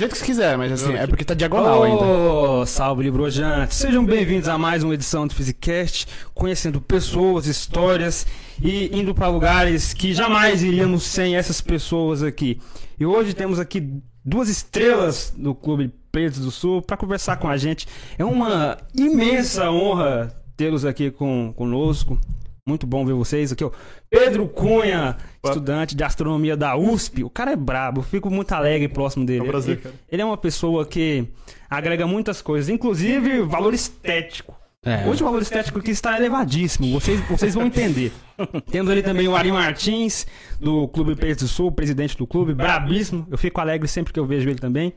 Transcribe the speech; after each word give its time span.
Jeito 0.00 0.12
que 0.12 0.18
você 0.20 0.24
quiser, 0.24 0.56
mas 0.56 0.72
assim, 0.72 0.94
é 0.94 1.06
porque 1.06 1.22
tá 1.26 1.34
diagonal 1.34 1.82
ainda. 1.82 2.02
Ô, 2.02 2.64
salve, 2.64 3.02
Librojantes! 3.02 3.76
Sejam 3.76 4.02
bem-vindos 4.02 4.48
a 4.48 4.56
mais 4.56 4.82
uma 4.82 4.94
edição 4.94 5.26
do 5.26 5.34
Physicast, 5.34 6.08
conhecendo 6.32 6.80
pessoas, 6.80 7.44
histórias 7.44 8.26
e 8.62 8.98
indo 8.98 9.14
para 9.14 9.28
lugares 9.28 9.92
que 9.92 10.14
jamais 10.14 10.62
iríamos 10.62 11.02
sem 11.02 11.36
essas 11.36 11.60
pessoas 11.60 12.22
aqui. 12.22 12.58
E 12.98 13.04
hoje 13.04 13.34
temos 13.34 13.60
aqui 13.60 14.00
duas 14.24 14.48
estrelas 14.48 15.34
do 15.36 15.54
Clube 15.54 15.92
Pretos 16.10 16.38
do 16.38 16.50
Sul 16.50 16.80
para 16.80 16.96
conversar 16.96 17.36
com 17.36 17.48
a 17.48 17.58
gente. 17.58 17.86
É 18.16 18.24
uma 18.24 18.78
imensa 18.96 19.70
honra 19.70 20.34
tê-los 20.56 20.86
aqui 20.86 21.10
com, 21.10 21.52
conosco. 21.54 22.18
Muito 22.66 22.86
bom 22.86 23.04
ver 23.04 23.12
vocês 23.12 23.52
aqui, 23.52 23.64
ó. 23.64 23.70
Pedro 24.10 24.48
Cunha, 24.48 25.16
estudante 25.44 25.94
de 25.94 26.02
astronomia 26.02 26.56
da 26.56 26.76
USP. 26.76 27.22
O 27.22 27.30
cara 27.30 27.52
é 27.52 27.56
brabo, 27.56 28.00
eu 28.00 28.04
fico 28.04 28.28
muito 28.28 28.52
alegre 28.52 28.88
próximo 28.88 29.24
dele. 29.24 29.40
É 29.40 29.42
um 29.44 29.46
prazer, 29.46 29.74
ele, 29.74 29.82
cara. 29.82 29.94
ele 30.10 30.22
é 30.22 30.24
uma 30.24 30.36
pessoa 30.36 30.84
que 30.84 31.28
agrega 31.68 32.06
muitas 32.08 32.42
coisas, 32.42 32.68
inclusive 32.68 33.42
valor 33.42 33.72
estético. 33.72 34.58
É. 34.82 35.06
Hoje 35.06 35.22
o 35.22 35.26
valor 35.26 35.42
estético 35.42 35.78
aqui 35.78 35.90
está 35.90 36.16
elevadíssimo, 36.16 36.90
vocês, 36.98 37.20
vocês 37.28 37.54
vão 37.54 37.66
entender. 37.66 38.12
Temos 38.72 38.90
ali 38.90 39.02
também 39.02 39.28
o 39.28 39.36
Ari 39.36 39.52
Martins, 39.52 40.26
do 40.58 40.88
Clube 40.88 41.14
Preto 41.14 41.40
do 41.40 41.48
Sul, 41.48 41.70
presidente 41.70 42.16
do 42.16 42.26
clube, 42.26 42.54
brabíssimo. 42.54 43.26
Eu 43.30 43.38
fico 43.38 43.60
alegre 43.60 43.86
sempre 43.86 44.12
que 44.12 44.18
eu 44.18 44.24
vejo 44.24 44.48
ele 44.48 44.58
também. 44.58 44.92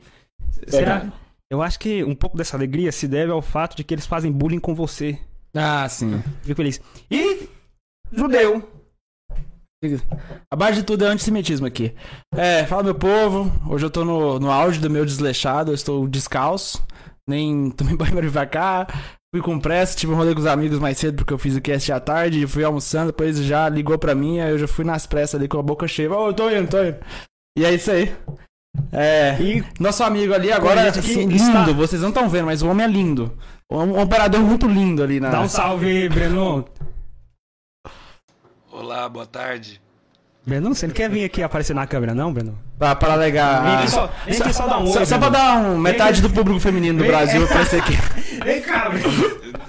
Será? 0.66 1.12
Eu 1.50 1.62
acho 1.62 1.78
que 1.78 2.02
um 2.02 2.14
pouco 2.14 2.36
dessa 2.36 2.56
alegria 2.56 2.90
se 2.90 3.06
deve 3.06 3.30
ao 3.30 3.42
fato 3.42 3.76
de 3.76 3.84
que 3.84 3.94
eles 3.94 4.06
fazem 4.06 4.32
bullying 4.32 4.58
com 4.58 4.74
você. 4.74 5.18
Ah, 5.54 5.86
sim. 5.88 6.20
Fico 6.42 6.56
feliz. 6.56 6.80
E 7.10 7.48
judeu. 8.10 8.73
A 10.50 10.56
base 10.56 10.78
de 10.78 10.82
tudo 10.84 11.04
é 11.04 11.08
antissemitismo 11.08 11.66
aqui. 11.66 11.92
É, 12.34 12.64
fala 12.64 12.82
meu 12.82 12.94
povo. 12.94 13.50
Hoje 13.68 13.84
eu 13.86 13.90
tô 13.90 14.04
no, 14.04 14.38
no 14.38 14.50
auge 14.50 14.78
do 14.80 14.90
meu 14.90 15.04
desleixado, 15.04 15.70
eu 15.70 15.74
estou 15.74 16.06
descalço. 16.08 16.82
Nem 17.28 17.70
tomei 17.76 17.96
banho 17.96 18.12
pra 18.12 18.20
vir 18.20 18.32
pra 18.32 18.46
cá. 18.46 18.86
Fui 19.34 19.42
com 19.42 19.58
pressa, 19.58 19.96
tive 19.96 20.12
um 20.12 20.16
rolê 20.16 20.32
com 20.32 20.40
os 20.40 20.46
amigos 20.46 20.78
mais 20.78 20.96
cedo 20.96 21.16
porque 21.16 21.34
eu 21.34 21.38
fiz 21.38 21.56
o 21.56 21.60
cast 21.60 21.90
à 21.92 21.98
tarde. 21.98 22.46
Fui 22.46 22.62
almoçando, 22.62 23.06
depois 23.06 23.36
já 23.38 23.68
ligou 23.68 23.98
pra 23.98 24.14
mim. 24.14 24.38
Aí 24.40 24.50
eu 24.52 24.58
já 24.58 24.68
fui 24.68 24.84
nas 24.84 25.06
pressas 25.06 25.34
ali 25.40 25.48
com 25.48 25.58
a 25.58 25.62
boca 25.62 25.88
cheia. 25.88 26.12
Ô, 26.12 26.28
eu 26.28 26.32
tô 26.32 26.48
indo, 26.50 26.68
tô 26.68 26.82
indo. 26.82 26.96
E 27.58 27.64
é 27.64 27.74
isso 27.74 27.90
aí. 27.90 28.12
É. 28.92 29.36
E 29.40 29.64
Nosso 29.80 30.02
amigo 30.04 30.34
ali 30.34 30.52
agora, 30.52 30.88
aqui 30.88 30.98
assim, 31.00 31.20
lindo. 31.26 31.34
está- 31.34 31.64
Vocês 31.72 32.02
não 32.02 32.08
estão 32.10 32.28
vendo, 32.28 32.46
mas 32.46 32.62
o 32.62 32.68
homem 32.68 32.84
é 32.86 32.88
lindo. 32.88 33.32
Um 33.70 34.00
operador 34.00 34.40
muito 34.40 34.66
lindo 34.68 35.02
ali 35.02 35.18
na. 35.18 35.30
dá 35.30 35.40
um 35.40 35.48
salve 35.48 36.08
Breno. 36.08 36.64
Olá, 38.76 39.08
boa 39.08 39.24
tarde. 39.24 39.80
Breno, 40.44 40.74
você 40.74 40.88
não 40.88 40.92
quer 40.94 41.08
vir 41.08 41.22
aqui 41.24 41.44
aparecer 41.44 41.74
na 41.74 41.86
câmera, 41.86 42.12
não, 42.12 42.32
Breno? 42.32 42.58
Pra, 42.76 42.92
pra 42.96 43.12
alegar. 43.12 43.62
Vem 43.62 43.74
aqui 43.76 43.90
só, 43.92 44.06
vem 44.26 44.36
aqui 44.40 44.52
só 44.52 44.66
dar 44.66 44.78
um 44.80 44.86
Só, 44.88 45.04
só 45.04 45.16
pra 45.16 45.28
dar 45.28 45.58
um, 45.64 45.78
metade 45.78 46.20
do 46.20 46.28
público 46.28 46.58
feminino 46.58 46.98
do 46.98 47.02
Vem- 47.04 47.10
Brasil 47.12 47.46
pra 47.46 47.62
esse 47.62 47.76
aqui. 47.76 47.92
Vem 48.44 48.60
cá, 48.60 48.90
Breno. 48.90 49.08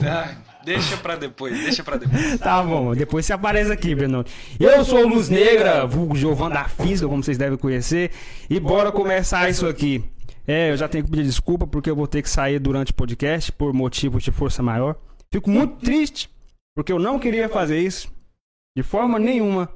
Ah, 0.04 0.32
deixa 0.66 0.98
pra 0.98 1.16
depois, 1.16 1.54
deixa 1.64 1.84
pra 1.84 1.98
depois. 1.98 2.40
Tá 2.40 2.64
bom, 2.64 2.96
depois 2.96 3.28
você 3.28 3.34
aparece 3.34 3.72
aqui, 3.72 3.94
Breno. 3.94 4.26
Eu 4.60 4.84
sou 4.84 5.04
o 5.06 5.08
Luz 5.08 5.30
Negra, 5.30 5.86
vulgo 5.86 6.16
Giovan 6.16 6.50
da 6.50 6.66
Física, 6.66 7.08
como 7.08 7.24
vocês 7.24 7.38
devem 7.38 7.60
conhecer. 7.60 8.10
E 8.50 8.60
bora 8.60 8.92
começar 8.92 9.48
isso 9.52 9.68
aqui. 9.68 10.04
É, 10.48 10.72
eu 10.72 10.78
já 10.78 10.88
tenho 10.88 11.04
que 11.06 11.12
pedir 11.12 11.24
desculpa 11.24 11.68
porque 11.68 11.92
eu 11.92 11.96
vou 11.96 12.08
ter 12.08 12.24
que 12.24 12.30
sair 12.30 12.58
durante 12.58 12.92
o 12.92 12.96
podcast 12.96 13.52
por 13.52 13.72
motivos 13.72 14.24
de 14.24 14.32
força 14.32 14.64
maior. 14.64 14.96
Fico 15.32 15.48
muito 15.50 15.76
triste 15.86 16.28
porque 16.76 16.92
eu 16.92 16.98
não 17.00 17.20
queria 17.20 17.48
fazer 17.48 17.80
isso 17.80 18.14
de 18.76 18.84
forma 18.84 19.18
nenhuma, 19.20 19.70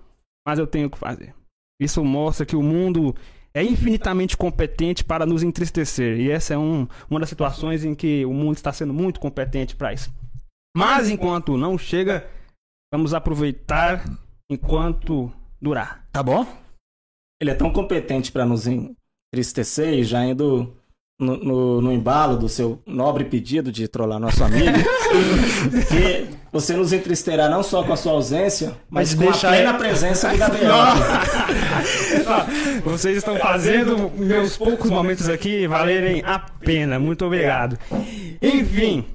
mas 0.47 0.59
eu 0.59 0.67
tenho 0.67 0.89
que 0.89 0.97
fazer. 0.97 1.33
Isso 1.81 2.03
mostra 2.03 2.45
que 2.45 2.55
o 2.55 2.63
mundo 2.63 3.15
é 3.53 3.63
infinitamente 3.63 4.35
competente 4.37 5.03
para 5.03 5.25
nos 5.25 5.43
entristecer. 5.43 6.19
E 6.19 6.29
essa 6.29 6.53
é 6.53 6.57
um- 6.57 6.87
uma 7.09 7.19
das 7.19 7.29
situações 7.29 7.83
em 7.83 7.95
que 7.95 8.25
o 8.25 8.33
mundo 8.33 8.55
está 8.55 8.71
sendo 8.71 8.93
muito 8.93 9.19
competente 9.19 9.75
para 9.75 9.93
isso. 9.93 10.13
Mas 10.75 11.09
enquanto 11.09 11.57
não 11.57 11.77
chega, 11.77 12.29
vamos 12.93 13.13
aproveitar 13.13 14.03
enquanto 14.51 15.31
durar. 15.61 16.07
Tá 16.11 16.21
bom? 16.21 16.45
Ele 17.41 17.51
é 17.51 17.55
tão 17.55 17.71
competente 17.71 18.31
para 18.31 18.45
nos 18.45 18.67
entristecer 18.67 19.93
e 19.93 20.03
já 20.03 20.25
indo 20.25 20.75
no, 21.19 21.35
no- 21.37 21.81
no 21.81 21.91
embalo 21.91 22.37
do 22.37 22.47
seu 22.47 22.79
nobre 22.87 23.25
pedido 23.25 23.71
de 23.71 23.87
trollar 23.87 24.19
nosso 24.19 24.43
amigo, 24.43 24.71
que 25.89 26.27
você 26.51 26.75
nos 26.75 26.93
entristecerá 26.93 27.49
não 27.49 27.61
só 27.61 27.83
com 27.83 27.93
a 27.93 27.97
sua 27.97 28.13
ausência, 28.13 28.69
mas, 28.89 29.13
Mas 29.13 29.15
com 29.15 29.31
deixa 29.31 29.47
a 29.47 29.51
plena 29.51 29.71
aí- 29.73 29.77
presença 29.77 30.31
do 30.31 30.33
Gabriel. 30.37 30.73
Vocês 32.83 33.17
estão 33.17 33.37
fazendo 33.37 34.09
meus 34.15 34.57
poucos 34.57 34.89
momentos 34.89 35.29
aqui 35.29 35.67
valerem 35.67 36.23
a 36.25 36.39
pena. 36.39 36.99
Muito 36.99 37.25
obrigado. 37.25 37.77
Enfim, 38.41 39.05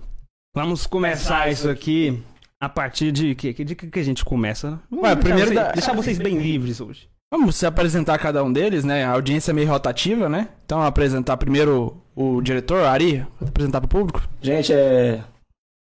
vamos 0.55 0.87
começar 0.87 1.51
isso 1.51 1.69
aqui 1.69 2.23
a 2.61 2.69
partir 2.69 3.11
de 3.13 3.35
que, 3.35 3.53
de 3.65 3.75
que 3.75 3.99
a 3.99 4.03
gente 4.05 4.25
começa? 4.25 4.81
Ué, 4.93 5.15
deixar 5.15 5.17
primeiro 5.17 5.49
vocês, 5.51 5.61
da- 5.67 5.73
deixar 5.73 5.93
vocês 5.95 6.19
bem 6.19 6.39
livres 6.39 6.81
hoje. 6.81 7.09
Vamos 7.37 7.57
se 7.57 7.67
apresentar 7.67 8.17
cada 8.17 8.45
um 8.45 8.53
deles, 8.53 8.85
né? 8.85 9.05
A 9.05 9.11
audiência 9.11 9.51
é 9.51 9.53
meio 9.53 9.69
rotativa, 9.69 10.29
né? 10.29 10.51
Então 10.65 10.81
apresentar 10.81 11.37
primeiro 11.37 12.01
o 12.15 12.41
diretor, 12.41 12.85
Ari. 12.85 13.27
Apresentar 13.45 13.81
pro 13.81 13.89
público. 13.89 14.23
Gente, 14.41 14.73
é 14.73 15.21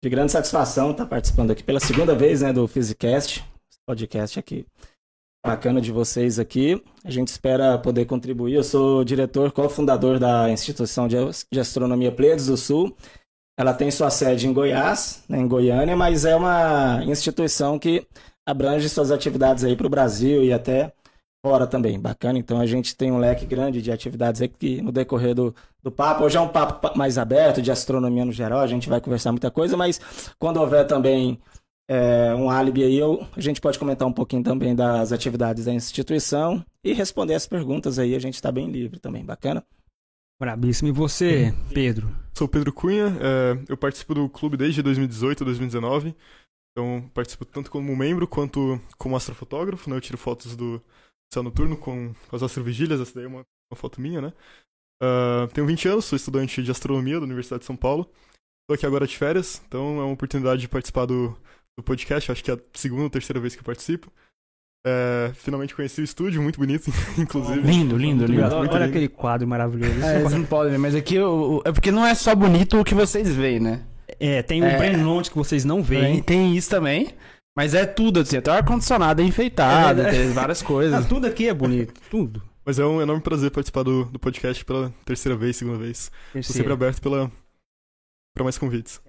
de 0.04 0.10
grande 0.10 0.34
satisfação 0.34 0.92
estar 0.92 1.06
participando 1.06 1.52
aqui 1.52 1.64
pela 1.64 1.80
segunda 1.80 2.14
vez 2.14 2.42
né, 2.42 2.52
do 2.52 2.68
Physicast, 2.68 3.42
podcast 3.88 4.38
aqui. 4.38 4.66
Bacana 5.42 5.80
de 5.80 5.94
vocês 5.94 6.40
aqui. 6.40 6.84
A 7.06 7.10
gente 7.10 7.30
espera 7.30 7.78
poder 7.78 8.04
contribuir. 8.04 8.56
Eu 8.56 8.64
sou 8.64 9.06
diretor, 9.06 9.54
cofundador 9.54 10.20
da 10.20 10.52
Instituição 10.52 11.08
de 11.08 11.16
de 11.50 11.60
Astronomia 11.62 12.12
Pleiades 12.12 12.48
do 12.48 12.58
Sul. 12.58 12.94
Ela 13.58 13.74
tem 13.74 13.90
sua 13.90 14.10
sede 14.10 14.46
em 14.46 14.52
Goiás, 14.52 15.24
né, 15.30 15.38
em 15.38 15.48
Goiânia, 15.48 15.96
mas 15.96 16.26
é 16.26 16.36
uma 16.36 17.02
instituição 17.06 17.80
que 17.80 18.06
abrange 18.46 18.90
suas 18.90 19.10
atividades 19.10 19.64
aí 19.64 19.78
para 19.78 19.88
o 19.88 19.90
Brasil 19.90 20.44
e 20.44 20.52
até 20.52 20.92
fora 21.46 21.66
também. 21.68 22.00
Bacana. 22.00 22.38
Então 22.40 22.60
a 22.60 22.66
gente 22.66 22.96
tem 22.96 23.12
um 23.12 23.18
leque 23.18 23.46
grande 23.46 23.82
de 23.82 23.92
atividades 23.92 24.42
aí 24.42 24.48
que 24.48 24.82
no 24.82 24.92
decorrer 24.92 25.34
do, 25.34 25.54
do 25.82 25.92
papo, 25.92 26.24
hoje 26.24 26.38
é 26.38 26.42
um 26.42 26.48
papo 26.50 26.80
pa- 26.82 26.94
mais 26.96 27.18
aberto 27.18 27.62
de 27.62 27.72
astronomia 27.72 28.26
no 28.26 28.32
geral, 28.32 28.60
a 28.60 28.68
gente 28.68 28.90
vai 28.90 29.00
conversar 29.02 29.32
muita 29.32 29.50
coisa, 29.50 29.78
mas 29.78 30.00
quando 30.38 30.58
houver 30.58 30.86
também 30.86 31.40
é, 31.90 32.36
um 32.36 32.50
álibi 32.50 32.84
aí, 32.84 32.98
eu, 32.98 33.26
a 33.36 33.42
gente 33.42 33.60
pode 33.60 33.80
comentar 33.80 34.08
um 34.08 34.14
pouquinho 34.14 34.44
também 34.44 34.76
das 34.76 35.12
atividades 35.12 35.66
da 35.66 35.74
instituição 35.74 36.64
e 36.84 36.94
responder 36.94 37.34
as 37.34 37.48
perguntas 37.48 37.98
aí, 37.98 38.16
a 38.16 38.20
gente 38.20 38.36
está 38.36 38.52
bem 38.52 38.70
livre 38.70 39.00
também, 39.00 39.26
bacana? 39.26 39.64
Brabíssimo. 40.40 40.88
E 40.88 40.92
você, 40.92 41.54
Pedro? 41.74 42.16
Sou 42.34 42.46
o 42.48 42.50
Pedro 42.50 42.72
Cunha, 42.72 43.08
é, 43.20 43.58
eu 43.68 43.76
participo 43.76 44.14
do 44.14 44.30
clube 44.30 44.56
desde 44.56 44.82
2018, 44.82 45.44
2019. 45.44 46.16
Então, 46.72 47.10
participo 47.14 47.44
tanto 47.44 47.70
como 47.70 47.94
membro 47.96 48.26
quanto 48.28 48.80
como 48.98 49.18
astrofotógrafo, 49.18 49.90
né? 49.90 49.98
Eu 49.98 50.02
tiro 50.02 50.18
fotos 50.18 50.56
do 50.56 50.82
céu 51.34 51.44
noturno 51.44 51.78
com, 51.78 52.14
com 52.28 52.36
as 52.36 52.44
astrovigílias, 52.44 53.00
essa 53.00 53.14
daí 53.16 53.26
é 53.26 53.28
uma, 53.28 53.40
uma 53.72 53.76
foto 53.76 54.02
minha, 54.02 54.22
né? 54.22 54.34
Ah, 55.02 55.48
tenho 55.54 55.68
20 55.68 55.88
anos, 55.88 56.06
sou 56.06 56.16
estudante 56.16 56.62
de 56.64 56.72
astronomia 56.72 57.20
da 57.20 57.26
Universidade 57.26 57.62
de 57.62 57.66
São 57.66 57.76
Paulo. 57.76 58.10
Estou 58.64 58.76
aqui 58.76 58.86
agora 58.86 59.08
de 59.08 59.18
férias, 59.18 59.62
então 59.68 60.00
é 60.00 60.04
uma 60.04 60.14
oportunidade 60.14 60.62
de 60.62 60.68
participar 60.68 61.06
do, 61.06 61.30
do 61.78 61.84
podcast, 61.84 62.32
acho 62.32 62.44
que 62.44 62.52
é 62.52 62.56
a 62.56 62.60
segunda 62.74 63.04
ou 63.04 63.10
terceira 63.10 63.40
vez 63.40 63.56
que 63.56 63.62
eu 63.62 63.66
participo. 63.66 64.12
É, 64.86 65.32
finalmente 65.36 65.76
conheci 65.76 66.00
o 66.02 66.04
estúdio, 66.04 66.42
muito 66.42 66.58
bonito, 66.60 66.90
inclusive. 67.18 67.60
Lindo, 67.62 67.98
lindo, 67.98 68.26
lindo. 68.26 68.42
Muito 68.42 68.54
Olha, 68.56 68.68
lindo. 68.68 68.84
aquele 68.86 69.08
quadro 69.10 69.48
maravilhoso. 69.48 70.02
É, 70.04 70.20
eles 70.22 70.32
não 70.34 70.46
podem 70.46 70.72
ver, 70.72 70.78
mas 70.78 70.96
aqui 70.96 71.20
o- 71.20 71.62
é 71.66 71.72
porque 71.72 71.92
não 71.92 72.06
é 72.06 72.14
só 72.16 72.34
bonito 72.36 72.80
o 72.80 72.84
que 72.86 72.94
vocês 72.96 73.34
veem, 73.36 73.60
né? 73.60 73.86
É, 74.20 74.42
tem 74.42 74.62
um 74.62 74.66
É. 74.66 75.22
Que 75.24 75.36
vocês 75.38 75.64
não 75.66 75.78
Tem, 75.84 75.84
veem. 76.02 76.22
tem 76.24 76.56
isso 76.56 76.70
também. 76.70 77.10
Mas 77.58 77.74
é 77.74 77.86
tudo, 77.86 78.20
assim, 78.22 78.38
até 78.38 78.52
o 78.52 78.54
ar-condicionado 78.54 79.22
é 79.22 79.26
enfeitado, 79.26 80.02
É, 80.02 80.12
tem 80.12 80.32
várias 80.32 80.62
coisas. 80.62 81.06
tudo 81.08 81.28
aqui 81.28 81.48
é 81.48 81.54
bonito, 81.54 82.00
tudo. 82.10 82.42
Mas 82.66 82.78
é 82.78 82.86
um 82.86 83.02
enorme 83.02 83.22
prazer 83.22 83.50
participar 83.52 83.84
do, 83.84 84.06
do 84.06 84.20
podcast 84.20 84.64
pela 84.64 84.94
terceira 85.04 85.38
vez, 85.38 85.58
segunda 85.58 85.78
vez. 85.78 86.12
Estou 86.36 86.56
sempre 86.56 86.72
aberto 86.72 87.02
pela, 87.02 87.32
para 88.36 88.44
mais 88.44 88.58
convites. 88.58 89.02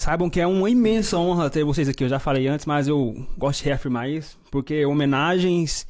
Saibam 0.00 0.30
que 0.30 0.40
é 0.40 0.46
uma 0.46 0.68
imensa 0.68 1.18
honra 1.18 1.50
ter 1.50 1.62
vocês 1.62 1.88
aqui. 1.88 2.02
Eu 2.02 2.08
já 2.08 2.18
falei 2.18 2.48
antes, 2.48 2.66
mas 2.66 2.88
eu 2.88 3.14
gosto 3.38 3.60
de 3.62 3.66
reafirmar 3.66 4.08
isso, 4.08 4.38
porque 4.50 4.84
homenagens 4.84 5.86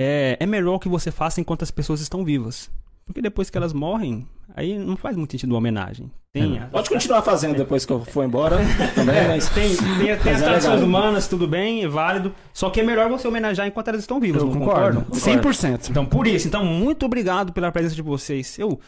é, 0.00 0.36
é 0.40 0.46
melhor 0.46 0.78
que 0.78 0.88
você 0.88 1.10
faça 1.12 1.40
enquanto 1.40 1.62
as 1.62 1.70
pessoas 1.70 2.00
estão 2.00 2.24
vivas. 2.24 2.70
Porque 3.10 3.22
depois 3.22 3.50
que 3.50 3.56
elas 3.58 3.72
morrem, 3.72 4.26
aí 4.56 4.78
não 4.78 4.96
faz 4.96 5.16
muito 5.16 5.32
sentido 5.32 5.50
uma 5.52 5.58
homenagem. 5.58 6.10
Tem, 6.32 6.58
a- 6.60 6.66
Pode 6.66 6.88
continuar 6.88 7.22
fazendo 7.22 7.56
depois 7.56 7.84
que 7.84 7.92
eu 7.92 8.04
for 8.04 8.24
embora 8.24 8.58
também, 8.94 9.26
mas 9.26 9.48
tem, 9.48 9.76
tem, 9.76 10.16
tem 10.16 10.32
as 10.32 10.40
é 10.40 10.44
tradições 10.44 10.74
legal. 10.74 10.86
humanas, 10.88 11.26
tudo 11.26 11.48
bem, 11.48 11.82
é 11.82 11.88
válido. 11.88 12.32
Só 12.52 12.70
que 12.70 12.80
é 12.80 12.82
melhor 12.84 13.08
você 13.10 13.26
homenagear 13.26 13.66
enquanto 13.66 13.88
elas 13.88 14.02
estão 14.02 14.20
vivas, 14.20 14.40
Eu 14.42 14.46
não 14.48 14.60
concordo. 14.60 15.00
concordam? 15.02 15.42
100%. 15.42 15.90
Então, 15.90 16.06
por 16.06 16.26
isso, 16.28 16.46
então, 16.46 16.64
muito 16.64 17.04
obrigado 17.04 17.52
pela 17.52 17.72
presença 17.72 17.96
de 17.96 18.02
vocês. 18.02 18.56
Eu 18.60 18.78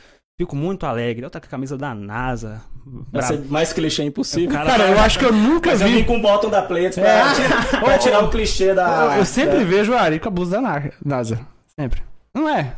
fico 0.40 0.54
muito 0.54 0.86
alegre. 0.86 1.26
Eu 1.26 1.30
tô 1.30 1.40
com 1.40 1.46
a 1.46 1.48
camisa 1.48 1.76
da 1.76 1.92
NASA. 1.92 2.62
vai 3.12 3.22
ser 3.22 3.44
mais 3.48 3.72
clichê 3.72 4.04
impossível. 4.04 4.50
Cara, 4.56 4.70
Cara, 4.70 4.88
eu 4.90 5.00
acho 5.00 5.18
que 5.18 5.24
eu 5.24 5.32
nunca 5.32 5.70
Mas 5.70 5.80
eu 5.80 5.88
vim 5.88 5.96
vi. 5.96 6.04
com 6.04 6.18
o 6.18 6.22
bottom 6.22 6.48
da 6.48 6.62
Pleiades 6.62 6.96
pra, 6.96 7.34
tirar, 7.34 7.80
pra 7.80 7.98
tirar 7.98 8.24
o 8.24 8.30
clichê 8.30 8.72
da... 8.72 9.14
Eu, 9.14 9.18
eu 9.18 9.24
sempre 9.24 9.58
da- 9.58 9.64
vejo 9.64 9.90
o 9.92 9.96
Ari 9.96 10.20
com 10.20 10.28
a 10.28 10.30
blusa 10.30 10.52
da 10.52 10.60
Na- 10.60 10.90
NASA. 11.04 11.40
Sempre. 11.78 12.02
Não 12.32 12.48
é? 12.48 12.74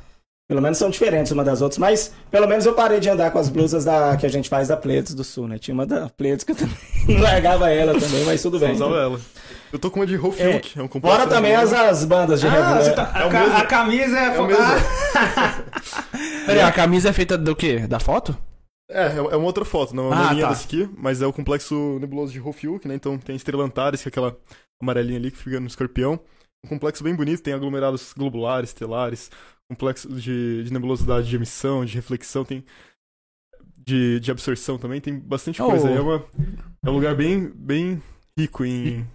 Pelo 0.46 0.60
menos 0.60 0.76
são 0.76 0.90
diferentes 0.90 1.32
uma 1.32 1.42
das 1.42 1.62
outras, 1.62 1.78
mas 1.78 2.12
pelo 2.30 2.46
menos 2.46 2.66
eu 2.66 2.74
parei 2.74 3.00
de 3.00 3.08
andar 3.08 3.30
com 3.30 3.38
as 3.38 3.48
blusas 3.48 3.82
da, 3.82 4.14
que 4.14 4.26
a 4.26 4.28
gente 4.28 4.46
faz 4.48 4.68
da 4.68 4.76
Pleiades 4.76 5.14
do 5.14 5.24
Sul, 5.24 5.48
né? 5.48 5.58
Tinha 5.58 5.74
uma 5.74 5.86
da 5.86 6.10
Pleiades 6.10 6.44
que 6.44 6.52
eu 6.52 6.56
também 6.56 6.76
largava 7.18 7.70
ela 7.70 7.98
também, 7.98 8.24
mas 8.24 8.42
tudo 8.42 8.58
Só 8.58 8.66
bem. 8.66 8.74
usava 8.74 8.94
ela. 8.98 9.20
Eu 9.72 9.78
tô 9.78 9.90
com 9.90 10.00
uma 10.00 10.06
de 10.06 10.16
Hofilk, 10.18 10.78
é, 10.78 10.82
um 10.82 10.86
complexo. 10.86 11.16
Fora 11.18 11.28
também 11.30 11.54
as, 11.56 11.72
as 11.72 12.04
bandas 12.04 12.40
de 12.42 12.46
Ah, 12.46 12.74
né? 12.74 12.90
tá- 12.90 13.12
É 13.16 13.22
a, 13.22 13.28
ca- 13.30 13.56
a 13.58 13.64
camisa 13.66 14.18
é, 14.18 14.36
É 14.36 14.40
o 14.40 14.46
mesmo. 14.46 14.62
Peraí, 16.46 16.60
a 16.60 16.72
camisa 16.72 17.08
é 17.08 17.12
feita 17.12 17.36
do 17.38 17.56
quê? 17.56 17.86
Da 17.86 17.98
foto? 17.98 18.36
É, 18.90 19.06
é 19.06 19.16
é 19.16 19.36
uma 19.36 19.46
outra 19.46 19.64
foto, 19.64 19.94
não 19.96 20.04
é 20.12 20.14
Ah, 20.14 20.20
uma 20.20 20.32
linha 20.32 20.44
tá. 20.44 20.50
dessa 20.50 20.64
aqui, 20.66 20.88
mas 20.96 21.22
é 21.22 21.26
o 21.26 21.32
complexo 21.32 21.98
nebuloso 22.00 22.32
de 22.32 22.40
Hofilk, 22.40 22.86
né? 22.86 22.94
Então 22.94 23.16
tem 23.18 23.32
a 23.32 23.36
Estrela 23.36 23.64
Antares, 23.64 24.02
que 24.02 24.08
é 24.08 24.10
aquela 24.10 24.36
amarelinha 24.80 25.18
ali 25.18 25.30
que 25.30 25.38
fica 25.38 25.58
no 25.58 25.66
escorpião. 25.66 26.20
Um 26.64 26.68
complexo 26.68 27.02
bem 27.02 27.14
bonito, 27.14 27.42
tem 27.42 27.52
aglomerados 27.54 28.12
globulares, 28.16 28.70
estelares, 28.70 29.30
complexo 29.68 30.08
de, 30.08 30.64
de 30.64 30.72
nebulosidade 30.72 31.28
de 31.28 31.36
emissão, 31.36 31.84
de 31.84 31.94
reflexão, 31.94 32.44
tem 32.44 32.64
de, 33.86 34.20
de 34.20 34.30
absorção 34.30 34.78
também, 34.78 35.00
tem 35.00 35.18
bastante 35.18 35.60
Oh. 35.62 35.66
coisa. 35.70 35.88
aí. 35.88 35.96
É, 35.96 36.00
uma, 36.00 36.22
é 36.86 36.90
um 36.90 36.92
lugar 36.92 37.14
bem, 37.14 37.50
bem 37.54 38.02
rico 38.38 38.64
em. 38.64 39.06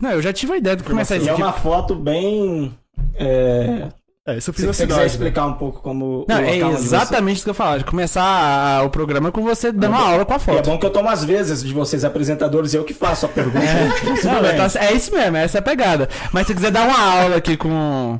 Não, 0.00 0.10
eu 0.12 0.22
já 0.22 0.32
tive 0.32 0.52
a 0.54 0.56
ideia 0.56 0.76
de 0.76 0.82
começar 0.84 1.16
isso 1.16 1.26
E 1.26 1.28
é 1.28 1.32
aqui. 1.32 1.42
uma 1.42 1.52
foto 1.52 1.94
bem. 1.94 2.76
É, 3.16 3.88
É, 4.26 4.36
isso 4.38 4.50
eu 4.50 4.54
fiz 4.54 4.62
se 4.62 4.66
você 4.66 4.86
quiser 4.86 5.00
né? 5.00 5.06
explicar 5.06 5.46
um 5.46 5.54
pouco 5.54 5.80
como. 5.82 6.24
Não, 6.28 6.36
o 6.36 6.40
é 6.44 6.58
você- 6.60 6.84
exatamente 6.84 7.36
isso 7.36 7.44
que 7.44 7.50
eu 7.50 7.54
falar. 7.54 7.78
De 7.78 7.84
começar 7.84 8.82
o 8.84 8.90
programa 8.90 9.30
com 9.32 9.42
você 9.42 9.70
dando 9.72 9.92
uma 9.94 10.08
aula 10.08 10.24
com 10.24 10.32
a 10.32 10.36
E 10.36 10.38
é 10.38 10.40
foto. 10.40 10.66
bom 10.70 10.78
que 10.78 10.86
eu 10.86 10.90
tomo 10.90 11.08
às 11.10 11.24
vezes 11.24 11.62
de 11.62 11.74
vocês 11.74 12.04
apresentadores 12.04 12.72
e 12.72 12.76
eu 12.76 12.84
que 12.84 12.94
faço 12.94 13.26
a 13.26 13.28
pergunta. 13.28 13.58
Tudo 14.00 14.10
Não, 14.24 14.68
tá- 14.68 14.80
é 14.80 14.92
isso 14.92 15.12
mesmo, 15.12 15.36
essa 15.36 15.58
é 15.58 15.60
a 15.60 15.62
pegada. 15.62 16.08
Mas 16.32 16.46
se 16.46 16.54
quiser 16.54 16.70
dar 16.70 16.86
uma 16.88 16.98
aula 17.22 17.36
aqui 17.36 17.56
com, 17.56 18.18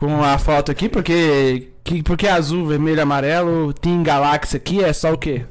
com 0.00 0.22
a 0.22 0.38
foto 0.38 0.70
aqui, 0.70 0.88
porque, 0.88 1.72
que, 1.84 2.02
porque 2.02 2.26
azul, 2.26 2.66
vermelho, 2.66 3.02
amarelo, 3.02 3.72
tem 3.72 4.02
galáxia 4.02 4.58
aqui, 4.58 4.82
é 4.82 4.92
só 4.92 5.12
o 5.12 5.18
quê? 5.18 5.46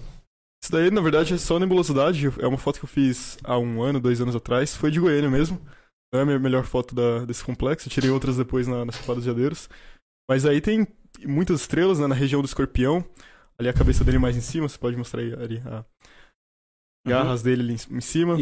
Isso 0.64 0.72
daí, 0.72 0.90
na 0.90 1.02
verdade, 1.02 1.34
é 1.34 1.38
só 1.38 1.60
nebulosidade. 1.60 2.26
É 2.40 2.48
uma 2.48 2.58
foto 2.58 2.80
que 2.80 2.86
eu 2.86 2.90
fiz 2.90 3.38
há 3.44 3.58
um 3.58 3.84
ano, 3.84 4.00
dois 4.00 4.20
anos 4.20 4.36
atrás. 4.36 4.76
Foi 4.76 4.90
de 4.90 5.00
Goiânia 5.00 5.30
mesmo. 5.30 5.62
Não 6.12 6.20
é 6.20 6.24
a 6.24 6.26
minha 6.26 6.40
melhor 6.40 6.64
foto 6.64 6.96
da- 6.96 7.24
desse 7.24 7.44
complexo. 7.44 7.88
Eu 7.88 7.92
tirei 7.92 8.10
outras 8.10 8.38
depois 8.38 8.68
na, 8.68 8.84
nas 8.84 8.96
Chapadas 8.96 9.24
de 9.24 9.30
Adeiros. 9.30 9.70
Mas 10.28 10.44
aí 10.44 10.60
tem 10.60 10.88
muitas 11.24 11.62
estrelas 11.62 12.00
né, 12.00 12.08
na 12.08 12.16
região 12.16 12.42
do 12.42 12.46
escorpião. 12.46 13.06
Ali 13.60 13.70
a 13.70 13.74
cabeça 13.74 14.04
dele 14.04 14.18
mais 14.18 14.36
em 14.36 14.42
cima. 14.42 14.68
Você 14.68 14.78
pode 14.78 14.98
mostrar 14.98 15.22
aí, 15.22 15.34
Ari, 15.34 15.62
a 15.68 15.86
garras 17.08 17.44
dele 17.44 17.62
ali 17.62 17.74
em, 17.74 18.02
cima. 18.02 18.36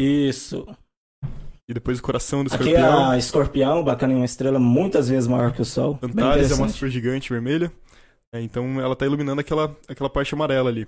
E... 1.68 1.74
Depois 1.74 1.98
o 1.98 2.02
coração 2.02 2.44
do 2.44 2.54
Aqui 2.54 2.68
é 2.68 2.72
escorpião. 2.72 3.10
a 3.10 3.18
escorpião, 3.18 3.84
bacana, 3.84 4.12
é 4.12 4.16
uma 4.16 4.24
estrela 4.24 4.58
muitas 4.58 5.08
vezes 5.08 5.28
maior 5.28 5.52
que 5.52 5.62
o 5.62 5.64
Sol. 5.64 5.98
Antares 6.02 6.12
é 6.14 6.24
uma 6.24 6.34
interessante. 6.66 6.72
super 6.72 6.90
gigante 6.90 7.30
vermelha. 7.30 7.72
É, 8.34 8.40
então 8.40 8.80
ela 8.80 8.96
tá 8.96 9.06
iluminando 9.06 9.40
aquela, 9.40 9.76
aquela 9.88 10.10
parte 10.10 10.34
amarela 10.34 10.68
ali. 10.68 10.86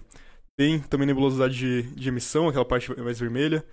Tem 0.58 0.81
também 0.81 1.06
nebulosidade 1.06 1.55
de, 1.56 1.82
de 1.94 2.08
emissão, 2.08 2.49
aquela 2.49 2.64
parte 2.64 2.94
mais 3.00 3.19
vermelha. 3.19 3.64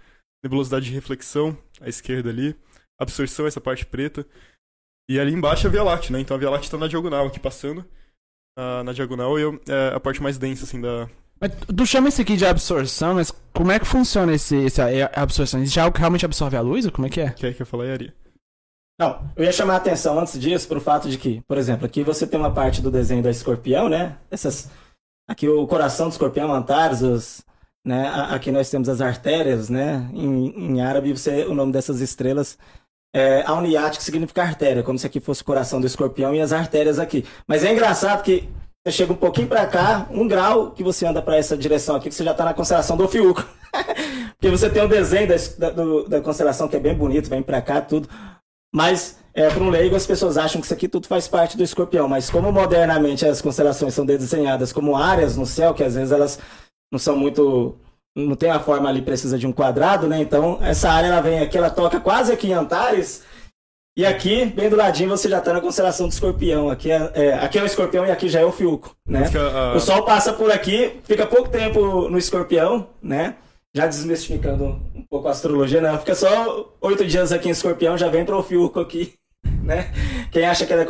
Nebulosidade 0.43 0.85
de 0.85 0.91
reflexão, 0.91 1.57
à 1.81 1.87
esquerda 1.89 2.29
ali. 2.29 2.55
Absorção, 2.99 3.47
essa 3.47 3.61
parte 3.61 3.85
preta. 3.85 4.25
E 5.09 5.19
ali 5.19 5.33
embaixo 5.33 5.65
é 5.65 5.69
a 5.69 5.71
Via 5.71 5.83
Láctea, 5.83 6.11
né? 6.13 6.19
Então 6.19 6.35
a 6.35 6.39
Via 6.39 6.49
Láctea 6.49 6.71
tá 6.71 6.77
na 6.77 6.87
diagonal 6.87 7.27
aqui 7.27 7.39
passando. 7.39 7.85
Na, 8.57 8.83
na 8.83 8.93
diagonal 8.93 9.39
e 9.39 9.41
eu- 9.41 9.59
é 9.67 9.95
a 9.95 9.99
parte 9.99 10.21
mais 10.21 10.37
densa, 10.37 10.63
assim, 10.65 10.79
da. 10.79 11.09
Mas 11.39 11.51
tu 11.75 11.85
chama 11.85 12.09
isso 12.09 12.21
aqui 12.21 12.37
de 12.37 12.45
absorção, 12.45 13.15
mas 13.15 13.31
como 13.53 13.71
é 13.71 13.79
que 13.79 13.85
funciona 13.85 14.33
esse, 14.33 14.55
esse 14.55 14.81
a 14.81 15.09
absorção? 15.15 15.61
Isso 15.61 15.73
já 15.73 15.81
é 15.81 15.83
algo 15.83 15.93
que 15.93 15.99
realmente 15.99 16.25
absorve 16.25 16.55
a 16.55 16.61
luz 16.61 16.85
ou 16.85 16.91
como 16.91 17.07
é 17.07 17.09
que 17.09 17.21
é? 17.21 17.29
Quer, 17.31 17.53
quer 17.53 17.65
falar, 17.65 17.85
Yari? 17.85 18.13
Não, 18.99 19.27
eu 19.35 19.43
ia 19.43 19.51
chamar 19.51 19.73
a 19.73 19.77
atenção 19.77 20.19
antes 20.19 20.39
disso 20.39 20.67
pro 20.67 20.79
fato 20.79 21.09
de 21.09 21.17
que, 21.17 21.41
por 21.47 21.57
exemplo, 21.57 21.85
aqui 21.85 22.03
você 22.03 22.27
tem 22.27 22.39
uma 22.39 22.53
parte 22.53 22.81
do 22.81 22.91
desenho 22.91 23.23
da 23.23 23.31
escorpião, 23.31 23.89
né? 23.89 24.17
Essas. 24.29 24.69
Aqui 25.27 25.47
o 25.49 25.65
coração 25.67 26.07
do 26.07 26.11
escorpião, 26.11 26.53
Antares, 26.53 27.01
os, 27.01 27.43
né? 27.85 28.07
Aqui 28.29 28.51
nós 28.51 28.69
temos 28.69 28.87
as 28.87 29.01
artérias, 29.01 29.69
né? 29.69 30.09
Em, 30.13 30.75
em 30.75 30.81
árabe, 30.81 31.11
você, 31.11 31.45
o 31.45 31.55
nome 31.55 31.71
dessas 31.71 32.01
estrelas 32.01 32.57
é 33.15 33.43
Auniat, 33.45 33.97
que 33.97 34.03
significa 34.03 34.41
artéria, 34.41 34.81
como 34.83 34.97
se 34.97 35.05
aqui 35.05 35.19
fosse 35.19 35.41
o 35.41 35.45
coração 35.45 35.79
do 35.79 35.85
escorpião 35.87 36.33
e 36.33 36.41
as 36.41 36.51
artérias 36.51 36.97
aqui. 36.97 37.25
Mas 37.47 37.63
é 37.63 37.71
engraçado 37.71 38.23
que 38.23 38.49
chega 38.91 39.13
um 39.13 39.17
pouquinho 39.17 39.47
pra 39.47 39.65
cá, 39.65 40.07
um 40.11 40.27
grau 40.27 40.71
que 40.71 40.83
você 40.83 41.05
anda 41.05 41.21
pra 41.21 41.37
essa 41.37 41.55
direção 41.55 41.95
aqui, 41.95 42.09
que 42.09 42.15
você 42.15 42.23
já 42.23 42.33
tá 42.33 42.43
na 42.43 42.53
constelação 42.53 42.97
do 42.97 43.05
Ofiuco. 43.05 43.45
Porque 44.33 44.49
você 44.49 44.69
tem 44.69 44.83
um 44.83 44.89
desenho 44.89 45.27
da, 45.57 45.69
da, 46.09 46.21
constelação 46.21 46.67
que 46.67 46.75
é 46.75 46.79
bem 46.79 46.93
bonito, 46.93 47.29
vem 47.29 47.41
pra 47.41 47.61
cá, 47.61 47.79
tudo. 47.79 48.09
Mas, 48.75 49.17
é, 49.33 49.49
para 49.49 49.63
um 49.63 49.69
leigo, 49.69 49.95
as 49.95 50.05
pessoas 50.05 50.37
acham 50.37 50.59
que 50.59 50.65
isso 50.65 50.73
aqui 50.73 50.89
tudo 50.89 51.07
faz 51.07 51.29
parte 51.29 51.55
do 51.55 51.63
escorpião. 51.63 52.09
Mas 52.09 52.29
como 52.29 52.51
modernamente 52.51 53.25
as 53.25 53.41
constelações 53.41 53.93
são 53.93 54.05
desenhadas 54.05 54.73
como 54.73 54.97
áreas 54.97 55.37
no 55.37 55.45
céu, 55.45 55.73
que 55.73 55.83
às 55.83 55.95
vezes 55.95 56.11
elas 56.11 56.37
não 56.91 56.99
são 56.99 57.15
muito. 57.15 57.77
não 58.13 58.35
tem 58.35 58.51
a 58.51 58.59
forma 58.59 58.89
ali 58.89 59.01
precisa 59.01 59.39
de 59.39 59.47
um 59.47 59.53
quadrado, 59.53 60.07
né? 60.07 60.19
Então, 60.19 60.59
essa 60.61 60.89
área 60.89 61.07
ela 61.07 61.21
vem 61.21 61.39
aqui, 61.39 61.57
ela 61.57 61.69
toca 61.69 62.01
quase 62.01 62.33
aqui 62.33 62.47
em 62.47 62.53
Antares. 62.53 63.23
E 63.95 64.05
aqui, 64.05 64.45
bem 64.45 64.69
do 64.69 64.75
ladinho, 64.75 65.09
você 65.09 65.29
já 65.29 65.37
está 65.37 65.53
na 65.53 65.61
constelação 65.61 66.07
do 66.07 66.11
escorpião. 66.11 66.67
Aqui 66.69 66.89
é, 66.91 67.11
é, 67.13 67.33
aqui 67.35 67.59
é 67.59 67.61
o 67.63 67.65
escorpião 67.65 68.05
e 68.05 68.11
aqui 68.11 68.27
já 68.27 68.39
é 68.39 68.45
o 68.45 68.51
fiuco, 68.51 68.95
né? 69.07 69.25
Fica 69.25 69.39
a- 69.39 69.75
O 69.75 69.79
Sol 69.79 70.03
passa 70.03 70.33
por 70.33 70.51
aqui, 70.51 70.99
fica 71.03 71.27
pouco 71.27 71.49
tempo 71.49 72.09
no 72.09 72.17
escorpião, 72.17 72.87
né? 73.01 73.35
Já 73.75 73.85
desmistificando 73.85 74.65
um 74.95 75.03
pouco 75.07 75.27
a 75.27 75.31
astrologia, 75.31 75.79
né? 75.79 75.95
Fica 75.99 76.15
só 76.15 76.73
oito 76.81 77.05
dias 77.05 77.31
aqui 77.31 77.47
em 77.49 77.51
escorpião, 77.51 77.95
já 77.97 78.07
vem 78.07 78.25
pro 78.25 78.41
Fiuco 78.41 78.79
aqui, 78.79 79.13
né? 79.63 79.87
Quem 80.31 80.45
acha 80.45 80.65
que 80.65 80.73
é 80.73 80.83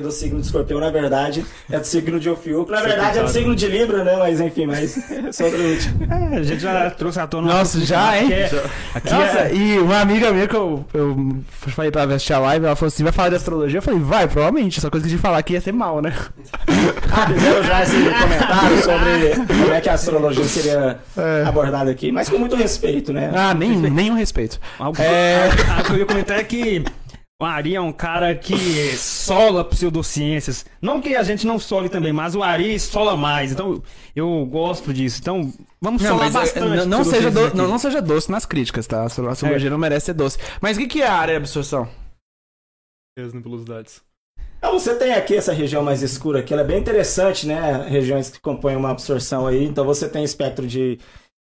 do 0.00 0.10
signo 0.10 0.40
de 0.40 0.46
escorpião, 0.46 0.78
na 0.80 0.90
verdade, 0.90 1.44
é 1.70 1.78
do 1.78 1.86
signo 1.86 2.20
de 2.20 2.28
Ofiuco. 2.28 2.70
Na 2.70 2.80
verdade, 2.80 3.18
é 3.18 3.22
do 3.22 3.28
signo 3.30 3.54
de 3.56 3.66
Libra, 3.66 4.04
né? 4.04 4.16
Mas 4.18 4.40
enfim, 4.40 4.66
mas 4.66 4.96
é 5.10 5.32
só 5.32 5.44
outro 5.44 5.62
último. 5.62 6.06
É, 6.12 6.36
a 6.38 6.42
gente 6.42 6.60
já 6.60 6.90
trouxe 6.90 7.18
à 7.20 7.26
tona. 7.26 7.52
Nossa, 7.54 7.80
já, 7.80 8.18
hein? 8.18 8.26
Aqui 8.26 8.34
é, 8.34 8.62
aqui 8.94 9.12
Nossa, 9.12 9.38
é- 9.40 9.54
e 9.54 9.78
uma 9.78 10.00
amiga 10.00 10.30
minha 10.32 10.46
que 10.46 10.54
eu, 10.56 10.84
eu 10.92 11.36
falei 11.50 11.90
pra 11.90 12.04
assistir 12.04 12.32
a 12.34 12.38
live, 12.38 12.66
ela 12.66 12.76
falou 12.76 12.88
assim, 12.88 13.02
vai 13.02 13.12
falar 13.12 13.30
de 13.30 13.36
astrologia? 13.36 13.78
Eu 13.78 13.82
falei, 13.82 14.00
vai, 14.00 14.28
provavelmente, 14.28 14.78
essa 14.78 14.90
coisa 14.90 15.04
que 15.06 15.12
a 15.12 15.16
gente 15.16 15.22
falar 15.22 15.38
aqui 15.38 15.54
ia 15.54 15.60
ser 15.60 15.72
mal, 15.72 16.00
né? 16.02 16.12
Ah, 17.12 17.26
fizeram 17.26 17.62
já 17.64 17.82
esse 17.82 17.96
comentário 17.96 18.82
sobre 18.84 19.54
como 19.60 19.72
é 19.74 19.80
que 19.80 19.88
a 19.88 19.94
astrologia 19.94 20.44
seria 20.44 20.98
abordada 21.46 21.90
aqui, 21.90 22.12
mas 22.12 22.28
com 22.28 22.38
muito 22.38 22.54
respeito, 22.54 23.12
né? 23.12 23.32
Ah, 23.34 23.52
nem, 23.52 23.76
nenhum 23.76 24.14
respeito. 24.14 24.60
Algo, 24.78 25.00
É. 25.02 25.48
algo 25.70 25.84
que 25.84 25.92
eu 25.92 25.96
ia 25.98 26.06
comentar 26.06 26.38
é 26.38 26.44
que 26.44 26.84
o 27.40 27.44
Ari 27.44 27.74
é 27.74 27.80
um 27.80 27.92
cara 27.92 28.34
que 28.34 28.54
sola 28.96 29.64
pseudociências. 29.64 30.66
Não 30.80 31.00
que 31.00 31.16
a 31.16 31.22
gente 31.22 31.46
não 31.46 31.58
sole 31.58 31.88
também, 31.88 32.12
mas 32.12 32.34
o 32.34 32.42
Ari 32.42 32.78
sola 32.78 33.16
mais. 33.16 33.52
Então 33.52 33.82
eu 34.14 34.46
gosto 34.46 34.92
disso. 34.92 35.18
Então 35.20 35.50
vamos 35.80 36.02
Não, 36.02 36.10
solar 36.10 36.28
é, 36.28 36.30
bastante. 36.30 36.76
não, 36.76 36.86
não 36.86 37.04
seja 37.04 37.30
do- 37.30 37.54
não, 37.56 37.66
não 37.66 37.78
seja 37.78 38.02
doce 38.02 38.30
nas 38.30 38.44
críticas, 38.44 38.86
tá? 38.86 39.02
A 39.02 39.06
astrologia 39.06 39.70
não 39.70 39.78
merece 39.78 40.06
ser 40.06 40.14
doce. 40.14 40.38
Mas 40.60 40.76
o 40.76 40.80
que, 40.80 40.86
que 40.86 41.02
é 41.02 41.06
a 41.06 41.14
área 41.14 41.34
de 41.34 41.38
absorção? 41.38 41.88
as 43.18 43.34
nebulosidades. 43.34 44.00
Então, 44.58 44.72
você 44.78 44.94
tem 44.94 45.12
aqui 45.12 45.34
essa 45.36 45.52
região 45.52 45.82
mais 45.82 46.02
escura 46.02 46.40
aqui, 46.40 46.52
ela 46.52 46.62
é 46.62 46.66
bem 46.66 46.78
interessante, 46.78 47.46
né? 47.46 47.86
Regiões 47.88 48.30
que 48.30 48.40
compõem 48.40 48.76
uma 48.76 48.90
absorção 48.90 49.46
aí. 49.46 49.64
Então 49.64 49.84
você 49.84 50.08
tem 50.08 50.22
espectro 50.24 50.66
de, 50.66 50.98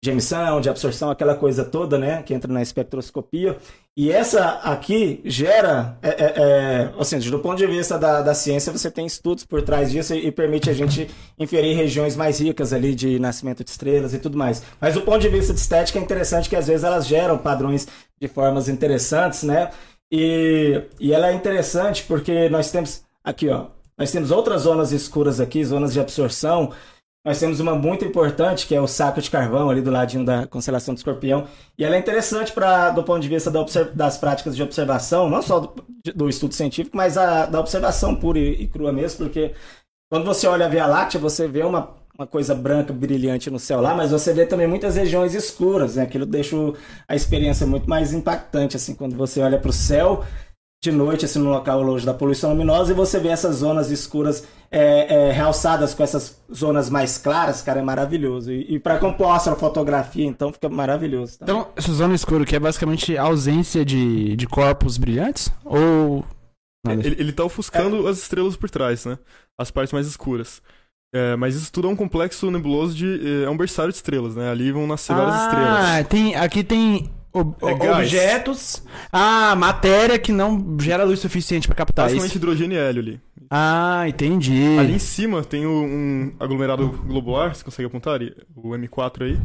de 0.04 0.12
emissão, 0.12 0.60
de 0.60 0.70
absorção, 0.70 1.10
aquela 1.10 1.34
coisa 1.34 1.64
toda, 1.64 1.98
né? 1.98 2.22
Que 2.24 2.34
entra 2.34 2.52
na 2.52 2.62
espectroscopia. 2.62 3.56
E 3.96 4.12
essa 4.12 4.60
aqui 4.62 5.22
gera, 5.24 5.98
é, 6.02 6.10
é, 6.10 6.92
é, 6.98 7.30
do 7.30 7.40
ponto 7.40 7.58
de 7.58 7.66
vista 7.66 7.98
da, 7.98 8.22
da 8.22 8.34
ciência, 8.34 8.74
você 8.74 8.92
tem 8.92 9.06
estudos 9.06 9.46
por 9.46 9.62
trás 9.62 9.90
disso 9.90 10.14
e, 10.14 10.28
e 10.28 10.32
permite 10.32 10.70
a 10.70 10.74
gente 10.74 11.10
inferir 11.40 11.78
regiões 11.78 12.18
mais 12.18 12.42
ricas 12.42 12.74
ali 12.74 12.94
de 12.94 13.18
nascimento 13.18 13.64
de 13.64 13.70
estrelas 13.70 14.14
e 14.14 14.20
tudo 14.20 14.38
mais. 14.38 14.62
Mas 14.82 14.94
do 14.94 15.04
ponto 15.04 15.20
de 15.20 15.30
vista 15.30 15.54
de 15.54 15.62
estética 15.62 15.98
é 15.98 16.02
interessante 16.02 16.50
que 16.50 16.58
às 16.58 16.68
vezes 16.68 16.84
elas 16.84 17.08
geram 17.08 17.38
padrões 17.38 17.88
de 18.20 18.28
formas 18.28 18.68
interessantes, 18.68 19.44
né? 19.44 19.72
E, 20.12 20.82
e 21.00 21.14
ela 21.14 21.30
é 21.30 21.34
interessante 21.34 22.04
porque 22.04 22.50
nós 22.50 22.70
temos 22.72 23.04
aqui, 23.24 23.48
ó, 23.48 23.68
nós 23.98 24.12
temos 24.12 24.32
outras 24.32 24.64
zonas 24.64 24.92
escuras 24.92 25.40
aqui, 25.40 25.64
zonas 25.64 25.94
de 25.94 26.02
absorção. 26.02 26.74
Nós 27.26 27.40
temos 27.40 27.62
uma 27.62 27.74
muito 27.74 28.04
importante 28.04 28.68
que 28.68 28.76
é 28.76 28.82
o 28.82 28.88
saco 28.88 29.22
de 29.22 29.32
carvão 29.32 29.70
ali 29.70 29.82
do 29.82 29.90
ladinho 29.90 30.26
da 30.26 30.46
constelação 30.46 30.94
do 30.94 30.98
Escorpião. 30.98 31.48
E 31.78 31.86
ela 31.86 31.96
é 31.96 32.00
interessante 32.00 32.52
para 32.52 32.90
do 32.90 33.02
ponto 33.04 33.22
de 33.22 33.30
vista 33.30 33.50
da 33.50 33.64
das 33.94 34.18
práticas 34.18 34.56
de 34.56 34.62
observação, 34.62 35.30
não 35.30 35.42
só 35.42 35.60
do, 35.62 35.74
do 36.14 36.28
estudo 36.28 36.54
científico, 36.54 36.98
mas 36.98 37.18
a, 37.18 37.46
da 37.46 37.60
observação 37.60 38.14
pura 38.14 38.40
e, 38.40 38.64
e 38.64 38.68
crua 38.68 38.92
mesmo, 38.92 39.20
porque 39.20 39.54
quando 40.12 40.26
você 40.26 40.46
olha 40.48 40.66
a 40.66 40.70
Via 40.70 40.86
Láctea, 40.86 41.20
você 41.20 41.48
vê 41.48 41.64
uma, 41.64 41.96
uma 42.18 42.28
coisa 42.28 42.54
branca 42.54 42.92
brilhante 42.94 43.50
no 43.50 43.58
céu 43.58 43.82
lá, 43.82 43.96
mas 43.96 44.12
você 44.12 44.34
vê 44.34 44.46
também 44.46 44.68
muitas 44.68 44.96
regiões 44.96 45.34
escuras, 45.34 45.96
né? 45.96 46.04
Aquilo 46.04 46.26
deixa 46.26 46.56
a 47.08 47.16
experiência 47.16 47.66
muito 47.66 47.90
mais 47.90 48.14
impactante, 48.14 48.76
assim, 48.76 48.94
quando 48.94 49.16
você 49.16 49.42
olha 49.42 49.58
para 49.58 49.70
o 49.70 49.74
céu 49.74 50.24
de 50.84 50.92
noite, 50.92 51.24
assim, 51.24 51.40
no 51.40 51.50
local 51.50 51.82
longe 51.82 52.06
da 52.06 52.14
poluição 52.14 52.52
luminosa, 52.52 52.92
e 52.92 52.96
você 52.96 53.18
vê 53.18 53.30
essas 53.30 53.56
zonas 53.56 53.90
escuras 53.90 54.46
é, 54.74 55.14
é, 55.30 55.32
realçadas 55.32 55.94
com 55.94 56.02
essas 56.04 56.42
zonas 56.54 56.90
mais 56.90 57.18
claras, 57.18 57.62
cara, 57.62 57.80
é 57.80 57.84
maravilhoso. 57.84 58.52
E, 58.52 58.76
e 58.76 58.80
para 58.80 58.98
compor 58.98 59.28
a 59.30 59.36
astrofotografia, 59.36 60.26
então, 60.26 60.52
fica 60.52 60.68
maravilhoso. 60.68 61.38
tá? 61.40 61.46
Então, 61.46 61.68
essa 61.76 61.94
zona 61.94 62.16
escura 62.16 62.44
que 62.46 62.56
é 62.56 62.60
basicamente 62.60 63.16
a 63.18 63.24
ausência 63.24 63.86
de, 63.86 64.36
de 64.36 64.48
corpos 64.48 64.98
brilhantes? 64.98 65.52
Ou 65.64 66.26
Nada. 66.86 67.06
Ele, 67.06 67.16
ele 67.18 67.32
tá 67.32 67.46
ofuscando 67.46 68.08
as 68.08 68.18
estrelas 68.18 68.58
por 68.58 68.70
trás, 68.70 69.06
né? 69.06 69.18
As 69.58 69.72
partes 69.72 69.94
mais 69.94 70.06
escuras. 70.06 70.62
É, 71.16 71.36
mas 71.36 71.56
isso 71.56 71.72
tudo 71.72 71.88
é 71.88 71.92
um 71.92 71.96
complexo 71.96 72.50
nebuloso 72.52 72.94
de. 72.96 73.44
É 73.46 73.50
um 73.50 73.56
berçário 73.56 73.92
de 73.92 73.98
estrelas, 73.98 74.36
né? 74.36 74.50
Ali 74.50 74.72
vão 74.72 74.86
nascer 74.88 75.16
várias 75.16 75.44
estrelas. 75.44 75.68
Ah, 75.86 76.04
tem, 76.04 76.36
aqui 76.36 76.64
tem 76.64 77.10
ob- 77.32 77.56
É 77.62 77.92
objetos. 77.92 78.84
Ah, 79.12 79.56
matéria 79.56 80.18
que 80.20 80.32
não 80.34 80.76
gera 80.80 81.04
luz 81.06 81.20
suficiente 81.20 81.68
pra 81.68 81.76
captar 81.76 82.06
Basicamente 82.06 82.30
isso. 82.32 82.38
hidrogênio 82.38 82.76
e 82.76 82.80
hélio 82.80 83.02
ali. 83.02 83.22
Ah, 83.56 84.06
entendi. 84.08 84.78
Ali 84.80 84.94
em 84.94 85.00
cima 85.00 85.44
tem 85.44 85.68
um 85.68 86.34
aglomerado 86.40 86.90
globular, 86.90 87.54
você 87.54 87.64
consegue 87.64 87.86
apontar? 87.86 88.16
ali? 88.16 88.36
O 88.56 88.70
M4 88.70 89.22
aí. 89.26 89.38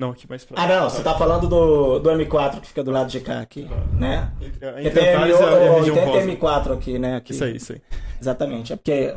Não, 0.00 0.10
aqui 0.12 0.26
mais 0.28 0.44
pra 0.44 0.62
Ah, 0.62 0.66
não, 0.68 0.88
você 0.88 1.02
tá 1.02 1.18
falando 1.18 1.48
do, 1.48 1.98
do 1.98 2.10
M4 2.10 2.60
que 2.60 2.68
fica 2.68 2.82
do 2.84 2.90
lado 2.92 3.10
de 3.10 3.20
cá 3.20 3.40
aqui, 3.40 3.68
né? 3.92 4.32
Entre, 4.40 4.68
entre 4.68 4.90
tem, 4.92 5.08
M, 5.14 5.24
tem 5.24 6.04
rosa. 6.04 6.26
M4 6.26 6.72
aqui, 6.74 6.98
né? 6.98 7.16
Aqui. 7.16 7.32
Isso 7.32 7.44
aí, 7.44 7.56
isso 7.56 7.72
aí. 7.72 7.82
Exatamente. 8.20 8.72
É 8.72 8.76
porque 8.76 9.14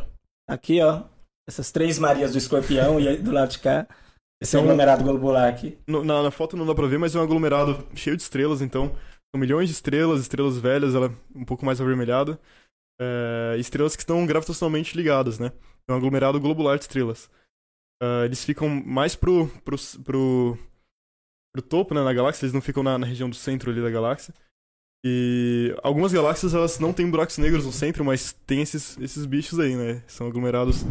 aqui, 0.50 0.82
ó, 0.82 1.04
essas 1.48 1.72
três 1.72 2.00
Marias 2.00 2.32
do 2.32 2.38
escorpião 2.38 3.00
e 3.00 3.08
aí 3.08 3.18
do 3.18 3.32
lado 3.32 3.50
de 3.52 3.60
cá, 3.60 3.88
esse 4.42 4.56
É 4.58 4.60
um- 4.60 4.63
aglomerado 4.63 5.04
globular 5.04 5.48
aqui. 5.48 5.78
No- 5.88 6.04
na, 6.04 6.24
na 6.24 6.32
foto 6.32 6.58
não 6.58 6.66
dá 6.66 6.74
pra 6.74 6.88
ver, 6.88 6.98
mas 6.98 7.16
é 7.16 7.20
um 7.20 7.24
aglomerado 7.24 7.88
cheio 7.96 8.18
de 8.18 8.24
estrelas, 8.24 8.62
então. 8.62 8.92
São 9.34 9.40
milhões 9.40 9.70
de 9.70 9.75
estrelas, 9.75 10.20
estrelas 10.22 10.58
velhas, 10.58 10.94
ela 10.96 11.06
é 11.08 11.12
um 11.40 11.46
pouco 11.46 11.66
mais 11.66 11.80
avermelhada. 11.80 12.38
É, 13.02 13.56
estrelas 13.58 13.96
que 13.96 14.04
estão 14.04 14.26
gravitacionalmente 14.26 14.96
ligadas, 14.96 15.40
né? 15.40 15.52
É 15.88 15.94
um 15.94 15.96
aglomerado 15.96 16.40
globular 16.40 16.78
de 16.78 16.84
estrelas. 16.84 17.30
Ah, 18.04 18.26
eles 18.26 18.44
ficam 18.44 18.68
mais 18.68 19.16
pro, 19.16 19.48
pro, 19.64 19.78
pro, 20.04 20.58
pro 21.54 21.62
topo, 21.62 21.94
né, 21.94 22.04
na 22.04 22.12
galáxia, 22.12 22.44
eles 22.44 22.54
não 22.54 22.62
ficam 22.62 22.84
na, 22.84 22.98
na 22.98 23.08
região 23.08 23.30
do 23.30 23.36
centro 23.36 23.72
ali 23.72 23.82
da 23.82 23.90
galáxia. 23.90 24.34
E 25.06 25.74
algumas 25.82 26.12
galáxias, 26.12 26.54
elas 26.54 26.80
não 26.80 26.92
têm 26.92 27.10
buracos 27.10 27.38
negros 27.38 27.66
no 27.66 27.72
centro, 27.72 28.04
mas 28.04 28.34
tem 28.46 28.62
esses, 28.62 28.98
esses 29.00 29.26
bichos 29.26 29.58
aí, 29.58 29.76
né? 29.76 30.04
São 30.06 30.28
aglomerados 30.28 30.84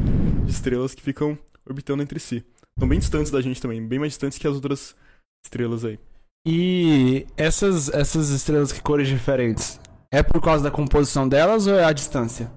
de 0.45 0.51
estrelas 0.51 0.95
que 0.95 1.03
ficam 1.03 1.39
orbitando 1.67 2.03
entre 2.03 2.19
si. 2.19 2.45
Estão 2.75 2.89
bem 2.89 2.99
distantes 2.99 3.31
da 3.31 3.43
gente 3.43 3.61
também, 3.61 3.87
bem 3.87 3.99
mais 3.99 4.13
distantes 4.13 4.39
que 4.39 4.47
as 4.47 4.55
outras 4.55 4.97
estrelas 5.45 5.85
aí. 5.85 5.99
E 6.47 7.27
essas, 7.37 7.91
essas 7.91 8.31
estrelas 8.31 8.73
que 8.73 8.81
cores 8.81 9.09
diferentes, 9.09 9.79
é 10.12 10.23
por 10.23 10.40
causa 10.42 10.62
da 10.62 10.71
composição 10.71 11.26
delas 11.26 11.66
ou 11.66 11.75
é 11.75 11.85
a 11.85 11.92
distância? 11.92 12.50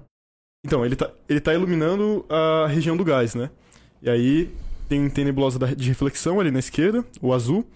Então, 0.64 0.84
ele 0.84 0.94
tá, 0.94 1.10
ele 1.28 1.40
tá 1.40 1.54
iluminando 1.54 2.26
a 2.28 2.66
região 2.68 2.96
do 2.96 3.04
gás, 3.04 3.34
né? 3.34 3.50
E 4.02 4.10
aí 4.10 4.54
tem, 4.88 5.08
tem 5.08 5.24
nebulosa 5.24 5.58
de 5.74 5.88
reflexão 5.88 6.38
ali 6.38 6.50
na 6.50 6.58
esquerda, 6.58 7.04
o 7.22 7.32
azul. 7.32 7.66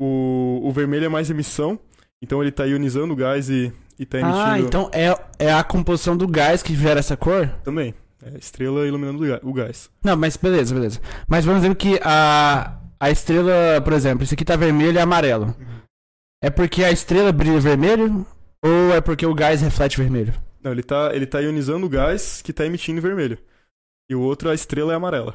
O, 0.00 0.60
o 0.64 0.72
vermelho 0.72 1.04
é 1.04 1.08
mais 1.08 1.30
emissão, 1.30 1.78
então 2.20 2.42
ele 2.42 2.50
tá 2.50 2.64
ionizando 2.64 3.12
o 3.12 3.16
gás 3.16 3.48
e, 3.48 3.72
e 3.96 4.04
tá 4.04 4.18
emitindo 4.18 4.40
Ah, 4.44 4.58
então 4.58 4.90
é, 4.92 5.16
é 5.38 5.52
a 5.52 5.62
composição 5.62 6.16
do 6.16 6.26
gás 6.26 6.62
que 6.64 6.74
gera 6.74 6.98
essa 6.98 7.16
cor? 7.16 7.48
também. 7.62 7.94
É 8.24 8.34
a 8.34 8.38
estrela 8.38 8.86
iluminando 8.86 9.22
o 9.42 9.52
gás. 9.52 9.90
Não, 10.02 10.16
mas 10.16 10.36
beleza, 10.36 10.74
beleza. 10.74 11.00
Mas 11.28 11.44
vamos 11.44 11.62
dizer 11.62 11.74
que 11.76 12.00
a, 12.02 12.78
a 12.98 13.10
estrela, 13.10 13.80
por 13.82 13.92
exemplo, 13.92 14.24
esse 14.24 14.34
aqui 14.34 14.44
tá 14.44 14.56
vermelho 14.56 14.96
e 14.96 14.98
amarelo. 14.98 15.54
É 16.42 16.50
porque 16.50 16.82
a 16.82 16.90
estrela 16.90 17.30
brilha 17.32 17.60
vermelho 17.60 18.26
ou 18.64 18.94
é 18.94 19.00
porque 19.00 19.26
o 19.26 19.34
gás 19.34 19.60
reflete 19.62 19.98
vermelho? 19.98 20.34
Não, 20.62 20.72
ele 20.72 20.82
tá, 20.82 21.14
ele 21.14 21.26
tá 21.26 21.40
ionizando 21.40 21.86
o 21.86 21.88
gás 21.88 22.40
que 22.42 22.52
tá 22.52 22.64
emitindo 22.64 23.00
vermelho. 23.00 23.38
E 24.10 24.14
o 24.14 24.20
outro, 24.20 24.50
a 24.50 24.54
estrela 24.54 24.92
é 24.92 24.96
amarela. 24.96 25.34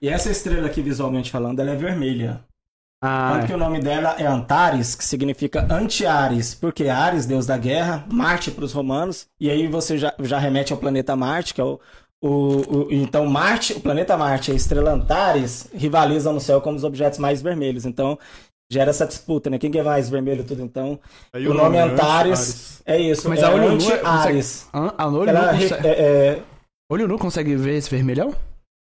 E 0.00 0.08
essa 0.08 0.30
estrela 0.30 0.66
aqui, 0.66 0.80
visualmente 0.82 1.30
falando, 1.30 1.60
ela 1.60 1.72
é 1.72 1.76
vermelha. 1.76 2.42
Ah, 3.02 3.32
Tanto 3.34 3.46
que 3.46 3.52
o 3.54 3.58
nome 3.58 3.80
dela 3.80 4.16
é 4.18 4.26
Antares, 4.26 4.94
que 4.94 5.04
significa 5.04 5.66
anti-Ares, 5.72 6.54
porque 6.54 6.88
Ares, 6.88 7.26
deus 7.26 7.46
da 7.46 7.56
guerra, 7.58 8.04
Marte 8.12 8.50
para 8.50 8.64
os 8.64 8.72
romanos, 8.72 9.26
e 9.40 9.50
aí 9.50 9.68
você 9.68 9.98
já, 9.98 10.14
já 10.20 10.38
remete 10.38 10.72
ao 10.72 10.78
planeta 10.78 11.16
Marte, 11.16 11.54
que 11.54 11.60
é 11.60 11.64
o, 11.64 11.80
o, 12.20 12.28
o- 12.86 12.92
Então, 12.92 13.26
Marte, 13.26 13.72
o 13.74 13.80
planeta 13.80 14.16
Marte 14.18 14.50
e 14.50 14.54
a 14.54 14.56
estrela 14.56 14.92
Antares 14.92 15.68
rivalizam 15.74 16.32
no 16.34 16.40
céu 16.40 16.60
como 16.60 16.76
os 16.76 16.84
objetos 16.84 17.18
mais 17.18 17.40
vermelhos. 17.42 17.86
Então, 17.86 18.18
gera 18.70 18.90
essa 18.90 19.04
disputa, 19.06 19.50
né? 19.50 19.58
Quem 19.58 19.70
que 19.70 19.78
é 19.78 19.82
mais 19.82 20.08
vermelho 20.08 20.44
tudo, 20.44 20.62
então? 20.62 20.98
Aí 21.32 21.46
o 21.48 21.54
nome 21.54 21.76
é 21.76 21.82
Antares 21.82 22.80
é 22.86 22.98
isso, 22.98 23.28
Mas 23.28 23.40
é 23.42 23.44
a 23.46 23.50
olho 23.50 23.72
nu 23.72 23.90
é- 23.90 23.94
anti-Ares. 23.94 24.66
a, 24.72 25.02
a 25.04 25.08
olho, 25.08 25.28
Ela 25.30 25.52
nu 25.52 25.58
consegue, 25.60 25.88
é- 25.88 25.90
é, 26.00 26.42
olho 26.90 27.08
nu 27.08 27.18
consegue 27.18 27.56
ver 27.56 27.74
esse 27.76 27.90
vermelhão? 27.90 28.32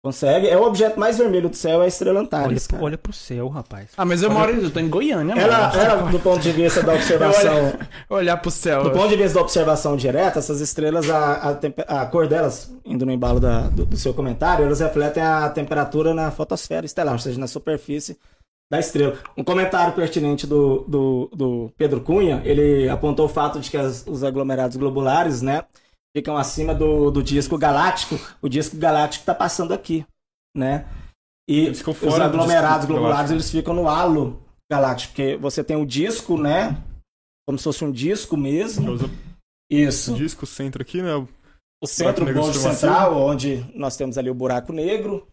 consegue, 0.03 0.47
é 0.47 0.57
o 0.57 0.63
objeto 0.63 0.99
mais 0.99 1.19
vermelho 1.19 1.47
do 1.47 1.55
céu, 1.55 1.79
é 1.81 1.85
a 1.85 1.87
estrela 1.87 2.17
Olha, 2.17 2.25
Antares. 2.25 2.65
cara. 2.65 2.83
olha 2.83 2.97
pro 2.97 3.13
céu, 3.13 3.47
rapaz. 3.49 3.89
Ah, 3.95 4.03
mas 4.03 4.23
eu 4.23 4.31
moro, 4.31 4.51
eu 4.51 4.71
tô 4.71 4.79
em 4.79 4.89
Goiânia, 4.89 5.33
Ela, 5.35 5.67
mano. 5.69 5.79
ela, 5.79 5.95
do 6.11 6.19
ponto 6.19 6.39
de 6.41 6.51
vista 6.51 6.81
da 6.81 6.93
observação 6.95 7.73
Olhar 8.09 8.37
pro 8.37 8.49
céu. 8.49 8.83
Do 8.83 8.89
ponto 8.91 9.09
de 9.09 9.15
vista 9.17 9.35
da 9.35 9.41
observação 9.41 9.95
direta, 9.95 10.39
essas 10.39 10.59
estrelas, 10.59 11.07
a, 11.07 11.55
a, 11.87 12.01
a 12.01 12.05
cor 12.07 12.27
delas, 12.27 12.71
indo 12.83 13.05
no 13.05 13.11
embalo 13.11 13.39
da- 13.39 13.67
do, 13.69 13.85
do 13.85 13.95
seu 13.95 14.11
comentário, 14.11 14.65
elas 14.65 14.79
refletem 14.79 15.21
a 15.21 15.47
temperatura 15.49 16.15
na 16.15 16.31
fotosfera 16.31 16.83
estelar, 16.83 17.13
ou 17.13 17.19
seja, 17.19 17.39
na 17.39 17.45
superfície 17.47 18.17
da 18.71 18.79
estrela. 18.79 19.19
Um 19.37 19.43
comentário 19.43 19.93
pertinente 19.93 20.47
do, 20.47 20.85
do, 20.87 21.29
do 21.35 21.71
Pedro 21.77 21.99
Cunha, 21.99 22.41
ele 22.45 22.87
apontou 22.87 23.25
o 23.25 23.29
fato 23.29 23.59
de 23.59 23.69
que 23.69 23.75
as- 23.75 24.05
os 24.07 24.23
aglomerados 24.23 24.77
globulares, 24.77 25.41
né, 25.41 25.65
ficam 26.15 26.37
acima 26.37 26.73
do, 26.73 27.11
do 27.11 27.21
disco 27.21 27.57
galáctico. 27.57 28.17
O 28.41 28.47
disco 28.47 28.77
galáctico 28.77 29.23
está 29.23 29.35
passando 29.35 29.73
aqui, 29.73 30.05
né? 30.55 30.85
E 31.49 31.69
os 31.69 31.81
aglomerados 32.19 32.85
globulares, 32.85 33.29
galáctico. 33.29 33.33
eles 33.33 33.51
ficam 33.51 33.73
no 33.73 33.89
halo 33.89 34.41
galáctico, 34.71 35.13
porque 35.15 35.35
você 35.35 35.61
tem 35.65 35.75
o 35.75 35.85
disco, 35.85 36.37
né, 36.37 36.81
como 37.45 37.57
se 37.57 37.65
fosse 37.65 37.83
um 37.83 37.91
disco 37.91 38.37
mesmo. 38.37 38.97
Isso. 39.69 40.13
o 40.13 40.17
disco 40.17 40.45
centro 40.45 40.81
aqui, 40.81 41.01
né? 41.01 41.13
O 41.83 41.87
centro 41.87 42.25
supermassivo. 42.25 42.73
central, 42.73 43.17
onde 43.17 43.65
nós 43.75 43.97
temos 43.97 44.17
ali 44.17 44.29
o 44.29 44.33
buraco 44.35 44.71
negro. 44.71 45.27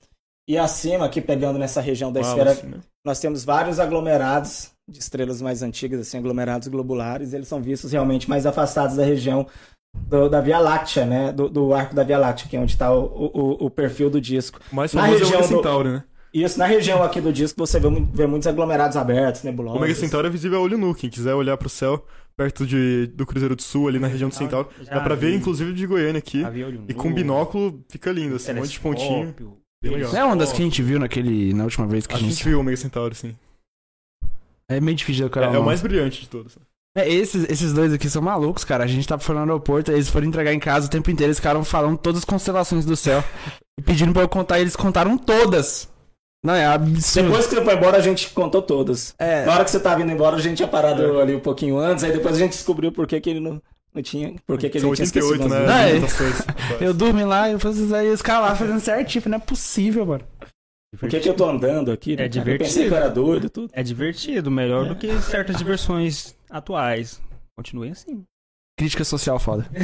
E 0.48 0.56
acima, 0.56 1.04
aqui 1.04 1.20
pegando 1.20 1.58
nessa 1.58 1.80
região 1.80 2.10
da 2.10 2.20
esfera, 2.22 2.52
assim, 2.52 2.66
né? 2.68 2.78
nós 3.04 3.20
temos 3.20 3.44
vários 3.44 3.78
aglomerados 3.78 4.70
de 4.88 4.98
estrelas 4.98 5.42
mais 5.42 5.62
antigas, 5.62 6.00
assim, 6.00 6.16
aglomerados 6.16 6.66
globulares. 6.68 7.34
Eles 7.34 7.46
são 7.46 7.60
vistos 7.60 7.92
realmente 7.92 8.28
mais 8.30 8.46
afastados 8.46 8.96
da 8.96 9.04
região 9.04 9.46
do- 9.94 10.28
da 10.30 10.40
Via 10.40 10.58
Láctea, 10.58 11.04
né? 11.04 11.32
Do, 11.32 11.50
do 11.50 11.74
arco 11.74 11.94
da 11.94 12.02
Via 12.02 12.16
Láctea, 12.18 12.48
que 12.48 12.56
é 12.56 12.60
onde 12.60 12.72
está 12.72 12.90
o, 12.90 13.04
o, 13.04 13.66
o 13.66 13.70
perfil 13.70 14.08
do 14.08 14.18
disco. 14.20 14.58
O 14.72 14.74
mais 14.76 14.92
Na 14.94 15.02
famoso 15.02 15.22
é 15.22 15.26
o 15.26 15.28
região 15.30 15.40
Omega 15.60 15.84
do- 15.84 15.84
né? 15.84 16.04
E 16.32 16.42
isso 16.42 16.58
na 16.58 16.66
região 16.66 17.02
aqui 17.02 17.20
do 17.20 17.32
disco 17.32 17.58
você 17.66 17.78
vê, 17.80 17.88
vê 18.12 18.26
muitos 18.26 18.46
aglomerados 18.46 18.96
abertos, 18.96 19.42
O 19.42 19.46
nebulosos. 19.46 19.78
Omega 19.78 19.94
Centauri 19.94 20.28
é 20.28 20.30
visível 20.30 20.58
a 20.58 20.62
olho 20.62 20.78
nu. 20.78 20.94
Quem 20.94 21.08
quiser 21.10 21.34
olhar 21.34 21.56
pro 21.58 21.68
céu, 21.68 22.04
perto 22.36 22.66
de, 22.66 23.06
do 23.14 23.26
Cruzeiro 23.26 23.54
do 23.56 23.62
Sul, 23.62 23.88
ali 23.88 23.98
na 23.98 24.08
região 24.08 24.28
do 24.30 24.34
Centauri, 24.34 24.68
Já 24.82 24.94
dá 24.94 25.00
pra 25.00 25.14
ver, 25.14 25.34
inclusive, 25.34 25.72
de 25.74 25.86
Goiânia 25.86 26.18
aqui. 26.18 26.42
E 26.88 26.94
com 26.94 27.12
binóculo 27.12 27.82
fica 27.90 28.10
lindo, 28.12 28.36
assim, 28.36 28.52
um 28.52 28.56
monte 28.56 28.70
de 28.70 28.80
pontinho. 28.80 29.34
Legal. 29.82 30.12
Não 30.12 30.18
é 30.20 30.24
uma 30.24 30.36
das 30.36 30.52
que 30.52 30.60
a 30.60 30.64
gente 30.64 30.82
viu 30.82 30.98
naquele, 30.98 31.52
na 31.54 31.64
última 31.64 31.86
vez 31.86 32.06
que 32.06 32.14
a 32.14 32.18
que 32.18 32.24
a 32.24 32.26
gente... 32.26 32.36
gente 32.36 32.44
viu 32.48 32.58
o 32.58 32.60
Omega 32.60 32.76
Centauri, 32.76 33.14
sim. 33.14 33.36
É 34.70 34.80
meio 34.80 34.96
difícil 34.96 35.16
de 35.20 35.22
É, 35.22 35.26
decorar 35.26 35.46
é 35.46 35.50
o 35.50 35.52
nome. 35.54 35.66
mais 35.66 35.80
brilhante 35.80 36.20
de 36.22 36.28
todos. 36.28 36.56
É, 36.96 37.08
esses, 37.08 37.48
esses 37.48 37.72
dois 37.72 37.92
aqui 37.92 38.10
são 38.10 38.20
malucos, 38.20 38.64
cara. 38.64 38.84
A 38.84 38.86
gente 38.86 39.06
tava 39.06 39.22
falando 39.22 39.46
no 39.46 39.52
aeroporto, 39.52 39.92
eles 39.92 40.08
foram 40.08 40.26
entregar 40.26 40.52
em 40.52 40.58
casa 40.58 40.86
o 40.86 40.90
tempo 40.90 41.10
inteiro, 41.10 41.28
eles 41.28 41.38
ficaram 41.38 41.64
falando 41.64 41.96
todas 41.96 42.18
as 42.18 42.24
constelações 42.24 42.84
do 42.84 42.96
céu. 42.96 43.22
e 43.78 43.82
pedindo 43.82 44.12
pra 44.12 44.22
eu 44.22 44.28
contar, 44.28 44.58
e 44.58 44.62
eles 44.62 44.76
contaram 44.76 45.16
todas. 45.16 45.88
Não, 46.44 46.54
é 46.54 46.66
absurdo. 46.66 47.28
Depois 47.28 47.46
que 47.46 47.54
você 47.56 47.64
foi 47.64 47.74
embora, 47.74 47.96
a 47.96 48.00
gente 48.00 48.30
contou 48.30 48.62
todos. 48.62 49.14
É, 49.18 49.44
Na 49.44 49.54
hora 49.54 49.64
que 49.64 49.70
você 49.70 49.80
tava 49.80 50.02
indo 50.02 50.12
embora, 50.12 50.36
a 50.36 50.40
gente 50.40 50.56
tinha 50.58 50.68
parado 50.68 51.18
ali 51.20 51.34
um 51.34 51.40
pouquinho 51.40 51.78
antes, 51.78 52.04
aí 52.04 52.12
depois 52.12 52.34
a 52.36 52.38
gente 52.38 52.52
descobriu 52.52 52.92
por 52.92 53.06
que, 53.06 53.20
que 53.20 53.30
ele 53.30 53.40
não, 53.40 53.60
não 53.98 54.02
tinha. 54.02 54.34
Por 54.46 54.58
que, 54.58 54.68
que 54.70 54.78
ele 54.78 54.82
tinha 54.84 54.90
88, 54.90 55.34
esquecido. 55.34 55.48
né? 55.48 55.66
é- 55.90 55.98
eu 56.86 56.94
dormi 56.94 57.24
lá 57.24 57.48
e 57.48 57.52
eu 57.52 57.60
caras 58.22 58.50
lá 58.50 58.56
fazendo 58.56 58.80
certinho. 58.80 59.24
Não 59.28 59.36
é 59.36 59.40
possível, 59.40 60.06
mano. 60.06 60.24
Por 60.98 61.08
que, 61.08 61.20
que 61.20 61.28
eu 61.28 61.34
tô 61.34 61.44
andando 61.44 61.92
aqui? 61.92 62.16
né, 62.16 62.24
É 62.24 62.28
cara? 62.28 62.50
Eu 62.50 62.58
pensei 62.58 62.84
divertido. 62.84 62.88
que 62.88 62.92
eu 62.94 62.96
era 62.96 63.08
doido 63.10 63.50
tudo. 63.50 63.70
É 63.74 63.82
divertido, 63.82 64.50
melhor 64.50 64.88
do 64.88 64.96
que 64.96 65.20
certas 65.20 65.56
diversões 65.56 66.34
atuais. 66.48 67.20
Continuem 67.58 67.90
assim. 67.92 68.24
Crítica 68.78 69.04
social 69.04 69.38
foda. 69.38 69.66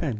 É. 0.00 0.14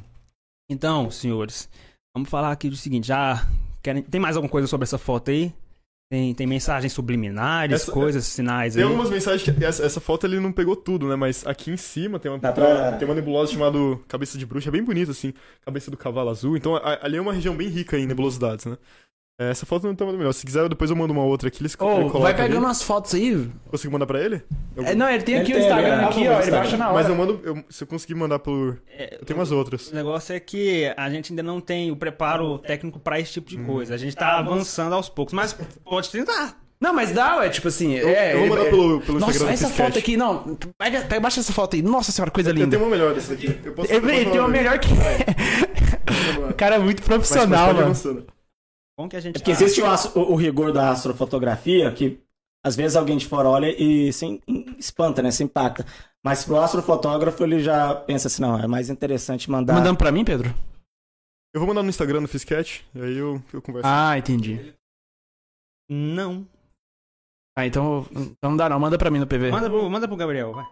Então, 0.71 1.11
senhores, 1.11 1.69
vamos 2.15 2.29
falar 2.29 2.53
aqui 2.53 2.69
do 2.69 2.77
seguinte, 2.77 3.07
já 3.09 3.47
querem, 3.83 4.03
tem 4.03 4.21
mais 4.21 4.37
alguma 4.37 4.51
coisa 4.51 4.67
sobre 4.69 4.85
essa 4.85 4.99
foto 4.99 5.31
aí? 5.31 5.53
Tem, 6.11 6.33
tem 6.33 6.47
mensagens 6.47 6.91
subliminares, 6.95 7.83
Essa- 7.83 7.93
coisas, 7.93 8.25
sinais 8.25 8.73
Tem 8.73 8.83
aí? 8.83 8.89
algumas 8.89 9.11
mensagens 9.11 9.43
que. 9.43 9.63
Essa, 9.63 9.85
essa 9.85 10.01
foto 10.01 10.27
ele 10.27 10.41
não 10.41 10.51
pegou 10.51 10.75
tudo, 10.75 11.07
né? 11.07 11.17
Mas 11.17 11.47
aqui 11.47 11.71
em 11.71 11.77
cima 11.77 12.19
tem 12.19 12.31
uma, 12.31 12.39
pra- 12.39 12.93
tem 12.93 13.07
uma 13.07 13.15
nebulosa 13.15 13.53
chamada 13.53 13.79
Cabeça 14.09 14.39
de 14.39 14.47
Bruxa, 14.47 14.71
é 14.71 14.73
bem 14.73 14.83
bonita, 14.83 15.11
assim. 15.11 15.35
Cabeça 15.63 15.91
do 15.91 15.99
cavalo 15.99 16.31
azul. 16.31 16.57
Então 16.57 16.77
a- 16.77 16.99
ali 17.03 17.19
é 17.19 17.21
uma 17.21 17.35
região 17.35 17.55
bem 17.55 17.69
rica 17.69 17.99
em 17.99 18.07
nebulosidades, 18.07 18.65
né? 18.65 18.79
É, 19.41 19.51
Essa 19.51 19.65
foto 19.65 19.87
não 19.87 19.95
tá 19.95 20.05
muito 20.05 20.19
melhor. 20.19 20.33
Se 20.33 20.45
quiser, 20.45 20.69
depois 20.69 20.91
eu 20.91 20.97
mando 20.97 21.13
uma 21.13 21.23
outra 21.23 21.47
aqui. 21.47 21.63
Eles 21.63 21.77
colocam 21.77 22.21
vai 22.21 22.33
ali. 22.33 22.43
pegando 22.43 22.65
umas 22.65 22.83
fotos 22.83 23.15
aí. 23.15 23.49
Consigo 23.71 23.93
mandar 23.93 24.05
pra 24.07 24.21
ele? 24.21 24.43
Eu- 24.77 24.85
É, 24.85 24.95
não, 24.97 25.09
ele 25.09 25.23
tem 25.23 25.37
Ele 25.37 25.43
aqui 25.45 25.53
tem, 25.53 25.61
o 25.63 25.65
Instagram 25.65 25.95
ele- 25.97 26.05
aqui, 26.07 26.29
ó. 26.29 26.41
Ele 26.43 26.51
baixa 26.51 26.77
na 26.77 26.87
hora. 26.87 26.95
Mas 26.95 27.09
eu 27.09 27.15
mando. 27.15 27.41
eu- 27.45 27.65
se 27.71 27.85
eu 27.85 27.87
conseguir 27.87 28.17
mandar 28.17 28.41
por. 28.41 28.83
É, 28.89 29.19
Tem 29.25 29.37
umas 29.37 29.53
outras. 29.53 29.89
O 29.93 29.95
negócio 29.95 30.35
é 30.35 30.41
que 30.41 30.93
a 30.97 31.09
gente 31.09 31.31
ainda 31.33 31.43
não 31.45 31.61
tem 31.61 31.89
o 31.93 31.97
preparo 31.97 32.59
técnico 32.59 32.99
pra 32.99 33.21
esse 33.21 33.33
tipo 33.35 33.49
de 33.49 33.59
coisa. 33.59 33.95
A 33.95 33.97
gente 33.97 34.17
tá 34.17 34.39
avançando 34.39 34.93
aos 34.95 35.09
poucos, 35.09 35.33
mas 35.33 35.57
pode 35.85 36.11
tentar. 36.11 36.57
Não, 36.81 36.93
mas 36.93 37.13
dá, 37.13 37.37
ué, 37.39 37.49
tipo 37.49 37.69
assim. 37.69 37.97
é, 37.97 38.35
eu 38.35 38.41
vou 38.41 38.49
mandar 38.49 38.67
é- 38.67 38.71
pelo, 38.71 39.01
pelo 39.03 39.19
Nossa, 39.21 39.33
Instagram 39.33 39.57
do 39.57 39.65
essa 39.65 39.69
foto 39.69 39.99
aqui, 40.01 40.17
não. 40.17 40.57
Pega, 40.77 41.01
pega, 41.03 41.21
baixa 41.21 41.39
essa 41.41 41.53
foto 41.53 41.77
aí. 41.77 41.83
Nossa 41.83 42.11
senhora, 42.11 42.31
coisa 42.33 42.51
Eu 42.51 42.55
linda. 42.55 42.71
tenho 42.71 42.83
uma 42.83 42.91
melhor 42.91 43.15
dessa 43.15 43.35
aqui. 43.35 43.57
Eu 43.65 43.73
posso, 43.73 43.89
Ele 43.93 43.99
eu 43.99 44.03
posso 44.03 44.31
tem 44.33 44.41
uma 44.41 44.49
melhor 44.49 44.79
que. 44.81 44.89
O 46.51 46.55
cara 46.59 46.75
é 46.75 46.79
muito 46.81 47.01
Mas- 47.07 47.09
mas 47.09 47.29
profissional, 47.29 47.67
pode 47.75 47.79
ir 47.79 47.83
mano. 47.83 48.27
Bom 48.99 49.09
que 49.09 49.17
a 49.17 49.21
gente 49.21 49.37
É 49.37 49.39
porque 49.39 49.53
tá- 49.55 49.63
existe 49.63 49.81
o, 49.81 49.87
astro- 49.87 50.21
o- 50.21 50.33
o 50.33 50.37
rigor 50.37 50.73
da 50.73 50.91
astrofotografia, 50.91 51.93
que 51.95 52.21
às 52.67 52.75
vezes 52.75 52.97
alguém 52.97 53.17
de 53.17 53.27
fora 53.27 53.49
olha 53.49 53.69
e 53.71 54.13
se 54.13 54.43
espanta, 54.77 55.23
né? 55.23 55.31
Se 55.31 55.45
impacta. 55.45 55.85
Mas 56.25 56.45
pro 56.45 56.57
astrofotógrafo 56.59 57.43
ele 57.45 57.61
já 57.61 57.95
pensa 57.95 58.27
assim, 58.27 58.43
não, 58.43 58.59
é 58.59 58.67
mais 58.67 58.91
interessante 58.91 59.49
mandar. 59.49 59.75
Mandando 59.75 59.97
pra 59.97 60.11
mim, 60.11 60.25
Pedro? 60.25 60.49
Eu 61.55 61.61
vou 61.61 61.69
mandar 61.69 61.83
no 61.85 61.89
Instagram 61.89 62.21
do 62.23 62.29
Fizcat, 62.29 62.85
e 62.95 63.01
aí 63.01 63.17
eu, 63.17 63.41
eu 63.53 63.63
converso. 63.63 63.89
Ah, 63.89 64.19
entendi. 64.19 64.75
Não. 65.89 66.45
Ah, 67.57 67.67
então, 67.67 68.05
então 68.11 68.51
não 68.51 68.57
dá 68.57 68.69
não. 68.69 68.79
Manda 68.81 68.99
pra 68.99 69.11
mim 69.11 69.21
no 69.21 69.27
PV. 69.27 69.51
Manda 69.53 69.71
pro, 69.71 69.89
manda 69.89 70.09
pro 70.09 70.17
Gabriel, 70.17 70.53
vai. 70.53 70.67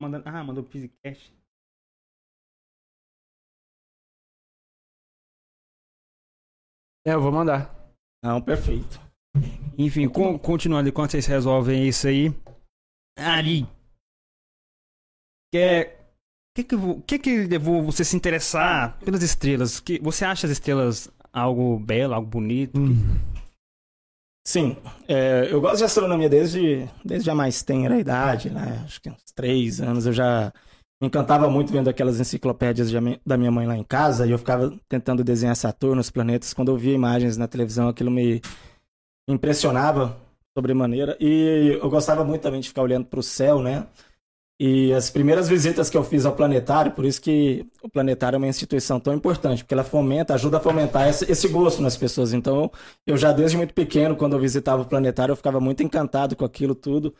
Manda, 0.00 0.22
ah, 0.26 0.44
mandou 0.44 0.62
pro 0.62 0.72
Physicast. 0.72 1.32
É, 7.08 7.14
eu 7.14 7.22
vou 7.22 7.32
mandar. 7.32 7.74
Não, 8.22 8.38
perfeito. 8.38 9.00
Enfim, 9.78 10.06
con- 10.10 10.38
continuando 10.38 10.90
enquanto 10.90 11.12
vocês 11.12 11.24
resolvem 11.24 11.88
isso 11.88 12.06
aí. 12.06 12.34
Ari. 13.18 13.66
Quer. 15.50 15.96
O 16.50 16.54
que 16.54 16.64
que, 16.64 16.76
que 17.06 17.18
que 17.18 17.46
levou 17.46 17.82
você 17.82 18.04
se 18.04 18.14
interessar 18.14 18.98
pelas 18.98 19.22
estrelas? 19.22 19.80
Que, 19.80 19.98
você 20.00 20.22
acha 20.26 20.46
as 20.46 20.52
estrelas 20.52 21.10
algo 21.32 21.78
belo, 21.78 22.12
algo 22.12 22.28
bonito? 22.28 22.78
Sim, 24.46 24.76
é, 25.06 25.48
eu 25.50 25.62
gosto 25.62 25.78
de 25.78 25.84
astronomia 25.84 26.28
desde, 26.28 26.86
desde 27.02 27.30
a 27.30 27.34
mais 27.34 27.62
tenra 27.62 27.98
idade, 27.98 28.50
né? 28.50 28.82
Acho 28.84 29.00
que 29.00 29.08
uns 29.08 29.32
três 29.34 29.80
anos 29.80 30.04
eu 30.04 30.12
já 30.12 30.52
me 31.00 31.06
encantava 31.06 31.48
muito 31.48 31.72
vendo 31.72 31.88
aquelas 31.88 32.18
enciclopédias 32.18 32.90
da 33.24 33.36
minha 33.36 33.50
mãe 33.50 33.66
lá 33.66 33.76
em 33.76 33.84
casa 33.84 34.26
e 34.26 34.30
eu 34.32 34.38
ficava 34.38 34.76
tentando 34.88 35.22
desenhar 35.22 35.54
Saturno, 35.54 36.00
os 36.00 36.10
planetas. 36.10 36.52
Quando 36.52 36.72
eu 36.72 36.76
via 36.76 36.94
imagens 36.94 37.36
na 37.36 37.46
televisão, 37.46 37.88
aquilo 37.88 38.10
me 38.10 38.40
impressionava 39.28 40.16
sobremaneira. 40.56 41.16
E 41.20 41.78
eu 41.80 41.88
gostava 41.88 42.24
muito 42.24 42.42
também 42.42 42.60
de 42.60 42.68
ficar 42.68 42.82
olhando 42.82 43.06
para 43.06 43.20
o 43.20 43.22
céu, 43.22 43.62
né? 43.62 43.86
E 44.60 44.92
as 44.92 45.08
primeiras 45.08 45.48
visitas 45.48 45.88
que 45.88 45.96
eu 45.96 46.02
fiz 46.02 46.26
ao 46.26 46.34
planetário, 46.34 46.90
por 46.90 47.04
isso 47.04 47.22
que 47.22 47.64
o 47.80 47.88
planetário 47.88 48.34
é 48.34 48.38
uma 48.38 48.48
instituição 48.48 48.98
tão 48.98 49.14
importante, 49.14 49.62
porque 49.62 49.72
ela 49.72 49.84
fomenta, 49.84 50.34
ajuda 50.34 50.56
a 50.56 50.60
fomentar 50.60 51.08
esse, 51.08 51.30
esse 51.30 51.46
gosto 51.46 51.80
nas 51.80 51.96
pessoas. 51.96 52.32
Então, 52.32 52.68
eu 53.06 53.16
já 53.16 53.30
desde 53.30 53.56
muito 53.56 53.72
pequeno, 53.72 54.16
quando 54.16 54.32
eu 54.32 54.40
visitava 54.40 54.82
o 54.82 54.84
planetário, 54.84 55.30
eu 55.30 55.36
ficava 55.36 55.60
muito 55.60 55.84
encantado 55.84 56.34
com 56.34 56.44
aquilo 56.44 56.74
tudo. 56.74 57.14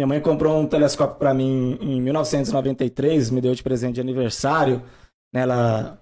Minha 0.00 0.06
mãe 0.06 0.20
comprou 0.22 0.58
um 0.58 0.66
telescópio 0.66 1.16
para 1.18 1.34
mim 1.34 1.76
em 1.78 2.00
1993, 2.00 3.28
me 3.30 3.38
deu 3.38 3.54
de 3.54 3.62
presente 3.62 3.96
de 3.96 4.00
aniversário. 4.00 4.82
né, 5.30 5.42
Ela, 5.42 6.00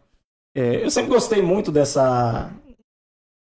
é, 0.57 0.85
eu 0.85 0.89
sempre 0.89 1.11
gostei 1.11 1.43
muito 1.43 1.73
dessa 1.73 2.49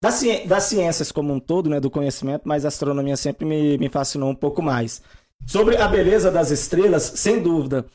das, 0.03 0.15
ci- 0.15 0.45
das 0.45 0.63
ciências 0.63 1.09
como 1.09 1.31
um 1.33 1.39
todo, 1.39 1.69
né, 1.69 1.79
do 1.79 1.89
conhecimento, 1.89 2.41
mas 2.43 2.65
a 2.65 2.67
astronomia 2.67 3.15
sempre 3.15 3.45
me, 3.45 3.77
me 3.77 3.87
fascinou 3.87 4.29
um 4.29 4.35
pouco 4.35 4.61
mais. 4.61 5.01
Sobre 5.47 5.77
a 5.77 5.87
beleza 5.87 6.29
das 6.29 6.51
estrelas, 6.51 7.03
sem 7.03 7.41
dúvida. 7.41 7.85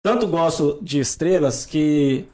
Tanto 0.00 0.28
gosto 0.28 0.78
de 0.80 1.00
estrelas 1.00 1.66
que 1.66 2.28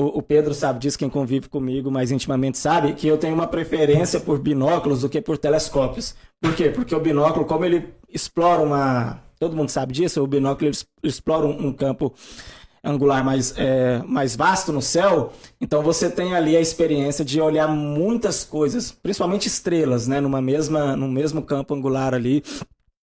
o, 0.00 0.22
Pedro 0.22 0.54
sabe 0.54 0.78
disso, 0.78 0.96
quem 0.96 1.08
convive 1.08 1.48
comigo 1.48 1.90
mais 1.90 2.12
intimamente 2.12 2.56
sabe, 2.56 2.92
que 2.92 3.08
eu 3.08 3.18
tenho 3.18 3.34
uma 3.34 3.48
preferência 3.48 4.20
por 4.20 4.38
binóculos 4.38 5.00
do 5.00 5.08
que 5.08 5.20
por 5.20 5.36
telescópios. 5.36 6.14
Por 6.40 6.54
quê? 6.54 6.70
Porque 6.70 6.94
o 6.94 7.00
binóculo, 7.00 7.44
como 7.44 7.64
ele 7.64 7.92
explora 8.08 8.62
uma. 8.62 9.20
Todo 9.40 9.56
mundo 9.56 9.70
sabe 9.70 9.92
disso, 9.92 10.22
o 10.22 10.26
binóculo 10.26 10.70
explora 11.02 11.46
um, 11.46 11.66
um 11.66 11.72
campo 11.72 12.14
angular 12.82 13.24
mais, 13.24 13.52
é, 13.56 14.00
mais 14.06 14.36
vasto 14.36 14.72
no 14.72 14.80
céu, 14.80 15.32
então 15.60 15.82
você 15.82 16.08
tem 16.08 16.34
ali 16.34 16.56
a 16.56 16.60
experiência 16.60 17.24
de 17.24 17.40
olhar 17.40 17.66
muitas 17.68 18.44
coisas, 18.44 18.92
principalmente 18.92 19.46
estrelas, 19.46 20.06
né, 20.06 20.20
numa 20.20 20.40
mesma, 20.40 20.96
no 20.96 21.08
mesmo 21.08 21.42
campo 21.42 21.74
angular 21.74 22.14
ali. 22.14 22.42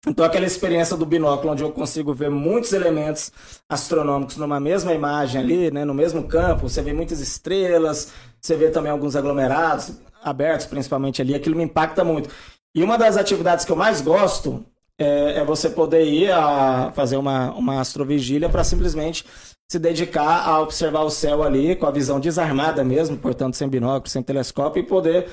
Então, 0.07 0.23
aquela 0.23 0.45
experiência 0.45 0.95
do 0.95 1.05
binóculo, 1.05 1.53
onde 1.53 1.63
eu 1.63 1.71
consigo 1.71 2.13
ver 2.13 2.29
muitos 2.29 2.73
elementos 2.73 3.31
astronômicos 3.67 4.37
numa 4.37 4.59
mesma 4.59 4.93
imagem 4.93 5.41
ali, 5.41 5.71
né, 5.71 5.83
no 5.83 5.93
mesmo 5.93 6.23
campo, 6.27 6.69
você 6.69 6.81
vê 6.81 6.93
muitas 6.93 7.19
estrelas, 7.19 8.11
você 8.39 8.55
vê 8.55 8.69
também 8.69 8.91
alguns 8.91 9.15
aglomerados 9.15 9.93
abertos, 10.23 10.65
principalmente 10.65 11.21
ali, 11.21 11.35
aquilo 11.35 11.55
me 11.55 11.63
impacta 11.63 12.03
muito. 12.03 12.29
E 12.73 12.83
uma 12.83 12.97
das 12.97 13.15
atividades 13.15 13.63
que 13.63 13.71
eu 13.71 13.75
mais 13.75 14.01
gosto 14.01 14.65
é, 14.97 15.39
é 15.39 15.45
você 15.45 15.69
poder 15.69 16.05
ir 16.05 16.31
a 16.31 16.91
fazer 16.93 17.17
uma, 17.17 17.51
uma 17.53 17.79
astrovigília 17.79 18.49
para 18.49 18.63
simplesmente 18.63 19.25
se 19.67 19.79
dedicar 19.79 20.47
a 20.47 20.61
observar 20.61 21.01
o 21.01 21.09
céu 21.09 21.41
ali 21.41 21.75
com 21.75 21.87
a 21.87 21.91
visão 21.91 22.19
desarmada 22.19 22.83
mesmo, 22.83 23.17
portanto, 23.17 23.55
sem 23.55 23.67
binóculo, 23.67 24.09
sem 24.09 24.21
telescópio, 24.21 24.81
e 24.81 24.85
poder 24.85 25.27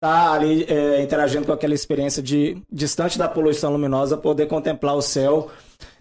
estar 0.00 0.32
ali 0.32 0.64
é, 0.66 1.02
interagindo 1.02 1.44
com 1.44 1.52
aquela 1.52 1.74
experiência 1.74 2.22
de, 2.22 2.56
distante 2.72 3.18
da 3.18 3.28
poluição 3.28 3.70
luminosa, 3.70 4.16
poder 4.16 4.46
contemplar 4.46 4.96
o 4.96 5.02
céu, 5.02 5.50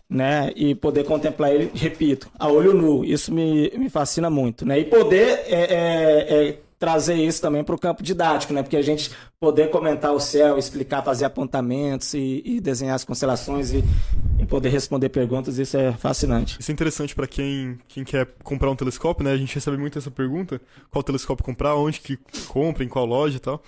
né, 0.10 0.52
e 0.56 0.74
poder 0.74 1.04
contemplar 1.04 1.54
ele, 1.54 1.70
repito, 1.76 2.32
a 2.40 2.48
olho 2.48 2.74
nu. 2.74 3.04
Isso 3.04 3.34
me, 3.34 3.70
me 3.78 3.90
fascina 3.90 4.30
muito, 4.30 4.66
né, 4.66 4.80
e 4.80 4.86
poder 4.86 5.42
é, 5.48 5.64
é, 5.70 6.48
é, 6.48 6.60
trazer 6.80 7.16
isso 7.16 7.42
também 7.42 7.62
para 7.62 7.76
o 7.76 7.78
campo 7.78 8.02
didático, 8.02 8.54
né, 8.54 8.64
porque 8.64 8.78
a 8.78 8.82
gente 8.82 9.12
poder 9.40 9.70
comentar 9.70 10.14
o 10.14 10.20
céu, 10.20 10.58
explicar, 10.58 11.04
fazer 11.04 11.26
apontamentos 11.26 12.14
e, 12.14 12.42
e 12.46 12.62
desenhar 12.62 12.96
as 12.96 13.04
constelações 13.04 13.72
e, 13.72 13.84
e 14.40 14.46
poder 14.46 14.70
responder 14.70 15.10
perguntas, 15.10 15.60
isso 15.60 15.76
é 15.76 15.92
fascinante. 15.92 16.58
Isso 16.58 16.72
é 16.72 16.74
interessante 16.74 17.14
pra 17.14 17.28
quem, 17.28 17.78
quem 17.90 18.06
quer 18.06 18.30
comprar 18.44 18.72
um 18.72 18.76
telescópio, 18.76 19.26
né? 19.26 19.34
A 19.34 19.38
gente 19.38 19.54
recebe 19.54 19.78
muito 19.78 20.00
essa 20.00 20.10
pergunta: 20.10 20.62
qual 20.90 21.04
telescópio 21.04 21.44
comprar, 21.44 21.76
onde 21.76 22.00
que 22.00 22.18
compra, 22.48 22.84
em 22.84 22.88
qual 22.88 23.06
loja 23.06 23.36
e 23.36 23.40
tal. 23.40 23.62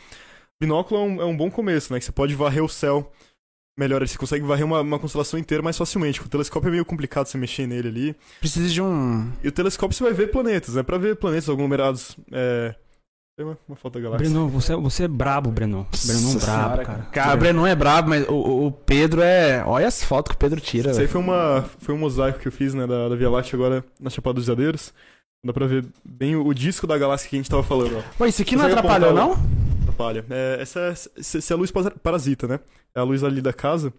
Binóculo 0.60 1.00
é 1.00 1.04
um, 1.04 1.21
é 1.21 1.26
um 1.26 1.36
bom 1.36 1.52
começo, 1.52 1.91
né? 1.91 2.00
Que 2.00 2.06
você 2.06 2.12
pode 2.12 2.34
varrer 2.34 2.63
o 2.63 2.69
céu 2.69 3.12
melhor, 3.78 4.08
você 4.08 4.17
consegue 4.17 4.45
varrer 4.45 4.65
uma, 4.65 4.82
uma 4.82 5.00
constelação 5.00 5.39
inteira 5.39 5.63
mais 5.63 5.78
facilmente. 5.78 6.21
O 6.21 6.30
telescópio 6.30 6.67
é 6.67 6.71
meio 6.71 6.86
complicado 6.86 7.26
você 7.26 7.38
mexer 7.38 7.67
nele 7.67 7.88
ali. 7.88 8.15
Precisa 8.39 8.69
de 8.69 8.82
um. 8.82 9.32
E 9.43 9.47
o 9.47 9.52
telescópio 9.52 9.97
você 9.97 10.04
vai 10.04 10.13
ver 10.13 10.28
planetas, 10.28 10.76
né? 10.76 10.84
Pra 10.84 10.97
ver 10.97 11.15
planetas 11.15 11.50
aglomerados. 11.50 12.15
É... 12.32 12.76
Tem 13.41 13.47
uma, 13.47 13.58
uma 13.67 13.75
foto 13.75 13.93
da 13.95 13.99
galáxia. 14.01 14.30
Breno, 14.30 14.47
você, 14.47 14.75
você 14.75 15.04
é 15.06 15.08
brabo, 15.08 15.49
Breno. 15.49 15.88
Breno 16.06 16.19
é 16.19 16.34
brabo, 16.34 16.39
senhora, 16.39 16.86
cara. 16.86 16.99
Cara, 17.12 17.34
o 17.34 17.38
Breno 17.38 17.65
é 17.65 17.73
brabo, 17.75 18.10
mas 18.10 18.27
o- 18.30 18.34
o, 18.34 18.67
o 18.67 18.71
Pedro 18.71 19.21
é. 19.21 19.63
Olha 19.65 19.88
as 19.88 20.04
fotos 20.04 20.30
que 20.30 20.36
o 20.36 20.38
Pedro 20.38 20.62
tira, 20.62 20.91
Isso 20.91 21.01
aí 21.01 21.08
foi, 21.08 21.19
uma, 21.19 21.65
foi 21.80 21.95
um 21.95 21.97
mosaico 21.97 22.38
que 22.38 22.47
eu 22.47 22.51
fiz, 22.51 22.75
né? 22.75 22.86
Da, 22.86 23.10
da 23.10 23.15
Via 23.15 23.30
Láctea 23.32 23.58
agora 23.58 23.84
na 23.99 24.12
Chapada 24.12 24.36
dos 24.36 24.45
Veadeiros. 24.45 24.93
Dá 25.43 25.51
pra 25.51 25.65
ver 25.65 25.86
bem 26.06 26.36
o, 26.36 26.45
o 26.45 26.54
disco 26.54 26.86
da 26.86 26.95
galáxia 26.99 27.27
que 27.27 27.36
a 27.36 27.39
gente 27.39 27.49
tava 27.49 27.63
falando, 27.63 27.97
ó. 27.97 28.01
Pô, 28.15 28.27
isso 28.27 28.43
aqui 28.43 28.56
não 28.56 28.65
Consegue 28.65 28.80
atrapalhou, 28.80 29.12
não? 29.13 29.32
Atrapalha. 29.82 30.23
É, 30.30 30.58
essa 30.62 30.80
é, 30.80 30.93
se, 30.93 31.41
se 31.41 31.51
é 31.51 31.56
a 31.56 31.58
luz 31.58 31.71
para- 31.71 31.89
parasita, 31.89 32.47
né? 32.47 32.60
É 32.93 32.99
a 32.99 33.04
luz 33.04 33.23
ali 33.23 33.41
da 33.41 33.51
casa. 33.51 33.91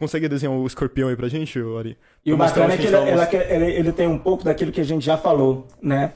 Consegue 0.00 0.28
desenhar 0.28 0.54
o 0.54 0.66
escorpião 0.66 1.08
aí 1.08 1.16
pra 1.16 1.28
gente, 1.28 1.58
Ari? 1.78 1.96
E 2.24 2.32
o 2.32 2.36
Vou 2.36 2.44
mostrar 2.46 2.62
bacana 2.68 2.74
é 2.74 2.76
que 2.76 2.86
ele, 2.86 2.96
ela 2.96 3.06
tava 3.06 3.26
quer- 3.26 3.52
ele, 3.52 3.72
ele 3.72 3.92
tem 3.92 4.06
um 4.08 4.18
pouco 4.18 4.44
daquilo 4.44 4.70
que 4.72 4.80
a 4.80 4.84
gente 4.84 5.04
já 5.04 5.16
falou, 5.16 5.66
né? 5.82 6.12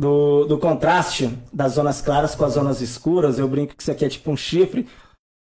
Do, 0.00 0.46
do 0.46 0.58
contraste 0.58 1.30
das 1.52 1.72
zonas 1.72 2.00
claras 2.00 2.34
com 2.34 2.44
as 2.44 2.54
zonas 2.54 2.80
escuras. 2.80 3.38
Eu 3.38 3.46
brinco 3.46 3.76
que 3.76 3.82
isso 3.82 3.90
aqui 3.90 4.04
é 4.04 4.08
tipo 4.08 4.30
um 4.30 4.36
chifre, 4.36 4.86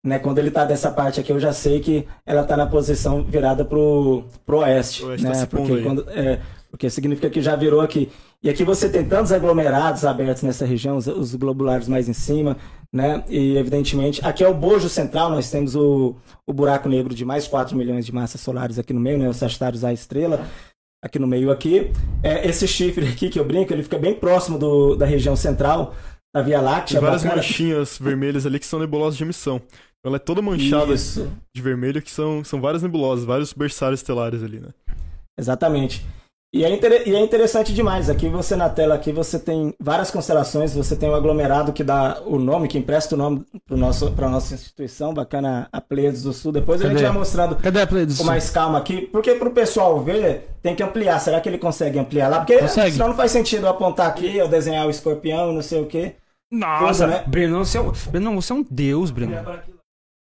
né? 0.04 0.18
Quando 0.18 0.40
ele 0.40 0.50
tá 0.50 0.66
dessa 0.66 0.90
parte 0.90 1.20
aqui, 1.20 1.32
eu 1.32 1.40
já 1.40 1.54
sei 1.54 1.80
que 1.80 2.08
ela 2.26 2.44
tá 2.44 2.58
na 2.58 2.66
posição 2.66 3.24
virada 3.24 3.64
pro, 3.64 4.24
pro 4.46 4.60
oeste, 4.60 5.04
O 5.04 5.10
oeste 5.10 5.26
tá 5.26 5.34
né? 5.34 5.46
pondo 5.46 5.68
porque, 5.68 5.84
quando, 5.84 6.10
é, 6.10 6.42
porque 6.72 6.90
significa 6.90 7.30
que 7.30 7.42
já 7.42 7.56
virou 7.56 7.82
aqui. 7.82 8.10
E 8.42 8.50
aqui 8.50 8.64
você 8.64 8.88
tem 8.88 9.04
tantos 9.04 9.32
aglomerados 9.32 10.06
abertos 10.06 10.44
nessa 10.44 10.66
região, 10.66 10.98
os, 10.98 11.08
os 11.08 11.36
globulares 11.36 11.88
mais 11.88 12.08
em 12.08 12.14
cima, 12.14 12.56
né? 12.94 13.24
E 13.28 13.58
evidentemente, 13.58 14.26
aqui 14.26 14.44
é 14.44 14.48
o 14.48 14.54
bojo 14.54 14.88
central, 14.88 15.30
nós 15.30 15.50
temos 15.50 15.76
o, 15.76 16.16
o 16.46 16.54
buraco 16.54 16.88
negro 16.88 17.14
de 17.14 17.26
mais 17.26 17.48
4 17.48 17.76
milhões 17.76 18.06
de 18.06 18.14
massas 18.14 18.40
solares 18.42 18.80
aqui 18.80 18.94
no 18.94 19.00
meio, 19.00 19.18
né? 19.18 19.28
O 19.28 19.34
Sagitários 19.34 19.84
A 19.84 19.92
estrela, 19.92 20.46
aqui 21.08 21.18
no 21.20 21.28
meio 21.28 21.52
aqui. 21.52 21.92
É, 22.22 22.48
esse 22.48 22.68
chifre 22.68 23.08
aqui 23.08 23.30
que 23.30 23.40
eu 23.40 23.46
brinco, 23.46 23.74
ele 23.74 23.84
fica 23.84 23.98
bem 23.98 24.14
próximo 24.14 24.60
do, 24.60 24.96
da 24.96 25.06
região 25.06 25.36
central 25.36 25.96
da 26.36 26.42
Via 26.42 26.62
Láctea. 26.62 27.00
Tem 27.00 27.02
várias 27.02 27.24
bacana. 27.24 27.42
manchinhas 27.42 27.98
vermelhas 27.98 28.46
ali 28.46 28.60
que 28.60 28.66
são 28.66 28.80
nebulosas 28.80 29.18
de 29.18 29.24
emissão. 29.24 29.56
Então 29.56 30.12
ela 30.12 30.18
é 30.18 30.20
toda 30.20 30.42
manchada 30.42 30.94
Isso, 30.94 31.28
de 31.56 31.62
vermelho, 31.62 32.02
que 32.02 32.12
são, 32.12 32.44
são 32.44 32.62
várias 32.62 32.84
nebulosas, 32.84 33.26
vários 33.26 33.52
berçários 33.54 34.00
estelares 34.02 34.44
ali, 34.44 34.60
né? 34.60 34.70
exatamente. 35.40 36.06
E 36.54 36.64
é, 36.64 36.70
inter- 36.74 37.06
e 37.08 37.14
é 37.14 37.20
interessante 37.20 37.74
demais. 37.74 38.10
Aqui 38.10 38.30
você 38.30 38.56
na 38.56 38.70
tela 38.70 38.96
aqui 38.96 39.12
você 39.12 39.38
tem 39.38 39.74
várias 39.80 40.10
constelações, 40.10 40.74
você 40.74 40.96
tem 40.96 41.10
o 41.10 41.14
aglomerado 41.14 41.74
que 41.74 41.84
dá 41.84 42.22
o 42.26 42.40
nome, 42.40 42.70
que 42.70 42.78
empresta 42.78 43.16
o 43.16 43.18
nome 43.18 43.46
para 43.66 43.76
nosso 43.76 44.12
para 44.14 44.30
nossa 44.30 44.56
instituição, 44.56 45.14
bacana 45.14 45.68
a 45.72 45.82
Pleiades 45.82 46.24
do 46.24 46.32
Sul. 46.32 46.54
Depois 46.54 46.80
a 46.80 46.86
Cadê? 46.86 46.96
gente 47.00 47.08
vai 47.08 47.18
mostrando 47.18 47.56
Cadê 47.58 47.82
a 47.82 47.86
do 47.86 48.18
com 48.18 48.24
mais 48.24 48.50
calma 48.50 48.78
aqui, 48.78 49.02
porque 49.08 49.36
pro 49.36 49.52
pessoal 49.52 50.02
ver, 50.02 50.48
tem 50.62 50.74
que 50.74 50.82
ampliar. 50.82 51.20
Será 51.20 51.42
que 51.42 51.50
ele 51.50 51.58
consegue 51.58 52.00
ampliar 52.00 52.30
lá? 52.30 52.38
Porque 52.40 52.58
Consegue. 52.60 52.94
senão 52.94 53.10
não 53.10 53.16
faz 53.16 53.32
sentido 53.32 53.66
eu 53.66 53.70
apontar 53.70 54.08
aqui, 54.08 54.38
eu 54.38 54.48
desenhar 54.48 54.88
o 54.88 54.90
escorpião, 54.90 55.52
não 55.52 55.62
sei 55.62 55.82
o 55.82 55.86
quê. 55.86 56.16
Nossa, 56.50 57.06
né? 57.08 57.26
Brenão, 57.28 57.66
você 57.66 57.78
é 57.78 57.82
um, 57.82 57.92
Brenão, 58.10 58.42
você 58.42 58.54
é 58.54 58.56
um 58.56 58.64
deus, 58.64 59.12
Brenão. 59.12 59.44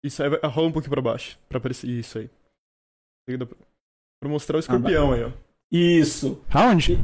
Isso 0.02 0.24
aí 0.24 0.30
rola 0.46 0.70
um 0.70 0.72
pouquinho 0.72 0.92
pra 0.92 1.02
baixo. 1.02 1.38
Pra 1.50 1.58
aparecer. 1.58 1.88
Isso 1.90 2.18
aí. 2.18 2.30
Pra 4.22 4.30
mostrar 4.30 4.56
o 4.56 4.60
escorpião 4.60 5.12
aí, 5.12 5.26
ó. 5.26 5.30
Isso. 5.74 6.40
Aonde? 6.54 7.00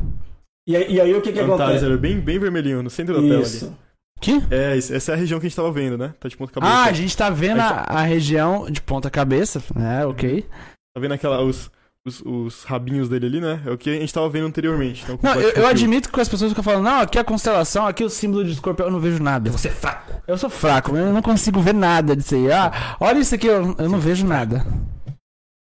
E, 0.67 0.75
aí- 0.77 0.91
e 0.93 1.01
aí 1.01 1.13
o 1.15 1.21
que 1.21 1.31
que 1.33 1.39
acontece? 1.39 1.83
ele 1.83 1.95
é 1.95 1.97
bem, 1.97 2.19
bem 2.19 2.37
vermelhinho, 2.37 2.83
no 2.83 2.89
centro 2.89 3.15
da 3.15 3.21
tela 3.21 3.33
ali. 3.35 3.43
Isso. 3.43 3.75
Aqui? 4.17 4.43
É, 4.51 4.77
isso- 4.77 4.93
essa 4.93 5.11
é 5.11 5.15
a 5.15 5.17
região 5.17 5.39
que 5.39 5.47
a 5.47 5.49
gente 5.49 5.55
tava 5.55 5.71
vendo, 5.71 5.97
né? 5.97 6.13
Tá 6.19 6.29
de 6.29 6.37
ponta 6.37 6.51
cabeça. 6.53 6.71
Ah, 6.73 6.83
a 6.83 6.91
gente 6.93 7.17
tá 7.17 7.29
vendo 7.29 7.59
a, 7.61 7.85
a 7.87 8.01
região 8.03 8.69
de 8.69 8.79
ponta 8.81 9.09
cabeça. 9.09 9.63
É, 9.75 10.05
ok. 10.05 10.45
Tá 10.93 11.01
vendo 11.01 11.13
aquela, 11.13 11.41
os, 11.41 11.71
os, 12.05 12.21
os 12.25 12.63
rabinhos 12.65 13.09
dele 13.09 13.25
ali, 13.25 13.41
né? 13.41 13.61
É 13.65 13.71
o 13.71 13.77
que 13.77 13.89
a 13.89 13.93
gente 13.93 14.13
tava 14.13 14.29
vendo 14.29 14.45
anteriormente. 14.45 15.03
Então, 15.03 15.17
Não, 15.23 15.33
eu, 15.39 15.49
eu 15.49 15.61
com 15.63 15.67
admito 15.67 16.11
que 16.11 16.19
as 16.19 16.29
pessoas 16.29 16.51
ficam 16.51 16.63
falando, 16.63 16.83
não, 16.83 16.99
aqui 16.99 17.17
é 17.17 17.21
a 17.21 17.23
constelação, 17.23 17.87
aqui 17.87 18.03
é 18.03 18.05
o 18.05 18.09
símbolo 18.09 18.43
de 18.43 18.51
escorpião, 18.51 18.87
eu 18.87 18.91
não 18.91 18.99
vejo 18.99 19.23
nada. 19.23 19.49
Você 19.51 19.69
é 19.69 19.71
fraco. 19.71 20.13
Eu 20.27 20.37
sou 20.37 20.49
fraco, 20.49 20.95
eu 20.95 21.11
não 21.13 21.21
consigo 21.23 21.59
ver 21.61 21.73
nada 21.73 22.15
disso 22.15 22.35
aí. 22.35 22.51
Ah, 22.51 22.97
olha 22.99 23.19
isso 23.19 23.33
aqui, 23.33 23.47
eu, 23.47 23.73
eu 23.79 23.89
não 23.89 23.99
vejo 23.99 24.27
nada. 24.27 24.63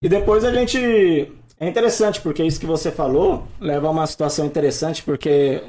E 0.02 0.08
depois 0.08 0.44
a 0.44 0.52
gente. 0.52 1.32
É 1.62 1.68
interessante, 1.68 2.20
porque 2.20 2.42
isso 2.42 2.58
que 2.58 2.66
você 2.66 2.90
falou 2.90 3.46
leva 3.60 3.86
a 3.86 3.90
uma 3.90 4.06
situação 4.06 4.44
interessante, 4.44 5.02
porque 5.02 5.62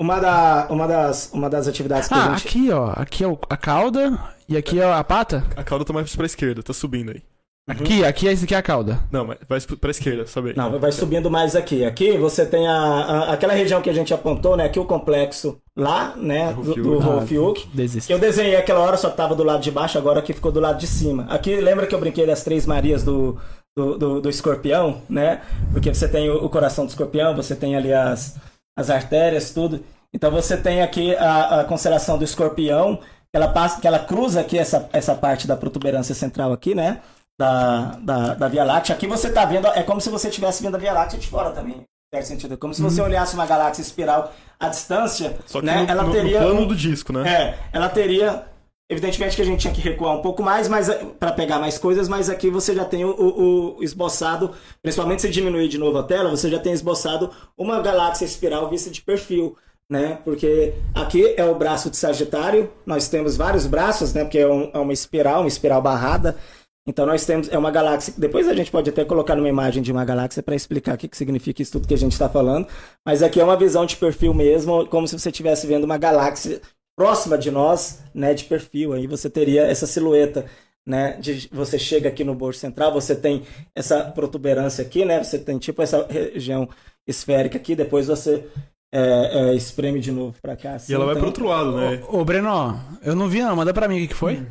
uma, 0.00 0.18
da, 0.18 0.66
uma, 0.70 0.88
das, 0.88 1.30
uma 1.34 1.50
das 1.50 1.68
atividades 1.68 2.08
que 2.08 2.14
Ah, 2.14 2.32
a 2.32 2.36
gente. 2.36 2.48
aqui, 2.48 2.70
ó. 2.72 2.92
Aqui 2.96 3.22
é 3.24 3.28
o- 3.28 3.38
a 3.50 3.56
cauda 3.56 4.18
e 4.48 4.56
aqui 4.56 4.80
é 4.80 4.90
a 4.90 5.04
pata. 5.04 5.44
A 5.54 5.62
cauda 5.62 5.84
tá 5.84 5.92
mais 5.92 6.16
pra 6.16 6.24
esquerda, 6.24 6.62
tá 6.62 6.72
subindo 6.72 7.10
aí. 7.10 7.22
Aqui, 7.68 8.04
aqui 8.04 8.26
é 8.26 8.32
esse 8.32 8.44
aqui 8.46 8.54
é 8.54 8.56
a 8.58 8.62
cauda. 8.62 8.98
Não, 9.12 9.26
mas 9.26 9.38
vai 9.46 9.60
pra 9.60 9.90
esquerda, 9.90 10.26
sabe. 10.26 10.54
Não, 10.56 10.76
vai 10.80 10.90
subindo 10.90 11.30
mais 11.30 11.54
aqui. 11.54 11.84
Aqui 11.84 12.16
você 12.16 12.44
tem 12.46 12.66
a, 12.66 12.72
a- 12.74 13.32
aquela 13.34 13.52
região 13.52 13.82
que 13.82 13.90
a 13.90 13.92
gente 13.92 14.12
apontou, 14.14 14.56
né? 14.56 14.64
Aqui 14.64 14.80
o 14.80 14.86
complexo 14.86 15.60
lá, 15.76 16.16
né? 16.16 16.52
Do, 16.54 16.62
do 16.74 16.98
Rolf-Fiuk. 16.98 17.04
Rolf-Fiuk. 17.06 17.60
Que 17.68 17.76
Desiste. 17.76 18.10
eu 18.10 18.18
desenhei 18.18 18.56
aquela 18.56 18.80
hora, 18.80 18.96
só 18.96 19.10
que 19.10 19.16
tava 19.16 19.36
do 19.36 19.44
lado 19.44 19.62
de 19.62 19.70
baixo, 19.70 19.98
agora 19.98 20.18
aqui 20.20 20.32
ficou 20.32 20.50
do 20.50 20.58
lado 20.58 20.78
de 20.78 20.86
cima. 20.86 21.26
Aqui, 21.28 21.54
lembra 21.60 21.86
que 21.86 21.94
eu 21.94 22.00
brinquei 22.00 22.26
das 22.26 22.42
três 22.42 22.66
Marias 22.66 23.04
do, 23.04 23.38
do, 23.76 23.96
do, 23.98 24.20
do 24.20 24.28
escorpião, 24.30 25.02
né? 25.08 25.42
Porque 25.72 25.92
você 25.92 26.08
tem 26.08 26.28
o, 26.30 26.44
o 26.44 26.48
coração 26.48 26.84
do 26.84 26.88
escorpião, 26.90 27.34
você 27.34 27.54
tem 27.54 27.76
ali 27.76 27.92
as, 27.92 28.36
as 28.76 28.90
artérias, 28.90 29.50
tudo. 29.52 29.84
Então 30.12 30.30
você 30.30 30.56
tem 30.56 30.82
aqui 30.82 31.14
a, 31.16 31.60
a 31.60 31.64
constelação 31.64 32.18
do 32.18 32.24
escorpião, 32.24 32.96
que 32.96 33.36
ela, 33.36 33.48
passa, 33.48 33.80
que 33.80 33.86
ela 33.86 33.98
cruza 34.00 34.40
aqui 34.40 34.58
essa, 34.58 34.88
essa 34.92 35.14
parte 35.14 35.46
da 35.46 35.56
protuberância 35.56 36.14
central 36.14 36.52
aqui, 36.52 36.74
né? 36.74 37.00
Da, 37.38 37.96
da, 38.02 38.34
da 38.34 38.48
Via 38.48 38.64
Láctea. 38.64 38.94
Aqui 38.94 39.06
você 39.06 39.30
tá 39.30 39.44
vendo, 39.44 39.66
é 39.68 39.82
como 39.82 40.00
se 40.00 40.10
você 40.10 40.28
estivesse 40.28 40.62
vendo 40.62 40.74
a 40.74 40.78
Via 40.78 40.92
Láctea 40.92 41.18
de 41.18 41.26
fora 41.28 41.50
também. 41.52 41.84
certo 42.12 42.26
sentido. 42.26 42.54
É 42.54 42.56
como 42.56 42.74
se 42.74 42.82
você 42.82 43.00
olhasse 43.00 43.34
uma 43.34 43.46
galáxia 43.46 43.80
espiral 43.82 44.32
à 44.58 44.68
distância, 44.68 45.38
Só 45.46 45.60
que 45.60 45.66
né? 45.66 45.84
no, 45.84 45.90
ela 45.90 46.02
no- 46.02 46.12
teria 46.12 46.40
no 46.40 46.46
plano 46.46 46.60
um- 46.62 46.66
do 46.66 46.74
disco, 46.76 47.12
né? 47.12 47.26
é, 47.32 47.58
ela 47.72 47.88
teria. 47.88 48.44
Evidentemente 48.90 49.36
que 49.36 49.42
a 49.42 49.44
gente 49.44 49.60
tinha 49.60 49.72
que 49.72 49.80
recuar 49.80 50.16
um 50.18 50.20
pouco 50.20 50.42
mais, 50.42 50.66
mas 50.68 50.88
para 51.20 51.30
pegar 51.30 51.60
mais 51.60 51.78
coisas, 51.78 52.08
mas 52.08 52.28
aqui 52.28 52.50
você 52.50 52.74
já 52.74 52.84
tem 52.84 53.04
o, 53.04 53.10
o- 53.10 53.78
o 53.78 53.84
esboçado, 53.84 54.50
principalmente 54.82 55.22
se 55.22 55.28
diminuir 55.30 55.68
de 55.68 55.78
novo 55.78 55.96
a 55.98 56.02
tela, 56.02 56.28
você 56.30 56.50
já 56.50 56.58
tem 56.58 56.72
esboçado 56.72 57.30
uma 57.56 57.80
galáxia 57.80 58.24
espiral 58.24 58.68
vista 58.68 58.90
de 58.90 59.00
perfil, 59.00 59.56
né? 59.88 60.18
Porque 60.24 60.74
aqui 60.92 61.34
é 61.36 61.44
o 61.44 61.54
braço 61.54 61.88
de 61.88 61.96
Sagitário, 61.96 62.68
nós 62.84 63.06
temos 63.08 63.36
vários 63.36 63.64
braços, 63.64 64.12
né? 64.12 64.24
Porque 64.24 64.38
é, 64.38 64.48
um- 64.48 64.70
é 64.74 64.78
uma 64.78 64.92
espiral, 64.92 65.42
uma 65.42 65.48
espiral 65.48 65.80
barrada. 65.80 66.36
Então 66.84 67.06
nós 67.06 67.24
temos 67.24 67.48
é 67.48 67.56
uma 67.56 67.70
galáxia. 67.70 68.12
Depois 68.18 68.48
a 68.48 68.54
gente 68.54 68.72
pode 68.72 68.90
até 68.90 69.04
colocar 69.04 69.36
numa 69.36 69.48
imagem 69.48 69.82
de 69.82 69.92
uma 69.92 70.04
galáxia 70.04 70.42
para 70.42 70.56
explicar 70.56 70.94
o 70.96 70.98
que, 70.98 71.06
que 71.06 71.16
significa 71.16 71.62
isso 71.62 71.70
tudo 71.72 71.86
que 71.86 71.94
a 71.94 71.98
gente 71.98 72.12
está 72.12 72.28
falando. 72.28 72.66
Mas 73.06 73.22
aqui 73.22 73.38
é 73.40 73.44
uma 73.44 73.56
visão 73.56 73.86
de 73.86 73.96
perfil 73.96 74.34
mesmo, 74.34 74.84
como 74.88 75.06
se 75.06 75.16
você 75.16 75.28
estivesse 75.28 75.64
vendo 75.66 75.84
uma 75.84 75.98
galáxia 75.98 76.60
próxima 77.00 77.38
de 77.38 77.50
nós, 77.50 78.02
né, 78.14 78.34
de 78.34 78.44
perfil. 78.44 78.92
Aí 78.92 79.06
você 79.06 79.30
teria 79.30 79.62
essa 79.62 79.86
silhueta, 79.86 80.44
né, 80.86 81.16
de 81.16 81.48
você 81.50 81.78
chega 81.78 82.10
aqui 82.10 82.22
no 82.22 82.34
bordo 82.34 82.58
central, 82.58 82.92
você 82.92 83.16
tem 83.16 83.46
essa 83.74 84.04
protuberância 84.10 84.84
aqui, 84.84 85.02
né, 85.02 85.24
você 85.24 85.38
tem 85.38 85.58
tipo 85.58 85.80
essa 85.80 86.06
região 86.06 86.68
esférica 87.08 87.56
aqui, 87.56 87.74
depois 87.74 88.06
você 88.06 88.46
é, 88.92 89.00
é, 89.00 89.54
espreme 89.54 89.98
de 89.98 90.12
novo 90.12 90.36
para 90.42 90.54
cá. 90.54 90.74
assim, 90.74 90.92
E 90.92 90.94
ela 90.94 91.06
vai 91.06 91.14
então- 91.14 91.22
pro 91.22 91.28
outro 91.28 91.46
lado, 91.46 91.74
né? 91.74 92.04
Ô, 92.06 92.22
Breno, 92.22 92.78
eu 93.02 93.16
não 93.16 93.30
vi 93.30 93.40
não, 93.40 93.56
manda 93.56 93.72
pra 93.72 93.88
mim 93.88 94.04
o 94.04 94.06
que, 94.06 94.12
foi. 94.12 94.46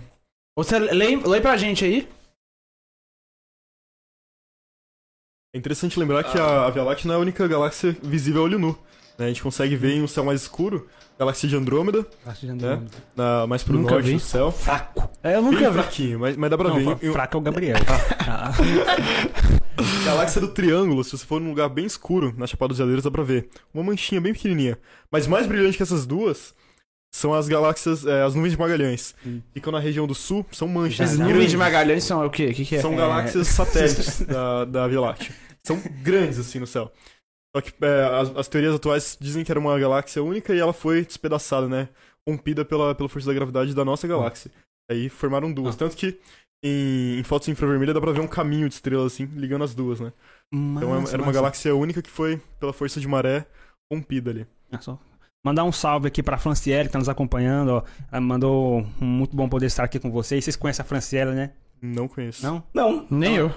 Você 0.57 0.79
lê, 0.79 1.17
lê 1.17 1.39
pra 1.39 1.55
gente 1.55 1.85
aí. 1.85 2.09
É 5.53 5.57
interessante 5.59 5.99
lembrar 5.99 6.23
que 6.23 6.37
a, 6.39 6.65
a 6.65 6.69
Via 6.71 6.83
Láctea 6.83 7.07
não 7.07 7.13
é 7.13 7.17
a 7.17 7.21
única 7.21 7.47
galáxia 7.47 7.95
visível 8.01 8.41
a 8.41 8.45
olho 8.45 8.57
nu. 8.57 8.89
Né? 9.19 9.25
A 9.25 9.27
gente 9.27 9.43
consegue 9.43 9.75
ver 9.75 9.91
em 9.91 10.01
um 10.01 10.07
céu 10.07 10.23
mais 10.23 10.41
escuro, 10.41 10.87
galáxia 11.19 11.47
de 11.47 11.55
Andrômeda, 11.55 12.07
né? 12.43 12.81
Na, 13.15 13.45
mais 13.45 13.61
pro 13.61 13.73
Nunca 13.77 13.95
norte 13.95 14.05
vi. 14.07 14.13
do 14.13 14.19
céu. 14.19 14.51
Fraco. 14.51 15.09
É, 15.21 15.35
eu 15.35 15.43
Bem 15.43 15.51
nunca 15.51 15.67
vi. 15.69 15.73
fraquinho, 15.73 16.19
mas, 16.19 16.35
mas 16.37 16.49
dá 16.49 16.57
pra 16.57 16.69
Não, 16.69 16.75
ver. 16.95 17.05
em- 17.07 17.11
fraco 17.11 17.37
é 17.37 17.39
o 17.39 17.41
Gabriel. 17.41 17.77
Ah, 18.27 18.51
Galáxia 20.05 20.41
do 20.41 20.47
Triângulo, 20.49 21.03
se 21.03 21.11
você 21.17 21.25
for 21.25 21.39
num 21.39 21.49
lugar 21.49 21.69
bem 21.69 21.85
escuro, 21.85 22.33
na 22.37 22.45
Chapada 22.47 22.69
dos 22.69 22.77
Veadeiros, 22.77 23.03
dá 23.03 23.11
pra 23.11 23.23
ver. 23.23 23.49
Uma 23.73 23.83
manchinha 23.83 24.19
bem 24.19 24.33
pequenininha. 24.33 24.77
Mas 25.11 25.25
mais 25.27 25.47
brilhante 25.47 25.77
que 25.77 25.83
essas 25.83 26.05
duas 26.05 26.53
são 27.11 27.33
as 27.33 27.47
galáxias, 27.47 28.05
é, 28.05 28.21
as 28.23 28.35
nuvens 28.35 28.51
de 28.51 28.59
Magalhães. 28.59 29.15
Hum. 29.25 29.41
Ficam 29.53 29.71
na 29.71 29.79
região 29.79 30.05
do 30.05 30.13
sul, 30.13 30.45
são 30.51 30.67
manchas. 30.67 31.15
Já. 31.17 31.23
nuvens 31.23 31.49
de 31.51 31.57
Magalhães 31.57 32.03
são 32.03 32.25
o 32.25 32.29
quê? 32.29 32.47
O 32.47 32.53
que, 32.53 32.65
que 32.65 32.75
é? 32.75 32.81
São 32.81 32.95
galáxias 32.95 33.47
satélites 33.47 34.21
da, 34.21 34.65
da 34.65 34.87
Via 34.87 34.99
Láctea. 35.01 35.33
São 35.63 35.81
grandes, 36.01 36.39
assim, 36.39 36.59
no 36.59 36.67
céu. 36.67 36.91
Só 37.55 37.61
que 37.61 37.73
é, 37.83 38.03
as, 38.19 38.35
as 38.37 38.47
teorias 38.47 38.75
atuais 38.75 39.17
dizem 39.19 39.43
que 39.43 39.51
era 39.51 39.59
uma 39.59 39.77
galáxia 39.79 40.23
única 40.23 40.53
e 40.53 40.59
ela 40.59 40.73
foi 40.73 41.03
despedaçada, 41.03 41.67
né? 41.67 41.89
Rompida 42.27 42.63
pela, 42.63 42.93
pela 42.93 43.09
força 43.09 43.27
da 43.27 43.33
gravidade 43.33 43.73
da 43.73 43.83
nossa 43.83 44.07
galáxia. 44.07 44.51
Aí 44.89 45.09
formaram 45.09 45.51
duas. 45.51 45.75
Ah. 45.75 45.79
Tanto 45.79 45.97
que 45.97 46.19
em, 46.63 47.17
em 47.19 47.23
fotos 47.23 47.47
infravermelhas 47.47 47.95
dá 47.95 48.01
pra 48.01 48.11
ver 48.11 48.19
um 48.21 48.27
caminho 48.27 48.67
de 48.67 48.75
estrelas, 48.75 49.13
assim, 49.13 49.25
ligando 49.25 49.63
as 49.63 49.73
duas, 49.73 49.99
né? 49.99 50.13
Então 50.53 50.95
é- 50.95 51.13
era 51.13 51.21
uma 51.21 51.31
galáxia 51.31 51.75
única 51.75 52.01
que 52.01 52.09
foi, 52.09 52.41
pela 52.59 52.73
força 52.73 52.99
de 52.99 53.07
maré, 53.07 53.45
rompida 53.91 54.29
ali. 54.31 54.47
É 54.71 54.77
só 54.77 54.99
Mandar 55.43 55.63
um 55.63 55.71
salve 55.71 56.05
aqui 56.05 56.21
pra 56.21 56.37
Franciele 56.37 56.89
que 56.89 56.93
tá 56.93 56.99
nos 56.99 57.07
acompanhando, 57.07 57.69
ó. 57.69 57.83
Ela 58.11 58.19
mandou 58.19 58.81
um 59.01 59.05
muito 59.05 59.35
bom 59.37 59.47
poder 59.47 59.67
estar 59.67 59.85
aqui 59.85 59.97
com 59.97 60.11
vocês. 60.11 60.43
Vocês 60.43 60.57
conhecem 60.57 60.83
a 60.83 60.85
Franciele, 60.85 61.31
né? 61.31 61.53
Não 61.81 62.09
conheço. 62.09 62.43
Não? 62.45 62.61
Não, 62.73 63.07
Nem 63.09 63.37
eu. 63.37 63.49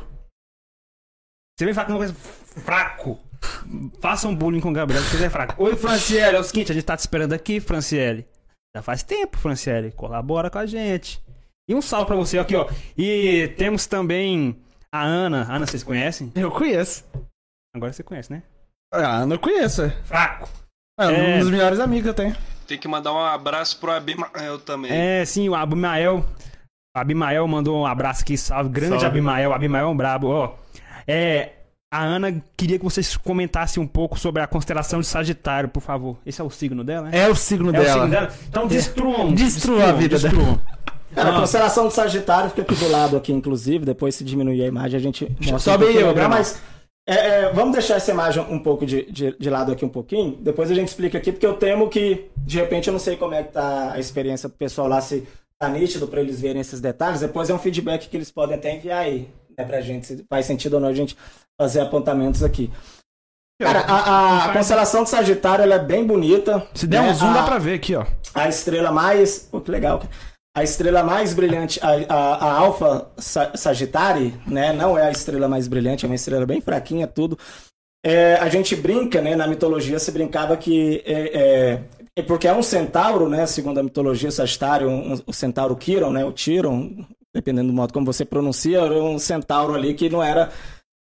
Você 1.59 1.65
vem 1.65 1.75
falar 1.75 1.87
que 1.87 1.93
é 1.93 1.95
uma 1.95 1.99
coisa 2.01 2.15
fraco. 2.15 3.19
Faça 4.01 4.29
um 4.29 4.35
bullying 4.35 4.61
com 4.61 4.71
o 4.71 4.73
Gabriel, 4.73 5.03
porque 5.03 5.17
você 5.17 5.25
é 5.27 5.31
fraco. 5.31 5.63
Oi, 5.63 5.77
Franciele, 5.77 6.37
é 6.37 6.41
o 6.41 6.45
seguinte, 6.45 6.71
a 6.71 6.75
gente 6.75 6.85
tá 6.85 6.97
te 6.97 7.01
esperando 7.01 7.33
aqui, 7.33 7.61
Franciele. 7.61 8.27
Já 8.75 8.83
faz 8.83 9.03
tempo, 9.03 9.37
Franciele. 9.37 9.93
Colabora 9.93 10.49
com 10.51 10.59
a 10.59 10.67
gente. 10.67 11.23
E 11.69 11.75
um 11.75 11.83
salve 11.83 12.07
pra 12.07 12.17
você 12.17 12.39
aqui, 12.39 12.57
ó. 12.57 12.69
E 12.97 13.49
temos 13.57 13.87
também 13.87 14.57
a 14.93 15.03
Ana. 15.05 15.47
Ana, 15.51 15.67
vocês 15.67 15.83
conhecem? 15.83 16.33
Eu 16.35 16.51
conheço. 16.51 17.05
Agora 17.75 17.93
você 17.93 18.03
conhece, 18.03 18.33
né? 18.33 18.43
Ah, 18.93 19.25
não 19.27 19.39
conheço. 19.39 19.83
é. 19.83 19.91
Fraco. 20.05 20.49
É 21.01 21.05
É. 21.07 21.37
um 21.37 21.41
dos 21.41 21.51
melhores 21.51 21.79
amigos 21.81 22.03
que 22.05 22.09
eu 22.11 22.15
tenho. 22.15 22.37
Tem 22.67 22.79
que 22.79 22.87
mandar 22.89 23.13
um 23.13 23.19
abraço 23.25 23.79
pro 23.79 23.91
Abimael 23.93 24.59
também. 24.59 24.91
É, 24.93 25.25
sim, 25.25 25.49
o 25.49 25.55
Abimael. 25.55 26.25
O 26.95 26.99
Abimael 26.99 27.47
mandou 27.49 27.81
um 27.81 27.87
abraço 27.87 28.23
aqui, 28.23 28.37
salve. 28.37 28.71
Grande 28.71 28.93
Salve. 29.01 29.07
Abimael. 29.07 29.53
Abimael 29.53 29.87
é 29.87 29.89
um 29.89 29.97
brabo, 29.97 30.29
ó. 30.29 30.55
É. 31.07 31.53
A 31.93 32.03
Ana 32.05 32.43
queria 32.57 32.79
que 32.79 32.85
vocês 32.85 33.19
comentassem 33.19 33.83
um 33.83 33.87
pouco 33.87 34.19
sobre 34.19 34.41
a 34.41 34.47
constelação 34.47 34.99
de 35.01 35.07
Sagitário, 35.07 35.69
por 35.69 35.83
favor. 35.83 36.17
Esse 36.25 36.41
é 36.41 36.45
o 36.45 36.49
signo 36.49 36.83
dela, 36.83 37.11
né? 37.11 37.19
É 37.19 37.29
o 37.29 37.35
signo 37.35 37.67
É 37.69 37.79
o 37.79 37.83
dela. 37.83 37.93
signo 37.93 38.09
dela? 38.09 38.33
Então 38.49 38.67
destruam. 38.67 39.35
Destrua 39.35 39.91
a 39.91 39.93
vida 39.93 40.19
destruam. 40.19 40.59
Cara, 41.15 41.29
Ah. 41.31 41.37
a 41.37 41.41
constelação 41.41 41.85
do 41.87 41.91
Sagitário 41.93 42.49
fica 42.49 42.63
aqui 42.63 42.75
do 42.75 42.89
lado, 42.89 43.19
aqui, 43.19 43.31
inclusive. 43.31 43.85
Depois, 43.85 44.15
se 44.15 44.25
diminuir 44.25 44.63
a 44.63 44.67
imagem, 44.67 44.97
a 44.97 45.03
gente 45.03 45.29
mostra. 45.39 45.59
Sobe 45.59 45.85
um 45.85 45.89
aí, 45.89 46.03
Bruno. 46.15 46.29
Mas 46.31 46.63
é, 47.07 47.15
é, 47.15 47.53
vamos 47.53 47.75
deixar 47.75 47.97
essa 47.97 48.11
imagem 48.11 48.43
um 48.49 48.59
pouco 48.59 48.87
de, 48.87 49.03
de, 49.13 49.37
de 49.39 49.51
lado 49.51 49.71
aqui 49.73 49.85
um 49.85 49.91
pouquinho. 49.91 50.39
Depois 50.41 50.71
a 50.71 50.75
gente 50.75 50.89
explica 50.89 51.19
aqui, 51.19 51.31
porque 51.31 51.45
eu 51.45 51.53
temo 51.53 51.91
que, 51.91 52.31
de 52.39 52.57
repente, 52.57 52.89
eu 52.89 52.93
não 52.93 52.99
sei 52.99 53.17
como 53.17 53.35
é 53.35 53.43
que 53.43 53.53
tá 53.53 53.93
a 53.93 53.99
experiência 54.01 54.49
do 54.49 54.55
pessoal 54.55 54.89
lá, 54.89 55.03
se 55.03 55.29
tá 55.59 55.69
nítido 55.69 56.09
para 56.09 56.23
eles 56.23 56.41
verem 56.41 56.63
esses 56.63 56.81
detalhes. 56.81 57.21
Depois 57.21 57.51
é 57.51 57.55
um 57.55 57.59
feedback 57.59 58.09
que 58.09 58.17
eles 58.17 58.31
podem 58.31 58.57
até 58.57 58.75
enviar 58.75 59.03
aí, 59.03 59.29
né, 59.57 59.65
pra 59.65 59.81
gente, 59.81 60.07
se 60.07 60.25
faz 60.29 60.47
sentido 60.47 60.75
ou 60.75 60.81
não 60.81 60.89
a 60.89 60.95
gente 60.95 61.17
fazer 61.61 61.81
apontamentos 61.81 62.43
aqui. 62.43 62.71
Cara, 63.61 63.81
a, 63.81 64.47
a- 64.47 64.53
constelação 64.53 65.05
do 65.05 65.09
Sagitário 65.09 65.63
ela 65.63 65.75
é 65.77 65.79
bem 65.79 66.05
bonita. 66.07 66.67
Se 66.75 66.87
der 66.87 67.03
né? 67.03 67.11
um 67.11 67.15
zoom, 67.15 67.31
A- 67.31 67.35
dá 67.35 67.43
pra 67.45 67.59
ver 67.59 67.75
aqui, 67.75 67.95
ó. 67.95 68.05
a 68.35 68.49
estrela 68.49 68.91
mais. 68.91 69.39
Pô, 69.51 69.61
que 69.61 69.71
legal. 69.71 69.99
cara. 70.01 70.11
A 70.55 70.63
estrela 70.63 71.03
mais 71.03 71.33
brilhante, 71.33 71.81
a, 71.83 71.89
a, 72.13 72.35
a 72.35 72.53
Alpha 72.59 73.07
Sa- 73.17 73.53
Sagittari, 73.57 74.35
né? 74.47 74.73
Não 74.73 74.99
é 74.99 75.07
a 75.07 75.11
estrela 75.11 75.49
mais 75.49 75.67
brilhante, 75.69 76.05
é 76.05 76.09
uma 76.09 76.15
estrela 76.15 76.45
bem 76.45 76.61
fraquinha, 76.61 77.07
tudo. 77.07 77.39
É, 78.05 78.35
a 78.35 78.49
gente 78.49 78.75
brinca, 78.77 79.23
né? 79.23 79.37
Na 79.37 79.47
mitologia 79.47 79.99
se 79.99 80.11
brincava 80.11 80.57
que. 80.57 81.03
É, 81.07 81.39
é, 81.41 81.85
é 82.17 82.23
porque 82.23 82.49
é 82.49 82.53
um 82.53 82.63
centauro, 82.63 83.29
né? 83.29 83.47
Segundo 83.47 83.79
a 83.79 83.83
mitologia, 83.83 84.31
Sagitário, 84.31 84.91
um, 84.91 85.15
o 85.27 85.33
centauro 85.33 85.79
Chiron, 85.81 86.11
né? 86.11 86.25
O 86.25 86.37
Chiron, 86.37 87.07
dependendo 87.35 87.69
do 87.69 87.75
modo 87.75 87.93
como 87.93 88.07
você 88.07 88.25
pronuncia, 88.25 88.81
era 88.81 89.03
um 89.03 89.19
centauro 89.19 89.75
ali 89.75 89.95
que 89.95 90.09
não 90.11 90.23
era 90.23 90.51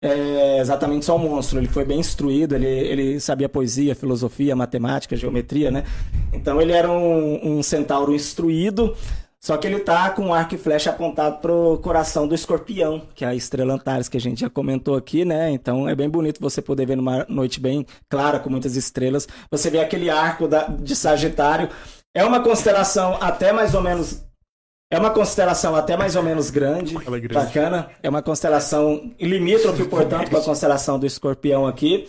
é 0.04 0.60
exatamente 0.60 1.06
só 1.06 1.16
um 1.16 1.20
monstro. 1.20 1.60
Ele 1.60 1.68
foi 1.68 1.86
bem 1.86 2.00
instruído, 2.00 2.56
ele, 2.56 2.68
ele 2.68 3.20
sabia 3.22 3.48
poesia, 3.48 3.96
filosofia, 3.96 4.56
matemática, 4.56 5.16
geometria, 5.16 5.72
né? 5.72 5.86
Então 6.34 6.62
ele 6.62 6.74
era 6.74 6.92
um, 6.92 7.58
um 7.58 7.64
centauro 7.64 8.14
instruído, 8.14 8.96
só 9.40 9.56
que 9.56 9.66
ele 9.66 9.80
tá 9.80 10.10
com 10.10 10.24
um 10.24 10.34
arco 10.34 10.56
e 10.56 10.58
flecha 10.58 10.90
apontado 10.90 11.38
pro 11.40 11.80
coração 11.82 12.28
do 12.28 12.36
escorpião, 12.36 13.02
que 13.16 13.24
é 13.24 13.30
a 13.30 13.36
estrela 13.36 13.74
Antares, 13.74 14.10
que 14.10 14.18
a 14.18 14.20
gente 14.20 14.42
já 14.42 14.50
comentou 14.50 14.96
aqui, 14.96 15.24
né? 15.24 15.50
Então 15.52 15.88
é 15.88 15.96
bem 15.96 16.10
bonito 16.10 16.42
você 16.42 16.62
poder 16.62 16.86
ver 16.86 16.98
numa 16.98 17.26
noite 17.30 17.60
bem 17.60 17.86
clara, 18.10 18.40
com 18.40 18.50
muitas 18.50 18.76
estrelas. 18.76 19.28
Você 19.50 19.70
vê 19.70 19.80
aquele 19.80 20.10
arco 20.10 20.50
da, 20.50 20.68
de 20.68 20.96
Sagitário. 20.96 21.70
É 22.14 22.26
uma 22.26 22.42
constelação 22.42 23.18
até 23.22 23.54
mais 23.54 23.74
ou 23.74 23.82
menos. 23.82 24.22
É 24.94 25.00
uma 25.00 25.10
constelação 25.10 25.76
até 25.76 25.98
mais 25.98 26.16
ou 26.16 26.22
menos 26.22 26.52
grande. 26.52 26.96
É 26.96 27.00
grande. 27.00 27.28
Bacana. 27.30 27.90
É 28.04 28.08
uma 28.08 28.22
constelação 28.22 29.12
limítrofe, 29.20 29.86
portanto, 29.86 30.30
com 30.30 30.38
a 30.38 30.42
constelação 30.42 31.00
do 31.00 31.08
escorpião 31.08 31.66
aqui. 31.66 32.08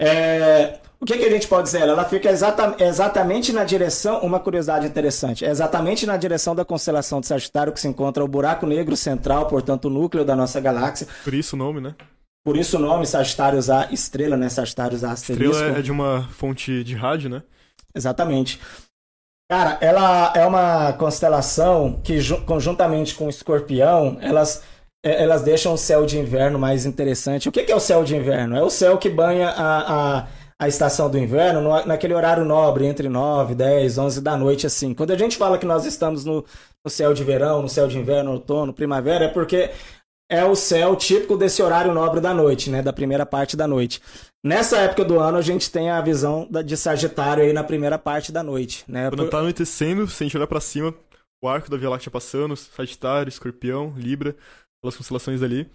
É, 0.00 0.80
o 0.98 1.06
que, 1.06 1.16
que 1.16 1.24
a 1.24 1.30
gente 1.30 1.46
pode 1.46 1.64
dizer? 1.64 1.82
Ela 1.82 2.04
fica 2.04 2.28
exata, 2.28 2.74
exatamente 2.80 3.52
na 3.52 3.62
direção. 3.62 4.18
Uma 4.22 4.40
curiosidade 4.40 4.86
interessante: 4.88 5.44
é 5.44 5.50
exatamente 5.50 6.04
na 6.04 6.16
direção 6.16 6.52
da 6.52 6.64
constelação 6.64 7.20
de 7.20 7.28
Sagitário 7.28 7.72
que 7.72 7.78
se 7.78 7.86
encontra 7.86 8.24
o 8.24 8.28
buraco 8.28 8.66
negro 8.66 8.96
central, 8.96 9.46
portanto, 9.46 9.84
o 9.84 9.90
núcleo 9.90 10.24
da 10.24 10.34
nossa 10.34 10.60
galáxia. 10.60 11.06
Por 11.22 11.32
isso 11.32 11.54
o 11.54 11.58
nome, 11.58 11.80
né? 11.80 11.94
Por 12.44 12.56
isso 12.56 12.76
o 12.76 12.80
nome 12.80 13.06
Sagitários 13.06 13.70
A 13.70 13.92
estrela, 13.92 14.36
né? 14.36 14.48
Sagitários 14.48 15.04
A 15.04 15.12
asterisco. 15.12 15.52
Estrela 15.52 15.78
é 15.78 15.82
de 15.82 15.92
uma 15.92 16.28
fonte 16.32 16.82
de 16.82 16.96
rádio, 16.96 17.30
né? 17.30 17.44
Exatamente. 17.94 18.60
Cara, 19.48 19.78
ela 19.80 20.32
é 20.34 20.44
uma 20.44 20.92
constelação 20.94 22.00
que, 22.02 22.18
ju- 22.18 22.42
conjuntamente 22.44 23.14
com 23.14 23.26
o 23.26 23.30
escorpião, 23.30 24.18
elas, 24.20 24.62
é, 25.04 25.22
elas 25.22 25.42
deixam 25.42 25.72
o 25.72 25.78
céu 25.78 26.04
de 26.04 26.18
inverno 26.18 26.58
mais 26.58 26.84
interessante. 26.84 27.48
O 27.48 27.52
que 27.52 27.62
que 27.62 27.70
é 27.70 27.76
o 27.76 27.80
céu 27.80 28.02
de 28.02 28.16
inverno? 28.16 28.56
É 28.56 28.62
o 28.62 28.70
céu 28.70 28.98
que 28.98 29.08
banha 29.08 29.50
a, 29.50 30.18
a, 30.22 30.26
a 30.58 30.68
estação 30.68 31.08
do 31.08 31.16
inverno 31.16 31.60
no- 31.60 31.86
naquele 31.86 32.12
horário 32.14 32.44
nobre, 32.44 32.86
entre 32.86 33.08
9, 33.08 33.54
10, 33.54 33.98
11 33.98 34.20
da 34.20 34.36
noite, 34.36 34.66
assim. 34.66 34.92
Quando 34.92 35.12
a 35.12 35.18
gente 35.18 35.36
fala 35.36 35.58
que 35.58 35.66
nós 35.66 35.84
estamos 35.86 36.24
no, 36.24 36.44
no 36.84 36.90
céu 36.90 37.14
de 37.14 37.22
verão, 37.22 37.62
no 37.62 37.68
céu 37.68 37.86
de 37.86 37.96
inverno, 37.98 38.32
outono, 38.32 38.74
primavera, 38.74 39.26
é 39.26 39.28
porque 39.28 39.70
é 40.28 40.44
o 40.44 40.56
céu 40.56 40.96
típico 40.96 41.36
desse 41.36 41.62
horário 41.62 41.94
nobre 41.94 42.20
da 42.20 42.34
noite, 42.34 42.68
né? 42.68 42.82
Da 42.82 42.92
primeira 42.92 43.24
parte 43.24 43.56
da 43.56 43.66
noite. 43.68 44.00
Nessa 44.44 44.78
época 44.78 45.04
do 45.04 45.18
ano, 45.18 45.38
a 45.38 45.42
gente 45.42 45.70
tem 45.70 45.90
a 45.90 46.00
visão 46.00 46.48
de 46.64 46.76
Sagitário 46.76 47.42
aí 47.42 47.52
na 47.52 47.64
primeira 47.64 47.98
parte 47.98 48.30
da 48.30 48.42
noite, 48.42 48.84
né? 48.86 49.08
Quando 49.10 49.24
Por- 49.24 49.30
tá 49.30 49.38
anoitecendo, 49.38 50.06
se 50.06 50.22
a 50.22 50.26
gente 50.26 50.36
olhar 50.36 50.46
pra 50.46 50.60
cima, 50.60 50.94
o 51.42 51.48
arco 51.48 51.70
da 51.70 51.76
Via 51.76 51.90
Láctea 51.90 52.10
passando, 52.10 52.56
Sagitário, 52.56 53.28
Escorpião, 53.28 53.92
Libra, 53.96 54.36
aquelas 54.78 54.96
constelações 54.96 55.42
ali. 55.42 55.68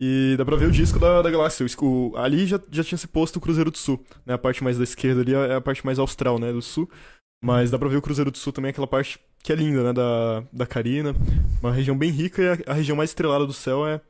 E 0.00 0.34
dá 0.36 0.44
pra 0.44 0.56
ver 0.56 0.66
o 0.66 0.72
disco 0.72 0.98
da, 0.98 1.22
da 1.22 1.30
galáxia. 1.30 1.64
O, 1.80 2.12
ali 2.16 2.46
já, 2.46 2.60
já 2.70 2.82
tinha 2.82 2.98
se 2.98 3.06
posto 3.06 3.36
o 3.36 3.40
Cruzeiro 3.40 3.70
do 3.70 3.78
Sul. 3.78 4.04
Né? 4.26 4.34
A 4.34 4.38
parte 4.38 4.62
mais 4.62 4.76
da 4.76 4.84
esquerda 4.84 5.20
ali 5.20 5.34
é 5.34 5.54
a 5.54 5.60
parte 5.60 5.84
mais 5.84 5.98
austral, 5.98 6.38
né? 6.38 6.52
Do 6.52 6.62
sul. 6.62 6.90
Mas 7.42 7.70
dá 7.70 7.78
pra 7.78 7.88
ver 7.88 7.96
o 7.96 8.02
Cruzeiro 8.02 8.30
do 8.30 8.38
Sul 8.38 8.52
também, 8.52 8.70
aquela 8.70 8.86
parte 8.86 9.20
que 9.42 9.52
é 9.52 9.56
linda, 9.56 9.84
né? 9.84 9.92
Da, 9.92 10.44
da 10.52 10.66
Carina. 10.66 11.14
Uma 11.60 11.72
região 11.72 11.96
bem 11.96 12.10
rica 12.10 12.42
e 12.42 12.48
a, 12.48 12.72
a 12.72 12.74
região 12.74 12.96
mais 12.96 13.10
estrelada 13.10 13.46
do 13.46 13.52
céu 13.52 13.86
é 13.86 14.00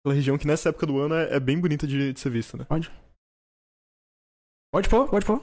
aquela 0.00 0.14
região 0.14 0.38
que 0.38 0.46
nessa 0.46 0.68
época 0.68 0.86
do 0.86 0.98
ano 0.98 1.14
é, 1.14 1.36
é 1.36 1.40
bem 1.40 1.58
bonita 1.58 1.86
de, 1.86 2.12
de 2.12 2.20
ser 2.20 2.30
vista, 2.30 2.56
né? 2.56 2.66
Pode 4.74 4.88
pôr, 4.88 5.06
pode 5.06 5.24
pôr. 5.24 5.40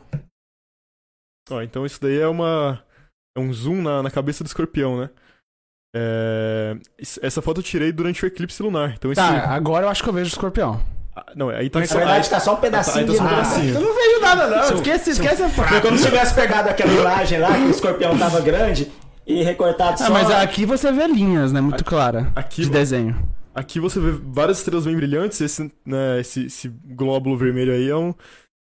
Ó, 1.49 1.61
então 1.61 1.85
isso 1.85 2.01
daí 2.01 2.19
é 2.19 2.27
uma. 2.27 2.83
É 3.33 3.39
um 3.39 3.53
zoom 3.53 3.81
na, 3.81 4.03
na 4.03 4.11
cabeça 4.11 4.43
do 4.43 4.47
escorpião, 4.47 4.99
né? 4.99 5.09
É, 5.95 6.75
Essa 7.21 7.41
foto 7.41 7.61
eu 7.61 7.63
tirei 7.63 7.93
durante 7.93 8.25
o 8.25 8.27
eclipse 8.27 8.61
lunar. 8.61 8.93
Então 8.93 9.09
esse. 9.09 9.21
Tá, 9.21 9.45
agora 9.51 9.85
eu 9.85 9.89
acho 9.89 10.03
que 10.03 10.09
eu 10.09 10.13
vejo 10.13 10.25
o 10.25 10.33
escorpião. 10.33 10.83
Ah, 11.15 11.31
Não, 11.33 11.47
aí 11.47 11.69
tá 11.69 11.79
Na 11.79 11.85
verdade, 11.85 12.29
tá 12.29 12.41
só 12.41 12.51
um 12.51 12.55
Aí 12.55 12.61
pedacinho 12.61 13.05
tá 13.05 13.11
de 13.13 13.17
só 13.17 13.23
um 13.23 13.27
nada. 13.27 13.63
Eu 13.63 13.81
não 13.81 13.95
vejo 13.95 14.19
nada, 14.19 14.47
não. 14.47 14.75
Esquece, 14.75 15.11
esquece 15.11 15.43
a 15.43 15.49
foto. 15.49 15.75
É 15.75 15.79
como 15.79 15.97
se 15.97 16.03
tivesse 16.03 16.35
pegado 16.35 16.67
aquela 16.67 16.91
imagem 16.91 17.39
lá, 17.39 17.53
que 17.53 17.63
o 17.63 17.71
escorpião 17.71 18.17
tava 18.17 18.41
grande, 18.41 18.91
e 19.25 19.43
recortado 19.43 19.97
só... 19.97 20.07
Ah, 20.07 20.09
mas 20.09 20.29
aqui 20.29 20.65
você 20.65 20.91
vê 20.91 21.07
linhas, 21.07 21.53
né? 21.53 21.61
Muito 21.61 21.85
clara. 21.85 22.33
Aqui, 22.35 22.63
De 22.63 22.69
desenho. 22.69 23.17
aqui 23.55 23.79
você 23.79 23.97
vê 23.97 24.11
várias 24.11 24.57
estrelas 24.57 24.85
bem 24.85 24.95
brilhantes. 24.97 25.39
Esse, 25.39 25.71
né, 25.85 26.19
esse, 26.19 26.47
esse 26.47 26.67
glóbulo 26.67 27.37
vermelho 27.37 27.71
aí 27.71 27.89
é 27.89 27.95
um. 27.95 28.13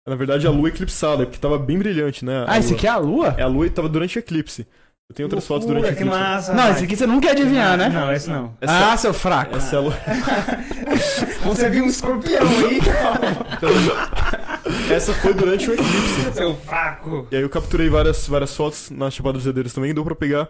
É, 0.06 0.10
Na 0.10 0.16
verdade, 0.16 0.46
a 0.46 0.50
lua 0.50 0.68
eclipsada, 0.68 1.26
porque 1.26 1.38
tava 1.38 1.58
bem 1.58 1.78
brilhante, 1.78 2.24
né? 2.24 2.44
Ah, 2.48 2.58
esse 2.58 2.74
aqui 2.74 2.86
é 2.86 2.90
a 2.90 2.96
lua? 2.96 3.34
É 3.36 3.42
a 3.42 3.46
lua 3.48 3.66
e 3.66 3.70
tava 3.70 3.88
durante 3.88 4.18
o 4.18 4.20
eclipse. 4.20 4.66
Eu 5.08 5.14
tenho 5.14 5.26
outras 5.28 5.46
fotos 5.46 5.68
durante 5.68 5.84
o 5.84 5.86
que 5.88 5.92
eclipse. 5.92 6.18
massa. 6.18 6.52
Não, 6.52 6.68
esse 6.70 6.82
aqui 6.84 6.96
você 6.96 7.06
não 7.06 7.20
quer 7.20 7.30
adivinhar, 7.30 7.76
né? 7.76 7.88
Não, 7.88 8.12
esse 8.12 8.28
não. 8.28 8.56
Essa, 8.60 8.92
Ah, 8.92 8.96
seu 8.96 9.14
fraco. 9.14 9.56
essa 9.56 9.76
é 9.76 9.78
a 9.78 9.82
lua. 9.82 9.94
Você 11.44 11.70
viu 11.70 11.84
um 11.84 11.86
escorpião 11.86 12.42
aí? 12.42 12.80
Essa 14.92 15.12
foi 15.14 15.32
durante 15.32 15.70
o 15.70 15.74
eclipse. 15.74 16.32
Seu 16.34 16.56
fraco. 16.56 17.28
E 17.30 17.36
aí 17.36 17.42
eu 17.42 17.48
capturei 17.48 17.88
várias, 17.88 18.26
várias 18.26 18.54
fotos 18.56 18.90
na 18.90 19.08
Chapada 19.10 19.34
dos 19.34 19.44
Veadeiros 19.44 19.72
também, 19.72 19.94
deu 19.94 20.04
pra 20.04 20.14
pegar 20.16 20.48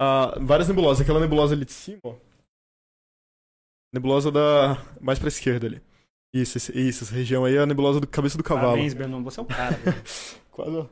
ah, 0.00 0.36
várias 0.40 0.68
nebulosas. 0.68 1.00
Aquela 1.00 1.18
nebulosa 1.20 1.54
ali 1.54 1.64
de 1.64 1.72
cima, 1.72 1.98
ó. 2.04 2.12
Nebulosa 3.92 4.30
da. 4.30 4.76
mais 5.00 5.18
pra 5.18 5.28
esquerda 5.28 5.66
ali. 5.66 5.80
Isso, 6.34 6.58
esse- 6.58 6.76
isso, 6.76 7.04
essa 7.04 7.14
região 7.14 7.44
aí 7.44 7.54
é 7.56 7.60
a 7.60 7.66
nebulosa 7.66 8.00
do 8.00 8.06
cabeça 8.08 8.36
do 8.36 8.42
cavalo. 8.42 8.68
Parabéns, 8.72 8.92
Bernon, 8.92 9.22
você 9.22 9.38
é 9.38 9.42
o 9.42 9.46
cara. 9.46 9.78
Quase. 10.50 10.88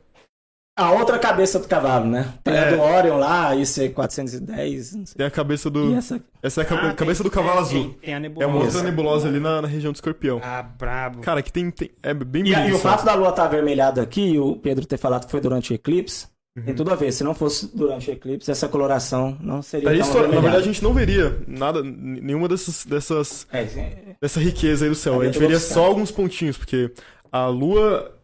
A 0.78 0.90
outra 0.92 1.18
cabeça 1.18 1.59
do 1.59 1.68
cavalo, 1.68 2.07
né? 2.07 2.33
Tem 2.42 2.55
a 2.55 2.57
É. 2.62 2.74
do 2.76 2.81
Orion 2.81 3.18
lá, 3.18 3.55
IC 3.55 3.90
410, 3.90 4.94
não 4.94 5.05
sei. 5.05 5.16
Tem 5.16 5.26
a 5.26 5.31
cabeça 5.31 5.68
do. 5.68 5.90
E 5.90 5.94
essa... 5.94 6.22
Essa 6.42 6.62
é 6.62 6.64
a 6.64 6.66
cabe- 6.66 6.87
Ah, 6.87 6.94
cabeça 6.94 7.22
tem- 7.22 7.31
do 7.31 7.35
cavalo 7.35 7.59
é, 7.59 7.61
azul. 7.61 7.83
Tem, 7.90 7.92
tem 8.00 8.14
a 8.14 8.16
É 8.16 8.20
nebulosa. 8.20 8.50
uma 8.50 8.64
outra 8.64 8.83
nebulosa 8.83 9.28
ali 9.28 9.38
na, 9.38 9.61
na 9.61 9.68
região 9.68 9.92
do 9.92 9.96
escorpião. 9.96 10.40
Ah, 10.42 10.62
brabo. 10.62 11.20
Cara, 11.20 11.40
aqui 11.40 11.52
tem, 11.52 11.70
tem. 11.70 11.90
É 12.02 12.14
bem 12.14 12.46
E, 12.46 12.55
a- 12.55 12.59
bonito. 12.61 12.72
e 12.72 12.76
o 12.76 12.78
fato 12.78 13.05
da 13.05 13.12
lua 13.14 13.28
estar 13.28 13.44
avermelhada 13.44 14.00
aqui, 14.00 14.22
e 14.33 14.38
o 14.38 14.57
Pedro 14.57 14.87
ter 14.87 14.96
falado 14.96 15.26
que 15.26 15.31
foi 15.31 15.42
durante 15.42 15.72
o 15.72 15.74
eclipse, 15.74 16.26
Uhum. 16.56 16.64
tem 16.64 16.74
tudo 16.74 16.90
a 16.90 16.94
ver. 16.94 17.12
Se 17.12 17.24
não 17.24 17.34
fosse 17.34 17.74
durante 17.74 18.10
o 18.10 18.12
eclipse, 18.12 18.50
essa 18.50 18.68
coloração 18.68 19.36
não 19.40 19.62
seria 19.62 19.88
Daí, 19.88 19.98
tão 19.98 20.08
isso, 20.08 20.18
na 20.34 20.40
verdade, 20.40 20.56
a 20.56 20.72
gente 20.72 20.82
não 20.82 20.92
veria 20.92 21.40
nada, 21.46 21.82
nenhuma 21.82 22.48
dessas, 22.48 22.84
dessas, 22.84 23.46
É, 23.50 23.62
é, 23.62 24.16
dessa 24.20 24.38
riqueza 24.38 24.84
aí 24.84 24.90
do 24.90 24.94
céu. 24.94 25.14
A 25.14 25.22
Aí 25.22 25.26
gente 25.26 25.38
veria 25.38 25.58
só 25.58 25.84
alguns 25.84 26.10
pontinhos, 26.10 26.56
porque 26.58 26.92
a 27.30 27.46
lua. 27.46 28.18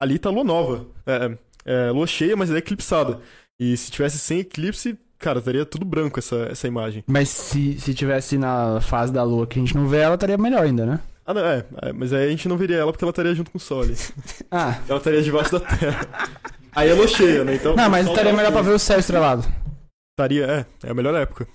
Ali 0.00 0.18
tá 0.18 0.30
lua 0.30 0.44
nova. 0.44 0.86
É, 1.06 1.36
é 1.64 1.90
lua 1.90 2.06
cheia, 2.06 2.36
mas 2.36 2.50
é 2.50 2.58
eclipsada. 2.58 3.20
E 3.58 3.76
se 3.76 3.90
tivesse 3.90 4.18
sem 4.18 4.40
eclipse, 4.40 4.98
cara, 5.18 5.38
estaria 5.38 5.64
tudo 5.64 5.84
branco 5.84 6.18
essa, 6.18 6.48
essa 6.50 6.68
imagem. 6.68 7.02
Mas 7.06 7.28
se, 7.28 7.80
se 7.80 7.94
tivesse 7.94 8.36
na 8.36 8.80
fase 8.80 9.12
da 9.12 9.22
lua 9.22 9.46
que 9.46 9.58
a 9.58 9.62
gente 9.62 9.74
não 9.74 9.86
vê, 9.88 9.98
ela 9.98 10.14
estaria 10.14 10.36
melhor 10.36 10.62
ainda, 10.64 10.84
né? 10.84 11.00
Ah, 11.26 11.32
não, 11.32 11.44
é, 11.46 11.64
é, 11.82 11.92
mas 11.92 12.12
aí 12.12 12.26
a 12.26 12.30
gente 12.30 12.48
não 12.48 12.56
veria 12.58 12.76
ela 12.76 12.92
porque 12.92 13.02
ela 13.02 13.10
estaria 13.10 13.34
junto 13.34 13.50
com 13.50 13.56
o 13.56 13.60
sol 13.60 13.82
ali. 13.82 13.96
Ah. 14.50 14.78
Ela 14.88 14.98
estaria 14.98 15.22
debaixo 15.22 15.52
da 15.52 15.60
terra. 15.60 16.06
Aí 16.74 16.92
lua 16.92 17.08
cheia, 17.08 17.44
né? 17.44 17.54
Então. 17.54 17.74
Não, 17.76 17.88
mas 17.90 18.06
estaria 18.06 18.32
melhor 18.32 18.52
pra 18.52 18.62
ver 18.62 18.72
o 18.72 18.78
céu 18.78 18.98
estrelado. 18.98 19.44
Estaria, 20.12 20.44
é, 20.46 20.66
é 20.86 20.90
a 20.90 20.94
melhor 20.94 21.14
época. 21.14 21.46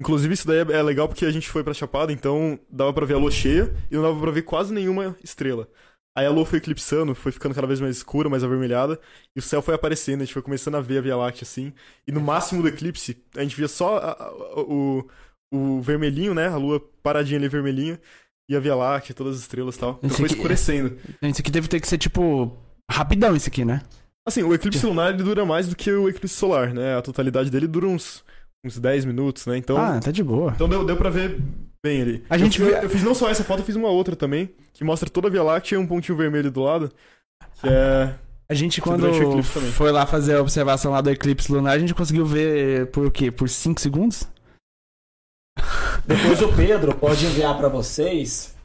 Inclusive, 0.00 0.34
isso 0.34 0.46
daí 0.46 0.58
é 0.58 0.72
é 0.78 0.82
legal 0.82 1.08
porque 1.08 1.24
a 1.24 1.30
gente 1.30 1.48
foi 1.48 1.64
pra 1.64 1.72
Chapada, 1.72 2.12
então 2.12 2.58
dava 2.70 2.92
pra 2.92 3.06
ver 3.06 3.14
a 3.14 3.18
lua 3.18 3.30
cheia 3.30 3.74
e 3.90 3.94
não 3.94 4.02
dava 4.02 4.20
pra 4.20 4.30
ver 4.30 4.42
quase 4.42 4.72
nenhuma 4.72 5.16
estrela. 5.24 5.68
Aí 6.16 6.24
a 6.26 6.30
lua 6.30 6.46
foi 6.46 6.58
eclipsando, 6.58 7.14
foi 7.14 7.30
ficando 7.32 7.54
cada 7.54 7.66
vez 7.66 7.78
mais 7.80 7.96
escura, 7.96 8.28
mais 8.28 8.42
avermelhada, 8.44 8.98
e 9.34 9.38
o 9.38 9.42
céu 9.42 9.60
foi 9.60 9.74
aparecendo, 9.74 10.22
a 10.22 10.24
gente 10.24 10.32
foi 10.32 10.42
começando 10.42 10.74
a 10.76 10.80
ver 10.80 10.98
a 10.98 11.00
Via 11.02 11.16
Láctea 11.16 11.44
assim. 11.44 11.72
E 12.06 12.12
no 12.12 12.20
máximo 12.20 12.62
do 12.62 12.68
eclipse, 12.68 13.22
a 13.36 13.42
gente 13.42 13.54
via 13.56 13.68
só 13.68 13.98
a- 13.98 14.12
a- 14.12 14.60
o, 14.60 15.06
o 15.52 15.80
vermelhinho, 15.82 16.32
né? 16.34 16.48
A 16.48 16.56
lua 16.56 16.80
paradinha 17.02 17.38
ali 17.38 17.48
vermelhinha, 17.48 17.98
e 18.50 18.56
a 18.56 18.60
Via 18.60 18.74
Láctea, 18.74 19.14
todas 19.14 19.36
as 19.36 19.40
estrelas 19.42 19.76
e 19.76 19.78
tal. 19.78 19.98
Então 20.02 20.10
foi 20.16 20.26
aqui- 20.26 20.34
escurecendo. 20.36 20.98
Isso 21.22 21.40
aqui 21.40 21.50
deve 21.50 21.68
ter 21.68 21.80
que 21.80 21.88
ser, 21.88 21.98
tipo, 21.98 22.56
rapidão 22.90 23.34
isso 23.36 23.48
aqui, 23.48 23.64
né? 23.64 23.82
Assim, 24.26 24.42
o 24.42 24.52
eclipse 24.52 24.84
lunar 24.84 25.14
ele 25.14 25.22
dura 25.22 25.44
mais 25.44 25.68
do 25.68 25.76
que 25.76 25.90
o 25.90 26.08
eclipse 26.08 26.34
solar, 26.36 26.74
né? 26.74 26.96
A 26.96 27.02
totalidade 27.02 27.48
dele 27.50 27.68
dura 27.68 27.86
uns, 27.86 28.24
uns 28.64 28.76
10 28.78 29.04
minutos, 29.04 29.46
né? 29.46 29.56
Então. 29.56 29.76
Ah, 29.76 30.00
tá 30.00 30.10
de 30.10 30.22
boa. 30.24 30.52
Então 30.54 30.68
deu, 30.68 30.84
deu 30.84 30.96
pra 30.96 31.10
ver 31.10 31.40
bem 31.84 32.02
ali. 32.02 32.24
A 32.28 32.36
gente 32.36 32.60
eu, 32.60 32.66
viu- 32.66 32.74
fiz, 32.74 32.84
eu 32.84 32.90
fiz 32.90 33.02
não 33.04 33.14
só 33.14 33.30
essa 33.30 33.44
foto, 33.44 33.60
eu 33.60 33.64
fiz 33.64 33.76
uma 33.76 33.88
outra 33.88 34.16
também, 34.16 34.50
que 34.74 34.82
mostra 34.82 35.08
toda 35.08 35.28
a 35.28 35.30
Via 35.30 35.44
Láctea 35.44 35.76
e 35.76 35.78
um 35.78 35.86
pontinho 35.86 36.18
vermelho 36.18 36.50
do 36.50 36.60
lado. 36.62 36.90
Que 37.60 37.68
é. 37.68 38.14
A 38.48 38.54
gente, 38.54 38.80
quando 38.80 39.08
foi 39.72 39.90
lá 39.92 40.06
fazer 40.06 40.36
a 40.36 40.40
observação 40.40 40.92
lá 40.92 41.00
do 41.00 41.10
eclipse 41.10 41.50
lunar, 41.50 41.72
a 41.72 41.78
gente 41.78 41.94
conseguiu 41.94 42.24
ver 42.26 42.86
por 42.90 43.10
quê? 43.12 43.30
Por 43.30 43.48
5 43.48 43.80
segundos? 43.80 44.26
Depois 46.04 46.40
o 46.42 46.52
Pedro 46.52 46.94
pode 46.94 47.26
enviar 47.26 47.56
pra 47.56 47.68
vocês. 47.68 48.55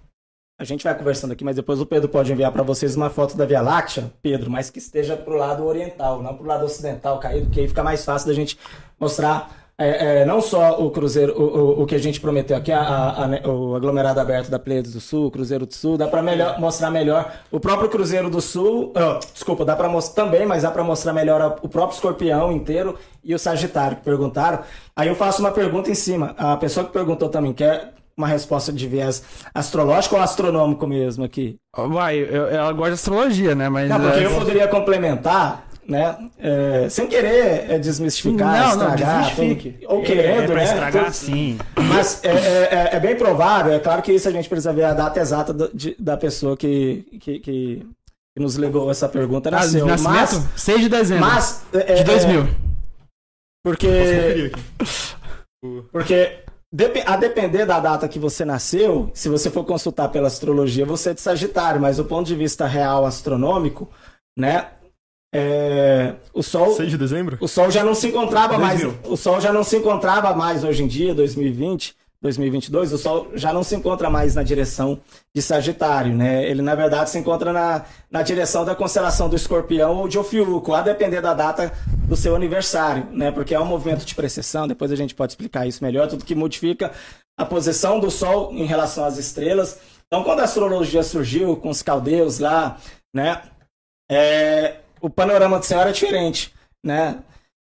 A 0.62 0.64
gente 0.64 0.84
vai 0.84 0.94
conversando 0.96 1.32
aqui, 1.32 1.44
mas 1.44 1.56
depois 1.56 1.82
o 1.82 1.88
Pedro 1.88 2.08
pode 2.08 2.32
enviar 2.32 2.52
pra 2.52 2.62
vocês 2.62 2.96
uma 2.96 3.10
foto 3.10 3.36
da 3.36 3.46
Via 3.48 3.62
Láctea, 3.62 4.12
Pedro, 4.22 4.52
mas 4.52 4.70
que 4.70 4.78
esteja 4.78 5.18
pro 5.18 5.36
lado 5.36 5.66
oriental, 5.66 6.22
não 6.22 6.36
pro 6.36 6.46
lado 6.46 6.64
ocidental 6.66 7.18
caído, 7.20 7.50
que 7.50 7.60
aí 7.62 7.68
fica 7.68 7.82
mais 7.82 8.06
fácil 8.06 8.28
da 8.28 8.34
gente 8.36 8.60
mostrar 9.00 9.60
é, 9.76 10.20
é, 10.22 10.26
não 10.26 10.40
só 10.40 10.80
o 10.80 10.92
Cruzeiro, 10.92 11.34
o, 11.36 11.80
o, 11.80 11.82
o 11.82 11.86
que 11.88 11.96
a 11.96 11.98
gente 11.98 12.22
prometeu 12.22 12.56
aqui, 12.56 12.72
a, 12.72 12.80
a- 12.80 13.26
a- 13.26 13.50
o 13.50 13.76
aglomerado 13.76 14.20
aberto 14.20 14.52
da 14.52 14.60
Pleiades 14.60 14.94
do 14.94 15.02
Sul, 15.02 15.32
Cruzeiro 15.32 15.66
do 15.66 15.74
Sul, 15.74 15.98
dá 15.98 16.08
pra 16.08 16.22
melhor, 16.22 16.60
mostrar 16.60 16.92
melhor 16.92 17.34
o 17.50 17.60
próprio 17.60 17.90
Cruzeiro 17.90 18.30
do 18.30 18.40
Sul, 18.40 18.92
ah, 18.96 19.18
desculpa, 19.34 19.66
dá 19.66 19.76
pra 19.76 19.90
mostrar 19.90 20.26
também, 20.26 20.46
mas 20.46 20.62
dá 20.62 20.70
pra 20.70 20.84
mostrar 20.84 21.12
melhor 21.14 21.58
o 21.64 21.68
próprio 21.68 21.96
Escorpião 21.96 22.52
inteiro 22.52 22.96
e 23.24 23.34
o 23.34 23.40
Sagitário 23.40 23.98
que 23.98 24.04
perguntaram. 24.04 24.60
Aí 24.96 25.08
eu 25.08 25.16
faço 25.16 25.42
uma 25.42 25.50
pergunta 25.52 25.90
em 25.90 25.96
cima. 25.96 26.36
A 26.38 26.56
pessoa 26.58 26.86
que 26.86 26.92
perguntou 26.94 27.30
também 27.30 27.52
quer 27.52 27.94
uma 28.18 28.28
resposta 28.28 28.72
de 28.72 28.88
viés 28.88 29.24
astrológico 29.54 30.16
ou 30.16 30.22
astronômico 30.22 30.86
mesmo 30.88 31.24
aqui? 31.24 31.58
Vai, 31.76 32.18
eu- 32.20 32.48
ela 32.48 32.72
gosta 32.74 32.90
de 32.92 32.96
astrologia, 32.96 33.56
né? 33.56 33.70
Mas. 33.70 33.90
Não, 33.90 34.00
porque 34.00 34.20
é, 34.20 34.26
eu 34.26 34.32
poderia 34.36 34.68
complementar, 34.68 35.66
né? 35.88 36.18
é, 36.40 36.88
sem 36.90 37.08
querer 37.08 37.72
é, 37.72 37.80
desmistificar, 37.80 38.48
Não, 38.70 38.76
não, 38.78 38.94
estragar, 38.96 39.26
desmistifique. 39.30 39.72
tudo, 39.82 39.94
ou 39.94 40.02
É 40.02 40.06
querendo, 40.06 40.46
pra 40.48 40.56
né? 40.56 40.64
estragar 40.64 41.04
tudo- 41.06 41.14
sim. 41.14 41.58
Mas 41.76 42.24
é, 42.24 42.30
é- 42.30 42.70
é- 42.94 42.96
é 42.96 43.00
bem 43.00 43.16
provável, 43.16 43.74
é 43.74 43.80
claro 43.80 44.02
que 44.02 44.12
isso 44.14 44.28
a 44.28 44.32
gente 44.32 44.48
precisa 44.48 44.72
ver 44.72 44.84
a 44.86 44.94
data 44.94 45.20
exata 45.20 45.52
do- 45.54 45.72
de- 45.74 45.96
da 46.00 46.16
pessoa 46.18 46.56
que, 46.56 47.06
que, 47.20 47.40
que- 47.40 47.86
que 48.34 48.42
nos 48.42 48.56
legou 48.56 48.90
essa 48.90 49.10
pergunta. 49.10 49.50
ah, 49.50 49.54
Nasceu. 49.54 49.86
nascimento? 49.86 50.36
Mas, 50.36 50.62
6 50.62 50.82
de 50.82 50.90
dezembro. 50.90 51.26
mas 51.26 51.64
é, 51.74 51.94
de 51.96 52.02
é, 52.02 52.04
2000. 52.04 52.48
porque 53.64 53.88
Posso 53.88 54.00
conferir 54.14 54.52
aqui. 54.54 55.16
O- 55.64 55.84
Porque 55.92 56.40
a 57.06 57.18
depender 57.18 57.66
da 57.66 57.80
data 57.80 58.08
que 58.08 58.18
você 58.18 58.46
nasceu, 58.46 59.12
se 59.14 59.28
você 59.28 59.50
for 59.50 59.66
consultar 59.66 60.10
pela 60.10 60.28
astrologia, 60.28 60.86
você 60.86 61.10
é 61.10 61.14
de 61.14 61.22
Sagitário, 61.22 61.82
mas 61.82 61.98
do 61.98 62.06
ponto 62.06 62.28
de 62.28 62.36
vista 62.36 62.66
real 62.66 63.06
astronômico, 63.06 63.90
né? 64.38 64.68
é, 65.34 66.16
o 66.34 66.44
Sol. 66.44 66.74
6 66.74 66.92
de 66.92 66.98
dezembro? 66.98 67.38
O 67.40 67.48
Sol 67.48 67.72
já 67.72 67.84
não 67.84 67.96
se 67.96 68.08
encontrava 68.08 68.58
mais. 68.58 68.82
2000. 68.82 69.12
O 69.12 69.16
Sol 69.16 69.40
já 69.40 69.54
não 69.54 69.64
se 69.64 69.78
encontrava 69.78 70.36
mais 70.36 70.64
hoje 70.64 70.84
em 70.84 70.88
dia, 70.88 71.16
2020, 71.16 71.96
2022. 72.22 72.94
O 72.94 72.98
Sol 72.98 73.32
já 73.34 73.52
não 73.52 73.64
se 73.64 73.76
encontra 73.76 74.10
mais 74.10 74.36
na 74.36 74.44
direção 74.44 75.00
de 75.34 75.42
Sagitário, 75.42 76.14
né? 76.14 76.44
Ele 76.50 76.62
na 76.62 76.76
verdade 76.76 77.10
se 77.10 77.18
encontra 77.18 77.52
na, 77.52 77.86
na 78.10 78.22
direção 78.22 78.64
da 78.64 78.76
constelação 78.76 79.28
do 79.30 79.36
Escorpião 79.36 79.98
ou 79.98 80.08
de 80.08 80.20
Ofiuco, 80.20 80.74
a 80.74 80.82
depender 80.82 81.22
da 81.22 81.34
data 81.34 81.72
do 82.08 82.16
seu 82.16 82.36
aniversário, 82.36 83.08
né? 83.12 83.32
Porque 83.32 83.56
é 83.56 83.60
um 83.60 83.66
movimento 83.66 84.06
de 84.06 84.14
precessão. 84.14 84.68
Depois 84.68 84.92
a 84.92 84.96
gente 84.96 85.16
pode 85.16 85.34
explicar 85.34 85.68
isso 85.68 85.84
melhor. 85.84 86.08
Tudo 86.08 86.26
que 86.26 86.36
modifica 86.36 86.92
a 87.38 87.46
posição 87.46 88.00
do 88.00 88.12
Sol 88.12 88.52
em 88.54 88.66
relação 88.66 89.06
às 89.06 89.18
estrelas. 89.18 89.80
Então, 90.08 90.24
quando 90.24 90.42
a 90.42 90.44
astrologia 90.44 91.04
surgiu 91.04 91.56
com 91.56 91.70
os 91.70 91.82
caldeus 91.82 92.40
lá, 92.40 92.78
né? 93.14 93.42
é, 94.12 94.82
o 95.00 95.10
panorama 95.10 95.58
do 95.58 95.66
céu 95.66 95.80
era 95.80 95.94
diferente, 95.94 96.54
né? 96.84 97.24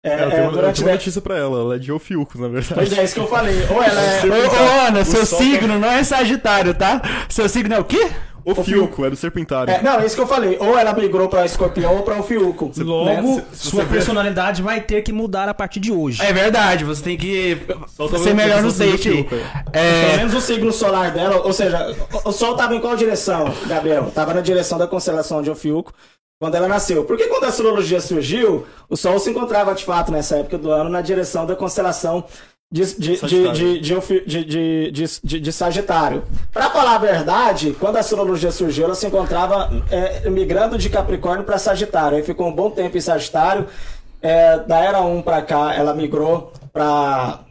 É, 0.04 0.10
É, 0.10 0.14
eu 0.14 0.18
é, 0.18 0.30
tenho, 0.32 0.50
uma- 0.50 0.62
eu 0.62 0.74
tenho 0.74 0.88
uma 0.88 0.94
notícia 0.94 1.22
pra 1.22 1.38
ela, 1.38 1.60
ela 1.60 1.76
é 1.76 1.80
de 1.80 1.92
Ofiucos, 1.92 2.40
na 2.42 2.48
verdade. 2.48 2.74
Pois 2.74 2.98
é, 2.98 3.04
isso 3.04 3.14
que 3.14 3.20
eu 3.20 3.28
falei. 3.28 3.56
Ou 3.70 3.84
ela 3.84 4.02
é. 4.02 4.22
Ô, 4.26 4.30
ô, 4.32 4.88
Ana, 4.88 5.02
O 5.02 5.06
seu 5.06 5.26
signo 5.26 5.78
não 5.80 5.92
é 5.92 6.04
Sagitário, 6.04 6.74
tá? 6.74 7.00
Seu 7.30 7.48
signo 7.48 7.76
é 7.76 7.80
o 7.80 7.84
quê? 7.84 8.10
Ofiuco, 8.44 9.06
é 9.06 9.10
do 9.12 9.16
Serpentário. 9.16 9.72
é, 9.72 9.84
não, 9.84 10.00
é 10.00 10.06
isso 10.08 10.16
que 10.16 10.22
eu 10.24 10.26
falei. 10.26 10.58
Ou 10.60 10.76
ela 10.76 10.92
migrou 10.94 11.30
pra 11.30 11.46
escorpião 11.46 11.98
ou 11.98 12.02
pra 12.02 12.20
o 12.20 12.24
fiuco. 12.24 12.72
Logo, 12.78 13.06
né? 13.36 13.46
se 13.54 13.70
sua 13.70 13.86
personalidade 13.86 14.64
vai 14.64 14.82
ter 14.82 15.04
que 15.04 15.14
mudar 15.14 15.48
a 15.48 15.54
partir 15.54 15.80
de 15.80 15.92
hoje. 15.92 16.20
É 16.26 16.34
verdade, 16.34 16.84
você 16.84 17.04
tem 17.04 17.16
que 17.18 17.60
Solta 17.96 18.18
ser 18.18 18.34
melhor 18.34 18.58
aí. 18.58 18.66
Ofiuco, 18.96 19.36
é. 19.72 20.02
Pelo 20.08 20.18
menos 20.18 20.34
o 20.34 20.42
signo 20.42 20.72
solar 20.72 21.12
dela, 21.12 21.46
ou 21.46 21.54
seja, 21.54 21.96
o- 22.26 22.30
o 22.30 22.32
Sol 22.32 22.54
estava 22.54 22.74
em 22.74 22.80
qual 22.80 22.96
direção, 22.96 23.54
Gabriel? 23.68 24.08
Estava 24.08 24.34
na 24.34 24.42
direção 24.42 24.80
da 24.80 24.88
constelação 24.88 25.44
de 25.44 25.52
Ofiuco 25.52 25.94
quando 26.42 26.56
ela 26.56 26.68
nasceu. 26.68 27.06
Porque 27.06 27.28
quando 27.28 27.44
a 27.44 27.50
astrologia 27.50 28.02
surgiu, 28.02 28.66
o 28.90 28.98
Sol 28.98 29.20
se 29.20 29.30
encontrava 29.30 29.76
de 29.76 29.86
fato 29.86 30.12
nessa 30.12 30.38
época 30.38 30.58
do 30.58 30.72
ano 30.72 30.90
na 30.90 31.00
direção 31.00 31.46
da 31.46 31.56
constelação 31.56 32.26
de, 32.72 32.84
Sagitário. 35.52 36.24
Para 36.52 36.72
falar 36.72 36.96
a 36.96 36.98
verdade, 36.98 37.76
quando 37.80 37.98
a 37.98 38.00
astrologia 38.00 38.52
surgiu, 38.52 38.86
ela 38.86 38.96
se 38.96 39.06
encontrava 39.06 39.70
é, 39.92 40.28
migrando 40.32 40.80
de 40.80 40.90
Capricórnio 40.90 41.46
para 41.46 41.60
Sagitário. 41.60 42.18
Aí 42.18 42.24
ficou 42.24 42.48
um 42.48 42.56
bom 42.56 42.72
tempo 42.72 42.98
em 42.98 43.02
Sagitário. 43.02 43.68
É, 44.20 44.58
da 44.58 44.80
era 44.80 45.00
1 45.00 45.22
para 45.22 45.44
cá, 45.44 45.76
ela 45.76 45.94
migrou 45.94 46.52
para 46.74 47.42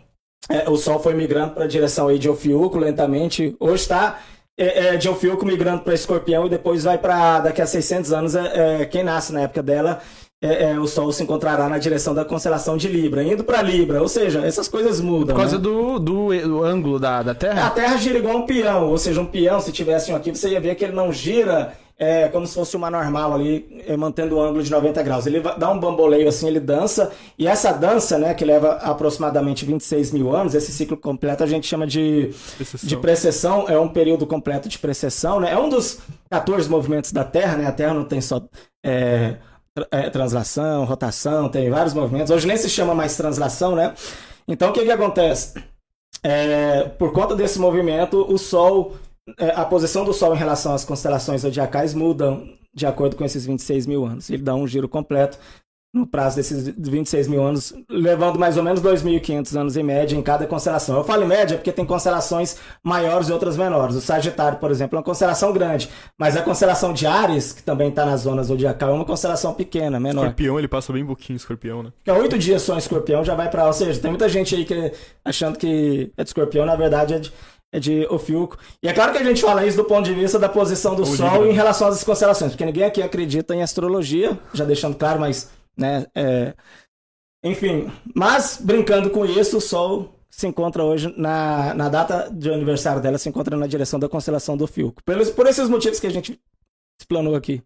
é, 0.48 0.68
o 0.68 0.76
Sol 0.76 0.98
foi 0.98 1.14
migrando 1.14 1.52
para 1.52 1.62
a 1.62 1.68
direção 1.68 2.08
aí 2.08 2.18
de 2.18 2.28
Ofiuco 2.28 2.76
lentamente. 2.76 3.54
Hoje 3.60 3.82
está 3.82 4.18
é, 4.60 4.88
é, 4.88 4.96
de 4.98 5.08
Ofiuco 5.08 5.46
migrando 5.46 5.80
para 5.80 5.94
Escorpião 5.94 6.44
e 6.44 6.50
depois 6.50 6.84
vai 6.84 6.98
para 6.98 7.40
daqui 7.40 7.62
a 7.62 7.66
600 7.66 8.12
anos. 8.12 8.34
É, 8.34 8.82
é, 8.82 8.84
quem 8.84 9.02
nasce 9.02 9.32
na 9.32 9.40
época 9.40 9.62
dela, 9.62 10.00
é, 10.42 10.72
é, 10.72 10.78
o 10.78 10.86
Sol 10.86 11.10
se 11.12 11.22
encontrará 11.22 11.66
na 11.66 11.78
direção 11.78 12.14
da 12.14 12.26
constelação 12.26 12.76
de 12.76 12.86
Libra, 12.86 13.24
indo 13.24 13.42
para 13.42 13.62
Libra. 13.62 14.02
Ou 14.02 14.08
seja, 14.08 14.44
essas 14.44 14.68
coisas 14.68 15.00
mudam. 15.00 15.34
por 15.34 15.40
causa 15.40 15.56
né? 15.56 15.62
do, 15.62 15.98
do, 15.98 16.28
do 16.28 16.62
ângulo 16.62 16.98
da, 16.98 17.22
da 17.22 17.32
A 17.32 17.34
Terra. 17.34 17.70
Terra 17.70 17.96
gira 17.96 18.18
igual 18.18 18.36
um 18.36 18.46
peão, 18.46 18.90
ou 18.90 18.98
seja, 18.98 19.18
um 19.22 19.26
peão, 19.26 19.60
se 19.60 19.72
tivesse 19.72 20.12
um 20.12 20.16
aqui, 20.16 20.30
você 20.30 20.50
ia 20.50 20.60
ver 20.60 20.74
que 20.74 20.84
ele 20.84 20.94
não 20.94 21.10
gira 21.10 21.72
é, 22.00 22.28
como 22.28 22.46
se 22.46 22.54
fosse 22.54 22.74
uma 22.78 22.90
normal 22.90 23.34
ali, 23.34 23.84
é, 23.86 23.94
mantendo 23.94 24.36
o 24.36 24.40
ângulo 24.40 24.62
de 24.62 24.70
90 24.70 25.02
graus. 25.02 25.26
Ele 25.26 25.38
dá 25.40 25.70
um 25.70 25.78
bamboleio 25.78 26.26
assim, 26.26 26.48
ele 26.48 26.58
dança, 26.58 27.12
e 27.38 27.46
essa 27.46 27.72
dança, 27.72 28.18
né, 28.18 28.32
que 28.32 28.42
leva 28.42 28.72
aproximadamente 28.76 29.66
26 29.66 30.12
mil 30.12 30.34
anos, 30.34 30.54
esse 30.54 30.72
ciclo 30.72 30.96
completo 30.96 31.44
a 31.44 31.46
gente 31.46 31.66
chama 31.66 31.86
de, 31.86 32.30
Precessão. 32.56 32.88
de 32.88 32.96
precessão, 32.96 33.68
é 33.68 33.78
um 33.78 33.88
período 33.88 34.26
completo 34.26 34.66
de 34.66 34.78
precessão, 34.78 35.40
né? 35.40 35.52
É 35.52 35.58
um 35.58 35.68
dos 35.68 35.98
14 36.30 36.70
movimentos 36.70 37.12
da 37.12 37.22
Terra, 37.22 37.58
né? 37.58 37.66
A 37.66 37.72
Terra 37.72 37.92
não 37.92 38.04
tem 38.04 38.22
só 38.22 38.40
é, 38.82 39.36
é, 39.90 40.08
translação, 40.08 40.86
rotação, 40.86 41.50
tem 41.50 41.68
vários 41.68 41.92
movimentos. 41.92 42.30
Hoje 42.30 42.46
nem 42.46 42.56
se 42.56 42.70
chama 42.70 42.94
mais 42.94 43.14
translação, 43.14 43.76
né? 43.76 43.92
Então 44.48 44.70
o 44.70 44.72
que 44.72 44.84
que 44.84 44.90
acontece? 44.90 45.62
É, 46.22 46.84
por 46.98 47.12
conta 47.12 47.36
desse 47.36 47.58
movimento, 47.58 48.24
o 48.26 48.38
Sol, 48.38 48.94
a 49.54 49.64
posição 49.64 50.04
do 50.04 50.12
Sol 50.12 50.34
em 50.34 50.38
relação 50.38 50.74
às 50.74 50.84
constelações 50.84 51.42
zodiacais 51.42 51.94
mudam 51.94 52.48
de 52.72 52.86
acordo 52.86 53.16
com 53.16 53.24
esses 53.24 53.44
26 53.44 53.86
mil 53.86 54.04
anos. 54.04 54.30
Ele 54.30 54.42
dá 54.42 54.54
um 54.54 54.66
giro 54.66 54.88
completo 54.88 55.38
no 55.92 56.06
prazo 56.06 56.36
desses 56.36 56.68
26 56.68 57.26
mil 57.26 57.42
anos, 57.42 57.74
levando 57.88 58.38
mais 58.38 58.56
ou 58.56 58.62
menos 58.62 58.80
2.500 58.80 59.58
anos 59.58 59.76
em 59.76 59.82
média 59.82 60.16
em 60.16 60.22
cada 60.22 60.46
constelação. 60.46 60.96
Eu 60.96 61.02
falo 61.02 61.24
em 61.24 61.26
média 61.26 61.56
porque 61.56 61.72
tem 61.72 61.84
constelações 61.84 62.56
maiores 62.82 63.28
e 63.28 63.32
outras 63.32 63.56
menores. 63.56 63.96
O 63.96 64.00
Sagitário, 64.00 64.58
por 64.58 64.70
exemplo, 64.70 64.96
é 64.96 64.98
uma 64.98 65.04
constelação 65.04 65.52
grande, 65.52 65.90
mas 66.16 66.36
a 66.36 66.42
constelação 66.42 66.92
de 66.92 67.06
Ares, 67.06 67.52
que 67.52 67.62
também 67.64 67.88
está 67.88 68.06
na 68.06 68.16
zona 68.16 68.42
zodiacal, 68.44 68.90
é 68.90 68.92
uma 68.92 69.04
constelação 69.04 69.52
pequena, 69.52 69.98
menor. 69.98 70.26
Escorpião, 70.26 70.58
ele 70.60 70.68
passa 70.68 70.92
bem 70.92 71.04
pouquinho, 71.04 71.36
escorpião, 71.36 71.82
né? 71.82 71.92
Fica 71.98 72.14
oito 72.14 72.38
dias 72.38 72.62
só 72.62 72.76
em 72.76 72.78
escorpião, 72.78 73.24
já 73.24 73.34
vai 73.34 73.50
pra. 73.50 73.66
Ou 73.66 73.72
seja, 73.72 74.00
tem 74.00 74.12
muita 74.12 74.28
gente 74.28 74.54
aí 74.54 74.64
que 74.64 74.92
achando 75.24 75.58
que 75.58 76.12
é 76.16 76.22
de 76.22 76.28
escorpião, 76.30 76.64
na 76.64 76.76
verdade 76.76 77.14
é 77.14 77.18
de, 77.18 77.30
é 77.30 77.32
de 77.78 78.06
Ofiuco. 78.06 78.56
E 78.82 78.88
é 78.88 78.92
claro 78.92 79.12
que 79.12 79.18
a 79.18 79.24
gente 79.24 79.40
fala 79.42 79.64
isso 79.64 79.76
do 79.76 79.84
ponto 79.84 80.04
de 80.04 80.14
vista 80.14 80.38
da 80.38 80.48
posição 80.48 80.94
do 80.94 81.02
Ou 81.02 81.16
Sol 81.16 81.46
em 81.46 81.52
relação 81.52 81.88
às 81.88 82.02
constelações, 82.02 82.52
porque 82.52 82.64
ninguém 82.64 82.84
aqui 82.84 83.02
acredita 83.02 83.54
em 83.54 83.62
astrologia, 83.62 84.38
já 84.52 84.64
deixando 84.64 84.96
claro, 84.96 85.20
mas. 85.20 85.50
Né, 85.76 86.06
é, 86.14 86.54
Enfim, 87.44 87.90
mas 88.14 88.58
brincando 88.60 89.10
com 89.10 89.24
isso, 89.24 89.58
o 89.58 89.60
Sol 89.60 90.14
se 90.28 90.46
encontra 90.46 90.84
hoje 90.84 91.12
na, 91.16 91.74
na 91.74 91.88
data 91.88 92.30
de 92.30 92.50
aniversário 92.50 93.00
dela, 93.00 93.18
se 93.18 93.28
encontra 93.28 93.56
na 93.56 93.66
direção 93.66 93.98
da 93.98 94.08
constelação 94.08 94.56
do 94.56 94.64
Ofiuco. 94.64 95.02
Pelos, 95.04 95.30
por 95.30 95.46
esses 95.46 95.68
motivos 95.68 96.00
que 96.00 96.06
a 96.06 96.10
gente 96.10 96.40
explanou 97.00 97.34
aqui. 97.34 97.62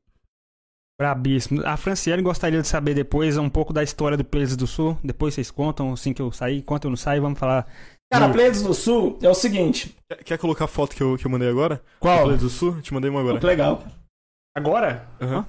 Brabíssimo. 0.98 1.66
A 1.66 1.76
Franciele 1.76 2.22
gostaria 2.22 2.62
de 2.62 2.68
saber 2.68 2.94
depois 2.94 3.36
um 3.36 3.50
pouco 3.50 3.72
da 3.72 3.82
história 3.82 4.16
do 4.16 4.24
Pleiades 4.24 4.56
do 4.56 4.66
Sul. 4.66 4.96
Depois 5.02 5.34
vocês 5.34 5.50
contam, 5.50 5.92
assim 5.92 6.12
que 6.12 6.22
eu 6.22 6.30
sair. 6.30 6.58
Enquanto 6.58 6.84
eu 6.84 6.90
não 6.90 6.96
sair, 6.96 7.20
vamos 7.20 7.38
falar. 7.38 7.66
Cara. 8.20 8.32
Pleiades 8.32 8.62
do 8.62 8.74
Sul 8.74 9.18
é 9.22 9.28
o 9.28 9.34
seguinte. 9.34 9.94
Quer, 10.24 10.38
colocar 10.38 10.64
a 10.64 10.68
foto 10.68 10.94
que 10.94 11.02
eu, 11.02 11.16
que 11.18 11.26
eu 11.26 11.30
mandei 11.30 11.48
agora? 11.48 11.80
Qual? 12.00 12.18
Pleiades 12.22 12.42
do 12.42 12.50
Sul? 12.50 12.80
Te 12.82 12.92
mandei 12.94 13.10
uma 13.10 13.20
agora. 13.20 13.34
Muito 13.34 13.46
legal. 13.46 13.82
Agora? 14.56 15.04
Aham. 15.20 15.44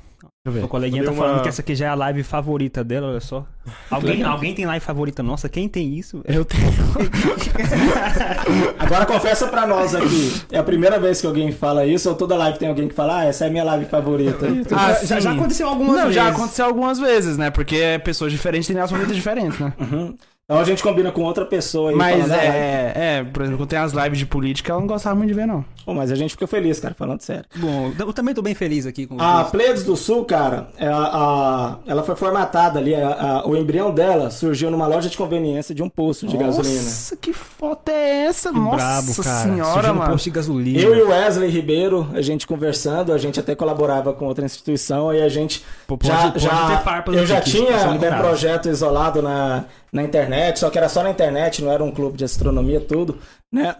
O 0.64 0.68
coleguinha 0.68 1.02
Mandei 1.02 1.16
tá 1.16 1.20
falando 1.22 1.36
uma- 1.38 1.42
que 1.44 1.50
essa 1.50 1.62
aqui 1.64 1.74
já 1.74 1.88
é 1.88 1.90
a 1.90 1.96
live 1.96 2.22
favorita 2.22 2.84
dela, 2.84 3.08
olha 3.08 3.20
só. 3.20 3.48
Alguém, 3.90 4.22
alguém 4.22 4.54
tem 4.54 4.64
live 4.68 4.84
favorita 4.86 5.24
nossa? 5.24 5.50
Quem 5.50 5.68
tem 5.68 5.98
isso? 5.98 6.22
Eu 6.24 6.46
tenho. 6.46 6.68
Agora 8.78 9.06
confessa 9.08 9.48
pra 9.48 9.66
nós 9.66 9.96
aqui, 9.96 10.42
é 10.52 10.58
a 10.60 10.64
primeira 10.64 11.00
vez 11.00 11.20
que 11.20 11.26
alguém 11.28 11.52
fala 11.52 11.84
isso, 11.86 12.10
ou 12.10 12.16
toda 12.16 12.36
live 12.36 12.60
tem 12.60 12.70
alguém 12.70 12.88
que 12.88 12.94
fala, 12.94 13.20
ah, 13.22 13.26
essa 13.26 13.46
é 13.46 13.48
a 13.48 13.52
minha 13.52 13.64
live 13.64 13.86
favorita. 13.86 14.46
Ah, 14.76 14.94
já, 15.06 15.20
já 15.20 15.32
aconteceu 15.32 15.68
algumas 15.68 15.94
Não, 15.96 16.02
vezes. 16.04 16.16
já 16.16 16.28
aconteceu 16.30 16.66
algumas 16.66 17.00
vezes, 17.00 17.38
né? 17.38 17.50
Porque 17.50 18.00
pessoas 18.04 18.32
diferentes 18.32 18.68
têm 18.68 18.78
as 18.80 18.90
favoritas 18.90 19.16
diferentes, 19.16 19.58
né? 19.60 19.74
Uhum. 19.80 20.16
Então 20.48 20.62
a 20.62 20.64
gente 20.64 20.84
combina 20.84 21.12
com 21.12 21.24
outra 21.24 21.44
pessoa 21.44 21.90
aí. 21.90 21.96
Mas 21.96 22.30
é, 22.30 22.94
é, 22.96 23.24
por 23.24 23.42
exemplo, 23.42 23.58
quando 23.58 23.70
tem 23.70 23.80
as 23.80 23.94
lives 23.94 24.20
de 24.20 24.28
política, 24.28 24.72
ela 24.72 24.80
não 24.80 24.88
gostava 24.88 25.16
muito 25.16 25.30
de 25.30 25.34
ver, 25.34 25.48
não. 25.48 25.66
pô, 25.84 25.92
mas 25.92 26.12
a 26.12 26.16
gente 26.16 26.32
fica 26.32 26.46
feliz, 26.46 26.80
cara, 26.80 26.94
falando 26.94 27.20
sério. 27.22 27.46
Bom, 27.56 27.92
eu 27.98 28.14
também 28.14 28.36
tô 28.36 28.44
bem 28.44 28.54
feliz 28.54 28.86
aqui 28.86 29.08
com 29.08 29.20
A. 29.20 29.46
Pleiades 29.46 29.84
do 29.84 29.96
Sul, 29.96 30.24
cara, 30.24 30.68
é 30.78 30.86
a- 30.88 30.94
a- 30.94 31.76
ela 31.88 32.04
foi 32.04 32.16
formatada 32.16 32.78
ali, 32.78 32.94
a- 32.94 33.42
a- 33.44 33.48
o 33.48 33.58
embrião 33.58 33.92
dela 33.92 34.30
surgiu 34.30 34.70
numa 34.70 34.86
loja 34.86 35.10
de 35.10 35.18
conveniência 35.18 35.74
de 35.74 35.82
um 35.82 35.90
posto 35.90 36.28
de 36.28 36.38
gasolina. 36.38 36.76
Nossa, 36.76 37.16
que 37.18 37.34
foto 37.34 37.90
é 37.90 38.26
essa? 38.28 38.52
Que 38.52 38.60
Nossa 38.60 38.76
brabo, 38.76 39.24
cara. 39.24 39.44
senhora, 39.52 39.94
mano. 39.96 40.12
posto 40.12 40.26
de 40.26 40.30
gasolina. 40.30 40.80
Eu 40.80 40.96
e 40.96 41.02
o 41.02 41.10
Wesley 41.10 41.50
Ribeiro, 41.50 42.08
a 42.14 42.22
gente 42.22 42.46
conversando, 42.46 43.12
a 43.14 43.18
gente 43.18 43.40
até 43.40 43.56
colaborava 43.56 44.14
com 44.14 44.26
outra 44.28 44.46
instituição 44.46 45.12
e 45.12 45.24
a 45.24 45.28
gente 45.30 45.66
Pô, 45.88 45.98
pode- 45.98 46.14
já, 46.14 46.22
pode 46.32 46.40
já 46.44 46.68
ter 46.78 46.84
farpas 46.84 47.16
eu 47.16 47.22
aqui, 47.22 47.30
já 47.30 47.42
que 47.42 47.50
tinha 47.50 47.80
são 47.80 47.96
um 47.96 47.98
projeto 48.00 48.70
isolado 48.70 49.24
na, 49.24 49.64
na 49.96 50.04
internet, 50.04 50.60
só 50.60 50.70
que 50.70 50.78
era 50.78 50.90
só 50.90 51.02
na 51.02 51.10
internet, 51.10 51.64
não 51.64 51.72
era 51.72 51.82
um 51.84 51.90
clube 51.92 52.18
de 52.18 52.26
astronomia 52.26 52.82
tudo, 52.82 53.18
né? 53.52 53.76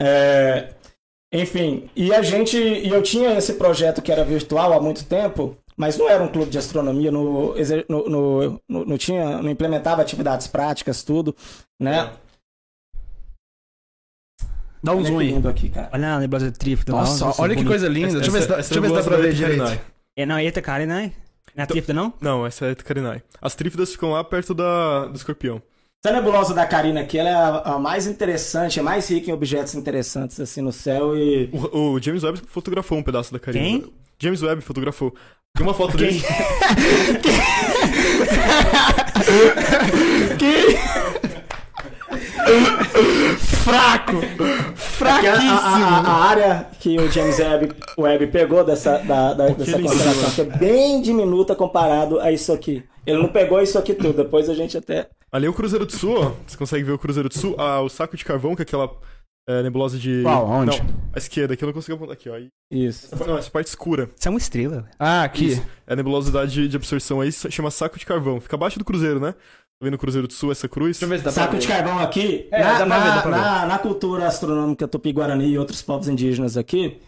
É, 0.00 0.72
enfim, 1.32 1.90
e 1.94 2.12
a 2.12 2.22
gente 2.22 2.56
e 2.56 2.88
eu 2.88 3.02
tinha 3.02 3.36
esse 3.36 3.52
projeto 3.54 4.00
que 4.00 4.10
era 4.10 4.24
virtual 4.24 4.72
há 4.72 4.80
muito 4.80 5.04
tempo, 5.04 5.56
mas 5.76 5.98
não 5.98 6.08
era 6.08 6.22
um 6.22 6.28
clube 6.28 6.50
de 6.50 6.56
astronomia, 6.58 7.10
no, 7.12 7.56
exer- 7.58 7.84
no, 7.88 8.08
no, 8.08 8.60
no- 8.68 8.84
não 8.86 8.96
tinha, 8.98 9.42
não 9.42 9.50
implementava 9.50 10.00
atividades 10.00 10.46
práticas, 10.46 11.02
tudo, 11.02 11.36
né? 11.78 12.10
Dá 14.82 14.92
um 14.92 14.96
Olha 14.98 15.06
zoom 15.06 15.18
aí. 15.20 15.46
aqui, 15.48 15.68
cara. 15.68 15.90
Olha 15.92 16.14
a 16.14 16.18
nebulosa 16.18 16.50
Trífida 16.50 16.92
lá. 16.94 17.00
Nossa, 17.02 17.26
olha 17.40 17.50
que 17.54 17.62
bonito. 17.62 17.68
coisa 17.68 17.88
linda. 17.88 18.14
Deixa 18.14 18.28
eu 18.28 18.32
ver 18.32 18.42
se 18.42 18.48
dá- 18.48 18.58
Essa- 18.58 18.68
deixa 18.74 18.78
eu 18.78 18.82
ver 18.82 18.88
se 18.88 18.94
dá 18.94 19.02
pra 19.02 19.16
ver 19.16 19.28
é 19.28 19.32
direito. 19.32 19.80
É, 20.16 20.26
não, 20.26 20.38
eita, 20.40 20.60
cara, 20.60 20.84
não 20.86 21.12
é? 21.54 21.58
Não 21.58 21.64
é 21.64 21.66
Trífida, 21.66 21.92
não? 21.92 22.12
Não, 22.20 22.46
essa 22.46 22.66
é 22.66 22.74
Carinae. 22.74 23.22
As 23.40 23.54
trífidas 23.54 23.92
ficam 23.92 24.12
lá 24.12 24.24
perto 24.24 24.54
da, 24.54 25.06
do 25.06 25.16
escorpião. 25.16 25.62
Essa 26.04 26.14
nebulosa 26.14 26.52
da 26.52 26.66
Karina 26.66 27.02
aqui, 27.02 27.16
ela 27.16 27.28
é 27.28 27.34
a, 27.34 27.58
a 27.74 27.78
mais 27.78 28.08
interessante, 28.08 28.80
a 28.80 28.82
mais 28.82 29.08
rica 29.08 29.30
em 29.30 29.32
objetos 29.32 29.76
interessantes 29.76 30.40
assim 30.40 30.60
no 30.60 30.72
céu 30.72 31.16
e 31.16 31.48
O, 31.52 31.92
o 31.92 32.02
James 32.02 32.24
Webb 32.24 32.42
fotografou 32.48 32.98
um 32.98 33.04
pedaço 33.04 33.32
da 33.32 33.38
Carina. 33.38 33.64
Quem? 33.64 33.92
James 34.18 34.42
Webb 34.42 34.62
fotografou. 34.62 35.14
Tem 35.54 35.64
uma 35.64 35.74
foto 35.74 35.96
dele. 35.96 36.20
Fraco! 43.38 44.12
Porque 44.16 45.26
a, 45.26 45.32
a- 45.32 45.36
Fraquíssimo! 45.36 45.84
a- 45.86 46.24
área 46.24 46.66
que 46.80 46.98
o 46.98 47.10
James 47.10 47.38
Webb, 47.38 47.72
Webb 47.98 48.26
pegou 48.28 48.64
dessa, 48.64 48.98
da, 48.98 49.32
da- 49.34 49.48
dessa 49.48 49.78
constelação 49.78 50.30
que 50.30 50.40
é 50.40 50.44
bem 50.58 51.00
diminuta 51.02 51.54
comparado 51.54 52.20
a 52.20 52.30
isso 52.32 52.52
aqui. 52.52 52.82
Ele 53.06 53.18
não 53.18 53.28
pegou 53.28 53.60
isso 53.60 53.78
aqui 53.78 53.94
tudo, 53.94 54.12
depois 54.22 54.48
a 54.48 54.54
gente 54.54 54.76
até. 54.76 55.08
Ali 55.30 55.46
é 55.46 55.48
o 55.50 55.54
Cruzeiro 55.54 55.86
do 55.86 55.92
Sul, 55.92 56.14
ó. 56.18 56.32
Você 56.46 56.56
consegue 56.56 56.84
ver 56.84 56.92
o 56.92 56.98
Cruzeiro 56.98 57.28
do 57.28 57.36
Sul. 57.36 57.54
Ah, 57.58 57.80
o 57.80 57.88
saco 57.88 58.16
de 58.16 58.24
carvão, 58.24 58.54
que 58.54 58.62
é 58.62 58.64
aquela 58.64 58.90
é, 59.48 59.62
nebulosa 59.62 59.98
de. 59.98 60.22
Qual? 60.22 60.46
Onde? 60.48 60.78
Não, 60.78 60.86
a 61.14 61.18
esquerda, 61.18 61.54
aqui 61.54 61.64
eu 61.64 61.66
não 61.66 61.72
consigo 61.72 61.96
apontar. 61.96 62.14
Aqui, 62.14 62.28
ó. 62.28 62.34
Isso. 62.70 63.08
Não, 63.26 63.36
essa 63.38 63.50
parte 63.50 63.66
escura. 63.66 64.08
Isso 64.16 64.28
é 64.28 64.30
uma 64.30 64.38
estrela. 64.38 64.88
Ah, 64.98 65.24
aqui. 65.24 65.46
Isso. 65.52 65.62
É 65.86 65.92
a 65.94 65.96
nebulosidade 65.96 66.52
de, 66.52 66.68
de 66.68 66.76
absorção 66.76 67.20
aí, 67.20 67.32
chama 67.32 67.70
saco 67.70 67.98
de 67.98 68.06
carvão. 68.06 68.40
Fica 68.40 68.54
abaixo 68.56 68.78
do 68.78 68.84
Cruzeiro, 68.84 69.18
né? 69.18 69.34
Tá 69.82 69.86
vendo 69.86 69.94
o 69.94 69.98
Cruzeiro 69.98 70.28
do 70.28 70.32
Sul, 70.32 70.52
essa 70.52 70.68
cruz? 70.68 70.90
Deixa 71.00 71.04
eu 71.06 71.08
ver 71.08 71.18
se 71.18 71.24
dá 71.24 71.32
Saco 71.32 71.50
pra 71.50 71.58
de 71.58 71.66
ver. 71.66 71.72
carvão 71.74 71.98
aqui, 71.98 72.46
É, 72.52 72.62
na, 72.62 72.78
dá 72.78 72.86
pra 72.86 72.98
ver, 73.00 73.04
na- 73.08 73.14
dá 73.16 73.22
pra 73.22 73.30
ver. 73.32 73.36
na- 73.40 73.66
na 73.66 73.78
cultura 73.80 74.28
astronômica 74.28 74.86
tupi-guarani 74.86 75.48
e 75.48 75.58
outros 75.58 75.82
povos 75.82 76.06
indígenas 76.06 76.56
aqui, 76.56 77.00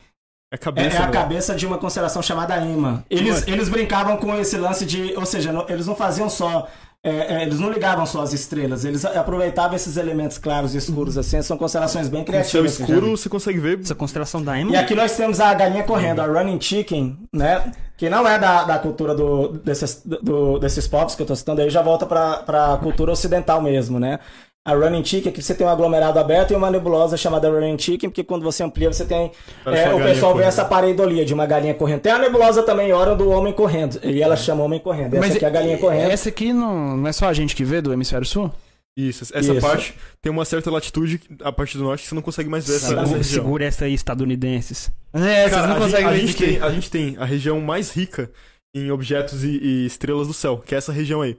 É 0.52 0.54
a 0.54 0.56
é, 0.56 0.58
cabeça. 0.58 0.96
é 0.96 1.00
a 1.00 1.06
né? 1.06 1.12
cabeça 1.12 1.54
de 1.54 1.66
uma 1.68 1.78
constelação 1.78 2.20
chamada 2.20 2.56
Ima. 2.58 3.04
Eles, 3.08 3.46
eles 3.46 3.68
brincavam 3.68 4.16
com 4.16 4.34
esse 4.34 4.56
lance 4.56 4.84
de. 4.84 5.14
Ou 5.16 5.24
seja, 5.24 5.52
não- 5.52 5.66
eles 5.68 5.86
não 5.86 5.94
faziam 5.94 6.28
só. 6.28 6.66
É, 7.04 7.34
é, 7.34 7.42
eles 7.42 7.60
não 7.60 7.70
ligavam 7.70 8.06
só 8.06 8.22
as 8.22 8.32
estrelas, 8.32 8.84
eles 8.84 9.04
a- 9.04 9.20
aproveitavam 9.20 9.76
esses 9.76 9.96
elementos 9.98 10.38
claros 10.38 10.74
e 10.74 10.78
escuros, 10.78 11.18
assim, 11.18 11.40
são 11.42 11.56
constelações 11.58 12.08
bem 12.08 12.24
criativas. 12.24 12.76
já 12.78 12.84
escuro, 12.84 13.10
você 13.16 13.28
consegue 13.28 13.58
ver. 13.60 13.78
Essa 13.80 13.94
constelação 13.94 14.42
da 14.42 14.58
Ema. 14.58 14.72
E 14.72 14.76
aqui 14.76 14.94
nós 14.94 15.14
temos 15.16 15.38
a 15.38 15.52
galinha 15.52 15.84
correndo, 15.84 16.20
a 16.20 16.26
running 16.26 16.58
chicken, 16.60 17.16
né? 17.32 17.72
Que 17.96 18.08
não 18.10 18.26
é 18.26 18.38
da, 18.38 18.64
da 18.64 18.78
cultura 18.78 19.14
do, 19.14 19.48
desses, 19.58 20.02
do- 20.04 20.58
desses 20.58 20.88
povos 20.88 21.14
que 21.14 21.22
eu 21.22 21.26
tô 21.26 21.36
citando 21.36 21.60
aí, 21.60 21.70
já 21.70 21.80
volta 21.82 22.04
pra, 22.06 22.38
pra 22.38 22.76
cultura 22.82 23.12
ocidental 23.12 23.60
mesmo, 23.62 24.00
né? 24.00 24.18
A 24.64 24.72
running 24.72 25.04
chicken, 25.04 25.30
que 25.30 25.42
você 25.42 25.54
tem 25.54 25.66
um 25.66 25.70
aglomerado 25.70 26.18
aberto 26.18 26.52
e 26.52 26.56
uma 26.56 26.70
nebulosa 26.70 27.18
chamada 27.18 27.50
running 27.50 27.78
chicken, 27.78 28.08
porque 28.08 28.24
quando 28.24 28.42
você 28.42 28.62
amplia, 28.62 28.90
você 28.90 29.04
tem. 29.04 29.30
É, 29.66 29.92
o 29.92 29.98
pessoal 29.98 30.04
vê 30.04 30.18
correndo. 30.18 30.40
essa 30.42 30.64
pareidolia 30.64 31.24
de 31.24 31.34
uma 31.34 31.44
galinha 31.44 31.74
correndo. 31.74 32.00
Tem 32.00 32.12
a 32.12 32.18
nebulosa 32.18 32.62
também, 32.62 32.90
hora 32.90 33.14
do 33.14 33.28
homem 33.28 33.52
correndo. 33.52 34.00
E 34.02 34.22
ela 34.22 34.36
chama 34.36 34.62
homem 34.64 34.80
correndo. 34.80 35.14
Essa 35.14 35.26
Mas 35.26 35.36
aqui 35.36 35.44
é 35.44 35.48
a 35.48 35.50
galinha 35.50 35.76
correndo. 35.76 36.10
Essa 36.10 36.30
aqui 36.30 36.52
não, 36.52 36.96
não 36.96 37.08
é 37.08 37.12
só 37.12 37.26
a 37.26 37.32
gente 37.34 37.54
que 37.54 37.62
vê 37.62 37.82
do 37.82 37.92
hemisfério 37.92 38.26
sul? 38.26 38.50
Isso, 38.96 39.24
essa 39.34 39.52
Isso. 39.52 39.60
parte 39.60 39.94
tem 40.22 40.30
uma 40.30 40.44
certa 40.44 40.70
latitude, 40.70 41.20
a 41.42 41.50
parte 41.50 41.76
do 41.76 41.82
norte, 41.82 42.02
que 42.02 42.08
você 42.08 42.14
não 42.14 42.22
consegue 42.22 42.48
mais 42.48 42.64
ver 42.66 42.76
essa, 42.76 43.00
região. 43.00 43.22
segura 43.24 43.64
essa 43.64 43.86
aí, 43.86 43.92
estadunidenses. 43.92 44.90
É, 45.12 45.50
Cara, 45.50 45.74
a, 45.74 45.88
gente, 45.88 45.96
a, 45.96 46.10
ver 46.10 46.16
gente 46.20 46.26
de 46.28 46.34
quê? 46.34 46.46
tem, 46.46 46.62
a 46.62 46.70
gente 46.70 46.90
tem 46.90 47.16
a 47.18 47.24
região 47.24 47.60
mais 47.60 47.90
rica 47.90 48.30
em 48.72 48.92
objetos 48.92 49.42
e, 49.42 49.48
e 49.48 49.86
estrelas 49.86 50.28
do 50.28 50.32
céu, 50.32 50.58
que 50.58 50.76
é 50.76 50.78
essa 50.78 50.92
região 50.92 51.22
aí. 51.22 51.36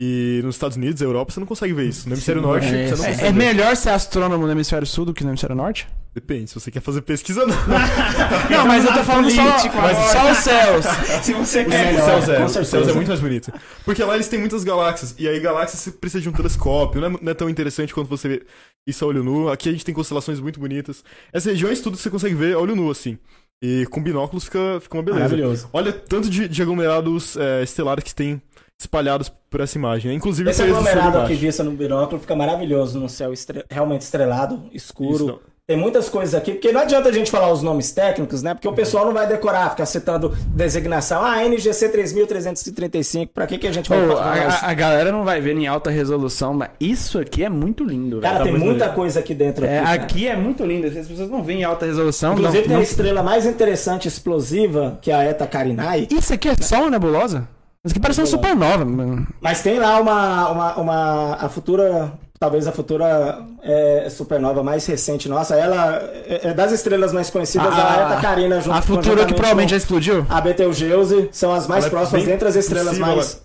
E 0.00 0.40
nos 0.42 0.56
Estados 0.56 0.76
Unidos, 0.76 1.00
Europa, 1.00 1.32
você 1.32 1.38
não 1.38 1.46
consegue 1.46 1.72
ver 1.72 1.88
isso. 1.88 2.08
No 2.08 2.14
hemisfério 2.16 2.42
norte, 2.42 2.66
é, 2.66 2.88
você 2.88 2.96
não 2.96 3.04
É, 3.04 3.08
consegue 3.10 3.20
é 3.28 3.32
ver. 3.32 3.38
melhor 3.38 3.76
ser 3.76 3.90
astrônomo 3.90 4.44
no 4.44 4.50
hemisfério 4.52 4.86
sul 4.86 5.04
do 5.04 5.14
que 5.14 5.22
no 5.22 5.30
hemisfério 5.30 5.54
norte? 5.54 5.86
Depende, 6.12 6.48
se 6.48 6.54
você 6.54 6.70
quer 6.70 6.80
fazer 6.80 7.02
pesquisa, 7.02 7.44
não. 7.46 7.54
Não, 8.50 8.66
mas 8.68 8.84
eu 8.84 8.92
tô 8.92 9.02
falando 9.02 9.30
só, 9.30 9.42
mas 9.42 9.96
só 10.12 10.30
os 10.30 10.38
céus. 10.38 10.84
Se 11.24 11.32
você 11.32 11.64
O 11.64 11.72
É, 11.72 11.94
céu 11.94 12.34
é, 12.34 12.38
com 12.38 12.44
o 12.44 12.48
céu 12.64 12.88
é 12.88 12.92
muito 12.92 13.08
mais 13.08 13.20
bonito. 13.20 13.52
Porque 13.84 14.02
lá 14.02 14.14
eles 14.14 14.28
têm 14.28 14.38
muitas 14.38 14.62
galáxias. 14.62 15.14
E 15.18 15.26
aí, 15.28 15.40
galáxias 15.40 15.80
você 15.80 15.90
precisa 15.90 16.20
de 16.22 16.28
um 16.28 16.32
telescópio. 16.32 17.00
Não 17.00 17.08
é, 17.08 17.18
não 17.20 17.30
é 17.32 17.34
tão 17.34 17.48
interessante 17.50 17.92
quanto 17.92 18.08
você 18.08 18.28
vê 18.28 18.42
isso 18.86 19.04
a 19.04 19.08
olho 19.08 19.24
nu. 19.24 19.48
Aqui 19.48 19.68
a 19.68 19.72
gente 19.72 19.84
tem 19.84 19.94
constelações 19.94 20.38
muito 20.38 20.60
bonitas. 20.60 21.02
Essas 21.32 21.52
regiões, 21.52 21.80
tudo 21.80 21.96
você 21.96 22.08
consegue 22.10 22.34
ver 22.36 22.54
a 22.54 22.58
olho 22.60 22.76
nu, 22.76 22.90
assim. 22.90 23.18
E 23.62 23.84
com 23.90 24.00
binóculos 24.00 24.44
fica, 24.44 24.78
fica 24.80 24.96
uma 24.96 25.02
beleza. 25.02 25.24
Maravilhoso. 25.24 25.68
Olha 25.72 25.92
tanto 25.92 26.28
de, 26.30 26.46
de 26.48 26.62
aglomerados 26.62 27.36
é, 27.36 27.62
estelares 27.62 28.04
que 28.04 28.14
tem 28.14 28.40
espalhados 28.80 29.28
por 29.50 29.60
essa 29.60 29.78
imagem. 29.78 30.10
né? 30.10 30.16
Inclusive 30.16 30.50
Esse 30.50 30.62
aglomerado 30.62 31.18
aqui 31.18 31.34
visto 31.34 31.62
no 31.64 31.70
binóculo 31.72 32.20
fica 32.20 32.34
maravilhoso 32.36 32.98
no 32.98 33.08
céu 33.08 33.32
estre- 33.32 33.64
realmente 33.70 34.02
estrelado, 34.02 34.62
escuro. 34.72 35.40
Tem 35.66 35.78
muitas 35.78 36.10
coisas 36.10 36.34
aqui, 36.34 36.52
porque 36.52 36.70
não 36.72 36.82
adianta 36.82 37.08
a 37.08 37.12
gente 37.12 37.30
falar 37.30 37.50
os 37.50 37.62
nomes 37.62 37.90
técnicos, 37.90 38.42
né? 38.42 38.52
Porque 38.52 38.68
o 38.68 38.74
pessoal 38.74 39.06
não 39.06 39.14
vai 39.14 39.26
decorar, 39.26 39.70
ficar 39.70 39.86
citando 39.86 40.28
designação. 40.48 41.24
Ah, 41.24 41.42
NGC 41.42 41.88
3335, 41.88 43.32
pra 43.32 43.46
que, 43.46 43.56
que 43.56 43.66
a 43.66 43.72
gente 43.72 43.88
vai 43.88 44.06
falar? 44.06 44.30
a, 44.30 44.46
isso? 44.48 44.62
a- 44.62 44.68
a 44.68 44.74
galera 44.74 45.10
não 45.10 45.24
vai 45.24 45.40
ver 45.40 45.56
em 45.56 45.66
alta 45.66 45.88
resolução, 45.88 46.52
mas 46.52 46.68
isso 46.78 47.18
aqui 47.18 47.42
é 47.42 47.48
muito 47.48 47.82
lindo. 47.82 48.20
Cara, 48.20 48.38
Tá 48.40 48.44
tem 48.44 48.52
muita 48.58 48.84
lindo. 48.84 48.94
coisa 48.94 49.20
aqui 49.20 49.32
dentro. 49.32 49.64
É, 49.64 49.78
aqui, 49.78 49.88
aqui 49.94 50.28
é 50.28 50.36
muito 50.36 50.62
lindo. 50.66 50.86
As 50.86 51.08
pessoas 51.08 51.30
não 51.30 51.42
veem 51.42 51.60
em 51.60 51.64
alta 51.64 51.86
resolução. 51.86 52.34
Inclusive 52.34 52.58
não, 52.58 52.64
tem 52.66 52.74
a 52.74 52.76
não- 52.76 52.82
estrela 52.82 53.22
mais 53.22 53.46
interessante 53.46 54.06
explosiva, 54.06 54.98
que 55.00 55.10
é 55.10 55.14
a 55.14 55.22
Eta 55.24 55.46
Carinae. 55.46 56.08
Isso 56.10 56.34
aqui 56.34 56.50
é 56.50 56.54
só 56.60 56.82
uma 56.82 56.90
nebulosa? 56.90 57.48
Isso 57.84 57.92
aqui 57.92 58.00
parece 58.00 58.20
uma 58.20 58.26
supernova. 58.26 58.84
mano. 58.84 59.26
Mas 59.40 59.60
tem 59.62 59.78
lá 59.78 60.00
uma, 60.00 60.48
uma, 60.48 60.76
uma 60.76 61.34
a 61.34 61.48
futura, 61.50 62.12
talvez 62.40 62.66
a 62.66 62.72
futura 62.72 63.40
é, 63.62 64.08
supernova 64.08 64.62
mais 64.62 64.86
recente 64.86 65.28
nossa. 65.28 65.54
Ela 65.54 66.02
é 66.26 66.48
é 66.48 66.54
das 66.54 66.72
estrelas 66.72 67.12
mais 67.12 67.28
conhecidas, 67.28 67.68
a, 67.68 68.12
Eta 68.12 68.20
Carina 68.22 68.60
junto 68.60 68.76
a 68.76 68.80
futura 68.82 69.26
que 69.26 69.34
provavelmente 69.34 69.70
já 69.70 69.76
com 69.76 69.82
explodiu. 69.82 70.26
a 70.30 70.40
Betelgeuse 70.40 71.28
são 71.30 71.52
as 71.52 71.66
mais 71.66 71.84
Ela 71.84 71.88
é 71.88 71.90
próximas 71.90 72.24
bem 72.24 72.34
entre 72.34 72.48
as 72.48 72.56
estrelas 72.56 72.98
possível, 72.98 73.06
mais 73.06 73.32
Ela, 73.34 73.43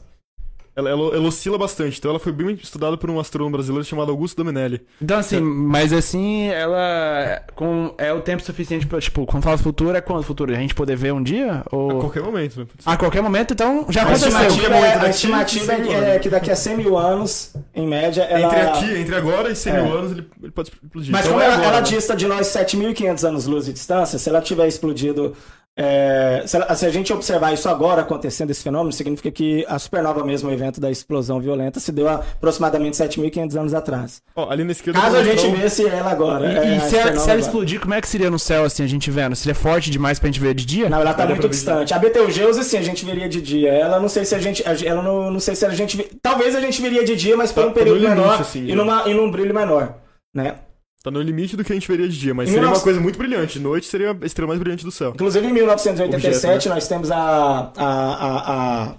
ela, 0.87 1.15
ela 1.15 1.27
oscila 1.27 1.57
bastante. 1.57 1.97
Então 1.99 2.11
ela 2.11 2.19
foi 2.19 2.31
bem 2.31 2.51
estudada 2.61 2.95
por 2.97 3.09
um 3.09 3.19
astrônomo 3.19 3.53
brasileiro 3.57 3.83
chamado 3.85 4.11
Augusto 4.11 4.37
Dominelli. 4.37 4.81
Então, 5.01 5.17
assim, 5.19 5.39
mas 5.39 5.91
assim, 5.91 6.47
ela 6.47 7.41
com, 7.55 7.93
é 7.97 8.13
o 8.13 8.21
tempo 8.21 8.41
suficiente 8.43 8.85
pra, 8.87 8.99
tipo, 9.01 9.25
quando 9.25 9.43
fala 9.43 9.57
futuro, 9.57 9.95
é 9.97 10.01
quando 10.01 10.23
futuro? 10.23 10.51
A 10.53 10.55
gente 10.55 10.73
poder 10.75 10.95
ver 10.95 11.13
um 11.13 11.21
dia? 11.21 11.63
A 11.71 11.75
Ou... 11.75 11.99
qualquer 11.99 12.23
momento. 12.23 12.59
Né? 12.59 12.65
A 12.85 12.97
qualquer 12.97 13.21
momento, 13.21 13.53
então 13.53 13.85
já 13.89 14.01
A 14.01 14.03
aconteceu. 14.05 14.29
estimativa, 14.29 14.67
é, 14.67 14.79
momento 14.79 15.05
a 15.05 15.09
estimativa 15.09 15.65
sem 15.65 15.93
é 15.93 16.19
que 16.19 16.29
daqui 16.29 16.51
a 16.51 16.55
100 16.55 16.77
mil 16.77 16.97
anos, 16.97 17.53
em 17.73 17.87
média, 17.87 18.23
ela... 18.23 18.45
Entre 18.47 18.59
aqui, 18.61 18.99
entre 19.01 19.15
agora 19.15 19.49
e 19.49 19.55
100 19.55 19.73
É. 19.73 19.81
mil 19.81 19.97
anos, 19.97 20.11
ele, 20.11 20.27
ele 20.41 20.51
pode 20.51 20.69
explodir. 20.69 21.11
Mas 21.11 21.21
Então 21.21 21.31
como 21.33 21.41
é 21.41 21.45
ela, 21.45 21.55
agora, 21.55 21.69
ela 21.69 21.81
né? 21.81 21.87
dista 21.87 22.15
de 22.15 22.27
nós 22.27 22.47
7.500 22.47 23.27
anos-luz 23.27 23.65
de 23.65 23.73
distância, 23.73 24.17
se 24.19 24.29
ela 24.29 24.41
tiver 24.41 24.67
explodido... 24.67 25.35
é, 25.81 26.43
se, 26.45 26.57
ela- 26.57 26.75
se 26.75 26.85
a 26.85 26.89
gente 26.89 27.13
observar 27.13 27.53
isso 27.53 27.69
agora 27.69 28.01
acontecendo, 28.01 28.51
esse 28.51 28.61
fenômeno, 28.61 28.91
significa 28.91 29.31
que 29.31 29.65
a 29.67 29.79
supernova 29.79 30.25
mesmo, 30.25 30.49
o 30.49 30.53
evento 30.53 30.81
da 30.81 30.91
explosão 30.91 31.39
violenta, 31.39 31.79
se 31.79 31.89
deu 31.91 32.09
há 32.09 32.15
aproximadamente 32.15 32.97
7.500 32.97 33.55
anos 33.59 33.73
atrás. 33.73 34.21
Ó, 34.35 34.49
ali 34.51 34.65
na 34.65 34.73
esquerda. 34.73 34.99
Caso 34.99 35.15
a 35.15 35.23
gente 35.23 35.47
mostrar 35.47 35.61
visse 35.63 35.87
ela 35.87 36.11
agora. 36.11 36.45
E, 36.51 36.55
é, 36.57 36.73
e 36.73 36.77
a 36.77 36.79
se, 36.81 36.95
ela, 36.97 37.03
se 37.03 37.09
ela 37.09 37.23
agora. 37.23 37.39
explodir, 37.39 37.79
como 37.79 37.93
é 37.93 38.01
que 38.01 38.07
seria 38.09 38.29
no 38.29 38.37
céu, 38.39 38.65
assim? 38.65 38.83
A 38.83 38.87
gente 38.87 39.09
vendo? 39.09 39.35
Seria 39.35 39.55
forte 39.55 39.89
demais 39.89 40.19
pra 40.19 40.27
gente 40.27 40.39
ver 40.39 40.53
de 40.53 40.65
dia? 40.65 40.89
Não, 40.89 40.99
ela 40.99 41.13
tá 41.13 41.25
muito 41.25 41.43
ver 41.43 41.49
distante. 41.49 41.93
A 41.93 41.99
Betelgeuse, 41.99 42.63
sim, 42.65 42.77
a 42.77 42.81
gente 42.81 43.05
viria 43.05 43.29
de 43.29 43.41
dia. 43.41 43.69
Ela 43.71 43.99
não 43.99 44.09
sei 44.09 44.25
se 44.25 44.35
a 44.35 44.39
gente. 44.39 44.61
a- 44.67 44.75
Ela 44.85 45.01
não, 45.01 45.31
não 45.31 45.39
sei 45.39 45.55
se 45.55 45.65
a 45.65 45.69
gente. 45.69 45.97
Talvez 46.21 46.55
a 46.55 46.59
gente 46.61 46.81
viria 46.81 47.05
de 47.05 47.15
dia, 47.15 47.37
mas 47.37 47.51
por 47.51 47.63
Tá- 47.63 47.69
um 47.69 47.73
período 47.73 48.01
menor 48.01 48.41
assim, 48.41 48.65
e, 48.67 48.75
numa, 48.75 49.07
e 49.07 49.13
num 49.13 49.31
brilho 49.31 49.53
menor. 49.55 49.95
Né? 50.33 50.55
Tá 51.03 51.09
no 51.09 51.21
limite 51.21 51.55
do 51.55 51.63
que 51.63 51.71
a 51.71 51.75
gente 51.75 51.87
veria 51.87 52.09
de 52.09 52.19
dia, 52.19 52.33
mas 52.33 52.49
seria 52.49 52.61
19 52.61 52.77
uma 52.77 52.83
coisa 52.83 52.99
muito 52.99 53.17
brilhante. 53.17 53.53
De 53.53 53.59
noite 53.63 53.85
seria 53.87 54.11
a 54.11 54.25
estrela 54.25 54.49
mais 54.49 54.59
brilhante 54.59 54.83
do 54.83 54.91
céu. 54.91 55.11
Inclusive 55.15 55.47
em 55.47 55.53
1987 55.53 56.45
Objeto, 56.45 56.69
nós 56.69 56.87
temos 56.89 57.09
a, 57.09 57.17
a, 57.17 57.71
a, 57.77 58.53
a- 58.89 58.95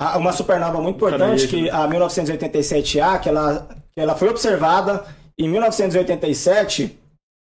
a- 0.00 0.18
uma 0.18 0.32
supernova 0.32 0.80
muito 0.80 0.96
importante, 0.96 1.46
que 1.46 1.62
né? 1.62 1.70
a 1.70 1.86
1987A, 1.88 3.20
que 3.20 3.28
ela, 3.28 3.68
que 3.94 4.00
ela 4.00 4.16
foi 4.16 4.28
observada 4.30 5.04
em 5.38 5.48
1987, 5.48 6.98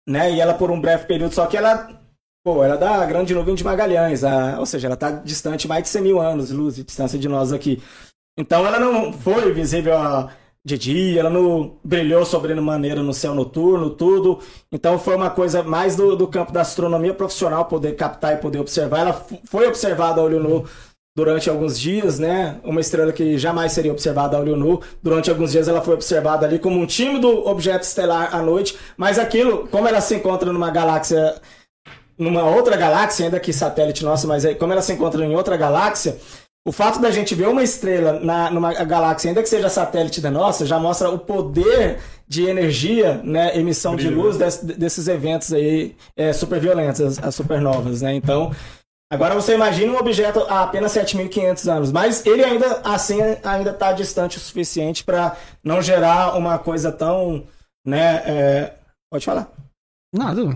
né? 0.07 0.31
E 0.31 0.39
ela 0.39 0.53
por 0.53 0.71
um 0.71 0.79
breve 0.79 1.05
período, 1.05 1.33
só 1.33 1.45
que 1.45 1.57
ela. 1.57 1.89
Pô, 2.45 2.63
ela 2.63 2.75
é 2.75 2.77
da 2.77 3.05
grande 3.05 3.33
nuvem 3.33 3.55
de 3.55 3.63
Magalhães, 3.63 4.23
a- 4.23 4.57
ou 4.59 4.65
seja, 4.65 4.87
ela 4.87 4.93
está 4.93 5.09
distante 5.11 5.67
mais 5.67 5.83
de 5.83 5.89
100 5.89 6.01
mil 6.01 6.21
anos 6.21 6.51
luz 6.51 6.75
de 6.75 6.83
distância 6.83 7.17
de 7.19 7.27
nós 7.27 7.51
aqui. 7.51 7.81
Então 8.37 8.65
ela 8.65 8.79
não 8.79 9.11
foi 9.11 9.51
visível 9.51 9.97
a- 9.97 10.29
de 10.65 10.79
dia, 10.79 11.19
ela 11.19 11.29
não 11.29 11.77
brilhou 11.83 12.25
sobremaneira 12.25 13.03
no 13.03 13.13
céu 13.13 13.35
noturno, 13.35 13.91
tudo. 13.91 14.39
Então 14.71 14.97
foi 14.97 15.15
uma 15.15 15.29
coisa 15.29 15.61
mais 15.61 15.95
do, 15.95 16.15
do 16.15 16.27
campo 16.27 16.51
da 16.51 16.61
astronomia 16.61 17.13
profissional 17.13 17.65
poder 17.65 17.95
captar 17.95 18.33
e 18.33 18.37
poder 18.37 18.59
observar. 18.59 19.01
Ela 19.01 19.25
foi 19.45 19.67
observada 19.67 20.19
a 20.19 20.23
olho 20.23 20.39
nu 20.39 20.65
durante 21.15 21.51
alguns 21.51 21.79
dias, 21.79 22.17
né? 22.17 22.59
Uma 22.63 22.81
estrela 22.81 23.13
que 23.13 23.37
jamais 23.37 23.73
seria 23.73 23.91
observada 23.91 24.35
a 24.35 24.39
olho 24.39 24.57
nu. 24.57 24.81
Durante 25.03 25.29
alguns 25.29 25.51
dias 25.51 25.67
ela 25.67 25.81
foi 25.81 25.93
observada 25.93 26.47
ali 26.47 26.57
como 26.57 26.79
um 26.79 26.87
tímido 26.87 27.47
objeto 27.47 27.83
estelar 27.83 28.35
à 28.35 28.41
noite, 28.41 28.75
mas 28.97 29.19
aquilo, 29.19 29.67
como 29.67 29.87
ela 29.87 30.01
se 30.01 30.15
encontra 30.15 30.51
numa 30.51 30.71
galáxia 30.71 31.35
numa 32.17 32.43
outra 32.45 32.77
galáxia, 32.77 33.25
ainda 33.25 33.39
que 33.41 33.51
satélite 33.51 34.03
nosso, 34.03 34.25
mas 34.25 34.45
aí, 34.45 34.55
como 34.55 34.71
ela 34.71 34.81
se 34.81 34.93
encontra 34.93 35.23
em 35.25 35.35
outra 35.35 35.57
galáxia, 35.57 36.17
O 36.67 36.71
fato 36.71 36.99
da 36.99 37.11
gente 37.11 37.35
ver 37.35 37.47
uma 37.47 37.61
estrela 37.61 38.19
na, 38.19 38.49
numa 38.49 38.73
galáxia, 38.73 39.29
ainda 39.29 39.43
que 39.43 39.49
seja 39.49 39.69
satélite 39.69 40.19
da 40.19 40.31
nossa, 40.31 40.65
já 40.65 40.79
mostra 40.79 41.09
o 41.11 41.19
poder 41.19 41.99
de 42.27 42.47
energia, 42.47 43.21
né, 43.23 43.55
emissão 43.55 43.95
de 43.95 44.07
Brilho, 44.07 44.21
luz 44.23 44.37
des- 44.37 44.57
desses 44.63 45.07
eventos 45.07 45.53
aí 45.53 45.95
é, 46.17 46.33
super 46.33 46.59
violentos, 46.59 46.99
as, 47.01 47.19
as 47.23 47.35
supernovas, 47.35 48.01
né? 48.01 48.15
Então, 48.15 48.51
agora 49.13 49.35
você 49.35 49.53
imagina 49.53 49.93
um 49.93 49.97
objeto 49.97 50.39
há 50.49 50.63
apenas 50.63 50.91
7.500 50.93 51.71
anos, 51.71 51.91
mas 51.91 52.25
ele 52.25 52.43
ainda 52.43 52.81
assim 52.83 53.19
ainda 53.43 53.69
está 53.69 53.91
distante 53.93 54.37
o 54.37 54.41
suficiente 54.41 55.03
para 55.03 55.37
não 55.63 55.83
gerar 55.83 56.35
uma 56.35 56.57
coisa 56.57 56.91
tão, 56.91 57.43
né? 57.85 58.23
é, 58.25 58.73
Pode 59.11 59.23
falar. 59.23 59.51
Nada. 60.17 60.43
Não, 60.43 60.55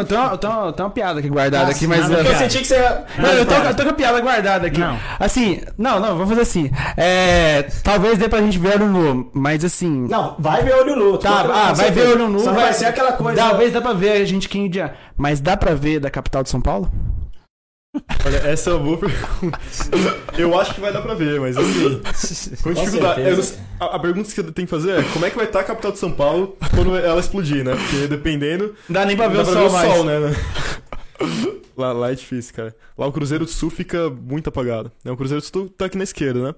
eu, 0.00 0.04
tenho 0.06 0.20
uma, 0.20 0.38
tenho 0.38 0.52
uma, 0.52 0.72
tenho 0.72 0.86
uma 0.86 0.94
piada 0.94 1.18
aqui 1.18 1.28
guardada 1.28 1.70
aqui, 1.72 1.86
mas. 1.88 2.08
nada, 2.08 2.22
eu- 2.22 2.32
Eu 2.32 2.38
senti 2.38 2.58
que 2.60 2.66
você. 2.66 2.78
Não, 3.18 3.28
eu 3.30 3.44
tô, 3.44 3.54
eu 3.54 3.74
tô 3.74 3.82
com 3.82 3.88
a 3.90 3.92
piada 3.94 4.20
guardada 4.20 4.66
aqui. 4.68 4.78
Não. 4.78 4.96
Assim, 5.18 5.60
não, 5.76 5.98
não, 5.98 6.10
vamos 6.16 6.28
fazer 6.28 6.42
assim. 6.42 6.70
É, 6.96 7.62
talvez 7.82 8.16
dê 8.16 8.28
pra 8.28 8.40
gente 8.40 8.58
ver 8.58 8.74
olho 8.76 8.86
nu, 8.86 9.30
mas 9.34 9.64
assim. 9.64 10.06
Não, 10.08 10.36
vai 10.38 10.62
ver 10.62 10.74
olho 10.74 10.94
nu. 10.94 11.18
Tá, 11.18 11.40
ah, 11.52 11.72
vai 11.72 11.90
ver 11.90 12.08
olho 12.08 12.28
nu. 12.28 12.38
Só 12.38 12.52
vai 12.52 12.72
ser 12.72 12.86
aquela 12.86 13.12
coisa. 13.12 13.40
Talvez 13.42 13.72
dá 13.72 13.80
pra 13.80 13.92
ver 13.92 14.12
a 14.12 14.24
gente 14.24 14.48
que 14.48 14.58
em 14.58 14.70
dia. 14.70 14.94
Mas 15.16 15.40
dá 15.40 15.56
pra 15.56 15.74
ver 15.74 15.98
da 15.98 16.08
capital 16.10 16.42
de 16.44 16.48
São 16.48 16.60
Paulo? 16.60 16.90
Olha, 18.24 18.36
essa 18.48 18.70
é 18.70 18.72
uma 18.72 18.82
boa 18.82 18.98
pergunta. 18.98 19.58
Eu 20.38 20.58
acho 20.58 20.74
que 20.74 20.80
vai 20.80 20.92
dar 20.92 21.02
pra 21.02 21.14
ver, 21.14 21.38
mas 21.40 21.56
assim. 21.56 22.00
Com 22.62 22.72
dificuldade. 22.72 23.20
Eu 23.20 23.38
a, 23.80 23.96
a 23.96 23.98
pergunta 23.98 24.28
que 24.28 24.34
você 24.34 24.42
tem 24.52 24.64
que 24.64 24.70
fazer 24.70 25.00
é 25.00 25.02
como 25.12 25.26
é 25.26 25.30
que 25.30 25.36
vai 25.36 25.44
estar 25.44 25.60
a 25.60 25.64
capital 25.64 25.92
de 25.92 25.98
São 25.98 26.10
Paulo 26.10 26.56
quando 26.74 26.96
ela 26.96 27.20
explodir, 27.20 27.62
né? 27.64 27.74
Porque 27.76 28.06
dependendo. 28.06 28.74
Não 28.88 28.94
dá 28.94 29.04
nem 29.04 29.16
pra 29.16 29.28
ver 29.28 29.40
o 29.40 29.44
pra 29.44 29.52
sol 29.52 29.62
ver 29.62 29.68
o 29.68 29.72
mais. 29.72 29.92
sol, 29.92 30.04
né? 30.04 30.18
Lá, 31.76 31.90
lá 31.92 32.12
é 32.12 32.14
difícil, 32.14 32.54
cara. 32.54 32.76
Lá 32.98 33.06
o 33.06 33.12
Cruzeiro 33.12 33.46
do 33.46 33.50
Sul 33.50 33.70
fica 33.70 34.10
muito 34.10 34.48
apagado. 34.48 34.92
Né? 35.02 35.10
O 35.10 35.16
Cruzeiro 35.16 35.40
do 35.40 35.46
Sul 35.46 35.70
tá 35.70 35.86
aqui 35.86 35.96
na 35.96 36.04
esquerda, 36.04 36.42
né? 36.42 36.54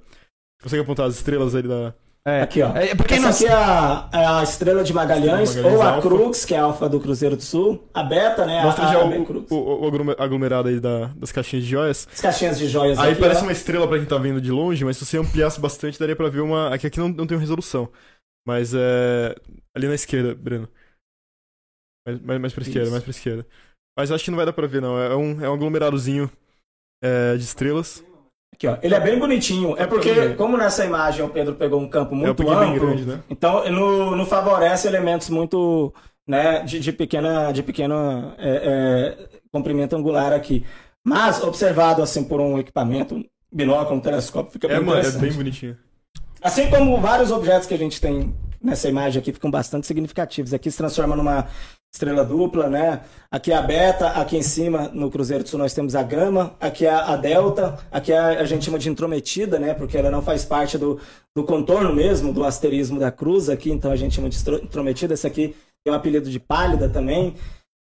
Consegue 0.61 0.83
apontar 0.83 1.07
as 1.07 1.15
estrelas 1.15 1.55
ali 1.55 1.69
da. 1.69 1.95
É. 2.27 2.41
Aqui, 2.41 2.63
ó. 2.63 2.75
É, 2.75 2.95
pra 2.95 3.07
quem 3.07 3.21
não 3.21 3.29
Essa 3.29 3.45
aqui 3.45 3.53
é 3.53 3.55
a, 3.55 4.09
é 4.15 4.27
a 4.27 4.43
estrela 4.43 4.83
de 4.83 4.95
Magalhães, 4.95 5.51
Estrela 5.51 5.69
Magalhães 5.77 5.79
ou 5.79 5.83
a 5.83 5.95
Alfa. 5.97 6.09
Crux, 6.09 6.45
que 6.47 6.55
é 6.55 6.59
a 6.59 6.63
alfa 6.63 6.89
do 6.89 6.99
Cruzeiro 6.99 7.37
do 7.37 7.43
Sul. 7.43 7.87
A 7.93 8.03
Beta, 8.03 8.47
né? 8.47 8.63
Mostra 8.63 8.87
a, 8.89 8.93
já 8.93 8.99
a 9.03 9.05
o, 9.05 9.27
Crux. 9.27 9.51
o, 9.51 9.83
o 9.83 9.87
aglomer- 9.87 10.17
aglomerado 10.19 10.69
aí 10.69 10.81
da- 10.81 11.09
das 11.09 11.31
caixinhas 11.31 11.65
de 11.67 11.71
joias. 11.71 12.09
As 12.11 12.21
caixinhas 12.23 12.59
de 12.59 12.67
joias 12.67 12.99
Aí 12.99 13.13
aqui, 13.13 13.21
parece 13.21 13.41
ó. 13.41 13.43
uma 13.45 13.53
estrela 13.53 13.87
pra 13.87 13.99
quem 13.99 14.07
tá 14.07 14.17
vendo 14.17 14.41
de 14.41 14.51
longe, 14.51 14.83
mas 14.87 14.97
se 14.97 15.05
você 15.05 15.19
ampliasse 15.19 15.61
bastante, 15.61 15.99
daria 15.99 16.17
pra 16.17 16.31
ver 16.31 16.41
uma. 16.41 16.75
Aqui, 16.75 16.87
aqui 16.87 16.99
não, 16.99 17.11
não 17.11 17.27
tem 17.27 17.37
resolução. 17.37 17.91
Mas 18.47 18.73
é. 18.75 19.35
Ali 19.77 19.87
na 19.89 19.95
esquerda, 19.95 20.35
Breno. 20.35 20.67
Mais, 22.07 22.21
mais, 22.23 22.41
mais 22.41 22.53
pra 22.55 22.63
esquerda, 22.63 22.83
Isso. 22.85 22.91
mais 22.93 23.03
pra 23.05 23.11
esquerda. 23.11 23.47
Mas 23.99 24.11
acho 24.11 24.25
que 24.25 24.31
não 24.31 24.37
vai 24.37 24.47
dar 24.47 24.53
pra 24.55 24.67
ver, 24.67 24.81
não. 24.81 24.99
É 24.99 25.15
um, 25.15 25.45
é 25.45 25.49
um 25.51 25.55
aglomeradozinho 25.55 26.31
é, 27.03 27.37
de 27.37 27.43
estrelas. 27.45 28.03
Aqui, 28.55 28.69
ó. 28.69 28.79
Ele 28.81 28.95
é 28.95 29.01
bem 29.01 29.19
bonitinho. 29.19 29.75
É 29.77 29.85
porque, 29.85 30.31
como 30.35 30.57
nessa 30.57 30.85
imagem 30.85 31.25
o 31.25 31.29
Pedro 31.29 31.55
pegou 31.55 31.81
um 31.81 31.89
campo 31.89 32.15
é 32.15 32.17
um 32.17 32.21
muito 32.21 32.43
pouquinho 32.43 32.61
bem 32.61 32.75
amplo, 32.75 32.87
grande, 32.87 33.05
né? 33.05 33.21
então 33.29 33.69
não, 33.69 34.17
não 34.17 34.25
favorece 34.25 34.87
elementos 34.87 35.29
muito, 35.29 35.93
né, 36.27 36.63
de, 36.63 36.79
de 36.79 36.93
pequena, 36.93 37.51
de 37.51 37.65
pequeno 37.65 38.33
é, 38.39 39.19
é, 39.19 39.29
comprimento 39.51 39.97
angular 39.97 40.33
aqui. 40.33 40.65
Mas, 41.03 41.43
observado 41.43 42.01
assim 42.01 42.23
por 42.23 42.41
um 42.41 42.57
equipamento, 42.57 43.17
um 43.17 43.25
binóculo, 43.53 43.99
um 43.99 44.01
telescópio, 44.01 44.53
fica 44.53 44.69
bem 44.69 44.77
É, 44.77 44.81
mano, 44.81 45.07
é 45.07 45.11
bem 45.11 45.33
bonitinho. 45.33 45.77
Assim 46.41 46.71
como 46.71 47.01
vários 47.01 47.33
objetos 47.33 47.67
que 47.67 47.75
a 47.75 47.79
gente 47.79 48.01
tem 48.01 48.33
nessa 48.63 48.89
imagem 48.89 49.21
aqui 49.21 49.33
ficam 49.33 49.51
bastante 49.51 49.87
significativos. 49.87 50.55
Aqui 50.55 50.71
se 50.71 50.77
transforma 50.77 51.17
numa 51.17 51.49
estrela 51.95 52.25
dupla, 52.25 52.69
né? 52.69 53.03
Aqui 53.31 53.53
é 53.53 53.57
a 53.57 53.63
beta, 53.63 54.09
aqui 54.09 54.37
em 54.37 54.43
cima 54.43 54.91
no 54.93 55.09
Cruzeiro 55.09 55.45
do 55.45 55.49
Sul 55.49 55.61
nós 55.61 55.73
temos 55.73 55.95
a 55.95 56.03
gama, 56.03 56.57
aqui 56.61 56.85
é 56.85 56.91
a 56.91 57.15
delta, 57.15 57.79
aqui 57.91 58.13
é 58.13 58.19
a, 58.19 58.27
a 58.41 58.45
gente 58.45 58.65
chama 58.65 58.81
de 58.81 58.89
intrometida, 58.89 59.61
né? 59.61 59.75
Porque 59.75 59.97
ela 59.97 60.11
não 60.11 60.21
faz 60.21 60.45
parte 60.45 60.77
do, 60.77 61.01
do 61.37 61.45
contorno 61.45 61.95
mesmo, 61.95 62.33
do 62.33 62.45
asterismo 62.45 62.99
da 62.99 63.13
cruz 63.13 63.49
aqui, 63.49 63.71
então 63.71 63.93
a 63.93 63.97
gente 63.97 64.17
chama 64.17 64.29
de 64.29 64.37
intrometida. 64.65 65.15
Essa 65.15 65.29
aqui 65.29 65.55
tem 65.85 65.95
um 65.95 65.97
apelido 65.97 66.29
de 66.29 66.41
pálida 66.41 66.89
também. 66.89 67.37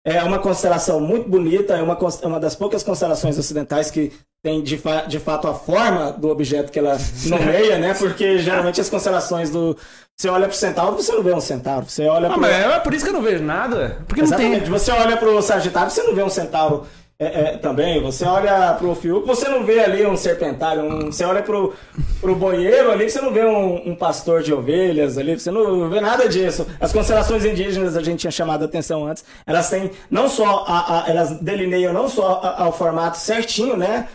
É 0.05 0.22
uma 0.24 0.39
constelação 0.39 0.99
muito 0.99 1.30
bonita, 1.30 1.76
é 1.78 1.82
uma, 1.82 1.97
é 2.22 2.28
uma 2.28 2.39
das 2.39 2.55
poucas 2.55 2.84
constelações 2.84 3.38
ocidentais 3.38 3.89
que 3.89 4.12
tem 4.43 4.62
de, 4.62 4.76
fa- 4.78 5.03
de 5.05 5.20
fato 5.20 5.47
a 5.47 5.53
forma 5.53 6.12
do 6.12 6.28
objeto 6.30 6.72
que 6.72 6.80
ela 6.80 6.97
nomeia, 7.30 7.78
né? 7.78 7.93
Porque 7.93 8.39
geralmente 8.39 8.82
as 8.82 8.89
constelações 8.89 9.49
do. 9.51 9.78
Você 10.22 10.30
olha 10.30 10.48
pro 10.48 10.56
centauro, 10.56 10.96
você 10.96 11.12
não 11.14 11.24
vê 11.24 11.34
um 11.34 11.42
centauro. 11.42 11.86
Você 11.90 12.06
olha 12.06 12.28
Ah, 12.28 12.32
pro. 12.34 12.42
mas 12.42 12.52
é 12.54 12.80
por 12.80 12.94
isso 12.94 13.04
que 13.04 13.10
eu 13.10 13.16
não 13.16 13.24
vejo 13.24 13.44
nada. 13.44 13.98
Porque 14.08 14.22
não 14.22 14.28
Exatamente. 14.28 14.62
tem. 14.62 14.70
Você 14.72 14.92
olha 14.92 15.18
pro 15.18 15.42
Sagitário, 15.42 15.90
você 15.90 16.04
não 16.04 16.14
vê 16.14 16.22
um 16.22 16.30
centauro 16.30 16.86
é, 17.18 17.26
é, 17.26 17.58
também. 17.58 18.00
Você 18.04 18.24
olha 18.24 18.72
pro 18.78 18.94
Fiuk, 18.94 19.26
você 19.26 19.50
não 19.50 19.64
vê 19.64 19.80
ali 19.80 20.06
um 20.06 20.16
serpentário. 20.16 20.84
Um... 20.84 21.12
Você 21.12 21.26
olha 21.26 21.42
pro, 21.42 21.74
pro 22.20 22.36
boieiro 22.36 22.92
ali, 22.92 23.10
você 23.10 23.20
não 23.20 23.34
vê 23.34 23.44
um, 23.44 23.90
um 23.90 23.96
pastor 23.96 24.44
de 24.44 24.54
ovelhas 24.54 25.18
ali. 25.18 25.40
Você 25.40 25.50
não 25.50 25.90
vê 25.90 26.00
nada 26.00 26.30
disso. 26.30 26.68
As 26.80 26.94
constelações 26.94 27.44
indígenas, 27.44 27.98
a 27.98 28.04
gente 28.04 28.20
tinha 28.20 28.30
chamado 28.30 28.62
a 28.62 28.66
atenção 28.66 29.08
antes, 29.08 29.26
elas 29.48 29.72
têm 29.72 29.90
não 30.08 30.30
só. 30.30 30.66
A, 30.68 31.00
a- 31.00 31.10
elas 31.10 31.32
delineiam 31.42 31.92
não 31.94 32.08
só 32.08 32.56
ao 32.60 32.72
formato 32.72 33.18
certinho, 33.18 33.76
né? 33.76 34.08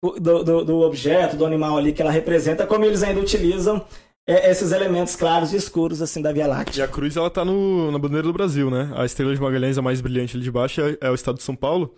Do, 0.00 0.44
do, 0.44 0.64
do 0.64 0.80
objeto, 0.82 1.34
do 1.34 1.44
animal 1.44 1.76
ali 1.76 1.92
que 1.92 2.00
ela 2.00 2.12
representa, 2.12 2.66
como 2.68 2.84
eles 2.84 3.02
ainda 3.02 3.20
utilizam 3.20 3.84
é, 4.30 4.50
esses 4.50 4.70
elementos 4.70 5.16
claros 5.16 5.52
e 5.52 5.56
escuros 5.56 6.00
assim 6.00 6.22
da 6.22 6.32
Via 6.32 6.44
E 6.44 6.46
Láctea. 6.46 6.84
a 6.84 6.88
cruz, 6.88 7.16
ela 7.16 7.28
tá 7.28 7.44
no, 7.44 7.90
na 7.90 7.98
bandeira 7.98 8.22
do 8.22 8.32
Brasil, 8.32 8.70
né? 8.70 8.92
A 8.94 9.04
estrela 9.04 9.34
de 9.34 9.40
Magalhães, 9.40 9.76
a 9.76 9.82
mais 9.82 10.00
brilhante 10.00 10.36
ali 10.36 10.44
de 10.44 10.52
baixo, 10.52 10.80
é, 10.80 10.96
é 11.00 11.10
o 11.10 11.14
estado 11.14 11.38
de 11.38 11.42
São 11.42 11.56
Paulo. 11.56 11.92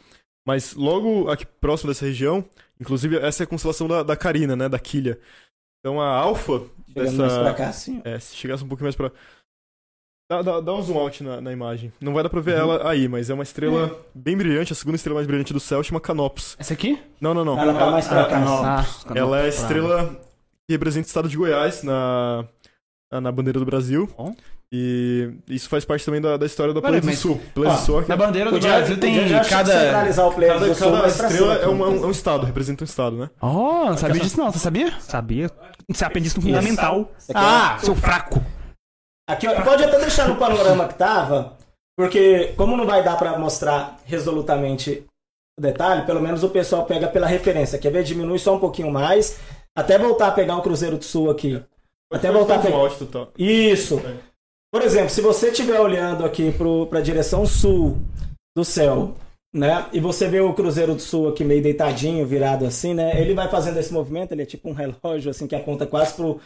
Mas 0.47 0.75
logo 0.75 1.31
aqui 1.31 1.45
próximo 1.45 1.91
dessa 1.91 2.07
região, 2.07 2.43
inclusive 2.81 3.17
essa 3.19 3.43
é 3.43 3.45
a 3.45 3.47
constelação 3.47 3.87
da, 3.87 4.03
da 4.03 4.17
Carina, 4.17 4.57
né? 4.57 4.67
Da 4.67 4.79
Quilha. 4.79 5.21
Então 5.79 6.01
a 6.01 6.09
alfa 6.09 6.63
Chegando 6.89 7.17
mais 7.19 7.33
pra 7.33 7.53
dessa... 7.53 7.55
cá, 7.55 8.01
ó. 8.05 8.09
É, 8.09 8.19
se 8.19 8.35
chegasse 8.35 8.65
um 8.65 8.69
pouquinho 8.69 8.87
mais 8.87 8.97
pra... 8.97 9.13
Dá, 10.31 10.41
dá, 10.41 10.61
dá 10.61 10.75
um 10.75 10.81
zoom 10.81 10.99
out 10.99 11.23
na, 11.23 11.41
na 11.41 11.53
imagem. 11.53 11.93
Não 12.01 12.15
vai 12.15 12.23
dar 12.23 12.31
pra 12.31 12.41
ver 12.41 12.57
ela 12.57 12.89
aí, 12.89 13.07
mas 13.07 13.29
é 13.29 13.35
uma 13.35 13.43
estrela 13.43 14.01
bem 14.15 14.35
brilhante, 14.35 14.73
a 14.73 14.77
segunda 14.77 14.97
estrela 14.97 15.17
mais 15.17 15.27
brilhante 15.27 15.53
do 15.53 15.61
céu, 15.61 15.83
chama 15.83 16.01
Canopus. 16.01 16.57
Essa 16.59 16.73
aqui? 16.73 16.99
Não, 17.21 17.35
não, 17.35 17.45
não. 17.45 17.59
Ela 17.59 17.75
tá 17.75 17.91
mais 17.91 18.09
pra 18.09 18.23
ah, 18.23 18.27
cá. 18.27 18.81
Ah, 18.81 19.13
ela 19.15 19.41
é 19.41 19.45
a 19.45 19.49
estrela 19.49 20.32
que 20.69 20.73
representa 20.75 21.07
o 21.07 21.09
estado 21.09 21.29
de 21.29 21.37
Goiás 21.37 21.83
na, 21.83 22.45
na, 23.13 23.33
bandeira 23.33 23.59
do 23.59 23.65
Brasil. 23.67 24.09
Bom. 24.17 24.35
E 24.75 25.31
isso 25.49 25.69
faz 25.69 25.85
parte 25.85 26.03
também 26.03 26.19
da, 26.21 26.39
da 26.39 26.47
história 26.47 26.73
da 26.73 26.81
Plains 26.81 27.05
do 27.05 27.15
Sul. 27.15 27.41
Do 27.55 27.71
Sul 27.77 27.99
aqui. 27.99 28.09
Na 28.09 28.17
bandeira 28.17 28.49
do 28.51 28.55
Podia- 28.55 28.71
Brasil 28.79 28.99
tem 28.99 29.19
podia 29.19 29.45
cada. 29.45 29.71
centralizar 29.71 30.27
o 30.27 30.31
do 30.31 30.75
sul 30.75 30.93
cada 30.93 31.09
estrela 31.09 31.55
é, 31.57 31.67
uma- 31.67 31.89
aqui. 31.89 31.99
um, 31.99 32.05
é 32.05 32.07
um 32.07 32.11
estado, 32.11 32.47
representa 32.47 32.83
um 32.83 32.87
estado, 32.87 33.17
né? 33.19 33.29
Oh, 33.39 33.85
não 33.91 33.99
sabia 33.99 34.21
disso 34.23 34.39
não, 34.39 34.51
você 34.51 34.59
sabia? 34.59 34.99
Sabia? 35.01 35.51
Você 35.91 36.05
aprende 36.07 36.29
isso 36.29 36.39
no 36.39 36.43
fundamental. 36.43 37.13
É- 37.29 37.33
Ah, 37.35 37.79
Seu 37.81 37.95
fraco. 37.95 38.43
Aqui, 39.29 39.47
ó, 39.47 39.61
pode 39.63 39.85
até 39.85 39.99
deixar 39.99 40.27
no 40.27 40.37
panorama 40.37 40.89
que 40.89 40.95
tava, 40.95 41.57
porque 41.97 42.55
como 42.57 42.75
não 42.75 42.87
vai 42.87 43.05
dar 43.05 43.17
pra 43.19 43.39
mostrar 43.39 43.99
resolutamente 44.07 45.05
o 45.59 45.61
detalhe, 45.61 46.07
pelo 46.07 46.21
menos 46.23 46.43
o 46.43 46.49
pessoal 46.49 46.87
pega 46.87 47.09
pela 47.09 47.27
referência. 47.27 47.79
Quer 47.79 47.93
ver? 47.93 48.05
Diminui 48.05 48.39
só 48.39 48.57
um 48.57 48.59
pouquinho 48.59 48.91
mais, 48.91 49.39
até 49.75 49.99
voltar 49.99 50.29
a 50.29 50.33
pegar 50.33 50.57
o 50.57 50.63
Cruzeiro 50.63 50.99
do 50.99 51.05
Sul 51.05 51.31
aqui. 51.31 51.63
Até 52.13 52.31
voltar 52.31 52.57
a 52.57 52.59
um 52.59 52.63
pegar. 52.63 52.77
out 52.77 52.97
total. 52.97 53.33
Isso. 53.39 53.99
É. 53.99 54.17
Por 54.71 54.83
exemplo, 54.83 55.11
se 55.11 55.21
você 55.21 55.49
estiver 55.49 55.79
olhando 55.81 56.25
aqui 56.25 56.53
para 56.89 56.99
a 56.99 57.03
direção 57.03 57.45
sul 57.45 57.99
do 58.55 58.65
céu, 58.65 59.15
né? 59.53 59.87
E 59.93 60.01
você 60.01 60.27
vê 60.29 60.41
o 60.41 60.55
Cruzeiro 60.55 60.95
do 60.95 61.03
Sul 61.03 61.29
aqui 61.29 61.45
meio 61.45 61.63
deitadinho, 61.63 62.27
virado 62.27 62.65
assim, 62.65 62.95
né? 62.95 63.21
Ele 63.21 63.35
vai 63.35 63.49
fazendo 63.51 63.79
esse 63.79 63.93
movimento, 63.93 64.33
ele 64.33 64.43
é 64.43 64.47
tipo 64.47 64.71
um 64.71 64.73
relógio 64.73 65.31
assim 65.31 65.47
que 65.47 65.55
aponta 65.55 65.87
quase 65.87 66.15
pro, 66.15 66.41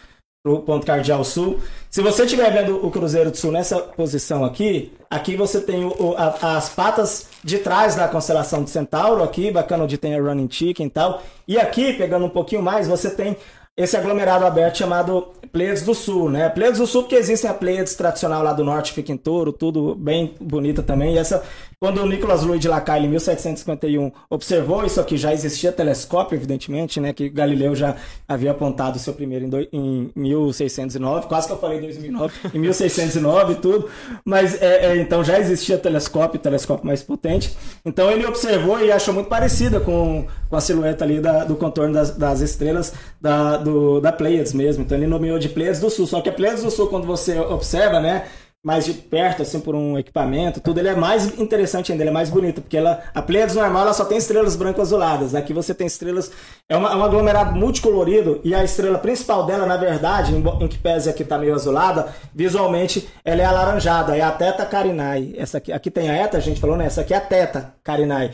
pro 0.47 0.61
ponto 0.61 0.87
cardeal 0.87 1.25
sul. 1.25 1.59
Se 1.91 2.01
você 2.01 2.23
estiver 2.23 2.53
vendo 2.53 2.87
o 2.87 2.89
Cruzeiro 2.89 3.33
do 3.33 3.37
Sul 3.37 3.51
nessa 3.51 3.81
posição 3.81 4.45
aqui, 4.45 4.93
aqui 5.11 5.35
você 5.35 5.61
tem 5.61 5.85
o- 5.85 5.89
o- 5.89 6.15
a- 6.17 6.57
as 6.57 6.69
patas 6.69 7.27
de 7.43 7.59
trás 7.59 7.97
da 7.97 8.07
constelação 8.07 8.63
de 8.63 8.71
Centauro 8.71 9.25
aqui, 9.25 9.51
bacana 9.51 9.83
onde 9.83 9.99
tem 9.99 10.15
a 10.15 10.23
Running 10.23 10.49
Chicken 10.49 10.87
e 10.87 10.91
tal. 10.91 11.21
E 11.49 11.59
aqui, 11.59 11.95
pegando 11.95 12.27
um 12.27 12.29
pouquinho 12.31 12.63
mais, 12.63 12.87
você 12.87 13.11
tem 13.11 13.37
esse 13.77 13.97
aglomerado 13.97 14.47
aberto 14.47 14.79
chamado 14.79 15.27
Pleiades 15.53 15.83
do 15.83 15.95
Sul, 15.95 16.31
né? 16.31 16.49
Pleiades 16.49 16.79
do 16.79 16.87
Sul 16.87 17.03
porque 17.03 17.17
existem 17.17 17.51
a 17.51 17.55
Pleiades 17.55 17.97
tradicional 17.97 18.41
lá 18.43 18.53
do 18.53 18.63
norte, 18.63 18.93
fica 18.93 19.11
em 19.11 19.17
touro, 19.17 19.53
tudo 19.53 19.97
bem 19.97 20.33
bonita 20.41 20.81
também. 20.81 21.15
E 21.15 21.19
essa, 21.19 21.43
quando 21.79 22.01
o 22.03 22.07
Nicolas 22.07 22.43
Louis 22.43 22.59
de 22.61 22.69
Lacaille, 22.69 23.07
em 23.07 23.11
1751, 23.11 24.11
observou 24.31 24.85
isso 24.87 24.99
aqui, 25.01 25.17
já 25.19 25.33
existia 25.35 25.71
telescópio, 25.71 26.35
evidentemente, 26.37 26.99
né? 27.01 27.13
Que 27.13 27.29
Galileu 27.29 27.75
já 27.75 27.97
havia 28.27 28.51
apontado 28.53 28.97
o 28.97 28.99
seu 28.99 29.13
primeiro 29.13 29.45
em, 29.45 29.49
doi- 29.51 29.69
em 29.73 30.11
1609, 30.17 31.27
quase 31.27 31.47
que 31.47 31.53
eu 31.53 31.59
falei 31.59 31.81
2009, 31.81 32.33
em 32.55 32.59
1609 32.59 33.53
e 33.53 33.57
tudo. 33.57 33.89
Mas, 34.25 34.61
é, 34.63 34.87
é, 34.87 34.97
então, 34.97 35.23
já 35.23 35.39
existia 35.39 35.77
telescópio, 35.77 36.41
telescópio 36.41 36.87
mais 36.87 37.03
potente. 37.03 37.55
Então, 37.85 38.11
ele 38.11 38.25
observou 38.27 38.81
e 38.81 38.91
achou 38.91 39.13
muito 39.13 39.29
parecida 39.29 39.79
com, 39.79 40.27
com 40.49 40.57
a 40.57 40.61
silhueta 40.63 41.05
ali 41.05 41.21
da- 41.21 41.45
do 41.45 41.57
contorno 41.57 41.93
das, 41.93 42.11
das 42.17 42.41
estrelas 42.41 42.95
da, 43.21 43.59
do, 43.59 44.01
da 44.01 44.13
Pleiades 44.13 44.53
mesmo. 44.55 44.83
Então, 44.83 44.97
ele 44.97 45.07
nomeou 45.07 45.39
de 45.39 45.51
Pleiades 45.51 45.81
do 45.81 45.91
Sul. 45.91 46.07
Só 46.07 46.21
que 46.23 46.29
a 46.29 46.33
Pleiades 46.33 46.63
do 46.63 46.71
Sul, 46.71 46.87
quando 46.89 47.07
você 47.07 47.39
observa, 47.39 48.01
né? 48.01 48.25
Mais 48.65 48.85
de 48.85 48.95
perto, 48.95 49.43
assim, 49.43 49.61
por 49.61 49.77
um 49.77 49.97
equipamento, 49.97 50.61
tudo, 50.61 50.81
ele 50.81 50.89
é 50.89 50.95
mais 50.97 51.39
interessante 51.39 51.93
ainda, 51.93 52.03
ele 52.03 52.11
é 52.11 52.13
mais 52.13 52.29
bonito, 52.29 52.61
porque 52.61 52.77
ela, 52.77 53.01
a 53.15 53.23
Pleiades 53.23 53.55
normal 53.55 53.83
ela 53.83 53.93
só 53.93 54.05
tem 54.05 54.19
estrelas 54.19 54.57
branco-azuladas. 54.57 55.37
Aqui 55.37 55.53
você 55.53 55.73
tem 55.73 55.87
estrelas, 55.87 56.33
é, 56.69 56.77
uma, 56.77 56.91
é 56.91 56.97
um 56.97 57.05
aglomerado 57.05 57.57
multicolorido, 57.57 58.41
e 58.43 58.55
a 58.55 58.65
estrela 58.65 58.99
principal 58.99 59.47
dela, 59.47 59.67
na 59.67 59.77
verdade, 59.77 60.35
em, 60.35 60.43
em 60.65 60.69
que 60.69 60.79
pese 60.79 61.09
aqui 61.09 61.25
tá 61.25 61.39
meio 61.39 61.55
azulada, 61.55 62.13
visualmente 62.35 63.09
ela 63.25 63.41
é 63.41 63.45
alaranjada, 63.45 64.17
é 64.17 64.21
a 64.21 64.33
Teta 64.33 64.67
Carinae. 64.67 65.35
Essa 65.39 65.59
aqui, 65.59 65.73
aqui 65.73 65.91
tem 65.91 66.11
a 66.11 66.15
Eta, 66.15 66.37
a 66.37 66.41
gente 66.41 66.61
falou, 66.61 66.77
né? 66.77 66.87
Essa 66.87 67.03
aqui 67.03 67.15
é 67.15 67.19
a 67.19 67.21
Teta 67.21 67.73
Carinae. 67.85 68.33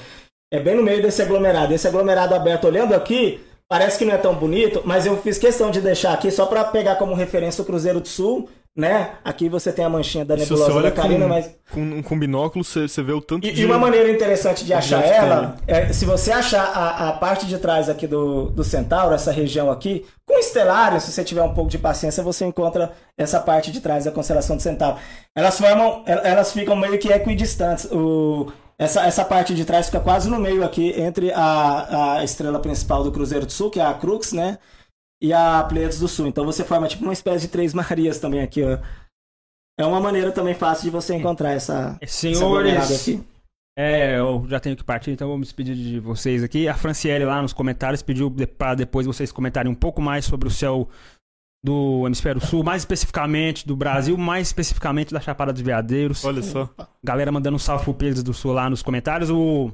É 0.51 0.59
bem 0.61 0.75
no 0.75 0.83
meio 0.83 1.03
desse 1.03 1.20
aglomerado. 1.20 1.73
Esse 1.75 1.89
aglomerado 1.89 2.35
aberto, 2.35 2.66
olhando 2.66 2.95
aqui, 2.95 3.41
parece 3.68 3.99
que 3.99 4.05
não 4.05 4.14
é 4.14 4.18
tão 4.18 4.35
bonito, 4.35 4.83
mas 4.85 5.07
eu 5.07 5.16
fiz 5.16 5.39
questão 5.39 5.70
de 5.70 5.81
deixar 5.81 6.12
aqui 6.12 6.31
só 6.31 6.47
para 6.47 6.64
pegar 6.64 6.97
como 6.97 7.14
referência 7.14 7.62
o 7.62 7.64
Cruzeiro 7.64 8.01
do 8.01 8.09
Sul, 8.09 8.49
né? 8.75 9.11
Aqui 9.23 9.49
você 9.49 9.70
tem 9.70 9.85
a 9.85 9.89
manchinha 9.89 10.25
da 10.25 10.37
Se 10.39 10.47
você 10.47 10.53
nebulosa 10.55 10.73
olha 10.79 10.91
da 10.91 10.97
Carina, 10.97 11.25
com, 11.27 11.29
mas 11.29 11.51
com, 11.70 12.03
com 12.03 12.18
binóculo, 12.18 12.64
você, 12.64 12.89
você 12.89 13.03
vê 13.03 13.12
o 13.12 13.20
tanto 13.20 13.47
e, 13.47 13.53
de... 13.53 13.62
e 13.62 13.64
uma 13.66 13.79
maneira 13.79 14.11
interessante 14.11 14.64
de 14.64 14.73
achar 14.73 15.05
ela 15.05 15.57
é 15.66 15.93
se 15.93 16.07
você 16.07 16.33
achar 16.33 16.64
a, 16.64 17.09
a 17.11 17.12
parte 17.12 17.47
de 17.47 17.59
trás 17.59 17.89
aqui 17.91 18.07
do, 18.07 18.47
do 18.51 18.64
Centauro, 18.64 19.14
essa 19.14 19.31
região 19.31 19.70
aqui, 19.70 20.07
com 20.25 20.39
estelário, 20.39 21.01
se 21.01 21.12
você 21.12 21.23
tiver 21.23 21.43
um 21.43 21.53
pouco 21.53 21.70
de 21.70 21.79
paciência, 21.79 22.23
você 22.23 22.47
encontra 22.47 22.93
essa 23.18 23.39
parte 23.41 23.70
de 23.70 23.81
trás 23.81 24.05
da 24.07 24.11
constelação 24.11 24.57
do 24.57 24.62
Centauro. 24.62 24.97
Elas 25.37 25.59
formam, 25.59 26.03
el- 26.07 26.20
elas 26.25 26.53
ficam 26.53 26.75
meio 26.75 26.99
que 26.99 27.09
equidistantes. 27.12 27.85
O, 27.93 28.51
essa, 28.79 29.05
essa 29.07 29.25
parte 29.25 29.55
de 29.55 29.64
trás 29.66 29.87
fica 29.87 30.01
quase 30.01 30.31
no 30.31 30.39
meio 30.41 30.64
aqui 30.64 30.99
entre 30.99 31.31
a, 31.33 32.14
a 32.18 32.25
estrela 32.25 32.59
principal 32.59 33.05
do 33.05 33.12
Cruzeiro 33.12 33.45
do 33.47 33.53
Sul, 33.53 33.70
que 33.70 33.79
é 33.79 33.85
a 33.85 33.93
Crux, 33.95 34.33
né? 34.33 34.59
E 35.23 35.33
a 35.33 35.62
Pleiades 35.62 36.01
do 36.01 36.09
Sul. 36.09 36.27
Então 36.27 36.45
você 36.45 36.64
forma 36.64 36.89
tipo 36.89 37.05
uma 37.05 37.12
espécie 37.12 37.47
de 37.47 37.53
três 37.53 37.73
Marias 37.73 38.18
também 38.18 38.43
aqui, 38.43 38.62
ó. 38.64 38.79
É 39.79 39.87
uma 39.87 40.01
maneira 40.01 40.33
também 40.33 40.53
fácil 40.55 40.85
de 40.85 40.91
você 40.91 41.14
encontrar 41.14 41.53
essa, 41.53 41.97
aglomerado 42.01 42.87
Senhores, 42.87 43.01
aqui. 43.01 43.25
é, 43.79 44.18
eu 44.18 44.45
já 44.49 44.61
tenho 44.61 44.77
que 44.77 44.85
partir, 44.85 45.12
então 45.12 45.29
vou 45.29 45.39
me 45.39 45.45
despedir 45.45 45.75
de 45.75 45.99
vocês 46.01 46.43
aqui. 46.43 46.68
A 46.68 46.75
Franciele 46.75 47.25
lá 47.25 47.41
nos 47.41 47.53
comentários 47.53 48.03
pediu 48.03 48.29
de- 48.29 48.47
pra 48.47 48.75
depois 48.75 49.07
vocês 49.07 49.33
comentarem 49.33 49.70
um 49.73 49.75
pouco 49.75 50.03
mais 50.03 50.25
sobre 50.27 50.47
o 50.49 50.51
céu 50.51 50.89
do 51.64 52.05
hemisfério 52.07 52.45
sul, 52.45 52.64
mais 52.64 52.83
especificamente 52.83 53.66
do 53.66 53.77
Brasil, 53.77 54.18
mais 54.18 54.49
especificamente 54.49 55.14
da 55.14 55.20
Chapada 55.20 55.53
dos 55.53 55.62
Veadeiros. 55.62 56.25
Olha 56.25 56.43
só. 56.43 56.68
Galera 57.03 57.31
mandando 57.31 57.55
um 57.55 57.59
salve 57.61 57.85
pro 57.85 57.95
Pedro 57.95 58.23
do 58.25 58.35
Sul 58.35 58.53
lá 58.53 58.68
nos 58.68 58.83
comentários. 58.83 59.31
O, 59.31 59.70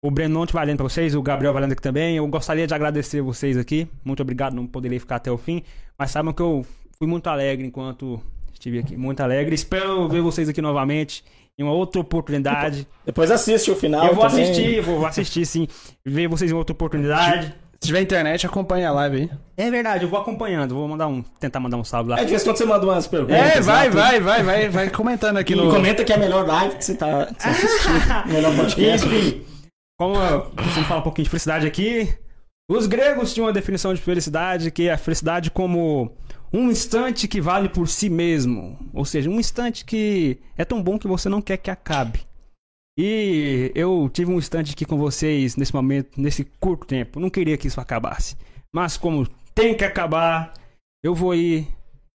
o 0.00 0.10
Brenonte 0.10 0.52
valendo 0.52 0.76
pra 0.78 0.84
vocês, 0.84 1.14
o 1.14 1.22
Gabriel 1.22 1.52
valendo 1.52 1.72
aqui 1.72 1.82
também. 1.82 2.16
Eu 2.16 2.26
gostaria 2.28 2.66
de 2.66 2.74
agradecer 2.74 3.20
vocês 3.20 3.56
aqui. 3.56 3.88
Muito 4.04 4.20
obrigado, 4.22 4.54
não 4.54 4.66
poderia 4.66 4.98
ficar 5.00 5.16
até 5.16 5.30
o 5.30 5.36
fim. 5.36 5.62
Mas 5.98 6.10
saibam 6.10 6.32
que 6.32 6.42
eu 6.42 6.64
fui 6.98 7.06
muito 7.08 7.26
alegre 7.28 7.66
enquanto 7.66 8.20
estive 8.52 8.78
aqui. 8.78 8.96
Muito 8.96 9.20
alegre. 9.20 9.54
Espero 9.54 10.08
ver 10.08 10.20
vocês 10.20 10.48
aqui 10.48 10.62
novamente 10.62 11.24
em 11.58 11.64
uma 11.64 11.72
outra 11.72 12.00
oportunidade. 12.00 12.86
Depois 13.04 13.30
assiste 13.30 13.70
o 13.70 13.76
final. 13.76 14.06
eu 14.06 14.14
vou 14.14 14.28
também. 14.28 14.44
assistir, 14.44 14.80
vou 14.80 15.04
assistir 15.04 15.44
sim. 15.44 15.66
Ver 16.04 16.28
vocês 16.28 16.50
em 16.50 16.54
outra 16.54 16.72
oportunidade. 16.72 17.52
Se 17.80 17.86
tiver 17.88 18.00
internet, 18.00 18.44
acompanha 18.46 18.88
a 18.88 18.92
live 18.92 19.16
aí. 19.16 19.30
É 19.56 19.70
verdade, 19.70 20.04
eu 20.04 20.08
vou 20.10 20.18
acompanhando. 20.20 20.74
Vou 20.74 20.86
mandar 20.88 21.06
um, 21.08 21.22
tentar 21.22 21.58
mandar 21.60 21.76
um 21.76 21.84
salve 21.84 22.10
lá. 22.10 22.20
É, 22.20 22.24
de 22.24 22.30
vez 22.30 22.42
em 22.42 22.44
quando 22.44 22.56
você 22.56 22.64
manda 22.64 22.84
umas 22.84 23.06
perguntas. 23.06 23.36
É, 23.36 23.60
vai, 23.60 23.88
vai, 23.90 24.20
vai, 24.20 24.42
vai, 24.42 24.68
vai 24.68 24.90
comentando 24.90 25.36
aqui 25.36 25.52
E 25.52 25.56
no. 25.56 25.70
comenta 25.70 26.04
que 26.04 26.12
é 26.12 26.16
a 26.16 26.18
melhor 26.18 26.44
live 26.46 26.76
que 26.76 26.84
você, 26.84 26.94
tá, 26.94 27.28
assistiu. 27.40 27.90
melhor 28.26 28.54
podcast. 28.56 29.06
Enfim, 29.06 29.42
como 29.98 30.14
eu 30.16 30.42
costumo 30.50 30.86
falar 30.86 31.00
um 31.00 31.04
pouquinho 31.04 31.24
de 31.24 31.30
felicidade 31.30 31.66
aqui, 31.66 32.14
os 32.70 32.86
gregos 32.86 33.34
tinham 33.34 33.46
uma 33.46 33.52
definição 33.52 33.92
de 33.92 34.00
felicidade 34.00 34.70
que 34.70 34.88
é 34.88 34.92
a 34.92 34.98
felicidade 34.98 35.50
como 35.50 36.16
um 36.52 36.70
instante 36.70 37.26
que 37.26 37.40
vale 37.40 37.68
por 37.68 37.88
si 37.88 38.08
mesmo. 38.08 38.78
Ou 38.92 39.04
seja, 39.04 39.28
um 39.28 39.40
instante 39.40 39.84
que 39.84 40.38
é 40.56 40.64
tão 40.64 40.82
bom 40.82 40.98
que 40.98 41.08
você 41.08 41.28
não 41.28 41.42
quer 41.42 41.56
que 41.56 41.70
acabe. 41.70 42.20
E 42.98 43.70
eu 43.74 44.10
tive 44.12 44.30
um 44.32 44.38
instante 44.38 44.72
aqui 44.72 44.84
com 44.84 44.98
vocês 44.98 45.56
nesse 45.56 45.74
momento, 45.74 46.20
nesse 46.20 46.44
curto 46.44 46.86
tempo. 46.86 47.20
Não 47.20 47.30
queria 47.30 47.56
que 47.56 47.68
isso 47.68 47.80
acabasse. 47.80 48.36
Mas 48.74 48.96
como 48.96 49.26
tem 49.54 49.74
que 49.76 49.84
acabar, 49.84 50.52
eu 51.02 51.14
vou 51.14 51.34
ir 51.34 51.68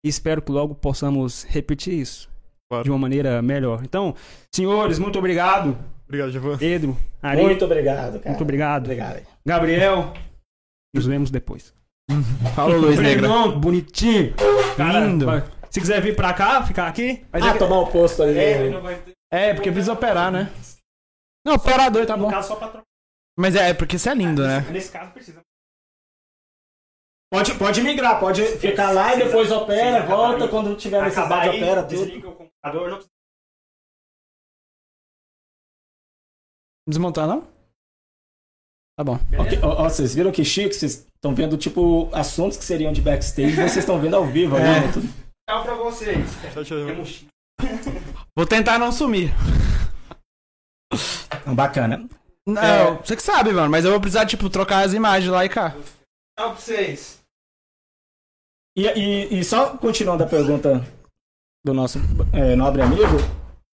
e 0.05 0.09
espero 0.09 0.41
que 0.41 0.51
logo 0.51 0.75
possamos 0.75 1.43
repetir 1.43 1.93
isso 1.93 2.29
Claro. 2.69 2.83
de 2.83 2.89
uma 2.91 2.99
maneira 2.99 3.41
melhor. 3.41 3.81
Então, 3.83 4.15
senhores, 4.53 4.99
muito 4.99 5.17
obrigado. 5.19 5.77
Obrigado, 6.07 6.31
Javan. 6.31 6.57
Pedro, 6.57 6.97
Ari, 7.21 7.41
Muito 7.41 7.65
obrigado, 7.65 8.19
cara. 8.19 8.29
muito 8.29 8.41
obrigado. 8.41 8.83
Obrigado. 8.83 9.25
Gabriel, 9.45 10.13
nos 10.93 11.05
vemos 11.05 11.31
depois. 11.31 11.73
Falou, 12.55 12.77
Luiz 12.77 12.99
Negra. 12.99 13.27
Bonitinho. 13.49 14.33
Cara, 14.75 14.99
Lindo. 15.05 15.25
Se 15.69 15.79
quiser 15.79 16.01
vir 16.01 16.15
pra 16.15 16.33
cá, 16.33 16.63
ficar 16.63 16.87
aqui. 16.87 17.25
Mas 17.31 17.43
ah, 17.43 17.49
é, 17.49 17.53
que- 17.53 17.59
tomar 17.59 17.79
o 17.79 17.87
posto 17.87 18.21
ali. 18.21 18.37
é, 19.31 19.53
porque 19.53 19.71
precisa 19.71 19.93
operar, 19.93 20.31
né? 20.31 20.51
Não, 21.45 21.55
operador 21.55 22.05
tá 22.05 22.15
bom. 22.15 22.29
Mas 23.37 23.55
é, 23.55 23.69
é 23.69 23.73
porque 23.73 23.95
isso 23.95 24.07
é 24.07 24.13
lindo, 24.13 24.45
né? 24.45 24.59
Nesse 24.71 24.91
caso, 24.91 25.11
precisa. 25.11 25.41
Pode, 27.31 27.55
pode 27.55 27.81
migrar, 27.81 28.19
pode 28.19 28.45
ficar 28.59 28.91
lá 28.91 29.15
e 29.15 29.23
depois 29.23 29.51
opera, 29.51 30.05
volta 30.05 30.47
quando 30.47 30.75
tiver 30.75 31.01
necessidade, 31.01 31.57
opera 31.57 31.81
tudo. 31.81 32.05
desliga 32.05 32.29
o 32.29 32.35
computador. 32.35 33.03
Desmontar, 36.87 37.27
não? 37.27 37.41
Tá 38.97 39.03
bom. 39.03 39.15
Ok, 39.39 39.59
ó, 39.63 39.83
ó, 39.85 39.89
vocês 39.89 40.13
viram 40.13 40.31
que 40.31 40.43
chique? 40.45 40.73
Vocês 40.73 41.07
estão 41.15 41.33
vendo, 41.33 41.57
tipo, 41.57 42.09
assuntos 42.13 42.57
que 42.57 42.63
seriam 42.63 42.91
de 42.93 43.01
backstage, 43.01 43.55
vocês 43.55 43.77
estão 43.77 43.99
vendo 43.99 44.15
ao 44.15 44.25
vivo. 44.25 44.55
É. 44.57 44.59
né. 44.81 44.91
Tchau 45.49 45.63
pra 45.63 45.73
vocês. 45.75 46.29
Tchau, 46.53 46.63
tchau. 46.63 46.85
Temos- 46.85 47.25
Vou 48.35 48.45
tentar 48.45 48.77
não 48.77 48.91
sumir. 48.91 49.31
Bacana. 51.55 52.07
Não, 52.45 52.61
É. 52.61 52.93
você 52.97 53.15
que 53.15 53.21
sabe, 53.21 53.51
mano. 53.51 53.69
Mas 53.69 53.85
eu 53.85 53.91
vou 53.91 53.99
precisar, 53.99 54.25
tipo, 54.25 54.49
trocar 54.49 54.85
as 54.85 54.93
imagens 54.93 55.31
lá 55.31 55.43
e 55.45 55.49
cá. 55.49 55.71
Tchau 55.71 56.49
pra 56.51 56.53
vocês. 56.55 57.19
E, 58.77 58.85
e, 58.87 59.39
e 59.39 59.43
só 59.43 59.77
continuando 59.77 60.23
a 60.23 60.27
pergunta 60.27 60.83
do 61.65 61.73
nosso 61.73 61.99
é, 62.33 62.55
nobre 62.55 62.81
amigo, 62.81 63.03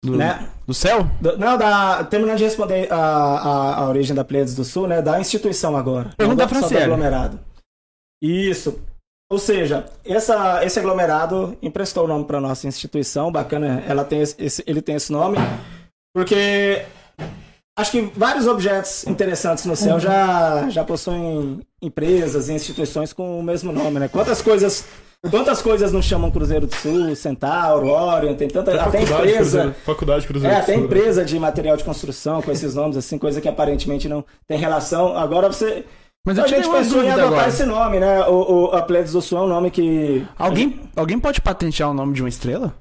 Do, 0.05 0.17
né? 0.17 0.47
do 0.67 0.73
céu? 0.73 1.09
Do- 1.21 1.37
não, 1.37 1.57
da, 1.57 2.03
terminando 2.03 2.37
de 2.37 2.43
responder 2.43 2.91
a, 2.91 2.95
a, 2.97 3.75
a 3.83 3.89
origem 3.89 4.15
da 4.15 4.23
Pleiades 4.23 4.55
do 4.55 4.63
Sul, 4.63 4.87
né? 4.87 5.01
Da 5.01 5.19
instituição 5.19 5.75
agora. 5.75 6.11
Pergunta 6.17 6.47
só 6.47 6.67
do 6.69 6.77
aglomerado. 6.77 7.39
Isso. 8.21 8.79
Ou 9.31 9.39
seja, 9.39 9.85
essa, 10.05 10.63
esse 10.63 10.77
aglomerado 10.79 11.57
emprestou 11.61 12.05
o 12.05 12.07
nome 12.07 12.25
para 12.25 12.39
nossa 12.39 12.67
instituição, 12.67 13.31
bacana, 13.31 13.83
ela 13.87 14.05
tem 14.05 14.21
esse, 14.21 14.35
esse- 14.37 14.63
ele 14.67 14.81
tem 14.81 14.95
esse 14.95 15.11
nome, 15.11 15.37
porque 16.13 16.85
acho 17.77 17.91
que 17.91 18.01
vários 18.15 18.45
objetos 18.47 19.05
interessantes 19.07 19.65
no 19.65 19.75
céu 19.75 19.99
já, 19.99 20.69
já 20.69 20.83
possuem 20.83 21.59
empresas 21.81 22.49
e 22.49 22.53
instituições 22.53 23.13
com 23.13 23.39
o 23.39 23.43
mesmo 23.43 23.71
nome, 23.71 23.99
né? 23.99 24.07
Quantas 24.07 24.41
coisas, 24.43 24.85
quantas 25.29 25.61
coisas 25.61 25.91
não 25.91 26.01
chamam 26.01 26.31
Cruzeiro 26.31 26.67
do 26.67 26.75
Sul, 26.75 27.15
Centauro, 27.15 27.87
Orion, 27.89 28.33
tem 28.35 28.47
tanta 28.47 28.71
até, 28.71 28.83
faculdade, 28.83 29.13
empresa. 29.29 29.37
Cruzeiro, 29.61 29.75
faculdade 29.85 30.27
Cruzeiro 30.27 30.53
É, 30.55 30.57
do 30.59 30.63
até 30.63 30.77
né? 30.77 30.83
empresa 30.83 31.25
de 31.25 31.39
material 31.39 31.77
de 31.77 31.83
construção 31.83 32.41
com 32.41 32.51
esses 32.51 32.75
nomes, 32.75 32.97
assim, 32.97 33.17
coisa 33.17 33.39
que 33.41 33.47
aparentemente 33.47 34.07
não 34.07 34.23
tem 34.47 34.57
relação. 34.57 35.17
Agora 35.17 35.47
você. 35.47 35.85
Mas 36.25 36.39
a 36.39 36.43
eu 36.43 36.47
gente 36.47 36.69
pensou 36.69 37.03
em 37.03 37.09
adotar 37.09 37.27
agora. 37.27 37.47
esse 37.49 37.65
nome, 37.65 37.99
né? 37.99 38.21
O, 38.27 38.73
o, 38.73 39.03
do 39.03 39.21
Sul 39.21 39.37
é 39.37 39.41
um 39.41 39.47
nome 39.47 39.69
que. 39.69 40.25
Alguém, 40.37 40.79
alguém 40.95 41.19
pode 41.19 41.39
patentear 41.39 41.89
o 41.91 41.93
nome 41.93 42.13
de 42.13 42.21
uma 42.23 42.29
estrela? 42.29 42.73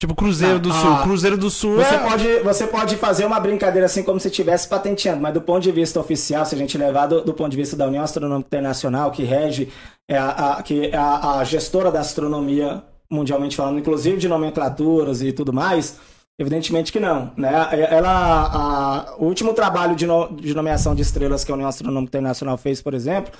Tipo, 0.00 0.14
Cruzeiro 0.14 0.56
Ah, 0.56 0.58
do 0.58 0.72
Sul. 0.72 0.92
ah. 0.92 1.02
Cruzeiro 1.02 1.36
do 1.36 1.50
Sul 1.50 1.76
Você 1.76 1.94
é... 1.94 1.98
pode, 1.98 2.38
você 2.40 2.66
pode 2.68 2.96
fazer 2.96 3.26
uma 3.26 3.40
brincadeira 3.40 3.86
assim 3.86 4.04
como 4.04 4.20
se 4.20 4.28
estivesse 4.28 4.68
patenteando, 4.68 5.20
mas 5.20 5.34
do 5.34 5.40
ponto 5.40 5.60
de 5.60 5.72
vista 5.72 5.98
oficial, 5.98 6.44
se 6.46 6.54
a 6.54 6.58
gente 6.58 6.78
levar 6.78 7.06
do, 7.06 7.20
do 7.20 7.34
ponto 7.34 7.50
de 7.50 7.56
vista 7.56 7.74
da 7.76 7.84
União 7.86 8.04
Astronômica 8.04 8.46
Internacional, 8.46 9.10
que 9.10 9.24
rege, 9.24 9.68
é 10.08 10.16
a, 10.16 10.28
a- 10.58 10.62
que 10.62 10.86
é 10.86 10.96
a, 10.96 11.38
a 11.38 11.44
gestora 11.44 11.90
da 11.90 12.00
astronomia 12.00 12.82
mundialmente 13.10 13.56
falando, 13.56 13.78
inclusive 13.78 14.18
de 14.18 14.28
nomenclaturas 14.28 15.22
e 15.22 15.32
tudo 15.32 15.52
mais, 15.52 15.96
evidentemente 16.38 16.92
que 16.92 17.00
não. 17.00 17.32
Né? 17.36 17.50
Ela, 17.90 18.10
a- 18.52 19.16
o 19.18 19.24
último 19.24 19.54
trabalho 19.54 19.94
de, 19.96 20.06
no- 20.06 20.28
de 20.36 20.54
nomeação 20.54 20.94
de 20.94 21.02
estrelas 21.02 21.44
que 21.44 21.50
a 21.50 21.54
União 21.54 21.68
Astronômica 21.68 22.10
Internacional 22.18 22.56
fez, 22.58 22.80
por 22.82 22.94
exemplo, 22.94 23.32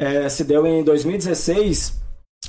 é, 0.00 0.28
se 0.28 0.42
deu 0.44 0.66
em 0.66 0.82
2016 0.82 2.02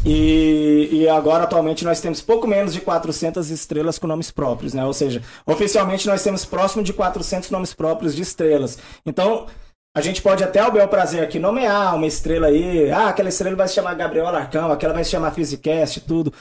e, 0.05 0.89
e 0.91 1.09
agora, 1.09 1.43
atualmente, 1.45 1.85
nós 1.85 2.01
temos 2.01 2.21
pouco 2.21 2.45
menos 2.47 2.73
de 2.73 2.81
400 2.81 3.49
estrelas 3.49 3.97
com 3.97 4.07
nomes 4.07 4.29
próprios, 4.29 4.73
né? 4.73 4.83
Ou 4.85 4.93
seja, 4.93 5.21
oficialmente 5.45 6.05
nós 6.07 6.21
temos 6.21 6.43
próximo 6.43 6.83
de 6.83 6.91
400 6.91 7.49
nomes 7.49 7.73
próprios 7.73 8.13
de 8.15 8.21
estrelas. 8.21 8.77
Então, 9.05 9.45
a 9.95 10.01
gente 10.01 10.21
pode 10.21 10.43
até, 10.43 10.59
ao 10.59 10.71
bel 10.71 10.87
prazer 10.89 11.23
aqui, 11.23 11.39
nomear 11.39 11.95
uma 11.95 12.05
estrela 12.05 12.47
aí. 12.47 12.91
Ah, 12.91 13.07
aquela 13.09 13.29
estrela 13.29 13.55
vai 13.55 13.67
se 13.67 13.75
chamar 13.75 13.93
Gabriel 13.95 14.27
Alarcão, 14.27 14.69
aquela 14.71 14.93
vai 14.93 15.05
se 15.05 15.11
chamar 15.11 15.31
Physicast, 15.31 16.01
tudo. 16.01 16.33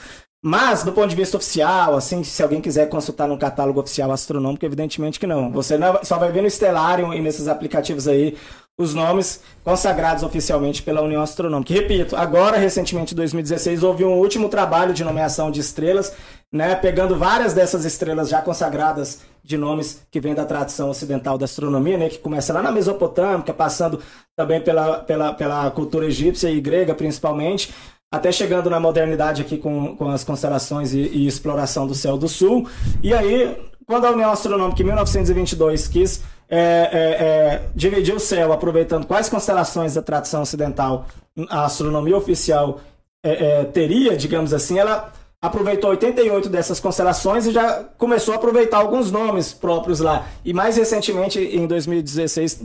Mas, 0.47 0.83
do 0.83 0.93
ponto 0.93 1.09
de 1.09 1.17
vista 1.17 1.37
oficial, 1.39 1.97
assim, 1.97 2.23
se 2.23 2.43
alguém 2.43 2.61
quiser 2.61 2.89
consultar 2.91 3.27
no 3.27 3.39
catálogo 3.39 3.81
oficial 3.81 4.11
astronômico, 4.13 4.67
evidentemente 4.67 5.19
que 5.19 5.27
não. 5.27 5.51
Você 5.53 5.79
não- 5.79 6.01
só 6.03 6.19
vai 6.19 6.31
ver 6.33 6.43
no 6.43 6.51
Stellarium 6.51 7.15
e 7.15 7.21
nesses 7.21 7.49
aplicativos 7.49 8.07
aí 8.07 8.37
os 8.77 8.93
nomes 8.93 9.41
consagrados 9.63 10.25
oficialmente 10.25 10.83
pela 10.83 11.01
União 11.01 11.23
Astronômica. 11.23 11.73
Repito, 11.73 12.17
agora, 12.17 12.59
recentemente, 12.59 13.15
em 13.15 13.17
2016, 13.17 13.83
houve 13.85 14.05
um 14.05 14.15
último 14.19 14.49
trabalho 14.49 14.93
de 14.93 15.05
nomeação 15.05 15.49
de 15.51 15.61
estrelas 15.61 16.13
né, 16.55 16.77
pegando 16.77 17.17
várias 17.17 17.53
dessas 17.53 17.85
estrelas 17.85 18.29
já 18.29 18.41
consagradas 18.41 19.23
de 19.43 19.59
nomes 19.59 20.07
que 20.09 20.21
vêm 20.21 20.37
da 20.37 20.45
tradição 20.45 20.89
ocidental 20.89 21.37
da 21.37 21.47
astronomia, 21.47 21.99
né, 21.99 22.09
que 22.09 22.19
começa 22.19 22.53
lá 22.53 22.63
na 22.63 22.71
Mesopotâmica, 22.71 23.53
passando 23.53 23.99
também 24.37 24.61
pela, 24.61 24.99
pela, 25.01 25.35
pela 25.35 25.69
cultura 25.73 26.07
egípcia 26.07 26.49
e 26.49 26.61
grega 26.61 26.95
principalmente, 26.95 27.75
até 28.09 28.31
chegando 28.31 28.71
na 28.71 28.79
modernidade 28.79 29.43
aqui 29.43 29.59
com, 29.59 29.97
com 29.97 30.09
as 30.09 30.23
constelações 30.23 30.95
e, 30.95 31.01
e 31.01 31.27
exploração 31.27 31.89
do 31.89 31.95
céu 31.95 32.17
do 32.17 32.29
sul. 32.29 32.69
E 33.03 33.13
aí, 33.13 33.57
quando 33.85 34.05
a 34.05 34.13
União 34.13 34.31
Astronômica 34.31 34.81
em 34.81 34.87
1922 34.87 35.89
quis 35.89 36.23
é, 36.49 36.57
é, 36.57 36.99
é, 37.01 37.63
dividir 37.75 38.15
o 38.15 38.21
céu, 38.21 38.53
aproveitando 38.53 39.07
quais 39.07 39.29
constelações 39.29 39.95
da 39.95 40.03
tradição 40.03 40.43
ocidental 40.43 41.09
a 41.51 41.65
astronomia 41.65 42.17
oficial 42.17 42.79
é, 43.25 43.33
é, 43.33 43.65
teria, 43.65 44.17
digamos 44.17 44.55
assim, 44.55 44.79
ela 44.79 45.13
aproveitou 45.45 45.90
88 45.90 46.49
dessas 46.49 46.80
constelações 46.80 47.47
e 47.47 47.53
já 47.53 47.84
começou 47.99 48.32
a 48.32 48.38
aproveitar 48.38 48.78
alguns 48.78 49.12
nomes 49.12 49.53
próprios 49.53 50.01
lá. 50.01 50.26
E 50.42 50.55
mais 50.55 50.78
recentemente, 50.78 51.38
em 51.38 51.66
2016, 51.66 52.62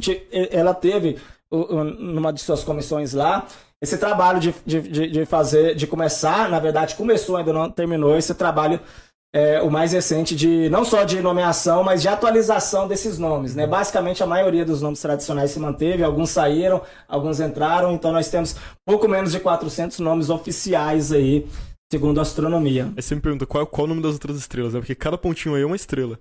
ela 0.50 0.74
teve, 0.74 1.18
numa 1.52 2.32
de 2.32 2.40
suas 2.40 2.64
comissões 2.64 3.14
lá, 3.14 3.46
esse 3.82 3.98
trabalho 3.98 4.40
de, 4.40 4.56
de, 4.66 5.10
de 5.10 5.26
fazer, 5.26 5.76
de 5.76 5.88
começar, 5.88 6.50
na 6.50 6.60
verdade 6.60 6.96
começou, 6.96 7.36
ainda 7.36 7.52
não 7.52 7.70
terminou, 7.70 8.18
esse 8.18 8.34
trabalho 8.34 8.80
é, 9.32 9.62
o 9.62 9.70
mais 9.70 9.92
recente 9.92 10.36
de 10.36 10.70
não 10.70 10.84
só 10.84 11.04
de 11.04 11.22
nomeação, 11.22 11.84
mas 11.84 12.02
de 12.02 12.08
atualização 12.08 12.88
desses 12.88 13.20
nomes. 13.20 13.56
Né? 13.56 13.68
Basicamente, 13.68 14.24
a 14.24 14.26
maioria 14.26 14.66
dos 14.66 14.82
nomes 14.82 15.02
tradicionais 15.02 15.52
se 15.52 15.60
manteve, 15.60 16.04
alguns 16.04 16.32
saíram, 16.32 16.82
alguns 17.08 17.40
entraram, 17.40 17.94
então 17.94 18.12
nós 18.12 18.30
temos 18.30 18.56
pouco 18.86 19.08
menos 19.08 19.32
de 19.32 19.40
400 19.40 20.00
nomes 20.00 20.30
oficiais 20.30 21.12
aí 21.12 21.46
segundo 21.92 22.20
a 22.20 22.22
astronomia. 22.22 22.92
Aí 22.96 23.02
você 23.02 23.16
me 23.16 23.22
pergunta 23.22 23.46
qual, 23.46 23.66
qual 23.66 23.86
é 23.86 23.86
o 23.86 23.90
nome 23.90 24.02
das 24.02 24.14
outras 24.14 24.38
estrelas, 24.38 24.74
né? 24.74 24.80
Porque 24.80 24.96
cada 24.96 25.18
pontinho 25.18 25.56
aí 25.56 25.62
é 25.62 25.66
uma 25.66 25.76
estrela. 25.76 26.20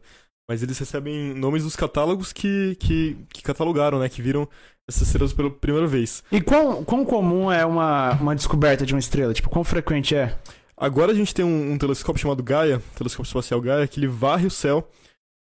Mas 0.48 0.62
eles 0.62 0.78
recebem 0.78 1.34
nomes 1.34 1.62
dos 1.62 1.76
catálogos 1.76 2.32
que, 2.32 2.74
que, 2.76 3.16
que 3.28 3.42
catalogaram, 3.42 3.98
né? 3.98 4.08
Que 4.08 4.22
viram 4.22 4.48
essas 4.88 5.02
estrelas 5.02 5.34
pela 5.34 5.50
primeira 5.50 5.86
vez. 5.86 6.24
E 6.32 6.40
quão, 6.40 6.82
quão 6.84 7.04
comum 7.04 7.52
é 7.52 7.66
uma, 7.66 8.12
uma 8.14 8.34
descoberta 8.34 8.86
de 8.86 8.94
uma 8.94 8.98
estrela? 8.98 9.34
Tipo, 9.34 9.50
quão 9.50 9.62
frequente 9.62 10.14
é? 10.14 10.38
Agora 10.74 11.12
a 11.12 11.14
gente 11.14 11.34
tem 11.34 11.44
um, 11.44 11.72
um 11.72 11.78
telescópio 11.78 12.22
chamado 12.22 12.42
Gaia, 12.42 12.80
telescópio 12.94 13.28
espacial 13.28 13.60
Gaia, 13.60 13.86
que 13.86 14.00
ele 14.00 14.06
varre 14.06 14.46
o 14.46 14.50
céu 14.50 14.88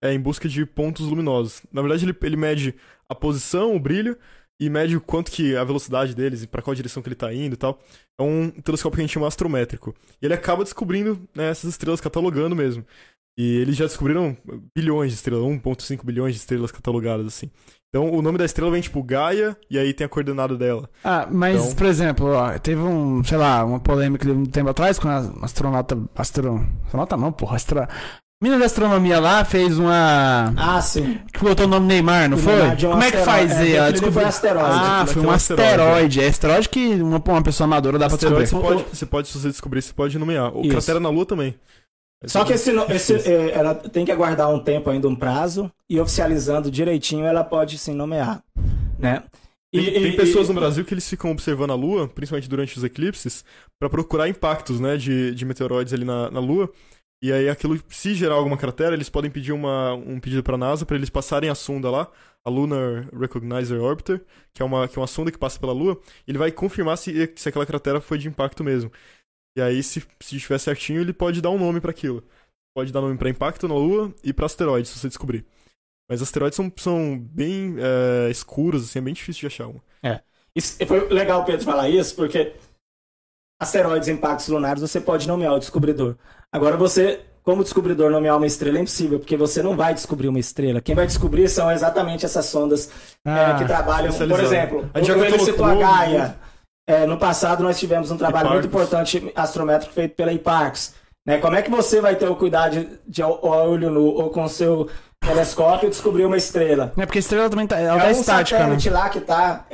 é, 0.03 0.11
em 0.11 0.19
busca 0.19 0.49
de 0.49 0.65
pontos 0.65 1.05
luminosos. 1.05 1.61
Na 1.71 1.81
verdade, 1.81 2.03
ele, 2.03 2.15
ele 2.23 2.35
mede 2.35 2.75
a 3.07 3.15
posição, 3.15 3.75
o 3.75 3.79
brilho, 3.79 4.17
e 4.59 4.69
mede 4.69 4.97
o 4.97 5.01
quanto 5.01 5.31
que 5.31 5.55
a 5.55 5.63
velocidade 5.63 6.15
deles 6.15 6.43
e 6.43 6.47
para 6.47 6.61
qual 6.61 6.75
direção 6.75 7.01
que 7.01 7.07
ele 7.07 7.15
está 7.15 7.33
indo 7.33 7.53
e 7.53 7.57
tal. 7.57 7.79
É 8.19 8.23
um 8.23 8.49
telescópio 8.49 8.95
que 8.97 9.01
a 9.01 9.05
gente 9.05 9.13
chama 9.13 9.27
astrométrico. 9.27 9.93
E 10.21 10.25
ele 10.25 10.33
acaba 10.33 10.63
descobrindo 10.63 11.19
né, 11.35 11.49
essas 11.49 11.69
estrelas 11.69 12.01
catalogando 12.01 12.55
mesmo. 12.55 12.83
E 13.37 13.57
eles 13.57 13.75
já 13.75 13.85
descobriram 13.85 14.35
bilhões 14.75 15.11
de 15.11 15.17
estrelas, 15.17 15.43
1.5 15.43 16.03
bilhões 16.03 16.33
de 16.33 16.39
estrelas 16.39 16.71
catalogadas 16.71 17.27
assim. 17.27 17.51
Então 17.89 18.11
o 18.11 18.21
nome 18.21 18.37
da 18.39 18.45
estrela 18.45 18.71
vem 18.71 18.81
tipo 18.81 19.01
Gaia 19.03 19.55
e 19.69 19.77
aí 19.77 19.93
tem 19.93 20.05
a 20.05 20.09
coordenada 20.09 20.57
dela. 20.57 20.89
Ah, 21.03 21.27
mas 21.31 21.61
Então- 21.63 21.75
por 21.75 21.85
exemplo, 21.85 22.25
ó, 22.31 22.57
teve 22.57 22.81
um, 22.81 23.23
sei 23.23 23.37
lá, 23.37 23.63
uma 23.63 23.79
polêmica 23.79 24.25
de 24.25 24.31
um 24.31 24.45
tempo 24.45 24.69
atrás 24.71 24.97
com 24.97 25.07
a 25.07 25.17
astronauta, 25.43 25.95
astro, 26.15 26.67
astronauta 26.85 27.15
não, 27.15 27.31
porra, 27.31 27.55
astra, 27.55 27.87
Mina 28.41 28.59
da 28.59 28.65
astronomia 28.65 29.19
lá 29.19 29.43
fez 29.43 29.79
uma 29.79 30.53
Ah, 30.55 30.79
sim. 30.79 31.19
que 31.33 31.39
botou 31.39 31.65
o 31.65 31.69
nome 31.69 31.87
Neymar, 31.87 32.29
não 32.29 32.37
O 32.37 32.39
foi? 32.39 32.53
Neymar 32.53 32.75
de 32.75 32.85
um 32.85 32.91
Como 32.91 33.01
é 33.03 33.11
que 33.11 33.17
faz 33.17 33.51
É, 33.51 33.57
aí? 33.61 33.73
Ela 33.73 33.91
descobriu- 33.91 34.13
foi 34.13 34.23
asteroide. 34.25 34.69
Ah, 34.69 35.01
Aquilo 35.01 35.13
foi 35.13 35.23
é 35.23 35.25
um 35.25 35.29
um 35.29 35.33
asteroide. 35.33 36.21
É 36.21 36.27
asteroide 36.27 36.69
que 36.69 36.85
uma, 37.01 37.17
uma 37.17 37.41
pessoa 37.41 37.65
amadora 37.65 37.97
dá 37.97 38.05
pra 38.05 38.13
Asteroide 38.15 38.43
descobrir. 38.43 38.67
você 38.67 38.75
pode, 38.83 38.95
você 38.97 39.05
pode, 39.07 39.27
se 39.29 39.39
você 39.39 39.47
descobrir, 39.49 39.81
você 39.81 39.91
pode 39.93 40.19
nomear. 40.19 40.55
O 40.55 40.61
Isso. 40.61 40.69
cratera 40.69 40.99
na 40.99 41.09
Lua 41.09 41.25
também. 41.25 41.55
Só 42.25 42.43
que 42.45 42.53
esse, 42.53 42.71
esse, 42.89 43.13
é, 43.27 43.51
ela 43.55 43.73
tem 43.73 44.05
que 44.05 44.11
aguardar 44.11 44.49
um 44.51 44.59
tempo 44.59 44.89
ainda, 44.91 45.07
um 45.07 45.15
prazo, 45.15 45.71
e 45.89 45.99
oficializando 45.99 46.69
direitinho, 46.69 47.25
ela 47.25 47.43
pode 47.43 47.77
sim 47.79 47.93
nomear, 47.95 48.43
né? 48.99 49.23
E- 49.73 49.81
Tem, 49.81 49.93
tem 49.93 50.05
e- 50.13 50.15
pessoas 50.15 50.47
e- 50.47 50.53
no 50.53 50.59
Brasil 50.59 50.83
que 50.85 50.93
eles 50.93 51.07
ficam 51.09 51.31
observando 51.31 51.71
a 51.71 51.75
Lua, 51.75 52.07
principalmente 52.07 52.49
durante 52.49 52.77
os 52.77 52.83
eclipses, 52.83 53.43
pra 53.79 53.89
procurar 53.89 54.27
impactos, 54.29 54.79
né, 54.79 54.95
de, 54.97 55.33
de 55.35 55.45
meteoroides 55.45 55.93
ali 55.93 56.05
na, 56.05 56.29
na 56.31 56.39
Lua. 56.39 56.69
E 57.21 57.31
aí 57.31 57.49
aquilo, 57.49 57.79
se 57.89 58.13
gerar 58.13 58.35
alguma 58.35 58.57
cratera, 58.57 58.93
eles 58.93 59.09
podem 59.09 59.31
pedir 59.31 59.51
uma, 59.51 59.93
um 59.95 60.19
pedido 60.19 60.43
pra 60.43 60.57
NASA 60.57 60.85
pra 60.85 60.95
eles 60.95 61.09
passarem 61.09 61.49
a 61.49 61.55
sonda 61.55 61.89
lá, 61.89 62.11
a 62.45 62.49
Lunar 62.49 63.09
Recognizer 63.13 63.81
Orbiter, 63.81 64.23
que 64.53 64.61
é 64.61 64.65
uma, 64.65 64.87
que 64.87 64.97
é 64.97 65.01
uma 65.01 65.07
sonda 65.07 65.31
que 65.31 65.37
passa 65.37 65.59
pela 65.59 65.73
Lua, 65.73 65.99
ele 66.27 66.37
vai 66.37 66.51
confirmar 66.51 66.97
se, 66.97 67.33
se 67.35 67.49
aquela 67.49 67.65
cratera 67.65 67.99
foi 67.99 68.17
de 68.19 68.27
impacto 68.27 68.63
mesmo. 68.63 68.91
E 69.57 69.61
aí, 69.61 69.81
se, 69.81 70.01
se 70.21 70.35
estiver 70.37 70.59
certinho, 70.59 71.01
ele 71.01 71.11
pode 71.13 71.41
dar 71.41 71.49
um 71.49 71.57
nome 71.57 71.81
pra 71.81 71.89
aquilo. 71.91 72.23
Pode 72.75 72.91
dar 72.93 73.01
nome 73.01 73.17
pra 73.17 73.29
impacto 73.29 73.67
na 73.67 73.73
Lua 73.73 74.13
e 74.23 74.31
pra 74.31 74.45
asteroides, 74.45 74.91
se 74.91 74.99
você 74.99 75.07
descobrir. 75.07 75.43
Mas 76.09 76.21
asteroides 76.21 76.55
são, 76.55 76.71
são 76.77 77.17
bem 77.19 77.75
é, 77.79 78.29
escuros, 78.29 78.83
assim, 78.83 78.99
é 78.99 79.01
bem 79.01 79.13
difícil 79.13 79.41
de 79.41 79.47
achar 79.47 79.67
um. 79.67 79.79
Isso- 80.55 80.77
foi 80.87 81.07
legal 81.09 81.41
o 81.41 81.45
Pedro 81.45 81.65
falar 81.65 81.89
isso, 81.89 82.15
porque 82.15 82.53
asteroides 83.59 84.07
e 84.07 84.11
impactos 84.11 84.47
lunares 84.47 84.81
você 84.81 84.99
pode 84.99 85.27
nomear 85.27 85.53
o 85.53 85.59
descobridor. 85.59 86.15
Agora 86.51 86.77
você, 86.77 87.21
como 87.43 87.63
descobridor, 87.63 88.09
nomear 88.11 88.37
uma 88.37 88.45
estrela 88.47 88.77
é 88.77 88.81
impossível, 88.81 89.19
porque 89.19 89.35
você 89.35 89.61
não 89.63 89.75
vai 89.75 89.93
descobrir 89.93 90.27
uma 90.27 90.39
estrela. 90.39 90.79
Quem 90.81 90.95
vai 90.95 91.05
descobrir 91.07 91.47
são 91.49 91.71
exatamente 91.71 92.25
essas 92.25 92.45
sondas 92.45 92.89
é, 93.25 93.29
Ah, 93.31 93.55
que 93.57 93.65
trabalham, 93.65 94.13
por 94.13 94.39
exemplo, 94.39 94.89
A 94.93 95.01
gente 95.01 95.11
o- 95.11 95.39
citou 95.45 95.65
a 95.65 95.75
Gaia. 95.75 96.35
É, 96.89 97.05
no 97.05 97.17
passado 97.17 97.63
nós 97.63 97.77
tivemos 97.77 98.09
um 98.11 98.17
trabalho 98.17 98.49
muito 98.51 98.67
importante 98.67 99.31
astrométrico 99.35 99.93
feito 99.93 100.15
pela 100.15 100.31
Hiparcos. 100.31 100.93
Né? 101.27 101.37
Como 101.39 101.57
é 101.57 101.61
que 101.61 101.69
você 101.69 101.99
vai 101.99 102.15
ter 102.15 102.29
o 102.29 102.35
cuidado 102.37 102.71
de, 102.71 102.87
de 103.05 103.21
olho 103.21 103.89
nu 103.91 104.05
ou 104.05 104.29
com 104.29 104.47
seu 104.47 104.87
telescópio 105.19 105.89
descobrir 105.89 106.23
uma 106.23 106.37
estrela? 106.37 106.93
É 106.97 107.05
porque 107.05 107.17
a 107.17 107.19
estrela 107.19 107.49
também 107.49 107.67
tá, 107.67 107.77
ela 107.77 107.99
tá 107.99 108.05
é 108.05 108.07
um 108.07 108.11
estática, 108.11 108.57
né? 108.59 108.63
satélite 108.63 108.89
lá 108.89 109.09
que 109.09 109.17
está 109.17 109.65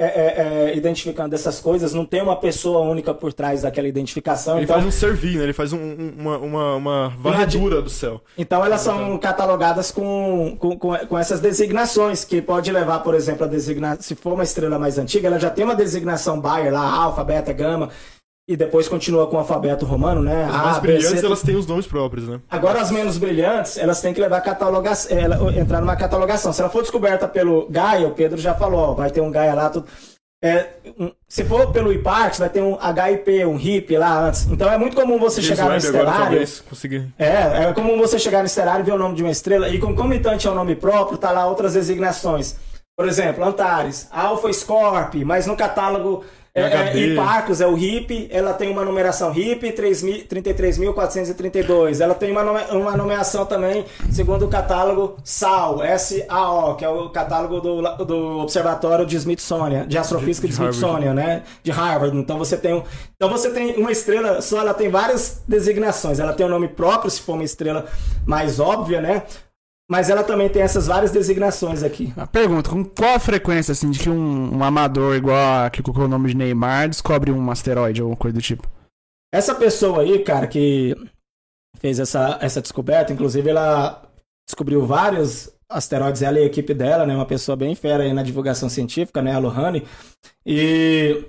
identificando 0.74 1.36
essas 1.36 1.60
coisas, 1.60 1.93
não 1.93 2.06
tem 2.06 2.24
uma 2.24 2.36
pessoa 2.36 2.80
única 2.80 3.14
por 3.14 3.32
trás 3.34 3.62
daquela 3.62 3.88
identificação. 3.88 4.56
Ele 4.56 4.64
Então, 4.64 4.76
faz 4.78 4.88
um 4.88 4.91
servir, 4.91 5.38
né? 5.38 5.43
Ele 5.43 5.54
faz 5.54 5.72
um- 5.74 6.14
uma, 6.18 6.38
uma, 6.39 6.76
uma 6.76 7.10
varredura 7.20 7.82
do 7.84 7.89
céu. 7.89 8.22
então 8.36 8.66
elas 8.66 8.82
são 8.82 9.16
catalogadas 9.20 9.91
com, 9.91 10.56
com, 10.60 10.76
com, 10.78 10.95
com 10.97 11.18
essas 11.20 11.39
designações, 11.39 12.24
que 12.26 12.41
pode 12.41 12.72
levar, 12.72 12.99
por 12.99 13.14
exemplo, 13.14 13.45
a 13.45 13.47
designar, 13.47 13.97
se 13.99 14.16
for 14.16 14.34
uma 14.34 14.43
estrela 14.43 14.80
mais 14.80 14.97
antiga, 14.97 15.28
ela 15.28 15.39
já 15.39 15.51
tem 15.51 15.64
uma 15.66 15.76
designação 15.76 16.39
Bayer 16.39 16.74
lá, 16.74 16.82
alfa, 16.89 17.24
beta, 17.24 17.54
gama, 17.54 17.89
e 18.47 18.57
depois 18.57 18.89
continua 18.89 19.25
com 19.27 19.37
o 19.37 19.39
alfabeto 19.39 19.85
romano, 19.85 20.21
né? 20.21 20.45
As 20.45 20.53
A, 20.53 20.57
mais 20.57 20.77
B, 20.79 20.87
brilhantes, 20.93 21.19
C, 21.21 21.25
elas 21.25 21.41
têm 21.41 21.55
os 21.55 21.65
nomes 21.65 21.87
próprios, 21.87 22.27
né? 22.27 22.41
Agora 22.49 22.81
as 22.81 22.91
menos 22.91 23.17
brilhantes, 23.17 23.77
elas 23.77 24.01
têm 24.01 24.13
que 24.13 24.19
levar 24.19 24.41
catalogação, 24.41 25.17
ela, 25.17 25.57
entrar 25.57 25.79
numa 25.79 25.95
catalogação. 25.95 26.51
Se 26.51 26.59
ela 26.61 26.69
for 26.69 26.81
descoberta 26.81 27.27
pelo 27.27 27.67
Gaia, 27.69 28.07
o 28.07 28.11
Pedro 28.11 28.37
já 28.39 28.53
falou, 28.53 28.79
ó, 28.89 28.93
vai 28.93 29.09
ter 29.09 29.21
um 29.21 29.31
Gaia 29.31 29.53
lá, 29.53 29.69
tudo. 29.69 29.87
É, 30.43 30.71
um- 30.99 31.09
se 31.25 31.45
for 31.45 31.71
pelo 31.71 31.93
IPARX, 31.93 32.39
vai 32.39 32.49
ter 32.49 32.61
um 32.61 32.77
HIP, 32.77 33.45
um 33.45 33.55
HIP 33.55 33.95
lá 33.97 34.27
antes. 34.27 34.45
Então 34.51 34.69
é 34.69 34.77
muito 34.77 34.93
comum 34.93 35.17
você 35.17 35.41
James 35.41 35.57
chegar 35.57 35.69
no 35.69 35.75
agora, 35.75 35.77
estelário. 35.77 36.21
talvez, 36.25 36.59
conseguir... 36.69 37.13
É, 37.17 37.63
é 37.63 37.73
comum 37.73 37.97
você 37.97 38.19
chegar 38.19 38.39
no 38.39 38.45
estelário 38.45 38.83
e 38.83 38.85
ver 38.85 38.91
o 38.91 38.97
nome 38.97 39.15
de 39.15 39.23
uma 39.23 39.31
estrela 39.31 39.69
e 39.69 39.79
concomitante 39.79 40.45
ao 40.45 40.53
nome 40.53 40.75
próprio, 40.75 41.17
tá 41.17 41.31
lá 41.31 41.47
outras 41.47 41.75
designações. 41.75 42.57
Por 42.97 43.07
exemplo, 43.07 43.41
Antares, 43.43 44.09
Alpha 44.11 44.51
Scorpio, 44.51 45.25
mas 45.25 45.47
no 45.47 45.55
catálogo 45.55 46.25
é, 46.56 46.62
é, 46.62 46.66
HD. 46.66 47.08
Hiparcos 47.14 47.62
é 47.62 47.68
o 47.68 47.76
HIP, 47.76 48.28
ela 48.32 48.54
tem 48.54 48.70
uma 48.70 48.86
numeração 48.86 49.32
HIP 49.32 49.72
3000 49.72 50.26
33.432. 50.28 51.99
Ela 51.99 52.14
tem 52.14 52.32
uma, 52.32 52.43
nome- 52.43 52.66
uma 52.72 52.95
nomeação 52.95 53.45
também, 53.45 53.86
segundo 54.12 54.45
o 54.45 54.47
catálogo 54.47 55.16
SAO, 55.24 55.82
S-A-O, 55.84 56.76
que 56.76 56.86
é 56.86 56.89
o 56.89 57.10
catálogo 57.10 57.60
do, 57.60 57.82
do 58.06 58.39
Observatório 58.39 59.06
de 59.06 59.16
Smithsonian, 59.18 59.88
de 59.88 59.97
Astrofísica 59.97 60.47
de, 60.47 60.54
De- 60.54 60.60
de. 60.60 60.64
Smithsonian, 60.70 61.14
né? 61.14 61.43
De 61.64 61.72
Harvard. 61.72 62.16
Então 62.18 62.38
você 62.38 62.56
tem 62.58 62.74
um, 62.76 62.84
então 63.16 63.30
você 63.30 63.49
tem 63.51 63.76
uma 63.76 63.91
estrela 63.91 64.41
só, 64.41 64.60
ela 64.60 64.74
tem 64.74 64.89
várias 64.89 65.41
designações. 65.47 66.20
Ela 66.20 66.34
tem 66.34 66.45
o 66.45 66.49
nome 66.49 66.68
próprio, 66.68 67.10
se 67.10 67.22
for 67.22 67.34
uma 67.34 67.43
estrela 67.43 67.86
mais 68.26 68.60
óbvia, 68.60 69.01
né? 69.01 69.24
Mas 69.89 70.09
ela 70.09 70.23
também 70.23 70.49
tem 70.49 70.61
essas 70.61 70.88
várias 70.88 71.11
designações 71.11 71.84
aqui. 71.84 72.13
A 72.15 72.25
pergunta, 72.25 72.69
com 72.69 72.84
qual 72.86 73.15
a 73.15 73.19
frequência, 73.19 73.73
assim, 73.73 73.91
de 73.91 73.99
que 73.99 74.09
um, 74.09 74.55
um 74.55 74.63
amador 74.63 75.15
igual 75.15 75.65
a 75.65 75.69
que 75.69 75.84
colocou 75.84 76.05
o 76.05 76.07
nome 76.07 76.29
de 76.29 76.38
Neymar 76.38 76.89
descobre 76.89 77.31
um 77.31 77.51
asteroide 77.51 78.01
ou 78.01 78.15
coisa 78.15 78.36
do 78.36 78.41
tipo? 78.41 78.67
Essa 79.34 79.53
pessoa 79.53 80.01
aí, 80.01 80.23
cara, 80.23 80.47
que 80.47 80.95
fez 81.77 81.99
essa, 81.99 82.38
essa 82.41 82.61
descoberta, 82.61 83.11
inclusive 83.11 83.49
ela 83.49 84.01
descobriu 84.47 84.86
vários 84.86 85.51
asteroides, 85.69 86.21
ela 86.21 86.39
e 86.39 86.43
a 86.43 86.45
equipe 86.45 86.73
dela, 86.73 87.05
né? 87.05 87.15
Uma 87.15 87.25
pessoa 87.25 87.55
bem 87.55 87.75
fera 87.75 88.03
aí 88.03 88.13
na 88.13 88.23
divulgação 88.23 88.69
científica, 88.69 89.21
né? 89.21 89.34
A 89.34 89.39
Lohane. 89.39 89.86
E 90.45 91.25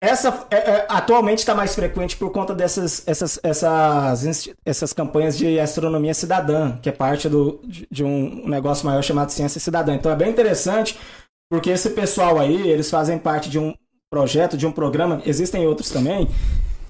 essa 0.00 0.46
é, 0.50 0.56
é, 0.56 0.86
atualmente 0.88 1.40
está 1.40 1.54
mais 1.54 1.74
frequente 1.74 2.16
por 2.16 2.30
conta 2.30 2.54
dessas 2.54 3.02
essas, 3.06 3.40
essas, 3.42 4.48
essas 4.64 4.92
campanhas 4.92 5.36
de 5.36 5.58
astronomia 5.58 6.14
cidadã, 6.14 6.76
que 6.78 6.88
é 6.88 6.92
parte 6.92 7.28
do, 7.28 7.60
de, 7.64 7.86
de 7.90 8.04
um 8.04 8.48
negócio 8.48 8.86
maior 8.86 9.02
chamado 9.02 9.30
Ciência 9.30 9.60
Cidadã. 9.60 9.94
Então 9.94 10.12
é 10.12 10.16
bem 10.16 10.30
interessante, 10.30 10.98
porque 11.50 11.70
esse 11.70 11.90
pessoal 11.90 12.38
aí, 12.38 12.68
eles 12.68 12.88
fazem 12.88 13.18
parte 13.18 13.50
de 13.50 13.58
um 13.58 13.74
projeto, 14.10 14.56
de 14.56 14.66
um 14.66 14.72
programa, 14.72 15.20
existem 15.26 15.66
outros 15.66 15.90
também, 15.90 16.28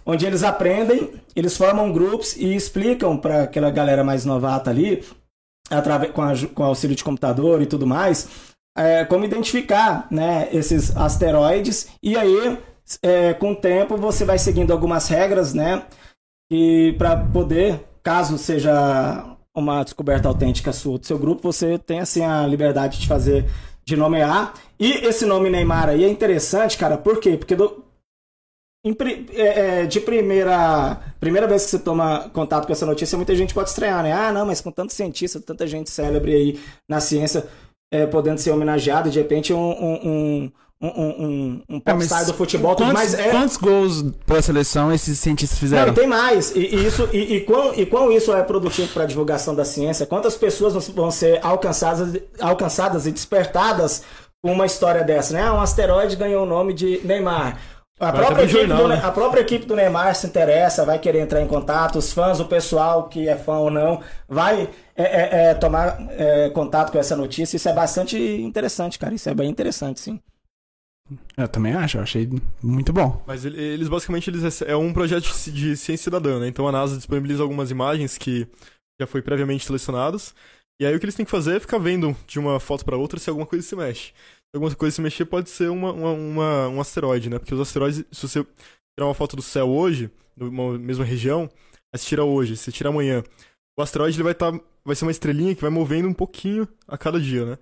onde 0.05 0.27
eles 0.27 0.43
aprendem, 0.43 1.11
eles 1.35 1.57
formam 1.57 1.93
grupos 1.93 2.37
e 2.37 2.55
explicam 2.55 3.17
para 3.17 3.45
aquela 3.45 3.71
galera 3.71 4.05
mais 4.05 4.25
novata 4.27 4.71
ali, 4.71 5.03
através, 5.71 6.13
com, 6.13 6.23
a, 6.23 6.33
com 6.55 6.63
auxílio 6.63 6.95
de 6.95 7.03
computador 7.03 7.63
e 7.63 7.67
tudo 7.67 7.87
mais, 7.87 8.29
é, 8.77 9.05
como 9.07 9.25
identificar 9.25 10.07
né, 10.11 10.49
esses 10.53 10.95
asteroides. 10.97 11.89
E 12.03 12.17
aí, 12.17 12.59
é, 13.03 13.35
com 13.35 13.53
o 13.53 13.57
tempo, 13.57 13.97
você 13.97 14.25
vai 14.25 14.39
seguindo 14.39 14.73
algumas 14.73 15.09
regras, 15.09 15.53
né? 15.55 15.87
E 16.51 16.95
para 16.99 17.17
poder, 17.17 17.85
caso 18.03 18.39
seja 18.39 19.37
uma 19.55 19.83
descoberta 19.83 20.29
autêntica 20.29 20.73
sua 20.73 20.99
do 20.99 21.07
seu 21.07 21.19
grupo, 21.19 21.43
você 21.43 21.79
tem 21.79 22.01
assim 22.01 22.25
a 22.25 22.47
liberdade 22.47 22.99
de 22.99 23.07
fazer, 23.07 23.45
de 23.85 23.97
nomear. 23.97 24.55
E 24.79 24.93
esse 25.07 25.27
nome 25.27 25.51
Neymar 25.51 25.89
aí 25.89 26.05
é 26.05 26.09
interessante, 26.09 26.79
cara, 26.79 26.97
por 26.97 27.21
quê? 27.21 27.37
Porque 27.37 27.57
do, 27.57 27.85
é, 29.33 29.83
é, 29.83 29.87
de 29.87 30.01
primeira 30.01 31.03
primeira 31.19 31.47
vez 31.47 31.65
que 31.65 31.71
você 31.71 31.79
toma 31.81 32.31
contato 32.31 32.67
com 32.67 32.73
essa 32.73 32.87
notícia, 32.87 33.17
muita 33.17 33.35
gente 33.35 33.53
pode 33.53 33.69
estranhar, 33.71 34.03
né? 34.03 34.13
Ah, 34.13 34.33
não, 34.33 34.47
mas 34.47 34.61
com 34.61 34.71
tanto 34.71 34.93
cientista, 34.95 35.41
tanta 35.41 35.67
gente 35.67 35.91
célebre 35.91 36.35
aí 36.35 36.61
na 36.89 37.01
ciência 37.01 37.47
é, 37.91 38.07
podendo 38.07 38.39
ser 38.39 38.53
homenageado, 38.53 39.11
de 39.11 39.19
repente 39.19 39.53
um, 39.53 39.71
um, 39.71 40.53
um, 40.81 40.89
um, 40.89 41.63
um 41.69 41.81
popstar 41.81 42.25
do 42.25 42.35
futebol, 42.35 42.77
quantos, 42.77 42.93
mais. 42.93 43.15
É... 43.15 43.31
Quantos 43.31 43.57
gols 43.57 44.05
pela 44.25 44.41
seleção 44.41 44.93
esses 44.93 45.19
cientistas 45.19 45.59
fizeram? 45.59 45.89
Não, 45.89 45.95
tem 45.95 46.07
mais. 46.07 46.55
E, 46.55 46.61
e 46.61 46.87
isso, 46.87 47.09
e, 47.13 47.37
e, 47.37 47.41
quão, 47.41 47.75
e 47.75 47.85
quão 47.85 48.13
isso 48.13 48.33
é 48.33 48.43
produtivo 48.43 48.93
para 48.93 49.03
a 49.03 49.07
divulgação 49.07 49.55
da 49.55 49.65
ciência? 49.65 50.07
Quantas 50.07 50.37
pessoas 50.37 50.89
vão 50.89 51.11
ser 51.11 51.41
alcançadas, 51.43 52.21
alcançadas 52.41 53.07
e 53.07 53.11
despertadas 53.11 54.05
com 54.41 54.53
uma 54.53 54.67
história 54.67 55.03
dessa, 55.03 55.35
né? 55.35 55.51
Um 55.51 55.61
asteroide 55.61 56.15
ganhou 56.15 56.45
o 56.45 56.47
nome 56.47 56.73
de 56.73 57.01
Neymar. 57.05 57.59
A 58.01 58.13
própria, 58.13 58.47
jornal, 58.47 58.83
do, 58.83 58.89
né? 58.89 59.01
a 59.03 59.11
própria, 59.11 59.41
equipe 59.41 59.67
do, 59.67 59.75
Neymar 59.75 60.15
se 60.15 60.25
interessa, 60.25 60.85
vai 60.85 61.01
querer 61.01 61.19
entrar 61.19 61.43
em 61.43 61.49
contato, 61.49 61.99
os 61.99 62.13
fãs, 62.13 62.39
o 62.39 62.45
pessoal 62.45 63.09
que 63.09 63.29
é 63.29 63.35
fã 63.35 63.57
ou 63.57 63.73
não, 63.73 64.01
vai 64.29 64.71
é, 64.95 65.03
é, 65.03 65.51
é, 65.51 65.55
tomar 65.55 65.99
é, 66.11 66.49
contato 66.51 66.93
com 66.93 66.99
essa 66.99 67.17
notícia. 67.17 67.57
Isso 67.57 67.69
é 67.69 67.73
bastante 67.73 68.17
interessante, 68.17 69.01
cara. 69.01 69.17
Isso 69.17 69.29
é 69.29 69.35
bem 69.35 69.51
interessante, 69.51 69.99
sim. 69.99 70.21
Eu 71.37 71.49
também 71.49 71.73
acho, 71.73 71.99
eu 71.99 72.03
achei 72.03 72.29
muito 72.63 72.93
bom. 72.93 73.23
Mas 73.27 73.45
eles 73.45 73.89
basicamente 73.89 74.29
eles, 74.29 74.63
é 74.63 74.77
um 74.77 74.93
projeto 74.93 75.25
de 75.51 75.77
ciência 75.77 76.05
cidadã, 76.05 76.39
né? 76.39 76.49
Então 76.49 76.69
a 76.69 76.73
NASA 76.73 76.97
disponibiliza 76.97 77.43
algumas 77.43 77.71
imagens 77.71 78.19
que 78.19 78.47
já 79.01 79.07
foi 79.07 79.23
previamente 79.23 79.65
selecionadas. 79.65 80.35
E 80.81 80.87
aí 80.87 80.95
o 80.95 80.99
que 80.99 81.05
eles 81.05 81.15
têm 81.15 81.25
que 81.25 81.31
fazer 81.31 81.57
é 81.57 81.61
ficar 81.61 81.79
vendo 81.79 82.17
de 82.27 82.39
uma 82.39 82.61
foto 82.61 82.85
para 82.85 82.97
outra 82.97 83.19
se 83.19 83.29
alguma 83.29 83.47
coisa 83.47 83.67
se 83.67 83.75
mexe 83.75 84.13
alguma 84.55 84.75
coisa 84.75 84.95
se 84.95 85.03
mexer, 85.03 85.25
pode 85.25 85.51
ser 85.51 85.69
uma, 85.71 85.93
uma, 85.93 86.13
uma, 86.13 86.69
um 86.69 86.81
asteroide, 86.81 87.29
né? 87.29 87.39
Porque 87.39 87.55
os 87.55 87.61
asteroides, 87.61 88.05
se 88.11 88.29
você 88.29 88.45
tirar 88.97 89.07
uma 89.07 89.15
foto 89.15 89.37
do 89.37 89.43
céu 89.43 89.69
hoje, 89.69 90.11
numa 90.37 90.79
mesma 90.79 91.05
região, 91.05 91.51
aí 91.93 91.99
você 91.99 92.07
tira 92.07 92.25
hoje, 92.25 92.57
você 92.57 92.73
tira 92.73 92.89
amanhã, 92.89 93.23
o 93.79 93.83
asteroide 93.83 94.17
ele 94.17 94.25
vai 94.25 94.33
estar. 94.33 94.53
Tá, 94.53 94.61
vai 94.85 94.97
ser 94.97 95.05
uma 95.05 95.11
estrelinha 95.11 95.55
que 95.55 95.61
vai 95.61 95.71
movendo 95.71 96.09
um 96.09 96.15
pouquinho 96.15 96.67
a 96.87 96.97
cada 96.97 97.21
dia, 97.21 97.45
né? 97.45 97.59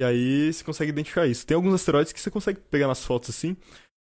E 0.00 0.04
aí 0.04 0.52
você 0.52 0.62
consegue 0.62 0.90
identificar 0.90 1.26
isso. 1.26 1.46
Tem 1.46 1.54
alguns 1.54 1.74
asteroides 1.74 2.12
que 2.12 2.20
você 2.20 2.30
consegue 2.30 2.60
pegar 2.60 2.86
nas 2.86 3.04
fotos 3.04 3.30
assim. 3.30 3.56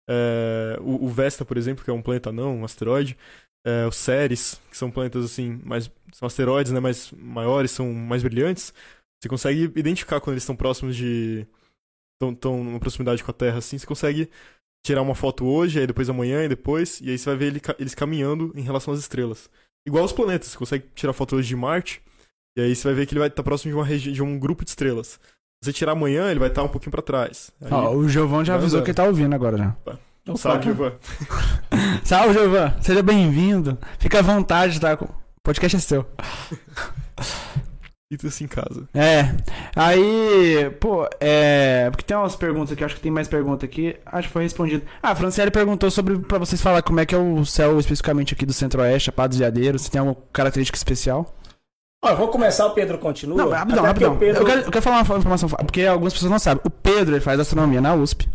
É, 0.09 0.79
o, 0.81 1.07
o, 1.07 1.09
Vesta, 1.09 1.45
por 1.45 1.57
exemplo, 1.57 1.85
que 1.85 1.91
é 1.91 1.95
um 1.95 2.03
planeta 2.03 2.33
não, 2.33 2.59
um 2.59 2.65
asteroide. 2.65 3.17
É, 3.65 3.87
o 3.87 3.93
Ceres, 3.93 4.61
que 4.71 4.77
são 4.77 4.91
planetas 4.91 5.25
assim, 5.25 5.61
mais. 5.65 5.91
São 6.13 6.27
asteroides, 6.27 6.73
né? 6.73 6.81
Mais 6.81 7.13
maiores, 7.13 7.71
são 7.71 7.93
mais 7.93 8.23
brilhantes. 8.23 8.73
Você 9.21 9.29
consegue 9.29 9.65
identificar 9.77 10.21
quando 10.21 10.35
eles 10.35 10.43
estão 10.43 10.57
próximos 10.57 10.97
de 10.97 11.47
tão, 12.21 12.35
tão 12.35 12.63
numa 12.63 12.79
proximidade 12.79 13.25
com 13.25 13.31
a 13.31 13.35
Terra 13.35 13.59
assim, 13.59 13.79
você 13.79 13.87
consegue 13.87 14.31
tirar 14.85 15.03
uma 15.03 15.15
foto 15.15 15.45
hoje, 15.47 15.81
aí 15.81 15.87
depois 15.87 16.09
amanhã 16.09 16.45
e 16.45 16.49
depois, 16.49 17.01
e 17.01 17.11
aí 17.11 17.19
você 17.19 17.25
vai 17.27 17.37
ver 17.37 17.47
ele, 17.47 17.61
eles 17.79 17.95
caminhando 17.95 18.53
em 18.55 18.63
relação 18.63 18.93
às 18.93 19.01
estrelas. 19.01 19.51
Igual 19.87 20.05
os 20.05 20.13
planetas, 20.13 20.49
você 20.49 20.59
consegue 20.59 20.87
tirar 20.95 21.13
foto 21.13 21.37
hoje 21.37 21.49
de 21.49 21.57
Marte, 21.57 22.03
e 22.57 22.63
aí 22.63 22.75
você 22.75 22.89
vai 22.89 22.95
ver 22.95 23.07
que 23.07 23.13
ele 23.13 23.21
vai 23.21 23.29
estar 23.29 23.43
próximo 23.43 23.73
de 23.73 23.77
uma 23.77 23.99
de 23.99 24.23
um 24.23 24.39
grupo 24.39 24.65
de 24.65 24.71
estrelas. 24.71 25.19
Se 25.63 25.67
você 25.71 25.73
tirar 25.75 25.93
amanhã, 25.93 26.31
ele 26.31 26.41
vai 26.41 26.49
estar 26.49 26.63
um 26.63 26.69
pouquinho 26.69 26.91
para 26.91 27.03
trás. 27.03 27.51
Aí... 27.61 27.71
Ó, 27.71 27.91
o 27.91 28.09
Giovanni 28.09 28.47
já 28.47 28.55
avisou 28.55 28.81
que 28.81 28.89
ele 28.89 28.95
tá 28.95 29.05
ouvindo 29.05 29.35
agora 29.35 29.59
já. 29.59 29.77
Opa. 29.85 29.99
Salve, 30.35 30.65
Giovanni. 30.65 30.95
Salve, 32.03 32.33
Giovanni. 32.33 32.75
Seja 32.81 33.03
bem-vindo. 33.03 33.77
Fica 33.99 34.21
à 34.21 34.23
vontade, 34.23 34.81
tá? 34.81 34.95
O 34.95 35.09
podcast 35.43 35.77
é 35.77 35.81
seu. 35.81 36.07
Sinta-se 38.11 38.43
em 38.43 38.49
casa. 38.49 38.89
É. 38.95 39.35
Aí, 39.77 40.71
pô, 40.81 41.07
é. 41.21 41.91
Porque 41.91 42.05
tem 42.05 42.17
umas 42.17 42.37
perguntas 42.37 42.73
aqui, 42.73 42.83
acho 42.83 42.95
que 42.95 43.03
tem 43.03 43.13
mais 43.13 43.29
pergunta 43.29 43.67
aqui. 43.67 43.97
Acho 44.07 44.29
que 44.29 44.33
foi 44.33 44.45
respondido. 44.45 44.83
Ah, 45.03 45.11
a 45.11 45.15
Franciele 45.15 45.51
perguntou 45.51 45.91
sobre. 45.91 46.19
pra 46.21 46.39
vocês 46.39 46.63
falar 46.63 46.81
como 46.81 47.01
é 47.01 47.05
que 47.05 47.15
é 47.15 47.19
o 47.19 47.45
céu 47.45 47.79
especificamente 47.79 48.33
aqui 48.33 48.47
do 48.47 48.55
Centro-Oeste, 48.55 49.07
Chapados 49.07 49.37
Veadeiros. 49.37 49.83
Se 49.83 49.91
tem 49.91 49.99
alguma 49.99 50.17
característica 50.33 50.79
especial? 50.79 51.37
Ó, 52.03 52.15
vou 52.15 52.29
começar, 52.29 52.67
o 52.67 52.71
Pedro 52.71 52.99
continua. 52.99 53.37
Não, 53.37 53.51
rapidão, 53.51 53.85
rapidão. 53.85 54.17
Pedro... 54.17 54.43
Eu, 54.43 54.47
quero, 54.47 54.61
eu, 54.63 54.71
quero, 54.71 54.83
falar 54.83 55.03
uma 55.03 55.19
informação, 55.19 55.49
porque 55.49 55.83
algumas 55.83 56.15
pessoas 56.15 56.31
não 56.31 56.39
sabem. 56.39 56.63
O 56.65 56.71
Pedro, 56.71 57.15
ele 57.15 57.21
faz 57.21 57.39
astronomia 57.39 57.81
na 57.81 57.95
USP. 57.95 58.27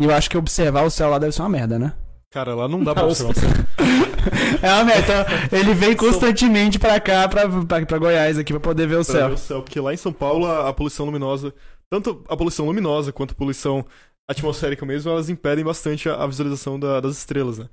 E 0.00 0.04
eu 0.04 0.14
acho 0.14 0.30
que 0.30 0.38
observar 0.38 0.84
o 0.84 0.90
céu 0.90 1.10
lá 1.10 1.18
deve 1.18 1.32
ser 1.32 1.42
uma 1.42 1.50
merda, 1.50 1.78
né? 1.78 1.92
Cara, 2.32 2.54
lá 2.54 2.66
não 2.66 2.82
dá 2.82 2.94
pra 2.94 3.04
observar. 3.04 3.34
é 4.62 4.72
uma 4.72 4.84
meta. 4.84 5.26
Ele 5.52 5.74
vem 5.74 5.94
constantemente 5.94 6.78
pra 6.78 6.98
cá, 6.98 7.28
pra, 7.28 7.46
pra, 7.48 7.84
pra 7.84 7.98
Goiás 7.98 8.38
aqui, 8.38 8.54
pra 8.54 8.60
poder 8.60 8.86
ver 8.86 8.96
o 8.96 9.04
pra 9.04 9.12
céu. 9.12 9.28
Ver 9.28 9.34
o 9.34 9.38
céu. 9.38 9.62
Porque 9.62 9.78
lá 9.78 9.92
em 9.92 9.98
São 9.98 10.14
Paulo, 10.14 10.46
a, 10.46 10.70
a, 10.70 10.72
poluição 10.72 11.04
luminosa, 11.04 11.52
tanto 11.92 12.24
a 12.26 12.36
poluição 12.36 12.64
luminosa 12.64 13.12
quanto 13.12 13.32
a 13.32 13.36
poluição 13.36 13.84
atmosférica 14.30 14.86
mesmo, 14.86 15.10
elas 15.10 15.28
impedem 15.28 15.64
bastante 15.64 16.08
a, 16.08 16.22
a 16.22 16.26
visualização 16.26 16.80
da, 16.80 17.00
das 17.00 17.18
estrelas, 17.18 17.58
né? 17.58 17.68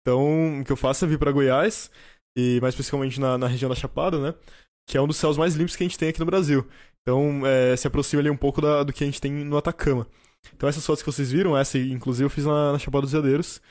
Então, 0.00 0.60
o 0.60 0.64
que 0.64 0.72
eu 0.72 0.76
faço 0.76 1.04
é 1.04 1.08
vir 1.08 1.18
pra 1.18 1.30
Goiás, 1.30 1.90
e 2.36 2.58
mais 2.60 2.74
especificamente 2.74 3.20
na, 3.20 3.36
na 3.36 3.46
região 3.46 3.68
da 3.68 3.76
Chapada, 3.76 4.18
né? 4.18 4.34
Que 4.90 4.98
é 4.98 5.00
um 5.00 5.06
dos 5.06 5.18
céus 5.18 5.38
mais 5.38 5.54
limpos 5.54 5.76
que 5.76 5.84
a 5.84 5.86
gente 5.86 5.96
tem 5.96 6.08
aqui 6.08 6.18
no 6.18 6.26
Brasil. 6.26 6.66
Então, 7.00 7.46
é, 7.46 7.76
se 7.76 7.86
aproxima 7.86 8.20
ali 8.20 8.28
um 8.28 8.36
pouco 8.36 8.60
da, 8.60 8.82
do 8.82 8.92
que 8.92 9.04
a 9.04 9.06
gente 9.06 9.20
tem 9.20 9.30
no 9.30 9.56
Atacama. 9.56 10.04
Então, 10.52 10.68
essas 10.68 10.84
fotos 10.84 11.00
que 11.00 11.12
vocês 11.12 11.30
viram, 11.30 11.56
essa 11.56 11.78
inclusive 11.78 12.24
eu 12.26 12.30
fiz 12.30 12.44
na, 12.44 12.72
na 12.72 12.78
Chapada 12.78 13.02
dos 13.02 13.12
Veadeiros. 13.12 13.62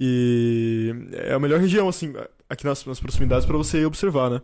E 0.00 0.90
é 1.12 1.34
a 1.34 1.38
melhor 1.38 1.60
região, 1.60 1.86
assim, 1.86 2.14
aqui 2.48 2.64
nas, 2.64 2.82
nas 2.86 2.98
proximidades 2.98 3.44
para 3.44 3.58
você 3.58 3.84
observar, 3.84 4.30
né? 4.30 4.40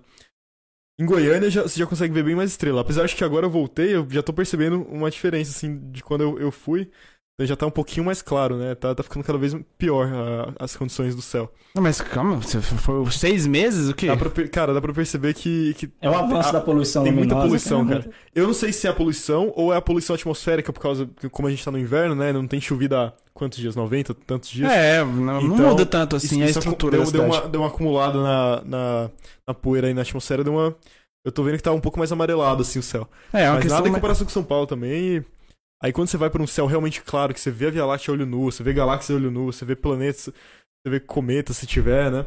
Em 0.98 1.06
Goiânia 1.06 1.48
já, 1.48 1.62
você 1.62 1.78
já 1.80 1.86
consegue 1.86 2.12
ver 2.12 2.22
bem 2.22 2.34
mais 2.34 2.50
estrela. 2.50 2.82
Apesar 2.82 3.06
de 3.06 3.16
que 3.16 3.24
agora 3.24 3.46
eu 3.46 3.50
voltei, 3.50 3.96
eu 3.96 4.06
já 4.10 4.22
tô 4.22 4.34
percebendo 4.34 4.82
uma 4.82 5.10
diferença, 5.10 5.52
assim, 5.52 5.90
de 5.90 6.02
quando 6.02 6.20
eu, 6.20 6.38
eu 6.38 6.50
fui. 6.52 6.90
Então 7.34 7.46
já 7.48 7.56
tá 7.56 7.66
um 7.66 7.70
pouquinho 7.70 8.06
mais 8.06 8.22
claro, 8.22 8.56
né? 8.56 8.76
Tá, 8.76 8.94
tá 8.94 9.02
ficando 9.02 9.24
cada 9.24 9.36
vez 9.36 9.56
pior 9.76 10.06
a, 10.06 10.64
as 10.64 10.76
condições 10.76 11.16
do 11.16 11.22
céu. 11.22 11.52
Não, 11.74 11.82
mas 11.82 12.00
calma, 12.00 12.36
você 12.36 12.60
foi 12.60 13.10
seis 13.10 13.44
meses? 13.44 13.88
O 13.88 13.94
quê? 13.94 14.06
Dá 14.06 14.16
pra, 14.16 14.30
cara, 14.48 14.72
dá 14.72 14.80
pra 14.80 14.92
perceber 14.92 15.34
que. 15.34 15.74
que 15.74 15.90
é 16.00 16.08
um 16.08 16.16
avanço 16.16 16.50
a, 16.50 16.52
da 16.52 16.60
poluição 16.60 17.02
Tem 17.02 17.10
luminosa, 17.10 17.34
muita 17.34 17.46
poluição, 17.48 17.86
cara. 17.88 18.08
Eu 18.32 18.46
não 18.46 18.54
sei 18.54 18.72
se 18.72 18.86
é 18.86 18.90
a 18.90 18.92
poluição 18.92 19.52
ou 19.56 19.74
é 19.74 19.76
a 19.76 19.82
poluição 19.82 20.14
atmosférica, 20.14 20.72
por 20.72 20.78
causa. 20.78 21.10
Como 21.32 21.48
a 21.48 21.50
gente 21.50 21.64
tá 21.64 21.72
no 21.72 21.78
inverno, 21.78 22.14
né? 22.14 22.32
Não 22.32 22.46
tem 22.46 22.60
chovido 22.60 22.94
há 22.94 23.12
quantos 23.32 23.58
dias? 23.58 23.74
90, 23.74 24.14
tantos 24.14 24.48
dias? 24.48 24.70
É, 24.70 25.04
não, 25.04 25.40
então, 25.40 25.56
não 25.56 25.68
muda 25.70 25.84
tanto 25.84 26.14
assim 26.14 26.40
isso, 26.40 26.58
a 26.58 26.60
estrutura 26.60 26.98
deu, 26.98 27.10
deu, 27.10 27.24
uma, 27.24 27.40
deu 27.48 27.60
uma 27.62 27.66
acumulada 27.66 28.22
na, 28.22 28.62
na, 28.64 29.10
na 29.48 29.54
poeira 29.54 29.88
aí 29.88 29.94
na 29.94 30.02
atmosfera, 30.02 30.44
deu 30.44 30.52
uma. 30.52 30.76
Eu 31.24 31.32
tô 31.32 31.42
vendo 31.42 31.56
que 31.56 31.62
tá 31.62 31.72
um 31.72 31.80
pouco 31.80 31.98
mais 31.98 32.12
amarelado 32.12 32.62
assim 32.62 32.78
o 32.78 32.82
céu. 32.82 33.08
É, 33.32 33.42
é 33.42 33.46
uma 33.46 33.54
Mas 33.54 33.62
questão 33.62 33.78
nada 33.78 33.88
em 33.88 33.92
comparação 33.92 34.24
com 34.24 34.32
São 34.32 34.44
Paulo 34.44 34.68
também. 34.68 34.92
E... 34.92 35.33
Aí 35.84 35.92
quando 35.92 36.08
você 36.08 36.16
vai 36.16 36.30
para 36.30 36.42
um 36.42 36.46
céu 36.46 36.64
realmente 36.64 37.02
claro, 37.02 37.34
que 37.34 37.40
você 37.40 37.50
vê 37.50 37.66
a 37.66 37.70
Via 37.70 37.84
Láctea 37.84 38.14
olho 38.14 38.24
nu, 38.24 38.50
você 38.50 38.62
vê 38.62 38.72
galáxias 38.72 39.18
olho 39.18 39.30
nu, 39.30 39.52
você 39.52 39.66
vê 39.66 39.76
planetas, 39.76 40.30
você 40.30 40.90
vê 40.90 40.98
cometas 40.98 41.58
se 41.58 41.66
tiver, 41.66 42.10
né? 42.10 42.24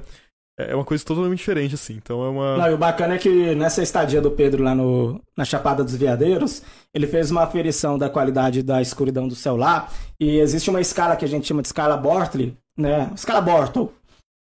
É 0.59 0.75
uma 0.75 0.85
coisa 0.85 1.03
totalmente 1.03 1.39
diferente, 1.39 1.73
assim. 1.73 1.95
Então 1.95 2.23
é 2.23 2.29
uma. 2.29 2.57
Não, 2.57 2.69
e 2.69 2.73
o 2.75 2.77
bacana 2.77 3.15
é 3.15 3.17
que 3.17 3.55
nessa 3.55 3.81
estadia 3.81 4.21
do 4.21 4.29
Pedro 4.29 4.63
lá 4.63 4.75
no, 4.75 5.19
na 5.35 5.43
Chapada 5.43 5.83
dos 5.83 5.95
Veadeiros, 5.95 6.61
ele 6.93 7.07
fez 7.07 7.31
uma 7.31 7.41
aferição 7.41 7.97
da 7.97 8.11
qualidade 8.11 8.61
da 8.61 8.79
escuridão 8.79 9.27
do 9.27 9.33
céu 9.33 9.57
lá. 9.57 9.89
E 10.19 10.37
existe 10.37 10.69
uma 10.69 10.79
escala 10.79 11.15
que 11.15 11.25
a 11.25 11.27
gente 11.27 11.47
chama 11.47 11.63
de 11.63 11.67
escala 11.69 11.97
Bortley, 11.97 12.55
né? 12.77 13.11
Escala 13.15 13.41
Bortle. 13.41 13.91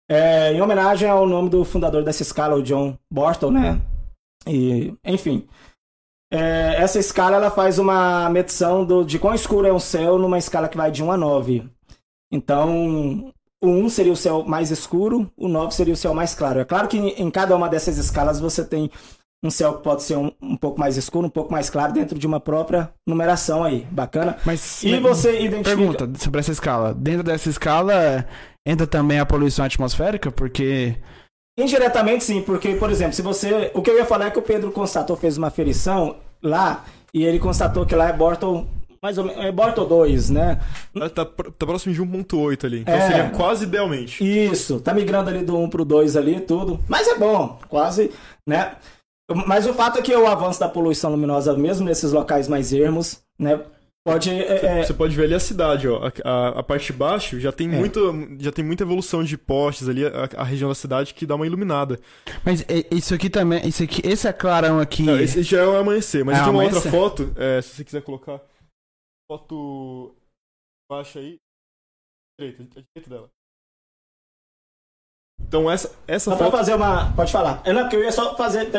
É, 0.10 0.54
em 0.54 0.62
homenagem 0.62 1.08
ao 1.08 1.28
nome 1.28 1.52
do 1.52 1.64
fundador 1.64 2.04
dessa 2.04 2.24
escala, 2.24 2.56
o 2.56 2.64
John 2.64 2.98
Bortle, 3.12 3.52
né? 3.52 3.80
E, 4.48 4.92
enfim. 5.06 5.48
É, 6.34 6.82
essa 6.82 6.98
escala 6.98 7.36
ela 7.36 7.52
faz 7.52 7.78
uma 7.78 8.28
medição 8.28 8.84
do, 8.84 9.06
de 9.06 9.20
quão 9.20 9.36
escuro 9.36 9.68
é 9.68 9.72
o 9.72 9.80
céu 9.80 10.18
numa 10.18 10.40
escala 10.40 10.68
que 10.68 10.76
vai 10.76 10.90
de 10.90 11.04
1 11.04 11.12
a 11.12 11.18
9. 11.18 11.70
Então, 12.32 13.32
o 13.64 13.68
1 13.68 13.90
seria 13.90 14.12
o 14.12 14.18
céu 14.18 14.44
mais 14.44 14.72
escuro, 14.72 15.32
o 15.38 15.48
9 15.48 15.76
seria 15.76 15.94
o 15.94 15.98
céu 15.98 16.12
mais 16.12 16.34
claro. 16.34 16.60
É 16.60 16.66
claro 16.66 16.88
que 16.88 16.98
em 16.98 17.30
cada 17.30 17.56
uma 17.56 17.70
dessas 17.70 18.00
escalas 18.00 18.40
você 18.40 18.66
tem 18.66 18.90
um 19.46 19.52
céu 19.52 19.76
que 19.76 19.84
pode 19.84 20.02
ser 20.02 20.18
um, 20.18 20.32
um 20.42 20.58
pouco 20.58 20.80
mais 20.80 20.98
escuro, 20.98 21.28
um 21.28 21.30
pouco 21.30 21.52
mais 21.52 21.70
claro, 21.70 21.94
dentro 21.94 22.18
de 22.18 22.26
uma 22.26 22.40
própria 22.40 22.90
numeração 23.06 23.64
aí. 23.64 23.86
Bacana? 23.92 24.38
Mas, 24.44 24.84
e 24.84 25.00
você 25.00 25.40
identifica... 25.40 25.78
Pergunta 25.78 26.10
sobre 26.18 26.40
essa 26.40 26.52
escala. 26.52 26.96
Dentro 26.96 27.22
dessa 27.22 27.48
escala 27.48 28.28
entra 28.66 28.88
também 28.88 29.20
a 29.20 29.26
poluição 29.26 29.66
atmosférica? 29.66 30.32
Porque 30.32 30.98
Indiretamente 31.56 32.24
sim, 32.24 32.42
porque, 32.42 32.74
por 32.74 32.90
exemplo, 32.90 33.14
se 33.14 33.22
você. 33.22 33.70
O 33.76 33.82
que 33.84 33.92
eu 33.92 33.98
ia 33.98 34.06
falar 34.06 34.26
é 34.26 34.32
que 34.32 34.40
o 34.40 34.42
Pedro 34.42 34.72
constatou, 34.72 35.16
fez 35.16 35.38
uma 35.38 35.48
aferição 35.48 36.16
lá, 36.44 36.84
e 37.14 37.24
ele 37.24 37.40
constatou 37.40 37.86
que 37.86 37.96
lá 37.96 38.10
é 38.10 38.14
Bortle 38.14 38.68
mais 39.02 39.18
ou 39.18 39.26
menos, 39.26 39.44
é 39.44 39.52
Bortle 39.52 39.86
2, 39.86 40.30
né? 40.30 40.60
Tá, 41.14 41.26
tá 41.26 41.66
próximo 41.66 41.94
de 41.94 42.02
1.8 42.02 42.64
ali. 42.64 42.80
Então 42.80 42.94
É. 42.94 43.02
seria 43.02 43.30
quase 43.32 43.66
idealmente. 43.66 44.24
Isso, 44.24 44.80
tá 44.80 44.94
migrando 44.94 45.30
ali 45.30 45.44
do 45.44 45.58
1 45.58 45.70
pro 45.70 45.84
2 45.84 46.16
ali, 46.16 46.40
tudo. 46.40 46.80
Mas 46.88 47.06
é 47.10 47.16
bom, 47.18 47.60
quase, 47.68 48.12
né? 48.48 48.78
Mas 49.46 49.68
o 49.68 49.74
fato 49.74 50.00
é 50.00 50.02
que 50.02 50.16
o 50.16 50.26
avanço 50.26 50.60
da 50.62 50.70
poluição 50.70 51.12
luminosa, 51.12 51.54
mesmo 51.58 51.86
nesses 51.86 52.14
locais 52.14 52.48
mais 52.48 52.72
ermos, 52.72 53.20
né? 53.38 53.60
Pode. 54.06 54.30
é, 54.30 54.66
é, 54.80 54.84
Você 54.84 54.94
pode 54.94 55.16
ver 55.16 55.24
ali 55.24 55.34
a 55.34 55.40
cidade, 55.40 55.88
ó. 55.88 56.02
A, 56.06 56.12
a- 56.30 56.60
a 56.60 56.64
parte 56.64 56.88
de 56.92 56.94
baixo 56.98 57.40
já 57.40 57.54
tem, 57.54 57.74
É. 57.74 57.78
muita, 57.80 58.00
já 58.40 58.52
tem 58.52 58.64
muita 58.64 58.84
evolução 58.84 59.24
de 59.24 59.38
postes 59.38 59.88
ali, 59.88 60.06
a, 60.06 60.26
a 60.38 60.44
região 60.44 60.68
da 60.68 60.76
cidade 60.76 61.14
que 61.14 61.26
dá 61.26 61.36
uma 61.36 61.46
iluminada. 61.48 61.98
Mas 62.46 62.62
é, 62.64 62.86
isso 62.92 63.14
aqui 63.16 63.30
também. 63.30 63.66
Isso 63.66 63.82
aqui, 63.82 64.02
esse 64.06 64.28
é 64.28 64.34
clarão 64.34 64.80
aqui. 64.80 65.04
Não, 65.04 65.18
esse 65.18 65.42
já 65.42 65.60
é 65.62 65.66
o 65.66 65.78
amanhecer, 65.78 66.26
mas 66.26 66.38
É 66.38 66.42
tem 66.44 66.50
uma 66.52 66.64
outra 66.64 66.80
amanhecer? 66.80 66.92
foto, 66.92 67.34
é, 67.38 67.62
se 67.62 67.70
você 67.76 67.84
quiser 67.86 68.02
colocar. 68.02 68.42
Foto 69.32 70.14
baixa 70.92 71.20
aí. 71.20 71.38
Direita, 72.38 72.64
a 72.64 72.82
direita 72.82 73.10
dela. 73.10 73.30
Então 75.40 75.70
essa, 75.72 75.96
essa 76.08 76.32
Só 76.32 76.36
pra 76.36 76.46
foto. 76.48 76.58
fazer 76.58 76.74
uma. 76.76 77.14
Pode 77.16 77.32
falar. 77.32 77.62
É, 77.66 77.72
não, 77.72 77.84
porque 77.84 77.96
eu 77.96 78.04
ia 78.04 78.12
só 78.12 78.36
fazer. 78.36 78.70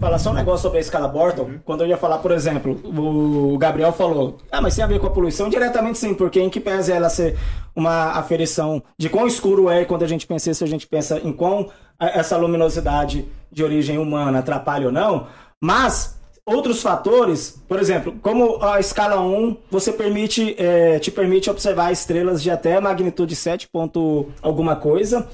Falar 0.00 0.20
só 0.20 0.30
um 0.30 0.34
negócio 0.34 0.62
sobre 0.62 0.78
a 0.78 0.80
escala 0.80 1.08
Bortle. 1.08 1.44
Uhum. 1.44 1.58
Quando 1.64 1.80
eu 1.80 1.88
ia 1.88 1.96
falar, 1.96 2.18
por 2.18 2.30
exemplo, 2.30 2.80
o 2.84 3.58
Gabriel 3.58 3.92
falou: 3.92 4.38
Ah, 4.48 4.60
mas 4.60 4.76
tem 4.76 4.84
a 4.84 4.86
ver 4.86 5.00
com 5.00 5.08
a 5.08 5.10
poluição? 5.10 5.48
Diretamente 5.48 5.98
sim, 5.98 6.14
porque 6.14 6.40
em 6.40 6.48
que 6.48 6.60
pese 6.60 6.92
ela 6.92 7.10
ser 7.10 7.36
uma 7.74 8.12
aferição 8.12 8.80
de 8.96 9.08
quão 9.08 9.26
escuro 9.26 9.68
é, 9.68 9.84
quando 9.84 10.04
a 10.04 10.06
gente 10.06 10.24
pensa 10.24 10.52
isso, 10.52 10.62
a 10.62 10.68
gente 10.68 10.86
pensa 10.86 11.18
em 11.24 11.32
quão 11.32 11.68
a- 11.98 12.10
essa 12.10 12.36
luminosidade 12.36 13.26
de 13.50 13.64
origem 13.64 13.98
humana 13.98 14.38
atrapalha 14.38 14.86
ou 14.86 14.92
não. 14.92 15.26
Mas 15.60 16.16
outros 16.46 16.80
fatores, 16.80 17.60
por 17.66 17.80
exemplo, 17.80 18.14
como 18.22 18.62
a 18.62 18.78
escala 18.78 19.20
1, 19.20 19.56
você 19.68 19.90
permite, 19.90 20.54
é, 20.60 21.00
te 21.00 21.10
permite 21.10 21.50
observar 21.50 21.90
estrelas 21.90 22.40
de 22.40 22.52
até 22.52 22.78
magnitude 22.80 23.34
7 23.34 23.66
ponto 23.66 24.28
alguma 24.40 24.76
coisa 24.76 25.26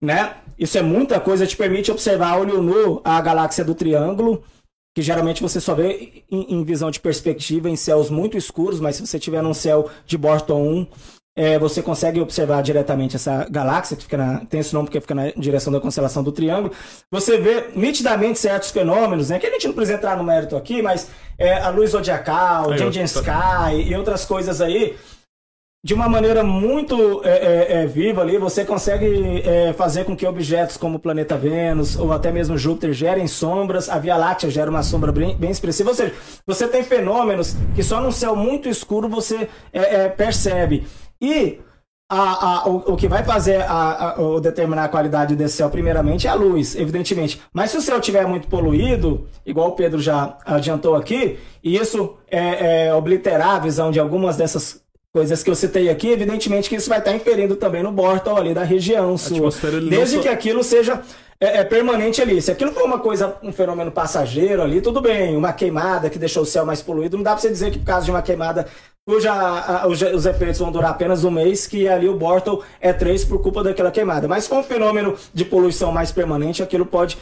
né? 0.00 0.34
Isso 0.58 0.78
é 0.78 0.82
muita 0.82 1.20
coisa, 1.20 1.46
te 1.46 1.56
permite 1.56 1.90
observar 1.90 2.30
a 2.32 2.36
olho 2.38 2.62
nu 2.62 3.00
a 3.04 3.20
galáxia 3.20 3.64
do 3.64 3.74
Triângulo, 3.74 4.42
que 4.94 5.02
geralmente 5.02 5.42
você 5.42 5.60
só 5.60 5.74
vê 5.74 6.24
em, 6.30 6.54
em 6.54 6.64
visão 6.64 6.90
de 6.90 7.00
perspectiva 7.00 7.68
em 7.68 7.76
céus 7.76 8.10
muito 8.10 8.36
escuros, 8.36 8.80
mas 8.80 8.96
se 8.96 9.06
você 9.06 9.18
tiver 9.18 9.42
num 9.42 9.54
céu 9.54 9.88
de 10.06 10.18
Borton 10.18 10.60
1, 10.62 10.86
é, 11.36 11.56
você 11.56 11.80
consegue 11.80 12.20
observar 12.20 12.60
diretamente 12.64 13.14
essa 13.14 13.46
galáxia, 13.48 13.96
que 13.96 14.02
fica 14.02 14.16
na, 14.16 14.40
tem 14.46 14.58
esse 14.58 14.74
nome 14.74 14.86
porque 14.86 15.00
fica 15.00 15.14
na 15.14 15.30
direção 15.36 15.72
da 15.72 15.78
constelação 15.80 16.20
do 16.24 16.32
Triângulo. 16.32 16.74
Você 17.12 17.38
vê 17.38 17.66
nitidamente 17.76 18.40
certos 18.40 18.72
fenômenos, 18.72 19.30
né? 19.30 19.38
Que 19.38 19.46
a 19.46 19.50
gente 19.52 19.68
não 19.68 19.74
precisa 19.74 19.96
entrar 19.96 20.16
no 20.16 20.24
mérito 20.24 20.56
aqui, 20.56 20.82
mas 20.82 21.08
é, 21.38 21.54
a 21.60 21.68
luz 21.68 21.90
zodiacal, 21.90 22.64
tá- 22.70 22.74
Sky 23.20 23.88
e 23.88 23.94
outras 23.94 24.24
coisas 24.24 24.60
aí, 24.60 24.96
de 25.88 25.94
uma 25.94 26.06
maneira 26.06 26.44
muito 26.44 27.22
é, 27.24 27.30
é, 27.30 27.82
é, 27.82 27.86
viva 27.86 28.20
ali, 28.20 28.36
você 28.36 28.62
consegue 28.62 29.40
é, 29.42 29.72
fazer 29.72 30.04
com 30.04 30.14
que 30.14 30.26
objetos 30.26 30.76
como 30.76 30.98
o 30.98 31.00
planeta 31.00 31.34
Vênus 31.34 31.98
ou 31.98 32.12
até 32.12 32.30
mesmo 32.30 32.58
Júpiter 32.58 32.92
gerem 32.92 33.26
sombras, 33.26 33.88
a 33.88 33.98
Via 33.98 34.14
Láctea 34.14 34.50
gera 34.50 34.68
uma 34.70 34.82
sombra 34.82 35.10
bem, 35.10 35.34
bem 35.34 35.50
expressiva. 35.50 35.88
Ou 35.88 35.96
seja, 35.96 36.12
você 36.46 36.68
tem 36.68 36.82
fenômenos 36.82 37.56
que 37.74 37.82
só 37.82 38.02
num 38.02 38.12
céu 38.12 38.36
muito 38.36 38.68
escuro 38.68 39.08
você 39.08 39.48
é, 39.72 40.02
é, 40.04 40.08
percebe. 40.10 40.86
E 41.18 41.58
a- 42.10 42.64
a- 42.64 42.68
o, 42.68 42.92
o 42.92 42.96
que 42.96 43.08
vai 43.08 43.24
fazer 43.24 43.62
a, 43.62 44.10
a- 44.10 44.40
determinar 44.42 44.84
a 44.84 44.88
qualidade 44.90 45.34
desse 45.34 45.56
céu, 45.56 45.70
primeiramente, 45.70 46.26
é 46.26 46.30
a 46.30 46.34
luz, 46.34 46.76
evidentemente. 46.76 47.40
Mas 47.50 47.70
se 47.70 47.78
o 47.78 47.80
céu 47.80 47.98
estiver 47.98 48.26
muito 48.26 48.46
poluído, 48.46 49.26
igual 49.46 49.68
o 49.68 49.72
Pedro 49.72 49.98
já 50.02 50.36
adiantou 50.44 50.94
aqui, 50.94 51.38
e 51.64 51.78
isso 51.78 52.18
é, 52.30 52.88
é, 52.88 52.94
obliterar 52.94 53.56
a 53.56 53.58
visão 53.58 53.90
de 53.90 53.98
algumas 53.98 54.36
dessas 54.36 54.86
coisas 55.14 55.42
que 55.42 55.50
eu 55.50 55.54
citei 55.54 55.88
aqui, 55.88 56.10
evidentemente 56.10 56.68
que 56.68 56.76
isso 56.76 56.88
vai 56.88 56.98
estar 56.98 57.14
inferindo 57.14 57.56
também 57.56 57.82
no 57.82 57.90
Bortle 57.90 58.36
ali 58.36 58.54
da 58.54 58.62
região 58.62 59.16
sua. 59.16 59.50
não 59.80 59.88
Desde 59.90 60.16
só- 60.16 60.22
que 60.22 60.28
aquilo 60.28 60.62
seja 60.62 61.00
é, 61.40 61.58
é, 61.58 61.64
permanente 61.64 62.20
ali. 62.20 62.42
Se 62.42 62.50
aquilo 62.50 62.72
for 62.72 62.82
uma 62.84 62.98
coisa, 62.98 63.36
um 63.42 63.52
fenômeno 63.52 63.90
passageiro 63.92 64.60
ali, 64.62 64.80
tudo 64.80 65.00
bem. 65.00 65.36
Uma 65.36 65.52
queimada 65.52 66.10
que 66.10 66.18
deixou 66.18 66.42
o 66.42 66.46
céu 66.46 66.66
mais 66.66 66.82
poluído, 66.82 67.16
não 67.16 67.22
dá 67.24 67.30
pra 67.32 67.40
você 67.40 67.48
dizer 67.48 67.70
que 67.70 67.78
por 67.78 67.86
causa 67.86 68.04
de 68.04 68.10
uma 68.10 68.22
queimada 68.22 68.66
cuja 69.08 69.32
a- 69.32 69.86
os, 69.86 70.02
os 70.02 70.26
efeitos 70.26 70.58
vão 70.58 70.70
durar 70.70 70.90
apenas 70.90 71.24
um 71.24 71.30
mês, 71.30 71.66
que 71.66 71.88
ali 71.88 72.08
o 72.08 72.14
Bortle 72.16 72.60
é 72.80 72.92
3 72.92 73.24
por 73.24 73.40
culpa 73.40 73.62
daquela 73.64 73.90
queimada. 73.90 74.28
Mas 74.28 74.46
com 74.46 74.58
um 74.58 74.62
fenômeno 74.64 75.16
de 75.32 75.44
poluição 75.44 75.90
mais 75.92 76.12
permanente, 76.12 76.62
aquilo 76.62 76.84
pode 76.84 77.16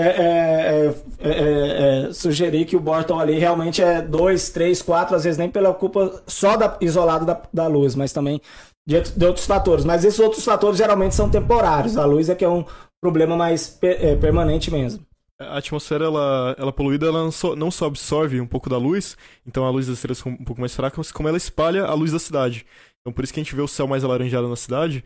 é, 0.00 0.94
é, 1.22 1.28
é, 1.28 1.30
é, 1.30 2.08
é, 2.08 2.12
sugerir 2.12 2.64
que 2.64 2.76
o 2.76 2.80
Bortle 2.80 3.18
ali 3.20 3.38
realmente 3.38 3.82
é 3.82 4.00
2, 4.02 4.50
3, 4.50 4.82
4, 4.82 5.16
às 5.16 5.24
vezes 5.24 5.38
nem 5.38 5.48
pela 5.50 5.74
culpa 5.74 6.22
só 6.26 6.56
da, 6.56 6.76
isolado 6.80 7.24
da, 7.26 7.40
da 7.52 7.66
luz, 7.66 7.94
mas 7.94 8.12
também 8.12 8.40
de, 8.86 9.00
de 9.00 9.24
outros 9.26 9.46
fatores. 9.46 9.84
Mas 9.84 10.04
esses 10.04 10.20
outros 10.20 10.44
fatores 10.44 10.78
geralmente 10.78 11.14
são 11.14 11.30
temporários. 11.30 11.96
A 11.96 12.04
luz 12.04 12.28
é 12.28 12.34
que 12.34 12.44
é 12.44 12.48
um 12.48 12.64
problema 13.00 13.36
mais 13.36 13.68
pe- 13.68 13.98
é, 14.00 14.16
permanente 14.16 14.70
mesmo. 14.70 15.04
A 15.38 15.56
atmosfera, 15.56 16.04
ela, 16.04 16.54
ela 16.58 16.72
poluída, 16.72 17.06
ela 17.06 17.24
não 17.24 17.32
só, 17.32 17.56
não 17.56 17.70
só 17.70 17.86
absorve 17.86 18.38
um 18.40 18.46
pouco 18.46 18.68
da 18.68 18.76
luz, 18.76 19.16
então 19.46 19.64
a 19.64 19.70
luz 19.70 19.86
das 19.86 19.96
estrelas 19.96 20.18
fica 20.18 20.28
um 20.28 20.44
pouco 20.44 20.60
mais 20.60 20.74
fraca, 20.74 20.96
mas 20.98 21.10
como 21.10 21.28
ela 21.28 21.38
espalha 21.38 21.84
a 21.84 21.94
luz 21.94 22.12
da 22.12 22.18
cidade. 22.18 22.66
Então 23.00 23.10
por 23.10 23.24
isso 23.24 23.32
que 23.32 23.40
a 23.40 23.42
gente 23.42 23.54
vê 23.56 23.62
o 23.62 23.68
céu 23.68 23.86
mais 23.86 24.04
alaranjado 24.04 24.48
na 24.50 24.56
cidade, 24.56 25.02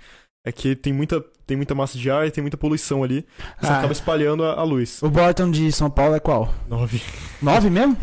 é 0.47 0.53
que 0.53 0.77
tem 0.77 0.93
muita, 0.93 1.21
tem 1.47 1.57
muita 1.57 1.75
massa 1.75 1.97
de 1.99 2.11
ar 2.11 2.27
e 2.27 2.31
tem 2.31 2.43
muita 2.43 2.57
poluição 2.57 3.03
ali, 3.03 3.27
isso 3.63 3.71
Ah. 3.73 3.79
acaba 3.79 3.93
espalhando 3.93 4.45
a, 4.45 4.55
a 4.55 4.63
luz. 4.63 5.03
O 5.03 5.09
Borton 5.11 5.51
de 5.51 5.71
São 5.73 5.91
Paulo 5.91 6.15
é 6.15 6.21
qual? 6.21 6.53
Nove. 6.69 7.01
9 7.43 7.71
mesmo? 7.71 7.97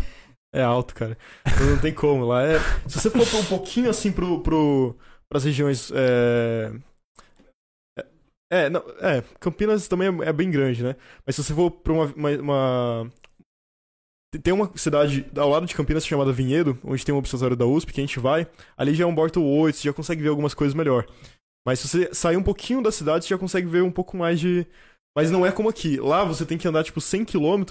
É 0.54 0.62
alto, 0.62 0.94
cara. 0.94 1.16
Então 1.46 1.66
não 1.66 1.78
tem 1.78 1.94
como. 1.94 2.26
Lá 2.26 2.42
é. 2.42 2.58
Se 2.86 3.00
você 3.00 3.08
for 3.08 3.38
um 3.40 3.44
pouquinho 3.44 3.88
assim 3.88 4.12
pro, 4.12 4.40
pro, 4.42 4.94
pras 5.30 5.44
regiões. 5.44 5.90
É... 5.94 6.72
É, 8.52 8.68
não, 8.68 8.82
é, 9.00 9.22
Campinas 9.40 9.88
também 9.88 10.08
é, 10.08 10.28
é 10.28 10.32
bem 10.32 10.50
grande, 10.50 10.82
né? 10.82 10.94
Mas 11.24 11.36
se 11.36 11.42
você 11.42 11.54
for 11.54 11.70
pra 11.70 11.90
uma, 11.94 12.04
uma, 12.14 12.30
uma- 12.38 13.10
Tem 14.42 14.52
uma 14.52 14.70
cidade 14.76 15.24
ao 15.34 15.48
lado 15.48 15.64
de 15.64 15.74
Campinas 15.74 16.06
chamada 16.06 16.32
Vinhedo, 16.34 16.78
onde 16.84 17.02
tem 17.02 17.14
um 17.14 17.18
observatório 17.18 17.56
da 17.56 17.64
USP, 17.64 17.94
que 17.94 18.00
a 18.02 18.04
gente 18.04 18.20
vai. 18.20 18.46
Ali 18.76 18.94
já 18.94 19.04
é 19.04 19.06
um 19.06 19.14
Bortle 19.14 19.42
8, 19.42 19.76
você 19.78 19.88
já 19.88 19.92
consegue 19.94 20.22
ver 20.22 20.28
algumas 20.28 20.52
coisas 20.52 20.74
melhor. 20.74 21.06
Mas 21.66 21.80
se 21.80 21.88
você 21.88 22.10
sair 22.12 22.36
um 22.36 22.42
pouquinho 22.42 22.82
da 22.82 22.90
cidade, 22.90 23.24
você 23.24 23.30
já 23.30 23.38
consegue 23.38 23.66
ver 23.66 23.82
um 23.82 23.90
pouco 23.90 24.16
mais 24.16 24.40
de. 24.40 24.66
Mas 25.16 25.30
não 25.30 25.44
é 25.46 25.52
como 25.52 25.68
aqui. 25.68 25.98
Lá 25.98 26.24
você 26.24 26.44
tem 26.44 26.58
que 26.58 26.66
andar 26.66 26.84
tipo 26.84 27.00
100 27.00 27.24
km, 27.24 27.64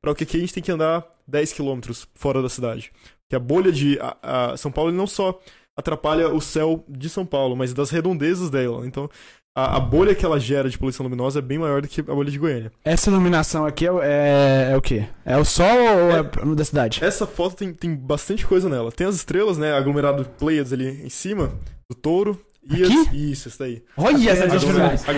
para 0.00 0.10
o 0.10 0.14
que 0.14 0.24
aqui 0.24 0.36
a 0.36 0.40
gente 0.40 0.54
tem 0.54 0.62
que 0.62 0.72
andar 0.72 1.04
10 1.26 1.52
km 1.52 1.80
fora 2.14 2.42
da 2.42 2.48
cidade. 2.48 2.90
Que 3.28 3.36
a 3.36 3.38
bolha 3.38 3.70
de 3.70 3.98
a, 4.00 4.52
a 4.52 4.56
São 4.56 4.72
Paulo 4.72 4.90
não 4.90 5.06
só 5.06 5.38
atrapalha 5.76 6.28
o 6.28 6.40
céu 6.40 6.84
de 6.88 7.08
São 7.08 7.24
Paulo, 7.24 7.54
mas 7.54 7.72
das 7.72 7.90
redondezas 7.90 8.50
dela. 8.50 8.84
Então, 8.86 9.08
a, 9.56 9.76
a 9.76 9.80
bolha 9.80 10.14
que 10.14 10.24
ela 10.24 10.38
gera 10.40 10.68
de 10.70 10.78
poluição 10.78 11.04
luminosa 11.04 11.40
é 11.40 11.42
bem 11.42 11.58
maior 11.58 11.82
do 11.82 11.88
que 11.88 12.00
a 12.00 12.04
bolha 12.04 12.30
de 12.30 12.38
Goiânia. 12.38 12.72
Essa 12.84 13.10
iluminação 13.10 13.66
aqui 13.66 13.86
é, 13.86 13.90
é, 14.02 14.68
é 14.72 14.76
o 14.76 14.80
quê? 14.80 15.06
É 15.24 15.36
o 15.36 15.44
sol 15.44 15.66
ou 15.66 16.52
é, 16.52 16.54
da 16.54 16.64
cidade? 16.64 17.04
Essa 17.04 17.26
foto 17.26 17.56
tem, 17.56 17.72
tem 17.72 17.94
bastante 17.94 18.46
coisa 18.46 18.68
nela. 18.68 18.90
Tem 18.90 19.06
as 19.06 19.16
estrelas, 19.16 19.58
né? 19.58 19.72
Aglomerado 19.72 20.24
Pleiades 20.24 20.72
ali 20.72 21.04
em 21.04 21.08
cima, 21.08 21.52
do 21.90 21.96
touro. 21.96 22.40
Aqui? 22.70 23.30
Isso, 23.30 23.48
isso 23.48 23.58
daí. 23.58 23.82
Olha 23.96 24.30
essa 24.30 24.46
diferença. 24.46 25.10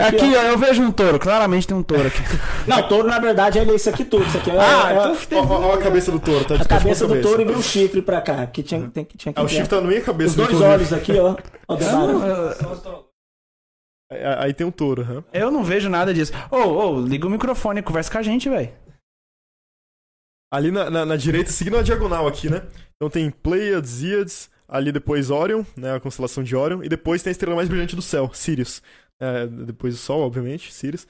É, 0.00 0.06
aqui, 0.06 0.36
ó. 0.36 0.42
eu 0.42 0.56
vejo 0.58 0.80
um 0.82 0.92
touro. 0.92 1.18
Claramente 1.18 1.66
tem 1.66 1.76
um 1.76 1.82
touro 1.82 2.06
aqui. 2.06 2.20
Não, 2.66 2.86
touro, 2.86 3.08
na 3.08 3.18
verdade, 3.18 3.58
ele 3.58 3.72
é 3.72 3.74
isso 3.74 3.90
aqui 3.90 4.04
tudo. 4.04 4.24
Isso 4.24 4.38
aqui 4.38 4.50
é, 4.50 4.56
Ah, 4.58 4.92
é 4.92 5.12
então 5.12 5.46
Ó, 5.50 5.72
a 5.74 5.78
cabeça 5.78 6.12
do 6.12 6.20
touro, 6.20 6.44
tá? 6.44 6.54
a 6.54 6.64
cabeça 6.64 7.08
do 7.08 7.20
touro 7.20 7.42
e 7.42 7.44
vem 7.44 7.56
um 7.56 7.62
chifre 7.62 8.00
pra 8.00 8.20
cá. 8.20 8.46
Que 8.46 8.62
tinha, 8.62 8.88
tem, 8.88 9.04
que- 9.04 9.16
tinha 9.18 9.32
que 9.32 9.40
Ah, 9.40 9.42
o 9.42 9.48
chifre 9.48 9.66
tá 9.68 9.80
no 9.80 9.88
meio 9.88 9.98
da 10.00 10.06
cabeça 10.06 10.30
Os 10.30 10.36
do 10.36 10.44
dois 10.46 10.60
olhos 10.60 10.92
aqui, 10.92 11.12
ó. 11.18 11.36
Aí, 14.38 14.52
tem 14.52 14.66
um 14.66 14.70
touro, 14.70 15.02
aham. 15.02 15.24
eu 15.32 15.50
não 15.50 15.64
vejo 15.64 15.88
nada 15.88 16.12
disso. 16.12 16.32
Ô, 16.50 16.56
ô, 16.58 17.00
liga 17.00 17.26
o 17.26 17.30
microfone 17.30 17.80
e 17.80 17.82
conversa 17.82 18.12
com 18.12 18.18
a 18.18 18.22
gente, 18.22 18.48
velho. 18.48 18.70
Ali 20.52 20.70
na, 20.70 20.90
na, 20.90 21.06
na 21.06 21.16
direita, 21.16 21.50
seguindo 21.50 21.78
a 21.78 21.82
diagonal 21.82 22.26
aqui, 22.28 22.50
né? 22.50 22.62
Então 22.96 23.08
tem 23.08 23.30
Pleiades, 23.30 24.02
Íades, 24.02 24.50
ali 24.72 24.90
depois 24.90 25.30
Orion, 25.30 25.62
né? 25.76 25.94
A 25.94 26.00
constelação 26.00 26.42
de 26.42 26.56
Orion, 26.56 26.82
e 26.82 26.88
depois 26.88 27.22
tem 27.22 27.30
a 27.30 27.32
estrela 27.32 27.54
mais 27.54 27.68
brilhante 27.68 27.94
do 27.94 28.00
céu, 28.00 28.30
Sirius. 28.32 28.82
É, 29.20 29.46
depois 29.46 29.94
o 29.94 29.98
Sol, 29.98 30.22
obviamente, 30.22 30.72
Sirius. 30.72 31.06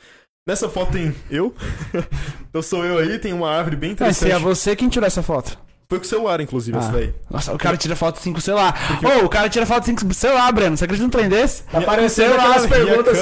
Nessa 0.47 0.69
foto 0.69 0.93
tem 0.93 1.15
eu. 1.31 1.55
então 2.51 2.61
sou 2.61 2.85
eu 2.85 2.99
aí, 2.99 3.19
tem 3.19 3.33
uma 3.33 3.49
árvore 3.49 3.77
bem 3.77 3.97
Mas 3.99 4.17
se 4.17 4.25
é 4.25 4.29
interessante. 4.29 4.43
você 4.43 4.75
quem 4.75 4.89
tirou 4.89 5.07
essa 5.07 5.23
foto. 5.23 5.57
Foi 5.93 5.99
com 5.99 6.07
o 6.07 6.09
celular, 6.09 6.41
inclusive, 6.41 6.75
Ah. 6.75 6.81
essa 6.81 6.93
daí. 6.93 7.15
Nossa, 7.31 7.53
o 7.53 7.59
cara 7.59 7.77
tira 7.77 7.95
foto 7.95 8.19
5 8.19 8.41
celular. 8.41 8.75
Ô, 9.05 9.27
o 9.27 9.29
cara 9.29 9.47
tira 9.51 9.67
foto 9.67 9.85
5 9.85 10.15
celular, 10.15 10.51
Breno. 10.51 10.75
Você 10.75 10.85
acredita 10.85 11.05
num 11.05 11.11
trem 11.11 11.29
desse? 11.29 11.65
Tá 11.65 11.83
parecendo 11.83 12.33
aquelas 12.35 12.65
minha 12.65 12.79
perguntas. 12.79 13.19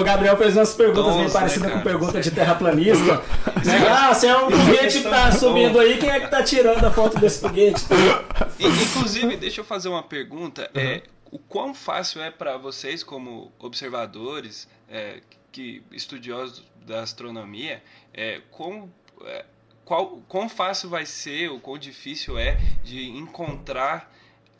O 0.00 0.02
Gabriel 0.02 0.36
fez 0.36 0.56
umas 0.56 0.74
perguntas 0.74 1.04
Nossa, 1.04 1.18
meio 1.18 1.30
parecidas 1.30 1.72
com 1.72 1.80
pergunta 1.82 2.20
de 2.20 2.32
terraplanista. 2.32 3.22
Né? 3.64 3.88
Ah, 3.88 4.12
você 4.12 4.26
é 4.26 4.36
um 4.36 4.50
foguete 4.50 5.02
que 5.02 5.08
tá 5.08 5.30
subindo 5.30 5.78
aí, 5.78 5.98
quem 5.98 6.10
é 6.10 6.18
que 6.18 6.26
tá 6.28 6.42
tirando 6.42 6.84
a 6.84 6.90
foto 6.90 7.16
desse 7.20 7.40
foguete? 7.42 7.84
E, 8.58 8.66
inclusive, 8.66 9.36
deixa 9.36 9.60
eu 9.60 9.64
fazer 9.64 9.88
uma 9.88 10.02
pergunta. 10.02 10.68
É, 10.74 11.02
o 11.30 11.38
quão 11.38 11.72
fácil 11.72 12.20
é 12.22 12.30
para 12.32 12.56
vocês, 12.56 13.04
como 13.04 13.52
observadores, 13.56 14.66
é, 14.90 15.20
que 15.52 15.80
estudiosos 15.92 16.64
da 16.84 17.02
astronomia, 17.02 17.80
é, 18.12 18.40
como, 18.50 18.92
é, 19.24 19.44
qual, 19.90 20.20
quão 20.28 20.48
fácil 20.48 20.88
vai 20.88 21.04
ser, 21.04 21.50
o 21.50 21.58
quão 21.58 21.76
difícil 21.76 22.38
é 22.38 22.56
de 22.84 23.10
encontrar 23.10 24.08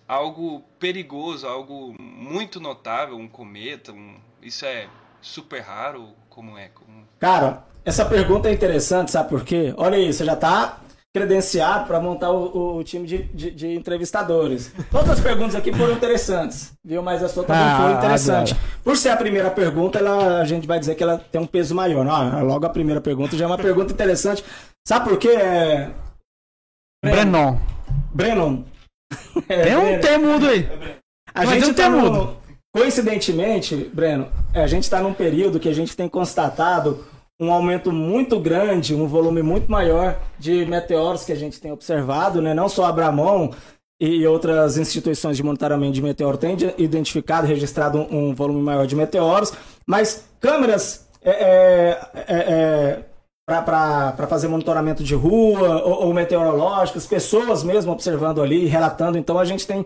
algo 0.09 0.65
perigoso, 0.81 1.47
algo 1.47 1.95
muito 2.01 2.59
notável, 2.59 3.17
um 3.17 3.29
cometa, 3.29 3.93
um, 3.93 4.17
isso 4.43 4.67
é 4.67 4.89
super 5.23 5.61
raro? 5.61 6.09
Como 6.29 6.59
é? 6.59 6.67
Como... 6.71 7.05
Cara, 7.21 7.63
essa 7.85 8.05
pergunta 8.05 8.49
é 8.49 8.53
interessante, 8.53 9.13
sabe 9.13 9.29
por 9.29 9.45
quê? 9.45 9.73
Olha 9.77 9.97
aí, 9.97 10.13
você 10.13 10.25
já 10.25 10.33
está 10.33 10.81
credenciado 11.13 11.87
para 11.87 11.99
montar 11.99 12.31
o, 12.31 12.79
o 12.79 12.85
time 12.85 13.07
de, 13.07 13.25
de, 13.25 13.51
de, 13.51 13.75
entrevistadores. 13.75 14.73
Todas 14.91 15.11
as 15.11 15.21
perguntas 15.21 15.57
aqui 15.57 15.73
foram 15.73 15.95
interessantes, 15.95 16.73
viu? 16.85 17.03
Mas 17.03 17.23
a 17.23 17.29
sua 17.29 17.43
também 17.43 17.63
ah, 17.63 17.81
foi 17.83 17.93
interessante. 17.99 18.53
Adoro. 18.53 18.71
Por 18.85 18.97
ser 18.97 19.09
a 19.09 19.17
primeira 19.17 19.51
pergunta, 19.51 19.99
ela, 19.99 20.41
a 20.41 20.45
gente 20.45 20.69
vai 20.69 20.79
dizer 20.79 20.95
que 20.95 21.03
ela 21.03 21.19
tem 21.19 21.41
um 21.41 21.47
peso 21.47 21.75
maior. 21.75 22.05
Não, 22.05 22.45
logo 22.45 22.65
a 22.65 22.71
primeira 22.71 23.01
pergunta 23.01 23.37
já 23.37 23.45
é 23.45 23.47
uma 23.49 23.59
pergunta 23.59 23.93
interessante. 23.93 24.45
Sabe 24.87 25.09
por 25.09 25.19
quê? 25.19 25.31
É... 25.31 25.91
Brennon. 27.05 27.59
Brennon. 28.13 28.65
É, 29.49 29.63
tem 29.65 29.77
um 29.77 30.01
termo 30.01 30.33
mudo 30.33 30.49
aí. 30.49 30.69
A 31.35 31.45
Mas 31.45 31.65
gente 31.65 31.75
tem 31.75 31.87
um 31.87 32.03
tá 32.03 32.11
no... 32.11 32.41
Coincidentemente, 32.73 33.75
Breno, 33.93 34.29
a 34.55 34.67
gente 34.69 34.85
está 34.85 35.01
num 35.01 35.13
período 35.13 35.59
que 35.59 35.69
a 35.69 35.75
gente 35.75 35.97
tem 35.97 36.09
constatado 36.09 37.05
um 37.41 37.51
aumento 37.53 37.91
muito 37.91 38.39
grande, 38.39 38.95
um 38.95 39.09
volume 39.09 39.43
muito 39.43 39.69
maior 39.71 40.21
de 40.39 40.65
meteoros 40.67 41.25
que 41.25 41.33
a 41.33 41.37
gente 41.37 41.61
tem 41.61 41.73
observado, 41.73 42.41
né? 42.41 42.55
Não 42.55 42.69
só 42.69 42.85
a 42.85 42.89
Abramon 42.91 43.51
e 44.01 44.25
outras 44.25 44.79
instituições 44.79 45.37
de 45.37 45.43
monitoramento 45.43 45.95
de 45.95 46.03
meteoro 46.03 46.39
têm 46.39 46.57
identificado, 46.79 47.47
registrado 47.47 47.99
um, 47.99 48.29
um 48.29 48.35
volume 48.35 48.63
maior 48.63 48.87
de 48.87 48.95
meteoros, 48.95 49.53
mas 49.85 50.29
câmeras 50.39 51.09
é, 51.23 51.31
é, 51.31 52.01
é, 52.15 52.37
é 52.37 53.05
para 53.51 54.27
fazer 54.29 54.49
monitoramento 54.49 55.03
de 55.03 55.15
rua 55.15 55.83
ou, 55.83 56.07
ou, 56.07 56.15
meteorológicas, 56.15 57.07
pessoas 57.07 57.65
mesmo 57.65 57.93
observando 57.93 58.43
ali, 58.43 58.67
relatando. 58.67 59.19
Então 59.19 59.39
a 59.39 59.45
gente 59.45 59.67
tem, 59.67 59.85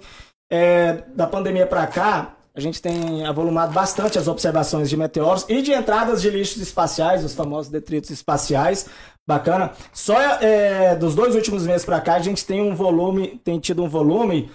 é, 0.51 1.05
da 1.15 1.27
pandemia 1.27 1.67
para 1.67 1.87
cá, 1.87 2.35
a 2.55 2.61
gente 2.61 2.81
tem 2.81 3.27
avolumado 3.27 3.73
bastante 3.73 4.19
as 4.19 4.29
observações 4.29 4.89
de 4.89 4.97
meteoros 4.97 5.45
e 5.49 5.63
de 5.63 5.73
entradas 5.73 6.23
de 6.23 6.31
lixos 6.31 6.63
espaciais, 6.63 7.25
os 7.25 7.35
famosos 7.35 7.71
detritos 7.71 8.11
espaciais. 8.11 8.87
Bacana. 9.27 9.73
Só 9.91 10.21
é, 10.21 10.95
dos 10.95 11.15
dois 11.15 11.35
últimos 11.35 11.67
meses 11.67 11.83
para 11.83 11.99
cá, 11.99 12.17
a 12.17 12.21
gente 12.21 12.45
tem 12.45 12.61
um 12.61 12.75
volume, 12.75 13.41
tem 13.43 13.59
tido 13.59 13.83
um 13.83 13.89
volume 13.89 14.51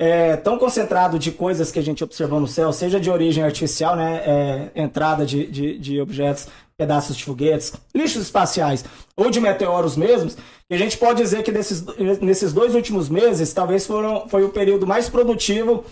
é, 0.00 0.34
tão 0.36 0.58
concentrado 0.58 1.18
de 1.18 1.30
coisas 1.30 1.70
que 1.70 1.78
a 1.78 1.82
gente 1.82 2.02
observou 2.02 2.40
no 2.40 2.48
céu, 2.48 2.72
seja 2.72 2.98
de 2.98 3.10
origem 3.10 3.44
artificial, 3.44 3.94
né, 3.94 4.22
é, 4.24 4.70
entrada 4.74 5.26
de, 5.26 5.46
de, 5.46 5.78
de, 5.78 6.00
objetos, 6.00 6.48
pedaços 6.80 7.14
de 7.14 7.24
foguetes, 7.24 7.74
lixos 7.94 8.22
espaciais, 8.22 8.82
ou 9.14 9.30
de 9.30 9.38
meteoros 9.38 9.98
mesmos, 9.98 10.34
que 10.34 10.74
a 10.74 10.78
gente 10.78 10.96
pode 10.96 11.22
dizer 11.22 11.42
que 11.42 11.52
desses, 11.52 11.84
nesses 12.22 12.54
dois 12.54 12.74
últimos 12.74 13.10
meses, 13.10 13.52
talvez 13.52 13.86
foram, 13.86 14.26
foi 14.30 14.44
o 14.44 14.48
período 14.48 14.86
mais 14.86 15.06
produtivo 15.06 15.84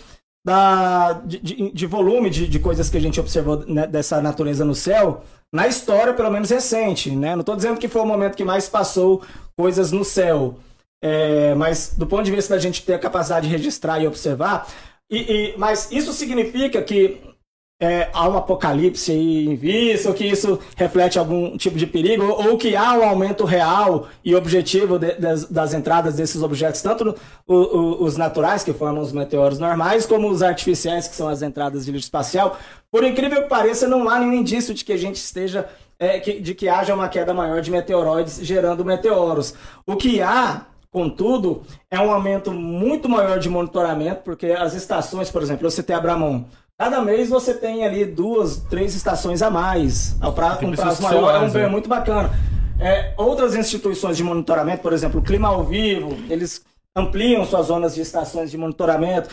da, 0.43 1.13
de, 1.23 1.37
de, 1.37 1.71
de 1.71 1.85
volume 1.85 2.31
de, 2.31 2.47
de, 2.47 2.59
coisas 2.59 2.89
que 2.89 2.97
a 2.97 3.01
gente 3.01 3.19
observou 3.19 3.63
né, 3.67 3.85
dessa 3.85 4.19
natureza 4.19 4.65
no 4.65 4.73
céu, 4.73 5.23
na 5.53 5.67
história, 5.67 6.13
pelo 6.13 6.31
menos 6.31 6.49
recente. 6.49 7.11
Né? 7.11 7.35
Não 7.35 7.41
estou 7.41 7.55
dizendo 7.55 7.77
que 7.77 7.87
foi 7.87 8.01
o 8.01 8.05
momento 8.05 8.35
que 8.35 8.43
mais 8.43 8.67
passou 8.67 9.21
coisas 9.55 9.91
no 9.91 10.03
céu, 10.03 10.57
é, 11.03 11.53
mas 11.53 11.93
do 11.95 12.07
ponto 12.07 12.23
de 12.23 12.31
vista 12.31 12.55
da 12.55 12.59
gente 12.59 12.83
ter 12.83 12.95
a 12.95 12.99
capacidade 12.99 13.47
de 13.47 13.55
registrar 13.55 13.99
e 13.99 14.07
observar, 14.07 14.67
e, 15.11 15.17
e, 15.17 15.57
mas 15.57 15.91
isso 15.91 16.13
significa 16.13 16.81
que 16.81 17.21
é, 17.81 18.09
há 18.11 18.27
um 18.27 18.35
apocalipse 18.35 19.13
em 19.13 19.55
vista, 19.55 20.09
ou 20.09 20.13
que 20.13 20.25
isso 20.25 20.59
reflete 20.75 21.17
algum 21.17 21.55
tipo 21.55 21.77
de 21.77 21.87
perigo, 21.87 22.23
ou, 22.25 22.57
que 22.57 22.75
há 22.75 22.93
um 22.93 23.03
aumento 23.03 23.45
real 23.45 24.09
e 24.23 24.35
objetivo 24.35 24.99
de, 24.99 25.13
das, 25.13 25.45
das, 25.45 25.73
entradas 25.73 26.15
desses 26.15 26.43
objetos, 26.43 26.81
tanto 26.81 27.15
o, 27.47 27.55
o, 27.55 28.03
os 28.03 28.17
naturais, 28.17 28.65
que 28.65 28.73
formam 28.73 29.01
os 29.01 29.13
meteoros 29.13 29.59
normais, 29.59 30.05
como 30.05 30.29
os 30.29 30.43
artificiais, 30.43 31.07
que 31.07 31.15
são 31.15 31.29
as 31.29 31.41
entradas 31.41 31.85
de 31.85 31.91
lixo 31.91 32.07
espacial. 32.07 32.59
Por 32.91 33.05
incrível 33.05 33.43
que 33.43 33.49
pareça, 33.49 33.87
não 33.87 34.09
há 34.09 34.19
nenhum 34.19 34.33
indício 34.33 34.73
de 34.73 34.83
que 34.83 34.91
a 34.91 34.97
gente 34.97 35.15
esteja. 35.15 35.67
É, 36.01 36.17
que, 36.17 36.39
de 36.39 36.55
que 36.55 36.69
haja 36.69 36.95
uma 36.95 37.09
queda 37.09 37.33
maior 37.33 37.59
de 37.61 37.69
meteoroides 37.69 38.39
gerando 38.41 38.85
meteoros. 38.85 39.53
O 39.85 39.97
que 39.97 40.21
há 40.21 40.65
Contudo, 40.91 41.61
é 41.91 41.99
um 41.99 42.11
aumento 42.11 42.51
muito 42.51 43.07
maior 43.07 43.37
de 43.37 43.47
monitoramento, 43.47 44.21
porque 44.23 44.47
as 44.47 44.73
estações, 44.73 45.29
por 45.29 45.43
exemplo, 45.43 45.69
você 45.69 45.83
tem 45.83 45.95
Abramon, 45.95 46.45
Cada 46.79 47.01
mês 47.01 47.27
você 47.27 47.53
tem 47.53 47.83
ali 47.83 48.05
duas, 48.05 48.55
três 48.55 48.95
estações 48.95 49.41
a 49.41 49.51
mais. 49.51 50.15
Um 50.23 50.31
prazo, 50.31 50.65
um 50.65 50.71
prazo 50.71 51.03
maior 51.03 51.35
é 51.35 51.39
um 51.39 51.49
bem 51.51 51.69
muito 51.69 51.89
bacana. 51.89 52.29
É, 52.79 53.13
outras 53.17 53.53
instituições 53.53 54.15
de 54.15 54.23
monitoramento, 54.23 54.81
por 54.81 54.93
exemplo, 54.93 55.19
o 55.19 55.23
Clima 55.23 55.49
ao 55.49 55.65
Vivo, 55.65 56.11
eles 56.29 56.63
ampliam 56.95 57.45
suas 57.45 57.65
zonas 57.65 57.95
de 57.95 57.99
estações 57.99 58.49
de 58.49 58.57
monitoramento. 58.57 59.29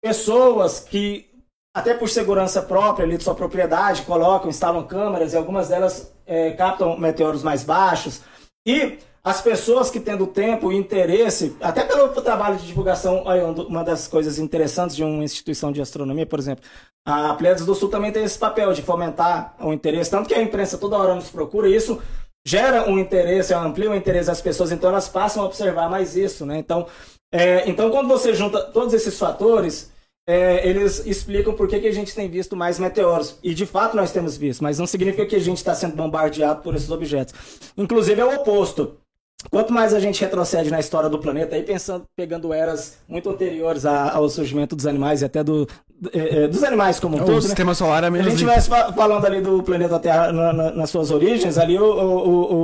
Pessoas 0.00 0.78
que, 0.78 1.28
até 1.76 1.94
por 1.94 2.08
segurança 2.08 2.62
própria 2.62 3.04
ali 3.04 3.18
de 3.18 3.24
sua 3.24 3.34
propriedade, 3.34 4.02
colocam, 4.02 4.48
instalam 4.48 4.84
câmeras 4.86 5.32
e 5.32 5.36
algumas 5.36 5.70
delas 5.70 6.14
é, 6.24 6.52
captam 6.52 6.96
meteoros 6.96 7.42
mais 7.42 7.64
baixos. 7.64 8.20
E 8.64 9.00
as 9.24 9.40
pessoas 9.40 9.90
que 9.90 9.98
tendo 9.98 10.26
tempo 10.26 10.70
e 10.70 10.76
interesse, 10.76 11.56
até 11.58 11.82
pelo 11.82 12.08
trabalho 12.10 12.58
de 12.58 12.66
divulgação, 12.66 13.24
uma 13.68 13.82
das 13.82 14.06
coisas 14.06 14.38
interessantes 14.38 14.94
de 14.94 15.02
uma 15.02 15.24
instituição 15.24 15.72
de 15.72 15.80
astronomia, 15.80 16.26
por 16.26 16.38
exemplo, 16.38 16.62
a 17.06 17.32
Pleiades 17.32 17.64
do 17.64 17.74
Sul 17.74 17.88
também 17.88 18.12
tem 18.12 18.22
esse 18.22 18.38
papel 18.38 18.74
de 18.74 18.82
fomentar 18.82 19.56
o 19.58 19.72
interesse, 19.72 20.10
tanto 20.10 20.28
que 20.28 20.34
a 20.34 20.42
imprensa 20.42 20.76
toda 20.76 20.98
hora 20.98 21.14
nos 21.14 21.30
procura, 21.30 21.66
e 21.68 21.74
isso 21.74 22.02
gera 22.46 22.86
um 22.88 22.98
interesse, 22.98 23.54
amplia 23.54 23.90
o 23.90 23.94
interesse 23.94 24.26
das 24.26 24.42
pessoas, 24.42 24.70
então 24.70 24.90
elas 24.90 25.08
passam 25.08 25.42
a 25.42 25.46
observar 25.46 25.88
mais 25.88 26.14
isso, 26.14 26.44
né? 26.44 26.58
Então, 26.58 26.86
é, 27.32 27.68
então 27.68 27.90
quando 27.90 28.08
você 28.08 28.34
junta 28.34 28.60
todos 28.60 28.92
esses 28.92 29.18
fatores, 29.18 29.90
é, 30.26 30.66
eles 30.68 31.04
explicam 31.06 31.54
por 31.54 31.66
que, 31.68 31.80
que 31.80 31.86
a 31.88 31.92
gente 31.92 32.14
tem 32.14 32.28
visto 32.28 32.56
mais 32.56 32.78
meteoros. 32.78 33.38
E 33.42 33.54
de 33.54 33.66
fato 33.66 33.96
nós 33.96 34.12
temos 34.12 34.36
visto, 34.36 34.62
mas 34.62 34.78
não 34.78 34.86
significa 34.86 35.26
que 35.26 35.36
a 35.36 35.40
gente 35.40 35.58
está 35.58 35.74
sendo 35.74 35.96
bombardeado 35.96 36.62
por 36.62 36.74
esses 36.74 36.90
objetos. 36.90 37.34
Inclusive 37.76 38.20
é 38.20 38.24
o 38.24 38.34
oposto. 38.34 38.98
Quanto 39.50 39.72
mais 39.72 39.94
a 39.94 40.00
gente 40.00 40.20
retrocede 40.20 40.70
na 40.70 40.80
história 40.80 41.08
do 41.08 41.18
planeta, 41.18 41.54
aí 41.54 41.62
pensando, 41.62 42.04
pegando 42.16 42.52
eras 42.52 42.98
muito 43.06 43.30
anteriores 43.30 43.84
ao 43.84 44.28
surgimento 44.28 44.74
dos 44.74 44.86
animais 44.86 45.22
e 45.22 45.24
até 45.24 45.44
do, 45.44 45.66
é, 46.12 46.44
é, 46.44 46.48
dos 46.48 46.62
animais 46.64 46.98
como 46.98 47.16
um 47.16 47.22
o 47.22 47.24
todo. 47.24 47.32
O 47.32 47.36
né? 47.36 47.40
sistema 47.42 47.70
né? 47.70 47.74
solar 47.74 48.04
é 48.04 48.10
mesmo. 48.10 48.26
A 48.26 48.30
gente 48.30 48.42
estivesse 48.42 48.68
falando 48.94 49.24
ali 49.24 49.40
do 49.40 49.62
planeta 49.62 49.98
Terra 49.98 50.32
na, 50.32 50.52
na, 50.52 50.70
nas 50.72 50.90
suas 50.90 51.10
origens, 51.10 51.56
ali 51.56 51.78
o, 51.78 51.84
o, 51.84 52.54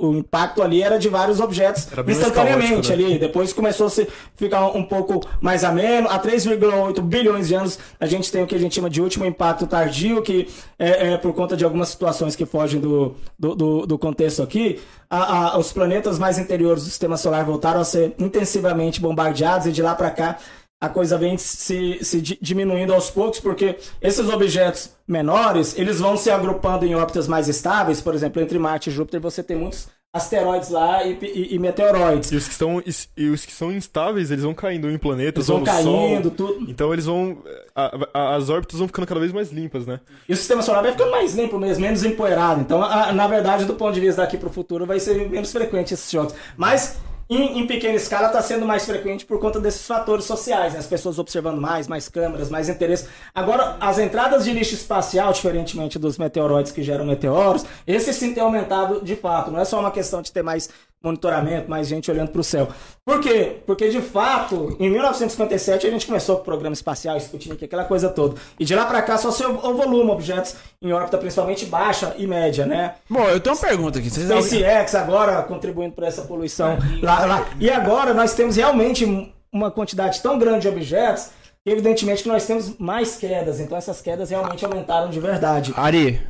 o, 0.00 0.08
o, 0.08 0.16
impacto 0.16 0.62
ali 0.62 0.82
era 0.82 0.98
de 0.98 1.08
vários 1.08 1.40
objetos 1.40 1.88
instantaneamente 2.08 2.88
né? 2.88 2.94
ali. 2.94 3.18
Depois 3.18 3.52
começou 3.52 3.86
a 3.86 3.90
se 3.90 4.08
ficar 4.34 4.66
um 4.68 4.82
pouco 4.82 5.20
mais 5.40 5.62
ameno. 5.62 6.08
Há 6.08 6.18
3,8 6.18 7.00
bilhões 7.02 7.48
de 7.48 7.54
anos 7.54 7.78
a 7.98 8.06
gente 8.06 8.32
tem 8.32 8.42
o 8.42 8.46
que 8.46 8.54
a 8.54 8.58
gente 8.58 8.74
chama 8.74 8.88
de 8.88 9.02
último 9.02 9.26
impacto 9.26 9.66
tardio, 9.66 10.22
que 10.22 10.48
é, 10.78 11.12
é 11.12 11.16
por 11.18 11.34
conta 11.34 11.56
de 11.56 11.64
algumas 11.64 11.90
situações 11.90 12.34
que 12.34 12.46
fogem 12.46 12.80
do, 12.80 13.14
do, 13.38 13.54
do, 13.54 13.86
do 13.86 13.98
contexto 13.98 14.42
aqui. 14.42 14.80
A, 15.08 15.54
a, 15.54 15.58
os 15.58 15.72
planetas 15.72 16.18
mais 16.18 16.38
interiores 16.38 16.84
do 16.84 16.88
sistema 16.88 17.16
solar 17.16 17.44
voltaram 17.44 17.80
a 17.80 17.84
ser 17.84 18.14
intensivamente 18.16 19.00
bombardeados 19.00 19.66
e 19.66 19.72
de 19.72 19.82
lá 19.82 19.94
para 19.94 20.10
cá 20.10 20.38
a 20.80 20.88
coisa 20.88 21.18
vem 21.18 21.36
se, 21.36 21.98
se 22.02 22.20
diminuindo 22.40 22.94
aos 22.94 23.10
poucos, 23.10 23.38
porque 23.38 23.76
esses 24.00 24.28
objetos 24.28 24.90
menores, 25.06 25.78
eles 25.78 26.00
vão 26.00 26.16
se 26.16 26.30
agrupando 26.30 26.86
em 26.86 26.94
órbitas 26.94 27.28
mais 27.28 27.48
estáveis, 27.48 28.00
por 28.00 28.14
exemplo, 28.14 28.40
entre 28.40 28.58
Marte 28.58 28.88
e 28.88 28.92
Júpiter 28.92 29.20
você 29.20 29.42
tem 29.42 29.56
muitos 29.56 29.88
asteroides 30.12 30.70
lá 30.70 31.04
e, 31.04 31.18
e, 31.22 31.54
e 31.54 31.58
meteoroides. 31.58 32.32
E 32.32 32.36
os, 32.36 32.46
que 32.46 32.52
estão, 32.52 32.82
e 33.16 33.28
os 33.28 33.44
que 33.44 33.52
são 33.52 33.70
instáveis, 33.70 34.30
eles 34.30 34.42
vão 34.42 34.54
caindo 34.54 34.90
em 34.90 34.98
planetas, 34.98 35.48
eles 35.48 35.58
vão 35.58 35.62
caindo, 35.62 36.30
tudo. 36.30 36.68
Então 36.68 36.92
eles 36.92 37.06
vão. 37.06 37.38
A, 37.74 38.08
a, 38.12 38.36
as 38.36 38.48
órbitas 38.48 38.78
vão 38.78 38.88
ficando 38.88 39.06
cada 39.06 39.20
vez 39.20 39.32
mais 39.32 39.52
limpas, 39.52 39.86
né? 39.86 40.00
E 40.28 40.32
o 40.32 40.36
sistema 40.36 40.62
solar 40.62 40.82
vai 40.82 40.92
ficando 40.92 41.10
mais 41.10 41.34
limpo 41.34 41.58
mesmo, 41.58 41.82
menos 41.82 42.02
empoeirado. 42.02 42.60
Então, 42.60 42.82
a, 42.82 43.12
na 43.12 43.28
verdade, 43.28 43.64
do 43.64 43.74
ponto 43.74 43.94
de 43.94 44.00
vista 44.00 44.22
daqui 44.22 44.36
para 44.36 44.48
o 44.48 44.52
futuro, 44.52 44.84
vai 44.84 44.98
ser 44.98 45.28
menos 45.28 45.52
frequente 45.52 45.94
esses 45.94 46.10
choques. 46.10 46.34
Mas 46.56 46.98
em, 47.30 47.60
em 47.60 47.66
pequena 47.66 47.94
escala 47.94 48.26
está 48.26 48.42
sendo 48.42 48.66
mais 48.66 48.84
frequente 48.84 49.24
por 49.24 49.38
conta 49.38 49.60
desses 49.60 49.86
fatores 49.86 50.24
sociais, 50.24 50.72
né? 50.72 50.80
as 50.80 50.86
pessoas 50.86 51.16
observando 51.16 51.60
mais, 51.60 51.86
mais 51.86 52.08
câmeras, 52.08 52.50
mais 52.50 52.68
interesse. 52.68 53.06
Agora, 53.32 53.76
as 53.80 54.00
entradas 54.00 54.44
de 54.44 54.52
lixo 54.52 54.74
espacial, 54.74 55.32
diferentemente 55.32 55.96
dos 55.96 56.18
meteoroides 56.18 56.72
que 56.72 56.82
geram 56.82 57.06
meteoros, 57.06 57.64
esse 57.86 58.12
sim 58.12 58.34
tem 58.34 58.42
aumentado 58.42 59.00
de 59.04 59.14
fato. 59.14 59.52
Não 59.52 59.60
é 59.60 59.64
só 59.64 59.78
uma 59.78 59.92
questão 59.92 60.20
de 60.20 60.32
ter 60.32 60.42
mais 60.42 60.68
monitoramento, 61.02 61.70
mais 61.70 61.88
gente 61.88 62.10
olhando 62.10 62.30
para 62.30 62.40
o 62.40 62.44
céu. 62.44 62.68
Por 63.04 63.20
quê? 63.20 63.58
Porque, 63.66 63.88
de 63.88 64.00
fato, 64.00 64.76
em 64.78 64.90
1957 64.90 65.86
a 65.86 65.90
gente 65.90 66.06
começou 66.06 66.36
com 66.36 66.42
o 66.42 66.44
programa 66.44 66.74
espacial, 66.74 67.16
Sputnik, 67.16 67.64
aquela 67.64 67.84
coisa 67.84 68.08
toda. 68.08 68.36
E 68.58 68.64
de 68.64 68.74
lá 68.74 68.84
para 68.84 69.00
cá 69.02 69.16
só 69.16 69.30
o 69.50 69.74
volume, 69.74 70.10
objetos 70.10 70.56
em 70.82 70.92
órbita 70.92 71.18
principalmente 71.18 71.64
baixa 71.66 72.14
e 72.18 72.26
média, 72.26 72.66
né? 72.66 72.94
Bom, 73.08 73.24
eu 73.24 73.40
tenho 73.40 73.54
uma 73.56 73.60
pergunta 73.60 73.98
aqui. 73.98 74.10
Vocês 74.10 74.26
SpaceX 74.26 74.94
agora 74.94 75.42
contribuindo 75.42 75.94
para 75.94 76.06
essa 76.06 76.22
poluição 76.22 76.78
lá, 77.02 77.24
lá. 77.24 77.46
E 77.58 77.70
agora 77.70 78.12
nós 78.12 78.34
temos 78.34 78.56
realmente 78.56 79.32
uma 79.52 79.70
quantidade 79.70 80.20
tão 80.22 80.38
grande 80.38 80.60
de 80.60 80.68
objetos 80.68 81.30
evidentemente 81.64 82.22
que 82.22 82.28
nós 82.28 82.46
temos 82.46 82.78
mais 82.78 83.16
quedas, 83.16 83.60
então 83.60 83.76
essas 83.76 84.00
quedas 84.00 84.30
realmente 84.30 84.64
aumentaram 84.64 85.10
de 85.10 85.20
verdade. 85.20 85.72
Ari, 85.76 86.20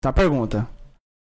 tá 0.00 0.08
a 0.08 0.12
pergunta. 0.12 0.66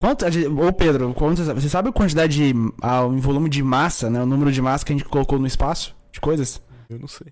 Quanto, 0.01 0.25
ô 0.25 0.73
Pedro, 0.73 1.13
quanto, 1.13 1.43
você 1.43 1.69
sabe- 1.69 1.89
a 1.89 1.93
quantidade 1.93 2.35
de. 2.35 2.53
ah, 2.81 3.05
em 3.05 3.17
volume 3.19 3.49
de 3.49 3.63
massa, 3.63 4.09
né? 4.09 4.21
O 4.21 4.25
número 4.25 4.51
de 4.51 4.61
massa 4.61 4.85
que 4.85 4.91
a 4.93 4.95
gente 4.95 5.07
colocou 5.07 5.39
no 5.39 5.47
espaço? 5.47 5.95
De 6.11 6.19
coisas? 6.19 6.61
Eu 6.89 6.99
não 6.99 7.07
sei. 7.07 7.27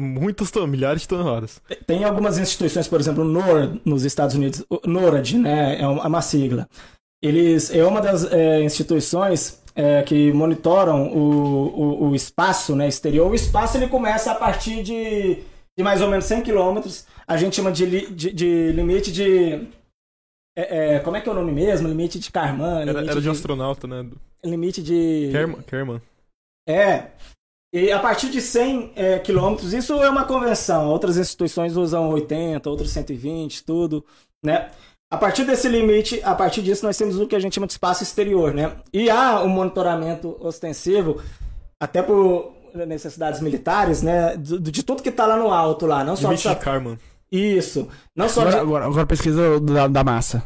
Muitas 0.00 0.52
toneladas, 0.52 0.70
milhares 0.70 1.02
de 1.02 1.08
toneladas. 1.08 1.60
Tem 1.84 2.04
algumas 2.04 2.38
instituições, 2.38 2.86
por 2.86 3.00
exemplo, 3.00 3.24
o 3.24 3.26
NORAD, 3.26 3.80
nos 3.84 4.04
Estados 4.04 4.36
Unidos, 4.36 4.64
o 4.70 4.80
NORAD, 4.86 5.36
né, 5.36 5.80
é 5.80 5.88
uma 5.88 6.22
sigla. 6.22 6.68
Eles 7.20 7.74
é 7.74 7.84
uma 7.84 8.00
das 8.00 8.24
é, 8.30 8.62
instituições 8.62 9.60
é, 9.74 10.00
que 10.02 10.32
monitoram 10.32 11.08
o, 11.12 12.04
o, 12.04 12.08
o 12.10 12.14
espaço 12.14 12.76
né, 12.76 12.86
exterior. 12.86 13.28
O 13.28 13.34
espaço 13.34 13.76
ele 13.76 13.88
começa 13.88 14.30
a 14.30 14.34
partir 14.36 14.80
de, 14.84 15.38
de 15.76 15.82
mais 15.82 16.00
ou 16.00 16.08
menos 16.08 16.26
100 16.26 16.42
quilômetros. 16.42 17.04
A 17.26 17.36
gente 17.36 17.56
chama 17.56 17.72
de, 17.72 17.84
li- 17.84 18.10
de, 18.12 18.32
de 18.32 18.70
limite 18.72 19.10
de... 19.10 19.66
é, 20.56 20.96
é, 20.96 21.00
como 21.00 21.16
é 21.16 21.20
que 21.20 21.28
é 21.28 21.32
o 21.32 21.34
nome 21.34 21.52
mesmo? 21.52 21.88
Limite 21.88 22.18
de 22.18 22.30
Karman. 22.30 22.82
Era, 22.82 22.92
limite 22.92 23.10
era 23.10 23.20
de 23.20 23.28
um 23.28 23.32
astronauta, 23.32 23.86
né? 23.86 24.06
Limite 24.44 24.82
de... 24.82 25.30
Kerman. 25.32 25.62
Kerman. 25.62 26.02
É. 26.68 27.08
E 27.72 27.90
a 27.90 27.98
partir 27.98 28.30
de 28.30 28.40
100 28.40 28.92
é, 28.94 29.18
quilômetros, 29.18 29.72
isso 29.72 29.94
é 29.94 30.08
uma 30.08 30.24
convenção. 30.24 30.88
Outras 30.88 31.16
instituições 31.16 31.76
usam 31.76 32.08
80, 32.10 32.70
outros 32.70 32.90
120, 32.90 33.64
tudo, 33.64 34.04
né? 34.44 34.70
A 35.12 35.16
partir 35.16 35.44
desse 35.44 35.68
limite, 35.68 36.20
a 36.22 36.34
partir 36.34 36.62
disso, 36.62 36.84
nós 36.84 36.96
temos 36.96 37.18
o 37.18 37.26
que 37.26 37.36
a 37.36 37.40
gente 37.40 37.54
chama 37.54 37.66
de 37.66 37.72
espaço 37.72 38.02
exterior, 38.02 38.54
né? 38.54 38.76
E 38.92 39.10
há 39.10 39.42
um 39.42 39.48
monitoramento 39.48 40.36
ostensivo, 40.40 41.20
até 41.80 42.00
por 42.00 42.52
necessidades 42.74 43.40
militares, 43.40 44.02
né? 44.02 44.36
De, 44.36 44.58
de 44.58 44.82
tudo 44.82 45.02
que 45.02 45.08
está 45.08 45.26
lá 45.26 45.36
no 45.36 45.52
alto, 45.52 45.86
lá. 45.86 46.04
Não 46.04 46.16
só 46.16 46.32
de 46.32 46.42
Limite 46.42 46.48
de 46.48 46.64
Karman. 46.64 46.98
Isso. 47.34 47.88
Não 48.16 48.28
só 48.28 48.42
de 48.42 48.48
Agora, 48.48 48.62
agora, 48.62 48.84
agora 48.86 49.06
pesquisa 49.06 49.58
da, 49.58 49.88
da 49.88 50.04
massa. 50.04 50.44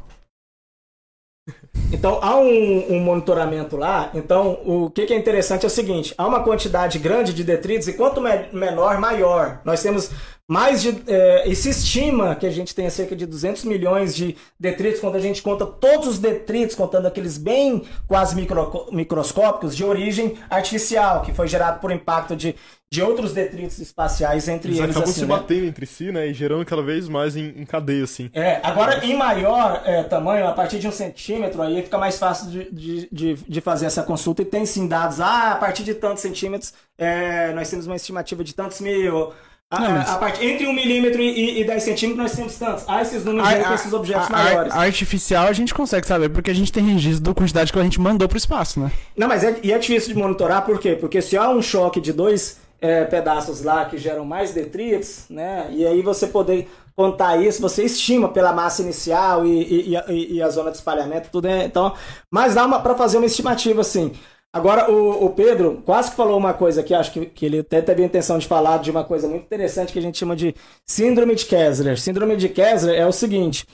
Então, 1.93 2.19
há 2.23 2.37
um, 2.37 2.95
um 2.95 3.01
monitoramento 3.01 3.77
lá. 3.77 4.11
Então, 4.15 4.61
o 4.65 4.91
que, 4.91 5.07
que 5.07 5.13
é 5.13 5.17
interessante 5.19 5.65
é 5.65 5.67
o 5.67 5.71
seguinte: 5.71 6.15
há 6.17 6.27
uma 6.27 6.43
quantidade 6.43 6.99
grande 6.99 7.33
de 7.35 7.45
detritos, 7.45 7.89
e 7.89 7.93
quanto 7.93 8.21
me- 8.21 8.49
menor, 8.53 8.99
maior. 8.99 9.61
Nós 9.65 9.83
temos 9.83 10.11
mais 10.49 10.81
de. 10.81 10.97
eh, 11.07 11.45
e 11.47 11.55
se 11.55 11.69
estima 11.69 12.35
que 12.35 12.47
a 12.47 12.51
gente 12.51 12.75
tenha 12.75 12.91
cerca 12.91 13.15
de 13.15 13.27
200 13.27 13.65
milhões 13.65 14.15
de 14.15 14.35
detritos, 14.59 15.01
quando 15.01 15.17
a 15.17 15.21
gente 15.21 15.43
conta 15.43 15.67
todos 15.67 16.09
os 16.09 16.19
detritos, 16.19 16.75
contando 16.75 17.07
aqueles 17.07 17.37
bem 17.37 17.85
quase 18.07 18.35
micro- 18.35 18.89
microscópicos, 18.91 19.77
de 19.77 19.85
origem 19.85 20.37
artificial, 20.49 21.21
que 21.23 21.33
foi 21.35 21.47
gerado 21.49 21.81
por 21.81 21.93
impacto 21.93 22.35
de, 22.35 22.55
de 22.91 23.03
outros 23.03 23.35
detritos 23.35 23.79
espaciais, 23.79 24.49
entre 24.49 24.71
Eles 24.71 24.81
eles. 24.81 24.97
acabam 24.97 25.11
assim, 25.11 25.21
se 25.21 25.27
né? 25.27 25.37
batendo 25.37 25.67
entre 25.67 25.85
si, 25.85 26.11
né? 26.11 26.27
E 26.29 26.33
gerando 26.33 26.65
cada 26.65 26.83
vez 26.83 27.09
mais 27.11 27.37
em, 27.37 27.49
em 27.61 27.67
cadeia, 27.67 28.05
assim. 28.05 28.31
É, 28.33 28.59
agora 28.63 29.05
em 29.05 29.15
maior 29.15 29.83
é, 29.85 30.03
tamanho, 30.03 30.47
a 30.47 30.53
partir 30.53 30.79
de 30.79 30.89
um 30.89 30.93
centímetro, 30.93 31.61
aí 31.61 31.83
fica 31.83 31.99
mais 31.99 32.19
fácil 32.19 32.51
de, 32.51 32.71
de, 32.73 33.09
de, 33.13 33.35
de 33.35 33.61
fazer 33.61 33.85
essa 33.85 34.03
consulta 34.03 34.41
e 34.41 34.47
tem 34.47 34.65
sim 34.65 34.89
dados. 34.89 35.21
Ah, 35.21 35.53
a 35.53 35.57
partir 35.57 35.85
de 35.85 35.93
tantos 35.95 36.23
centímetros, 36.23 36.73
é, 36.97 37.53
nós 37.53 37.69
temos 37.69 37.87
uma 37.87 37.97
estimativa 37.97 38.43
de 38.43 38.55
tantos 38.55 38.81
mil. 38.81 39.33
A, 39.71 39.81
Não, 39.81 39.91
mas- 39.91 40.09
a 40.09 40.17
partir, 40.17 40.47
entre 40.47 40.67
1 40.67 40.73
milímetro 40.73 41.21
e, 41.21 41.61
e 41.61 41.65
10 41.65 41.83
centímetros, 41.83 42.23
nós 42.25 42.35
temos 42.35 42.55
tantos. 42.57 42.85
Ah, 42.89 43.03
esses 43.03 43.23
números 43.23 43.47
com 43.67 43.75
esses 43.75 43.93
objetos 43.93 44.27
a- 44.29 44.31
maiores. 44.31 44.73
a 44.73 44.81
artificial 44.81 45.47
a 45.47 45.53
gente 45.53 45.75
consegue 45.75 46.07
saber, 46.07 46.31
porque 46.31 46.51
a 46.51 46.55
gente 46.55 46.73
tem 46.73 46.83
registro 46.85 47.23
da 47.23 47.35
quantidade 47.35 47.71
que 47.71 47.79
a 47.79 47.83
gente 47.83 48.01
mandou 48.01 48.27
pro 48.27 48.39
espaço, 48.39 48.81
né? 48.81 48.91
Não, 49.15 49.29
mas 49.29 49.45
é, 49.45 49.59
e 49.63 49.71
é 49.71 49.79
difícil 49.79 50.15
de 50.15 50.19
monitorar, 50.19 50.65
por 50.65 50.79
quê? 50.79 50.97
Porque 50.99 51.21
se 51.21 51.37
há 51.37 51.51
um 51.51 51.61
choque 51.61 52.01
de 52.01 52.15
dois 52.15 52.57
é, 52.81 53.05
pedaços 53.05 53.63
lá 53.63 53.85
que 53.85 53.99
geram 53.99 54.25
mais 54.25 54.55
detritos, 54.55 55.25
né? 55.29 55.67
E 55.71 55.85
aí 55.87 56.01
você 56.01 56.29
poder 56.29 56.67
contar 56.97 57.37
isso, 57.37 57.61
você 57.61 57.83
estima 57.85 58.29
pela 58.29 58.53
massa 58.55 58.81
inicial 58.83 59.45
e, 59.45 59.91
e, 59.91 60.35
e 60.37 60.43
a- 60.43 60.47
a 60.47 60.51
zona 60.51 60.71
de 60.71 60.79
espalhamento, 60.79 61.29
tudo 61.31 61.47
é. 61.47 61.65
Então, 61.67 61.93
mas 62.31 62.55
dá 62.55 62.67
para 62.79 62.95
fazer 62.95 63.19
uma 63.19 63.27
estimativa 63.27 63.83
assim. 63.83 64.13
Agora, 64.53 64.91
o, 64.91 65.27
o 65.27 65.31
Pedro 65.31 65.83
quase 65.85 66.11
que 66.11 66.17
falou 66.17 66.39
uma 66.39 66.55
coisa 66.55 66.83
que 66.83 66.95
acho 66.95 67.13
que, 67.13 67.27
que 67.27 67.45
ele 67.45 67.61
até 67.61 67.83
teve 67.83 68.03
a 68.03 68.07
intenção 68.07 68.39
de 68.39 68.47
falar 68.47 68.79
de 68.79 68.91
uma 68.91 69.05
coisa 69.05 69.29
muito 69.29 69.45
interessante 69.45 69.93
que 69.93 69.99
a 69.99 70.03
gente 70.03 70.19
chama 70.19 70.35
de 70.35 70.55
síndrome 70.87 71.35
de 71.35 71.45
Kessler. 71.45 72.01
Síndrome 72.01 72.37
de 72.37 72.49
Kessler 72.49 72.99
é 72.99 73.07
o 73.07 73.13
seguinte: 73.13 73.67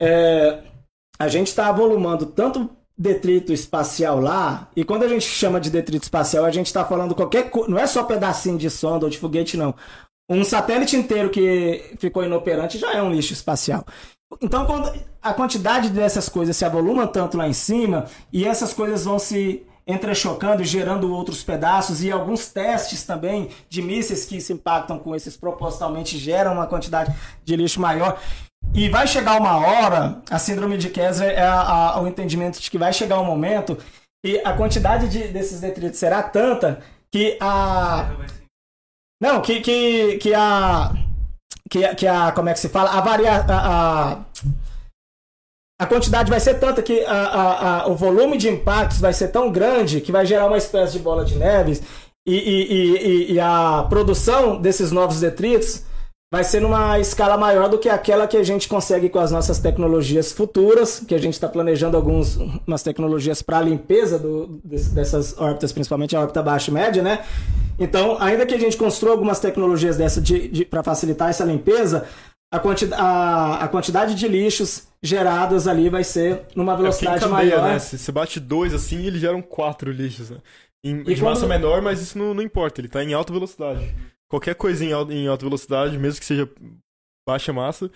é, 0.00 0.58
a 1.18 1.28
gente 1.28 1.48
está 1.48 1.68
avolumando 1.68 2.26
tanto 2.26 2.68
detrito 2.96 3.52
espacial 3.52 4.20
lá, 4.20 4.68
e 4.76 4.84
quando 4.84 5.04
a 5.04 5.08
gente 5.08 5.24
chama 5.24 5.58
de 5.60 5.70
detrito 5.70 6.04
espacial, 6.04 6.44
a 6.44 6.50
gente 6.50 6.66
está 6.66 6.84
falando 6.84 7.14
qualquer 7.14 7.50
coisa, 7.50 7.68
não 7.68 7.78
é 7.78 7.86
só 7.86 8.04
pedacinho 8.04 8.58
de 8.58 8.70
sonda 8.70 9.06
ou 9.06 9.10
de 9.10 9.18
foguete, 9.18 9.56
não. 9.56 9.74
Um 10.28 10.44
satélite 10.44 10.96
inteiro 10.96 11.28
que 11.28 11.96
ficou 11.98 12.24
inoperante 12.24 12.78
já 12.78 12.92
é 12.92 13.02
um 13.02 13.12
lixo 13.12 13.32
espacial. 13.32 13.84
Então, 14.40 14.64
quando 14.64 14.92
a 15.20 15.34
quantidade 15.34 15.90
dessas 15.90 16.28
coisas 16.28 16.56
se 16.56 16.64
avoluma 16.64 17.06
tanto 17.06 17.36
lá 17.36 17.48
em 17.48 17.52
cima, 17.52 18.06
e 18.32 18.44
essas 18.44 18.72
coisas 18.72 19.04
vão 19.04 19.18
se 19.18 19.66
entrechocando 19.86 20.62
e 20.62 20.64
gerando 20.64 21.12
outros 21.14 21.42
pedaços, 21.42 22.02
e 22.02 22.10
alguns 22.10 22.48
testes 22.48 23.04
também 23.04 23.50
de 23.68 23.82
mísseis 23.82 24.24
que 24.24 24.40
se 24.40 24.52
impactam 24.52 24.98
com 24.98 25.14
esses 25.14 25.36
propositalmente 25.36 26.16
geram 26.18 26.54
uma 26.54 26.66
quantidade 26.66 27.14
de 27.44 27.56
lixo 27.56 27.80
maior. 27.80 28.18
E 28.72 28.88
vai 28.88 29.06
chegar 29.06 29.38
uma 29.40 29.58
hora, 29.58 30.22
a 30.30 30.38
síndrome 30.38 30.78
de 30.78 30.88
Kessler 30.88 31.30
é 31.30 31.42
a- 31.42 31.60
a- 31.94 32.00
o 32.00 32.08
entendimento 32.08 32.58
de 32.60 32.70
que 32.70 32.78
vai 32.78 32.92
chegar 32.92 33.20
um 33.20 33.24
momento 33.24 33.78
e 34.24 34.38
a 34.42 34.54
quantidade 34.54 35.08
de- 35.08 35.28
desses 35.28 35.60
detritos 35.60 35.98
será 35.98 36.22
tanta 36.22 36.80
que 37.12 37.36
a. 37.40 38.10
Não, 39.22 39.40
que, 39.42 39.60
que, 39.60 40.16
que 40.18 40.34
a. 40.34 40.90
Que, 41.70 41.94
que 41.94 42.06
a. 42.06 42.32
Como 42.32 42.48
é 42.48 42.52
que 42.54 42.58
se 42.58 42.68
fala? 42.68 42.90
A 42.90 43.00
varia. 43.00 43.32
A, 43.48 44.12
a, 44.12 44.24
a 45.84 45.86
quantidade 45.86 46.30
vai 46.30 46.40
ser 46.40 46.54
tanta 46.54 46.82
que 46.82 47.04
a, 47.04 47.12
a, 47.12 47.82
a- 47.82 47.86
o 47.88 47.94
volume 47.94 48.36
de 48.36 48.48
impactos 48.48 48.98
vai 49.00 49.12
ser 49.12 49.28
tão 49.28 49.50
grande 49.52 50.00
que 50.00 50.10
vai 50.10 50.24
gerar 50.26 50.46
uma 50.46 50.56
espécie 50.58 50.94
de 50.94 50.98
bola 50.98 51.24
de 51.24 51.36
neve 51.36 51.80
e, 52.26 52.34
e, 52.34 52.72
e, 53.28 53.32
e- 53.34 53.40
a 53.40 53.86
produção 53.88 54.60
desses 54.60 54.90
novos 54.90 55.20
detritos 55.20 55.82
vai 56.32 56.42
ser 56.42 56.60
numa 56.60 56.98
escala 56.98 57.36
maior 57.36 57.68
do 57.68 57.78
que 57.78 57.88
aquela 57.88 58.26
que 58.26 58.36
a 58.36 58.42
gente 58.42 58.66
consegue 58.68 59.08
com 59.08 59.20
as 59.20 59.30
nossas 59.30 59.60
tecnologias 59.60 60.32
futuras, 60.32 60.98
que 61.06 61.14
a 61.14 61.18
gente 61.18 61.34
está 61.34 61.48
planejando 61.48 61.96
algumas 61.96 62.36
umas 62.66 62.82
tecnologias 62.82 63.40
para 63.40 63.58
a 63.58 63.62
limpeza 63.62 64.18
do- 64.18 64.58
des- 64.64 64.88
dessas 64.88 65.38
órbitas, 65.38 65.70
principalmente 65.70 66.16
a 66.16 66.20
órbita 66.20 66.42
baixa 66.42 66.70
e 66.70 66.74
média, 66.74 67.02
né? 67.02 67.20
Então, 67.78 68.16
ainda 68.20 68.46
que 68.46 68.54
a 68.54 68.58
gente 68.58 68.76
construa 68.76 69.12
algumas 69.12 69.38
tecnologias 69.38 69.96
dessa 69.96 70.20
de, 70.20 70.64
para 70.64 70.82
facilitar 70.82 71.28
essa 71.30 71.44
limpeza, 71.44 72.04
a, 72.52 72.58
quanti 72.58 72.88
a, 72.92 73.58
a 73.64 73.68
quantidade 73.68 74.14
de 74.14 74.26
lixos 74.26 74.84
gerados 75.04 75.68
ali 75.68 75.88
vai 75.90 76.02
ser 76.02 76.46
numa 76.56 76.72
É 76.72 76.76
velocidade 76.76 77.20
cadeia, 77.20 77.56
maior. 77.58 77.72
né? 77.74 77.78
Se 77.78 77.98
você 77.98 78.10
bate 78.10 78.40
dois 78.40 78.72
assim, 78.72 79.04
eles 79.06 79.20
geram 79.20 79.42
quatro 79.42 79.90
lixos, 79.92 80.30
né? 80.30 80.38
Em, 80.84 81.00
E 81.00 81.04
de 81.04 81.14
quando- 81.16 81.22
massa 81.24 81.46
menor, 81.46 81.82
mas 81.82 82.00
isso 82.00 82.16
não, 82.18 82.32
não 82.34 82.42
importa, 82.42 82.80
ele 82.80 82.88
tá 82.88 83.02
em 83.04 83.12
alta 83.12 83.32
velocidade. 83.32 83.94
Qualquer 84.30 84.54
coisa 84.54 84.84
em, 84.84 84.90
em 85.12 85.28
alta 85.28 85.44
velocidade, 85.44 85.98
mesmo 85.98 86.18
que 86.20 86.26
seja 86.26 86.48
baixa 87.28 87.52
massa, 87.52 87.90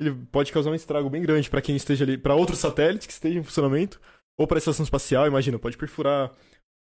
ele 0.00 0.12
pode 0.32 0.52
causar 0.52 0.70
um 0.70 0.74
estrago 0.74 1.08
bem 1.08 1.22
grande 1.22 1.48
pra 1.48 1.62
quem 1.62 1.76
esteja 1.76 2.04
ali, 2.04 2.18
Pra 2.18 2.34
outros 2.34 2.58
satélites 2.58 3.06
que 3.06 3.12
estejam 3.12 3.40
em 3.40 3.44
funcionamento, 3.44 4.00
ou 4.38 4.46
pra 4.46 4.58
estação 4.58 4.82
espacial, 4.84 5.26
imagina, 5.26 5.58
pode 5.58 5.76
perfurar 5.76 6.32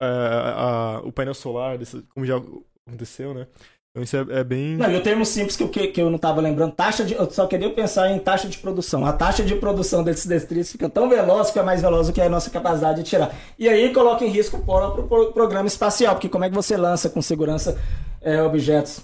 é, 0.01 0.05
a- 0.07 1.01
o 1.03 1.11
painel 1.11 1.33
solar, 1.35 1.77
desse- 1.77 2.01
como 2.09 2.25
já 2.25 2.41
aconteceu, 2.87 3.33
né? 3.35 3.47
Então 3.91 4.03
isso 4.03 4.15
é, 4.15 4.39
é 4.39 4.43
bem. 4.43 4.77
Não, 4.77 4.89
e 4.89 4.95
o 4.95 5.03
termo 5.03 5.25
simples 5.25 5.57
que, 5.57 5.63
eu- 5.63 5.69
que, 5.69 5.87
que 5.87 6.01
eu 6.01 6.09
não 6.09 6.15
estava 6.15 6.39
lembrando, 6.39 6.71
taxa 6.73 7.03
de. 7.03 7.13
Eu 7.13 7.29
só 7.29 7.45
queria 7.45 7.69
pensar 7.73 8.09
em 8.09 8.19
taxa 8.19 8.47
de 8.47 8.57
produção. 8.57 9.05
A 9.05 9.11
taxa 9.11 9.43
de 9.43 9.53
produção 9.55 10.01
desses 10.01 10.25
detritos 10.25 10.71
fica 10.71 10.89
tão 10.89 11.09
veloz 11.09 11.51
que 11.51 11.59
é 11.59 11.63
mais 11.63 11.81
veloz 11.81 12.07
do 12.07 12.13
que 12.13 12.21
a 12.21 12.29
nossa 12.29 12.49
capacidade 12.49 13.03
de 13.03 13.09
tirar. 13.09 13.35
E 13.59 13.67
aí 13.67 13.93
coloca 13.93 14.23
em 14.23 14.29
risco 14.29 14.63
o 14.65 15.03
pro- 15.07 15.33
programa 15.33 15.67
espacial, 15.67 16.15
porque 16.15 16.29
como 16.29 16.45
é 16.45 16.49
que 16.49 16.55
você 16.55 16.77
lança 16.77 17.09
com 17.09 17.21
segurança 17.21 17.77
é, 18.21 18.41
objetos 18.41 19.01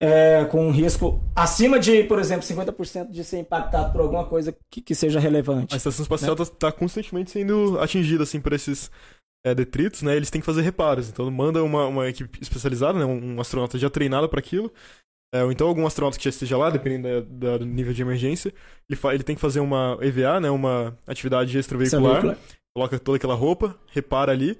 é, 0.00 0.44
com 0.44 0.66
um 0.68 0.70
risco 0.70 1.20
acima 1.34 1.78
de, 1.78 2.04
por 2.04 2.18
exemplo, 2.18 2.44
50% 2.46 3.10
de 3.10 3.24
ser 3.24 3.38
impactado 3.38 3.92
por 3.92 4.00
alguma 4.02 4.26
coisa 4.26 4.54
que, 4.70 4.82
que 4.82 4.94
seja 4.94 5.18
relevante? 5.18 5.74
A 5.74 5.76
estação 5.78 6.02
espacial 6.02 6.36
tá, 6.36 6.44
tá 6.44 6.70
constantemente 6.70 7.30
sendo 7.30 7.78
atingida, 7.80 8.22
assim, 8.24 8.40
por 8.40 8.52
esses 8.52 8.90
é, 9.50 9.54
detritos, 9.54 10.02
né? 10.02 10.16
Eles 10.16 10.30
têm 10.30 10.40
que 10.40 10.46
fazer 10.46 10.62
reparos. 10.62 11.08
Então, 11.08 11.30
manda 11.30 11.62
uma, 11.62 11.86
uma 11.86 12.08
equipe 12.08 12.38
especializada, 12.40 12.98
né? 12.98 13.04
Um, 13.04 13.40
astronauta 13.40 13.78
já 13.78 13.88
treinado 13.90 14.28
para 14.28 14.40
aquilo. 14.40 14.72
É, 15.34 15.44
ou 15.44 15.52
então 15.52 15.68
algum 15.68 15.86
astronauta 15.86 16.16
que 16.16 16.24
já 16.24 16.30
esteja 16.30 16.56
lá, 16.56 16.70
dependendo 16.70 17.22
da- 17.22 17.50
da- 17.50 17.58
do 17.58 17.66
nível 17.66 17.92
de 17.92 18.00
emergência. 18.02 18.52
Ele, 18.88 18.98
ele 19.14 19.22
tem 19.22 19.34
que 19.34 19.40
fazer 19.42 19.60
uma 19.60 19.98
EVA, 20.00 20.40
né? 20.40 20.50
Uma 20.50 20.96
atividade 21.06 21.56
extraveicular. 21.58 22.16
Extraveicular. 22.16 22.38
Coloca 22.76 22.98
toda 22.98 23.16
aquela 23.16 23.34
roupa, 23.34 23.76
repara 23.92 24.32
ali. 24.32 24.58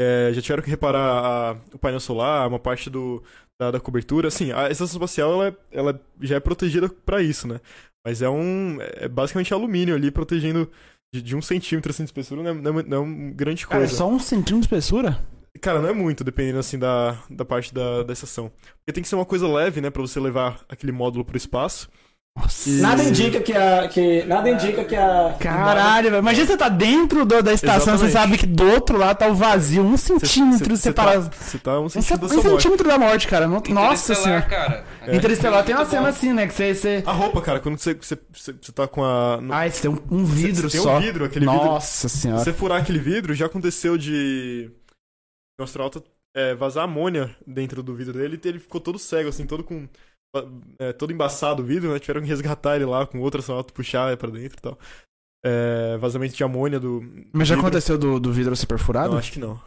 É, 0.00 0.30
já 0.32 0.40
tiveram 0.42 0.62
que 0.62 0.70
reparar 0.70 1.00
a- 1.24 1.56
o 1.72 1.78
painel 1.78 2.00
solar, 2.00 2.48
uma 2.48 2.58
parte 2.58 2.88
do, 2.90 3.22
da, 3.60 3.70
da 3.72 3.80
cobertura. 3.80 4.28
Assim, 4.28 4.50
a 4.52 4.70
estação 4.70 4.96
espacial, 4.96 5.32
ela, 5.32 5.56
ela 5.70 6.00
já 6.20 6.36
é 6.36 6.40
protegida 6.40 6.88
para 6.88 7.22
isso, 7.22 7.46
né? 7.46 7.60
Mas 8.06 8.22
é 8.22 8.28
um. 8.28 8.78
É 8.80 9.06
basicamente 9.08 9.52
alumínio 9.52 9.94
ali 9.94 10.10
protegendo 10.10 10.68
de, 11.12 11.22
de 11.22 11.36
um 11.36 11.42
centímetro 11.42 11.90
assim, 11.90 12.04
de 12.04 12.08
espessura, 12.08 12.42
não 12.42 12.50
é, 12.50 12.54
não 12.54 12.80
é, 12.80 12.82
não 12.82 12.96
é 12.96 13.00
uma 13.00 13.30
grande 13.32 13.66
Cara, 13.66 13.82
é 13.82 13.86
coisa. 13.86 13.96
só 13.96 14.08
um 14.08 14.18
centímetro 14.18 14.60
de 14.60 14.66
espessura? 14.66 15.26
Cara, 15.60 15.80
não 15.80 15.88
é 15.88 15.92
muito, 15.92 16.22
dependendo 16.22 16.58
assim 16.58 16.78
da, 16.78 17.18
da 17.30 17.44
parte 17.44 17.74
da, 17.74 18.02
da 18.02 18.12
estação. 18.12 18.50
Porque 18.78 18.92
tem 18.92 19.02
que 19.02 19.08
ser 19.08 19.16
uma 19.16 19.24
coisa 19.24 19.48
leve, 19.48 19.80
né, 19.80 19.90
pra 19.90 20.02
você 20.02 20.20
levar 20.20 20.64
aquele 20.68 20.92
módulo 20.92 21.24
pro 21.24 21.36
espaço. 21.36 21.88
Nada 22.80 23.02
indica 23.04 23.40
que 23.40 23.52
a. 23.52 23.88
Que, 23.88 24.24
nada 24.24 24.48
indica 24.50 24.84
que 24.84 24.94
a. 24.96 25.34
Caralho, 25.38 26.10
velho. 26.10 26.20
Imagina 26.22 26.46
você 26.46 26.56
tá 26.56 26.68
dentro 26.68 27.24
do- 27.24 27.42
da 27.42 27.52
estação, 27.52 27.96
você 27.98 28.06
Exatamente. 28.06 28.12
sabe 28.12 28.38
que 28.38 28.46
do 28.46 28.70
outro 28.70 28.96
lado 28.98 29.16
tá 29.18 29.26
o 29.28 29.34
vazio, 29.34 29.82
um 29.82 29.96
centímetro 29.96 30.76
Você 30.76 30.82
separado. 30.82 31.28
tá, 31.28 31.36
você 31.38 31.58
tá 31.58 31.80
um 31.80 31.84
Um, 31.84 31.88
centímetro 31.88 32.28
da 32.28 32.34
um 32.34 32.40
sua 32.40 32.50
morte. 32.50 32.62
centímetro 32.62 32.88
da 32.88 32.98
morte, 32.98 33.26
cara. 33.28 33.46
Nossa 33.48 34.12
Interestelar, 34.12 34.22
senhora. 34.22 34.42
cara. 34.42 34.84
É. 35.06 35.16
Interestelar 35.16 35.64
tem 35.64 35.74
uma 35.74 35.84
cena 35.84 36.02
bom. 36.02 36.08
assim, 36.08 36.32
né? 36.32 36.46
Que 36.46 36.54
você. 36.54 36.74
você... 36.74 37.02
A 37.06 37.12
roupa, 37.12 37.40
cara, 37.40 37.60
quando 37.60 37.78
você, 37.78 37.94
você, 37.94 38.18
você, 38.32 38.52
você 38.52 38.72
tá 38.72 38.86
com 38.86 39.04
a. 39.04 39.40
no- 39.40 39.52
Ai, 39.52 39.70
você 39.70 39.82
tem 39.82 39.90
um, 39.90 39.98
um 40.10 40.24
vidro 40.24 40.68
você 40.70 40.76
tem 40.76 40.84
só. 40.86 40.96
um 40.96 41.00
vidro, 41.00 41.24
aquele 41.24 41.46
vidro- 41.46 41.64
Nossa 41.64 42.08
senhora. 42.08 42.42
você 42.44 42.52
furar 42.52 42.80
aquele 42.80 42.98
vidro, 42.98 43.34
já 43.34 43.46
aconteceu 43.46 43.96
de. 43.98 44.70
O 45.60 45.64
astronauta 45.64 46.02
é, 46.36 46.54
vazar 46.54 46.84
amônia 46.84 47.34
dentro 47.46 47.82
do 47.82 47.94
vidro 47.94 48.12
dele 48.18 48.40
e 48.42 48.48
ele 48.48 48.58
ficou 48.60 48.80
todo 48.80 48.98
cego, 48.98 49.28
assim, 49.28 49.44
todo 49.46 49.64
com. 49.64 49.88
É, 50.78 50.92
todo 50.92 51.12
embaçado 51.12 51.62
o 51.62 51.66
vidro, 51.66 51.92
né? 51.92 51.98
Tiveram 51.98 52.20
que 52.22 52.28
resgatar 52.28 52.76
ele 52.76 52.84
lá 52.84 53.06
com 53.06 53.20
outro 53.20 53.40
astronauta, 53.40 53.72
puxar 53.72 54.16
pra 54.16 54.30
dentro 54.30 54.58
e 54.58 54.62
tal. 54.62 54.78
É, 55.44 55.96
vazamento 55.98 56.34
de 56.36 56.44
amônia 56.44 56.80
do. 56.80 57.00
Mas 57.32 57.46
já 57.48 57.54
vidro. 57.54 57.68
aconteceu 57.68 57.96
do, 57.96 58.18
do 58.18 58.32
vidro 58.32 58.54
ser 58.56 58.66
perfurado? 58.66 59.12
Não, 59.12 59.18
acho 59.18 59.32
que 59.32 59.38
não. 59.38 59.60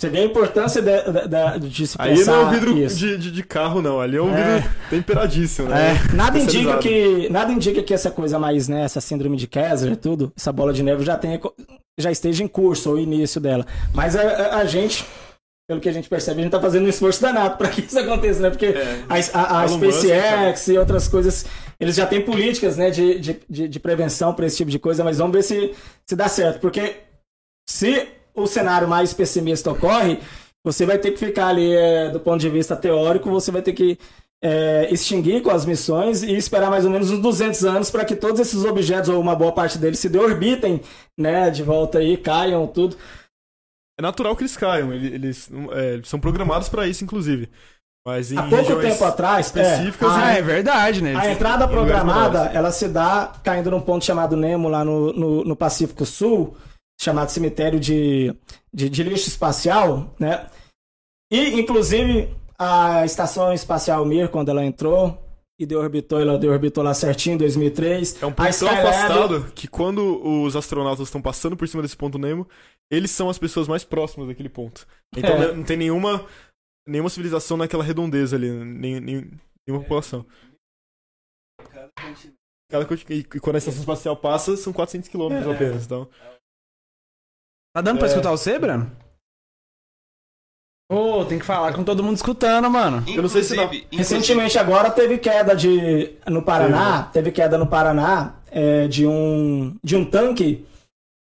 Você 0.00 0.10
vê 0.10 0.18
a 0.18 0.24
importância 0.24 0.82
de, 0.82 0.90
de, 0.90 1.58
de- 1.60 1.68
de 1.70 1.86
se 1.86 1.96
Aí 1.98 2.22
não 2.22 2.34
é 2.34 2.44
um 2.44 2.50
vidro 2.50 2.74
de, 2.74 3.16
de, 3.16 3.32
de 3.32 3.42
carro, 3.42 3.80
não. 3.80 3.98
Ali 3.98 4.18
é 4.18 4.22
um 4.22 4.28
É. 4.34 4.58
vidro 4.60 4.70
temperadíssimo, 4.90 5.68
né? 5.70 5.92
É. 5.94 6.12
Nada 6.14 6.38
indica 6.38 6.76
que 6.78 7.28
nada 7.30 7.50
indica 7.50 7.82
que 7.82 7.94
essa 7.94 8.10
coisa 8.10 8.38
mais, 8.38 8.68
né, 8.68 8.82
essa 8.82 9.00
síndrome 9.00 9.38
de 9.38 9.46
Kessler 9.46 9.94
e 9.94 9.96
tudo, 9.96 10.30
essa 10.36 10.52
bola 10.52 10.72
de 10.74 10.82
neve 10.82 11.02
já 11.02 11.16
tenha 11.16 11.40
já 11.98 12.10
esteja 12.10 12.44
em 12.44 12.48
curso 12.48 12.90
ou 12.90 12.98
início 13.00 13.40
dela. 13.40 13.64
Mas 13.94 14.14
a, 14.14 14.20
a- 14.20 14.56
a 14.58 14.64
gente, 14.66 15.02
pelo 15.68 15.80
que 15.80 15.88
a 15.88 15.92
gente 15.92 16.08
percebe, 16.08 16.40
a 16.40 16.42
gente 16.44 16.52
tá 16.52 16.60
fazendo 16.60 16.86
um 16.86 16.88
esforço 16.88 17.20
danado 17.20 17.56
para 17.56 17.68
que 17.68 17.80
isso 17.80 17.98
aconteça, 17.98 18.40
né? 18.40 18.50
Porque 18.50 18.66
É. 18.66 19.04
a, 19.08 19.14
a, 19.40 19.62
a 19.62 19.68
SpaceX 19.68 20.68
e 20.68 20.78
outras 20.78 21.08
coisas, 21.08 21.44
eles 21.80 21.96
já 21.96 22.06
têm 22.06 22.20
políticas, 22.22 22.76
né, 22.76 22.90
de, 22.90 23.18
de, 23.18 23.40
de, 23.50 23.68
de 23.68 23.80
prevenção 23.80 24.32
para 24.32 24.46
esse 24.46 24.56
tipo 24.58 24.70
de 24.70 24.78
coisa, 24.78 25.02
mas 25.02 25.18
vamos 25.18 25.32
ver 25.34 25.42
se, 25.42 25.74
se 26.06 26.14
dá 26.14 26.28
certo, 26.28 26.60
porque 26.60 26.94
se 27.68 28.06
o 28.34 28.46
cenário 28.46 28.86
mais 28.86 29.12
pessimista 29.12 29.70
ocorre, 29.72 30.20
você 30.64 30.86
vai 30.86 30.98
ter 30.98 31.10
que 31.12 31.18
ficar 31.18 31.48
ali, 31.48 31.74
é, 31.74 32.10
do 32.10 32.20
ponto 32.20 32.40
de 32.40 32.48
vista 32.48 32.76
teórico, 32.76 33.28
você 33.30 33.50
vai 33.50 33.62
ter 33.62 33.72
que 33.72 33.98
é, 34.42 34.88
extinguir 34.92 35.42
com 35.42 35.50
as 35.50 35.64
missões 35.64 36.22
e 36.22 36.36
esperar 36.36 36.70
mais 36.70 36.84
ou 36.84 36.90
menos 36.90 37.10
uns 37.10 37.18
200 37.18 37.64
anos 37.64 37.90
para 37.90 38.04
que 38.04 38.14
todos 38.14 38.40
esses 38.40 38.64
objetos, 38.64 39.08
ou 39.08 39.20
uma 39.20 39.34
boa 39.34 39.50
parte 39.50 39.78
deles, 39.78 39.98
se 39.98 40.08
deorbitem, 40.08 40.80
né, 41.18 41.50
de 41.50 41.62
volta 41.64 41.98
aí, 41.98 42.16
caiam, 42.16 42.66
tudo. 42.68 42.96
É 43.98 44.02
natural 44.02 44.36
que 44.36 44.42
eles 44.42 44.56
caiam. 44.56 44.92
Eles, 44.92 45.12
eles, 45.12 45.50
é, 45.72 46.00
são 46.04 46.20
programados 46.20 46.68
pra 46.68 46.86
isso, 46.86 47.02
inclusive. 47.04 47.48
Mas 48.06 48.30
em 48.30 48.38
Há 48.38 48.44
pouco 48.44 48.80
tempo 48.80 49.04
atrás, 49.04 49.46
é, 49.56 49.60
específicas, 49.60 50.08
Ah, 50.12 50.26
a, 50.26 50.32
é 50.34 50.42
verdade, 50.42 51.02
né? 51.02 51.16
a 51.16 51.32
entrada 51.32 51.66
programada, 51.66 52.44
ela 52.54 52.70
se 52.70 52.86
dá 52.88 53.32
caindo 53.42 53.68
num 53.70 53.80
ponto 53.80 54.04
chamado 54.04 54.36
Nemo, 54.36 54.68
lá 54.68 54.84
no, 54.84 55.12
no, 55.12 55.44
no 55.44 55.56
Pacífico 55.56 56.06
Sul, 56.06 56.56
chamado 57.00 57.30
cemitério 57.30 57.80
de, 57.80 58.32
de, 58.72 58.88
de 58.88 59.02
lixo 59.02 59.28
espacial, 59.28 60.14
né? 60.20 60.46
E, 61.32 61.58
inclusive, 61.58 62.32
a 62.56 63.04
estação 63.04 63.52
espacial 63.52 64.04
Mir, 64.04 64.28
quando 64.28 64.50
ela 64.50 64.64
entrou 64.64 65.25
e 65.58 65.64
deorbitou, 65.64 66.20
ela 66.20 66.38
deorbitou 66.38 66.84
lá 66.84 66.92
certinho 66.92 67.34
em 67.34 67.38
2003. 67.38 68.22
É 68.22 68.26
um 68.26 68.32
ponto 68.32 68.58
tão 68.58 68.68
afastado 68.68 69.52
que 69.52 69.66
quando 69.66 70.22
os 70.44 70.54
astronautas 70.54 71.06
estão 71.08 71.22
passando 71.22 71.56
por 71.56 71.66
cima 71.66 71.82
desse 71.82 71.96
ponto 71.96 72.18
Nemo, 72.18 72.46
eles 72.90 73.10
são 73.10 73.28
as 73.30 73.38
pessoas 73.38 73.66
mais 73.66 73.82
próximas 73.84 74.28
daquele 74.28 74.48
ponto. 74.50 74.86
Então 75.16 75.30
É. 75.30 75.38
né, 75.48 75.52
não 75.52 75.64
tem 75.64 75.76
nenhuma, 75.76 76.26
nenhuma 76.86 77.08
civilização 77.10 77.56
naquela 77.56 77.82
redondeza 77.82 78.36
ali, 78.36 78.50
nem, 78.50 79.00
nem- 79.00 79.30
nenhuma 79.66 79.82
população. 79.82 80.26
Cada 82.70 82.84
e, 83.10 83.24
quando 83.24 83.56
a 83.56 83.58
estação 83.58 83.80
espacial 83.80 84.16
passa, 84.16 84.56
são 84.56 84.72
400 84.72 85.08
quilômetros 85.08 85.46
É. 85.46 85.54
apenas. 85.54 85.84
Então, 85.86 86.08
Tá 87.74 87.82
dando 87.82 87.98
pra 87.98 88.06
É. 88.06 88.10
escutar 88.10 88.30
você, 88.30 88.58
Breno? 88.58 88.90
Ô, 90.88 91.24
tem 91.24 91.38
que 91.38 91.44
falar 91.44 91.72
com 91.72 91.82
todo 91.82 92.02
mundo 92.02 92.16
escutando, 92.16 92.70
mano. 92.70 93.02
Eu 93.08 93.22
não 93.22 93.28
sei 93.28 93.42
se 93.42 93.56
não. 93.56 93.64
Inclusive- 93.64 93.88
Recentemente 93.92 94.58
agora 94.58 94.88
teve 94.90 95.18
queda 95.18 95.54
de 95.54 96.12
no 96.28 96.42
Paraná, 96.42 97.02
teve 97.12 97.32
queda 97.32 97.58
no 97.58 97.66
Paraná 97.66 98.36
é, 98.52 98.86
de 98.86 99.04
um 99.06 99.74
de 99.82 99.96
um 99.96 100.04
tanque 100.04 100.64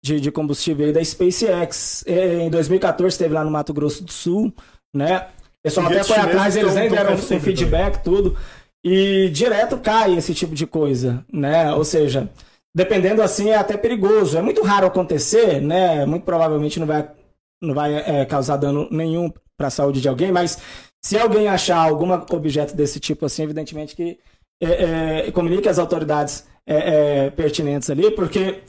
de, 0.05 0.19
de 0.21 0.31
combustível 0.31 0.85
aí 0.85 0.93
da 0.93 1.03
SpaceX. 1.03 2.03
É, 2.05 2.41
em 2.43 2.49
2014 2.51 3.17
teve 3.17 3.33
lá 3.33 3.43
no 3.43 3.49
Mato 3.49 3.73
Grosso 3.73 4.03
do 4.03 4.11
Sul, 4.11 4.53
né? 4.95 5.27
O 5.59 5.63
pessoal 5.63 5.87
até 5.87 6.03
foi 6.03 6.15
atrás, 6.17 6.55
eles 6.55 6.75
nem 6.75 6.89
deram 6.89 7.13
um 7.13 7.17
feedback, 7.39 8.03
tudo. 8.03 8.37
E 8.85 9.29
direto 9.29 9.77
cai 9.79 10.15
esse 10.15 10.35
tipo 10.35 10.53
de 10.53 10.67
coisa, 10.67 11.25
né? 11.33 11.73
Ou 11.73 11.83
seja, 11.83 12.29
dependendo 12.75 13.23
assim 13.23 13.49
é 13.49 13.55
até 13.55 13.75
perigoso. 13.75 14.37
É 14.37 14.41
muito 14.41 14.61
raro 14.61 14.85
acontecer, 14.85 15.59
né? 15.61 16.05
Muito 16.05 16.23
provavelmente 16.23 16.79
não 16.79 16.85
vai, 16.85 17.09
não 17.59 17.73
vai 17.73 17.95
é, 17.95 18.23
causar 18.23 18.57
dano 18.57 18.87
nenhum 18.91 19.33
para 19.57 19.67
a 19.67 19.71
saúde 19.71 19.99
de 19.99 20.07
alguém, 20.07 20.31
mas 20.31 20.59
se 21.03 21.17
alguém 21.17 21.47
achar 21.47 21.77
algum 21.77 22.11
objeto 22.11 22.75
desse 22.75 22.99
tipo 22.99 23.25
assim, 23.25 23.43
evidentemente 23.43 23.95
que 23.95 24.19
é, 24.61 25.27
é, 25.27 25.31
comunique 25.31 25.67
às 25.67 25.79
autoridades 25.79 26.45
é, 26.65 27.25
é, 27.25 27.29
pertinentes 27.31 27.89
ali, 27.89 28.11
porque 28.11 28.61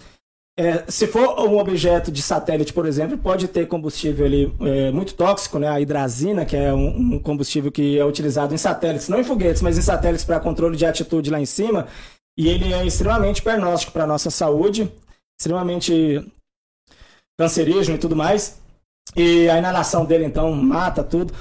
é, 0.59 0.85
se 0.89 1.07
for 1.07 1.39
um 1.41 1.57
objeto 1.57 2.11
de 2.11 2.21
satélite, 2.21 2.73
por 2.73 2.85
exemplo, 2.85 3.17
pode 3.17 3.47
ter 3.47 3.69
combustível 3.69 4.27
ali 4.27 4.53
é, 4.61 4.91
muito 4.91 5.15
tóxico, 5.15 5.57
né? 5.57 5.69
A 5.69 5.81
hidrazina, 5.81 6.45
que 6.45 6.57
é 6.57 6.75
um, 6.75 7.15
um 7.15 7.19
combustível 7.21 7.71
que 7.71 7.97
é 7.97 8.05
utilizado 8.05 8.53
em 8.53 8.59
satélites, 8.59 9.09
não 9.09 9.21
em 9.21 9.25
foguetes, 9.25 9.63
mas 9.63 9.79
em 9.79 9.83
satélites 9.83 10.25
para 10.25 10.41
controle 10.41 10.77
de 10.77 10.85
atitude 10.85 11.31
lá 11.31 11.41
em 11.41 11.47
cima. 11.47 11.87
E 12.37 12.49
ele 12.49 12.73
é 12.73 12.85
extremamente 12.85 13.41
pernóstico 13.41 13.93
para 13.93 14.03
a 14.03 14.07
nossa 14.07 14.31
saúde, 14.31 14.93
extremamente 15.41 16.25
cancerígeno 17.39 17.97
e 17.97 18.01
tudo 18.01 18.17
mais. 18.17 18.58
E 19.17 19.49
a 19.49 19.59
inalação 19.59 20.05
dele, 20.05 20.25
então, 20.25 20.53
mata 20.53 21.03
tudo. 21.03 21.33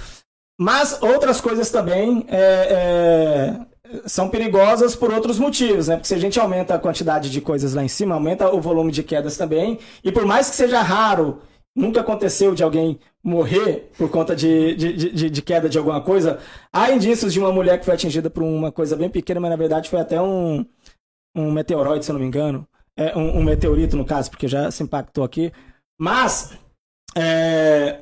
Mas 0.59 1.01
outras 1.01 1.39
coisas 1.39 1.69
também 1.69 2.25
é, 2.27 3.59
é, 3.85 3.99
são 4.05 4.29
perigosas 4.29 4.95
por 4.95 5.13
outros 5.13 5.37
motivos, 5.37 5.87
né? 5.87 5.95
Porque 5.95 6.07
se 6.07 6.15
a 6.15 6.19
gente 6.19 6.39
aumenta 6.39 6.73
a 6.73 6.79
quantidade 6.79 7.29
de 7.29 7.39
coisas 7.41 7.73
lá 7.73 7.83
em 7.83 7.87
cima, 7.87 8.15
aumenta 8.15 8.53
o 8.53 8.59
volume 8.59 8.91
de 8.91 9.03
quedas 9.03 9.37
também. 9.37 9.79
E 10.03 10.11
por 10.11 10.25
mais 10.25 10.49
que 10.49 10.55
seja 10.55 10.81
raro, 10.81 11.41
nunca 11.75 12.01
aconteceu 12.01 12.55
de 12.55 12.63
alguém 12.63 12.99
morrer 13.23 13.91
por 13.97 14.09
conta 14.09 14.35
de, 14.35 14.75
de, 14.75 15.11
de, 15.11 15.29
de 15.29 15.41
queda 15.41 15.69
de 15.69 15.77
alguma 15.77 16.01
coisa, 16.01 16.39
há 16.73 16.91
indícios 16.91 17.31
de 17.33 17.39
uma 17.39 17.51
mulher 17.51 17.77
que 17.77 17.85
foi 17.85 17.93
atingida 17.93 18.29
por 18.29 18.41
uma 18.41 18.71
coisa 18.71 18.95
bem 18.95 19.09
pequena, 19.09 19.39
mas 19.39 19.51
na 19.51 19.57
verdade 19.57 19.89
foi 19.89 19.99
até 19.99 20.19
um, 20.19 20.65
um 21.35 21.51
meteoroide, 21.51 22.03
se 22.03 22.11
eu 22.11 22.13
não 22.13 22.21
me 22.21 22.27
engano. 22.27 22.67
É, 22.95 23.15
um, 23.15 23.39
um 23.39 23.43
meteorito, 23.43 23.95
no 23.95 24.05
caso, 24.05 24.31
porque 24.31 24.47
já 24.47 24.71
se 24.71 24.81
impactou 24.81 25.23
aqui. 25.23 25.51
Mas 25.99 26.57
é, 27.17 27.99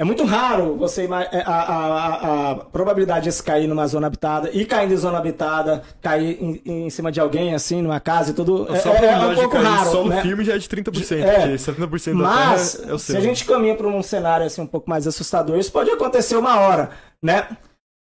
é 0.00 0.04
muito 0.04 0.24
raro 0.24 0.76
você 0.76 1.04
é, 1.04 1.42
a, 1.44 1.52
a, 1.52 2.50
a, 2.52 2.54
probabilidade 2.54 3.24
de 3.24 3.32
se 3.32 3.42
cair 3.42 3.66
numa 3.66 3.86
zona 3.86 4.06
habitada 4.06 4.48
e 4.50 4.64
caindo 4.64 4.94
em 4.94 4.96
zona 4.96 5.18
habitada, 5.18 5.82
cair 6.00 6.38
em, 6.40 6.62
em 6.64 6.88
cima 6.88 7.12
de 7.12 7.20
alguém, 7.20 7.54
assim, 7.54 7.82
numa 7.82 8.00
casa 8.00 8.30
e 8.30 8.32
tudo. 8.32 8.66
É, 8.74 8.78
só 8.78 8.92
a 8.92 8.96
é, 8.96 9.04
é 9.04 9.18
um 9.18 9.34
pouco 9.34 9.58
raro. 9.58 9.90
solo 9.90 10.08
né? 10.08 10.22
firme 10.22 10.42
já 10.42 10.54
é 10.54 10.58
de 10.58 10.66
30%, 10.66 11.22
É. 11.22 11.40
porque 11.40 11.54
70% 11.54 12.12
da 12.12 12.14
Mas, 12.14 12.72
Terra 12.74 12.90
é 12.90 12.94
o 12.94 12.98
se 12.98 13.14
a 13.14 13.20
gente 13.20 13.44
caminha 13.44 13.74
para 13.74 13.86
um 13.88 14.02
cenário 14.02 14.46
assim, 14.46 14.62
um 14.62 14.66
pouco 14.66 14.88
mais 14.88 15.06
assustador, 15.06 15.58
isso 15.58 15.70
pode 15.70 15.90
acontecer 15.90 16.36
uma 16.36 16.58
hora, 16.60 16.90
né? 17.22 17.46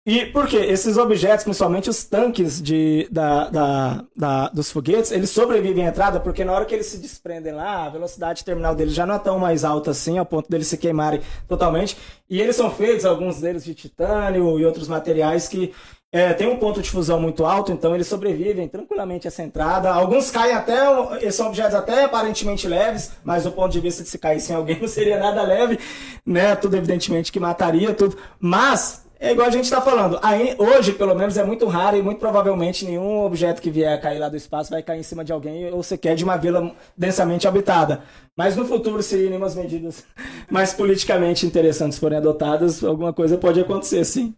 E 0.08 0.24
por 0.26 0.46
quê? 0.46 0.58
Esses 0.58 0.96
objetos, 0.96 1.42
principalmente 1.42 1.90
os 1.90 2.04
tanques 2.04 2.62
de, 2.62 3.08
da, 3.10 3.48
da, 3.50 4.04
da- 4.16 4.48
dos 4.50 4.70
foguetes, 4.70 5.10
eles 5.10 5.30
sobrevivem 5.30 5.84
à 5.84 5.88
entrada 5.90 6.20
porque 6.20 6.44
na 6.44 6.52
hora 6.52 6.64
que 6.64 6.72
eles 6.72 6.86
se 6.86 6.98
desprendem 6.98 7.52
lá, 7.52 7.86
a 7.86 7.90
velocidade 7.90 8.44
terminal 8.44 8.72
deles 8.76 8.94
já 8.94 9.04
não 9.04 9.16
é 9.16 9.18
tão 9.18 9.36
mais 9.40 9.64
alta 9.64 9.90
assim, 9.90 10.16
ao 10.16 10.24
ponto 10.24 10.48
deles 10.48 10.68
se 10.68 10.78
queimarem 10.78 11.20
totalmente. 11.48 11.96
E 12.30 12.40
eles 12.40 12.54
são 12.54 12.70
feitos, 12.70 13.04
alguns 13.04 13.40
deles 13.40 13.64
de 13.64 13.74
titânio 13.74 14.60
e 14.60 14.64
outros 14.64 14.86
materiais 14.86 15.48
que 15.48 15.74
é, 16.12 16.32
tem 16.32 16.46
um 16.48 16.56
ponto 16.56 16.80
de 16.80 16.88
fusão 16.88 17.20
muito 17.20 17.44
alto, 17.44 17.72
então 17.72 17.92
eles 17.92 18.06
sobrevivem 18.06 18.68
tranquilamente 18.68 19.26
a 19.26 19.28
essa 19.28 19.42
entrada. 19.42 19.92
Alguns 19.92 20.30
caem 20.30 20.54
até, 20.54 21.30
são 21.32 21.48
objetos 21.48 21.74
até 21.74 22.04
aparentemente 22.04 22.68
leves, 22.68 23.10
mas 23.24 23.42
do 23.42 23.50
ponto 23.50 23.72
de 23.72 23.80
vista 23.80 24.04
de 24.04 24.08
se 24.08 24.18
caísse 24.18 24.52
em 24.52 24.54
alguém 24.54 24.78
não 24.80 24.86
seria 24.88 25.18
nada 25.18 25.42
leve, 25.42 25.80
né? 26.24 26.54
Tudo 26.54 26.76
evidentemente 26.76 27.32
que 27.32 27.40
mataria, 27.40 27.92
tudo. 27.92 28.16
Mas, 28.38 29.04
é 29.18 29.32
igual 29.32 29.48
a 29.48 29.51
gente 29.51 29.64
está 29.64 29.80
falando, 29.80 30.18
aí, 30.22 30.55
hoje 30.59 30.93
pelo 30.93 31.14
menos 31.14 31.36
é 31.36 31.44
muito 31.44 31.66
raro 31.66 31.97
e 31.97 32.02
muito 32.02 32.18
provavelmente 32.18 32.84
nenhum 32.84 33.24
objeto 33.24 33.62
que 33.62 33.70
vier 33.70 33.93
a 33.93 34.01
cair 34.01 34.18
lá 34.18 34.28
do 34.28 34.36
espaço 34.36 34.70
vai 34.70 34.82
cair 34.82 35.01
em 35.01 35.02
cima 35.02 35.24
de 35.24 35.32
alguém 35.32 35.72
ou 35.72 35.82
sequer 35.82 36.14
de 36.14 36.24
uma 36.24 36.36
vila 36.36 36.74
densamente 36.97 37.48
habitada. 37.48 38.02
Mas 38.36 38.56
no 38.56 38.66
futuro, 38.66 39.02
se 39.02 39.16
nenhumas 39.16 39.55
medidas 39.55 40.05
mais 40.51 40.74
politicamente 40.74 41.47
interessantes 41.47 41.98
forem 41.98 42.18
adotadas, 42.18 42.84
alguma 42.84 43.12
coisa 43.12 43.38
pode 43.38 43.60
acontecer, 43.60 44.05
sim. 44.05 44.34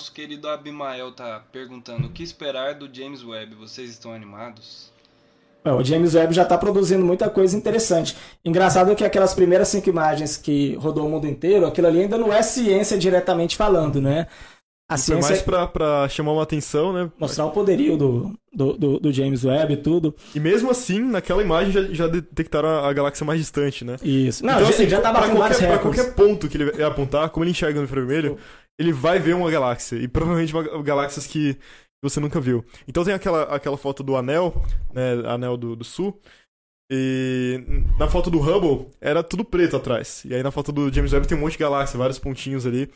Nosso 0.00 0.12
querido 0.12 0.48
Abimael 0.48 1.12
tá 1.12 1.40
perguntando 1.50 2.06
o 2.06 2.12
que 2.12 2.22
esperar 2.22 2.74
do 2.74 2.92
James 2.94 3.24
Webb. 3.24 3.54
Vocês 3.54 3.90
estão 3.90 4.12
animados? 4.12 4.92
É, 5.64 5.72
O 5.72 5.82
James 5.82 6.14
Webb 6.14 6.32
já 6.32 6.42
está 6.42 6.56
produzindo 6.56 7.04
muita 7.04 7.28
coisa 7.28 7.56
interessante. 7.56 8.16
Engraçado 8.44 8.94
que 8.94 9.04
aquelas 9.04 9.34
primeiras 9.34 9.68
cinco 9.68 9.88
imagens 9.88 10.36
que 10.36 10.74
rodou 10.76 11.06
o 11.06 11.10
mundo 11.10 11.26
inteiro, 11.26 11.66
aquilo 11.66 11.86
ali 11.86 12.02
ainda 12.02 12.16
não 12.16 12.32
é 12.32 12.42
ciência 12.42 12.96
diretamente 12.98 13.56
falando, 13.56 14.00
né? 14.00 14.26
A 14.90 14.96
Foi 14.96 15.20
ciência 15.20 15.44
mais 15.46 15.68
pra 15.70 16.08
chamar 16.08 16.32
uma 16.32 16.42
atenção, 16.42 16.94
né? 16.94 17.10
mostrar 17.20 17.44
o 17.44 17.50
poderio 17.50 17.94
do, 17.98 18.32
do, 18.50 18.72
do, 18.78 18.98
do 19.00 19.12
James 19.12 19.44
Webb 19.44 19.74
e 19.74 19.76
tudo. 19.76 20.14
E 20.34 20.40
mesmo 20.40 20.70
assim, 20.70 20.98
naquela 21.00 21.42
imagem 21.42 21.72
já, 21.72 21.82
já 21.92 22.06
detectaram 22.06 22.68
a, 22.68 22.88
a 22.88 22.92
galáxia 22.94 23.26
mais 23.26 23.38
distante, 23.38 23.84
né? 23.84 23.96
Isso. 24.02 24.42
Não, 24.46 24.54
então, 24.54 24.64
já, 24.64 24.70
assim, 24.70 24.82
ele 24.84 24.90
já 24.90 25.00
tá 25.02 25.10
pra 25.12 25.20
batendo 25.20 25.36
qualquer, 25.36 25.60
recordes. 25.60 25.82
qualquer 25.82 26.14
ponto 26.14 26.48
que 26.48 26.56
ele 26.56 26.82
apontar, 26.82 27.28
como 27.28 27.44
ele 27.44 27.50
enxerga 27.50 27.78
no 27.78 27.84
infravermelho, 27.84 28.38
ele 28.78 28.90
vai 28.92 29.18
ver 29.18 29.34
uma 29.34 29.50
galáxia. 29.50 29.96
E 29.96 30.08
provavelmente 30.08 30.54
uma, 30.54 30.82
galáxias 30.82 31.26
que 31.26 31.58
você 32.02 32.20
nunca 32.20 32.40
viu. 32.40 32.64
Então 32.86 33.04
tem 33.04 33.14
aquela, 33.14 33.42
aquela 33.44 33.76
foto 33.76 34.02
do 34.02 34.16
anel, 34.16 34.54
né? 34.92 35.12
Anel 35.26 35.56
do, 35.56 35.74
do 35.76 35.84
sul. 35.84 36.20
E 36.90 37.60
na 37.98 38.08
foto 38.08 38.30
do 38.30 38.38
Hubble 38.38 38.86
era 39.00 39.22
tudo 39.22 39.44
preto 39.44 39.76
atrás. 39.76 40.24
E 40.24 40.34
aí 40.34 40.42
na 40.42 40.50
foto 40.50 40.72
do 40.72 40.92
James 40.92 41.12
Webb 41.12 41.26
tem 41.28 41.36
um 41.36 41.40
monte 41.40 41.52
de 41.52 41.58
galáxia, 41.58 41.98
vários 41.98 42.18
pontinhos 42.18 42.64
ali. 42.66 42.90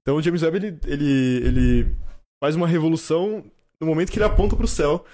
Então 0.00 0.16
o 0.16 0.22
James 0.22 0.42
Webb 0.42 0.56
ele, 0.58 0.78
ele, 0.86 1.46
ele 1.46 1.96
faz 2.42 2.54
uma 2.54 2.66
revolução 2.68 3.44
no 3.80 3.86
momento 3.86 4.12
que 4.12 4.18
ele 4.18 4.24
aponta 4.24 4.54
pro 4.54 4.68
céu. 4.68 5.04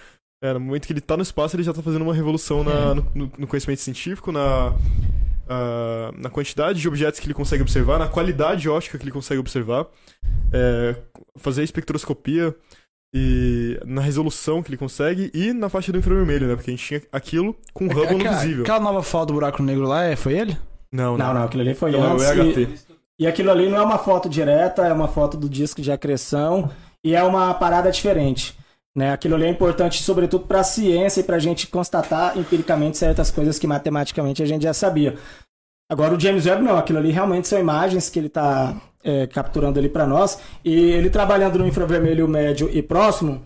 É, 0.43 0.53
no 0.53 0.61
momento 0.61 0.87
que 0.87 0.93
ele 0.93 1.01
tá 1.01 1.17
no 1.17 1.23
espaço, 1.23 1.57
ele 1.57 1.63
já 1.63 1.73
tá 1.73 1.83
fazendo 1.83 2.03
uma 2.03 2.15
revolução 2.15 2.63
na- 2.63 2.95
no, 2.95 3.03
no- 3.15 3.33
no 3.39 3.47
conhecimento 3.47 3.81
científico, 3.81 4.31
na, 4.31 4.73
ah, 5.49 6.13
na 6.17 6.31
quantidade 6.31 6.81
de 6.81 6.87
objetos 6.87 7.19
que 7.19 7.27
ele 7.27 7.35
consegue 7.35 7.63
observar, 7.63 7.99
na 7.99 8.07
qualidade 8.09 8.69
óptica 8.69 8.97
que 8.99 9.05
ele 9.05 9.11
consegue 9.11 9.41
observar, 9.41 9.87
é, 10.53 10.95
fazer 11.37 11.65
espectroscopia 11.65 12.55
e 13.15 13.81
na 13.87 14.03
resolução 14.03 14.63
que 14.63 14.71
ele 14.71 14.77
consegue 14.77 15.31
e 15.33 15.53
na 15.53 15.69
faixa 15.69 15.91
do 15.91 15.99
infravermelho, 15.99 16.47
né? 16.47 16.55
Porque 16.55 16.71
a 16.71 16.75
gente 16.75 16.87
tinha 16.87 17.03
aquilo 17.11 17.57
com 17.73 17.87
o 17.87 17.89
Hubble 17.89 18.17
no 18.17 18.21
aquela, 18.21 18.37
visível. 18.37 18.63
aquela 18.63 18.81
nova 18.81 19.03
foto 19.03 19.29
do 19.29 19.35
buraco 19.35 19.63
negro 19.63 19.87
lá, 19.87 20.05
é, 20.05 20.17
foi 20.17 20.39
ele? 20.39 20.57
Não, 20.93 21.17
Não, 21.17 21.35
não, 21.35 21.45
aquilo 21.45 21.63
ali 21.63 21.75
foi 21.75 21.91
Não, 21.93 22.05
é 22.05 22.09
o 22.09 22.13
antes. 22.13 22.57
EHT. 22.57 22.61
E, 23.19 23.25
e 23.25 23.27
aquilo 23.27 23.51
ali 23.51 23.69
não 23.69 23.79
é 23.79 23.83
uma 23.83 23.99
foto 23.99 24.29
direta, 24.29 24.87
é 24.87 24.93
uma 24.93 25.09
foto 25.09 25.37
do 25.37 25.49
disco 25.49 25.81
de 25.81 25.91
acreção 25.91 26.71
e 27.05 27.15
é 27.15 27.23
uma 27.23 27.53
parada 27.55 27.91
diferente. 27.91 28.57
Né? 28.97 29.13
Aquilo 29.13 29.37
ali 29.37 29.45
é 29.45 29.49
importante, 29.49 30.03
sobretudo 30.03 30.47
para 30.47 30.61
a 30.61 30.65
ciência 30.65 31.21
e 31.21 31.25
para 31.25 31.37
a 31.37 31.39
gente 31.39 31.67
constatar 31.67 32.37
empiricamente 32.37 32.99
certas 32.99 33.31
coisas 33.31 33.59
que 33.59 33.67
matematicamente 33.67 34.43
a 34.43 34.47
gente 34.47 34.63
já 34.63 34.75
sabia. 34.75 35.17
Agora 35.91 36.15
o 36.15 36.21
James 36.21 36.45
Webb 36.47 36.63
não, 36.63 36.77
aquilo 36.77 36.99
ali 36.99 37.11
realmente 37.11 37.49
são 37.49 37.59
imagens 37.59 38.11
que 38.11 38.19
ele 38.19 38.27
está 38.27 38.77
capturando 39.29 39.79
ali 39.79 39.89
para 39.89 40.07
nós 40.07 40.39
e 40.65 40.75
ele 40.93 41.11
trabalhando 41.11 41.59
no 41.59 41.67
infravermelho 41.67 42.27
médio 42.29 42.69
e 42.73 42.83
próximo 42.83 43.43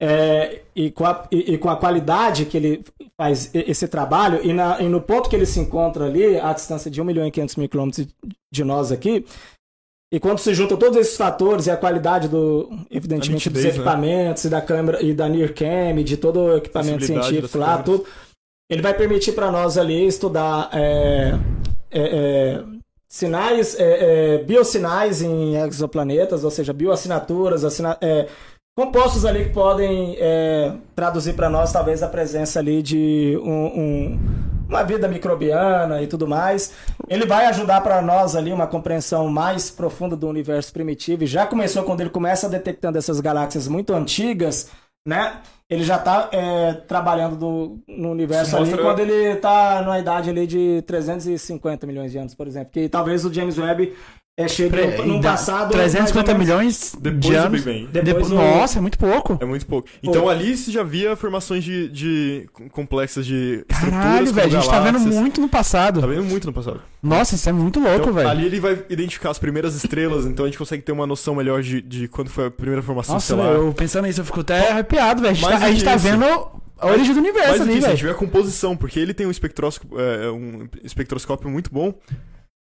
é, 0.00 0.62
e, 0.74 0.90
com 0.90 1.04
a, 1.06 1.26
e, 1.30 1.54
e 1.54 1.58
com 1.58 1.68
a 1.70 1.76
qualidade 1.76 2.46
que 2.46 2.56
ele 2.56 2.84
faz 3.16 3.50
esse 3.54 3.86
trabalho 3.86 4.40
e, 4.42 4.52
na- 4.52 4.80
e 4.80 4.88
no 4.88 5.00
ponto 5.00 5.30
que 5.30 5.36
ele 5.36 5.46
se 5.46 5.60
encontra 5.60 6.06
ali, 6.06 6.38
a 6.40 6.52
distância 6.52 6.90
de 6.90 7.00
1 7.00 7.04
milhão 7.04 7.26
e 7.26 7.30
500 7.30 7.56
mil 7.56 7.68
quilômetros 7.68 8.08
de 8.52 8.64
nós 8.64 8.90
aqui, 8.90 9.24
e 10.12 10.20
quando 10.20 10.38
se 10.40 10.52
juntam 10.54 10.76
todos 10.76 10.98
esses 10.98 11.16
fatores 11.16 11.66
e 11.66 11.70
a 11.70 11.76
qualidade 11.76 12.28
do, 12.28 12.68
evidentemente, 12.90 13.48
nitidez, 13.48 13.64
dos 13.64 13.74
né? 13.76 13.80
equipamentos 13.80 14.44
e 14.44 14.48
da 14.50 14.60
câmera 14.60 15.02
e 15.02 15.14
da 15.14 15.26
NIRCam, 15.28 16.02
de 16.04 16.16
todo 16.16 16.40
o 16.40 16.56
equipamento 16.56 17.04
científico 17.04 17.56
lá, 17.58 17.78
câmeras. 17.78 17.84
tudo, 17.84 18.06
ele 18.70 18.82
vai 18.82 18.94
permitir 18.94 19.32
para 19.32 19.50
nós 19.50 19.78
ali 19.78 20.06
estudar 20.06 20.68
é, 20.72 21.38
é, 21.90 22.02
é, 22.02 22.64
sinais, 23.12 23.78
é, 23.78 24.36
é, 24.36 24.38
biosinais 24.38 25.20
em 25.20 25.54
exoplanetas, 25.56 26.44
ou 26.44 26.50
seja, 26.50 26.72
bioassinaturas, 26.72 27.62
assina, 27.62 27.94
é, 28.00 28.26
compostos 28.74 29.26
ali 29.26 29.44
que 29.44 29.50
podem 29.50 30.16
é, 30.18 30.72
traduzir 30.96 31.34
para 31.34 31.50
nós 31.50 31.70
talvez 31.70 32.02
a 32.02 32.08
presença 32.08 32.58
ali 32.58 32.82
de 32.82 33.38
um- 33.42 33.80
um- 33.80 34.18
uma 34.66 34.82
vida 34.82 35.06
microbiana 35.08 36.00
e 36.00 36.06
tudo 36.06 36.26
mais. 36.26 36.72
Ele 37.06 37.26
vai 37.26 37.44
ajudar 37.48 37.82
para 37.82 38.00
nós 38.00 38.34
ali 38.34 38.50
uma 38.50 38.66
compreensão 38.66 39.28
mais 39.28 39.70
profunda 39.70 40.16
do 40.16 40.26
universo 40.26 40.72
primitivo. 40.72 41.24
E 41.24 41.26
já 41.26 41.46
começou 41.46 41.82
quando 41.82 42.00
ele 42.00 42.08
começa 42.08 42.48
detectando 42.48 42.96
essas 42.96 43.20
galáxias 43.20 43.68
muito 43.68 43.92
antigas, 43.92 44.70
né? 45.06 45.40
Ele 45.68 45.84
já 45.84 45.96
está 45.96 46.28
trabalhando 46.86 47.36
do- 47.36 47.78
no 47.88 48.10
universo 48.10 48.56
ali 48.56 48.70
quando 48.82 49.00
ele 49.00 49.32
está 49.32 49.80
na 49.82 49.98
idade 49.98 50.28
ali 50.28 50.46
de 50.46 50.82
350 50.86 51.86
milhões 51.86 52.12
de 52.12 52.18
anos, 52.18 52.34
por 52.34 52.46
exemplo. 52.46 52.70
Que 52.72 52.88
talvez 52.88 53.24
o 53.24 53.32
James 53.32 53.56
Webb 53.58 53.94
é, 54.34 54.48
chegue 54.48 54.74
no, 55.04 55.20
passado 55.20 55.72
350 55.72 56.34
mais 56.34 56.48
ou 56.50 56.56
menos- 56.58 56.94
milhões 56.94 56.96
Depois 56.98 57.20
de 57.20 57.30
do 57.32 57.36
anos. 57.36 57.60
Big 57.64 57.64
Bang. 57.80 57.92
Depois 57.92 58.04
Depo- 58.06 58.28
do- 58.28 58.34
Nossa, 58.34 58.78
é 58.78 58.80
muito 58.80 58.98
pouco. 58.98 59.38
É 59.40 59.44
muito 59.44 59.66
pouco. 59.66 59.88
Então 60.02 60.26
ali 60.28 60.56
você 60.56 60.70
já 60.72 60.82
via 60.82 61.14
formações 61.16 61.62
de, 61.62 61.88
de 61.88 62.48
complexas 62.70 63.26
de 63.26 63.62
Caralho, 63.68 64.24
estruturas 64.24 64.30
velho, 64.32 64.46
a 64.46 64.50
como 64.50 64.62
gente 64.62 64.70
tá 64.70 64.80
vendo 64.80 64.92
galáxias. 64.94 65.14
muito 65.20 65.40
no 65.40 65.48
passado. 65.50 66.00
Tá 66.00 66.06
vendo 66.06 66.24
muito 66.24 66.46
no 66.46 66.52
passado. 66.52 66.80
Nossa, 67.02 67.34
isso 67.34 67.48
é 67.48 67.52
muito 67.52 67.78
louco, 67.78 67.96
Então, 68.00 68.12
velho. 68.14 68.28
ali 68.28 68.46
ele 68.46 68.58
vai 68.60 68.82
identificar 68.88 69.30
as 69.30 69.38
primeiras 69.38 69.74
estrelas, 69.74 70.24
então 70.24 70.44
a 70.46 70.48
gente 70.48 70.56
consegue 70.58 70.82
ter 70.82 70.92
uma 70.92 71.06
noção 71.06 71.34
melhor 71.34 71.60
de, 71.62 71.82
de 71.82 72.08
quando 72.08 72.30
foi 72.30 72.46
a 72.46 72.50
primeira 72.50 72.80
formação 72.82 73.14
Nossa, 73.16 73.34
estelar. 73.34 73.54
eu 73.54 73.72
pensando 73.74 74.06
nisso, 74.06 74.20
eu 74.20 74.24
fico 74.24 74.40
até 74.40 74.70
arrepiado, 74.70 75.20
velho. 75.20 75.32
A 75.32 75.34
gente, 75.34 75.44
Mais 75.44 75.58
tá, 75.60 75.66
a 75.66 75.68
do 75.68 75.72
gente 75.72 75.78
que 75.80 75.90
tá 75.90 75.96
isso. 75.96 76.04
vendo 76.06 76.24
a 76.78 76.86
origem 76.86 77.12
do 77.12 77.20
universo 77.20 77.50
Mas 77.50 77.60
ali, 77.60 77.70
aqui, 77.72 77.80
se 77.80 77.86
a 77.86 77.88
gente 77.90 77.96
velho. 77.96 77.98
tiver 77.98 78.10
a 78.12 78.14
composição, 78.14 78.76
porque 78.76 78.98
ele 78.98 79.12
tem 79.12 79.26
um 79.26 79.30
é, 79.30 80.30
um 80.30 80.66
espectroscópio 80.82 81.50
muito 81.50 81.70
bom, 81.70 81.92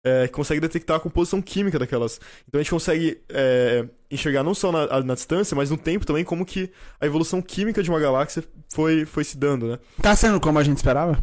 é, 0.10 0.28
que 0.28 0.34
consegue 0.34 0.60
detectar 0.62 0.98
a 0.98 1.00
composição 1.00 1.42
química 1.42 1.78
daquelas. 1.80 2.20
Então 2.48 2.60
a 2.60 2.64
gente 2.64 2.72
consegue 2.72 3.20
é, 3.30 3.86
enxergar 4.10 4.44
não 4.44 4.54
só 4.54 4.72
na, 4.72 5.04
na 5.04 5.14
distância, 5.14 5.56
mas 5.56 5.70
no 5.70 5.78
tempo 5.78 6.06
também 6.06 6.24
como 6.24 6.46
que 6.46 6.72
a 7.00 7.06
evolução 7.06 7.42
química 7.42 7.84
de 7.84 7.90
uma 7.90 8.00
galáxia 8.00 8.44
foi, 8.74 9.06
foi 9.06 9.24
se 9.24 9.38
dando, 9.38 9.68
né? 9.68 9.80
Tá 10.02 10.16
sendo 10.16 10.40
como 10.40 10.58
a 10.60 10.64
gente 10.64 10.78
esperava? 10.78 11.22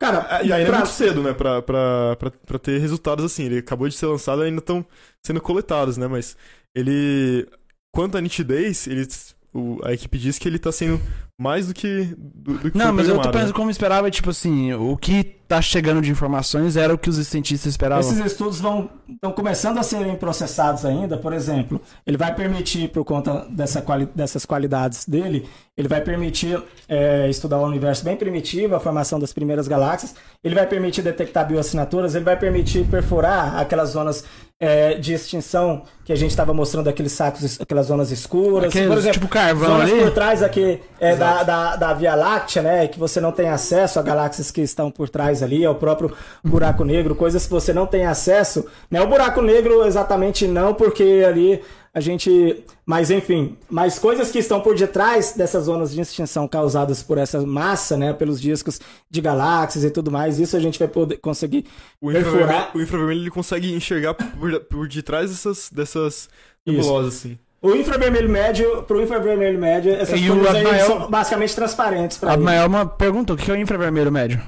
Cara, 0.00 0.42
E 0.42 0.52
ainda 0.52 0.56
é 0.56 0.66
pra- 0.66 0.78
muito 0.78 0.90
cedo, 0.90 1.22
né, 1.22 1.32
pra, 1.32 1.62
pra, 1.62 2.16
pra, 2.16 2.30
pra 2.30 2.58
ter 2.58 2.78
resultados 2.80 3.24
assim. 3.24 3.44
Ele 3.44 3.58
acabou 3.58 3.88
de 3.88 3.94
ser 3.94 4.06
lançado 4.06 4.42
e 4.42 4.46
ainda 4.46 4.58
estão 4.58 4.84
sendo 5.24 5.40
coletados, 5.40 5.96
né? 5.96 6.06
Mas 6.06 6.36
ele. 6.74 7.46
Quanto 7.94 8.18
à 8.18 8.20
nitidez, 8.20 8.86
ele, 8.88 9.06
o- 9.54 9.78
a 9.84 9.92
equipe 9.92 10.18
diz 10.18 10.36
que 10.38 10.48
ele 10.48 10.58
tá 10.58 10.72
sendo 10.72 11.00
mais 11.40 11.68
do 11.68 11.74
que. 11.74 12.08
Do, 12.18 12.54
do 12.58 12.70
que 12.72 12.76
Não, 12.76 12.86
foi 12.86 12.92
mas 12.96 13.08
eu 13.08 13.14
tô 13.20 13.30
pensando 13.30 13.46
né? 13.46 13.52
como 13.54 13.70
esperava, 13.70 14.10
tipo 14.10 14.30
assim, 14.30 14.72
o 14.74 14.96
que 14.96 15.36
tá 15.46 15.60
chegando 15.60 16.00
de 16.00 16.10
informações 16.10 16.76
era 16.76 16.92
o 16.94 16.98
que 16.98 17.10
os 17.10 17.16
cientistas 17.26 17.70
esperavam. 17.72 18.00
Esses 18.08 18.24
estudos 18.24 18.60
vão 18.60 18.88
estão 19.08 19.30
começando 19.32 19.78
a 19.78 19.82
serem 19.82 20.16
processados 20.16 20.84
ainda, 20.84 21.16
por 21.18 21.32
exemplo, 21.32 21.80
ele 22.06 22.16
vai 22.16 22.34
permitir, 22.34 22.88
por 22.88 23.04
conta 23.04 23.46
dessa 23.50 23.82
quali- 23.82 24.08
dessas 24.14 24.46
qualidades 24.46 25.06
dele, 25.06 25.46
ele 25.76 25.88
vai 25.88 26.00
permitir 26.00 26.60
é, 26.88 27.28
estudar 27.28 27.58
o 27.58 27.66
universo 27.66 28.02
bem 28.04 28.16
primitivo, 28.16 28.74
a 28.74 28.80
formação 28.80 29.20
das 29.20 29.32
primeiras 29.32 29.68
galáxias, 29.68 30.14
ele 30.42 30.54
vai 30.54 30.66
permitir 30.66 31.02
detectar 31.02 31.46
bioassinaturas, 31.46 32.14
ele 32.14 32.24
vai 32.24 32.36
permitir 32.38 32.84
perfurar 32.86 33.58
aquelas 33.58 33.90
zonas 33.90 34.24
é, 34.60 34.94
de 34.94 35.12
extinção 35.12 35.82
que 36.04 36.12
a 36.12 36.16
gente 36.16 36.30
estava 36.30 36.54
mostrando, 36.54 36.88
aqueles 36.88 37.12
sacos, 37.12 37.60
aquelas 37.60 37.86
zonas 37.86 38.10
escuras, 38.10 38.68
Aqueles, 38.70 38.88
por 38.88 38.98
exemplo, 38.98 39.14
tipo 39.20 39.28
carvão 39.28 39.68
zonas 39.68 39.90
ali. 39.90 40.00
por 40.00 40.10
trás 40.12 40.42
aqui 40.42 40.80
é, 41.00 41.16
da, 41.16 41.42
da, 41.42 41.76
da 41.76 41.92
Via 41.94 42.14
Láctea, 42.14 42.62
né? 42.62 42.86
Que 42.88 42.98
você 42.98 43.20
não 43.20 43.32
tem 43.32 43.48
acesso 43.48 43.98
a 43.98 44.02
galáxias 44.02 44.50
que 44.50 44.60
estão 44.60 44.90
por 44.90 45.08
trás 45.08 45.33
ali, 45.42 45.64
ao 45.64 45.74
próprio 45.74 46.12
buraco 46.42 46.84
negro, 46.84 47.14
coisas 47.14 47.44
que 47.44 47.50
você 47.52 47.72
não 47.72 47.86
tem 47.86 48.04
acesso. 48.06 48.64
Né? 48.90 49.00
O 49.00 49.06
buraco 49.06 49.40
negro 49.42 49.84
exatamente 49.84 50.46
não, 50.46 50.74
porque 50.74 51.24
ali 51.26 51.60
a 51.92 52.00
gente. 52.00 52.64
Mas 52.86 53.10
enfim, 53.10 53.56
mas 53.70 53.98
coisas 53.98 54.30
que 54.30 54.38
estão 54.38 54.60
por 54.60 54.74
detrás 54.76 55.34
dessas 55.36 55.64
zonas 55.64 55.92
de 55.94 56.00
extinção 56.00 56.46
causadas 56.48 57.02
por 57.02 57.18
essa 57.18 57.40
massa, 57.46 57.96
né? 57.96 58.12
Pelos 58.12 58.40
discos 58.40 58.80
de 59.10 59.20
galáxias 59.20 59.84
e 59.84 59.90
tudo 59.90 60.10
mais, 60.10 60.38
isso 60.38 60.56
a 60.56 60.60
gente 60.60 60.78
vai 60.78 60.88
poder 60.88 61.16
conseguir 61.18 61.64
O 62.00 62.10
perfurar. 62.10 62.34
infravermelho, 62.42 62.68
o 62.74 62.82
infravermelho 62.82 63.20
ele 63.20 63.30
consegue 63.30 63.72
enxergar 63.74 64.14
por, 64.14 64.60
por 64.60 64.88
detrás 64.88 65.30
dessas, 65.30 65.70
dessas 65.72 66.28
nebulosas, 66.66 67.14
assim. 67.14 67.38
O 67.62 67.74
infravermelho 67.74 68.28
médio, 68.28 68.82
pro 68.82 69.00
infravermelho 69.00 69.58
médio, 69.58 69.94
essas 69.94 70.20
E 70.20 70.26
coisas 70.28 70.48
aí 70.54 70.60
Abimael- 70.66 70.86
são 70.86 71.10
basicamente 71.10 71.54
transparentes 71.54 72.18
para 72.18 72.32
A 72.32 72.34
ele. 72.34 72.42
maior 72.42 72.66
uma 72.68 72.84
pergunta, 72.84 73.32
o 73.32 73.36
que 73.38 73.50
é 73.50 73.54
o 73.54 73.56
infravermelho 73.56 74.12
médio? 74.12 74.38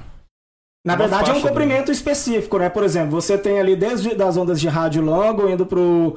Na 0.87 0.93
Uma 0.93 0.99
verdade, 0.99 1.31
é 1.31 1.33
um 1.33 1.41
comprimento 1.41 1.91
específico, 1.91 2.57
né? 2.57 2.69
Por 2.69 2.81
exemplo, 2.81 3.11
você 3.11 3.37
tem 3.37 3.59
ali 3.59 3.75
desde 3.75 4.15
das 4.15 4.37
ondas 4.37 4.57
de 4.57 4.69
rádio 4.69 5.01
longo, 5.01 5.49
indo 5.49 5.65
pro, 5.65 6.15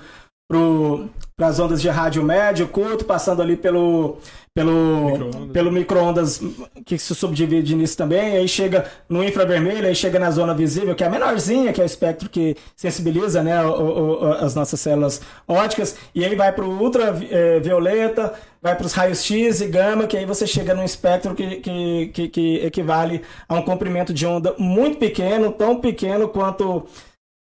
pro, 0.51 1.09
as 1.41 1.61
ondas 1.61 1.81
de 1.81 1.89
rádio 1.89 2.25
médio, 2.25 2.67
curto, 2.67 3.05
passando 3.05 3.41
ali 3.41 3.57
pelo, 3.57 4.19
pelo, 4.53 5.07
Micro-ondas. 5.13 5.53
pelo 5.53 5.71
micro-ondas 5.73 6.43
que 6.85 6.99
se 6.99 7.15
subdivide 7.15 7.77
nisso 7.77 7.97
também, 7.97 8.37
aí 8.37 8.49
chega 8.49 8.85
no 9.09 9.23
infravermelho, 9.23 9.87
aí 9.87 9.95
chega 9.95 10.19
na 10.19 10.29
zona 10.33 10.53
visível, 10.53 10.93
que 10.97 11.05
é 11.05 11.07
a 11.07 11.11
menorzinha, 11.11 11.73
que 11.73 11.81
é 11.81 11.85
o 11.85 11.87
espectro 11.87 12.29
que 12.29 12.57
sensibiliza 12.77 13.45
né, 13.45 13.63
o- 13.65 13.69
o- 13.71 14.23
o- 14.25 14.33
as 14.33 14.53
nossas 14.57 14.81
células 14.81 15.21
ópticas, 15.47 15.95
e 16.13 16.25
aí 16.25 16.35
vai 16.35 16.51
para 16.53 16.65
o 16.65 16.83
ultravioleta, 16.83 18.35
vai 18.61 18.75
para 18.77 18.87
os 18.87 18.93
raios 18.93 19.25
X 19.25 19.61
e 19.61 19.69
gama, 19.69 20.09
que 20.09 20.17
aí 20.17 20.27
você 20.27 20.47
chega 20.49 20.75
num 20.75 20.85
espectro 20.85 21.33
que, 21.35 21.57
que, 21.57 22.07
que, 22.13 22.29
que 22.29 22.57
equivale 22.67 23.23
a 23.49 23.55
um 23.55 23.63
comprimento 23.63 24.13
de 24.13 24.27
onda 24.27 24.53
muito 24.59 24.99
pequeno, 24.99 25.53
tão 25.53 25.81
pequeno 25.81 26.29
quanto 26.29 26.87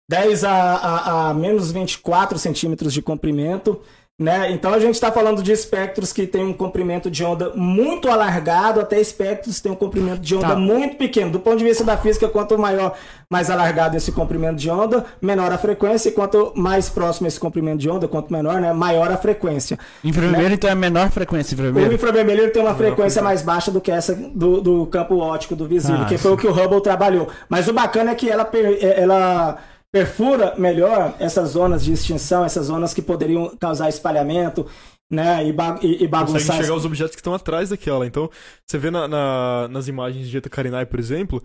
10 0.10 0.44
a, 0.44 0.52
a, 0.52 1.30
a 1.30 1.34
menos 1.36 1.72
24 1.72 2.38
centímetros 2.40 2.92
de 2.92 3.02
comprimento. 3.02 3.80
Né? 4.22 4.52
Então 4.52 4.74
a 4.74 4.80
gente 4.80 4.96
está 4.96 5.10
falando 5.14 5.42
de 5.42 5.50
espectros 5.54 6.12
que 6.12 6.28
tem 6.28 6.44
um 6.44 6.52
comprimento 6.52 7.10
de 7.10 7.24
onda 7.24 7.54
muito 7.56 8.10
alargado, 8.10 8.82
até 8.82 9.00
espectros 9.00 9.56
que 9.56 9.64
têm 9.64 9.72
um 9.72 9.76
comprimento 9.76 10.20
de 10.20 10.36
onda 10.36 10.48
Tá. 10.50 10.56
muito 10.58 10.98
pequeno. 10.98 11.32
Do 11.32 11.40
ponto 11.40 11.56
de 11.58 11.64
vista 11.64 11.86
da 11.86 11.96
física, 11.96 12.28
quanto 12.28 12.58
maior, 12.58 12.98
mais 13.30 13.50
alargado 13.50 13.96
esse 13.96 14.12
comprimento 14.12 14.58
de 14.58 14.70
onda, 14.70 15.06
menor 15.22 15.54
a 15.54 15.58
frequência, 15.58 16.10
e 16.10 16.12
quanto 16.12 16.52
mais 16.54 16.90
próximo 16.90 17.28
esse 17.28 17.40
comprimento 17.40 17.78
de 17.78 17.90
onda, 17.90 18.10
quanto 18.10 18.34
menor, 18.34 18.60
né, 18.60 18.74
maior 18.74 19.10
a 19.10 19.16
frequência. 19.16 19.80
Infravermelho, 20.04 20.54
então 20.56 20.70
é 20.70 20.74
a 20.74 20.76
menor 20.76 21.10
frequência 21.12 21.54
O 21.54 21.56
infravermelho. 21.56 21.94
infravermelho 21.94 22.42
ele 22.42 22.52
tem 22.52 22.62
uma 22.62 22.76
frequência 22.76 23.22
mais 23.22 23.42
baixa 23.42 23.72
do 23.72 23.80
que 23.80 23.90
essa 23.90 24.14
do, 24.14 24.60
do 24.60 24.86
campo 24.88 25.16
óptico 25.20 25.56
do 25.56 25.66
visível, 25.66 26.02
Ah, 26.02 26.06
que 26.06 26.18
foi 26.18 26.32
sim. 26.32 26.36
o 26.36 26.38
que 26.38 26.48
o 26.48 26.52
Hubble 26.52 26.82
trabalhou. 26.82 27.30
Mas 27.48 27.70
o 27.70 27.74
bacana 27.74 28.12
é 28.12 28.16
que 28.16 28.30
ela, 28.30 28.50
eh, 28.54 28.96
ela 29.02 29.60
perfura 29.92 30.56
melhor 30.58 31.16
essas 31.20 31.50
zonas 31.50 31.84
de 31.84 31.92
extinção, 31.94 32.46
essas 32.46 32.68
zonas 32.68 32.94
que 32.94 33.02
poderiam 33.02 33.56
causar 33.60 33.90
espalhamento, 33.90 34.66
né, 35.12 35.46
e, 35.48 35.52
ba- 35.52 35.80
e, 35.82 35.88
e 35.88 35.92
Consegue 35.96 36.08
bagunçar. 36.08 36.56
enxergar 36.58 36.76
os 36.76 36.86
objetos 36.86 37.16
que 37.16 37.20
estão 37.22 37.34
atrás 37.34 37.70
daquela. 37.70 38.06
Então, 38.06 38.30
você 38.66 38.78
vê 38.78 38.92
na- 38.92 39.08
na- 39.08 39.68
nas 39.70 39.88
imagens 39.88 40.30
de 40.30 40.38
Eta 40.38 40.50
Carinae, 40.50 40.86
por 40.86 41.00
exemplo, 41.00 41.42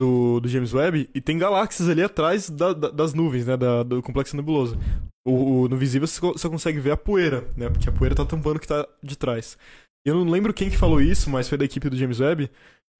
do, 0.00 0.38
do 0.38 0.48
James 0.48 0.72
Webb, 0.72 1.10
e 1.12 1.20
tem 1.20 1.36
galáxias 1.36 1.88
ali 1.88 2.02
atrás 2.02 2.48
da- 2.48 2.72
da- 2.72 2.90
das 2.90 3.12
nuvens, 3.14 3.44
né? 3.46 3.56
da- 3.56 3.82
do 3.82 4.00
complexo 4.00 4.36
nebuloso. 4.36 4.78
O, 5.26 5.62
o- 5.62 5.68
no 5.68 5.76
visível 5.76 6.06
você 6.06 6.20
só 6.36 6.48
consegue 6.48 6.78
ver 6.78 6.92
a 6.92 6.96
poeira, 6.96 7.44
né? 7.56 7.68
Porque 7.68 7.88
a 7.88 7.92
poeira 7.92 8.14
tá 8.14 8.24
tampando 8.24 8.56
o 8.56 8.60
que 8.60 8.68
tá 8.68 8.86
de 9.02 9.16
trás. 9.18 9.58
Eu 10.06 10.14
não 10.24 10.30
lembro 10.30 10.54
quem 10.54 10.70
que 10.70 10.76
falou 10.78 11.00
isso, 11.00 11.28
mas 11.28 11.48
foi 11.48 11.58
da 11.58 11.64
equipe 11.64 11.90
do 11.90 11.96
James 11.96 12.20
Webb. 12.20 12.48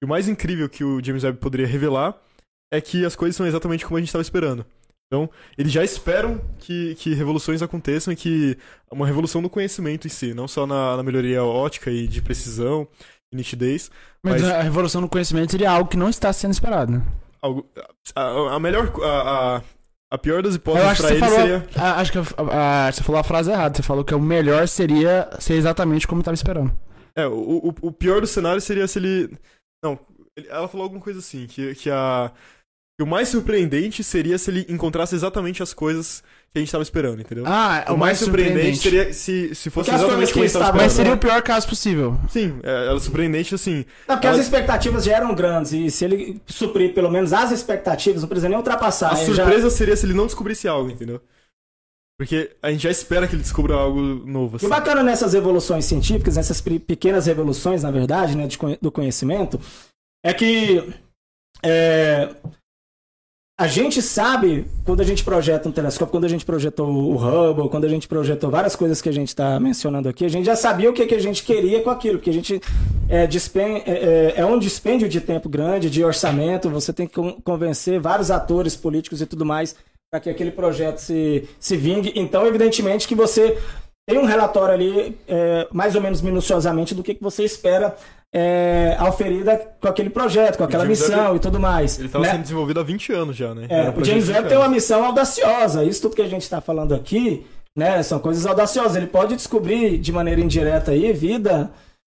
E 0.03 0.05
o 0.05 0.07
mais 0.09 0.27
incrível 0.27 0.67
que 0.69 0.83
o 0.83 1.01
James 1.03 1.23
Webb 1.23 1.39
poderia 1.39 1.65
revelar 1.65 2.15
é 2.71 2.79
que 2.81 3.03
as 3.05 3.15
coisas 3.15 3.35
são 3.37 3.47
exatamente 3.47 3.85
como 3.85 3.95
a 3.97 3.99
gente 4.01 4.09
estava 4.09 4.21
esperando. 4.21 4.65
Então, 5.11 5.27
eles 5.57 5.71
já 5.71 5.83
esperam 5.83 6.39
que, 6.59 6.93
que 6.95 7.15
revoluções 7.15 7.63
aconteçam 7.63 8.13
e 8.13 8.15
que 8.15 8.55
uma 8.91 9.07
revolução 9.07 9.41
no 9.41 9.49
conhecimento 9.49 10.05
em 10.05 10.09
si, 10.09 10.35
não 10.35 10.47
só 10.47 10.67
na, 10.67 10.97
na 10.97 11.01
melhoria 11.03 11.43
ótica 11.43 11.89
e 11.89 12.07
de 12.07 12.21
precisão 12.21 12.87
e 13.33 13.35
nitidez. 13.35 13.89
Mas, 14.23 14.43
Mas- 14.43 14.51
a 14.51 14.61
revolução 14.61 15.01
no 15.01 15.09
conhecimento 15.09 15.49
seria 15.51 15.71
algo 15.71 15.89
que 15.89 15.97
não 15.97 16.09
está 16.09 16.31
sendo 16.31 16.51
esperado, 16.51 16.91
né? 16.91 17.01
Algo, 17.41 17.65
a, 18.15 18.55
a 18.55 18.59
melhor. 18.59 18.91
A, 19.03 19.55
a, 19.57 19.61
a 20.11 20.17
pior 20.19 20.43
das 20.43 20.53
hipóteses 20.55 20.97
você 20.99 21.13
ele 21.13 21.19
falou, 21.19 21.39
seria. 21.39 21.67
a- 21.75 21.99
acho 22.01 22.11
que 22.11 22.19
você 22.19 23.03
falou 23.03 23.19
a 23.19 23.23
frase 23.23 23.49
errada. 23.49 23.75
Você 23.77 23.83
falou 23.83 24.03
que 24.03 24.13
o 24.13 24.19
melhor 24.19 24.67
seria 24.67 25.27
ser 25.39 25.55
exatamente 25.55 26.07
como 26.07 26.21
estava 26.21 26.35
esperando. 26.35 26.71
É, 27.15 27.25
o, 27.25 27.69
o, 27.69 27.75
o 27.87 27.91
pior 27.91 28.21
do 28.21 28.27
cenário 28.27 28.61
seria 28.61 28.87
se 28.87 28.99
ele. 28.99 29.35
Não, 29.83 29.97
ela 30.49 30.67
falou 30.67 30.83
alguma 30.83 31.01
coisa 31.01 31.17
assim, 31.17 31.47
que, 31.47 31.73
que 31.73 31.89
a. 31.89 32.31
que 32.99 33.03
o 33.03 33.07
mais 33.07 33.29
surpreendente 33.29 34.03
seria 34.03 34.37
se 34.37 34.51
ele 34.51 34.65
encontrasse 34.67 35.15
exatamente 35.15 35.63
as 35.63 35.73
coisas 35.73 36.21
que 36.51 36.57
a 36.57 36.59
gente 36.59 36.69
tava 36.69 36.81
esperando, 36.81 37.21
entendeu? 37.21 37.45
Ah, 37.47 37.85
o 37.89 37.95
mais 37.95 38.17
surpreendente, 38.19 38.77
seria 38.79 39.13
se, 39.13 39.55
se 39.55 39.69
fosse 39.69 39.89
Porque 39.89 39.91
as 39.91 40.01
exatamente 40.01 40.33
coisas 40.33 40.33
como 40.33 40.43
a 40.43 40.47
gente 40.47 40.51
que 40.51 40.51
tava 40.51 40.65
estavam- 40.65 40.81
Mas 40.81 40.91
esperando. 40.91 40.95
seria 40.95 41.13
o 41.13 41.17
pior 41.17 41.41
caso 41.41 41.67
possível. 41.69 42.19
Sim, 42.29 42.59
é, 42.61 42.87
ela 42.87 42.97
é 42.97 42.99
surpreendente 42.99 43.55
assim. 43.55 43.85
Não, 44.05 44.15
porque 44.15 44.27
Ela- 44.27 44.35
as 44.37 44.43
expectativas 44.43 45.05
já 45.05 45.15
eram 45.15 45.33
grandes, 45.33 45.71
e 45.71 45.89
se 45.89 46.03
ele 46.03 46.41
suprir 46.45 46.93
pelo 46.93 47.09
menos 47.09 47.31
as 47.31 47.51
expectativas, 47.53 48.21
não 48.21 48.27
precisa 48.27 48.49
nem 48.49 48.57
ultrapassar. 48.57 49.13
A 49.15 49.23
ele 49.23 49.33
já- 49.33 49.43
surpresa 49.45 49.69
seria 49.69 49.95
se 49.95 50.05
ele 50.05 50.13
não 50.13 50.25
descobrisse 50.25 50.67
algo, 50.67 50.89
entendeu? 50.89 51.21
Porque 52.19 52.51
a 52.61 52.69
gente 52.69 52.81
já 52.83 52.91
espera 52.91 53.29
que 53.29 53.33
ele 53.35 53.43
descubra 53.43 53.75
algo 53.75 54.01
novo. 54.01 54.55
E 54.55 54.57
Assim. 54.57 54.65
o 54.65 54.69
bacana 54.69 55.01
nessas 55.01 55.33
evoluções 55.33 55.85
científicas, 55.85 56.35
nessas 56.35 56.59
pe- 56.59 56.79
pequenas 56.79 57.27
revoluções, 57.27 57.81
na 57.83 57.91
verdade, 57.91 58.35
né, 58.35 58.45
de 58.45 58.57
do 58.81 58.91
conhecimento, 58.91 59.57
é 60.21 60.33
que 60.33 60.83
é, 61.63 62.35
a 63.59 63.67
gente 63.67 64.01
sabe, 64.01 64.65
quando 64.85 65.01
a 65.01 65.03
gente 65.03 65.21
projeta 65.21 65.67
um 65.67 65.71
telescópio, 65.73 66.11
quando 66.13 66.23
a 66.23 66.29
gente 66.29 66.45
projetou 66.45 66.87
o 66.87 67.15
Hubble, 67.17 67.67
quando 67.69 67.83
a 67.83 67.89
gente 67.89 68.07
projetou 68.07 68.49
várias 68.49 68.73
coisas 68.73 69.01
que 69.01 69.09
a 69.09 69.11
gente 69.11 69.27
está 69.27 69.59
mencionando 69.59 70.07
aqui, 70.07 70.23
a 70.23 70.29
gente 70.29 70.45
já 70.45 70.55
sabia 70.55 70.89
o 70.89 70.93
que, 70.93 71.05
que 71.05 71.13
a 71.13 71.19
gente 71.19 71.43
queria 71.43 71.81
com 71.81 71.89
aquilo, 71.89 72.19
porque 72.19 72.29
a 72.29 72.33
gente 72.33 72.61
é, 73.09 73.27
dispen- 73.27 73.83
é, 73.85 74.33
é- 74.37 74.39
é 74.41 74.45
um 74.45 74.57
dispêndio 74.57 75.09
de 75.09 75.19
tempo 75.19 75.49
grande, 75.49 75.89
de 75.89 76.01
orçamento, 76.05 76.69
você 76.69 76.93
tem 76.93 77.05
que 77.05 77.13
con- 77.15 77.37
convencer 77.43 77.99
vários 77.99 78.31
atores 78.31 78.77
políticos 78.77 79.21
e 79.21 79.25
tudo 79.25 79.45
mais 79.45 79.75
para 80.09 80.21
que 80.21 80.29
aquele 80.29 80.51
projeto 80.51 80.99
se, 80.99 81.43
se 81.59 81.75
vingue. 81.75 82.13
Então, 82.15 82.47
evidentemente 82.47 83.09
que 83.09 83.13
você 83.13 83.57
tem 84.07 84.17
um 84.17 84.25
relatório 84.25 84.73
ali, 84.73 85.17
é, 85.27 85.67
mais 85.73 85.95
ou 85.95 86.01
menos 86.01 86.21
minuciosamente, 86.21 86.95
do 86.95 87.03
que, 87.03 87.13
que 87.13 87.21
você 87.21 87.43
espera 87.43 87.93
é, 88.33 88.95
auferir 88.99 89.43
da- 89.43 89.57
com 89.57 89.87
aquele 89.87 90.09
projeto, 90.09 90.57
com 90.57 90.63
aquela 90.63 90.85
missão 90.85 91.35
e 91.35 91.39
tudo 91.39 91.59
mais. 91.59 91.97
Ele 91.97 92.07
estava 92.07 92.25
né? 92.25 92.31
sendo 92.31 92.41
desenvolvido 92.43 92.79
há 92.79 92.83
20 92.83 93.11
anos 93.11 93.35
já, 93.35 93.55
né? 93.55 93.65
É, 93.69 93.89
o 93.89 94.03
James 94.03 94.29
Webb 94.29 94.47
tem 94.47 94.57
uma 94.57 94.69
missão 94.69 95.03
audaciosa. 95.05 95.83
Isso 95.83 96.01
tudo 96.01 96.15
que 96.15 96.21
a 96.21 96.27
gente 96.27 96.43
está 96.43 96.61
falando 96.61 96.93
aqui, 96.93 97.45
né, 97.75 98.03
são 98.03 98.19
coisas 98.19 98.45
audaciosas. 98.45 98.95
Ele 98.95 99.07
pode 99.07 99.35
descobrir 99.35 99.97
de 99.97 100.11
maneira 100.11 100.41
indireta 100.41 100.91
aí 100.91 101.11
vida, 101.11 101.71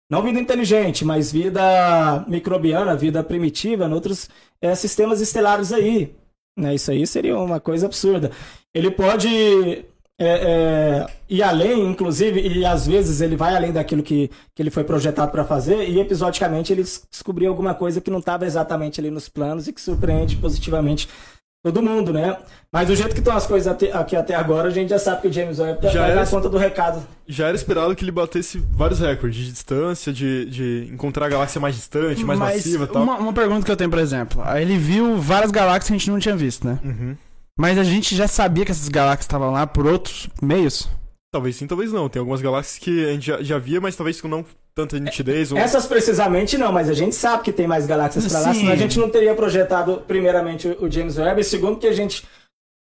não 0.09 0.23
vida 0.23 0.39
inteligente, 0.39 1.05
mas 1.05 1.31
vida 1.31 2.25
microbiana, 2.27 2.95
vida 2.95 3.23
primitiva, 3.23 3.85
em 3.85 3.93
outros 3.93 4.29
é, 4.61 4.73
sistemas 4.73 5.21
estelares 5.21 5.71
aí. 5.71 6.15
Né, 6.57 6.73
isso 6.73 6.89
aí 6.89 7.05
seria 7.05 7.37
uma 7.37 7.59
coisa 7.59 7.85
absurda. 7.85 8.31
Ele 8.73 8.89
pode 8.89 9.85
é, 10.19 10.25
é, 10.27 11.05
ir 11.29 11.43
além, 11.43 11.85
inclusive, 11.87 12.39
e 12.41 12.65
às 12.65 12.87
vezes 12.87 13.21
ele 13.21 13.35
vai 13.35 13.55
além 13.55 13.71
daquilo 13.71 14.01
que, 14.01 14.31
que 14.55 14.61
ele 14.63 14.71
foi 14.71 14.83
projetado 14.83 15.31
para 15.31 15.45
fazer, 15.45 15.87
e 15.87 15.99
episodicamente 15.99 16.73
ele 16.73 16.81
des- 16.81 17.03
descobriu 17.11 17.49
alguma 17.49 17.73
coisa 17.75 18.01
que 18.01 18.09
não 18.09 18.19
estava 18.19 18.45
exatamente 18.45 18.99
ali 18.99 19.11
nos 19.11 19.29
planos 19.29 19.67
e 19.67 19.73
que 19.73 19.79
surpreende 19.81 20.35
positivamente 20.37 21.07
todo 21.63 21.83
mundo, 21.83 22.13
né? 22.13 22.37
Mas 22.71 22.87
do 22.87 22.95
jeito 22.95 23.13
que 23.13 23.19
estão 23.19 23.35
as 23.35 23.45
coisas 23.45 23.67
até- 23.67 23.91
aqui 23.91 24.15
até 24.15 24.33
agora, 24.33 24.69
a 24.69 24.71
gente 24.71 24.89
já 24.89 24.97
sabe 24.99 25.21
que 25.21 25.27
o 25.27 25.33
James 25.33 25.59
Webb 25.59 25.79
Já 25.89 26.01
vai 26.01 26.11
era- 26.11 26.23
dar 26.23 26.29
conta 26.29 26.47
do 26.49 26.57
recado. 26.57 27.05
Já 27.27 27.47
era 27.47 27.55
esperado 27.57 27.93
que 27.95 28.03
ele 28.03 28.11
batesse 28.11 28.57
vários 28.71 28.99
recordes 28.99 29.45
de 29.45 29.51
distância, 29.51 30.13
de, 30.13 30.45
de 30.45 30.89
encontrar 30.93 31.25
a 31.25 31.29
galáxia 31.29 31.59
mais 31.59 31.75
distante, 31.75 32.23
mais 32.23 32.39
Mas 32.39 32.55
massiva 32.55 32.85
e 32.85 32.87
tal. 32.87 33.03
uma, 33.03 33.17
uma 33.17 33.33
pergunta 33.33 33.65
que 33.65 33.71
eu 33.71 33.75
tenho, 33.75 33.89
por 33.89 33.99
exemplo. 33.99 34.41
Aí 34.45 34.63
Ele 34.63 34.77
viu 34.77 35.17
várias 35.17 35.51
galáxias 35.51 35.87
que 35.87 35.93
a 35.93 35.97
gente 35.97 36.09
não 36.09 36.19
tinha 36.19 36.35
visto, 36.37 36.65
né? 36.65 36.79
Uhum. 36.83 37.15
Mas 37.57 37.77
a 37.77 37.83
gente 37.83 38.15
já 38.15 38.27
sabia 38.27 38.63
que 38.63 38.71
essas 38.71 38.87
galáxias 38.87 39.25
estavam 39.25 39.51
lá 39.51 39.65
por 39.65 39.85
outros 39.87 40.29
meios. 40.41 40.87
Talvez 41.33 41.55
sim, 41.55 41.67
talvez 41.67 41.91
não. 41.91 42.07
Tem 42.07 42.19
algumas 42.19 42.41
galáxias 42.41 42.77
que 42.79 43.05
a 43.05 43.11
gente 43.13 43.25
já, 43.27 43.41
já 43.41 43.57
via, 43.57 43.81
mas 43.81 43.95
talvez 43.95 44.21
com 44.21 44.27
não 44.27 44.45
tanta 44.75 44.99
nitidez. 44.99 45.51
ou- 45.51 45.57
Essas 45.57 45.87
precisamente 45.87 46.57
não, 46.57 46.71
mas 46.71 46.87
a 46.89 46.93
gente 46.93 47.15
sabe 47.15 47.43
que 47.43 47.51
tem 47.51 47.65
mais 47.67 47.85
galáxias 47.87 48.27
para 48.27 48.39
lá, 48.39 48.53
Sim. 48.53 48.59
senão 48.59 48.71
a 48.73 48.75
gente 48.75 48.99
não 48.99 49.09
teria 49.09 49.33
projetado 49.33 50.03
primeiramente 50.07 50.67
o 50.79 50.89
James 50.89 51.17
Webb, 51.17 51.41
e 51.41 51.43
segundo 51.43 51.79
que 51.79 51.87
a 51.87 51.93
gente 51.93 52.23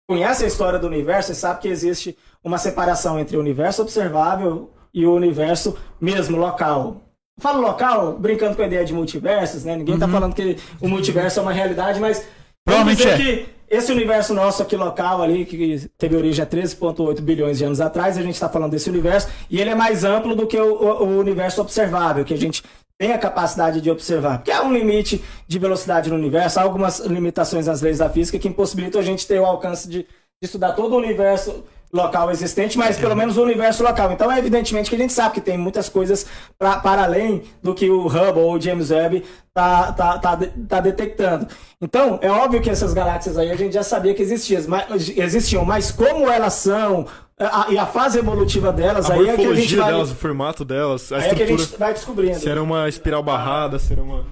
conhece 0.08 0.44
a 0.44 0.48
história 0.48 0.78
do 0.78 0.86
universo 0.86 1.32
e 1.32 1.34
sabe 1.34 1.60
que 1.60 1.68
existe 1.68 2.16
uma 2.42 2.56
separação 2.58 3.18
entre 3.20 3.36
o 3.36 3.40
universo 3.40 3.82
observável 3.82 4.70
e 4.92 5.06
o 5.06 5.14
universo 5.14 5.76
mesmo 6.00 6.36
local. 6.38 7.00
Falo 7.40 7.60
local, 7.60 8.18
brincando 8.18 8.56
com 8.56 8.62
a 8.62 8.66
ideia 8.66 8.84
de 8.84 8.92
multiversos, 8.92 9.64
né? 9.64 9.76
Ninguém 9.76 9.98
tá 9.98 10.08
falando 10.08 10.34
que 10.34 10.56
o 10.80 10.88
multiverso 10.88 11.38
é 11.38 11.42
uma 11.42 11.52
realidade, 11.52 12.00
mas 12.00 12.26
Provavelmente 12.64 12.98
dizer 12.98 13.10
é. 13.10 13.16
que 13.16 13.46
esse 13.72 13.90
universo 13.90 14.34
nosso 14.34 14.62
aqui 14.62 14.76
local 14.76 15.22
ali, 15.22 15.46
que 15.46 15.88
teve 15.96 16.14
origem 16.14 16.42
há 16.44 16.46
13,8 16.46 17.20
bilhões 17.22 17.56
de 17.58 17.64
anos 17.64 17.80
atrás, 17.80 18.18
a 18.18 18.22
gente 18.22 18.34
está 18.34 18.48
falando 18.48 18.72
desse 18.72 18.90
universo, 18.90 19.28
e 19.50 19.60
ele 19.60 19.70
é 19.70 19.74
mais 19.74 20.04
amplo 20.04 20.36
do 20.36 20.46
que 20.46 20.58
o, 20.60 20.74
o- 20.74 21.02
o 21.04 21.18
universo 21.18 21.60
observável, 21.62 22.22
que 22.24 22.34
a 22.34 22.38
gente 22.38 22.62
tem 22.98 23.12
a 23.12 23.18
capacidade 23.18 23.80
de 23.80 23.90
observar. 23.90 24.38
Porque 24.38 24.50
há 24.52 24.62
um 24.62 24.72
limite 24.72 25.24
de 25.48 25.58
velocidade 25.58 26.10
no 26.10 26.16
universo, 26.16 26.60
há 26.60 26.62
algumas 26.62 27.00
limitações 27.00 27.66
nas 27.66 27.80
leis 27.80 27.98
da 27.98 28.10
física 28.10 28.38
que 28.38 28.46
impossibilitam 28.46 29.00
a 29.00 29.04
gente 29.04 29.26
ter 29.26 29.40
o 29.40 29.46
alcance 29.46 29.88
de, 29.88 30.02
de 30.02 30.06
estudar 30.42 30.72
todo 30.74 30.92
o 30.92 30.98
universo 30.98 31.64
local 31.94 32.30
existente, 32.30 32.78
mas 32.78 32.96
pelo 32.98 33.14
menos 33.14 33.36
o 33.36 33.42
universo 33.42 33.82
local. 33.82 34.10
Então 34.12 34.32
é 34.32 34.38
evidentemente 34.38 34.88
que 34.88 34.96
a 34.96 34.98
gente 34.98 35.12
sabe 35.12 35.34
que 35.34 35.40
tem 35.42 35.58
muitas 35.58 35.88
coisas 35.90 36.26
pra, 36.58 36.78
para 36.78 37.04
além 37.04 37.42
do 37.62 37.74
que 37.74 37.90
o 37.90 38.06
Hubble 38.06 38.42
ou 38.42 38.54
o 38.54 38.60
James 38.60 38.90
Webb 38.90 39.22
tá, 39.52 39.92
tá, 39.92 40.18
tá, 40.18 40.38
tá 40.68 40.80
detectando. 40.80 41.46
Então, 41.82 42.18
é 42.22 42.30
óbvio 42.30 42.62
que 42.62 42.70
essas 42.70 42.94
galáxias 42.94 43.36
aí 43.36 43.50
a 43.50 43.56
gente 43.56 43.74
já 43.74 43.82
sabia 43.82 44.14
que 44.14 44.22
existiam, 44.22 44.62
mas, 44.68 45.10
existiam, 45.16 45.64
mas 45.66 45.90
como 45.90 46.30
elas 46.30 46.54
são 46.54 47.06
a- 47.38 47.66
e 47.70 47.76
a 47.76 47.84
fase 47.84 48.18
evolutiva 48.18 48.72
delas, 48.72 49.10
A 49.10 49.14
aí 49.14 49.28
é 49.28 49.36
que 49.36 49.44
a 49.44 49.54
gente 49.54 49.76
vai, 49.76 49.92
delas, 49.92 50.10
o 50.10 50.14
formato 50.14 50.64
delas, 50.64 51.12
a 51.12 51.16
aí 51.18 51.22
é 51.22 51.34
que 51.34 51.42
a 51.42 51.44
estrutura. 51.44 51.58
gente 51.68 51.78
vai 51.78 51.92
descobrindo. 51.92 52.38
Se 52.38 52.48
era 52.48 52.62
uma 52.62 52.88
espiral 52.88 53.22
barrada, 53.22 53.78
se 53.78 53.92
era 53.92 54.02
uma. 54.02 54.24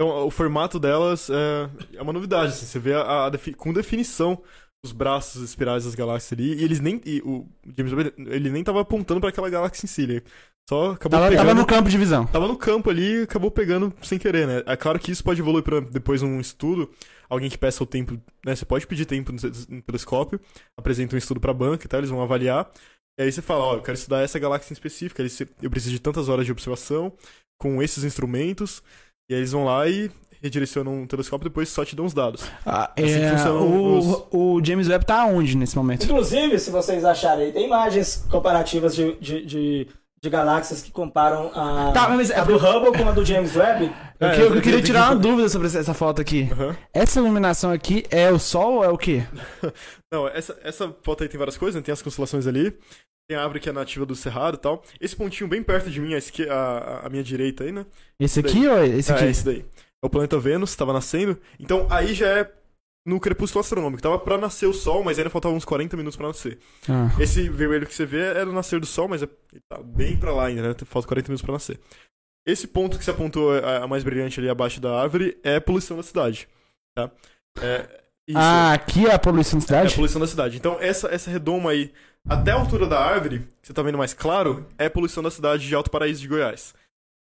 Então, 0.00 0.26
o 0.26 0.30
formato 0.30 0.78
delas 0.78 1.28
é, 1.28 1.68
é 1.98 2.02
uma 2.02 2.12
novidade. 2.12 2.52
assim, 2.52 2.64
você 2.64 2.78
vê 2.78 2.94
a, 2.94 3.26
a 3.26 3.28
defi- 3.30 3.52
com 3.52 3.70
definição 3.72 4.38
os 4.84 4.92
braços 4.92 5.42
espirais 5.42 5.84
das 5.84 5.94
galáxias 5.94 6.32
ali. 6.38 6.54
E 6.54 6.64
eles 6.64 6.80
nem. 6.80 7.00
E 7.04 7.20
o 7.24 7.46
James 7.76 7.92
Webb, 7.92 8.12
ele 8.18 8.50
nem 8.50 8.64
tava 8.64 8.80
apontando 8.80 9.20
pra 9.20 9.28
aquela 9.28 9.48
galáxia 9.48 9.86
em 9.86 9.88
si. 9.88 10.02
Ele 10.02 10.22
só 10.68 10.92
acabou 10.92 11.18
Tava, 11.18 11.30
pegando. 11.30 11.46
tava 11.46 11.60
no 11.60 11.66
campo 11.66 11.88
de 11.88 11.98
visão. 11.98 12.26
Tava 12.26 12.48
no 12.48 12.56
campo 12.56 12.90
ali 12.90 13.20
e 13.20 13.22
acabou 13.22 13.50
pegando 13.50 13.92
sem 14.02 14.18
querer, 14.18 14.46
né? 14.46 14.62
É 14.66 14.76
claro 14.76 14.98
que 14.98 15.12
isso 15.12 15.22
pode 15.22 15.40
evoluir 15.40 15.62
pra 15.62 15.80
depois 15.80 16.22
um 16.22 16.40
estudo. 16.40 16.90
Alguém 17.28 17.48
que 17.48 17.56
peça 17.56 17.82
o 17.82 17.86
tempo, 17.86 18.20
né? 18.44 18.54
Você 18.54 18.64
pode 18.64 18.86
pedir 18.86 19.06
tempo 19.06 19.32
no 19.32 19.38
te- 19.38 19.70
no 19.72 19.80
telescópio, 19.82 20.40
apresenta 20.78 21.14
um 21.14 21.18
estudo 21.18 21.40
pra 21.40 21.54
banca 21.54 21.86
e 21.86 21.88
tal, 21.88 22.00
eles 22.00 22.10
vão 22.10 22.20
avaliar. 22.20 22.70
E 23.18 23.22
aí 23.22 23.32
você 23.32 23.40
fala, 23.42 23.64
ó, 23.64 23.74
eu 23.76 23.82
quero 23.82 23.96
estudar 23.96 24.20
essa 24.22 24.38
galáxia 24.38 24.72
em 24.74 24.76
você- 25.28 25.48
eu 25.62 25.70
preciso 25.70 25.92
de 25.94 26.00
tantas 26.00 26.28
horas 26.28 26.44
de 26.44 26.52
observação 26.52 27.12
com 27.60 27.82
esses 27.82 28.04
instrumentos. 28.04 28.82
E 29.30 29.34
aí 29.34 29.40
eles 29.40 29.52
vão 29.52 29.64
lá 29.64 29.88
e 29.88 30.10
redireciona 30.42 30.90
um 30.90 31.06
telescópio 31.06 31.46
e 31.46 31.48
depois 31.48 31.68
só 31.68 31.84
te 31.84 31.94
dá 31.94 32.02
uns 32.02 32.12
dados. 32.12 32.44
Ah, 32.66 32.92
Assim 32.98 33.12
é, 33.14 33.50
o, 33.50 33.98
os- 33.98 34.24
o 34.30 34.60
James 34.64 34.88
Webb 34.88 35.06
tá 35.06 35.24
onde 35.24 35.56
nesse 35.56 35.76
momento? 35.76 36.04
Inclusive, 36.04 36.58
se 36.58 36.70
vocês 36.70 37.04
acharem, 37.04 37.52
tem 37.52 37.66
imagens 37.66 38.26
comparativas 38.30 38.94
de, 38.94 39.14
de, 39.20 39.46
de, 39.46 39.88
de 40.20 40.30
galáxias 40.30 40.82
que 40.82 40.90
comparam 40.90 41.50
a, 41.54 41.92
Tá, 41.92 42.08
mas 42.08 42.30
é 42.30 42.38
a 42.40 42.44
do 42.44 42.56
Hubble 42.56 42.96
com 43.00 43.08
a 43.08 43.12
do 43.12 43.24
James 43.24 43.54
Webb. 43.54 43.92
Eu, 44.18 44.28
É, 44.28 44.34
que- 44.34 44.40
eu 44.40 44.54
eu- 44.56 44.60
queria 44.62 44.78
eu- 44.80 44.84
tirar 44.84 45.10
uma 45.12 45.16
dúvida 45.16 45.48
sobre 45.48 45.68
essa- 45.68 45.94
foto 45.94 46.20
aqui. 46.20 46.48
Aham. 46.52 46.76
Essa 46.92 47.20
iluminação 47.20 47.70
aqui 47.70 48.04
é 48.10 48.30
o 48.30 48.38
Sol 48.38 48.74
ou 48.78 48.84
é 48.84 48.88
o 48.88 48.98
quê? 48.98 49.22
Não, 50.12 50.26
essa, 50.28 50.58
essa 50.64 50.94
foto 51.02 51.22
aí 51.22 51.28
tem 51.28 51.38
várias 51.38 51.56
coisas, 51.56 51.76
né? 51.76 51.82
Tem 51.84 51.92
as 51.92 52.02
constelações 52.02 52.46
ali, 52.46 52.76
tem 53.28 53.36
a 53.38 53.42
árvore 53.42 53.60
que 53.60 53.68
é 53.68 53.72
nativa 53.72 54.04
do 54.04 54.14
Cerrado 54.16 54.56
e 54.56 54.60
tal. 54.60 54.82
Esse 55.00 55.14
pontinho 55.16 55.48
bem 55.48 55.62
perto 55.62 55.88
de 55.90 56.00
mim, 56.00 56.14
à 56.14 56.18
a, 56.52 57.06
a 57.06 57.08
minha 57.08 57.22
direita 57.22 57.64
aí, 57.64 57.72
né? 57.72 57.86
Esse 58.20 58.40
Esse 58.40 58.48
aqui 58.58 58.66
ou 58.68 58.84
esse 58.84 59.12
aqui? 59.12 59.24
é 59.24 59.30
esse 59.30 59.44
daí. 59.44 59.64
É 60.02 60.06
o 60.06 60.10
planeta 60.10 60.38
Vênus, 60.38 60.74
tava 60.74 60.92
nascendo. 60.92 61.38
Então 61.60 61.86
aí 61.90 62.12
já 62.14 62.26
é 62.26 62.52
no 63.06 63.20
crepúsculo 63.20 63.60
astronômico. 63.60 64.02
Tava 64.02 64.18
pra 64.18 64.36
nascer 64.38 64.66
o 64.66 64.72
Sol, 64.72 65.02
mas 65.04 65.18
ainda 65.18 65.30
faltavam 65.30 65.56
uns 65.56 65.64
40 65.64 65.96
minutos 65.96 66.16
pra 66.16 66.28
nascer. 66.28 66.58
Ah. 66.88 67.08
Esse 67.20 67.48
vermelho 67.48 67.86
que 67.86 67.94
você 67.94 68.04
vê 68.06 68.20
era 68.20 68.48
o 68.48 68.52
nascer 68.52 68.80
do 68.80 68.86
Sol, 68.86 69.08
mas 69.08 69.22
é, 69.22 69.28
tá 69.68 69.82
bem 69.82 70.16
pra 70.16 70.32
lá 70.32 70.46
ainda, 70.46 70.62
né? 70.62 70.74
Falta 70.84 71.06
40 71.08 71.28
minutos 71.28 71.42
pra 71.44 71.52
nascer. 71.52 71.78
Esse 72.46 72.66
ponto 72.66 72.98
que 72.98 73.04
você 73.04 73.12
apontou, 73.12 73.52
a, 73.52 73.84
a 73.84 73.86
mais 73.88 74.02
brilhante 74.02 74.40
ali 74.40 74.48
abaixo 74.48 74.80
da 74.80 75.00
árvore, 75.00 75.38
é 75.44 75.56
a 75.56 75.60
poluição 75.60 75.96
da 75.96 76.02
cidade. 76.02 76.48
Tá? 76.96 77.10
É, 77.60 78.00
isso, 78.28 78.38
Ah, 78.38 78.72
aqui 78.72 79.06
é 79.06 79.14
a 79.14 79.18
poluição 79.18 79.58
da 79.60 79.62
é 79.62 79.64
a 79.64 79.66
cidade? 79.82 79.94
poluição 79.94 80.20
da 80.20 80.26
cidade. 80.26 80.56
Então, 80.56 80.76
essa, 80.80 81.08
essa 81.14 81.30
redoma 81.30 81.70
aí, 81.70 81.92
até 82.28 82.50
a 82.50 82.54
altura 82.56 82.86
da 82.88 83.00
árvore, 83.00 83.40
que 83.60 83.68
você 83.68 83.72
tá 83.72 83.82
vendo 83.82 83.98
mais 83.98 84.12
claro, 84.14 84.66
é 84.76 84.86
a 84.86 84.90
poluição 84.90 85.22
da 85.22 85.30
cidade 85.30 85.66
de 85.68 85.74
Alto 85.74 85.90
Paraíso 85.90 86.20
de 86.20 86.26
Goiás. 86.28 86.74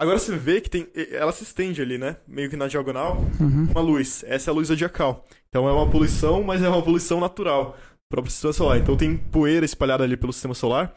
Agora 0.01 0.17
você 0.17 0.35
vê 0.35 0.59
que 0.59 0.69
tem. 0.69 0.87
Ela 1.11 1.31
se 1.31 1.43
estende 1.43 1.81
ali, 1.81 1.97
né? 1.97 2.15
Meio 2.27 2.49
que 2.49 2.57
na 2.57 2.67
diagonal, 2.67 3.23
Uhum. 3.39 3.67
uma 3.69 3.81
luz. 3.81 4.25
Essa 4.27 4.49
é 4.49 4.51
a 4.51 4.55
luz 4.55 4.67
zodiacal. 4.69 5.23
Então 5.49 5.69
é 5.69 5.71
uma 5.71 5.87
poluição, 5.87 6.41
mas 6.43 6.61
é 6.63 6.67
uma 6.67 6.81
poluição 6.81 7.19
natural. 7.19 7.77
Próprio 8.09 8.31
sistema 8.31 8.51
solar. 8.51 8.77
Então 8.79 8.97
tem 8.97 9.15
poeira 9.15 9.63
espalhada 9.65 10.03
ali 10.03 10.17
pelo 10.17 10.33
sistema 10.33 10.53
solar. 10.55 10.93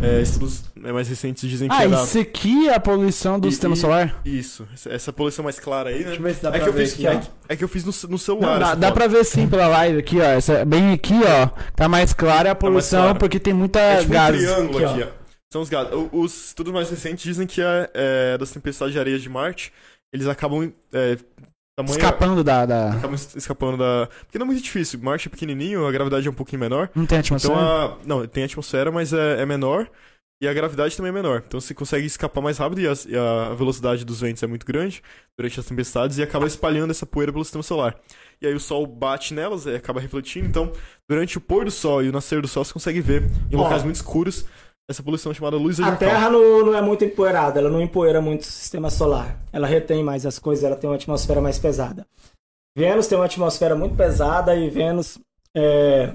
É, 0.00 0.20
estudos 0.20 0.62
né, 0.76 0.92
mais 0.92 1.08
recentes 1.08 1.50
dizem 1.50 1.68
que 1.68 1.74
Ah, 1.74 1.82
é 1.84 1.88
da- 1.88 2.04
isso 2.04 2.16
aqui 2.20 2.68
é 2.68 2.74
a 2.74 2.78
poluição 2.78 3.40
do 3.40 3.48
E- 3.48 3.50
sistema 3.50 3.74
e- 3.74 3.76
solar? 3.78 4.20
Isso, 4.24 4.64
essa- 4.88 5.12
poluição 5.12 5.42
mais 5.42 5.58
clara 5.58 5.88
aí, 5.90 5.98
né? 5.98 6.04
Deixa 6.04 6.20
eu 6.20 6.22
ver 6.22 6.34
se 6.36 6.42
dá 6.42 6.48
É 6.50 6.52
pra 6.52 6.60
que 6.60 6.68
eu 6.68 6.72
ver 6.72 6.82
fiz, 6.86 6.92
aqui, 6.94 7.06
é, 7.08 7.14
ó. 7.16 7.18
que- 7.18 7.28
é 7.48 7.56
que 7.56 7.64
eu 7.64 7.68
fiz 7.68 7.84
no, 7.84 7.90
no 8.04 8.10
Não, 8.10 8.18
celular. 8.18 8.58
dá, 8.60 8.66
essa 8.66 8.76
dá 8.76 8.86
foto. 8.88 8.94
pra 8.96 9.06
ver 9.08 9.24
sim 9.24 9.48
pela 9.48 9.66
live 9.66 9.98
aqui, 9.98 10.20
ó. 10.20 10.24
Essa, 10.24 10.64
bem 10.64 10.92
aqui, 10.92 11.18
ó. 11.26 11.48
Tá 11.74 11.88
mais 11.88 12.12
clara 12.12 12.52
a 12.52 12.54
poluição 12.54 13.00
clara. 13.02 13.18
porque 13.18 13.40
tem 13.40 13.52
muita 13.52 13.80
É 13.80 13.96
tipo 13.96 14.10
um 14.10 14.14
gases. 14.14 14.40
triângulo 14.42 14.78
Aqui, 14.78 15.00
aqui, 15.02 15.02
ó. 15.18 15.21
São 15.52 15.60
os 15.60 15.68
gases. 15.68 15.92
O- 15.92 16.08
Os 16.12 16.46
estudos 16.48 16.72
mais 16.72 16.88
recentes 16.88 17.22
dizem 17.22 17.46
que 17.46 17.60
é, 17.60 17.90
é, 17.92 18.38
das 18.38 18.50
tempestades 18.50 18.92
de 18.94 18.98
areia 18.98 19.18
de 19.18 19.28
Marte, 19.28 19.72
eles 20.12 20.26
acabam. 20.26 20.72
É, 20.92 21.16
tamanho- 21.78 21.98
escapando 21.98 22.42
da. 22.42 22.64
da... 22.66 22.90
Acabam 22.92 23.14
es- 23.14 23.36
escapando 23.36 23.76
da. 23.76 24.08
Porque 24.24 24.38
não 24.38 24.46
é 24.46 24.48
muito 24.48 24.62
difícil. 24.62 24.98
Marte 25.02 25.28
é 25.28 25.30
pequenininho, 25.30 25.86
a 25.86 25.92
gravidade 25.92 26.26
é 26.26 26.30
um 26.30 26.34
pouquinho 26.34 26.60
menor. 26.60 26.88
Não 26.94 27.04
tem 27.06 27.18
Então 27.18 27.36
atmosfera? 27.36 27.56
a. 27.60 27.96
Não, 28.06 28.26
tem 28.26 28.44
atmosfera, 28.44 28.90
mas 28.90 29.12
é, 29.12 29.42
é 29.42 29.46
menor. 29.46 29.88
E 30.42 30.48
a 30.48 30.52
gravidade 30.52 30.96
também 30.96 31.10
é 31.10 31.12
menor. 31.12 31.44
Então 31.46 31.60
você 31.60 31.72
consegue 31.72 32.04
escapar 32.04 32.40
mais 32.40 32.58
rápido 32.58 32.80
e, 32.80 32.88
as- 32.88 33.04
e 33.04 33.16
a 33.16 33.54
velocidade 33.54 34.04
dos 34.04 34.20
ventos 34.20 34.42
é 34.42 34.46
muito 34.48 34.66
grande 34.66 35.00
durante 35.38 35.60
as 35.60 35.66
tempestades 35.66 36.18
e 36.18 36.22
acaba 36.22 36.48
espalhando 36.48 36.90
essa 36.90 37.06
poeira 37.06 37.30
pelo 37.30 37.44
sistema 37.44 37.62
solar. 37.62 37.94
E 38.40 38.46
aí 38.48 38.52
o 38.54 38.58
sol 38.58 38.84
bate 38.84 39.34
nelas 39.34 39.66
e 39.66 39.74
acaba 39.76 40.00
refletindo. 40.00 40.46
Então, 40.48 40.72
durante 41.08 41.38
o 41.38 41.40
pôr 41.40 41.64
do 41.64 41.70
sol 41.70 42.02
e 42.02 42.08
o 42.08 42.12
nascer 42.12 42.42
do 42.42 42.48
sol, 42.48 42.64
você 42.64 42.72
consegue 42.72 43.00
ver 43.00 43.22
em 43.52 43.54
locais 43.56 43.84
muito 43.84 43.94
escuros 43.96 44.44
essa 44.90 45.02
poluição 45.02 45.32
chamada 45.32 45.56
luz 45.56 45.80
A. 45.80 45.96
Terra 45.96 46.30
não, 46.30 46.66
não 46.66 46.76
é 46.76 46.82
muito 46.82 47.04
empoeirada, 47.04 47.60
ela 47.60 47.70
não 47.70 47.80
empoeira 47.80 48.20
muito 48.20 48.42
o 48.42 48.46
sistema 48.46 48.90
solar. 48.90 49.38
Ela 49.52 49.66
retém 49.66 50.02
mais 50.02 50.26
as 50.26 50.38
coisas, 50.38 50.64
ela 50.64 50.76
tem 50.76 50.88
uma 50.88 50.96
atmosfera 50.96 51.40
mais 51.40 51.58
pesada. 51.58 52.06
Vênus 52.76 53.06
tem 53.06 53.18
uma 53.18 53.26
atmosfera 53.26 53.74
muito 53.74 53.96
pesada 53.96 54.54
e 54.56 54.68
Vênus 54.70 55.18
é 55.56 56.12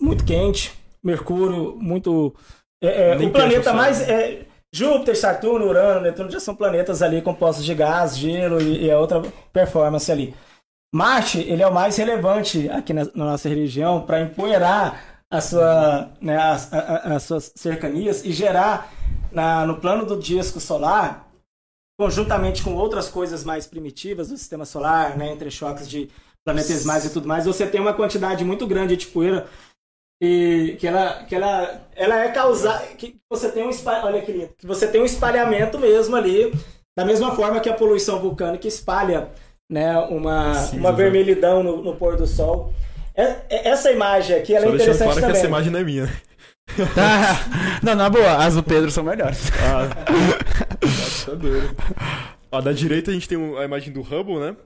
muito 0.00 0.24
quente. 0.24 0.72
Mercúrio 1.02 1.76
muito. 1.76 2.34
é, 2.82 3.12
é, 3.12 3.16
o 3.16 3.30
planeta 3.30 3.72
mais. 3.72 4.00
é, 4.08 4.46
Júpiter, 4.74 5.16
Saturno, 5.16 5.68
Urano, 5.68 6.00
Netuno 6.00 6.30
já 6.30 6.40
são 6.40 6.56
planetas 6.56 7.00
ali 7.00 7.22
compostos 7.22 7.64
de 7.64 7.74
gás, 7.74 8.16
gelo 8.18 8.60
e, 8.60 8.86
e 8.86 8.90
é 8.90 8.96
outra 8.96 9.22
performance 9.52 10.10
ali. 10.10 10.34
Marte, 10.92 11.40
ele 11.40 11.62
é 11.62 11.66
o 11.66 11.74
mais 11.74 11.96
relevante 11.96 12.68
aqui 12.68 12.92
na, 12.92 13.04
na 13.14 13.24
nossa 13.24 13.48
religião 13.48 14.00
para 14.00 14.20
empoeirar 14.20 15.13
a 15.36 15.40
sua, 15.40 16.10
né, 16.20 16.36
as, 16.36 16.72
a- 16.72 16.78
a- 16.78 17.14
as 17.16 17.22
suas 17.24 17.52
cercanias 17.56 18.24
e 18.24 18.32
gerar 18.32 18.92
na- 19.32 19.66
no 19.66 19.76
plano 19.80 20.06
do 20.06 20.18
disco 20.18 20.60
solar, 20.60 21.28
conjuntamente 21.98 22.62
com 22.62 22.74
outras 22.74 23.08
coisas 23.08 23.44
mais 23.44 23.66
primitivas 23.66 24.28
do 24.28 24.36
sistema 24.36 24.64
solar, 24.64 25.16
né, 25.16 25.32
entre 25.32 25.50
choques 25.50 25.88
de 25.88 26.10
planetismais 26.44 27.04
e 27.04 27.10
tudo 27.10 27.26
mais, 27.26 27.46
você 27.46 27.66
tem 27.66 27.80
uma 27.80 27.94
quantidade 27.94 28.44
muito 28.44 28.66
grande 28.66 28.96
de 28.96 29.06
poeira 29.06 29.46
e 30.22 30.76
que 30.78 30.86
ela, 30.86 31.24
que 31.24 31.34
ela, 31.34 31.80
ela 31.96 32.24
é 32.24 32.30
causada, 32.30 32.84
que 32.96 33.16
você 33.30 33.50
tem 33.50 33.66
um 33.66 33.70
olha 34.04 34.22
que 34.22 34.32
lindo, 34.32 34.54
que 34.58 34.66
você 34.66 34.86
tem 34.86 35.00
um 35.00 35.04
espalhamento 35.04 35.78
mesmo 35.78 36.14
ali, 36.14 36.52
da 36.96 37.04
mesma 37.04 37.34
forma 37.34 37.60
que 37.60 37.68
a 37.68 37.74
poluição 37.74 38.20
vulcânica 38.20 38.68
espalha, 38.68 39.30
né, 39.70 39.98
uma, 39.98 40.52
uma 40.74 40.92
vermelhidão 40.92 41.62
no, 41.62 41.82
no 41.82 41.96
pôr 41.96 42.16
do 42.16 42.26
sol. 42.26 42.72
É- 43.16 43.36
é- 43.48 43.68
essa 43.68 43.90
imagem 43.92 44.36
aqui 44.36 44.54
ela 44.54 44.66
Só 44.66 44.72
é 44.72 44.74
interessante 44.74 44.98
claro 45.04 45.14
que 45.14 45.20
também. 45.22 45.36
essa 45.36 45.46
imagem 45.46 45.70
não 45.72 45.80
é 45.80 45.84
minha. 45.84 46.08
Ah, 46.96 47.78
não, 47.82 47.94
na 47.94 48.08
boa, 48.08 48.36
as 48.36 48.54
do 48.54 48.62
Pedro 48.62 48.90
são 48.90 49.04
melhores. 49.04 49.50
Ah, 49.62 49.86
tá 51.26 51.34
doido. 51.34 51.76
Ó, 52.50 52.60
da 52.60 52.72
direita 52.72 53.10
a 53.10 53.14
gente 53.14 53.28
tem 53.28 53.38
a 53.58 53.64
imagem 53.64 53.92
do 53.92 54.00
Hubble, 54.00 54.38
né? 54.38 54.56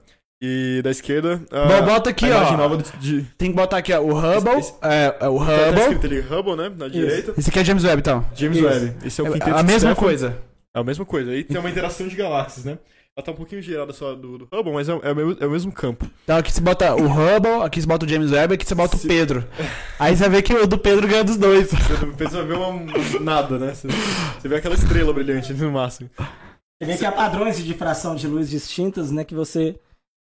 E 0.40 0.80
da 0.84 0.90
esquerda. 0.92 1.42
A, 1.50 1.66
Bom, 1.66 1.86
bota 1.86 2.10
aqui, 2.10 2.26
a 2.26 2.28
imagem 2.28 2.54
ó. 2.54 2.56
nova 2.56 2.76
de. 3.00 3.22
Tem 3.36 3.50
que 3.50 3.56
botar 3.56 3.78
aqui, 3.78 3.92
ó. 3.92 4.00
O 4.00 4.12
Hubble. 4.14 4.58
Esse- 4.60 4.74
É, 4.80 5.16
é 5.20 5.28
o 5.28 5.38
tá, 5.40 5.46
tá 5.46 5.52
Hubble. 5.66 5.80
escrito 5.80 6.06
ali 6.06 6.20
Hubble, 6.20 6.56
né? 6.56 6.72
Na 6.76 6.86
direita. 6.88 7.34
Esse 7.36 7.50
aqui 7.50 7.58
é 7.58 7.64
James 7.64 7.82
Webb, 7.84 7.98
então. 8.00 8.24
James 8.36 8.58
Isso. 8.58 8.66
Webb. 8.66 8.94
Esse 9.04 9.20
é 9.20 9.24
o 9.24 9.26
É 9.26 9.30
quinteto 9.32 9.56
a 9.56 9.62
mesma 9.64 9.94
coisa. 9.96 10.38
É 10.74 10.78
a 10.78 10.84
mesma 10.84 11.04
coisa. 11.04 11.30
Aí 11.32 11.42
tem 11.42 11.58
uma 11.58 11.68
interação 11.70 12.06
de 12.06 12.14
galáxias, 12.14 12.64
né? 12.64 12.78
Ela 13.18 13.24
tá 13.24 13.32
um 13.32 13.34
pouquinho 13.34 13.60
girada 13.60 13.92
só 13.92 14.14
do, 14.14 14.38
do 14.38 14.44
Hubble, 14.52 14.72
mas 14.72 14.88
é, 14.88 14.92
é 14.92 15.10
o 15.10 15.16
mesmo, 15.16 15.36
é 15.40 15.46
o 15.48 15.50
mesmo 15.50 15.72
campo. 15.72 16.08
Então 16.22 16.36
aqui 16.36 16.52
você 16.52 16.60
bota 16.60 16.94
o 16.94 17.04
Hubble, 17.08 17.64
aqui 17.64 17.80
você 17.80 17.86
bota 17.88 18.06
o 18.06 18.08
James 18.08 18.30
Webb, 18.30 18.54
aqui 18.54 18.64
você 18.64 18.76
bota 18.76 18.94
o 18.94 18.98
Se- 19.00 19.08
Pedro. 19.08 19.44
Aí 19.98 20.16
você 20.16 20.28
vê 20.28 20.40
que 20.40 20.54
o 20.54 20.68
do 20.68 20.78
Pedro 20.78 21.08
ganha 21.08 21.24
dos 21.24 21.36
dois. 21.36 21.68
Você 21.72 22.06
pensa 22.16 22.44
ver 22.44 22.54
uma, 22.54 22.68
um 22.68 22.86
nada, 23.20 23.58
né? 23.58 23.74
Você, 23.74 23.88
você 23.88 24.46
vê 24.48 24.54
aquela 24.54 24.76
estrela 24.76 25.12
brilhante 25.12 25.50
ali 25.50 25.60
no 25.60 25.72
máximo. 25.72 26.08
Você 26.16 26.92
vê 26.92 26.96
que 26.96 27.04
há 27.04 27.10
padrões 27.10 27.56
de 27.56 27.64
difração 27.64 28.14
de 28.14 28.28
luz 28.28 28.48
distintas, 28.48 29.10
né? 29.10 29.24
Que 29.24 29.34
você. 29.34 29.74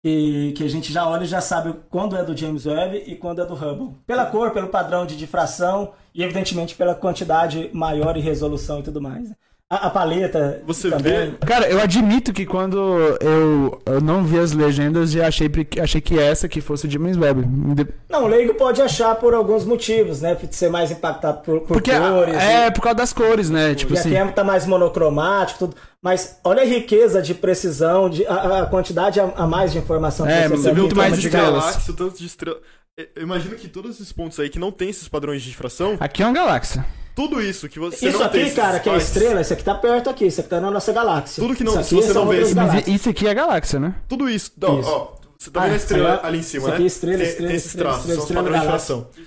Que, 0.05 0.53
que 0.53 0.63
a 0.63 0.69
gente 0.69 0.93
já 0.93 1.09
olha 1.09 1.25
e 1.25 1.27
já 1.27 1.41
sabe 1.41 1.75
quando 1.91 2.17
é 2.17 2.23
do 2.23 2.37
James 2.37 2.67
Webb 2.67 3.03
e 3.05 3.17
quando 3.17 3.43
é 3.43 3.45
do 3.47 3.55
Hubble. 3.55 3.97
Pela 4.07 4.27
cor, 4.27 4.53
pelo 4.53 4.69
padrão 4.69 5.05
de 5.05 5.17
difração 5.17 5.93
e, 6.15 6.23
evidentemente, 6.23 6.77
pela 6.77 6.95
quantidade 6.95 7.69
maior 7.73 8.17
e 8.17 8.21
resolução 8.21 8.79
e 8.79 8.85
tudo 8.85 9.03
mais. 9.03 9.29
A, 9.69 9.89
a 9.89 9.91
paleta. 9.91 10.63
Você 10.65 10.89
também. 10.89 11.31
vê- 11.33 11.33
Cara, 11.45 11.69
eu 11.69 11.81
admito 11.81 12.33
que 12.33 12.47
quando 12.47 12.79
eu, 13.21 13.81
eu 13.85 14.01
não 14.01 14.23
vi 14.23 14.39
as 14.39 14.53
legendas 14.53 15.13
e 15.13 15.21
achei, 15.21 15.51
achei 15.83 16.01
que 16.01 16.17
essa 16.17 16.49
que 16.49 16.61
fosse 16.61 16.87
o 16.87 16.91
James 16.91 17.17
Webb. 17.17 17.45
De- 17.75 17.89
Não, 18.09 18.25
o 18.25 18.27
leigo 18.29 18.55
pode 18.55 18.81
achar 18.81 19.17
por 19.17 19.35
alguns 19.35 19.65
motivos, 19.65 20.21
né? 20.21 20.37
De 20.37 20.55
ser 20.55 20.71
mais 20.71 20.93
impactado 20.93 21.41
por, 21.43 21.61
por 21.63 21.67
Porque 21.67 21.91
cores. 21.91 22.37
é 22.37 22.69
e- 22.69 22.71
por 22.71 22.81
causa 22.81 22.97
das 22.99 23.13
cores, 23.13 23.51
né? 23.51 23.75
Tipo 23.75 23.95
e 23.95 23.99
assim. 23.99 24.17
aqui 24.17 24.29
é 24.29 24.33
tá 24.33 24.45
mais 24.45 24.67
monocromático, 24.67 25.59
tudo. 25.59 25.77
Mas 26.01 26.39
olha 26.45 26.63
a 26.63 26.67
riqueza 26.67 27.21
de 27.21 27.35
precisão, 27.35 28.09
de, 28.09 28.25
a, 28.27 28.61
a 28.63 28.67
quantidade 28.67 29.19
a, 29.19 29.25
a 29.37 29.49
mais 29.49 29.73
de 29.73 29.79
informação 29.79 30.29
É, 30.29 30.43
que 30.45 30.49
você 30.51 30.57
você 30.63 30.73
viu 30.73 30.83
muito 30.85 30.95
mais 30.95 31.11
tanto 31.11 31.21
de 31.23 31.27
estrelas. 31.27 31.65
galáxia, 31.65 31.93
o 31.93 31.97
tanto 31.97 32.19
de 32.19 32.27
estrela. 32.27 32.59
Eu 32.99 33.07
eu 33.17 33.23
imagino 33.25 33.55
que 33.57 33.69
todos 33.69 33.97
esses 33.97 34.11
pontos 34.13 34.41
aí 34.41 34.49
que 34.49 34.59
não 34.59 34.73
tem 34.73 34.89
esses 34.89 35.07
padrões 35.07 35.43
de 35.43 35.51
difração, 35.51 35.97
Aqui 36.01 36.23
é 36.23 36.27
uma 36.27 36.33
galáxia. 36.33 36.85
tudo 37.15 37.43
isso 37.43 37.69
que 37.69 37.79
você 37.79 38.09
Isso 38.09 38.19
não 38.19 38.29
tem 38.31 38.41
aqui, 38.41 38.51
esses 38.51 38.55
cara, 38.57 38.81
que 38.81 38.89
é 38.89 38.97
estrela, 38.97 39.41
isso 39.43 39.53
aqui 39.53 39.63
tá 39.63 39.75
perto 39.75 40.09
aqui, 40.09 40.27
isso 40.27 40.41
aqui 40.41 40.49
tá 40.49 40.61
na 40.61 40.71
nossa 40.71 40.93
galáxia. 40.95 41.43
Tudo 41.43 41.55
que 41.55 41.63
não- 41.63 41.75
isso 41.79 41.85
se 41.91 41.95
aqui 41.97 42.07
você 42.07 42.13
não 42.15 42.27
vê 42.27 42.55
galáxias. 42.55 42.89
isso 42.89 43.09
aqui 43.11 43.27
é 43.29 43.35
galáxia, 43.35 43.79
né? 43.81 43.95
Tudo 44.09 44.31
isso. 44.31 44.51
Ó, 44.63 44.81
Isso. 44.81 44.89
ó, 44.89 45.17
você 45.39 45.51
tá 45.51 45.61
vendo 45.61 45.71
Ah, 45.71 45.75
a 45.75 45.77
estrela 45.77 46.09
isso 46.15 46.21
aí- 46.23 46.27
ali 46.29 46.39
em 46.39 46.43
cima, 46.43 46.59
isso 46.61 46.69
né? 46.69 46.75
aqui 46.75 46.83
é 46.83 46.87
estrela, 46.87 47.19
tem, 47.19 47.27
estrela, 47.29 47.49
tem 47.49 47.57
esses 47.57 47.67
estrela, 47.69 47.91
traços, 47.91 48.11
estrela, 48.11 48.27
são 48.27 48.31
os 48.31 48.35
padrões 48.43 48.61
de 48.61 48.67
galáxia. 48.67 48.95
difração. 48.97 49.27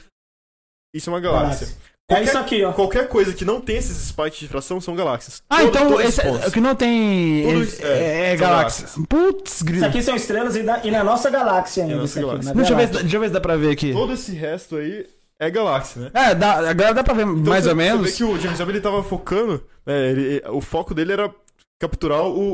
Isso 0.95 1.09
é 1.09 1.13
uma 1.13 1.19
galáxia. 1.19 1.67
É 2.09 2.23
isso 2.23 2.37
aqui, 2.37 2.63
ó. 2.63 2.71
Qualquer 2.73 3.07
coisa 3.07 3.33
que 3.33 3.45
não 3.45 3.61
tem 3.61 3.77
esses 3.77 3.95
spikes 4.07 4.39
de 4.39 4.45
difração 4.45 4.81
são 4.81 4.95
galáxias. 4.95 5.41
Ah, 5.49 5.57
Todo- 5.59 5.67
então 5.69 6.01
esse, 6.01 6.21
pontos. 6.21 6.47
o 6.47 6.51
que 6.51 6.59
não 6.59 6.75
tem. 6.75 7.43
Tudo 7.43 7.59
é, 7.59 7.63
isso- 7.63 7.85
é, 7.85 7.87
é, 7.87 8.25
é 8.33 8.37
são 8.37 8.47
galáxia. 8.47 8.87
Putz, 9.07 9.53
Isso 9.55 9.65
grilo. 9.65 9.85
aqui 9.85 10.01
são 10.01 10.15
estrelas 10.15 10.55
e, 10.55 10.63
na, 10.63 10.83
e 10.85 10.89
na 10.91 11.03
nossa 11.03 11.29
galáxia 11.29 11.83
ainda. 11.83 11.95
nossa 11.97 12.05
isso 12.05 12.19
aqui, 12.19 12.27
galáxia. 12.27 12.53
na 12.53 12.55
Deixa 12.61 12.73
eu, 12.73 12.77
ver, 12.77 12.81
galáxia. 12.83 13.01
deixa 13.03 13.15
eu 13.17 13.21
ver 13.21 13.27
se 13.27 13.33
dá 13.33 13.41
pra 13.41 13.55
ver 13.57 13.71
aqui. 13.71 13.93
Todo 13.93 14.13
esse 14.13 14.33
resto 14.33 14.75
aí 14.77 15.05
é 15.39 15.49
galáxia, 15.51 16.01
né? 16.01 16.11
É, 16.13 16.35
dá, 16.35 16.69
agora 16.69 16.93
dá 16.93 17.03
pra 17.03 17.13
ver 17.13 17.27
Então 17.27 17.43
mais 17.45 17.63
você, 17.63 17.69
ou 17.69 17.75
menos. 17.75 18.01
Você 18.09 18.11
vê 18.11 18.17
que 18.17 18.23
o 18.23 18.41
James 18.41 18.59
Webb 18.59 18.71
ele 18.71 18.81
tava 18.81 19.03
focando, 19.03 19.63
né, 19.85 20.09
ele- 20.11 20.43
o 20.49 20.61
foco 20.61 20.93
dele 20.95 21.13
era 21.13 21.31
capturar 21.79 22.23
o, 22.23 22.51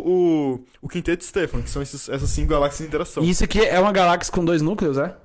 o, 0.56 0.66
o 0.82 0.88
quinteto 0.90 1.18
de 1.20 1.26
Stefan, 1.26 1.62
que 1.62 1.70
são 1.70 1.82
esses- 1.82 2.08
essas 2.10 2.30
cinco 2.30 2.50
galáxias 2.50 2.82
em 2.82 2.86
interação. 2.86 3.24
E 3.24 3.30
isso 3.30 3.44
aqui 3.44 3.60
é 3.66 3.80
uma 3.80 3.92
galáxia 3.92 4.32
com 4.32 4.44
dois 4.46 4.62
núcleos, 4.62 4.98
é? 4.98 5.16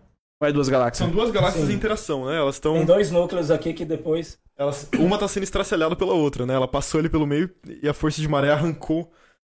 Ou 0.41 0.49
é 0.49 0.53
duas 0.53 0.69
galáxias? 0.69 1.07
São 1.07 1.15
duas 1.15 1.31
galáxias 1.31 1.67
Sim. 1.67 1.73
em 1.73 1.77
interação, 1.77 2.25
né? 2.27 2.37
Elas 2.39 2.59
Tem 2.59 2.73
estão. 2.73 2.85
dois 2.87 3.11
núcleos 3.11 3.51
aqui 3.51 3.75
que 3.75 3.85
depois. 3.85 4.39
Elas, 4.57 4.89
uma 4.99 5.19
tá 5.19 5.27
sendo 5.29 5.43
estraçalhada 5.45 5.95
pela 5.97 6.13
outra, 6.15 6.47
né? 6.47 6.55
Ela 6.55 6.69
passou 6.69 6.99
ali 6.99 7.09
pelo 7.09 7.27
meio 7.27 7.51
e 7.83 7.89
a 7.89 7.95
força 7.95 8.21
de 8.21 8.29
maré 8.29 8.51
arrancou 8.51 9.11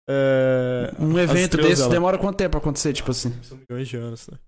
é, 0.08 0.92
Um 0.98 1.18
evento 1.18 1.56
desse 1.58 1.82
dela. 1.82 1.90
demora 1.90 2.18
quanto 2.18 2.36
tempo 2.36 2.52
pra 2.52 2.60
acontecer, 2.60 2.92
tipo 2.94 3.10
assim? 3.10 3.32
São 3.42 3.58
milhões 3.58 3.86
de 3.88 3.96
anos, 3.96 4.28
né? 4.28 4.38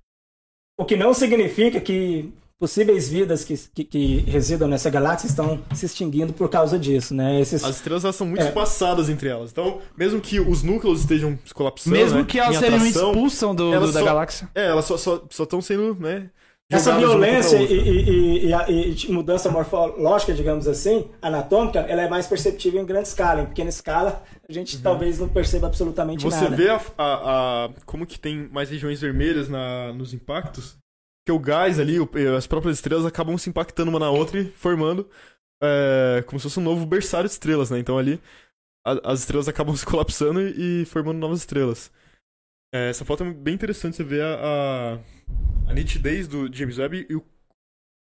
O 0.79 0.85
que 0.85 0.97
não 0.97 1.13
significa 1.13 1.79
que 1.81 2.33
possíveis 2.61 3.09
vidas 3.09 3.43
que, 3.43 3.57
que, 3.75 3.85
que 3.85 4.17
residam 4.31 4.69
nessa 4.69 4.91
galáxia 4.91 5.27
estão 5.27 5.61
se 5.75 5.87
extinguindo 5.87 6.33
por 6.33 6.49
causa 6.49 6.79
disso, 6.79 7.15
né? 7.15 7.41
Esses, 7.41 7.65
As 7.65 7.77
estrelas 7.77 8.05
elas 8.05 8.15
são 8.17 8.27
muito 8.27 8.43
É. 8.43 8.49
espaçadas 8.49 9.09
entre 9.09 9.29
elas. 9.31 9.51
Então, 9.51 9.81
mesmo 9.97 10.21
que 10.21 10.39
os 10.39 10.63
núcleos 10.63 11.01
estejam 11.01 11.37
colapsando, 11.55 11.97
Mesmo 11.97 12.19
né, 12.19 12.25
que 12.29 12.39
elas 12.39 12.57
atração, 12.59 12.87
expulsam 13.11 13.55
do, 13.55 13.71
do- 13.73 13.93
da 13.93 13.99
só- 14.01 14.05
galáxia. 14.05 14.49
É, 14.55 14.67
elas 14.67 14.85
só 14.85 14.95
estão 14.97 15.23
só, 15.31 15.43
estão 15.45 15.61
sendo, 15.63 15.97
né? 15.99 16.29
Essa 16.73 16.97
violência 16.97 17.57
e, 17.57 17.65
e- 17.65 18.11
e- 18.11 18.47
e 18.47 18.53
a- 18.55 18.71
e 18.71 18.93
de 18.95 19.11
mudança 19.11 19.51
morfológica, 19.51 20.33
digamos 20.33 20.69
assim, 20.69 21.05
anatômica, 21.21 21.81
ela 21.81 22.03
é 22.03 22.09
mais 22.09 22.29
perceptível 22.29 22.81
em 22.81 22.85
grande 22.87 23.09
escala. 23.09 23.43
Em 23.43 23.47
pequena 23.47 23.71
escala, 23.71 24.23
a 24.49 24.53
gente 24.53 24.81
talvez 24.81 25.19
não 25.19 25.27
perceba 25.29 25.67
absolutamente 25.67 26.23
Você 26.23 26.43
nada. 26.45 26.55
vê 26.55 26.69
a, 26.69 26.77
a- 26.77 27.65
a- 27.65 27.71
como 27.85 28.07
que 28.07 28.21
tem 28.21 28.49
mais 28.53 28.71
regiões 28.71 29.01
vermelhas 29.01 29.49
na, 29.49 29.93
nos 29.95 30.15
impactos, 30.15 30.77
o 31.31 31.39
gás 31.39 31.79
ali, 31.79 31.99
o- 32.01 32.09
as 32.37 32.47
próprias 32.47 32.77
estrelas 32.77 33.07
acabam 33.07 33.37
se 33.39 33.49
impactando 33.51 33.91
uma 33.91 33.99
na 33.99 34.11
outra 34.11 34.41
e 34.41 34.51
formando 34.53 35.09
é, 35.63 36.23
como 36.27 36.39
se 36.41 36.45
fosse 36.45 36.59
um 36.59 36.63
novo 36.63 36.87
berçário 36.87 37.29
de 37.29 37.33
estrelas, 37.35 37.71
né? 37.71 37.79
Então 37.79 37.99
ali 37.99 38.21
a- 38.87 39.13
as 39.13 39.21
estrelas 39.21 39.49
acabam 39.49 39.75
se 39.77 39.85
colapsando 39.87 40.41
e, 40.41 40.83
e 40.83 40.85
formando 40.87 41.19
novas 41.19 41.41
estrelas. 41.41 41.91
É, 42.75 42.89
essa 42.91 43.05
foto 43.05 43.25
é 43.25 43.33
bem 43.33 43.55
interessante, 43.55 43.97
você 43.97 44.05
vê 44.05 44.23
a, 44.23 44.35
a, 45.67 45.71
a 45.71 45.75
nitidez 45.75 46.29
do 46.29 46.53
James 46.53 46.79
Webb 46.79 47.07
e 47.11 47.15
o, 47.17 47.21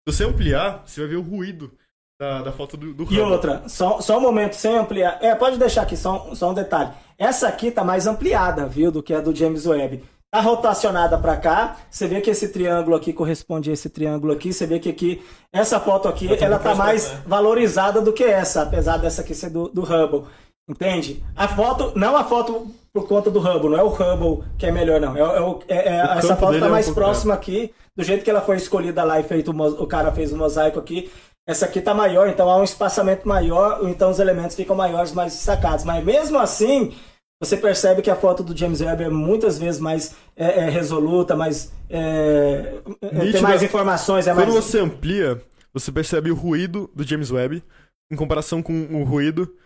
se 0.08 0.14
você 0.16 0.24
ampliar, 0.24 0.82
você 0.86 1.00
vai 1.00 1.10
ver 1.10 1.16
o 1.16 1.22
ruído 1.22 1.72
da, 2.20 2.42
da 2.42 2.52
foto 2.52 2.76
do, 2.76 2.92
do 2.92 3.02
E 3.04 3.06
Hubble. 3.06 3.20
outra, 3.22 3.68
só, 3.68 4.00
só 4.02 4.18
um 4.18 4.20
momento, 4.20 4.52
sem 4.54 4.76
ampliar. 4.76 5.18
É, 5.22 5.34
pode 5.34 5.58
deixar 5.58 5.82
aqui, 5.82 5.96
só, 5.96 6.30
um- 6.30 6.34
só 6.34 6.50
um 6.50 6.54
detalhe. 6.54 6.92
Essa 7.18 7.48
aqui 7.48 7.70
tá 7.70 7.82
mais 7.82 8.06
ampliada, 8.06 8.66
viu, 8.66 8.92
do 8.92 9.02
que 9.02 9.14
a 9.14 9.20
do 9.20 9.34
James 9.34 9.66
Webb. 9.66 10.04
Tá 10.32 10.40
rotacionada 10.40 11.18
para 11.18 11.36
cá, 11.36 11.76
você 11.90 12.06
vê 12.06 12.20
que 12.20 12.30
esse 12.30 12.50
triângulo 12.50 12.94
aqui 12.94 13.12
corresponde 13.12 13.68
a 13.68 13.72
esse 13.72 13.90
triângulo 13.90 14.32
aqui, 14.32 14.52
você 14.52 14.64
vê 14.64 14.78
que 14.78 14.88
aqui, 14.88 15.20
essa 15.52 15.80
foto 15.80 16.06
aqui, 16.06 16.28
ela 16.40 16.56
tá 16.56 16.72
mais 16.72 17.08
valorizada 17.26 18.00
do 18.00 18.12
que 18.12 18.22
essa, 18.22 18.62
apesar 18.62 18.98
dessa 18.98 19.22
aqui 19.22 19.34
ser 19.34 19.50
do, 19.50 19.68
do 19.68 19.82
Hubble. 19.82 20.28
Entende? 20.68 21.20
A 21.34 21.48
foto, 21.48 21.92
não 21.96 22.16
a 22.16 22.22
foto 22.22 22.68
por 22.92 23.08
conta 23.08 23.28
do 23.28 23.40
Hubble, 23.40 23.70
não 23.70 23.78
é 23.78 23.82
o 23.82 23.88
Hubble 23.88 24.44
que 24.56 24.66
é 24.66 24.70
melhor, 24.70 25.00
não. 25.00 25.16
É, 25.16 25.20
é 25.20 25.78
é- 25.78 25.88
é- 25.96 26.18
essa 26.18 26.36
foto 26.36 26.60
tá 26.60 26.66
é 26.66 26.70
mais 26.70 26.88
próxima 26.90 27.34
aqui, 27.34 27.74
do 27.96 28.04
jeito 28.04 28.22
que 28.22 28.30
ela 28.30 28.40
foi 28.40 28.56
escolhida 28.56 29.02
lá 29.02 29.18
e 29.18 29.24
feito 29.24 29.50
o 29.50 29.86
cara 29.88 30.12
fez 30.12 30.32
o 30.32 30.36
mosaico 30.36 30.78
aqui. 30.78 31.10
Essa 31.44 31.66
aqui 31.66 31.80
tá 31.80 31.92
maior, 31.92 32.28
então 32.28 32.48
há 32.48 32.56
um 32.56 32.62
espaçamento 32.62 33.26
maior, 33.26 33.80
então 33.88 34.10
os 34.10 34.20
elementos 34.20 34.54
ficam 34.54 34.76
maiores, 34.76 35.10
mais 35.12 35.32
destacados. 35.32 35.84
Mas 35.84 36.04
mesmo 36.04 36.38
assim, 36.38 36.94
você 37.40 37.56
percebe 37.56 38.02
que 38.02 38.10
a 38.10 38.16
foto 38.16 38.42
do 38.42 38.54
James 38.54 38.82
Webb 38.82 39.04
é 39.04 39.08
muitas 39.08 39.58
vezes 39.58 39.80
mais 39.80 40.14
é, 40.36 40.66
é, 40.66 40.68
resoluta, 40.68 41.34
mais. 41.34 41.72
é, 41.88 42.82
é, 43.00 43.08
tem 43.08 43.18
Nítida. 43.18 43.40
mais 43.40 43.62
informações, 43.62 44.26
é 44.26 44.34
Quando 44.34 44.52
mais. 44.52 44.64
você 44.64 44.78
amplia, 44.78 45.42
você 45.72 45.90
percebe 45.90 46.30
o 46.30 46.34
ruído 46.34 46.90
do 46.94 47.02
James 47.02 47.30
Webb 47.30 47.64
em 48.12 48.16
comparação 48.16 48.62
com 48.62 48.84
o 48.94 49.04
ruído 49.04 49.56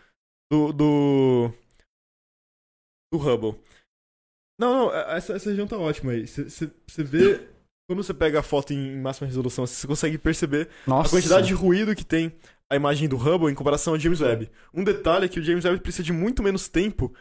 do. 0.51 0.73
do, 0.73 1.51
do 3.13 3.19
Hubble. 3.19 3.57
Não, 4.57 4.73
não, 4.73 4.95
essa, 4.95 5.33
essa 5.33 5.51
região 5.51 5.67
tá 5.67 5.77
ótima 5.77 6.13
aí. 6.13 6.29
Você 6.29 6.71
vê. 6.99 7.49
Quando 7.87 8.03
você 8.03 8.15
pega 8.15 8.41
a 8.41 8.43
foto 8.43 8.73
em 8.73 8.97
máxima 8.99 9.27
resolução, 9.27 9.67
você 9.67 9.87
consegue 9.87 10.17
perceber 10.17 10.71
Nossa. 10.87 11.09
a 11.09 11.11
quantidade 11.11 11.49
de 11.49 11.53
ruído 11.53 11.95
que 11.95 12.05
tem 12.05 12.33
a 12.71 12.77
imagem 12.77 13.07
do 13.07 13.17
Hubble 13.17 13.51
em 13.51 13.55
comparação 13.55 13.93
ao 13.93 13.99
James 13.99 14.23
Webb. 14.23 14.51
Um 14.73 14.83
detalhe 14.83 15.27
é 15.27 15.29
que 15.29 15.39
o 15.39 15.43
James 15.43 15.67
Webb 15.67 15.81
precisa 15.81 16.03
de 16.03 16.13
muito 16.13 16.43
menos 16.43 16.67
tempo 16.67 17.13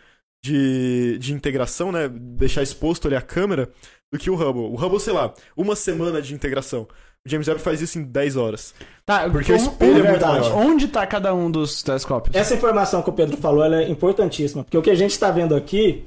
de, 0.43 1.17
de 1.19 1.33
integração, 1.33 1.91
né? 1.91 2.09
Deixar 2.11 2.61
exposto 2.61 3.07
ali 3.07 3.15
a 3.15 3.21
câmera, 3.21 3.69
do 4.11 4.19
que 4.19 4.29
o 4.29 4.35
Hubble. 4.35 4.63
O 4.65 4.75
Hubble, 4.75 4.99
sei 4.99 5.13
lá, 5.13 5.33
uma 5.55 5.75
semana 5.75 6.21
de 6.21 6.33
integração. 6.33 6.87
O 7.25 7.29
James 7.29 7.47
Webb 7.47 7.61
faz 7.61 7.81
isso 7.81 7.97
em 7.97 8.03
10 8.03 8.35
horas. 8.35 8.75
Tá, 9.05 9.29
Porque 9.29 9.51
o 9.53 9.55
on- 9.55 9.57
espelho 9.57 9.91
é 9.91 9.93
muito 9.95 10.05
verdade. 10.11 10.49
maior. 10.49 10.57
Onde 10.57 10.87
tá 10.89 11.07
cada 11.07 11.33
um 11.33 11.49
dos 11.49 11.81
telescópios? 11.81 12.35
Essa 12.35 12.53
informação 12.53 13.01
que 13.01 13.09
o 13.09 13.13
Pedro 13.13 13.37
falou 13.37 13.63
ela 13.63 13.81
é 13.81 13.89
importantíssima, 13.89 14.63
porque 14.63 14.77
o 14.77 14.81
que 14.81 14.89
a 14.89 14.95
gente 14.95 15.11
está 15.11 15.31
vendo 15.31 15.55
aqui 15.55 16.03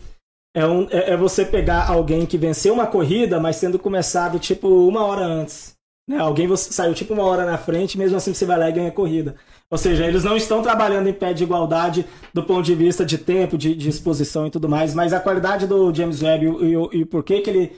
é, 0.55 0.67
um- 0.67 0.87
é- 0.91 1.13
é 1.13 1.17
você 1.17 1.45
pegar 1.45 1.89
alguém 1.89 2.27
que 2.27 2.37
venceu 2.37 2.75
uma 2.75 2.87
corrida, 2.87 3.41
mas 3.41 3.59
tendo 3.59 3.79
começado 3.79 4.39
tipo 4.39 4.69
uma 4.87 5.05
hora 5.07 5.23
antes. 5.25 5.73
Né? 6.09 6.19
Alguém 6.19 6.47
você 6.47 6.71
saiu 6.73 6.95
tipo 6.95 7.15
uma 7.15 7.25
hora 7.25 7.45
na 7.47 7.57
frente, 7.59 7.97
mesmo 7.99 8.17
assim 8.19 8.33
você 8.35 8.45
vai 8.45 8.59
lá 8.59 8.69
e 8.69 8.73
ganha 8.73 8.89
a 8.89 8.93
corrida. 8.93 9.37
Ou 9.71 9.77
seja, 9.79 10.07
eles 10.07 10.23
não 10.23 10.37
estão 10.37 10.63
trabalhando 10.63 11.09
em 11.09 11.13
pé 11.13 11.33
de 11.33 11.43
igualdade 11.43 12.07
do 12.33 12.43
ponto 12.45 12.63
de 12.65 12.75
vista 12.75 13.05
de 13.05 13.19
tempo, 13.19 13.59
de, 13.59 13.75
de 13.75 13.89
exposição 13.89 14.47
e 14.47 14.51
tudo 14.51 14.69
mais, 14.69 14.95
mas 14.95 15.13
a 15.13 15.19
qualidade 15.21 15.67
do 15.67 15.93
James 15.93 16.23
Webb 16.23 16.45
e, 16.47 16.77
o- 16.77 16.91
e, 16.93 17.05
por 17.05 17.25
que 17.25 17.41
que 17.41 17.51
ele 17.51 17.73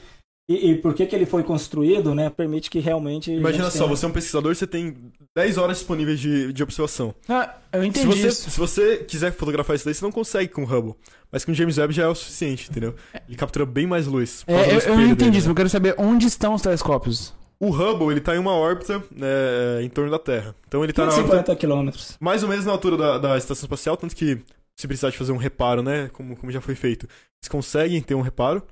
e, 0.51 0.71
e 0.71 0.75
por 0.77 0.95
que 0.95 1.05
que 1.05 1.15
ele 1.15 1.27
foi 1.27 1.43
construído, 1.43 2.15
né, 2.15 2.31
permite 2.31 2.71
que 2.71 2.79
realmente 2.79 3.31
Imagina 3.31 3.71
só, 3.71 3.85
tenha- 3.85 3.97
você 3.97 4.05
é 4.07 4.09
um 4.09 4.13
pesquisador, 4.13 4.55
você 4.55 4.67
tem 4.67 4.97
10 5.37 5.59
horas 5.59 5.77
disponíveis 5.79 6.19
de, 6.19 6.53
de 6.55 6.63
observação. 6.63 7.15
Ah, 7.29 7.55
eu 7.71 7.83
Se 7.83 7.89
entendi 7.89 8.07
você, 8.07 8.29
isso. 8.29 8.51
se 8.51 8.59
você 8.59 8.97
quiser 8.99 9.31
fotografar 9.33 9.77
isso 9.77 9.85
daí, 9.85 9.95
você 9.95 10.03
não 10.05 10.11
consegue 10.13 10.49
com 10.51 10.63
o 10.63 10.67
Hubble. 10.67 10.95
Mas 11.31 11.45
com 11.45 11.53
o 11.53 11.55
James 11.55 11.77
Webb 11.77 11.93
já 11.93 12.05
é 12.05 12.09
o 12.09 12.15
suficiente, 12.15 12.69
entendeu? 12.71 12.95
Ele 13.29 13.37
captura 13.37 13.67
bem 13.67 13.87
mais 13.87 14.07
luz. 14.07 14.43
É, 14.47 14.75
eu, 14.75 14.79
eu 14.81 15.01
entendi 15.03 15.15
dele, 15.17 15.37
isso, 15.37 15.49
né? 15.49 15.53
eu 15.53 15.55
quero 15.57 15.69
saber 15.69 15.95
onde 15.99 16.27
estão 16.27 16.55
os 16.55 16.63
telescópios. 16.63 17.35
O 17.61 17.71
Hubble, 17.71 18.11
ele 18.13 18.21
tá 18.21 18.37
em 18.37 18.39
uma 18.39 18.53
órbita 18.53 19.03
né, 19.11 19.83
em 19.83 19.89
torno 19.89 20.11
da 20.11 20.19
Terra. 20.19 20.55
Então 20.67 20.85
ele 20.85 20.93
tá 20.93 21.03
na 21.05 21.13
órbita 21.13 21.29
150 21.29 21.57
quilômetros. 21.57 22.17
mais 22.21 22.43
ou 22.43 22.49
menos 22.49 22.65
na 22.65 22.73
altura 22.73 22.97
da, 22.97 23.19
da 23.19 23.39
estação 23.39 23.65
espacial, 23.67 23.97
tanto 23.97 24.15
que 24.15 24.41
se 24.77 24.87
precisar 24.87 25.11
de 25.11 25.19
fazer 25.19 25.33
um 25.33 25.37
reparo, 25.37 25.83
né, 25.83 26.09
como, 26.13 26.37
como 26.37 26.53
já 26.53 26.61
foi 26.61 26.77
feito, 26.77 27.07
eles 27.07 27.49
conseguem 27.51 28.01
ter 28.01 28.15
um 28.15 28.21
reparo. 28.21 28.63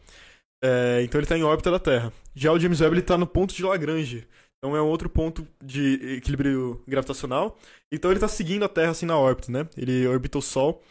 É, 0.62 1.00
então 1.02 1.20
ele 1.20 1.26
tá 1.26 1.36
em 1.36 1.42
órbita 1.42 1.70
da 1.70 1.78
Terra. 1.78 2.12
Já 2.34 2.52
o 2.52 2.58
James 2.58 2.80
Webb 2.80 2.94
ele 2.94 3.02
tá 3.02 3.18
no 3.18 3.26
ponto 3.26 3.54
de 3.54 3.62
Lagrange. 3.62 4.26
Então 4.58 4.76
é 4.76 4.80
um 4.80 4.86
outro 4.86 5.08
ponto 5.08 5.46
de 5.62 6.16
equilíbrio 6.16 6.82
gravitacional. 6.86 7.58
Então 7.92 8.10
ele 8.10 8.20
tá 8.20 8.28
seguindo 8.28 8.64
a 8.64 8.68
Terra 8.68 8.90
assim 8.92 9.06
na 9.06 9.18
órbita, 9.18 9.50
né? 9.50 9.68
Ele 9.76 10.06
orbita 10.06 10.38
o 10.38 10.42
Sol 10.42 10.82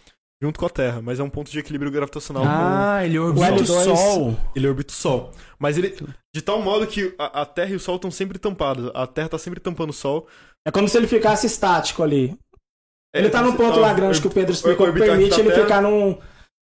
junto 0.45 0.59
com 0.59 0.65
a 0.67 0.69
Terra, 0.69 1.01
mas 1.01 1.19
é 1.19 1.23
um 1.23 1.29
ponto 1.29 1.49
de 1.49 1.57
equilíbrio 1.57 1.91
gravitacional. 1.91 2.43
Ah, 2.45 3.03
ele 3.03 3.17
orbita 3.17 3.51
o 3.51 3.55
L2. 3.55 3.95
Sol. 3.95 4.37
Ele 4.55 4.67
orbita 4.67 4.93
o 4.93 4.95
Sol. 4.95 5.31
Mas 5.57 5.77
ele. 5.77 5.95
De 6.33 6.41
tal 6.41 6.61
modo 6.61 6.85
que 6.85 7.15
a, 7.17 7.41
a 7.41 7.45
Terra 7.45 7.71
e 7.71 7.75
o 7.75 7.79
Sol 7.79 7.95
estão 7.95 8.11
sempre 8.11 8.37
tampados. 8.37 8.91
A 8.93 9.07
Terra 9.07 9.29
tá 9.29 9.37
sempre 9.39 9.59
tampando 9.59 9.89
o 9.89 9.93
Sol. 9.93 10.27
É 10.67 10.71
como 10.71 10.87
se 10.87 10.97
ele 10.97 11.07
ficasse 11.07 11.47
estático 11.47 12.03
ali. 12.03 12.37
Ele 13.13 13.27
É, 13.27 13.29
tá 13.29 13.41
no 13.41 13.51
você 13.51 13.57
ponto 13.57 13.75
tá 13.75 13.79
Lagrange 13.79 14.21
que 14.21 14.27
o 14.27 14.31
Pedro 14.31 14.53
explicou, 14.53 14.91
que 14.91 14.99
permite 14.99 15.39
ele 15.39 15.49
Terra. 15.49 15.63
ficar 15.63 15.81
num, 15.81 16.17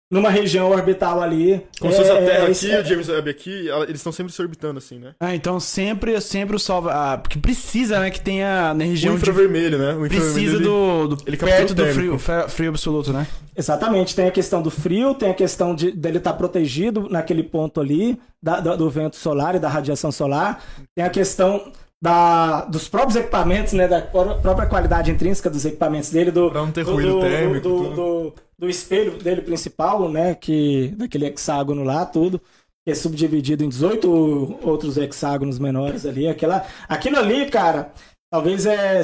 numa 0.10 0.30
região 0.30 0.70
orbital 0.72 1.22
ali. 1.22 1.62
Como 1.80 1.92
se 1.92 1.98
fosse 2.00 2.12
a 2.12 2.16
É, 2.16 2.26
Terra 2.26 2.48
é, 2.48 2.52
aqui, 2.52 2.72
é, 2.72 2.82
o 2.82 2.86
James 2.86 3.10
Webb 3.10 3.30
aqui, 3.30 3.68
eles 3.88 3.98
estão 4.00 4.12
sempre 4.12 4.32
se 4.34 4.42
orbitando 4.42 4.78
assim, 4.78 4.98
né? 5.00 5.14
Ah, 5.20 5.36
então 5.36 5.60
sempre, 5.60 6.20
sempre 6.22 6.56
o 6.56 6.60
Sol. 6.60 6.90
Ah, 6.90 7.18
porque 7.22 7.38
precisa, 7.40 8.00
né? 8.00 8.10
Que 8.10 8.22
tenha 8.22 8.74
na 8.74 8.84
O 8.86 8.88
região 8.88 9.16
de. 9.16 9.22
infravermelho, 9.22 9.78
né? 9.78 9.94
O 9.94 10.06
infravermelho, 10.06 10.34
Precisa 10.34 10.56
ele- 10.56 10.64
do, 10.64 11.08
do 11.10 11.18
ele 11.28 11.38
perto 11.38 11.72
o 11.72 11.76
do 11.76 11.88
frio, 11.88 12.20
frio 12.48 12.70
absoluto, 12.70 13.12
né? 13.12 13.28
Exatamente, 13.56 14.16
tem 14.16 14.28
a 14.28 14.32
questão 14.32 14.62
do 14.62 14.70
frio, 14.70 15.14
tem 15.16 15.30
a 15.30 15.34
questão 15.34 15.74
de, 15.76 15.92
dele 15.92 16.20
estar 16.20 16.34
protegido 16.34 17.08
naquele 17.10 17.44
ponto 17.44 17.82
ali, 17.82 18.20
da- 18.42 18.60
da- 18.60 18.76
do 18.76 18.90
vento 18.90 19.16
solar 19.16 19.56
e 19.56 19.60
da 19.60 19.68
radiação 19.68 20.12
solar. 20.12 20.64
Tem 20.96 21.04
a 21.04 21.10
questão 21.10 21.72
da, 22.02 22.66
dos 22.66 22.88
próprios 22.88 23.16
equipamentos, 23.16 23.74
né, 23.74 23.88
da 23.88 24.02
pró- 24.02 24.36
própria 24.36 24.68
qualidade 24.68 25.10
intrínseca 25.12 25.50
dos 25.50 25.66
equipamentos 25.66 26.10
dele, 26.12 26.32
do, 26.32 26.50
Pra 26.52 26.62
não 26.62 26.72
ter 26.72 26.86
do- 26.86 26.94
ruído 26.94 27.14
do- 27.14 27.20
térmico, 27.22 27.68
do, 27.68 27.90
do, 27.94 28.34
do 28.60 28.70
espelho 28.70 29.18
dele 29.18 29.42
principal, 29.42 30.08
né, 30.10 30.36
que, 30.36 30.90
daquele 30.98 31.26
hexágono 31.26 31.84
lá, 31.84 32.06
tudo. 32.06 32.40
Que 32.86 32.92
é 32.92 32.96
subdividido 32.96 33.66
em 33.66 33.70
18 33.70 34.10
outros 34.66 34.96
hexágonos 34.98 35.60
menores 35.60 36.06
ali. 36.06 36.26
Aquela, 36.28 36.66
aquilo 36.88 37.18
ali, 37.18 37.50
cara, 37.50 37.92
talvez 38.32 38.66
é. 38.66 39.02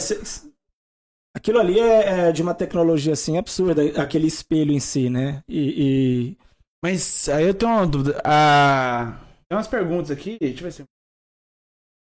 Aquilo 1.36 1.60
ali 1.60 1.80
é, 1.80 2.30
é 2.30 2.32
de 2.32 2.42
uma 2.42 2.54
tecnologia 2.54 3.12
assim 3.14 3.38
absurda, 3.38 3.82
aquele 4.02 4.28
espelho 4.28 4.72
em 4.72 4.80
si, 4.80 5.10
né? 5.10 5.42
E, 5.50 6.30
e- 6.32 6.38
Mas 6.82 7.28
aí 7.28 7.46
eu 7.48 7.54
tenho 7.54 7.72
uma 7.74 7.86
dúvida. 7.88 8.22
Ah, 8.24 9.18
tem 9.50 9.58
umas 9.58 9.68
perguntas 9.68 10.12
aqui. 10.12 10.38
Deixa 10.40 10.60
eu 10.60 10.64
ver 10.64 10.72
se. 10.72 10.84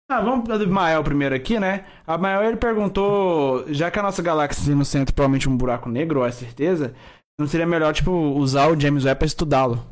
Ah, 0.08 0.20
vamos 0.20 0.44
para 0.44 0.58
do 0.58 0.68
Mael 0.68 1.02
primeiro 1.02 1.34
aqui, 1.34 1.58
né? 1.58 1.84
A 2.06 2.16
Mael 2.16 2.44
ele 2.44 2.56
perguntou, 2.56 3.64
já 3.72 3.90
que 3.90 3.98
a 3.98 4.02
nossa 4.02 4.22
galáxia 4.22 4.74
no 4.74 4.84
centro 4.84 5.12
provavelmente 5.12 5.48
um 5.48 5.56
buraco 5.56 5.88
negro, 5.88 6.20
ou 6.20 6.26
é 6.26 6.30
certeza, 6.30 6.94
não 7.38 7.48
seria 7.48 7.66
melhor, 7.66 7.92
tipo, 7.92 8.12
usar 8.12 8.68
o 8.68 8.78
James 8.78 9.04
Webb 9.04 9.18
pra 9.18 9.26
estudá-lo 9.26 9.84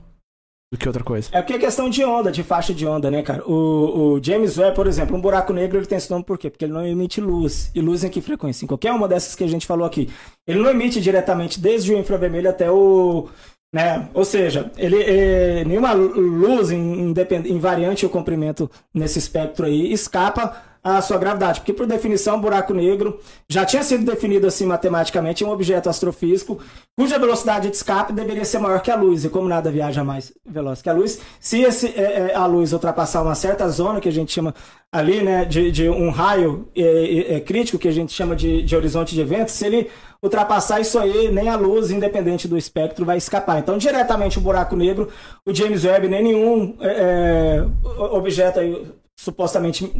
do 0.72 0.78
que 0.78 0.86
outra 0.86 1.02
coisa? 1.02 1.30
É 1.32 1.42
porque 1.42 1.54
é 1.54 1.58
questão 1.58 1.90
de 1.90 2.04
onda, 2.04 2.30
de 2.30 2.44
faixa 2.44 2.72
de 2.72 2.86
onda, 2.86 3.10
né, 3.10 3.24
cara? 3.24 3.44
O, 3.44 4.14
o 4.14 4.22
James 4.22 4.56
Webb, 4.56 4.76
por 4.76 4.86
exemplo, 4.86 5.16
um 5.16 5.20
buraco 5.20 5.52
negro 5.52 5.78
ele 5.78 5.86
tem 5.86 5.98
esse 5.98 6.10
nome 6.10 6.24
por 6.24 6.38
quê? 6.38 6.48
Porque 6.48 6.64
ele 6.64 6.72
não 6.72 6.86
emite 6.86 7.20
luz. 7.20 7.72
E 7.74 7.80
luz 7.80 8.04
em 8.04 8.08
que 8.08 8.20
frequência? 8.20 8.64
Em 8.64 8.68
qualquer 8.68 8.92
uma 8.92 9.08
dessas 9.08 9.34
que 9.34 9.42
a 9.42 9.48
gente 9.48 9.66
falou 9.66 9.84
aqui. 9.84 10.08
Ele 10.46 10.60
não 10.60 10.70
emite 10.70 11.00
diretamente 11.00 11.58
desde 11.60 11.92
o 11.92 11.98
infravermelho 11.98 12.48
até 12.48 12.70
o. 12.70 13.28
Né? 13.74 14.08
Ou 14.14 14.24
seja, 14.24 14.70
ele, 14.78 15.02
eh, 15.02 15.64
nenhuma 15.66 15.92
luz 15.92 16.70
invariante 16.70 18.06
o 18.06 18.08
comprimento 18.08 18.70
nesse 18.94 19.18
espectro 19.18 19.66
aí 19.66 19.92
escapa 19.92 20.62
a 20.84 21.00
sua 21.00 21.16
gravidade. 21.16 21.60
Porque, 21.60 21.72
por 21.72 21.86
definição, 21.86 22.38
buraco 22.38 22.74
negro 22.74 23.18
já 23.48 23.64
tinha 23.64 23.82
sido 23.82 24.04
definido 24.04 24.46
assim 24.46 24.66
matematicamente 24.66 25.42
um 25.42 25.48
objeto 25.48 25.88
astrofísico 25.88 26.60
cuja 26.94 27.18
velocidade 27.18 27.70
de 27.70 27.76
escape 27.76 28.12
deveria 28.12 28.44
ser 28.44 28.58
maior 28.58 28.80
que 28.82 28.90
a 28.90 28.96
luz. 28.96 29.24
E 29.24 29.30
como 29.30 29.48
nada 29.48 29.70
viaja 29.70 30.04
mais 30.04 30.30
veloz 30.44 30.82
que 30.82 30.90
a 30.90 30.92
luz, 30.92 31.18
se 31.40 31.62
esse, 31.62 31.86
é, 31.88 32.32
é, 32.32 32.34
a 32.34 32.44
luz 32.44 32.74
ultrapassar 32.74 33.22
uma 33.22 33.34
certa 33.34 33.66
zona 33.70 33.98
que 33.98 34.08
a 34.08 34.12
gente 34.12 34.30
chama 34.30 34.54
ali, 34.92 35.22
né, 35.22 35.44
de, 35.46 35.72
de 35.72 35.88
um 35.88 36.10
raio 36.10 36.68
é, 36.76 37.36
é, 37.36 37.40
crítico 37.40 37.78
que 37.78 37.88
a 37.88 37.92
gente 37.92 38.12
chama 38.12 38.36
de, 38.36 38.62
de 38.62 38.76
horizonte 38.76 39.14
de 39.14 39.22
eventos, 39.22 39.54
se 39.54 39.66
ele 39.66 39.90
ultrapassar 40.22 40.80
isso 40.80 40.98
aí, 40.98 41.30
nem 41.30 41.48
a 41.48 41.56
luz, 41.56 41.90
independente 41.90 42.46
do 42.46 42.56
espectro, 42.56 43.04
vai 43.04 43.16
escapar. 43.16 43.58
Então, 43.58 43.76
diretamente 43.76 44.38
o 44.38 44.40
buraco 44.40 44.76
negro, 44.76 45.08
o 45.44 45.52
James 45.52 45.84
Webb, 45.84 46.08
nem 46.08 46.22
nenhum 46.22 46.76
é, 46.80 47.64
objeto 48.12 48.60
aí, 48.60 48.86
supostamente 49.16 49.92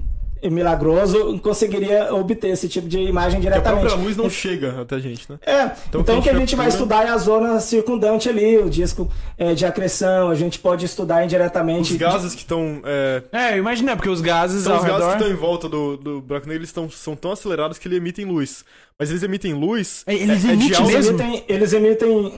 milagroso 0.51 1.39
conseguiria 1.41 2.15
obter 2.15 2.49
esse 2.49 2.69
tipo 2.69 2.89
de 2.89 2.99
imagem 2.99 3.41
diretamente. 3.41 3.85
a 3.85 3.89
própria 3.89 4.05
luz 4.05 4.17
não 4.17 4.29
chega 4.29 4.81
até 4.81 4.97
a 4.97 4.99
gente, 4.99 5.31
né? 5.31 5.39
É, 5.45 5.65
então, 5.89 6.01
então 6.01 6.19
o 6.19 6.23
que 6.23 6.31
a 6.31 6.39
gente 6.39 6.55
vai 6.55 6.69
estudar 6.69 7.07
é 7.07 7.11
a 7.11 7.17
zona 7.17 7.61
circundante 7.61 8.29
ali, 8.29 8.59
o 8.59 8.69
disco 8.69 9.11
é, 9.39 9.55
de 9.55 9.65
acreção, 9.65 10.31
a 10.31 10.35
gente 10.35 10.59
pode 10.59 10.85
estudar 10.85 11.25
indiretamente. 11.25 11.93
Os 11.93 11.99
gases 11.99 12.35
que 12.35 12.43
estão... 12.43 12.83
É, 12.85 13.23
é 13.33 13.59
imagina, 13.59 13.97
porque 13.97 14.09
os 14.09 14.21
gases 14.21 14.63
então, 14.63 14.75
ao 14.75 14.79
os 14.79 14.85
redor... 14.85 14.99
gases 14.99 15.15
que 15.15 15.23
estão 15.23 15.37
em 15.37 15.41
volta 15.41 15.69
do, 15.69 15.97
do 15.97 16.21
buraco 16.21 16.47
negro, 16.47 16.61
eles 16.61 16.73
tão, 16.73 16.91
são 16.91 17.17
tão 17.17 17.33
acelerados 17.33 17.79
que 17.79 17.89
eles 17.89 17.99
emitem 17.99 18.25
luz. 18.25 18.65
Mas 18.99 19.11
eles 19.11 19.23
emitem 19.23 19.55
luz... 19.55 20.05
Eles 20.07 20.45
é, 20.45 20.53
emitem 20.53 20.87
é 20.87 20.93
Eles 20.93 21.07
emitem... 21.09 21.45
Eles 21.49 21.73
emitem... 21.73 22.33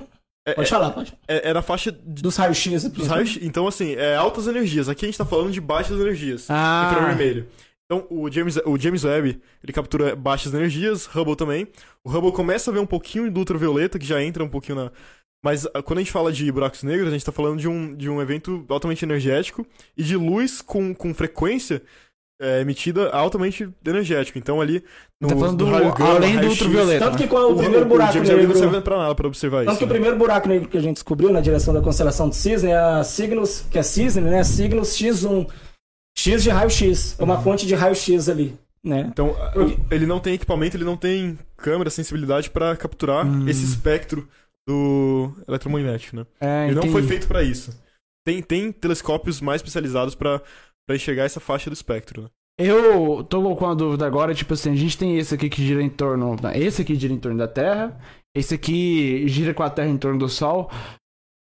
É, 0.47 0.55
pode 0.55 0.71
falar, 0.71 0.91
pode. 0.91 1.13
É, 1.27 1.51
é 1.51 1.53
na 1.53 1.61
faixa 1.61 1.91
de, 1.91 2.23
dos 2.23 2.37
raios-x. 2.37 2.85
Dos 2.85 3.09
raios 3.09 3.37
Então, 3.43 3.67
assim, 3.67 3.97
é 3.97 4.15
altas 4.15 4.47
energias. 4.47 4.89
Aqui 4.89 5.05
a 5.05 5.09
gente 5.09 5.19
tá 5.19 5.25
falando 5.25 5.51
de 5.51 5.61
baixas 5.61 5.99
energias. 5.99 6.47
Ah. 6.49 6.91
Infravermelho. 6.93 7.49
Então, 7.87 8.05
o 8.11 8.31
James, 8.31 8.57
o 8.65 8.77
James 8.77 9.05
Webb, 9.05 9.41
ele 9.63 9.73
captura 9.73 10.17
baixas 10.17 10.53
energias, 10.53 11.07
Hubble 11.07 11.37
também. 11.37 11.69
O 12.05 12.11
Hubble 12.11 12.33
começa 12.33 12.71
a 12.71 12.75
ver 12.75 12.81
um 12.81 12.87
pouquinho 12.87 13.31
do 13.31 13.39
ultravioleta, 13.39 13.99
que 13.99 14.07
já 14.07 14.23
entra 14.23 14.43
um 14.43 14.49
pouquinho 14.49 14.77
na... 14.77 14.91
Mas 15.45 15.67
ah, 15.67 15.83
quando 15.83 15.99
a 15.99 16.03
gente 16.03 16.11
fala 16.11 16.33
de 16.33 16.51
buracos 16.51 16.83
negros, 16.83 17.09
a 17.09 17.13
gente 17.13 17.25
tá 17.25 17.31
falando 17.31 17.61
de 17.61 17.69
um, 17.69 17.95
de 17.95 18.11
um 18.11 18.21
evento 18.21 18.65
altamente 18.69 19.05
energético 19.05 19.65
e 19.97 20.03
de 20.03 20.17
luz 20.17 20.61
com, 20.61 20.93
com 20.93 21.15
frequência 21.15 21.81
é, 22.43 22.61
emitida 22.61 23.11
altamente 23.11 23.69
energética. 23.87 24.37
Então, 24.37 24.61
ali... 24.61 24.83
No, 25.21 25.29
tá 25.29 25.37
falando 25.37 25.57
do, 25.57 25.67
raio 25.67 25.95
gama, 25.95 26.17
além 26.17 26.41
do 26.41 26.49
ultravioleta. 26.49 27.05
Tanto 27.05 27.17
que 27.17 27.23
né? 27.23 27.29
quando 27.29 27.53
o, 27.53 27.57
primeiro 27.57 27.87
o 27.87 27.89
buraco 27.89 28.13
James 28.15 28.29
Webb 28.29 28.43
não 28.43 28.49
negro... 28.49 28.63
serve 28.63 28.81
pra 28.81 28.99
nada 28.99 29.15
pra 29.15 29.29
observar 29.29 29.59
Tanto 29.59 29.71
isso. 29.71 29.79
que 29.79 29.85
o 29.85 29.87
né? 29.87 29.93
primeiro 29.93 30.17
buraco 30.17 30.49
negro 30.49 30.69
que 30.69 30.77
a 30.77 30.83
gente 30.83 30.95
descobriu 30.95 31.33
na 31.33 31.41
direção 31.41 31.73
da 31.73 31.81
constelação 31.81 32.29
do 32.29 32.35
Cisne 32.35 32.71
é 32.71 32.77
a 32.77 33.05
Cygnus, 33.05 33.65
que 33.71 33.79
é 33.79 33.83
Cisne, 33.85 34.23
né? 34.23 34.43
Cygnus 34.43 34.97
X1. 34.97 35.47
X 36.19 36.43
de 36.43 36.51
raio-x. 36.51 37.17
É 37.19 37.23
uma 37.25 37.41
fonte 37.41 37.67
de 37.67 37.75
raio-x 37.75 38.29
ali, 38.29 38.59
né? 38.83 39.07
Então, 39.13 39.29
o- 39.31 39.95
ele 39.95 40.07
não 40.07 40.19
tem 40.19 40.35
equipamento, 40.35 40.77
ele 40.77 40.85
não 40.85 40.97
tem 40.97 41.39
câmera, 41.57 41.91
sensibilidade 41.91 42.51
pra 42.51 42.75
capturar 42.77 43.27
Hum. 43.27 43.49
esse 43.49 43.65
espectro 43.65 44.27
do 44.67 45.33
eletromagnético, 45.47 46.17
né? 46.17 46.27
É, 46.41 46.65
Ele 46.67 46.75
não 46.75 46.79
entendi. 46.83 46.93
foi 46.93 47.03
feito 47.03 47.29
pra 47.29 47.43
isso. 47.43 47.71
Tem, 48.27 48.43
tem 48.43 48.73
telescópios 48.73 49.41
mais 49.41 49.61
especializados 49.61 50.15
pra 50.17 50.41
enxergar 50.91 51.25
essa 51.25 51.39
faixa 51.39 51.71
do 51.71 51.75
espectro, 51.75 52.23
né? 52.23 52.29
Eu 52.59 53.23
tô 53.29 53.55
com 53.55 53.65
uma 53.67 53.77
dúvida 53.77 54.07
agora, 54.07 54.35
tipo 54.35 54.55
assim, 54.55 54.73
a 54.73 54.75
gente 54.77 54.97
tem 54.97 55.19
esse 55.19 55.35
aqui 55.35 55.49
que 55.51 55.65
gira 55.65 55.83
em 55.83 55.91
torno. 55.91 56.35
Esse 56.55 56.83
aqui 56.83 56.95
gira 56.97 57.13
em 57.13 57.19
torno 57.19 57.37
da 57.39 57.47
Terra, 57.47 57.97
esse 58.35 58.55
aqui 58.55 59.29
gira 59.29 59.53
com 59.53 59.63
a 59.63 59.69
Terra 59.71 59.89
em 59.91 59.99
torno 59.99 60.19
do 60.19 60.29
Sol. 60.29 60.71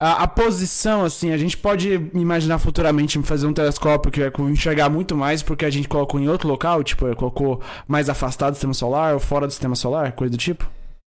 A, 0.03 0.25
a 0.25 0.27
posição, 0.27 1.05
assim, 1.05 1.31
a 1.31 1.37
gente 1.39 1.57
pode 1.57 1.93
imaginar 2.13 2.59
futuramente 2.59 3.23
fazer 3.23 3.47
um 3.47 3.53
telescópio 3.53 4.11
que 4.11 4.29
vai 4.29 4.51
enxergar 4.51 4.89
muito 4.89 5.17
mais 5.17 5.43
porque 5.45 5.65
a 5.65 5.71
gente 5.71 5.89
colocou 5.89 6.19
em 6.19 6.29
outro 6.29 6.49
local, 6.49 6.83
tipo, 6.83 7.15
colocou 7.15 7.63
mais 7.87 8.09
afastado 8.09 8.53
do 8.53 8.57
sistema 8.57 8.75
solar 8.75 9.15
ou 9.15 9.21
fora 9.21 9.47
do 9.47 9.51
sistema 9.53 9.77
solar, 9.77 10.11
coisa 10.13 10.33
do 10.33 10.37
tipo? 10.37 10.69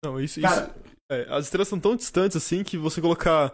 Não, 0.06 0.20
isso. 0.22 0.40
Cara- 0.40 0.70
isso 0.76 0.86
é, 1.12 1.28
as 1.30 1.46
estrelas 1.46 1.68
são 1.68 1.80
tão 1.80 1.96
distantes 1.96 2.36
assim 2.38 2.64
que 2.64 2.78
você 2.78 3.00
colocar 3.02 3.54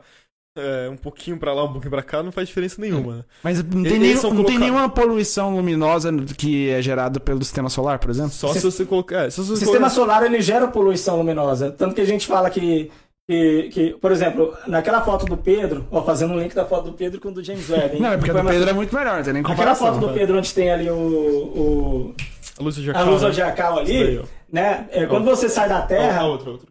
é, 0.58 0.90
um 0.90 0.98
pouquinho 0.98 1.38
pra 1.38 1.54
lá, 1.54 1.64
um 1.64 1.72
pouquinho 1.72 1.92
pra 1.92 2.04
cá, 2.04 2.22
não 2.22 2.32
faz 2.32 2.48
diferença 2.50 2.82
nenhuma, 2.82 3.18
né? 3.18 3.26
Mas 3.42 3.64
não 3.64 3.84
tem, 3.84 4.00
nenhum- 4.00 4.34
não 4.34 4.44
tem 4.44 4.60
nenhuma 4.60 4.90
poluição 4.90 5.56
luminosa 5.56 6.12
que 6.38 6.70
é 6.70 6.82
gerada 6.82 7.22
pelo 7.22 7.42
sistema 7.44 7.70
solar, 7.70 8.00
por 8.00 8.10
exemplo? 8.10 8.32
Só 8.32 8.52
se 8.54 8.60
você 8.62 8.86
colocar. 8.86 9.28
É, 9.28 9.30
se 9.30 9.40
O 9.40 9.44
sistema 9.46 9.72
colocar... 9.78 9.90
solar 9.90 10.24
ele 10.24 10.42
gera 10.42 10.68
poluição 10.68 11.16
luminosa. 11.18 11.72
Tanto 11.72 11.96
que 11.96 12.02
a 12.02 12.06
gente 12.06 12.28
fala 12.28 12.50
que, 12.50 12.92
que, 13.32 13.70
que, 13.70 13.90
por 13.94 14.12
exemplo, 14.12 14.54
naquela 14.68 15.02
foto 15.02 15.26
do 15.26 15.38
Pedro, 15.38 15.88
ó, 15.90 16.02
fazendo 16.04 16.34
um 16.34 16.40
link 16.40 16.54
da 16.54 16.66
foto 16.66 16.92
do 16.92 16.94
Pedro 16.98 17.22
com 17.22 17.30
o 17.30 17.32
do 17.32 17.42
James 17.42 17.70
Webb. 17.70 17.96
hein? 17.96 18.02
Não, 18.02 18.12
é 18.12 18.18
porque 18.18 18.30
a 18.32 18.34
do 18.34 18.44
mais- 18.44 18.58
Pedro 18.58 18.70
é 18.70 18.74
muito 18.74 18.94
melhor, 18.94 19.16
não 19.18 19.24
tem 19.24 19.32
nem 19.34 19.42
Aquela 19.42 19.56
comparação. 19.56 19.88
foto 19.94 20.00
do 20.08 20.14
Pedro 20.14 20.38
onde 20.38 20.54
tem 20.54 20.70
ali 20.70 20.90
o, 20.90 20.96
o- 20.96 22.16
A 22.60 22.64
luz 22.64 22.76
a 22.78 22.82
zodiacal. 22.82 23.06
luz 23.06 23.22
né? 23.24 23.30
Isso 23.30 24.04
daí, 24.04 24.18
ali, 24.18 24.22
né? 24.52 24.88
É, 24.92 25.06
quando 25.06 25.24
você 25.26 25.48
sai 25.48 25.70
da 25.70 25.82
Terra, 25.82 26.26
outra, 26.26 26.50
outra. 26.52 26.68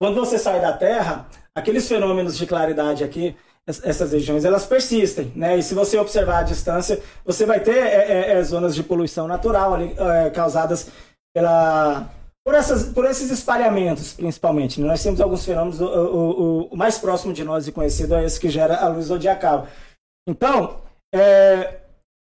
quando 0.00 0.14
você 0.16 0.38
sai 0.38 0.60
da 0.60 0.72
Terra, 0.72 1.26
aqueles 1.54 1.86
fenômenos 1.86 2.36
de 2.38 2.46
claridade 2.46 3.04
aqui, 3.04 3.36
es- 3.68 3.84
essas 3.84 4.12
regiões, 4.12 4.44
elas 4.46 4.64
persistem, 4.64 5.30
né? 5.36 5.58
E 5.58 5.62
se 5.62 5.74
você 5.74 5.98
observar 5.98 6.38
a 6.38 6.42
distância, 6.42 7.00
você 7.24 7.44
vai 7.44 7.60
ter 7.60 7.76
é, 7.76 8.30
é, 8.30 8.32
é, 8.38 8.42
zonas 8.42 8.74
de 8.74 8.82
poluição 8.82 9.28
natural 9.28 9.74
ali, 9.74 9.94
é, 9.96 10.30
causadas 10.30 10.90
pela 11.34 12.08
por, 12.44 12.54
essas, 12.54 12.84
por 12.92 13.04
esses 13.04 13.30
espalhamentos, 13.30 14.12
principalmente. 14.12 14.80
né? 14.80 14.86
Nós 14.88 15.02
temos 15.02 15.20
alguns 15.20 15.44
fenômenos, 15.44 15.80
o, 15.80 15.84
o- 15.86 16.68
o- 16.72 16.76
mais 16.76 16.98
próximo 16.98 17.32
de 17.32 17.44
nós 17.44 17.66
e 17.68 17.72
conhecido 17.72 18.14
é 18.14 18.24
esse 18.24 18.40
que 18.40 18.48
gera 18.50 18.76
a 18.76 18.88
luz 18.88 19.06
zodiacal. 19.06 19.66
Então, 20.28 20.80
é, 21.14 21.76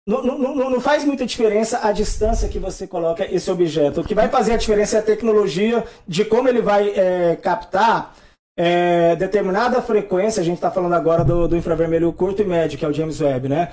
não, 0.08 0.24
não- 0.24 0.38
não- 0.56 0.70
não 0.70 0.82
faz 0.82 1.04
muita 1.04 1.26
diferença 1.26 1.80
a 1.86 1.92
distância 1.92 2.48
que 2.50 2.60
você 2.60 2.86
coloca 2.88 3.26
esse 3.26 3.50
objeto. 3.52 4.02
O 4.02 4.04
que 4.04 4.16
vai 4.16 4.30
fazer 4.30 4.54
a 4.54 4.58
diferença 4.58 4.98
é 4.98 5.00
a 5.00 5.04
tecnologia 5.04 5.84
de 6.08 6.24
como 6.24 6.48
ele 6.48 6.62
vai 6.62 6.90
é, 6.90 7.36
captar 7.36 8.16
é, 8.58 9.16
determinada 9.18 9.82
frequência. 9.82 10.40
A 10.42 10.44
gente 10.46 10.56
está 10.56 10.72
falando 10.72 10.94
agora 10.94 11.26
do, 11.26 11.48
do 11.48 11.58
infravermelho 11.58 12.14
curto 12.14 12.42
e 12.42 12.46
médio, 12.46 12.78
que 12.80 12.86
é 12.86 12.88
o 12.88 12.94
James 12.94 13.20
Webb, 13.20 13.50
né? 13.50 13.72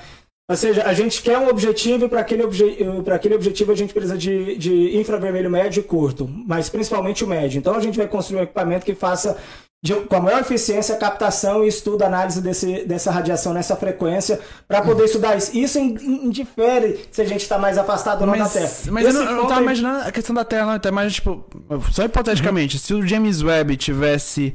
Ou 0.50 0.56
seja, 0.56 0.82
a 0.84 0.92
gente 0.92 1.22
quer 1.22 1.38
um 1.38 1.48
objetivo 1.48 2.04
e 2.06 2.08
para 2.08 2.20
aquele, 2.20 2.42
obje 2.42 2.76
aquele 3.14 3.34
objetivo 3.34 3.72
a 3.72 3.76
gente 3.76 3.94
precisa 3.94 4.18
de, 4.18 4.56
de 4.58 4.96
infravermelho 4.98 5.50
médio 5.50 5.80
e 5.80 5.84
curto, 5.84 6.28
mas 6.28 6.68
principalmente 6.68 7.24
o 7.24 7.26
médio. 7.28 7.58
Então 7.58 7.74
a 7.74 7.80
gente 7.80 7.96
vai 7.96 8.08
construir 8.08 8.40
um 8.40 8.42
equipamento 8.42 8.84
que 8.84 8.94
faça 8.94 9.36
de- 9.84 9.94
com 9.94 10.16
a 10.16 10.20
maior 10.20 10.40
eficiência 10.40 10.94
a 10.94 10.98
captação 10.98 11.64
e 11.64 11.68
estudo, 11.68 12.02
análise 12.02 12.40
desse, 12.42 12.84
dessa 12.84 13.10
radiação 13.10 13.54
nessa 13.54 13.76
frequência 13.76 14.38
para 14.68 14.82
poder 14.82 15.04
estudar 15.04 15.36
isso. 15.36 15.56
Isso 15.56 15.78
in- 15.78 15.94
in- 16.00 16.26
indifere 16.26 17.00
se 17.10 17.22
a 17.22 17.24
gente 17.24 17.40
está 17.42 17.56
mais 17.56 17.78
afastado 17.78 18.20
ou 18.22 18.26
não 18.26 18.36
da 18.36 18.48
Terra. 18.48 18.70
Mas, 18.90 19.04
eu 19.04 19.10
Esse 19.10 19.18
não, 19.20 19.24
eu 19.30 19.36
não 19.36 19.46
tava 19.46 19.60
aí- 19.60 19.62
imaginando 19.64 20.06
a 20.06 20.12
questão 20.12 20.34
da 20.34 20.44
Terra, 20.44 20.66
não. 20.66 20.72
Até 20.72 20.90
mais, 20.90 21.14
tipo, 21.14 21.44
só 21.92 22.04
hipoteticamente, 22.04 22.78
se 22.78 22.92
o 22.92 23.06
James 23.06 23.42
Webb 23.42 23.76
tivesse 23.76 24.54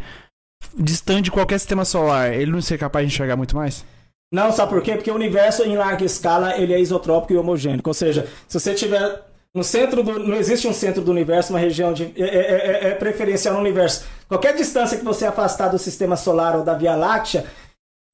distante 0.77 1.23
de 1.25 1.31
qualquer 1.31 1.57
sistema 1.59 1.85
solar, 1.85 2.33
ele 2.33 2.51
não 2.51 2.61
seria 2.61 2.79
capaz 2.79 3.07
de 3.07 3.13
enxergar 3.13 3.35
muito 3.35 3.55
mais? 3.55 3.83
Não, 4.31 4.51
sabe 4.51 4.71
por 4.71 4.81
quê? 4.81 4.93
Porque 4.93 5.09
o 5.11 5.15
universo 5.15 5.63
em 5.63 5.77
larga 5.77 6.03
escala 6.03 6.57
ele 6.57 6.73
é 6.73 6.79
isotrópico 6.79 7.33
e 7.33 7.37
homogêneo. 7.37 7.81
Ou 7.85 7.93
seja, 7.93 8.27
se 8.47 8.59
você 8.59 8.73
tiver 8.73 9.21
no 9.53 9.63
centro 9.63 10.03
do. 10.03 10.19
Não 10.19 10.35
existe 10.35 10.67
um 10.67 10.73
centro 10.73 11.01
do 11.01 11.11
universo, 11.11 11.53
uma 11.53 11.59
região 11.59 11.93
de. 11.93 12.13
É, 12.17 12.23
é- 12.23 12.27
é- 12.27 12.87
é 12.89 12.91
preferencial 12.95 13.53
no 13.53 13.61
universo. 13.61 14.03
Qualquer 14.27 14.53
distância 14.55 14.97
que 14.97 15.05
você 15.05 15.25
afastar 15.25 15.69
do 15.69 15.79
sistema 15.79 16.17
solar 16.17 16.57
ou 16.57 16.63
da 16.63 16.73
Via 16.73 16.95
Láctea, 16.95 17.45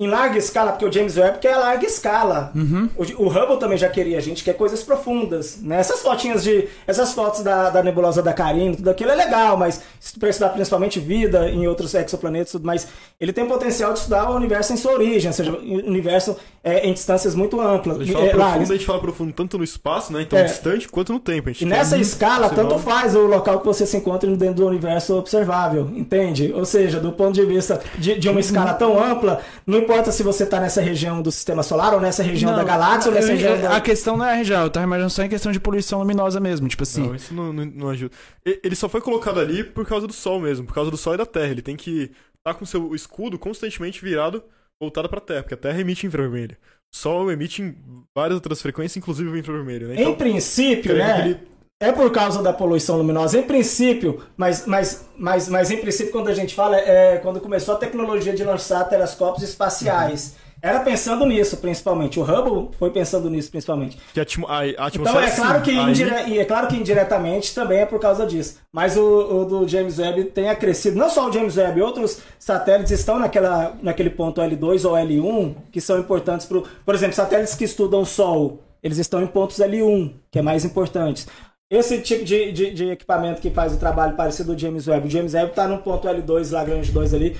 em 0.03 0.07
larga 0.07 0.37
escala, 0.37 0.71
porque 0.71 0.85
o 0.85 0.91
James 0.91 1.17
Webb 1.17 1.39
quer 1.39 1.53
a 1.53 1.59
larga 1.59 1.85
escala. 1.85 2.51
O, 2.95 3.23
o 3.23 3.27
Hubble 3.27 3.57
também 3.57 3.77
já 3.77 3.89
queria, 3.89 4.17
a 4.17 4.21
gente 4.21 4.43
quer 4.43 4.53
coisas 4.53 4.83
profundas. 4.83 5.59
Né? 5.61 5.77
Essas 5.79 6.01
fotinhas 6.01 6.43
de. 6.43 6.67
Essas 6.87 7.13
fotos 7.13 7.41
da, 7.41 7.69
da 7.69 7.83
nebulosa 7.83 8.21
da 8.21 8.33
Carina, 8.33 8.75
tudo 8.75 8.89
aquilo 8.89 9.11
é 9.11 9.15
legal, 9.15 9.57
mas 9.57 9.81
para 10.19 10.29
estudar 10.29 10.49
principalmente 10.49 10.99
vida 10.99 11.49
em 11.49 11.67
outros 11.67 11.93
exoplanetas, 11.93 12.51
tudo 12.51 12.65
mais, 12.65 12.87
ele 13.19 13.33
tem 13.33 13.45
potencial 13.45 13.93
de 13.93 13.99
estudar 13.99 14.29
o 14.29 14.35
universo 14.35 14.73
em 14.73 14.77
sua 14.77 14.93
origem, 14.93 15.29
ou 15.29 15.33
seja, 15.33 15.51
o 15.51 15.87
universo 15.87 16.35
é, 16.63 16.87
em 16.87 16.93
distâncias 16.93 17.35
muito 17.35 17.59
amplas. 17.59 17.99
A 17.99 18.03
gente 18.03 18.13
fala 18.13 18.25
é, 18.25 18.29
profundo, 18.29 18.61
a 18.61 18.75
gente 18.75 18.85
fala 18.85 18.99
profundo 18.99 19.33
tanto 19.33 19.57
no 19.57 19.63
espaço, 19.63 20.13
né? 20.13 20.21
Então 20.21 20.39
É. 20.39 20.43
distante, 20.43 20.87
quanto 20.87 21.13
no 21.13 21.19
tempo. 21.19 21.49
A 21.49 21.51
gente 21.51 21.63
E 21.63 21.65
nessa 21.65 21.97
escala, 21.97 22.49
tanto 22.49 22.77
faz 22.79 23.15
o 23.15 23.21
local 23.21 23.59
que 23.59 23.65
você 23.65 23.85
se 23.85 23.97
encontra 23.97 24.29
dentro 24.35 24.55
do 24.55 24.67
universo 24.67 25.15
observável, 25.17 25.89
entende? 25.95 26.51
Ou 26.55 26.65
seja, 26.65 26.99
do 26.99 27.11
ponto 27.11 27.33
de 27.33 27.45
vista 27.45 27.81
de, 27.97 28.17
de 28.17 28.29
uma 28.29 28.39
escala 28.39 28.73
tão 28.73 29.01
ampla, 29.01 29.41
não 29.65 29.79
importa 29.79 29.92
se 30.11 30.23
você 30.23 30.43
está 30.43 30.59
nessa 30.59 30.81
região 30.81 31.21
do 31.21 31.31
sistema 31.31 31.61
solar 31.63 31.93
ou 31.93 31.99
nessa 31.99 32.23
região 32.23 32.51
Não, 32.51 32.57
da 32.57 32.63
galáxia 32.63 33.09
ou 33.09 33.15
nessa 33.15 33.27
eu- 33.29 33.35
região 33.35 33.55
eu- 33.55 33.61
da... 33.61 33.75
A 33.77 33.81
questão 33.81 34.17
não 34.17 34.25
é 34.25 34.31
a 34.31 34.35
região, 34.35 34.63
eu 34.63 34.69
tava 34.69 34.85
imaginando 34.85 35.11
só 35.11 35.23
em 35.23 35.29
questão 35.29 35.51
de 35.51 35.59
poluição 35.59 35.99
luminosa 35.99 36.39
mesmo. 36.39 36.67
Tipo 36.67 36.83
assim, 36.83 37.07
Não, 37.07 37.15
isso 37.15 37.33
não, 37.33 37.53
não, 37.53 37.65
não 37.65 37.89
ajuda. 37.89 38.13
Ele 38.45 38.75
só 38.75 38.87
foi 38.89 39.01
colocado 39.01 39.39
ali 39.39 39.63
por 39.63 39.85
causa 39.85 40.07
do 40.07 40.13
Sol 40.13 40.39
mesmo, 40.39 40.65
por 40.65 40.73
causa 40.73 40.89
do 40.91 40.97
Sol 40.97 41.13
e 41.13 41.17
da 41.17 41.25
Terra. 41.25 41.49
Ele 41.51 41.61
tem 41.61 41.75
que 41.75 42.11
estar 42.37 42.53
com 42.57 42.65
seu 42.65 42.93
escudo 42.95 43.37
constantemente 43.39 44.01
virado, 44.03 44.43
voltado 44.81 45.07
pra 45.07 45.21
Terra, 45.21 45.43
porque 45.43 45.53
a 45.53 45.57
Terra 45.57 45.79
emite 45.79 46.05
infravermelho. 46.07 46.55
O 46.93 46.97
Sol 46.97 47.31
emite 47.31 47.61
em 47.61 47.75
várias 48.15 48.35
outras 48.35 48.61
frequências, 48.61 48.97
inclusive 48.97 49.29
o 49.29 49.37
infravermelho, 49.37 49.87
né? 49.87 50.01
Em 50.03 50.13
princípio, 50.13 50.95
né? 50.95 51.21
ele- 51.25 51.52
É 51.83 51.91
por 51.91 52.09
causa 52.11 52.41
da 52.41 52.53
poluição 52.53 52.97
luminosa, 52.97 53.37
em 53.37 53.43
princípio, 53.43 54.21
mas, 54.37 54.65
mas, 54.65 55.05
mas, 55.17 55.49
mas 55.49 55.69
em 55.71 55.77
princípio, 55.77 56.11
quando 56.11 56.29
a 56.29 56.33
gente 56.33 56.55
fala, 56.55 56.77
é 56.77 57.17
quando 57.17 57.39
começou 57.41 57.75
a 57.75 57.77
tecnologia 57.77 58.33
de 58.33 58.43
lançar 58.43 58.83
telescópios 58.85 59.43
espaciais. 59.43 60.35
era 60.61 60.79
pensando 60.79 61.25
nisso, 61.25 61.57
principalmente. 61.57 62.17
O 62.21 62.23
Hubble 62.23 62.69
foi 62.79 62.89
pensando 62.89 63.29
nisso, 63.29 63.51
principalmente. 63.51 63.97
Que 64.13 64.19
a, 64.21 64.23
a- 64.23 64.87
Então 65.01 65.19
é 65.19 65.29
claro, 65.31 65.61
que 65.61 65.71
aí- 66.15 66.39
é 66.39 66.45
claro 66.45 66.67
que 66.67 66.75
indiretamente 66.77 67.53
também 67.53 67.79
é 67.79 67.85
por 67.85 67.99
causa 67.99 68.25
disso. 68.25 68.59
Mas 68.71 68.95
o, 68.95 69.01
o 69.41 69.45
do 69.45 69.67
James 69.67 69.99
Webb 69.99 70.23
tem 70.25 70.49
acrescido. 70.49 70.97
Não 70.97 71.09
só 71.09 71.27
o 71.27 71.33
James 71.33 71.57
Webb, 71.57 71.81
outros 71.81 72.19
satélites 72.39 72.93
estão 72.93 73.19
naquela, 73.19 73.75
naquele 73.81 74.09
ponto 74.09 74.39
L2 74.39 74.85
ou 74.89 74.95
L1 74.95 75.53
que 75.69 75.81
são 75.81 75.99
importantes 75.99 76.45
para 76.47 76.61
Por 76.85 76.95
exemplo, 76.95 77.13
satélites 77.13 77.55
que 77.55 77.65
estudam 77.65 77.99
o 78.03 78.05
Sol, 78.05 78.63
eles 78.81 78.97
estão 78.97 79.21
em 79.21 79.27
pontos 79.27 79.57
L1, 79.57 80.13
que 80.31 80.39
é 80.39 80.41
mais 80.41 80.63
importantes. 80.63 81.27
Esse 81.73 81.99
tipo 82.01 82.23
de, 82.23 82.51
de, 82.51 82.71
de 82.73 82.89
equipamento 82.91 83.41
que 83.41 83.49
faz 83.49 83.73
o 83.73 83.77
trabalho 83.79 84.15
parecido 84.15 84.53
do 84.53 84.59
James 84.59 84.87
Webb. 84.87 85.07
O 85.07 85.09
James 85.09 85.33
Webb 85.33 85.49
está 85.49 85.67
no 85.67 85.79
ponto 85.79 86.07
L2, 86.07 86.51
Lagrange 86.51 86.91
2 86.91 87.13
ali, 87.15 87.35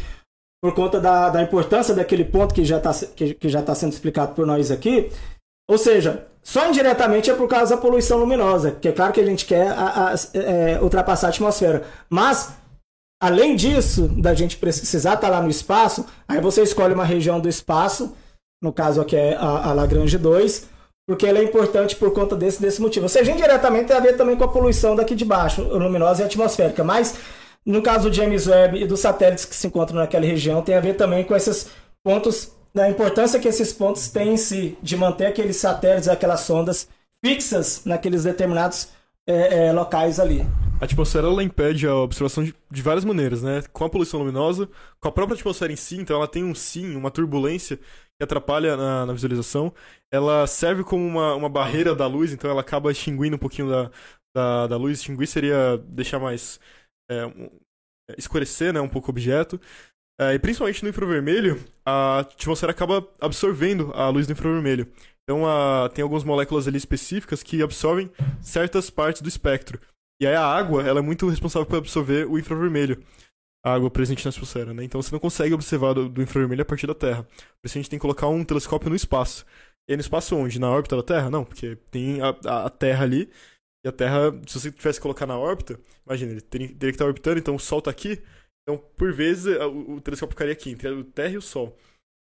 por 0.63 0.73
conta 0.73 0.99
da, 0.99 1.29
da 1.29 1.41
importância 1.43 1.93
daquele 1.93 2.25
ponto 2.25 2.53
que 2.53 2.65
já 2.65 2.77
está 2.77 2.93
que, 3.15 3.35
que 3.35 3.47
já 3.49 3.61
tá 3.61 3.75
sendo 3.75 3.93
explicado 3.93 4.33
por 4.33 4.47
nós 4.47 4.71
aqui. 4.71 5.11
Ou 5.69 5.77
seja, 5.77 6.25
só 6.41 6.67
indiretamente 6.67 7.29
é 7.29 7.35
por 7.35 7.47
causa 7.47 7.75
da 7.75 7.81
poluição 7.81 8.17
luminosa, 8.17 8.71
que 8.71 8.87
é 8.87 8.91
claro 8.91 9.13
que 9.13 9.21
a 9.21 9.25
gente 9.25 9.45
quer 9.45 9.67
a- 9.69 10.09
a- 10.13 10.37
é, 10.37 10.81
ultrapassar 10.81 11.27
a 11.27 11.29
atmosfera. 11.29 11.83
Mas, 12.09 12.53
além 13.21 13.55
disso, 13.55 14.07
da 14.19 14.33
gente 14.33 14.57
precisar 14.57 15.13
estar 15.13 15.29
lá 15.29 15.41
no 15.41 15.49
espaço, 15.49 16.05
aí 16.27 16.41
você 16.41 16.63
escolhe 16.63 16.93
uma 16.93 17.05
região 17.05 17.39
do 17.39 17.47
espaço, 17.47 18.13
no 18.61 18.73
caso 18.73 18.99
aqui 18.99 19.15
é 19.15 19.35
a, 19.35 19.69
a 19.69 19.73
Lagrange 19.73 20.17
2, 20.17 20.67
porque 21.05 21.25
ela 21.25 21.39
é 21.39 21.43
importante 21.43 21.95
por 21.95 22.11
conta 22.13 22.35
desse, 22.35 22.61
desse 22.61 22.81
motivo. 22.81 23.05
Ou 23.05 23.09
seja, 23.09 23.31
indiretamente 23.31 23.87
tem 23.87 23.97
a 23.97 23.99
ver 23.99 24.15
também 24.15 24.35
com 24.35 24.43
a 24.43 24.47
poluição 24.47 24.95
daqui 24.95 25.15
de 25.15 25.25
baixo, 25.25 25.61
luminosa 25.61 26.21
e 26.21 26.25
atmosférica. 26.25 26.83
Mas, 26.83 27.15
no 27.65 27.81
caso 27.81 28.09
do 28.09 28.15
James 28.15 28.47
Webb 28.47 28.81
e 28.81 28.87
dos 28.87 29.01
satélites 29.01 29.45
que 29.45 29.55
se 29.55 29.67
encontram 29.67 29.97
naquela 29.97 30.25
região, 30.25 30.61
tem 30.61 30.75
a 30.75 30.81
ver 30.81 30.95
também 30.95 31.23
com 31.23 31.35
esses 31.35 31.69
pontos, 32.03 32.51
da 32.73 32.89
importância 32.89 33.39
que 33.39 33.47
esses 33.47 33.71
pontos 33.71 34.09
têm 34.09 34.33
em 34.33 34.37
si, 34.37 34.77
de 34.81 34.97
manter 34.97 35.27
aqueles 35.27 35.57
satélites, 35.57 36.07
aquelas 36.07 36.41
sondas 36.41 36.87
fixas 37.23 37.83
naqueles 37.85 38.23
determinados 38.23 38.89
é, 39.27 39.67
é, 39.67 39.71
locais 39.71 40.19
ali. 40.19 40.45
A 40.81 40.85
atmosfera 40.85 41.27
ela 41.27 41.43
impede 41.43 41.87
a 41.87 41.95
observação 41.95 42.43
de, 42.43 42.53
de 42.69 42.81
várias 42.81 43.05
maneiras, 43.05 43.41
né? 43.41 43.63
Com 43.71 43.85
a 43.85 43.89
poluição 43.89 44.19
luminosa, 44.19 44.67
com 44.99 45.07
a 45.07 45.11
própria 45.11 45.35
atmosfera 45.35 45.71
em 45.71 45.77
si, 45.77 45.97
então 45.97 46.17
ela 46.17 46.27
tem 46.27 46.43
um 46.43 46.53
sim, 46.53 46.95
uma 46.95 47.09
turbulência 47.09 47.79
que 48.19 48.23
atrapalha 48.23 48.77
na, 48.77 49.05
na 49.05 49.13
visualização. 49.13 49.73
Ela 50.11 50.45
serve 50.47 50.83
como 50.83 51.05
uma, 51.05 51.35
uma 51.35 51.49
barreira 51.49 51.95
da 51.95 52.07
luz, 52.07 52.31
então 52.31 52.49
ela 52.49 52.61
acaba 52.61 52.91
extinguindo 52.91 53.35
um 53.35 53.39
pouquinho 53.39 53.69
da, 53.69 53.91
da, 54.35 54.67
da 54.67 54.77
luz. 54.77 54.99
Extinguir 54.99 55.27
seria 55.27 55.77
deixar 55.87 56.19
mais. 56.19 56.59
é, 57.09 57.25
um- 57.25 57.49
escurecer 58.17 58.73
né, 58.73 58.81
um 58.81 58.89
pouco 58.89 59.07
o 59.07 59.11
objeto. 59.11 59.59
É, 60.19 60.33
e 60.33 60.39
principalmente 60.39 60.83
no 60.83 60.89
infravermelho, 60.89 61.63
a 61.85 62.19
atmosfera 62.19 62.71
acaba 62.71 63.07
absorvendo 63.19 63.91
a 63.95 64.09
luz 64.09 64.27
do 64.27 64.33
infravermelho. 64.33 64.91
Então 65.23 65.47
a- 65.47 65.89
tem 65.93 66.03
algumas 66.03 66.23
moléculas 66.23 66.67
ali 66.67 66.77
específicas 66.77 67.41
que 67.41 67.61
absorvem 67.63 68.11
certas 68.41 68.89
partes 68.89 69.21
do 69.21 69.29
espectro. 69.29 69.79
E 70.21 70.27
aí 70.27 70.35
a 70.35 70.45
água, 70.45 70.83
ela 70.83 70.99
é 70.99 71.01
muito 71.01 71.27
responsável 71.27 71.65
por 71.65 71.77
absorver 71.77 72.27
o 72.27 72.37
infravermelho. 72.37 73.01
Água 73.63 73.89
presente 73.89 74.25
na 74.25 74.29
atmosfera, 74.29 74.73
né? 74.73 74.83
Então 74.83 75.01
você 75.01 75.11
não 75.11 75.19
consegue 75.19 75.53
observar 75.53 75.93
do, 75.93 76.09
do 76.09 76.21
infravermelho 76.21 76.61
a 76.61 76.65
partir 76.65 76.87
da 76.87 76.93
Terra. 76.95 77.23
Por 77.23 77.65
isso 77.67 77.77
a 77.77 77.81
gente 77.81 77.89
tem 77.89 77.97
que 77.97 78.01
colocar 78.01 78.27
um 78.27 78.43
telescópio 78.43 78.89
no 78.89 78.95
espaço. 78.95 79.45
E 79.87 79.93
aí 79.93 79.97
no 79.97 80.01
espaço 80.01 80.35
onde? 80.35 80.59
Na 80.59 80.69
órbita 80.69 80.95
da 80.97 81.03
Terra? 81.03 81.29
Não, 81.29 81.45
porque 81.45 81.75
tem 81.91 82.21
a, 82.21 82.29
a- 82.45 82.65
a 82.65 82.69
Terra 82.69 83.03
ali. 83.03 83.29
E 83.85 83.89
a 83.89 83.91
Terra, 83.91 84.31
se 84.47 84.59
você 84.59 84.71
tivesse 84.71 84.99
que 84.99 85.03
colocar 85.03 85.25
na 85.27 85.37
órbita, 85.37 85.79
imagina, 86.05 86.31
ele 86.31 86.41
teria, 86.41 86.67
teria 86.69 86.79
que 86.91 86.95
estar 86.95 87.05
orbitando, 87.05 87.39
então 87.39 87.55
o 87.55 87.59
Sol 87.59 87.81
tá 87.81 87.91
aqui. 87.91 88.21
Então, 88.63 88.77
por 88.97 89.13
vezes, 89.13 89.45
o, 89.57 89.95
o 89.95 90.01
telescópio 90.01 90.33
ficaria 90.35 90.53
aqui, 90.53 90.71
entre 90.71 90.87
a 90.87 91.03
Terra 91.13 91.33
e 91.33 91.37
o 91.37 91.41
Sol. 91.41 91.77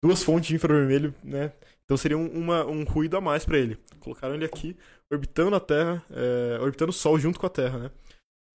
Duas 0.04 0.24
fontes 0.24 0.48
de 0.50 0.56
infravermelho, 0.56 1.14
né? 1.24 1.54
Então 1.86 1.98
seria 1.98 2.18
um, 2.18 2.28
uma- 2.28 2.66
um 2.66 2.84
ruído 2.84 3.18
a 3.18 3.22
mais 3.22 3.46
pra 3.46 3.58
ele. 3.58 3.78
Colocaram 4.00 4.36
ele 4.36 4.46
aqui, 4.46 4.78
orbitando 5.12 5.56
a 5.56 5.60
Terra, 5.60 6.04
é, 6.12 6.60
orbitando 6.62 6.92
o 6.92 6.94
Sol 6.94 7.20
junto 7.20 7.40
com 7.40 7.46
a 7.46 7.50
Terra, 7.50 7.80
né? 7.80 7.92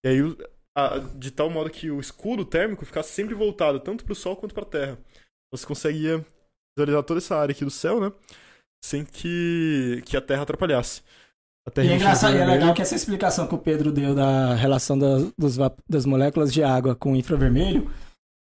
E 0.05 0.09
aí, 0.09 0.21
a- 0.77 0.99
de 1.17 1.31
tal 1.31 1.49
modo 1.51 1.71
que 1.71 1.91
o 1.91 1.99
escudo 2.01 2.45
térmico 2.45 2.85
ficasse 2.85 3.11
sempre 3.11 3.35
voltado, 3.35 3.81
tanto 3.81 4.05
pro 4.05 4.15
Sol 4.15 4.37
quanto 4.37 4.55
pra 4.55 4.65
Terra. 4.65 4.99
Você 5.53 5.67
conseguia 5.67 6.25
visualizar 6.77 7.03
toda 7.03 7.19
essa 7.19 7.37
área 7.37 7.53
aqui 7.53 7.65
do 7.65 7.71
céu, 7.71 8.01
né? 8.01 8.13
Sem 8.85 9.05
que, 9.05 10.03
que 10.05 10.17
a 10.17 10.21
Terra 10.21 10.43
atrapalhasse. 10.43 11.03
A 11.67 11.71
Terra 11.71 11.87
E 11.89 11.93
é 11.93 11.97
engraçado, 11.97 12.37
e 12.37 12.39
é 12.39 12.45
legal 12.45 12.75
que 12.75 12.83
essa 12.83 12.95
explicação 12.95 13.47
que 13.49 13.55
o 13.55 13.59
Pedro 13.59 13.91
deu 13.91 14.15
da 14.15 14.55
relação 14.55 14.97
das, 14.99 15.33
dos 15.37 15.57
das 15.89 16.05
moléculas 16.07 16.53
de 16.53 16.63
água 16.63 16.95
com 16.95 17.13
o 17.13 17.17
infravermelho 17.17 17.91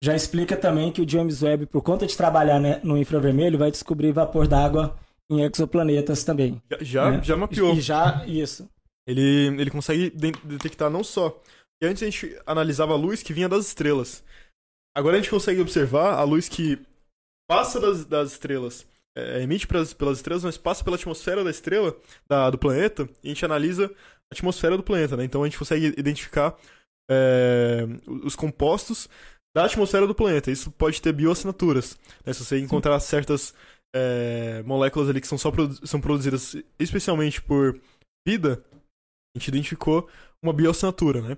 já 0.04 0.16
explica 0.16 0.58
também 0.58 0.92
que 0.92 1.02
o 1.02 1.08
James 1.08 1.42
Webb, 1.42 1.68
por 1.68 1.82
conta 1.82 2.06
de 2.06 2.18
trabalhar 2.18 2.60
né, 2.60 2.82
no 2.84 2.98
infravermelho, 2.98 3.58
vai 3.58 3.72
descobrir 3.72 4.12
vapor 4.12 4.48
d'água 4.48 4.98
em 5.32 5.42
exoplanetas 5.44 6.24
também. 6.26 6.62
Já, 6.70 6.78
já, 6.82 7.12
né? 7.12 7.24
já 7.24 7.38
mapeou. 7.38 7.74
E 7.74 7.80
já, 7.80 8.26
isso. 8.28 8.68
Ele, 9.08 9.48
ele 9.62 9.70
consegue 9.72 10.10
de- 10.10 10.34
detectar 10.44 10.90
não 10.90 11.04
só. 11.04 11.40
E 11.84 11.86
antes 11.86 12.02
a 12.02 12.06
gente 12.06 12.40
analisava 12.46 12.94
a 12.94 12.98
luz 12.98 13.22
que 13.22 13.34
vinha 13.34 13.50
das 13.50 13.68
estrelas. 13.68 14.24
Agora 14.96 15.18
a 15.18 15.20
gente 15.20 15.30
consegue 15.30 15.60
observar 15.60 16.14
a 16.14 16.24
luz 16.24 16.48
que 16.48 16.80
passa 17.50 17.80
das, 17.80 18.06
das 18.06 18.32
estrelas, 18.32 18.88
é, 19.18 19.42
emite 19.42 19.68
pras, 19.68 19.94
pelas 19.94 20.20
estrelas, 20.20 20.44
mas 20.44 20.58
passa 20.58 20.84
pela 20.84 20.96
atmosfera 20.96 21.44
da 21.44 21.50
estrela, 21.50 21.96
da- 22.28 22.50
do 22.50 22.58
planeta, 22.58 23.10
e 23.22 23.28
a 23.28 23.30
gente 23.34 23.44
analisa 23.44 23.88
a 23.88 24.34
atmosfera 24.34 24.78
do 24.78 24.84
planeta, 24.84 25.18
né? 25.18 25.26
Então 25.26 25.44
a 25.44 25.46
gente 25.46 25.58
consegue 25.58 25.88
identificar 25.98 26.58
é, 27.12 27.82
os 28.24 28.36
compostos 28.36 29.10
da 29.56 29.66
atmosfera 29.66 30.08
do 30.08 30.16
planeta. 30.16 30.50
Isso 30.50 30.72
pode 30.72 31.02
ter 31.02 31.12
bioassinaturas. 31.12 31.98
Né? 32.26 32.32
Se 32.32 32.46
você 32.46 32.60
encontrar 32.60 32.98
certas 33.02 33.54
é, 33.94 34.64
moléculas 34.64 35.10
ali 35.10 35.20
que 35.20 35.28
são, 35.28 35.38
só 35.38 35.52
produ- 35.52 35.86
são 35.86 36.00
produzidas 36.00 36.56
especialmente 36.80 37.42
por 37.42 37.78
vida, 38.26 38.64
a 39.36 39.40
gente 39.40 39.50
identificou 39.50 40.10
uma 40.42 40.54
bioassinatura, 40.54 41.22
né? 41.22 41.38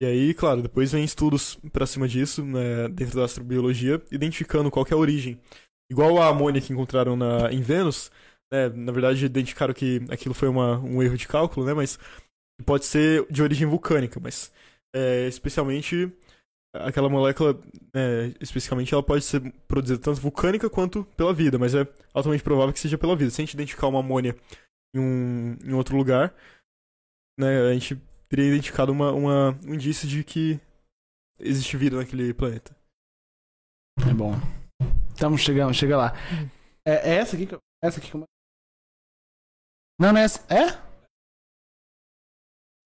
E 0.00 0.06
aí, 0.06 0.32
claro, 0.32 0.62
depois 0.62 0.92
vem 0.92 1.02
estudos 1.02 1.56
pra 1.72 1.86
cima 1.86 2.06
disso, 2.06 2.44
né, 2.44 2.88
dentro 2.88 3.16
da 3.16 3.24
astrobiologia, 3.24 4.00
identificando 4.12 4.70
qual 4.70 4.86
é 4.88 4.94
a 4.94 4.96
origem. 4.96 5.40
Igual 5.90 6.22
a 6.22 6.28
amônia 6.28 6.60
que 6.60 6.72
encontraram 6.72 7.16
na, 7.16 7.52
em 7.52 7.60
Vênus, 7.60 8.10
né, 8.52 8.68
na 8.68 8.92
verdade 8.92 9.24
identificaram 9.26 9.74
que 9.74 10.00
aquilo 10.08 10.34
foi 10.34 10.48
uma, 10.48 10.78
um 10.78 11.02
erro 11.02 11.16
de 11.16 11.26
cálculo, 11.26 11.66
né, 11.66 11.74
mas 11.74 11.98
pode 12.64 12.84
ser 12.84 13.26
de 13.30 13.42
origem 13.42 13.66
vulcânica, 13.66 14.20
mas 14.20 14.52
é, 14.94 15.26
especialmente 15.26 16.12
aquela 16.74 17.08
molécula, 17.08 17.58
né, 17.92 18.34
especificamente 18.40 18.94
ela 18.94 19.02
pode 19.02 19.24
ser 19.24 19.40
produzida 19.66 19.98
tanto 19.98 20.20
vulcânica 20.20 20.70
quanto 20.70 21.04
pela 21.16 21.34
vida, 21.34 21.58
mas 21.58 21.74
é 21.74 21.88
altamente 22.14 22.44
provável 22.44 22.72
que 22.72 22.80
seja 22.80 22.98
pela 22.98 23.16
vida. 23.16 23.30
Se 23.30 23.40
a 23.40 23.44
gente 23.44 23.54
identificar 23.54 23.88
uma 23.88 24.00
amônia 24.00 24.36
em 24.94 25.00
um, 25.00 25.56
em 25.64 25.72
outro 25.72 25.96
lugar, 25.96 26.34
né, 27.38 27.68
a 27.68 27.72
gente 27.72 28.00
teria 28.28 28.46
identificado 28.46 28.92
uma, 28.92 29.12
uma, 29.12 29.58
um 29.66 29.74
indício 29.74 30.06
de 30.08 30.22
que 30.22 30.60
existe 31.38 31.76
vida 31.76 31.96
naquele 31.96 32.32
planeta. 32.34 32.76
É 34.08 34.14
bom. 34.14 34.34
Estamos 35.10 35.40
chegando, 35.40 35.74
chega 35.74 35.96
lá. 35.96 36.12
É, 36.84 37.12
é 37.12 37.14
essa 37.16 37.34
aqui 37.34 37.46
que 37.46 37.54
eu. 37.54 37.58
Essa 37.82 37.98
aqui 37.98 38.10
que 38.10 38.16
eu. 38.16 38.24
Não, 40.00 40.12
não 40.12 40.20
é 40.20 40.24
essa. 40.24 40.44
É? 40.52 40.88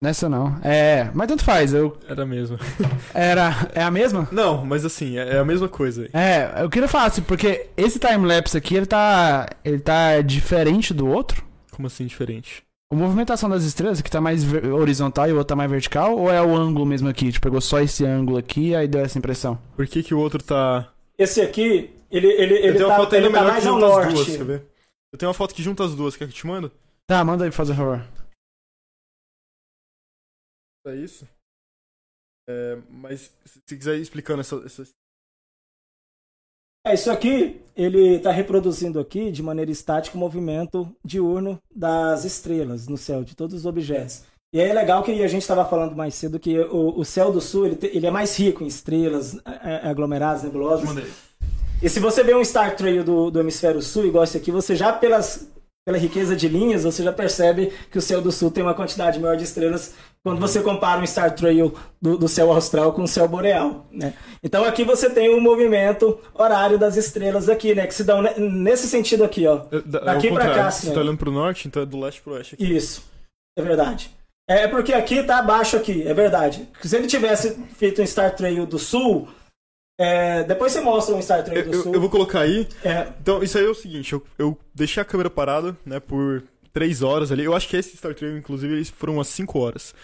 Nessa 0.03 0.29
não. 0.29 0.59
É. 0.65 1.13
Mas 1.15 1.29
tanto 1.29 1.45
faz. 1.45 1.73
Eu. 1.73 1.97
Era 2.09 2.27
mesmo. 2.27 2.59
Era. 3.15 3.53
É 3.73 3.83
a 3.83 3.91
mesma? 3.91 4.29
Não, 4.33 4.65
mas 4.65 4.85
assim, 4.85 5.17
é, 5.17 5.37
é 5.37 5.39
a 5.39 5.45
mesma 5.45 5.69
coisa. 5.69 6.09
É, 6.13 6.63
eu 6.63 6.69
queria 6.69 6.89
falar 6.89 7.05
assim, 7.05 7.23
porque 7.23 7.69
esse 7.77 8.01
timelapse 8.01 8.57
aqui, 8.57 8.75
ele 8.75 8.87
tá. 8.87 9.49
Ele 9.65 9.79
tá 9.79 10.21
diferente 10.21 10.93
do 10.93 11.07
outro. 11.07 11.45
Como 11.71 11.87
assim 11.87 12.05
diferente? 12.07 12.65
A 12.93 12.95
movimentação 12.95 13.49
das 13.49 13.63
estrelas, 13.63 14.03
que 14.03 14.11
tá 14.11 14.21
mais 14.21 14.43
horizontal 14.53 15.27
e 15.27 15.33
o 15.33 15.37
outro 15.37 15.49
tá 15.49 15.57
mais 15.57 15.71
vertical, 15.71 16.15
ou 16.15 16.31
é 16.31 16.43
o 16.43 16.55
ângulo 16.55 16.85
mesmo 16.85 17.09
aqui? 17.09 17.33
Tipo, 17.33 17.45
pegou 17.45 17.59
só 17.59 17.81
esse 17.81 18.05
ângulo 18.05 18.37
aqui 18.37 18.69
e 18.69 18.77
aí 18.77 18.87
deu 18.87 19.01
essa 19.01 19.19
impressão? 19.19 19.57
Por 19.75 19.87
que, 19.87 20.03
que 20.03 20.13
o 20.13 20.19
outro 20.19 20.43
tá. 20.43 20.93
Esse 21.17 21.41
aqui, 21.41 21.91
ele, 22.11 22.27
ele, 22.27 22.53
eu 22.53 22.65
ele 22.65 22.73
tenho 22.75 22.89
uma 22.89 22.95
tá, 22.95 23.01
foto 23.01 23.15
ele 23.17 23.31
tá 23.31 23.33
melhor 23.33 23.51
mais 23.51 23.63
que 23.63 23.69
ao 23.71 23.79
norte. 23.79 24.13
duas, 24.13 24.37
quer 24.37 24.45
ver? 24.45 24.67
Eu 25.11 25.19
tenho 25.19 25.29
uma 25.29 25.35
foto 25.35 25.55
que 25.55 25.63
junta 25.63 25.85
as 25.85 25.95
duas, 25.95 26.17
quer 26.17 26.27
que 26.27 26.33
eu 26.33 26.37
te 26.37 26.47
mando? 26.47 26.71
Tá, 27.07 27.25
manda 27.25 27.45
aí, 27.45 27.51
por 27.51 27.65
favor. 27.65 28.07
É 30.87 30.95
isso? 30.95 31.27
É, 32.47 32.77
mas 32.91 33.35
se 33.47 33.75
quiser 33.75 33.97
ir 33.97 34.03
explicando 34.03 34.43
essa, 34.43 34.57
essa. 34.67 34.87
É, 36.85 36.95
isso 36.95 37.11
aqui, 37.13 37.61
ele 37.77 38.17
está 38.17 38.33
reproduzindo 38.33 38.99
aqui 38.99 39.31
de 39.31 39.41
maneira 39.41 39.71
estática 39.71 40.17
o 40.17 40.21
movimento 40.21 40.89
diurno 41.05 41.61
das 41.75 42.25
estrelas 42.25 42.89
no 42.89 42.97
céu, 42.97 43.23
de 43.23 43.37
todos 43.37 43.55
os 43.55 43.67
objetos. 43.67 44.25
E 44.53 44.61
é 44.61 44.73
legal 44.73 45.03
que 45.03 45.23
a 45.23 45.29
gente 45.29 45.43
estava 45.43 45.65
falando 45.65 45.95
mais 45.95 46.15
cedo 46.15 46.41
que 46.41 46.59
o, 46.59 46.99
o 46.99 47.05
céu 47.05 47.33
do 47.33 47.41
sul 47.41 47.67
ele, 47.67 47.79
ele 47.83 48.07
é 48.07 48.11
mais 48.11 48.37
rico 48.37 48.65
em 48.65 48.67
estrelas, 48.67 49.37
é, 49.45 49.87
é, 49.87 49.89
aglomeradas, 49.89 50.43
nebulosas. 50.43 50.91
E 51.81 51.89
se 51.89 52.01
você 52.01 52.25
vê 52.25 52.35
um 52.35 52.45
Star 52.45 52.77
Trail 52.77 53.05
do, 53.05 53.31
do 53.31 53.41
hemisfério 53.41 53.81
sul, 53.81 54.05
igual 54.05 54.25
esse 54.25 54.37
aqui, 54.37 54.51
você 54.51 54.75
já 54.75 54.93
pelas 54.93 55.49
pela 55.85 55.99
riqueza 55.99 56.37
de 56.37 56.49
linhas, 56.49 56.85
você 56.85 57.03
já 57.03 57.13
percebe 57.13 57.73
que 57.91 57.99
o 57.99 58.03
céu 58.03 58.23
do 58.23 58.31
sul 58.31 58.51
tem 58.53 58.63
uma 58.63 58.75
quantidade 58.75 59.19
maior 59.19 59.37
de 59.37 59.43
estrelas 59.45 59.95
quando 60.25 60.41
você 60.41 60.63
compara 60.63 61.01
um 61.01 61.07
Star 61.07 61.35
Trail 61.35 61.75
do, 62.01 62.17
do 62.17 62.29
céu 62.29 62.53
austral 62.53 62.93
com 62.93 63.03
o 63.03 63.09
céu 63.09 63.27
boreal, 63.27 63.87
né? 63.91 64.15
Então 64.43 64.65
aqui 64.65 64.85
você 64.85 65.11
tem 65.11 65.29
o 65.29 65.39
um 65.39 65.41
movimento 65.41 66.19
horário 66.33 66.79
das 66.79 66.97
estrelas 66.97 67.49
aqui, 67.49 67.75
né? 67.75 67.87
Que 67.87 67.95
se 67.95 68.05
dão 68.05 68.23
nesse 68.23 68.87
sentido 68.87 69.25
aqui, 69.25 69.47
ó. 69.47 69.63
É, 69.73 69.81
Daqui 69.81 70.29
é 70.29 70.33
para 70.33 70.55
cá, 70.55 70.67
assim. 70.69 70.89
Você 70.89 70.95
tá 70.95 71.01
olhando 71.01 71.19
pro 71.19 71.33
norte, 71.33 71.67
então 71.67 71.83
é 71.83 71.87
do 71.87 71.99
leste 71.99 72.23
pro 72.23 72.35
oeste. 72.35 72.55
Aqui. 72.55 72.77
Isso, 72.77 73.05
é 73.59 73.63
verdade. 73.63 74.11
É 74.49 74.69
porque 74.69 74.93
aqui 74.93 75.23
tá 75.23 75.39
abaixo 75.39 75.77
aqui, 75.77 76.07
é 76.07 76.15
verdade. 76.15 76.69
Se 76.83 76.97
ele 76.97 77.07
tivesse 77.07 77.57
feito 77.77 78.01
um 78.01 78.07
Star 78.07 78.35
Trail 78.35 78.65
do 78.67 78.79
sul, 78.79 79.29
é, 79.99 80.45
depois 80.45 80.73
você 80.73 80.81
mostra 80.81 81.15
um 81.15 81.23
Star 81.23 81.45
Trail 81.45 81.65
do 81.65 81.73
eu, 81.73 81.83
sul. 81.83 81.95
Eu 81.95 82.01
vou 82.01 82.11
colocar 82.11 82.41
aí. 82.41 82.69
É. 82.85 83.09
Então, 83.21 83.43
isso 83.43 83.59
aí 83.59 83.65
é 83.65 83.69
o 83.69 83.75
seguinte, 83.75 84.13
eu, 84.13 84.23
eu 84.39 84.59
deixei 84.75 85.01
a 85.01 85.07
câmera 85.07 85.31
parada, 85.31 85.77
né, 85.85 85.99
por 85.99 86.45
três 86.73 87.03
horas 87.03 87.31
ali. 87.31 87.45
Eu 87.45 87.55
acho 87.55 87.69
que 87.69 87.77
esse 87.77 87.97
Star 87.97 88.15
Trail, 88.15 88.37
inclusive, 88.37 88.73
eles 88.75 88.91
foram 88.91 89.15
umas 89.15 89.29
cinco 89.29 89.59
horas. 89.59 89.95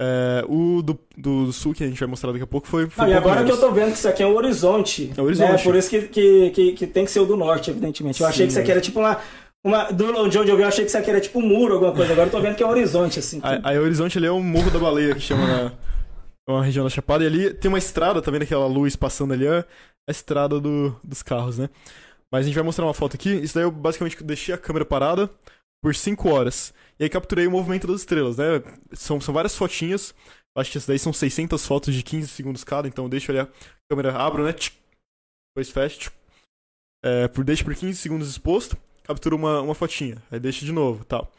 É, 0.00 0.44
o 0.48 0.80
do, 0.80 0.96
do 1.16 1.52
sul, 1.52 1.74
que 1.74 1.82
a 1.82 1.88
gente 1.88 1.98
vai 1.98 2.08
mostrar 2.08 2.30
daqui 2.30 2.44
a 2.44 2.46
pouco, 2.46 2.68
foi. 2.68 2.88
foi 2.88 3.04
Não, 3.04 3.10
um 3.10 3.14
e 3.14 3.18
agora 3.18 3.36
que 3.38 3.44
menos. 3.44 3.60
eu 3.60 3.68
tô 3.68 3.74
vendo 3.74 3.90
que 3.90 3.98
isso 3.98 4.08
aqui 4.08 4.22
é 4.22 4.26
um 4.26 4.36
horizonte. 4.36 5.12
É 5.16 5.20
um 5.20 5.24
horizonte. 5.24 5.50
Né? 5.50 5.62
Por 5.62 5.74
isso 5.74 5.90
que, 5.90 6.02
que, 6.02 6.50
que, 6.50 6.72
que 6.72 6.86
tem 6.86 7.04
que 7.04 7.10
ser 7.10 7.20
o 7.20 7.26
do 7.26 7.36
norte, 7.36 7.70
evidentemente. 7.70 8.20
Eu 8.20 8.28
achei 8.28 8.44
Sim. 8.44 8.46
que 8.46 8.50
isso 8.52 8.60
aqui 8.60 8.70
era 8.70 8.80
tipo 8.80 9.00
uma. 9.00 9.18
uma 9.64 9.90
do, 9.90 10.28
de 10.28 10.38
onde 10.38 10.50
eu 10.50 10.56
vi, 10.56 10.62
eu 10.62 10.68
achei 10.68 10.84
que 10.84 10.90
isso 10.90 10.98
aqui 10.98 11.10
era 11.10 11.20
tipo 11.20 11.40
um 11.40 11.46
muro, 11.46 11.74
alguma 11.74 11.92
coisa. 11.92 12.12
Agora 12.12 12.28
eu 12.28 12.30
tô 12.30 12.40
vendo 12.40 12.54
que 12.54 12.62
é 12.62 12.66
um 12.66 12.70
horizonte, 12.70 13.18
assim. 13.18 13.40
Aí, 13.42 13.60
aí 13.64 13.78
o 13.78 13.82
horizonte 13.82 14.18
ali 14.18 14.28
é 14.28 14.30
o 14.30 14.40
Morro 14.40 14.70
da 14.70 14.78
Baleia, 14.78 15.14
que 15.14 15.20
chama 15.20 15.46
na, 15.46 15.72
é 16.48 16.52
uma 16.52 16.62
região 16.62 16.84
da 16.84 16.90
Chapada. 16.90 17.24
E 17.24 17.26
ali 17.26 17.52
tem 17.54 17.68
uma 17.68 17.78
estrada, 17.78 18.22
tá 18.22 18.30
vendo 18.30 18.42
aquela 18.42 18.68
luz 18.68 18.94
passando 18.94 19.32
ali? 19.32 19.46
É 19.46 19.64
a 20.08 20.10
estrada 20.12 20.60
do, 20.60 20.94
dos 21.02 21.24
carros, 21.24 21.58
né? 21.58 21.68
Mas 22.30 22.42
a 22.42 22.46
gente 22.46 22.54
vai 22.54 22.62
mostrar 22.62 22.84
uma 22.84 22.94
foto 22.94 23.16
aqui. 23.16 23.30
Isso 23.30 23.54
daí 23.54 23.64
eu 23.64 23.70
basicamente 23.70 24.22
deixei 24.22 24.54
a 24.54 24.58
câmera 24.58 24.84
parada 24.84 25.28
por 25.82 25.94
5 25.94 26.28
horas. 26.28 26.72
E 26.98 27.04
aí 27.04 27.10
capturei 27.10 27.46
o 27.46 27.50
movimento 27.50 27.86
das 27.86 28.00
estrelas, 28.00 28.36
né? 28.36 28.62
São, 28.92 29.20
são 29.20 29.32
várias 29.32 29.56
fotinhas. 29.56 30.14
Acho 30.56 30.72
que 30.72 30.78
isso 30.78 30.88
daí 30.88 30.98
são 30.98 31.12
600 31.12 31.64
fotos 31.64 31.94
de 31.94 32.02
15 32.02 32.28
segundos 32.28 32.64
cada. 32.64 32.88
Então 32.88 33.08
deixo 33.08 33.30
ali 33.30 33.40
a 33.40 33.48
câmera, 33.90 34.16
abro, 34.16 34.44
né? 34.44 34.52
Depois 34.52 35.70
fecho. 35.70 36.12
É, 37.04 37.28
por, 37.28 37.44
deixo 37.44 37.64
por 37.64 37.74
15 37.74 37.96
segundos 37.96 38.28
exposto. 38.28 38.76
Capturo 39.04 39.36
uma, 39.36 39.60
uma 39.60 39.74
fotinha. 39.74 40.22
Aí 40.30 40.40
deixo 40.40 40.64
de 40.64 40.72
novo, 40.72 41.04
tal. 41.04 41.32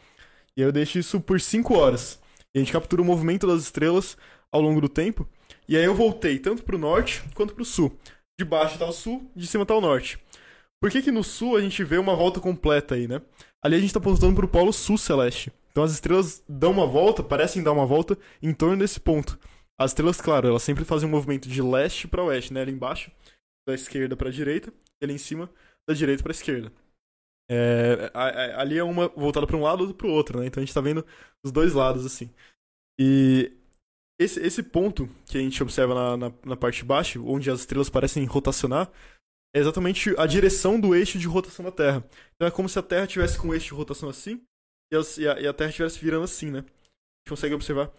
E 0.55 0.61
aí 0.61 0.67
eu 0.67 0.71
deixo 0.71 0.97
isso 0.97 1.19
por 1.19 1.39
5 1.39 1.77
horas. 1.77 2.19
E 2.53 2.59
a 2.59 2.59
gente 2.59 2.71
captura 2.71 3.01
o 3.01 3.05
movimento 3.05 3.45
das 3.45 3.63
estrelas 3.63 4.17
ao 4.51 4.61
longo 4.61 4.81
do 4.81 4.89
tempo. 4.89 5.27
E 5.67 5.77
aí 5.77 5.83
eu 5.83 5.93
voltei 5.93 6.39
tanto 6.39 6.63
pro 6.63 6.77
norte 6.77 7.23
quanto 7.35 7.53
pro 7.53 7.63
sul. 7.65 7.95
De 8.39 8.45
baixo 8.45 8.79
tá 8.79 8.85
o 8.85 8.91
sul, 8.91 9.29
de 9.35 9.45
cima 9.45 9.65
tá 9.65 9.75
o 9.75 9.81
norte. 9.81 10.17
Por 10.81 10.89
que 10.89 11.01
que 11.01 11.11
no 11.11 11.23
sul 11.23 11.57
a 11.57 11.61
gente 11.61 11.83
vê 11.83 11.97
uma 11.97 12.15
volta 12.15 12.39
completa 12.39 12.95
aí, 12.95 13.07
né? 13.07 13.21
Ali 13.63 13.75
a 13.75 13.79
gente 13.79 13.93
tá 13.93 13.99
apontando 13.99 14.35
pro 14.35 14.47
polo 14.47 14.71
sul 14.71 14.97
celeste. 14.97 15.51
Então 15.71 15.83
as 15.83 15.91
estrelas 15.91 16.43
dão 16.47 16.71
uma 16.71 16.85
volta, 16.87 17.23
parecem 17.23 17.61
dar 17.63 17.71
uma 17.71 17.85
volta 17.85 18.17
em 18.41 18.53
torno 18.53 18.77
desse 18.77 18.99
ponto. 18.99 19.37
As 19.79 19.91
estrelas, 19.91 20.19
claro, 20.19 20.47
elas 20.47 20.63
sempre 20.63 20.83
fazem 20.83 21.07
um 21.07 21.11
movimento 21.11 21.47
de 21.47 21.61
leste 21.61 22.07
para 22.07 22.23
oeste, 22.23 22.53
né? 22.53 22.61
Ali 22.61 22.71
embaixo, 22.71 23.11
da 23.67 23.73
esquerda 23.73 24.15
para 24.15 24.29
direita, 24.31 24.73
e 25.01 25.05
ali 25.05 25.13
em 25.13 25.17
cima, 25.17 25.49
da 25.87 25.93
direita 25.95 26.21
para 26.23 26.31
esquerda. 26.31 26.71
É, 27.49 28.11
a- 28.13 28.27
a- 28.29 28.61
ali 28.61 28.77
é 28.77 28.83
uma 28.83 29.07
voltada 29.09 29.47
para 29.47 29.55
um 29.57 29.61
lado, 29.61 29.81
outra 29.81 29.95
para 29.95 30.07
o 30.07 30.11
outro, 30.11 30.39
né? 30.39 30.45
Então 30.47 30.61
a 30.61 30.65
gente 30.65 30.73
tá 30.73 30.81
vendo 30.81 31.05
os 31.43 31.51
dois 31.51 31.73
lados 31.73 32.05
assim. 32.05 32.29
E 32.99 33.51
esse, 34.19 34.39
esse 34.41 34.61
ponto 34.61 35.07
que 35.27 35.37
a 35.37 35.41
gente 35.41 35.61
observa 35.63 35.95
na, 35.95 36.17
na, 36.29 36.33
na 36.45 36.57
parte 36.57 36.77
de 36.79 36.85
baixo, 36.85 37.23
onde 37.25 37.49
as 37.49 37.61
estrelas 37.61 37.89
parecem 37.89 38.25
rotacionar, 38.25 38.91
é 39.55 39.59
exatamente 39.59 40.13
a 40.17 40.25
direção 40.25 40.79
do 40.79 40.93
eixo 40.95 41.17
de 41.17 41.27
rotação 41.27 41.65
da 41.65 41.71
Terra. 41.71 42.03
Então 42.35 42.47
é 42.47 42.51
como 42.51 42.69
se 42.69 42.77
a 42.77 42.83
Terra 42.83 43.07
tivesse 43.07 43.37
com 43.37 43.47
um 43.49 43.53
eixo 43.53 43.67
de 43.67 43.73
rotação 43.73 44.09
assim 44.09 44.41
e, 44.91 44.95
a, 45.27 45.39
e 45.39 45.47
a 45.47 45.53
Terra 45.53 45.69
estivesse 45.69 45.99
virando 45.99 46.23
assim, 46.23 46.51
né? 46.51 46.59
A 46.59 46.61
gente 46.61 47.29
consegue 47.29 47.55
observar 47.55 47.91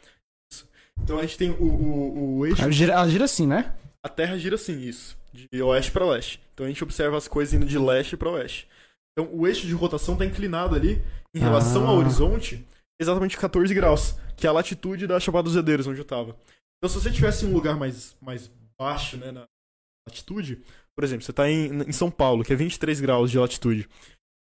isso. 0.52 0.68
Então 1.02 1.18
a 1.18 1.22
gente 1.22 1.36
tem 1.36 1.50
o, 1.50 1.64
o, 1.64 2.38
o 2.38 2.46
eixo. 2.46 2.62
Ela 2.62 2.72
gira, 2.72 2.92
ela 2.92 3.08
gira 3.08 3.24
assim, 3.24 3.46
né? 3.46 3.74
A 4.04 4.08
Terra 4.08 4.38
gira 4.38 4.54
assim, 4.54 4.80
isso. 4.80 5.18
De 5.32 5.62
oeste 5.62 5.92
para 5.92 6.04
leste. 6.08 6.40
Então 6.54 6.66
a 6.66 6.68
gente 6.68 6.82
observa 6.82 7.16
as 7.16 7.28
coisas 7.28 7.54
indo 7.54 7.66
de 7.66 7.78
leste 7.78 8.16
para 8.16 8.30
oeste. 8.30 8.68
Então 9.12 9.32
o 9.32 9.46
eixo 9.46 9.66
de 9.66 9.72
rotação 9.74 10.14
está 10.14 10.24
inclinado 10.24 10.74
ali 10.74 11.02
em 11.34 11.38
relação 11.38 11.86
Ah. 11.86 11.90
ao 11.90 11.96
horizonte, 11.96 12.66
exatamente 13.00 13.36
14 13.36 13.72
graus, 13.74 14.14
que 14.36 14.46
é 14.46 14.50
a 14.50 14.52
latitude 14.52 15.06
da 15.06 15.20
Chapada 15.20 15.44
dos 15.44 15.54
Veadeiros, 15.54 15.86
onde 15.86 16.00
eu 16.00 16.04
tava. 16.04 16.36
Então 16.78 16.88
se 16.88 16.94
você 17.00 17.10
tivesse 17.10 17.44
em 17.44 17.48
um 17.48 17.52
lugar 17.52 17.76
mais, 17.76 18.16
mais 18.20 18.50
baixo, 18.78 19.16
né, 19.16 19.30
na 19.30 19.46
latitude, 20.08 20.62
por 20.96 21.04
exemplo, 21.04 21.24
você 21.24 21.30
está 21.30 21.48
em, 21.48 21.82
em 21.88 21.92
São 21.92 22.10
Paulo, 22.10 22.44
que 22.44 22.52
é 22.52 22.56
23 22.56 23.00
graus 23.00 23.30
de 23.30 23.38
latitude. 23.38 23.88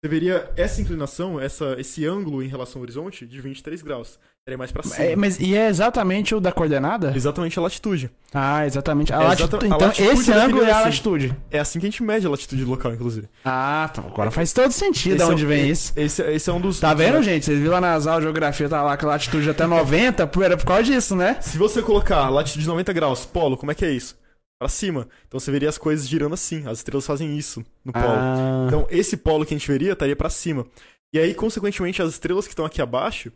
Você 0.04 0.10
veria 0.10 0.52
essa 0.58 0.82
inclinação, 0.82 1.40
essa, 1.40 1.76
esse 1.80 2.06
ângulo 2.06 2.44
em 2.44 2.48
relação 2.48 2.80
ao 2.80 2.84
horizonte 2.84 3.26
de 3.26 3.40
23 3.40 3.82
graus. 3.82 4.20
Seria 4.46 4.58
mais 4.58 4.70
para 4.70 4.84
cima. 4.84 4.98
É, 4.98 5.16
mas, 5.16 5.40
e 5.40 5.56
é 5.56 5.70
exatamente 5.70 6.36
o 6.36 6.42
da 6.42 6.52
coordenada? 6.52 7.14
Exatamente 7.16 7.58
a 7.58 7.62
latitude. 7.62 8.12
Ah, 8.34 8.66
exatamente. 8.66 9.14
A 9.14 9.24
É 9.24 9.32
exata- 9.32 9.58
a 9.64 9.66
Então, 9.66 9.78
latitude 9.80 10.10
esse 10.20 10.32
ângulo 10.34 10.64
é 10.64 10.72
a 10.72 10.76
assim. 10.76 10.84
latitude. 10.84 11.38
É 11.50 11.60
assim 11.60 11.80
que 11.80 11.86
a 11.86 11.90
gente 11.90 12.04
mede 12.04 12.28
a 12.28 12.30
latitude 12.30 12.66
do 12.66 12.70
local, 12.72 12.94
inclusive. 12.94 13.30
Ah, 13.46 13.90
tá. 13.94 14.02
Agora 14.02 14.30
faz 14.30 14.52
todo 14.52 14.70
sentido 14.74 15.16
de 15.16 15.22
Esse 15.22 15.24
é 15.24 15.34
onde 15.34 15.46
um- 15.46 15.48
vem 15.48 15.70
isso. 15.70 15.94
Esse, 15.96 16.22
esse 16.24 16.50
é 16.50 16.52
um 16.54 16.60
dos. 16.60 16.82
Tá 16.82 16.94
vendo, 16.94 17.24
gente? 17.24 17.46
Vocês 17.46 17.58
viram 17.58 17.72
lá 17.72 17.80
nas 17.80 18.06
aulas 18.06 18.20
de 18.24 18.26
geografia, 18.26 18.68
tá 18.68 18.84
lá 18.84 18.98
que 18.98 19.06
a 19.06 19.08
latitude 19.08 19.50
até 19.50 19.66
90, 19.66 20.28
pô, 20.28 20.44
era 20.44 20.58
por 20.58 20.66
causa 20.66 20.84
disso, 20.84 21.16
né? 21.16 21.38
Se 21.40 21.58
você 21.58 21.82
colocar 21.82 22.28
latitude 22.28 22.64
de 22.64 22.68
90 22.68 22.92
graus, 22.92 23.26
polo, 23.26 23.56
como 23.56 23.72
é 23.72 23.76
que 23.76 23.86
é 23.86 23.92
isso? 23.92 24.22
Pra 24.64 24.70
cima. 24.70 25.10
Então 25.28 25.42
você 25.42 25.52
veria 25.52 25.68
as 25.68 25.78
coisas 25.78 26.08
girando 26.08 26.32
assim. 26.32 26.66
As 26.66 26.78
estrelas 26.78 27.06
fazem 27.06 27.38
isso 27.38 27.66
no 27.84 27.92
polo. 27.92 28.06
Ah, 28.08 28.64
Então 28.66 28.88
esse 28.90 29.18
polo 29.18 29.46
que 29.46 29.54
a 29.54 29.58
gente 29.58 29.70
veria 29.70 29.92
estaria 29.92 30.16
pra 30.16 30.30
cima. 30.30 30.66
E 31.14 31.20
aí, 31.20 31.34
consequentemente, 31.34 32.02
as 32.02 32.12
estrelas 32.12 32.46
que 32.48 32.54
estão 32.54 32.64
aqui 32.64 32.82
abaixo, 32.82 33.30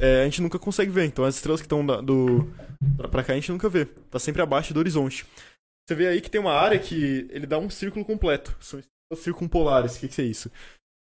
é, 0.00 0.22
a 0.22 0.24
gente 0.24 0.42
nunca 0.42 0.58
consegue 0.58 0.90
ver. 0.90 1.04
Então 1.04 1.24
as 1.24 1.36
estrelas 1.36 1.60
que 1.60 1.66
estão 1.66 1.86
do 1.86 2.48
pra 3.12 3.22
cá 3.22 3.32
a 3.32 3.36
gente 3.36 3.52
nunca 3.52 3.68
vê. 3.68 3.84
Tá 3.84 4.18
sempre 4.18 4.42
abaixo 4.42 4.74
do 4.74 4.80
horizonte. 4.80 5.24
Você 5.88 5.94
vê 5.94 6.08
aí 6.08 6.20
que 6.20 6.28
tem 6.28 6.40
uma 6.40 6.52
área 6.52 6.80
que 6.80 7.28
ele 7.30 7.46
dá 7.46 7.58
um 7.58 7.70
círculo 7.70 8.04
completo. 8.04 8.52
São 8.58 8.80
estrelas 8.80 9.22
circumpolares. 9.22 9.94
O 9.96 10.00
que, 10.00 10.08
que 10.08 10.20
é 10.20 10.24
isso? 10.24 10.50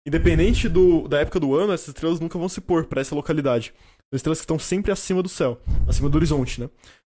Independente 0.07 0.69
do, 0.69 1.07
da 1.07 1.21
época 1.21 1.39
do 1.39 1.55
ano, 1.55 1.73
essas 1.73 1.87
estrelas 1.87 2.19
nunca 2.19 2.37
vão 2.37 2.47
se 2.47 2.61
pôr 2.61 2.85
pra 2.85 3.01
essa 3.01 3.15
localidade. 3.15 3.73
São 4.11 4.17
estrelas 4.17 4.37
que 4.37 4.43
estão 4.43 4.59
sempre 4.59 4.91
acima 4.91 5.23
do 5.23 5.29
céu, 5.29 5.59
acima 5.87 6.09
do 6.09 6.15
horizonte, 6.15 6.61
né? 6.61 6.69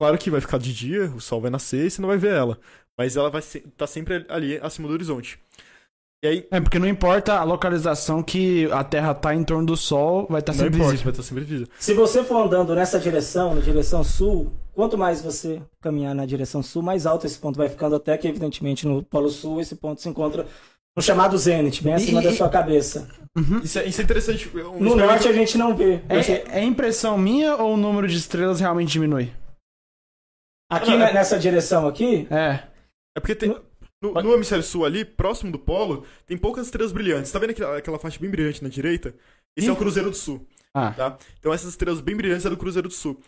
Claro 0.04 0.18
que 0.18 0.30
vai 0.30 0.42
ficar 0.42 0.58
de 0.58 0.74
dia, 0.74 1.06
o 1.16 1.22
sol 1.22 1.40
vai 1.40 1.50
nascer 1.50 1.86
e 1.86 1.90
você 1.90 2.02
não 2.02 2.10
vai 2.10 2.18
ver 2.18 2.34
ela. 2.34 2.60
Mas 2.98 3.16
ela 3.16 3.30
vai 3.30 3.40
estar 3.40 3.62
tá 3.78 3.88
sempre 3.88 4.26
ali 4.28 4.60
acima 4.62 4.86
do 4.86 4.94
horizonte. 4.94 5.40
E 6.22 6.28
aí, 6.28 6.48
É, 6.52 6.60
porque 6.60 6.78
não 6.78 6.90
importa 6.90 7.36
a 7.36 7.44
localização 7.46 8.22
que 8.22 8.70
a 8.70 8.84
Terra 8.84 9.14
tá 9.14 9.34
em 9.34 9.46
torno 9.46 9.66
do 9.66 9.78
Sol, 9.78 10.28
vai 10.30 10.42
estar 10.42 10.52
não 10.52 10.60
sempre 10.60 10.76
importa, 10.76 10.92
visível. 10.92 11.04
vai 11.06 11.12
estar 11.14 11.24
sempre 11.24 11.44
visível. 11.46 11.68
Se 11.80 11.94
você 11.94 12.22
for 12.22 12.46
andando 12.46 12.76
nessa 12.76 13.00
direção, 13.00 13.56
na 13.56 13.62
direção 13.62 14.04
sul, 14.04 14.52
quanto 14.74 14.98
mais 14.98 15.22
você 15.22 15.62
caminhar 15.82 16.14
na 16.14 16.26
direção 16.26 16.62
sul, 16.62 16.82
mais 16.82 17.06
alto 17.06 17.26
esse 17.26 17.40
ponto 17.40 17.56
vai 17.56 17.70
ficando, 17.70 17.96
até 17.96 18.18
que, 18.18 18.28
evidentemente, 18.28 18.86
no 18.86 19.04
Polo 19.04 19.30
Sul, 19.30 19.62
esse 19.62 19.78
ponto 19.78 20.02
se 20.02 20.10
encontra 20.10 20.46
no 20.98 21.02
chamado 21.02 21.38
zênite, 21.38 21.82
bem 21.82 21.94
acima 21.94 22.20
E- 22.20 22.26
da 22.26 22.34
sua 22.34 22.50
cabeça. 22.50 23.08
Isso 23.64 23.80
é, 23.80 23.86
isso 23.86 24.02
é 24.02 24.04
interessante. 24.04 24.52
um 24.54 24.84
No 24.84 24.98
norte 24.98 25.30
a 25.30 25.34
gente 25.34 25.58
não 25.58 25.74
vê. 25.74 26.02
É, 26.10 26.60
é 26.60 26.62
impressão 26.62 27.18
minha 27.18 27.56
ou 27.56 27.76
o 27.76 27.78
número 27.78 28.06
de 28.06 28.18
estrelas 28.18 28.60
realmente 28.60 28.92
diminui? 28.92 29.32
Aqui 30.70 30.90
Não, 30.92 31.02
é- 31.06 31.14
nessa 31.14 31.38
direção 31.40 31.88
aqui, 31.88 32.28
É. 32.32 32.68
É 33.16 33.20
porque 33.20 33.36
tem. 33.36 33.50
No, 34.02 34.14
no 34.16 34.34
hemisfério 34.34 34.64
sul 34.64 34.84
ali, 34.86 35.06
próximo 35.06 35.52
do 35.52 35.58
polo, 35.60 36.06
tem 36.26 36.38
poucas 36.38 36.66
estrelas 36.66 36.92
brilhantes. 36.92 37.32
Tá 37.32 37.40
vendo 37.40 37.52
aquela, 37.52 37.78
aquela 37.78 38.00
faixa 38.00 38.20
bem 38.20 38.30
brilhante 38.30 38.62
na 38.62 38.68
direita? 38.70 39.16
Esse 39.56 39.68
é 39.70 39.72
o 39.72 39.76
Ih. 39.76 39.78
Cruzeiro 39.78 40.10
do 40.10 40.16
Sul, 40.16 40.46
Ah. 40.74 40.92
tá? 40.92 41.18
Então 41.40 41.54
essas 41.54 41.70
estrelas 41.70 42.02
bem 42.02 42.16
brilhantes 42.16 42.46
é 42.46 42.50
do 42.50 42.58
Cruzeiro 42.58 42.90
do 42.90 42.94
Sul. 42.94 43.22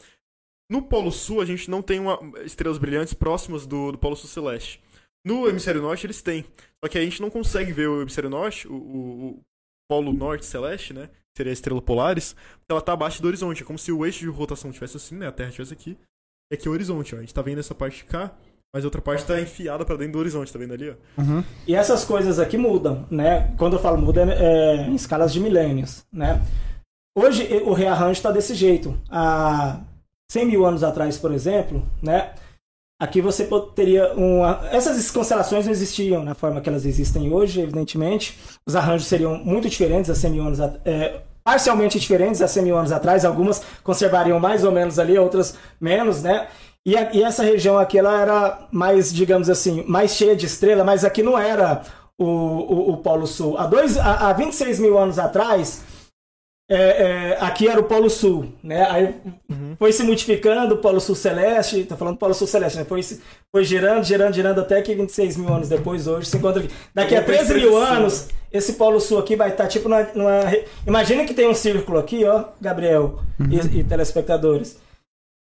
No 0.69 0.81
Polo 0.81 1.11
Sul, 1.11 1.39
a 1.39 1.45
gente 1.45 1.69
não 1.69 1.81
tem 1.81 1.99
uma- 1.99 2.19
estrelas 2.43 2.77
brilhantes 2.77 3.13
próximas 3.13 3.65
do, 3.67 3.91
do 3.93 3.97
Polo 3.97 4.15
Sul 4.17 4.27
Celeste. 4.29 4.81
No 5.25 5.47
hemisfério 5.47 5.81
norte, 5.81 6.05
eles 6.07 6.21
têm. 6.21 6.43
Só 6.83 6.89
que 6.89 6.97
a 6.97 7.01
gente 7.01 7.21
não 7.21 7.29
consegue 7.29 7.71
ver 7.71 7.87
o 7.87 8.01
hemisfério 8.01 8.29
norte, 8.29 8.67
o, 8.67 8.73
o- 8.73 9.29
o 9.37 9.41
Polo 9.89 10.11
Norte 10.11 10.45
Celeste, 10.45 10.93
né? 10.93 11.09
Seria 11.37 11.51
a 11.51 11.53
estrela 11.53 11.81
Polaris, 11.81 12.33
porque 12.33 12.71
ela 12.71 12.81
tá 12.81 12.93
abaixo 12.93 13.21
do 13.21 13.27
horizonte. 13.27 13.61
É 13.61 13.65
como 13.65 13.77
se 13.79 13.91
o 13.91 14.03
eixo 14.05 14.19
de 14.19 14.27
rotação 14.27 14.71
tivesse 14.71 14.97
assim, 14.97 15.15
né? 15.15 15.27
A 15.27 15.31
Terra 15.31 15.49
estivesse 15.49 15.73
aqui. 15.73 15.97
É 16.51 16.69
o 16.69 16.71
horizonte, 16.71 17.15
ó. 17.15 17.17
A 17.17 17.21
gente 17.21 17.33
tá 17.33 17.41
vendo 17.41 17.59
essa 17.59 17.73
parte 17.73 17.97
de 17.97 18.05
cá, 18.05 18.31
mas 18.73 18.83
a 18.83 18.87
outra 18.87 19.01
parte 19.01 19.25
tá 19.25 19.39
enfiada 19.39 19.85
pra 19.85 19.95
dentro 19.95 20.13
do 20.13 20.19
horizonte, 20.19 20.51
tá 20.51 20.59
vendo 20.59 20.73
ali, 20.73 20.89
ó? 20.89 21.21
Uhum. 21.21 21.43
E 21.67 21.75
essas 21.75 22.05
coisas 22.05 22.39
aqui 22.39 22.57
mudam, 22.57 23.05
né? 23.09 23.53
Quando 23.57 23.73
eu 23.73 23.79
falo 23.79 23.97
muda, 23.97 24.21
é, 24.21 24.43
é 24.43 24.87
em 24.87 24.95
escalas 24.95 25.33
de 25.33 25.39
milênios, 25.39 26.05
né? 26.11 26.41
Hoje 27.17 27.47
o 27.65 27.73
rearranjo 27.73 28.11
está 28.11 28.31
desse 28.31 28.53
jeito. 28.53 28.99
Há 29.09 29.79
100 30.29 30.45
mil 30.45 30.65
anos 30.65 30.83
atrás, 30.83 31.17
por 31.17 31.31
exemplo, 31.31 31.81
né? 32.01 32.33
Aqui 32.99 33.21
você 33.21 33.47
teria 33.73 34.13
uma... 34.13 34.67
Essas 34.71 35.09
constelações 35.11 35.65
não 35.65 35.71
existiam 35.71 36.23
na 36.23 36.33
forma 36.33 36.61
que 36.61 36.69
elas 36.69 36.85
existem 36.85 37.31
hoje, 37.31 37.61
evidentemente. 37.61 38.37
Os 38.65 38.75
arranjos 38.75 39.07
seriam 39.07 39.37
muito 39.37 39.69
diferentes 39.69 40.09
há 40.09 40.15
100 40.15 40.31
mil 40.31 40.43
anos 40.43 40.59
atrás. 40.59 40.81
É, 40.85 41.21
parcialmente 41.45 41.99
diferentes 41.99 42.41
há 42.41 42.47
100 42.47 42.63
mil 42.63 42.75
anos 42.75 42.91
atrás. 42.91 43.23
Algumas 43.23 43.61
conservariam 43.83 44.39
mais 44.39 44.63
ou 44.65 44.71
menos 44.71 44.97
ali, 44.97 45.17
outras 45.17 45.55
menos, 45.79 46.23
né? 46.23 46.47
E, 46.83 46.97
a- 46.97 47.11
e 47.13 47.23
essa 47.23 47.43
região 47.43 47.77
aqui, 47.77 47.99
ela 47.99 48.19
era 48.19 48.67
mais, 48.71 49.13
digamos 49.13 49.49
assim, 49.49 49.83
mais 49.87 50.11
cheia 50.15 50.35
de 50.35 50.47
estrela, 50.47 50.83
mas 50.83 51.05
aqui 51.05 51.21
não 51.23 51.37
era 51.37 51.83
o, 52.17 52.25
o, 52.25 52.91
o 52.93 52.97
Polo 52.97 53.27
Sul. 53.27 53.57
Há, 53.57 53.67
dois, 53.67 53.95
há, 53.97 54.29
há 54.29 54.33
26 54.33 54.79
mil 54.79 54.97
anos 54.97 55.19
atrás, 55.19 55.83
é, 56.69 56.75
é, 56.77 57.37
aqui 57.39 57.67
era 57.67 57.79
o 57.79 57.83
Polo 57.83 58.09
Sul, 58.09 58.53
né? 58.63 58.87
Aí 58.89 59.15
Uhum. 59.47 59.75
foi 59.77 59.91
se 59.91 60.01
multiplicando 60.03 60.75
o 60.75 60.77
Polo 60.79 60.99
Sul 60.99 61.15
Celeste, 61.15 61.83
tá 61.83 61.95
falando 61.95 62.17
Polo 62.17 62.33
Sul 62.33 62.47
Celeste, 62.47 62.79
né? 62.79 62.85
Foi, 62.85 63.01
foi 63.51 63.63
girando, 63.63 64.03
girando, 64.03 64.33
girando 64.33 64.61
até 64.61 64.81
que 64.81 64.95
26 64.95 65.37
mil 65.37 65.53
anos 65.53 65.69
depois, 65.69 66.07
hoje, 66.07 66.27
se 66.27 66.37
encontra 66.37 66.63
aqui. 66.63 66.73
Daqui 66.93 67.15
a 67.15 67.19
Uma 67.19 67.25
coisa 67.25 67.45
13 67.45 67.53
mil 67.65 67.77
anos, 67.77 68.27
esse 68.51 68.73
Polo 68.73 68.99
Sul 68.99 69.19
aqui 69.19 69.35
vai 69.35 69.49
estar 69.51 69.67
tipo 69.67 69.87
numa, 69.87 70.03
numa 70.15 70.41
Imagina 70.87 71.25
que 71.25 71.33
tem 71.33 71.47
um 71.47 71.53
círculo 71.53 71.99
aqui, 71.99 72.25
ó, 72.25 72.45
Gabriel 72.59 73.19
e, 73.51 73.79
e 73.79 73.83
telespectadores. 73.83 74.77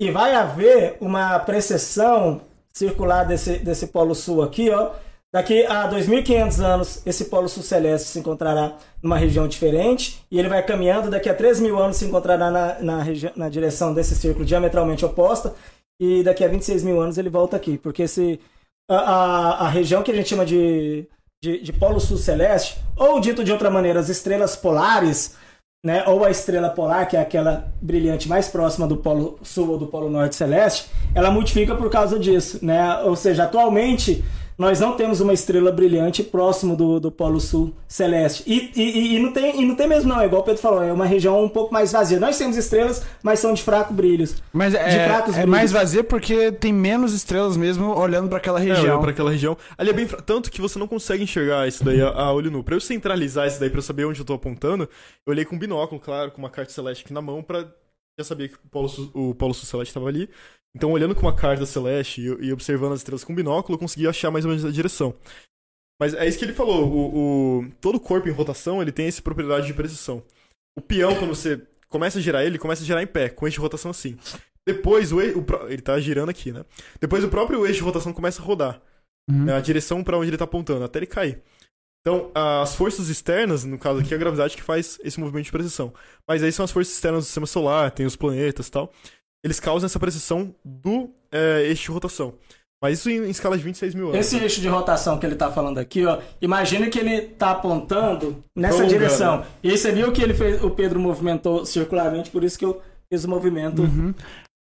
E 0.02 0.12
vai 0.12 0.36
haver 0.36 0.98
uma 1.00 1.40
precessão 1.40 2.42
circular 2.72 3.24
desse, 3.24 3.60
desse 3.60 3.88
Polo 3.88 4.14
Sul 4.16 4.42
aqui, 4.44 4.70
ó. 4.70 4.92
Daqui 5.34 5.66
a 5.66 5.90
2.500 5.90 6.60
anos, 6.64 7.02
esse 7.08 7.26
Polo 7.26 7.50
Sul 7.50 7.64
Celeste 7.64 8.08
se 8.08 8.20
encontrará 8.20 8.78
numa 9.02 9.18
região 9.18 9.48
diferente 9.48 10.24
e 10.30 10.38
ele 10.38 10.48
vai 10.48 10.62
caminhando. 10.64 11.10
Daqui 11.10 11.28
a 11.28 11.34
3 11.34 11.60
mil 11.60 11.80
anos 11.80 11.98
se 11.98 12.06
encontrará 12.06 12.52
na, 12.52 12.80
na, 12.80 13.04
na 13.36 13.50
direção 13.50 13.96
desse 13.96 14.16
círculo 14.16 14.46
diametralmente 14.46 15.04
oposta 15.04 15.56
e 16.00 16.22
daqui 16.22 16.44
a 16.44 16.48
26 16.48 16.84
mil 16.84 17.02
anos 17.02 17.18
ele 17.18 17.32
volta 17.32 17.58
aqui. 17.58 17.80
Porque 17.80 18.04
esse, 18.04 18.40
a, 18.88 18.96
a, 18.96 19.66
a 19.66 19.70
região 19.70 20.04
que 20.04 20.12
a 20.12 20.16
gente 20.16 20.30
chama 20.30 20.46
de, 20.46 21.08
de, 21.44 21.62
de 21.62 21.74
Polo 21.74 22.00
Sul 22.00 22.18
Celeste, 22.18 22.78
ou 22.96 23.20
dito 23.20 23.44
de 23.44 23.52
outra 23.52 23.72
maneira, 23.72 24.00
as 24.00 24.10
estrelas 24.10 24.56
polares, 24.56 25.36
né, 25.84 26.04
ou 26.08 26.24
a 26.24 26.30
estrela 26.30 26.70
polar, 26.70 27.08
que 27.08 27.18
é 27.18 27.20
aquela 27.20 27.74
brilhante 27.82 28.30
mais 28.30 28.50
próxima 28.50 28.88
do 28.88 28.98
Polo 28.98 29.40
Sul 29.42 29.72
ou 29.72 29.78
do 29.80 29.88
Polo 29.88 30.12
Norte 30.12 30.36
Celeste, 30.36 30.92
ela 31.16 31.32
modifica 31.32 31.76
por 31.76 31.90
causa 31.90 32.20
disso, 32.20 32.64
né? 32.64 33.00
Ou 33.00 33.16
seja, 33.16 33.46
atualmente 33.46 34.24
nós 34.58 34.80
não 34.80 34.96
temos 34.96 35.20
uma 35.22 35.34
estrela 35.34 35.72
brilhante 35.72 36.22
próximo 36.24 36.76
do, 36.76 37.00
do 37.00 37.12
Polo 37.12 37.40
Sul 37.40 37.74
Celeste. 37.88 38.44
E, 38.46 38.72
e, 38.76 39.16
e 39.16 39.20
não 39.20 39.32
tem, 39.34 39.62
e 39.62 39.66
não 39.66 39.76
tem 39.76 39.88
mesmo, 39.88 40.10
não. 40.10 40.20
É 40.22 40.26
igual 40.26 40.42
o 40.42 40.46
Pedro 40.46 40.62
falou, 40.62 40.82
é 40.84 40.92
uma 40.94 41.06
região 41.06 41.44
um 41.44 41.50
pouco 41.50 41.74
mais 41.74 41.92
vazia. 41.92 42.20
Nós 42.20 42.38
temos 42.38 42.56
estrelas, 42.58 43.06
mas 43.24 43.40
são 43.40 43.54
de 43.54 43.64
fraco 43.64 43.94
brilho. 43.94 44.28
Mas 44.52 44.72
De 44.74 44.78
é, 44.78 45.06
fracos 45.06 45.30
é 45.34 45.38
brilhos. 45.38 45.50
mais 45.50 45.72
vazio 45.72 46.04
porque 46.04 46.52
tem 46.52 46.72
menos 46.74 47.14
estrelas 47.14 47.58
mesmo 47.58 47.94
olhando 47.98 48.30
pra 48.30 48.38
aquela 48.38 48.60
É, 48.60 48.64
região. 48.64 48.84
olhando 48.84 49.02
pra 49.02 49.12
aquela 49.12 49.32
região. 49.32 49.58
Ali 49.78 49.90
é 49.90 49.94
bem. 49.94 50.08
fra- 50.08 50.22
Tanto 50.22 50.52
que 50.52 50.62
você 50.62 50.78
não 50.80 50.88
consegue 50.88 51.24
enxergar 51.24 51.68
isso 51.68 51.84
daí 51.84 52.02
a, 52.02 52.10
a 52.10 52.34
olho 52.34 52.52
nu. 52.52 52.64
Pra 52.64 52.76
eu 52.76 52.82
centralizar 52.82 53.48
isso 53.48 53.60
daí, 53.60 53.70
pra 53.70 53.80
eu 53.80 53.84
saber 53.84 54.06
onde 54.06 54.20
eu 54.20 54.26
tô 54.26 54.34
apontando, 54.34 54.84
eu 55.26 55.32
olhei 55.32 55.46
com 55.46 55.56
um 55.56 55.60
binóculo, 55.60 56.00
claro, 56.00 56.32
com 56.32 56.38
uma 56.40 56.50
carta 56.50 56.72
celeste 56.72 57.04
aqui 57.04 57.14
na 57.14 57.22
mão, 57.22 57.42
pra. 57.42 57.66
Já 58.20 58.24
sabia 58.24 58.48
que 58.48 58.54
o 58.56 58.70
Polo 58.70 58.88
Sul, 58.88 59.10
o 59.16 59.34
Polo 59.34 59.56
Sul 59.56 59.66
Celeste 59.68 59.92
tava 59.92 60.08
ali. 60.08 60.30
Então, 60.76 60.92
olhando 60.92 61.14
com 61.14 61.22
uma 61.22 61.36
carta 61.36 61.66
celeste 61.66 62.22
e, 62.22 62.26
e 62.48 62.54
observando 62.54 62.94
as 62.94 63.00
estrelas 63.00 63.24
com 63.24 63.36
binóculo, 63.36 63.76
eu 63.76 63.80
consegui 63.80 64.08
achar 64.08 64.32
mais 64.32 64.44
ou 64.46 64.50
menos 64.50 64.66
a 64.66 64.72
direção. 64.72 65.14
Mas 66.00 66.14
é 66.14 66.28
isso 66.28 66.38
que 66.40 66.46
ele 66.46 66.54
falou. 66.54 66.88
O, 66.92 67.60
o- 67.60 67.70
todo 67.80 68.00
corpo 68.00 68.28
em 68.28 68.32
rotação 68.32 68.82
ele 68.82 68.92
tem 68.92 69.08
essa 69.08 69.22
propriedade 69.22 69.68
de 69.68 69.74
precisão. 69.74 70.24
O 70.76 70.82
peão, 70.82 71.16
quando 71.16 71.36
você 71.36 71.62
começa 71.88 72.18
a 72.18 72.22
girar 72.22 72.44
ele, 72.44 72.58
começa 72.58 72.82
a 72.82 72.86
girar 72.86 73.04
em 73.04 73.08
pé, 73.08 73.30
com 73.30 73.46
eixo 73.46 73.58
de 73.58 73.62
rotação 73.62 73.92
assim. 73.92 74.18
Depois, 74.68 75.12
o, 75.12 75.18
o 75.18 75.46
ele 75.70 75.82
tá 75.82 76.00
girando 76.00 76.30
aqui, 76.30 76.52
né? 76.52 76.66
Depois, 77.00 77.24
o 77.24 77.30
próprio 77.30 77.66
eixo 77.66 77.80
de 77.80 77.84
rotação 77.84 78.12
começa 78.14 78.42
a 78.42 78.46
rodar. 78.46 78.82
Uhum. 79.30 79.46
né, 79.46 79.54
A 79.56 79.62
direção 79.62 80.04
pra 80.04 80.18
onde 80.18 80.30
ele 80.30 80.38
tá 80.38 80.46
apontando, 80.46 80.84
até 80.84 81.00
ele 81.00 81.06
cair. 81.06 81.42
Então, 82.02 82.32
as 82.36 82.76
forças 82.76 83.08
externas, 83.08 83.64
no 83.64 83.78
caso 83.78 84.00
aqui, 84.02 84.14
é 84.14 84.18
a 84.18 84.20
gravidade 84.20 84.58
que 84.58 84.64
faz 84.64 85.00
esse 85.04 85.20
movimento 85.20 85.46
de 85.46 85.52
precessão. 85.52 85.94
Mas 86.28 86.44
aí 86.44 86.52
são 86.52 86.66
as 86.66 86.72
forças 86.72 86.94
externas 86.94 87.24
do 87.24 87.28
sistema 87.28 87.46
solar, 87.46 87.92
tem 87.92 88.06
os 88.06 88.16
planetas 88.16 88.68
e 88.68 88.72
tal. 88.72 88.92
Eles 89.44 89.60
causam 89.60 89.86
essa 89.86 90.00
precessão 90.00 90.56
do 90.64 91.10
é, 91.32 91.64
eixo 91.68 91.84
de 91.84 91.92
rotação. 91.92 92.36
Mas 92.82 93.00
isso 93.00 93.10
em, 93.10 93.26
em 93.26 93.30
escala 93.30 93.58
de 93.58 93.64
26 93.64 93.96
mil 93.96 94.10
anos. 94.10 94.20
Esse 94.20 94.38
eixo 94.38 94.60
de 94.60 94.68
rotação 94.68 95.18
que 95.18 95.26
ele 95.26 95.34
está 95.34 95.50
falando 95.52 95.78
aqui, 95.78 96.06
ó, 96.06 96.20
imagina 96.42 96.90
que 96.90 97.00
ele 97.00 97.16
está 97.16 97.52
apontando 97.52 98.44
nessa 98.56 98.86
direção. 98.86 99.46
E 99.64 99.70
aí 99.70 99.78
você 99.78 99.92
viu 99.92 100.12
que 100.12 100.22
ele 100.22 100.34
fez, 100.34 100.62
o 100.62 100.70
Pedro 100.70 101.00
movimentou 101.00 101.66
circularmente, 101.66 102.30
por 102.30 102.44
isso 102.44 102.60
que 102.60 102.66
eu 102.66 102.82
fiz 103.10 103.24
o 103.24 103.30
movimento. 103.30 103.84
Uhum. 103.84 104.14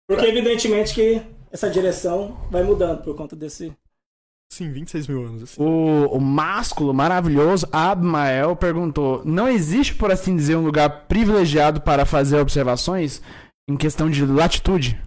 Porque 0.08 0.26
evidentemente 0.26 0.94
que 0.94 1.22
essa 1.52 1.70
direção 1.70 2.38
vai 2.52 2.64
mudando 2.64 3.02
por 3.02 3.16
conta 3.16 3.36
desse. 3.36 3.74
Sim, 4.52 4.70
26 4.72 5.08
mil 5.08 5.26
anos. 5.26 5.44
Assim. 5.44 5.64
O, 5.64 6.08
o 6.12 6.20
másculo 6.20 6.94
maravilhoso 6.94 7.68
Abmael 7.72 8.56
perguntou: 8.56 9.22
Não 9.26 9.48
existe, 9.48 9.95
por 9.95 10.12
assim 10.12 10.36
dizer, 10.36 10.56
um 10.58 10.66
lugar 10.66 11.08
privilegiado 11.08 11.82
para 11.82 12.06
fazer 12.06 12.38
observações 12.40 13.22
em 13.69 13.77
questão 13.77 14.09
de 14.09 14.25
latitude? 14.25 14.99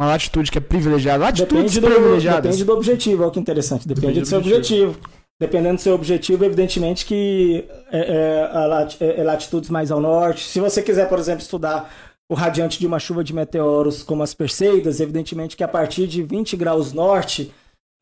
Uma 0.00 0.08
latitude 0.08 0.50
que 0.50 0.58
é 0.58 0.60
privilegiada. 0.60 1.24
Latitudes 1.24 1.72
Depende 1.74 1.80
do, 1.80 1.86
privilegiadas. 1.86 2.42
depende 2.42 2.64
do 2.64 2.72
objetivo, 2.72 3.22
olha 3.22 3.32
que 3.32 3.40
interessante. 3.40 3.88
Depende, 3.88 4.00
Depende 4.06 4.20
do 4.20 4.24
do 4.24 4.28
seu 4.28 4.38
objetivo. 4.38 4.98
Dependendo 5.38 5.74
do 5.76 5.80
seu 5.82 5.94
objetivo, 5.94 6.44
evidentemente 6.44 7.04
que 7.04 7.64
é, 7.92 7.98
é, 7.98 8.42
a 8.56 8.66
lati- 8.66 8.96
é- 9.02 9.20
é 9.20 9.22
latitudes 9.24 9.68
mais 9.68 9.90
ao 9.90 10.00
norte. 10.00 10.44
Se 10.44 10.60
você 10.60 10.82
quiser, 10.82 11.08
por 11.08 11.18
exemplo, 11.18 11.42
estudar 11.42 11.90
o 12.28 12.34
radiante 12.34 12.78
de 12.78 12.86
uma 12.86 12.98
chuva 12.98 13.22
de 13.22 13.34
meteoros 13.34 14.02
como 14.02 14.22
as 14.22 14.32
Perseidas, 14.34 14.98
evidentemente 14.98 15.56
que 15.56 15.62
a 15.62 15.68
partir 15.68 16.06
de 16.06 16.22
20 16.22 16.56
graus 16.56 16.92
norte, 16.92 17.52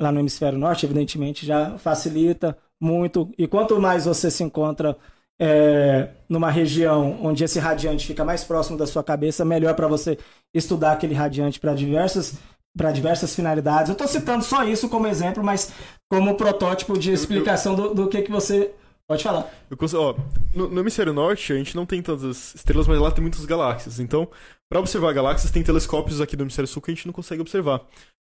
lá 0.01 0.11
no 0.13 0.21
hemisfério 0.21 0.59
norte, 0.59 0.87
evidentemente 0.87 1.45
já 1.45 1.77
facilita 1.79 2.57
muito. 2.81 3.29
E 3.37 3.47
quanto 3.49 3.81
mais 3.81 4.05
você 4.05 4.31
se 4.31 4.43
encontra 4.45 4.97
é, 5.41 6.09
numa 6.29 6.51
região 6.51 7.19
onde 7.23 7.45
esse 7.45 7.59
radiante 7.59 8.07
fica 8.07 8.25
mais 8.25 8.45
próximo 8.45 8.79
da 8.79 8.87
sua 8.87 9.03
cabeça, 9.03 9.45
melhor 9.45 9.75
para 9.75 9.89
você 9.89 10.19
estudar 10.55 10.93
aquele 10.93 11.15
radiante 11.15 11.59
para 11.61 11.75
diversas 11.75 12.35
para 12.77 12.91
diversas 12.91 13.33
finalidades. 13.37 13.89
Eu 13.89 13.93
estou 13.93 14.09
citando 14.09 14.45
só 14.45 14.65
isso 14.65 14.89
como 14.89 15.07
exemplo, 15.07 15.45
mas 15.45 15.71
como 16.11 16.37
protótipo 16.37 16.99
de 16.99 17.13
explicação 17.13 17.77
do, 17.77 17.95
do 17.95 18.09
que 18.09 18.23
que 18.23 18.33
você 18.33 18.73
pode 19.07 19.23
falar. 19.23 19.49
Eu 19.71 19.77
cons- 19.77 19.95
ó, 19.95 20.17
no, 20.53 20.69
no 20.69 20.81
hemisfério 20.81 21.13
norte, 21.13 21.53
a 21.53 21.57
gente 21.57 21.77
não 21.77 21.87
tem 21.87 22.03
tantas 22.03 22.53
estrelas, 22.53 22.89
mas 22.89 22.99
lá 22.99 23.13
tem 23.13 23.23
muitas 23.23 23.45
galáxias. 23.45 24.01
Então, 24.01 24.29
pra 24.69 24.81
observar 24.81 25.13
galáxias, 25.15 25.53
tem 25.53 25.63
telescópios 25.63 26.21
aqui 26.21 26.35
do 26.35 26.43
hemisfério 26.43 26.67
sul 26.67 26.83
que 26.83 26.91
a 26.91 26.95
gente 26.95 27.07
não 27.07 27.13
consegue 27.13 27.41
observar. 27.43 27.81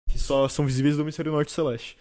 Que 0.08 0.16
só 0.16 0.48
são 0.48 0.64
visíveis 0.64 0.96
do 0.96 1.02
hemisfério 1.02 1.32
norte 1.32 1.50
celeste. 1.50 1.98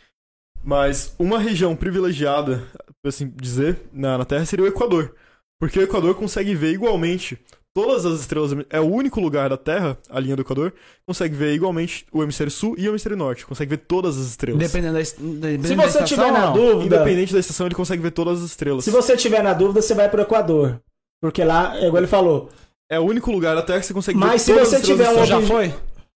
Mas 0.64 1.14
uma 1.20 1.38
região 1.40 1.76
privilegiada, 1.76 2.64
por 3.04 3.10
assim 3.10 3.32
dizer, 3.36 3.80
na, 3.94 4.18
na 4.18 4.26
Terra 4.26 4.46
seria 4.46 4.66
o 4.66 4.68
Equador. 4.68 5.14
Porque 5.60 5.80
o 5.80 5.82
Equador 5.84 6.16
consegue 6.16 6.54
ver 6.56 6.74
igualmente 6.74 7.38
todas 7.74 8.06
as 8.06 8.20
estrelas. 8.22 8.52
É 8.70 8.80
o 8.80 8.84
único 8.86 9.20
lugar 9.22 9.50
da 9.50 9.58
Terra, 9.58 9.98
a 10.10 10.20
linha 10.20 10.36
do 10.36 10.42
Equador, 10.42 10.74
consegue 11.08 11.36
ver 11.36 11.54
igualmente 11.54 12.06
o 12.12 12.24
hemisfério 12.24 12.52
sul 12.52 12.76
e 12.78 12.88
o 12.88 12.92
hemisfério 12.92 13.18
norte. 13.18 13.46
Consegue 13.46 13.70
ver 13.72 13.78
todas 13.78 14.18
as 14.18 14.26
estrelas. 14.28 14.60
Dependendo 14.60 14.94
da, 14.94 15.00
dependendo 15.00 15.68
Se 15.68 15.76
da 15.76 15.84
você 15.84 15.88
estação, 16.00 16.06
tiver 16.08 16.32
não. 16.32 16.54
dúvida, 16.54 16.96
Independente 16.96 17.34
da 17.34 17.40
estação, 17.40 17.68
ele 17.68 17.76
consegue 17.76 18.02
ver 18.02 18.12
todas 18.12 18.40
as 18.40 18.46
estrelas. 18.50 18.84
se 18.84 18.92
você 18.92 19.16
tiver 19.16 19.44
na 19.44 19.54
dúvida, 19.54 19.82
você 19.82 19.94
vai 19.94 20.10
para 20.10 20.20
o 20.20 20.24
Equador, 20.24 20.82
porque 21.22 21.44
lá, 21.44 21.78
é 21.78 21.86
igual 21.88 21.98
ele 22.02 22.08
falou. 22.08 22.50
É 22.90 23.00
o 23.00 23.04
único 23.04 23.32
lugar 23.32 23.56
da 23.56 23.62
Terra 23.62 23.80
que 23.80 23.86
você 23.88 23.94
consegue 23.94 24.20
ver 24.20 24.26
Mas 24.26 24.42
se 24.44 24.52
todas 24.52 24.68
você 24.70 24.76
as 24.78 24.82
estrelas 24.82 25.08
tiver 25.08 25.14
do 25.14 25.22
um 25.22 25.26
céu. 25.26 25.26
Já 25.26 25.38
obje- 25.38 25.48
foi? 25.48 25.74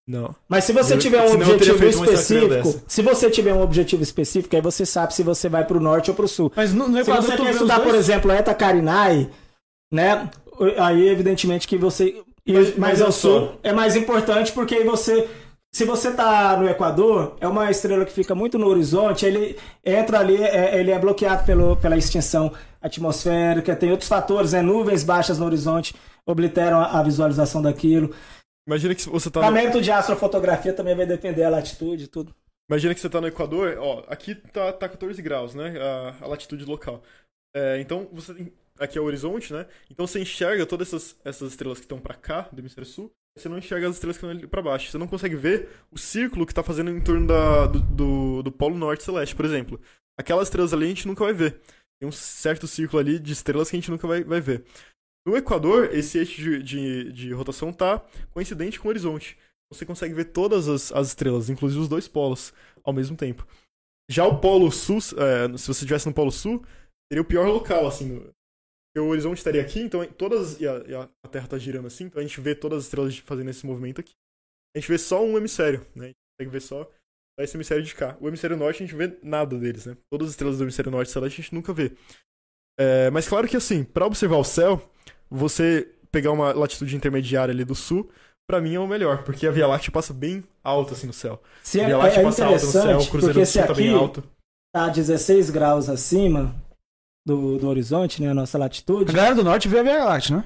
Não. 0.10 0.34
Mas 0.48 0.64
se 0.64 0.74
você 0.74 0.96
Eu- 0.96 0.98
tiver 0.98 1.22
um 1.22 1.34
objetivo 1.36 1.86
específico, 1.86 2.82
se 2.88 3.02
você 3.04 3.30
tiver 3.30 3.54
um 3.54 3.62
objetivo 3.62 4.02
específico, 4.02 4.56
aí 4.56 4.62
você 4.62 4.84
sabe 4.84 5.14
se 5.14 5.22
você 5.22 5.48
vai 5.48 5.64
para 5.64 5.78
o 5.78 5.80
norte 5.80 6.10
ou 6.10 6.16
para 6.16 6.26
o 6.26 6.28
sul. 6.28 6.52
Mas 6.56 6.74
no, 6.74 6.88
no 6.88 6.96
Se 6.96 7.02
Equador 7.02 7.24
você 7.30 7.38
tu 7.38 7.44
quer 7.44 7.52
estudar, 7.52 7.80
por 7.82 7.94
exemplo, 7.94 8.32
a 8.32 8.36
Eta 8.36 8.54
Carinae, 8.56 9.30
né? 9.94 10.28
Aí, 10.80 11.08
evidentemente, 11.08 11.68
que 11.68 11.78
você. 11.78 12.16
Mas- 12.76 13.00
ao 13.00 13.06
olha 13.10 13.12
só. 13.12 13.12
sul 13.12 13.52
é 13.62 13.72
mais 13.72 13.96
importante 13.96 14.52
porque 14.52 14.74
aí 14.74 14.84
você. 14.84 15.28
Se 15.72 15.86
você 15.86 16.10
tá 16.10 16.58
no 16.58 16.68
Equador, 16.68 17.36
é 17.40 17.48
uma 17.48 17.70
estrela 17.70 18.04
que 18.04 18.12
fica 18.12 18.34
muito 18.34 18.58
no 18.58 18.66
horizonte, 18.66 19.24
ele 19.28 19.56
entra 19.86 20.18
ali, 20.18 20.42
é- 20.42 20.80
ele 20.80 20.90
é 20.90 20.98
bloqueado 20.98 21.44
pelo, 21.46 21.78
pela 21.78 21.96
extinção 21.96 22.52
atmosférica, 22.82 23.76
tem 23.76 23.92
outros 23.92 24.10
fatores, 24.10 24.54
né? 24.54 24.64
Nuvens 24.64 25.04
baixas 25.04 25.38
no 25.38 25.46
horizonte 25.46 25.94
obliteram 26.26 26.80
a, 26.80 27.00
a 27.00 27.04
visualização 27.04 27.62
daquilo. 27.62 28.10
Imagina 28.70 28.94
que 28.94 29.10
você 29.10 29.32
tá 29.32 29.50
no, 29.50 29.82
de 29.82 29.92
astrofotografia 29.92 30.72
também 30.72 30.96
vai 30.96 31.08
depender 31.08 31.42
da 31.42 31.50
latitude 31.50 32.04
e 32.04 32.08
tudo. 32.08 32.36
imagina 32.70 32.94
que 32.94 33.00
você 33.00 33.10
tá 33.10 33.20
no 33.20 33.26
Equador, 33.26 33.76
ó, 33.80 34.04
aqui 34.08 34.36
tá, 34.36 34.72
tá 34.72 34.88
14 34.88 35.20
graus, 35.24 35.56
né? 35.56 35.74
A, 35.82 36.16
a 36.22 36.28
latitude 36.28 36.66
local. 36.66 37.02
É, 37.56 37.80
então 37.82 38.08
você 38.14 38.32
tem. 38.32 38.54
Aqui 38.78 38.98
é 38.98 39.02
o 39.02 39.06
horizonte, 39.06 39.52
né? 39.52 39.66
Então 39.90 40.06
você 40.06 40.22
enxerga 40.22 40.66
todas 40.68 40.88
essas, 40.88 41.20
essas 41.26 41.52
estrelas 41.52 41.80
que 41.80 41.86
estão 41.86 42.00
pra 42.00 42.14
cá, 42.14 42.48
do 42.52 42.62
hemisfério 42.62 42.90
sul, 42.90 43.12
você 43.36 43.50
não 43.50 43.58
enxerga 43.58 43.90
as 43.90 43.96
estrelas 43.96 44.18
que 44.18 44.24
estão 44.24 44.38
ali 44.38 44.48
pra 44.48 44.62
baixo. 44.62 44.92
Você 44.92 44.98
não 45.00 45.08
consegue 45.08 45.36
ver 45.36 45.68
o 45.92 45.98
círculo 45.98 46.46
que 46.46 46.54
tá 46.54 46.62
fazendo 46.62 46.92
em 46.92 47.02
torno 47.02 47.26
da, 47.26 47.66
do, 47.66 47.80
do, 47.80 48.44
do 48.44 48.52
Polo 48.52 48.78
Norte 48.78 49.04
Celeste, 49.04 49.36
por 49.36 49.46
exemplo. 49.46 49.82
Aquelas 50.18 50.48
estrelas 50.48 50.74
ali 50.74 50.86
a 50.86 50.90
gente 50.90 51.08
nunca 51.08 51.24
vai 51.24 51.34
ver. 51.34 51.60
Tem 52.00 52.08
um 52.08 52.12
certo 52.12 52.68
círculo 52.68 53.00
ali 53.00 53.20
de 53.20 53.34
estrelas 53.34 53.70
que 53.70 53.76
a 53.76 53.80
gente 53.80 53.92
nunca 53.92 54.08
vai, 54.08 54.24
vai 54.24 54.40
ver. 54.40 54.64
No 55.28 55.36
Equador, 55.36 55.94
esse 55.94 56.18
eixo 56.18 56.42
de, 56.42 56.64
de, 56.64 57.12
de 57.12 57.34
rotação 57.34 57.72
tá 57.72 58.04
coincidente 58.32 58.80
com 58.80 58.88
o 58.88 58.92
horizonte. 58.92 59.38
Você 59.72 59.86
consegue 59.86 60.14
ver 60.14 60.26
todas 60.26 60.68
as, 60.68 60.92
as 60.92 61.08
estrelas, 61.10 61.50
inclusive 61.50 61.82
os 61.82 61.88
dois 61.88 62.08
polos, 62.08 62.54
ao 62.84 62.94
mesmo 62.94 63.16
tempo. 63.16 63.46
Já 64.10 64.26
o 64.26 64.40
Polo 64.40 64.72
Sul, 64.72 64.98
é, 64.98 65.56
se 65.58 65.68
você 65.68 65.84
estivesse 65.84 66.08
no 66.08 66.14
Polo 66.14 66.32
Sul, 66.32 66.66
seria 67.12 67.22
o 67.22 67.26
pior 67.26 67.48
local, 67.48 67.86
assim. 67.86 68.26
o 68.98 69.02
horizonte 69.02 69.38
estaria 69.38 69.62
aqui, 69.62 69.80
então 69.80 70.04
todas. 70.14 70.60
E 70.60 70.68
a, 70.68 70.78
e 70.88 70.96
a 70.96 71.08
Terra 71.30 71.48
tá 71.48 71.58
girando 71.60 71.86
assim, 71.86 72.06
então 72.06 72.20
a 72.20 72.26
gente 72.26 72.42
vê 72.42 72.56
todas 72.56 72.80
as 72.80 72.84
estrelas 72.86 73.16
fazendo 73.20 73.50
esse 73.52 73.66
movimento 73.66 74.02
aqui. 74.02 74.14
A 74.76 74.80
gente 74.80 74.90
vê 74.90 74.98
só 74.98 75.24
um 75.24 75.38
hemisfério, 75.38 75.86
né? 75.96 76.06
A 76.06 76.08
gente 76.08 76.18
consegue 76.34 76.52
ver 76.52 76.62
só 76.62 76.92
esse 77.40 77.56
hemisfério 77.56 77.84
de 77.84 77.94
cá. 77.94 78.18
O 78.20 78.28
hemisfério 78.28 78.58
norte 78.58 78.84
a 78.84 78.86
gente 78.86 78.96
vê 78.96 79.18
nada 79.22 79.58
deles, 79.58 79.86
né? 79.86 79.96
Todas 80.12 80.28
as 80.28 80.34
estrelas 80.34 80.58
do 80.58 80.64
hemisfério 80.64 80.92
norte 80.92 81.12
celeste 81.12 81.42
a 81.42 81.44
gente 81.44 81.54
nunca 81.54 81.72
vê. 81.72 81.92
É, 82.80 83.10
mas 83.12 83.28
claro 83.28 83.48
que 83.48 83.58
assim, 83.58 83.84
para 83.84 84.06
observar 84.06 84.38
o 84.38 84.44
céu, 84.44 84.82
você 85.30 85.88
pegar 86.12 86.32
uma 86.32 86.52
latitude 86.54 86.96
intermediária 86.96 87.54
ali 87.54 87.64
do 87.64 87.76
sul, 87.76 88.10
pra 88.48 88.60
mim 88.60 88.76
é 88.76 88.80
o 88.80 88.88
melhor, 88.88 89.24
porque 89.24 89.46
a 89.48 89.52
Via 89.52 89.68
Láctea 89.68 89.92
passa 89.92 90.14
bem 90.14 90.44
alto 90.64 90.94
assim 90.94 91.08
no 91.08 91.14
céu. 91.14 91.42
Se 91.64 91.80
A 91.80 91.84
é, 91.84 91.86
Via 91.88 91.98
Láctea 91.98 92.22
é 92.22 92.24
passa 92.24 92.46
alta 92.46 92.66
no 92.66 92.72
céu, 92.72 92.98
o 93.00 93.08
Cruzeiro 93.08 93.40
do 93.40 93.46
se 93.46 93.52
Sul 93.60 93.68
tá 93.68 93.74
bem 93.74 93.94
alto. 93.94 94.24
tá 94.74 94.90
16 94.90 95.50
graus 95.50 95.90
acima 95.90 96.56
do, 97.26 97.58
do 97.60 97.68
horizonte, 97.68 98.22
né, 98.22 98.30
a 98.30 98.34
nossa 98.34 98.58
A 98.58 98.60
latitude, 98.60 99.14
galera 99.14 99.36
do 99.36 99.44
norte 99.44 99.68
vê 99.68 99.80
a 99.80 99.84
Via 99.84 100.06
Láctea, 100.06 100.38
né? 100.38 100.46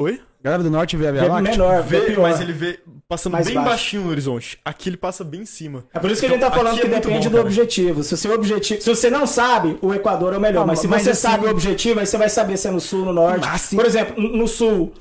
Oi? 0.00 0.22
Galera 0.46 0.62
do 0.62 0.70
norte 0.70 0.96
vê 0.96 1.08
a 1.08 1.12
Via 1.12 1.22
é 1.22 1.28
Láctea. 1.28 1.50
menor, 1.50 1.82
Vê, 1.82 2.00
pior. 2.02 2.22
mas 2.22 2.40
ele 2.40 2.52
vê 2.52 2.78
passando 3.08 3.32
Mais 3.32 3.46
bem 3.46 3.56
baixo. 3.56 3.68
baixinho 3.70 4.02
no 4.04 4.10
horizonte. 4.10 4.58
Aqui 4.64 4.88
ele 4.88 4.96
passa 4.96 5.24
bem 5.24 5.40
em 5.40 5.44
cima. 5.46 5.84
É 5.92 5.98
por 5.98 6.08
isso 6.08 6.20
que 6.20 6.26
a 6.26 6.28
gente 6.28 6.38
tá 6.40 6.46
Então, 6.46 6.58
falando 6.58 6.74
aqui 6.78 6.82
que 6.82 6.94
é 6.94 7.00
depende 7.00 7.24
bom, 7.26 7.30
do 7.30 7.36
cara. 7.38 7.42
objetivo. 7.48 8.02
Se 8.04 8.14
o 8.14 8.16
seu 8.16 8.32
objetivo, 8.32 8.80
se 8.80 8.88
você 8.88 9.10
não 9.10 9.26
sabe, 9.26 9.76
o 9.82 9.92
Equador 9.92 10.34
é 10.34 10.36
o 10.36 10.40
melhor, 10.40 10.62
Ah, 10.62 10.66
mas 10.66 10.78
se 10.78 10.86
mas 10.86 11.02
você 11.02 11.10
assim- 11.10 11.20
sabe 11.22 11.46
o 11.46 11.50
objetivo, 11.50 11.98
aí 11.98 12.06
você 12.06 12.16
vai 12.16 12.28
saber 12.28 12.56
se 12.56 12.68
é 12.68 12.70
no 12.70 12.78
sul, 12.80 13.04
no 13.04 13.12
norte. 13.12 13.44
Mas 13.44 13.60
sim. 13.62 13.74
Por 13.76 13.84
exemplo, 13.84 14.22
no 14.22 14.46
sul, 14.46 14.92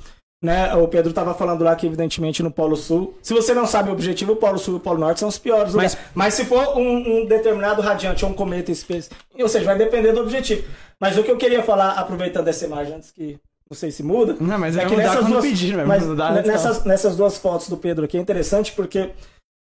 né? 0.43 0.73
O 0.75 0.87
Pedro 0.87 1.13
tava 1.13 1.35
falando 1.35 1.63
lá 1.63 1.75
que 1.75 1.85
evidentemente 1.85 2.41
no 2.41 2.49
Polo 2.49 2.75
Sul, 2.75 3.15
se 3.21 3.31
você 3.33 3.53
não 3.53 3.67
sabe 3.67 3.89
o 3.89 3.93
objetivo, 3.93 4.31
o 4.33 4.35
Polo 4.37 4.57
Sul 4.57 4.73
e 4.73 4.77
o 4.77 4.79
Polo 4.79 4.97
Norte 4.99 5.19
são 5.19 5.29
os 5.29 5.37
piores 5.37 5.75
Mas-. 5.75 5.95
Mas 6.15 6.33
se 6.33 6.45
for 6.45 6.75
um, 6.77 7.21
um 7.21 7.25
determinado 7.27 7.83
radiante 7.83 8.25
ou 8.25 8.31
um 8.31 8.33
cometa 8.33 8.71
específico, 8.71 9.15
ou 9.39 9.47
seja, 9.47 9.65
vai 9.65 9.77
depender 9.77 10.11
do 10.11 10.21
objetivo. 10.21 10.63
Mas 10.99 11.17
o 11.17 11.23
que 11.23 11.29
eu 11.29 11.37
queria 11.37 11.61
falar, 11.61 11.91
aproveitando 11.91 12.47
essa 12.47 12.65
imagem 12.65 12.95
antes 12.95 13.11
que 13.11 13.37
não 13.69 13.75
sei 13.75 13.89
se 13.91 14.03
muda, 14.03 14.35
Não, 14.39 14.59
mas 14.59 14.77
é, 14.77 14.83
é 14.83 14.85
que 14.85 14.95
nessas 14.95 15.25
duas, 15.25 15.43
pedir, 15.43 15.75
né? 15.75 15.83
mas 15.85 16.05
Mudar 16.05 16.31
nessas, 16.33 16.83
nessas 16.83 17.15
duas 17.15 17.37
fotos 17.37 17.67
do 17.67 17.77
Pedro 17.77 18.05
aqui 18.05 18.17
é 18.17 18.21
interessante 18.21 18.71
porque 18.73 19.11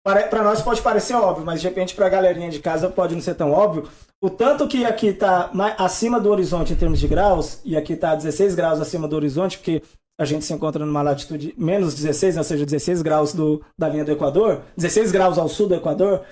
para, 0.04 0.22
para 0.28 0.42
nós 0.42 0.62
pode 0.62 0.80
parecer 0.80 1.14
óbvio, 1.14 1.44
mas 1.44 1.60
de 1.60 1.68
repente 1.68 1.94
para 1.94 2.06
a 2.06 2.08
galerinha 2.08 2.48
de 2.48 2.60
casa 2.60 2.88
pode 2.88 3.14
não 3.14 3.20
ser 3.20 3.34
tão 3.34 3.50
óbvio. 3.52 3.88
O 4.22 4.30
tanto 4.30 4.66
que 4.66 4.84
aqui 4.84 5.08
está 5.08 5.50
acima 5.76 6.20
do 6.20 6.30
horizonte 6.30 6.72
em 6.72 6.76
termos 6.76 6.98
de 6.98 7.08
graus 7.08 7.60
e 7.64 7.76
aqui 7.76 7.92
está 7.92 8.14
16 8.14 8.54
graus 8.54 8.80
acima 8.80 9.06
do 9.06 9.16
horizonte, 9.16 9.58
porque 9.58 9.82
a 10.18 10.24
gente 10.24 10.44
se 10.44 10.52
encontra 10.52 10.84
numa 10.84 11.02
latitude 11.02 11.54
menos 11.56 11.94
16, 11.94 12.38
ou 12.38 12.44
seja, 12.44 12.64
16 12.64 13.02
graus 13.02 13.32
do, 13.32 13.62
da 13.78 13.88
linha 13.88 14.04
do 14.04 14.10
Equador, 14.10 14.62
16 14.76 15.12
graus 15.12 15.38
ao 15.38 15.48
sul 15.48 15.68
do 15.68 15.74
Equador, 15.74 16.22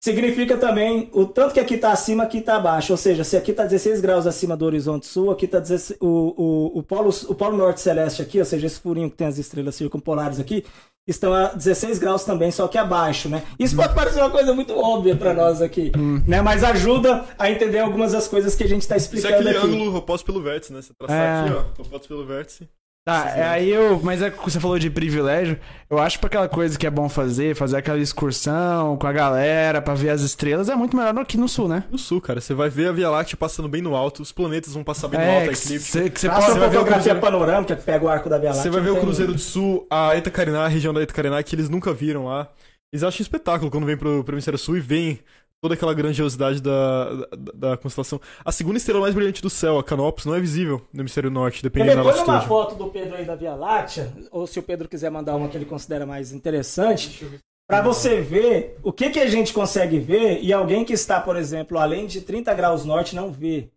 significa 0.00 0.56
também 0.56 1.10
o 1.12 1.26
tanto 1.26 1.52
que 1.54 1.60
aqui 1.60 1.74
está 1.74 1.92
acima, 1.92 2.22
aqui 2.22 2.38
está 2.38 2.56
abaixo. 2.56 2.92
Ou 2.92 2.96
seja, 2.96 3.22
se 3.22 3.36
aqui 3.36 3.50
está 3.50 3.64
16 3.64 4.00
graus 4.00 4.26
acima 4.26 4.56
do 4.56 4.64
horizonte 4.64 5.06
sul, 5.06 5.30
aqui 5.30 5.44
está 5.44 5.62
o, 6.00 6.06
o, 6.06 6.78
o, 6.78 6.82
polo, 6.82 7.10
o 7.28 7.34
polo 7.34 7.56
norte 7.56 7.80
celeste 7.80 8.22
aqui, 8.22 8.38
ou 8.38 8.44
seja, 8.44 8.66
esse 8.66 8.80
furinho 8.80 9.10
que 9.10 9.16
tem 9.16 9.26
as 9.26 9.38
estrelas 9.38 9.74
circumpolares 9.74 10.40
aqui, 10.40 10.64
estão 11.06 11.32
a 11.34 11.48
16 11.48 11.98
graus 11.98 12.24
também, 12.24 12.50
só 12.50 12.68
que 12.68 12.78
abaixo, 12.78 13.28
né? 13.28 13.42
Isso 13.58 13.74
pode 13.74 13.94
parecer 13.94 14.20
uma 14.20 14.30
coisa 14.30 14.54
muito 14.54 14.72
óbvia 14.76 15.16
para 15.16 15.34
nós 15.34 15.60
aqui, 15.60 15.90
né? 16.26 16.40
Mas 16.40 16.62
ajuda 16.62 17.24
a 17.38 17.50
entender 17.50 17.80
algumas 17.80 18.12
das 18.12 18.28
coisas 18.28 18.54
que 18.54 18.62
a 18.64 18.68
gente 18.68 18.82
está 18.82 18.96
Isso 18.96 19.06
é 19.14 19.18
explicando 19.18 19.34
aquele 19.48 19.56
aqui. 19.58 19.66
ângulo 19.66 19.96
oposto 19.96 20.24
pelo 20.24 20.40
vértice, 20.42 20.72
né? 20.72 20.80
Você 20.82 20.92
traçar 20.94 21.16
É. 21.16 21.40
aqui, 21.50 21.52
ó. 21.78 21.82
Oposto 21.82 22.08
pelo 22.08 22.24
vértice. 22.24 22.68
Tá, 23.02 23.30
é, 23.34 23.42
aí 23.48 23.70
eu. 23.70 23.98
Mas 24.02 24.20
é 24.20 24.30
que 24.30 24.38
você 24.44 24.60
falou 24.60 24.78
de 24.78 24.90
privilégio. 24.90 25.58
Eu 25.88 25.98
acho 25.98 26.18
pra 26.20 26.26
aquela 26.28 26.48
coisa 26.48 26.78
que 26.78 26.86
é 26.86 26.90
bom 26.90 27.08
fazer, 27.08 27.56
fazer 27.56 27.78
aquela 27.78 27.98
excursão 27.98 28.96
com 28.98 29.06
a 29.06 29.12
galera 29.12 29.80
pra 29.80 29.94
ver 29.94 30.10
as 30.10 30.20
estrelas, 30.20 30.68
é 30.68 30.76
muito 30.76 30.96
melhor 30.96 31.16
aqui 31.18 31.36
no 31.38 31.48
sul, 31.48 31.66
né? 31.66 31.84
No 31.90 31.98
sul, 31.98 32.20
cara, 32.20 32.40
você 32.40 32.52
vai 32.54 32.68
ver 32.68 32.88
a 32.88 32.92
Via 32.92 33.08
Láctea 33.10 33.36
passando 33.36 33.68
bem 33.68 33.80
no 33.82 33.96
alto, 33.96 34.22
os 34.22 34.30
planetas 34.30 34.74
vão 34.74 34.84
passar 34.84 35.08
bem 35.08 35.18
no 35.18 35.24
É, 35.26 35.34
alto, 35.40 35.50
a 35.50 35.52
que 35.54 35.58
eclipse. 35.58 35.90
você 35.90 36.10
que 36.10 36.28
pode. 36.28 36.40
uma 36.40 36.42
fotografia 36.68 36.92
Cruzeiro. 36.94 37.20
panorâmica 37.20 37.74
que 37.76 37.82
pega 37.82 38.04
o 38.04 38.08
arco 38.08 38.28
da 38.28 38.38
Via 38.38 38.50
Láctea. 38.50 38.62
Você 38.62 38.70
vai 38.70 38.82
ver 38.82 38.90
o 38.90 39.00
Cruzeiro 39.00 39.32
do 39.32 39.38
Sul, 39.40 39.86
a 39.90 40.14
Etacariná, 40.16 40.64
a 40.66 40.68
região 40.68 40.92
da 40.94 41.02
Etacariná, 41.02 41.42
que 41.42 41.54
eles 41.56 41.68
nunca 41.70 41.92
viram 41.94 42.26
lá. 42.26 42.48
Eles 42.92 43.02
acham 43.02 43.22
espetáculo 43.22 43.70
quando 43.70 43.86
vem 43.86 43.96
pro, 43.96 44.22
pro 44.22 44.34
Hemisfério 44.34 44.58
Sul 44.58 44.76
e 44.76 44.80
vem 44.80 45.20
toda 45.60 45.74
aquela 45.74 45.92
grandiosidade 45.92 46.60
da, 46.60 47.14
da, 47.14 47.26
da 47.70 47.76
constelação. 47.76 48.20
A 48.44 48.50
segunda 48.50 48.78
estrela 48.78 49.00
mais 49.00 49.14
brilhante 49.14 49.42
do 49.42 49.50
céu, 49.50 49.78
a 49.78 49.84
Canopus, 49.84 50.24
não 50.24 50.34
é 50.34 50.40
visível 50.40 50.80
no 50.92 51.02
Hemisfério 51.02 51.30
Norte, 51.30 51.62
dependendo 51.62 51.96
da 51.96 52.02
põe 52.02 52.12
uma 52.22 52.32
latitude. 52.34 52.48
foto 52.48 52.74
do 52.76 52.86
Pedro 52.88 53.16
aí 53.16 53.24
da 53.24 53.34
Via 53.34 53.54
Láctea, 53.54 54.10
ou 54.30 54.46
se 54.46 54.58
o 54.58 54.62
Pedro 54.62 54.88
quiser 54.88 55.10
mandar 55.10 55.36
uma 55.36 55.48
que 55.48 55.56
ele 55.56 55.66
considera 55.66 56.06
mais 56.06 56.32
interessante, 56.32 57.26
para 57.68 57.82
você 57.82 58.20
ver 58.20 58.78
o 58.82 58.92
que, 58.92 59.10
que 59.10 59.20
a 59.20 59.28
gente 59.28 59.52
consegue 59.52 59.98
ver 59.98 60.40
e 60.42 60.52
alguém 60.52 60.84
que 60.84 60.94
está, 60.94 61.20
por 61.20 61.36
exemplo, 61.36 61.78
além 61.78 62.06
de 62.06 62.22
30 62.22 62.52
graus 62.54 62.84
norte 62.84 63.14
não 63.14 63.30
vê. 63.30 63.68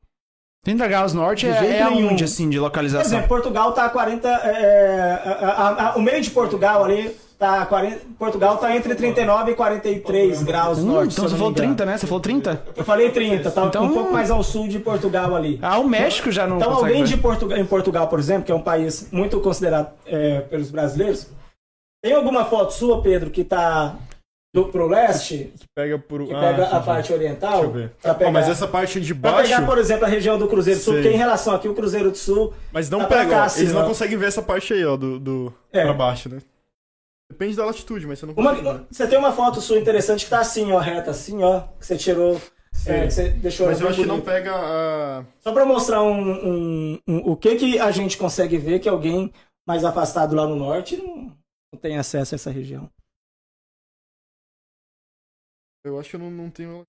30 0.64 0.88
graus 0.88 1.14
norte 1.14 1.45
De 1.45 1.51
é, 1.51 1.60
jeito 1.60 1.73
é 1.73 1.89
nenhum. 1.89 2.10
aonde, 2.10 2.23
assim, 2.23 2.49
de 2.49 2.57
Por 2.57 2.64
localização? 2.64 3.05
exemplo, 3.05 3.27
Portugal 3.27 3.73
tá 3.73 3.84
a 3.85 3.89
40. 3.89 4.30
é, 4.30 5.11
a- 5.26 5.30
a- 5.49 5.89
a- 5.91 5.95
o 5.97 6.01
meio 6.01 6.22
de 6.22 6.31
Portugal 6.31 6.85
ali 6.85 7.14
tá 7.38 7.61
a 7.61 7.65
40. 7.65 7.99
Portugal 8.18 8.57
tá 8.57 8.76
entre 8.76 8.95
39 8.95 9.51
e 9.51 9.55
43 9.55 10.43
graus 10.43 10.80
Hum, 10.80 10.85
norte. 10.88 11.14
então 11.14 11.27
você 11.27 11.35
falou 11.35 11.51
me 11.51 11.57
engano. 11.57 11.76
30, 11.76 11.85
né? 11.85 11.97
Você 11.97 12.07
falou 12.07 12.22
30? 12.22 12.64
Eu 12.76 12.84
falei 12.85 13.10
30, 13.11 13.51
tá 13.51 13.65
Então- 13.65 13.84
um 13.85 13.93
pouco 13.93 14.11
mais 14.14 14.31
ao 14.31 14.41
sul 14.43 14.68
de 14.68 14.80
Portugal 14.80 15.35
ali. 15.35 15.60
Ah, 15.61 15.77
o 15.80 15.88
México 15.88 16.31
já 16.31 16.45
não 16.47 16.57
Então, 16.57 16.73
alguém 16.73 17.03
ver. 17.03 17.10
de 17.10 17.18
Portugal, 17.18 17.57
em 17.57 17.65
Portugal, 17.65 18.07
por 18.07 18.19
exemplo, 18.19 18.43
que 18.45 18.51
é 18.51 18.55
um 18.55 18.61
país 18.61 19.10
muito 19.11 19.39
considerado 19.39 19.91
é, 20.05 20.41
pelos 20.41 20.72
brasileiros, 20.72 21.27
tem 22.03 22.14
alguma 22.14 22.45
foto 22.45 22.72
sua, 22.73 23.01
Pedro, 23.01 23.30
que 23.30 23.43
tá 23.43 23.95
do, 24.55 24.65
pro 24.65 24.88
leste, 24.88 25.51
Que 25.60 25.65
pega 25.76 25.97
por. 25.97 26.27
que 26.27 26.34
ah, 26.34 26.39
pega 26.39 26.64
a 26.64 26.68
entendi. 26.68 26.85
parte 26.85 27.11
oriental? 27.14 27.51
Deixa 27.51 27.65
eu 27.65 27.72
ver. 27.72 27.91
Pra 28.01 28.14
pegar, 28.14 28.30
Ah, 28.30 28.34
mas 28.34 28.47
essa 28.49 28.68
parte 28.68 29.01
de 29.01 29.15
pra 29.15 29.31
baixo. 29.31 29.49
pegar, 29.49 29.65
por 29.65 29.77
exemplo, 29.80 30.05
a 30.05 30.07
região 30.07 30.38
do 30.38 30.47
Cruzeiro 30.47 30.80
do 30.80 30.84
Sul, 30.84 30.93
porque 30.93 31.10
em 31.10 31.18
relação 31.18 31.55
aqui, 31.55 31.68
o 31.68 31.73
Cruzeiro 31.73 32.11
do 32.11 32.18
Sul. 32.18 32.53
Mas 32.72 32.88
não 32.89 32.99
Tá 32.99 33.05
pra 33.07 33.18
pega, 33.19 33.30
cá, 33.31 33.41
ó. 33.41 33.45
assim, 33.45 33.61
Eles 33.61 33.73
ó. 33.73 33.80
não 33.80 33.88
conseguem 33.88 34.15
ver 34.18 34.27
essa 34.27 34.43
parte 34.43 34.72
aí, 34.73 34.85
ó, 34.85 34.95
do, 34.95 35.18
do 35.19 35.53
É. 35.72 35.84
pra 35.84 35.93
baixo, 35.93 36.30
né? 36.30 36.38
Depende 37.34 37.55
da 37.55 37.65
latitude, 37.65 38.05
mas 38.05 38.19
você 38.19 38.27
não 38.27 38.35
Uma, 38.35 38.53
ver. 38.53 38.85
você 38.91 39.07
tem 39.07 39.18
uma 39.18 39.31
foto 39.34 39.60
sua 39.60 39.80
interessante 39.80 40.23
que 40.26 40.30
tá 40.30 40.39
assim, 40.39 40.72
ó, 40.72 40.77
reta, 40.77 41.10
assim, 41.10 41.41
ó, 41.41 41.61
que 41.80 41.85
você 41.85 41.97
tirou. 41.97 42.35
é, 42.85 43.05
que 43.07 43.11
você 43.11 43.30
deixou 43.31 43.65
Mas 43.65 43.81
eu 43.81 43.88
acho 43.88 44.01
que 44.01 44.05
não 44.05 44.15
bonito. 44.19 44.26
pega 44.26 44.53
a. 44.55 45.26
Só 45.39 45.51
pra 45.51 45.65
mostrar 45.65 46.03
um, 46.03 46.14
um- 46.93 46.99
um- 47.07 47.31
o 47.31 47.35
que 47.35 47.55
que 47.55 47.80
a 47.80 47.89
gente 47.89 48.19
consegue 48.19 48.55
ver 48.60 48.80
que 48.80 48.88
alguém 48.88 49.34
mais 49.68 49.84
afastado 49.84 50.35
lá 50.35 50.45
no 50.45 50.55
norte 50.55 50.95
não, 50.97 51.35
não 51.73 51.80
tem 51.81 51.97
acesso 51.97 52.35
a 52.35 52.38
essa 52.38 52.51
região. 52.51 52.88
Eu 55.84 55.99
acho 55.99 56.11
que 56.11 56.15
eu 56.15 56.19
não, 56.19 56.30
não 56.30 56.51
tenho. 56.51 56.84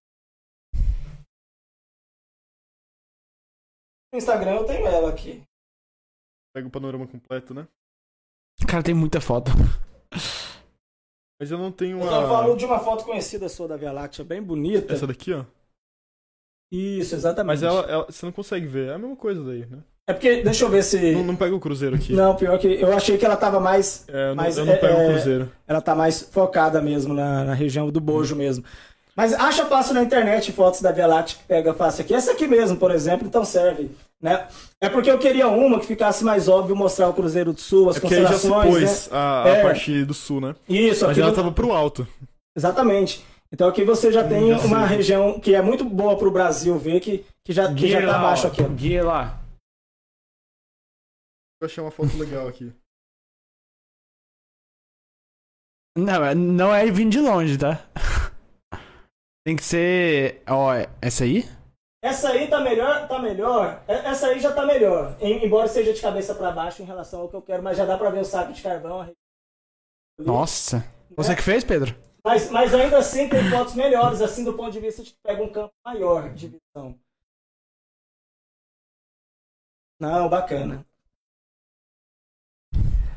No 4.13 4.19
Instagram 4.19 4.57
eu 4.57 4.67
tenho 4.67 4.87
ela 4.87 5.09
aqui. 5.09 5.43
Pega 6.55 6.69
o 6.69 6.71
panorama 6.71 7.07
completo, 7.07 7.55
né? 7.55 7.67
Cara, 8.69 8.83
tem 8.83 8.95
muita 8.95 9.21
foto. 9.23 9.51
Mas 11.41 11.51
eu 11.51 11.59
não 11.59 11.71
tenho 11.73 11.99
Eu 11.99 12.05
tô 12.05 12.11
falando 12.11 12.49
uma. 12.51 12.57
de 12.57 12.65
uma 12.65 12.79
foto 12.79 13.05
conhecida 13.05 13.49
sua 13.49 13.69
da 13.69 13.77
Via 13.77 13.93
Láctea, 13.93 14.25
bem 14.25 14.43
bonita. 14.43 14.93
Essa 14.95 15.07
daqui, 15.07 15.33
ó. 15.33 15.45
Isso, 16.73 17.15
exatamente. 17.15 17.47
Mas 17.49 17.63
ela, 17.63 17.81
ela- 17.83 18.07
você 18.07 18.25
não 18.25 18.33
consegue 18.33 18.67
ver. 18.67 18.89
É 18.91 18.95
a 18.95 18.99
mesma 18.99 19.17
coisa 19.17 19.43
daí, 19.45 19.67
né? 19.67 19.79
É 20.07 20.13
porque, 20.13 20.43
deixa 20.43 20.65
eu 20.65 20.69
ver 20.69 20.83
se. 20.83 21.13
Não, 21.13 21.25
não 21.25 21.37
pega 21.37 21.55
o 21.55 21.61
cruzeiro 21.61 21.97
aqui. 21.97 22.13
Não, 22.13 22.35
pior 22.37 22.59
que 22.59 22.67
eu 22.69 22.93
achei 22.95 23.17
que 23.17 23.25
ela 23.25 23.37
tava 23.37 23.59
mais. 23.59 24.05
É, 24.09 24.31
eu 24.31 24.35
não, 24.35 24.45
eu 24.45 24.65
não 24.67 24.73
é- 24.73 24.77
pego 24.77 24.99
é- 25.01 25.07
o 25.09 25.11
cruzeiro. 25.13 25.53
Ela 25.67 25.81
tá 25.81 25.95
mais 25.95 26.21
focada 26.23 26.81
mesmo 26.83 27.15
na, 27.15 27.45
na 27.45 27.55
região 27.55 27.89
do 27.91 28.01
Bojo 28.01 28.37
mesmo. 28.37 28.65
Mas 29.17 29.33
acha 29.33 29.65
fácil 29.67 29.95
na 29.95 30.03
internet 30.03 30.51
fotos 30.53 30.81
da 30.83 30.91
Via 30.91 31.07
Láctea 31.07 31.39
que 31.39 31.45
pega 31.45 31.73
fácil 31.73 32.05
aqui. 32.05 32.13
Essa 32.13 32.33
aqui 32.33 32.47
mesmo, 32.47 32.77
por 32.77 32.91
exemplo, 32.91 33.27
então 33.27 33.45
serve. 33.45 33.91
Né? 34.25 34.49
É 34.81 34.89
porque 34.89 35.11
eu 35.11 35.19
queria 35.19 35.49
uma 35.49 35.79
que 35.79 35.85
ficasse 35.87 36.25
mais 36.25 36.49
óbvio 36.49 36.75
mostrar 36.75 37.11
o 37.11 37.13
Cruzeiro 37.15 37.53
do 37.53 37.61
Sul, 37.61 37.91
as 37.91 37.97
É 37.97 38.01
porque 38.01 38.15
aí 38.15 38.23
já 38.23 38.29
se 38.33 38.49
constelações. 38.49 38.79
pôs 38.81 39.11
né? 39.11 39.17
a, 39.19 39.43
a 39.45 39.49
É. 39.49 39.63
parte 39.63 40.05
do 40.07 40.15
sul, 40.15 40.41
né? 40.41 40.57
Isso, 40.67 41.03
Mas 41.05 41.11
aqui 41.11 41.21
ela 41.21 41.31
no- 41.31 41.37
tava 41.37 41.53
pro 41.53 41.73
alto. 41.73 42.09
Exatamente. 42.57 43.23
Então 43.53 43.69
aqui 43.69 43.85
você 43.85 44.11
já 44.11 44.27
tem 44.27 44.49
já 44.49 44.59
sei. 44.61 44.67
uma 44.67 44.87
região 44.87 45.39
que 45.39 45.55
é 45.55 45.61
muito 45.61 45.85
boa 45.85 46.17
para 46.17 46.27
o 46.27 46.31
Brasil 46.31 46.79
ver 46.79 47.01
que, 47.01 47.25
que 47.45 47.53
já, 47.53 47.73
que 47.75 47.87
já 47.87 48.01
tá 48.01 48.17
abaixo 48.17 48.47
aqui. 48.47 48.63
ó. 48.63 48.69
Guia 48.69 49.05
lá. 49.05 49.39
Eu 51.61 51.67
achei 51.67 51.85
uma 51.85 51.91
foto 51.91 52.17
legal 52.17 52.49
aqui. 52.49 52.73
Não, 55.97 56.25
é- 56.25 56.35
não 56.35 56.75
é 56.75 56.91
vindo 56.91 57.11
de 57.13 57.21
longe, 57.21 57.57
tá? 57.59 57.87
Tem 59.47 59.55
que 59.55 59.63
ser. 59.63 60.43
Ó, 60.49 60.73
essa 61.01 61.25
aí? 61.25 61.45
Essa 62.05 62.29
aí 62.33 62.49
tá 62.49 62.61
melhor, 62.61 63.09
tá 63.09 63.19
melhor. 63.19 63.83
E- 63.89 63.93
Essa 63.93 64.27
aí 64.27 64.39
já 64.39 64.53
tá 64.53 64.67
melhor. 64.67 65.17
Em- 65.23 65.43
embora 65.43 65.67
seja 65.67 65.91
de 65.95 66.03
cabeça 66.03 66.35
para 66.35 66.53
baixo 66.53 66.83
em 66.83 66.85
relação 66.85 67.23
ao 67.23 67.29
que 67.31 67.35
eu 67.37 67.41
quero, 67.41 67.63
mas 67.63 67.79
já 67.79 67.87
dá 67.87 67.97
para 67.97 68.11
ver 68.11 68.21
o 68.21 68.25
saco 68.27 68.53
de 68.53 68.61
carvão. 68.63 69.11
Nossa. 70.19 70.81
né? 70.81 70.85
Você 71.17 71.35
que 71.35 71.41
fez, 71.41 71.65
Pedro? 71.65 71.97
Mas, 72.23 72.51
mas 72.51 72.75
ainda 72.75 72.99
assim 72.99 73.27
tem 73.27 73.49
fotos 73.51 73.75
melhores, 73.75 74.21
assim, 74.21 74.45
do 74.45 74.53
ponto 74.55 74.71
de 74.71 74.81
vista 74.81 75.03
de 75.03 75.13
que 75.13 75.19
pega 75.23 75.43
um 75.43 75.51
campo 75.51 75.73
maior 75.83 76.29
de 76.35 76.49
visão. 76.49 76.99
Não, 79.99 80.29
bacana. 80.29 80.85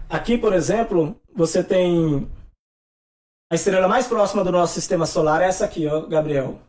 Aqui, 0.09 0.37
por 0.37 0.53
exemplo, 0.53 1.19
você 1.35 1.61
tem 1.61 2.25
a 3.51 3.55
estrela 3.55 3.87
mais 3.89 4.07
próxima 4.07 4.45
do 4.45 4.51
nosso 4.51 4.73
sistema 4.73 5.05
solar, 5.05 5.41
é 5.41 5.47
essa 5.47 5.65
aqui, 5.65 5.85
ó, 5.87 6.05
Gabriel. 6.07 6.59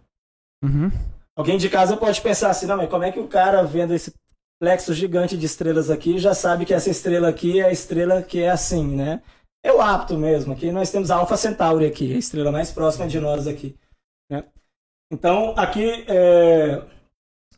Uhum. 0.64 0.90
Alguém 1.38 1.56
de 1.56 1.70
casa 1.70 1.96
pode 1.96 2.20
pensar 2.20 2.50
assim, 2.50 2.66
não, 2.66 2.76
mas 2.76 2.90
como 2.90 3.04
é 3.04 3.12
que 3.12 3.20
o 3.20 3.28
cara 3.28 3.62
vendo 3.62 3.94
esse 3.94 4.12
plexo 4.60 4.92
gigante 4.92 5.36
de 5.36 5.46
estrelas 5.46 5.88
aqui 5.88 6.18
já 6.18 6.34
sabe 6.34 6.66
que 6.66 6.74
essa 6.74 6.90
estrela 6.90 7.28
aqui 7.28 7.60
é 7.60 7.66
a 7.66 7.70
estrela 7.70 8.20
que 8.22 8.42
é 8.42 8.50
assim, 8.50 8.96
né? 8.96 9.22
É 9.64 9.72
o 9.72 9.80
apto 9.80 10.18
mesmo. 10.18 10.52
Aqui 10.52 10.72
nós 10.72 10.90
temos 10.90 11.12
a 11.12 11.16
Alpha 11.16 11.36
Centauri 11.36 11.86
aqui, 11.86 12.12
a 12.12 12.18
estrela 12.18 12.50
mais 12.50 12.72
próxima 12.72 13.06
de 13.06 13.20
nós 13.20 13.46
aqui. 13.46 13.76
Né? 14.28 14.44
Então, 15.12 15.54
aqui, 15.56 16.04
é, 16.08 16.82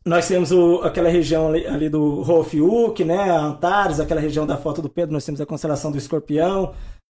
nós 0.04 0.28
temos 0.28 0.52
o- 0.52 0.82
aquela 0.82 1.08
região 1.08 1.48
ali, 1.48 1.66
ali 1.66 1.88
do 1.88 2.20
Rofiuk, 2.20 3.02
né? 3.02 3.30
Antares, 3.30 3.98
aquela 3.98 4.20
região 4.20 4.46
da 4.46 4.58
foto 4.58 4.82
do 4.82 4.90
Pedro, 4.90 5.14
nós 5.14 5.24
temos 5.24 5.40
a 5.40 5.46
constelação 5.46 5.90
do 5.90 5.96
Escorpião, 5.98 6.74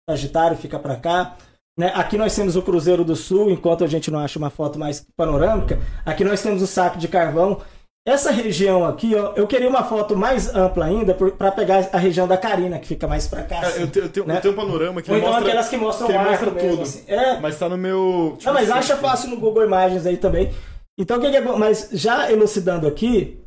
Sagitário 0.10 0.58
fica 0.58 0.80
para 0.80 0.96
cá. 0.98 1.38
Né? 1.77 1.91
Aqui 1.93 2.18
nós 2.18 2.34
temos 2.35 2.56
o 2.56 2.61
Cruzeiro 2.61 3.03
do 3.03 3.15
Sul, 3.15 3.49
enquanto 3.52 3.84
a 3.84 3.88
gente 3.88 4.10
não 4.10 4.19
acha 4.19 4.39
uma 4.39 4.49
foto 4.49 4.80
mais 4.80 5.06
panorâmica. 5.18 5.80
Aqui 6.06 6.23
nós 6.23 6.41
temos 6.41 6.61
o 6.61 6.68
saco 6.68 6.97
de 6.97 7.07
carvão. 7.07 7.61
Essa 8.07 8.30
região 8.31 8.85
aqui, 8.85 9.15
ó, 9.15 9.34
eu 9.35 9.47
queria 9.47 9.68
uma 9.68 9.84
foto 9.84 10.15
mais 10.15 10.53
ampla 10.53 10.85
ainda 10.85 11.14
para 11.15 11.52
pegar 11.52 11.89
a 11.91 11.97
região 11.97 12.27
da 12.27 12.38
Carina, 12.38 12.77
que 12.77 12.88
fica 12.88 13.07
mais 13.07 13.27
para 13.27 13.41
cá. 13.43 13.61
Assim. 13.61 13.81
eu, 13.81 13.88
te- 13.89 13.97
eu 13.99 14.10
tenho, 14.10 14.27
né? 14.27 14.38
eu 14.38 14.41
tenho 14.41 14.53
um 14.53 14.57
panorama 14.57 15.02
que 15.02 15.10
Ou 15.10 15.18
então 15.18 15.30
mostra, 15.31 15.47
aquelas 15.47 15.69
que 15.69 15.77
mostram 15.77 16.07
que 16.07 16.14
o 16.14 16.19
mostra 16.22 16.52
mesmo, 16.52 16.69
tudo. 16.69 16.81
assim. 16.84 17.03
É, 17.07 17.39
mas 17.39 17.57
tá 17.57 17.68
no 17.68 17.77
meu... 17.77 18.38
não, 18.45 18.53
mas 18.53 18.65
tipo, 18.68 18.77
acha 18.77 18.97
fácil 18.97 19.30
no 19.31 19.38
Google 19.39 19.64
Imagens 19.65 20.06
aí 20.06 20.18
também. 20.18 20.53
Então 20.99 21.18
o 21.18 21.19
que, 21.19 21.27
é 21.27 21.41
bom? 21.41 21.57
Mas 21.57 21.89
já 21.93 22.31
elucidando 22.31 22.85
aqui, 22.88 23.41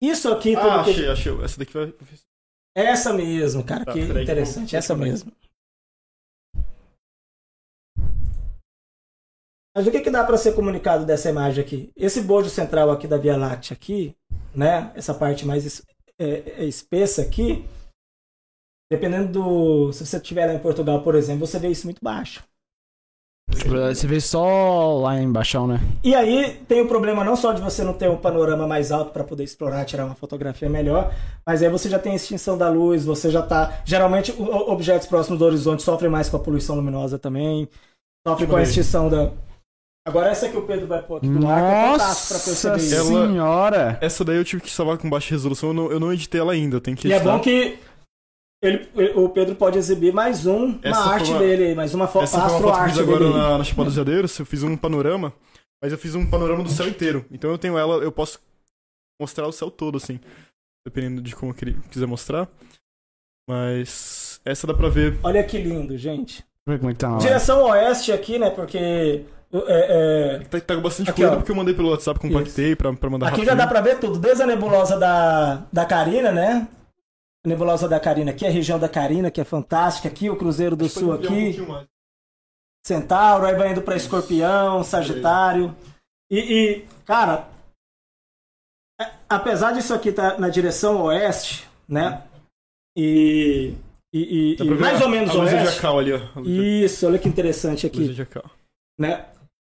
isso 0.00 0.32
aqui 0.32 0.54
Ah, 0.54 0.84
que- 0.84 0.90
achei, 0.92 1.08
achei. 1.08 1.42
Essa 1.44 1.58
daqui 1.58 1.72
vai... 1.74 1.92
essa 2.76 3.12
mesmo, 3.12 3.64
cara, 3.64 3.84
Tá, 3.84 3.92
que 3.92 3.98
interessante, 4.00 4.76
essa 4.76 4.94
mesmo. 4.94 5.32
Mas 9.76 9.86
o 9.86 9.90
que, 9.90 10.00
que 10.00 10.10
dá 10.10 10.24
para 10.24 10.38
ser 10.38 10.54
comunicado 10.54 11.04
dessa 11.04 11.28
imagem 11.28 11.62
aqui? 11.62 11.90
Esse 11.94 12.22
bojo 12.22 12.48
central 12.48 12.90
aqui 12.90 13.06
da 13.06 13.18
Via 13.18 13.36
Láctea 13.36 13.74
aqui, 13.74 14.16
né? 14.54 14.90
Essa 14.94 15.12
parte 15.12 15.46
mais 15.46 15.66
es- 15.66 15.82
é, 16.18 16.62
é 16.62 16.64
espessa 16.64 17.20
aqui, 17.20 17.62
dependendo 18.90 19.32
do, 19.32 19.92
se 19.92 20.06
você 20.06 20.16
estiver 20.16 20.46
lá 20.46 20.54
em 20.54 20.58
Portugal, 20.58 21.02
por 21.02 21.14
exemplo, 21.14 21.46
você 21.46 21.58
vê 21.58 21.68
isso 21.68 21.86
muito 21.86 22.02
baixo. 22.02 22.42
Você 23.68 24.06
vê 24.06 24.18
só 24.18 24.98
lá 24.98 25.20
embaixo, 25.20 25.66
né? 25.66 25.78
E 26.02 26.14
aí 26.14 26.54
tem 26.66 26.80
o 26.80 26.88
problema 26.88 27.22
não 27.22 27.36
só 27.36 27.52
de 27.52 27.60
você 27.60 27.84
não 27.84 27.92
ter 27.92 28.08
um 28.08 28.16
panorama 28.16 28.66
mais 28.66 28.90
alto 28.90 29.10
para 29.12 29.24
poder 29.24 29.44
explorar, 29.44 29.84
tirar 29.84 30.06
uma 30.06 30.14
fotografia 30.14 30.70
melhor, 30.70 31.12
mas 31.44 31.62
aí 31.62 31.68
você 31.68 31.88
já 31.88 31.98
tem 31.98 32.12
a 32.12 32.16
extinção 32.16 32.56
da 32.56 32.68
luz, 32.68 33.04
você 33.04 33.30
já 33.30 33.42
tá. 33.42 33.82
Geralmente 33.84 34.32
objetos 34.40 35.06
próximos 35.06 35.38
do 35.38 35.44
horizonte 35.44 35.82
sofrem 35.82 36.10
mais 36.10 36.28
com 36.30 36.36
a 36.38 36.40
poluição 36.40 36.76
luminosa 36.76 37.18
também, 37.18 37.68
sofrem 38.26 38.48
com 38.48 38.56
a 38.56 38.60
eu 38.60 38.64
ver. 38.64 38.70
extinção 38.70 39.08
da. 39.08 39.32
Agora 40.06 40.28
essa 40.30 40.48
que 40.48 40.56
o 40.56 40.62
Pedro 40.62 40.86
vai 40.86 41.02
pôr 41.02 41.16
aqui 41.16 41.28
do 41.28 41.46
arco 41.48 41.66
é 41.66 41.90
fantástico 41.98 42.28
pra 42.28 42.44
perceber 42.44 42.76
isso. 42.76 42.94
Ela- 42.94 43.26
senhora! 43.28 43.98
Essa 44.00 44.24
daí 44.24 44.36
eu 44.36 44.44
tive 44.44 44.62
que 44.62 44.70
salvar 44.70 44.96
com 44.98 45.10
baixa 45.10 45.30
resolução, 45.34 45.70
eu 45.70 45.74
não, 45.74 45.90
eu 45.90 45.98
não 46.00 46.12
editei 46.12 46.40
ela 46.40 46.52
ainda, 46.52 46.76
eu 46.76 46.80
tenho 46.80 46.96
que 46.96 47.08
E 47.08 47.12
é 47.12 47.16
editar. 47.16 47.32
bom 47.32 47.40
que 47.42 47.76
ele, 48.62 48.88
o 49.16 49.28
Pedro 49.28 49.54
pode 49.56 49.76
exibir 49.78 50.12
mais 50.12 50.46
um, 50.46 50.66
uma 50.66 50.80
Essa 50.82 51.02
foi 51.02 51.12
arte 51.12 51.30
uma- 51.30 51.38
dele, 51.40 51.74
mais 51.74 51.92
uma 51.92 52.06
fo 52.06 52.20
Essa 52.22 52.38
foi 52.38 52.40
uma 52.40 52.46
astro 52.46 52.62
foto 52.62 52.72
que 52.72 52.78
eu 52.78 52.82
arte 52.84 52.92
fiz 52.94 53.02
agora 53.02 53.18
dele. 53.24 53.32
na, 53.36 53.58
na 53.58 53.64
Chapada 53.64 53.84
dos 53.86 53.96
Veadeiros, 53.96 54.38
eu 54.38 54.46
fiz 54.46 54.62
um 54.62 54.76
panorama, 54.76 55.32
mas 55.82 55.90
eu 55.92 55.98
fiz 55.98 56.14
um 56.14 56.24
panorama 56.30 56.62
do 56.62 56.70
céu 56.70 56.86
inteiro. 56.88 57.26
Então 57.30 57.50
eu 57.50 57.58
tenho 57.58 57.76
ela, 57.76 57.96
eu 57.96 58.12
posso 58.12 58.38
mostrar 59.20 59.46
o 59.48 59.52
céu 59.52 59.70
todo, 59.72 59.96
assim, 59.96 60.20
dependendo 60.86 61.20
de 61.20 61.34
como 61.34 61.52
queria- 61.52 61.76
quiser 61.90 62.06
mostrar. 62.06 62.48
Mas 63.48 64.40
essa 64.44 64.66
dá 64.66 64.74
pra 64.74 64.88
ver. 64.88 65.18
Olha 65.22 65.42
que 65.44 65.58
lindo, 65.58 65.96
gente. 65.96 66.44
É 66.68 66.94
tá. 66.94 67.16
Direção 67.18 67.62
oeste 67.64 68.10
aqui, 68.12 68.38
né? 68.38 68.50
Porque. 68.50 69.24
É, 69.52 70.36
é, 70.36 70.38
Tá, 70.48 70.60
tá 70.60 70.74
com 70.76 70.82
bastante 70.82 71.10
Aqui, 71.10 71.22
porque 71.26 71.50
eu 71.50 71.54
mandei 71.56 71.74
pelo 71.74 71.90
WhatsApp, 71.90 72.18
compactei 72.20 72.74
pra, 72.76 72.92
pra 72.92 73.10
mandar 73.10 73.28
Aqui 73.28 73.44
já 73.44 73.52
rapidinho. 73.52 73.56
dá 73.56 73.66
pra 73.66 73.80
ver 73.80 73.98
tudo, 73.98 74.18
desde 74.18 74.42
a 74.42 74.46
nebulosa 74.46 74.98
da, 74.98 75.62
da 75.72 75.84
Carina, 75.84 76.30
né? 76.32 76.68
A 77.44 77.48
nebulosa 77.48 77.88
da 77.88 78.00
Carina 78.00 78.32
aqui, 78.32 78.44
a 78.46 78.50
região 78.50 78.78
da 78.78 78.88
Carina, 78.88 79.30
que 79.30 79.40
é 79.40 79.44
fantástica. 79.44 80.08
Aqui, 80.08 80.28
o 80.28 80.36
Cruzeiro 80.36 80.74
do 80.76 80.88
Sul 80.88 81.10
um 81.10 81.12
aqui, 81.12 81.60
mais. 81.62 81.86
Centauro, 82.84 83.46
aí 83.46 83.54
vai 83.54 83.72
indo 83.72 83.82
pra 83.82 83.96
Escorpião, 83.96 84.82
Sagitário. 84.84 85.74
E, 86.30 86.38
e, 86.38 86.84
cara, 87.04 87.48
é- 89.00 89.10
apesar 89.28 89.72
disso 89.72 89.92
aqui 89.94 90.12
tá 90.12 90.38
na 90.38 90.48
direção 90.48 91.02
oeste, 91.02 91.68
né? 91.88 92.22
E, 92.96 93.74
e, 94.12 94.54
e- 94.54 94.56
e 94.62 94.70
mais 94.74 95.00
ou 95.00 95.08
menos 95.08 95.30
a 95.30 95.38
oeste. 95.40 95.74
Jacal 95.74 95.98
ali, 95.98 96.12
ó. 96.12 96.40
Isso, 96.42 97.06
olha 97.06 97.18
que 97.18 97.28
interessante 97.28 97.86
aqui 97.86 98.12
né? 98.98 99.26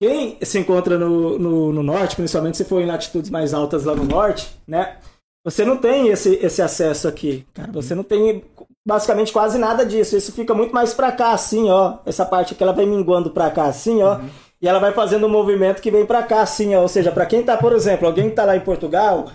Quem 0.04 0.38
se 0.42 0.60
encontra 0.60 1.00
no, 1.00 1.40
no, 1.40 1.72
no 1.72 1.82
norte, 1.82 2.18
principalmente 2.18 2.58
se 2.58 2.66
for 2.66 2.82
em 2.82 2.86
latitudes 2.86 3.30
mais 3.30 3.54
altas 3.54 3.86
lá 3.86 3.96
no 3.96 4.04
norte, 4.04 4.54
né? 4.68 4.98
Você 5.46 5.64
não 5.64 5.78
tem 5.78 6.10
esse, 6.10 6.36
esse 6.44 6.62
acesso 6.62 7.08
aqui, 7.08 7.48
cara. 7.54 7.72
Você 7.72 7.96
não 7.96 8.04
tem 8.04 8.44
basicamente 8.86 9.32
quase 9.32 9.58
nada 9.58 9.86
disso. 9.86 10.18
Isso 10.18 10.34
fica 10.34 10.54
muito 10.54 10.74
mais 10.74 10.94
pra 10.94 11.10
cá, 11.10 11.32
assim, 11.32 11.70
ó. 11.70 12.00
Essa 12.06 12.26
parte 12.26 12.54
aqui 12.54 12.62
ela 12.62 12.74
vai 12.74 12.86
minguando 12.86 13.32
pra 13.32 13.50
cá, 13.50 13.68
assim, 13.68 14.04
ó. 14.04 14.20
E 14.62 14.68
ela 14.68 14.78
vai 14.80 14.92
fazendo 14.92 15.26
um 15.26 15.30
movimento 15.30 15.82
que 15.82 15.90
vem 15.90 16.06
pra 16.06 16.22
cá, 16.22 16.42
assim, 16.42 16.76
ó. 16.76 16.82
Ou 16.82 16.90
seja, 16.90 17.10
pra 17.10 17.26
quem 17.26 17.42
tá, 17.42 17.56
por 17.56 17.72
exemplo, 17.72 18.06
alguém 18.06 18.30
que 18.30 18.36
tá 18.36 18.44
lá 18.44 18.58
em 18.58 18.62
Portugal, 18.62 19.32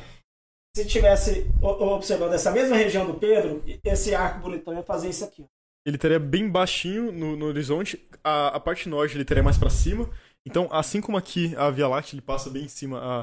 se 0.77 0.85
tivesse 0.85 1.51
observando 1.63 2.35
essa 2.35 2.51
mesma 2.51 2.77
região 2.77 3.07
do 3.07 3.15
Pedro, 3.15 3.63
esse 3.83 4.15
arco 4.15 4.41
bonitão 4.41 4.75
ia 4.75 4.83
fazer 4.83 5.09
isso 5.09 5.25
aqui. 5.25 5.45
ó. 5.45 5.47
Ele 5.87 5.97
estaria 5.97 6.19
bem 6.19 6.47
baixinho 6.51 7.11
no, 7.11 7.37
no 7.37 7.47
horizonte, 7.47 8.07
a, 8.23 8.49
a 8.49 8.61
parte 8.61 8.87
norte 8.91 9.15
ele 9.15 9.23
estaria 9.23 9.43
mais 9.43 9.57
pra 9.57 9.71
cima. 9.71 10.11
Então, 10.49 10.69
assim 10.73 11.01
como 11.01 11.17
aqui 11.17 11.55
a 11.57 11.71
Via 11.71 11.87
Láctea 11.89 12.15
ele 12.15 12.23
passa 12.23 12.49
bem 12.51 12.65
em 12.65 12.69
cima, 12.69 12.99
a, 12.99 13.21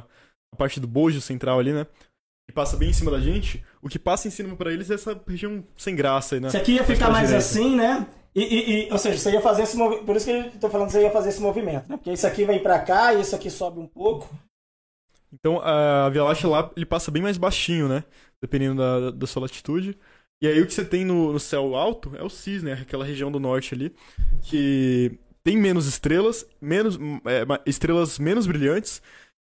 a 0.53 0.56
parte 0.57 0.80
do 0.80 0.88
bojo 0.88 1.19
central 1.22 1.60
ali, 1.60 1.73
né? 1.73 1.85
Ele 2.47 2.53
passa 2.53 2.77
bem 2.77 2.89
em 2.89 2.93
cima 2.93 3.10
da 3.11 3.19
gente. 3.19 3.64
O 3.81 3.89
que 3.89 3.97
passa 3.97 4.27
em 4.27 4.31
cima 4.31 4.56
pra 4.56 4.72
eles 4.72 4.91
é 4.91 4.93
essa 4.93 5.19
região 5.27 5.64
sem 5.76 5.95
graça 5.95 6.35
aí, 6.35 6.41
né? 6.41 6.47
Isso 6.49 6.57
aqui 6.57 6.73
ia 6.73 6.84
ficar 6.84 7.10
mais 7.10 7.27
direita. 7.30 7.38
assim, 7.45 7.76
né? 7.76 8.06
E, 8.35 8.41
e- 8.43 8.88
e- 8.88 8.91
ou 8.91 8.97
seja, 8.97 9.18
você 9.18 9.31
ia 9.31 9.41
fazer 9.41 9.64
esse 9.64 9.76
movimento. 9.77 10.06
Por 10.06 10.15
isso 10.15 10.26
que 10.26 10.31
eu 10.31 10.52
tô 10.60 10.69
falando 10.69 10.88
que 10.88 10.93
você 10.93 11.02
ia 11.02 11.11
fazer 11.11 11.30
esse 11.30 11.41
movimento, 11.41 11.89
né? 11.89 11.97
Porque 11.97 12.11
isso 12.11 12.27
aqui 12.27 12.45
vem 12.45 12.61
pra 12.61 12.80
cá 12.80 13.14
e 13.14 13.22
isso 13.22 13.35
aqui 13.35 13.49
sobe 13.49 13.80
um 13.80 13.88
pouco. 13.88 14.30
Então 15.34 15.60
a 15.61 16.10
Via 16.10 16.23
Láctea 16.23 16.49
lá, 16.49 16.72
ele 16.76 16.85
passa 16.85 17.10
bem 17.11 17.23
mais 17.23 17.38
baixinho, 17.38 17.88
né? 17.88 18.03
Dependendo 18.41 18.76
da, 18.81 19.11
da 19.11 19.27
sua 19.27 19.41
latitude. 19.41 19.97
E 20.43 20.47
aí 20.47 20.61
o 20.61 20.68
que 20.68 20.73
você 20.73 20.85
tem 20.85 21.03
no, 21.06 21.34
no 21.34 21.39
céu 21.39 21.76
alto 21.76 22.11
é 22.15 22.23
o 22.23 22.30
cisne, 22.30 22.69
né? 22.72 22.80
aquela 22.81 23.06
região 23.06 23.31
do 23.31 23.39
norte 23.39 23.73
ali, 23.73 23.95
que 24.43 25.18
tem 25.46 25.56
menos 25.56 25.86
estrelas, 25.86 26.46
menos 26.60 26.98
é, 27.26 27.46
ma- 27.46 27.62
estrelas 27.68 28.18
menos 28.18 28.48
brilhantes, 28.48 29.00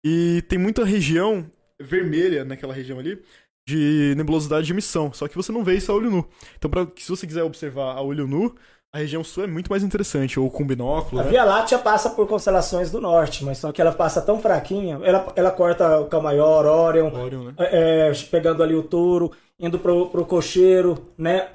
e 0.04 0.42
tem 0.48 0.58
muita 0.58 0.84
região 0.84 1.46
vermelha 1.80 2.44
naquela 2.44 2.72
região 2.72 2.98
ali 2.98 3.22
de 3.68 4.14
nebulosidade 4.16 4.66
de 4.66 4.72
emissão. 4.72 5.12
Só 5.12 5.28
que 5.28 5.36
você 5.36 5.52
não 5.52 5.62
vê 5.62 5.76
isso 5.76 5.92
a 5.92 5.94
olho 5.94 6.10
nu. 6.10 6.28
Então, 6.56 6.70
se 6.96 7.08
você 7.10 7.26
quiser 7.26 7.42
observar 7.44 7.94
a 7.94 8.00
olho 8.02 8.26
nu, 8.26 8.54
a 8.94 8.98
região 8.98 9.22
sul 9.22 9.44
é 9.44 9.46
muito 9.46 9.70
mais 9.70 9.82
interessante, 9.82 10.40
ou 10.40 10.50
com 10.50 10.66
binóculo, 10.66 11.20
A 11.20 11.24
né? 11.24 11.30
Via 11.30 11.44
Láctea 11.44 11.78
passa 11.78 12.10
por 12.10 12.26
constelações 12.26 12.90
do 12.90 13.00
norte, 13.00 13.44
mas 13.44 13.58
só 13.58 13.70
que 13.70 13.80
ela 13.80 13.92
passa 13.92 14.22
tão 14.22 14.40
fraquinha. 14.40 14.98
Ela, 15.04 15.32
ela 15.36 15.50
corta 15.50 16.00
o 16.00 16.06
Camaior, 16.06 16.64
Orion, 16.64 17.12
Orion, 17.14 17.44
né? 17.44 17.54
é, 17.58 18.10
é, 18.10 18.12
pegando 18.30 18.62
ali 18.62 18.74
o 18.74 18.82
touro, 18.82 19.30
indo 19.60 19.78
pro, 19.78 20.08
pro 20.08 20.26
cocheiro, 20.26 21.12
né? 21.18 21.50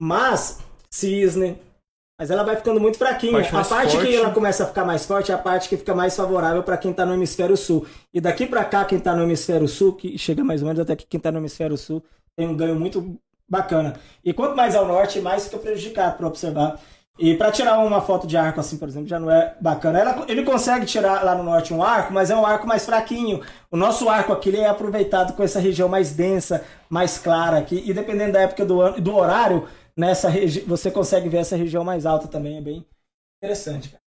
Mas, 0.00 0.60
cisne. 0.90 1.58
Mas 2.22 2.30
ela 2.30 2.44
vai 2.44 2.54
ficando 2.54 2.78
muito 2.78 2.96
fraquinha. 2.98 3.32
Parte 3.32 3.48
a 3.56 3.64
parte 3.64 3.92
forte. 3.96 4.06
que 4.06 4.14
ela 4.14 4.30
começa 4.30 4.62
a 4.62 4.66
ficar 4.68 4.84
mais 4.84 5.04
forte 5.04 5.32
é 5.32 5.34
a 5.34 5.38
parte 5.38 5.68
que 5.68 5.76
fica 5.76 5.92
mais 5.92 6.14
favorável 6.14 6.62
para 6.62 6.76
quem 6.76 6.92
tá 6.92 7.04
no 7.04 7.12
hemisfério 7.14 7.56
sul. 7.56 7.84
E 8.14 8.20
daqui 8.20 8.46
para 8.46 8.64
cá, 8.64 8.84
quem 8.84 9.00
tá 9.00 9.12
no 9.16 9.24
hemisfério 9.24 9.66
sul, 9.66 9.94
que 9.94 10.16
chega 10.16 10.44
mais 10.44 10.62
ou 10.62 10.68
menos 10.68 10.78
até 10.80 10.94
que 10.94 11.04
quem 11.04 11.18
tá 11.18 11.32
no 11.32 11.38
hemisfério 11.38 11.76
sul, 11.76 12.00
tem 12.36 12.46
um 12.46 12.56
ganho 12.56 12.76
muito 12.76 13.18
bacana. 13.48 13.94
E 14.24 14.32
quanto 14.32 14.54
mais 14.56 14.76
ao 14.76 14.86
norte, 14.86 15.20
mais 15.20 15.44
fica 15.46 15.58
prejudicado 15.58 16.16
para 16.16 16.26
observar. 16.28 16.78
E 17.18 17.34
para 17.34 17.50
tirar 17.52 17.78
uma 17.80 18.00
foto 18.00 18.26
de 18.26 18.36
arco 18.38 18.58
assim, 18.60 18.78
por 18.78 18.88
exemplo, 18.88 19.06
já 19.08 19.20
não 19.20 19.30
é 19.30 19.54
bacana. 19.60 19.98
Ela- 19.98 20.24
ele 20.28 20.44
consegue 20.44 20.86
tirar 20.86 21.22
lá 21.22 21.34
no 21.34 21.42
norte 21.42 21.74
um 21.74 21.82
arco, 21.82 22.10
mas 22.12 22.30
é 22.30 22.36
um 22.36 22.46
arco 22.46 22.66
mais 22.66 22.86
fraquinho. 22.86 23.42
O 23.70 23.76
nosso 23.76 24.08
arco 24.08 24.32
aqui 24.32 24.48
ele 24.48 24.58
é 24.60 24.68
aproveitado 24.68 25.34
com 25.34 25.42
essa 25.42 25.60
região 25.60 25.88
mais 25.88 26.12
densa, 26.12 26.64
mais 26.88 27.18
clara 27.18 27.58
aqui. 27.58 27.82
E 27.84 27.92
dependendo 27.92 28.32
da 28.32 28.40
época 28.40 28.64
do 28.64 28.80
ano, 28.80 28.98
do 29.00 29.14
horário, 29.14 29.68
nessa 29.96 30.28
regi- 30.28 30.60
você 30.62 30.90
consegue 30.90 31.28
ver 31.28 31.38
essa 31.38 31.56
região 31.56 31.84
mais 31.84 32.06
alta 32.06 32.28
também. 32.28 32.56
É 32.58 32.60
bem 32.60 32.86
interessante. 33.42 33.90
Cara. 33.90 34.02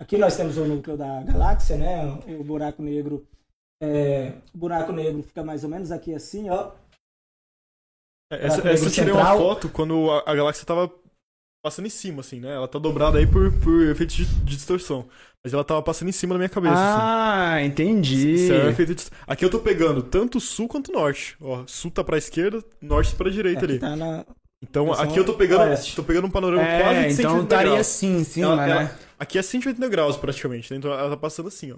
Aqui 0.00 0.18
nós 0.18 0.36
temos 0.36 0.56
o 0.56 0.64
núcleo 0.66 0.96
da 0.96 1.22
galáxia, 1.22 1.76
né? 1.76 2.04
O 2.38 2.44
buraco 2.44 2.82
negro. 2.82 3.26
é, 3.82 4.32
o 4.54 4.58
buraco 4.58 4.92
negro 4.92 5.22
fica 5.22 5.44
mais 5.44 5.62
ou 5.64 5.70
menos 5.70 5.90
aqui 5.92 6.14
assim, 6.14 6.48
ó. 6.50 6.72
É, 8.32 8.46
Essa, 8.46 8.56
essa 8.58 8.64
negro 8.64 8.90
seria 8.90 9.14
uma 9.14 9.36
foto 9.36 9.68
quando 9.68 10.10
a, 10.10 10.30
a 10.30 10.34
galáxia 10.34 10.64
tava 10.66 10.90
passando 11.62 11.86
em 11.86 11.90
cima, 11.90 12.20
assim, 12.20 12.40
né? 12.40 12.54
Ela 12.54 12.68
tá 12.68 12.78
dobrada 12.78 13.18
aí 13.18 13.26
por, 13.26 13.52
por 13.60 13.82
efeito 13.88 14.14
de, 14.14 14.24
de 14.24 14.56
distorção. 14.56 15.08
Mas 15.42 15.52
ela 15.52 15.64
tava 15.64 15.82
passando 15.82 16.08
em 16.08 16.12
cima 16.12 16.34
da 16.34 16.38
minha 16.38 16.48
cabeça, 16.48 16.74
assim. 16.74 17.00
Ah, 17.02 17.62
entendi. 17.62 18.34
Isso 18.34 18.52
é 18.52 18.64
um 18.64 18.68
efeito 18.70 18.94
de 18.94 19.04
Aqui 19.26 19.44
eu 19.44 19.50
tô 19.50 19.60
pegando 19.60 20.02
tanto 20.02 20.40
sul 20.40 20.66
quanto 20.68 20.90
norte. 20.92 21.36
Ó, 21.40 21.64
sul 21.66 21.90
tá 21.90 22.02
pra 22.02 22.18
esquerda, 22.18 22.64
norte 22.80 23.14
pra 23.14 23.30
direita 23.30 23.60
É, 23.60 23.64
ali. 23.64 23.78
tá 23.78 23.94
na- 23.94 24.24
Então 24.70 24.84
direção 24.84 25.04
aqui 25.04 25.18
eu 25.18 25.24
tô 25.24 25.34
pegando, 25.34 25.94
tô 25.94 26.02
pegando 26.02 26.26
um 26.26 26.30
panorama 26.30 26.62
quase 26.64 26.98
É, 26.98 27.08
de 27.08 27.14
180 27.14 27.20
então 27.22 27.42
estaria 27.42 27.70
graus. 27.72 27.80
assim 27.86 28.16
em 28.18 28.24
cima, 28.24 28.46
Ela- 28.46 28.66
né? 28.66 28.70
ela- 28.72 28.98
aqui 29.18 29.38
é 29.38 29.42
180 29.42 29.88
graus 29.88 30.16
praticamente, 30.16 30.70
né? 30.72 30.78
Então 30.78 30.92
ela 30.92 31.10
tá 31.10 31.16
passando 31.16 31.48
assim, 31.48 31.72
ó. 31.72 31.76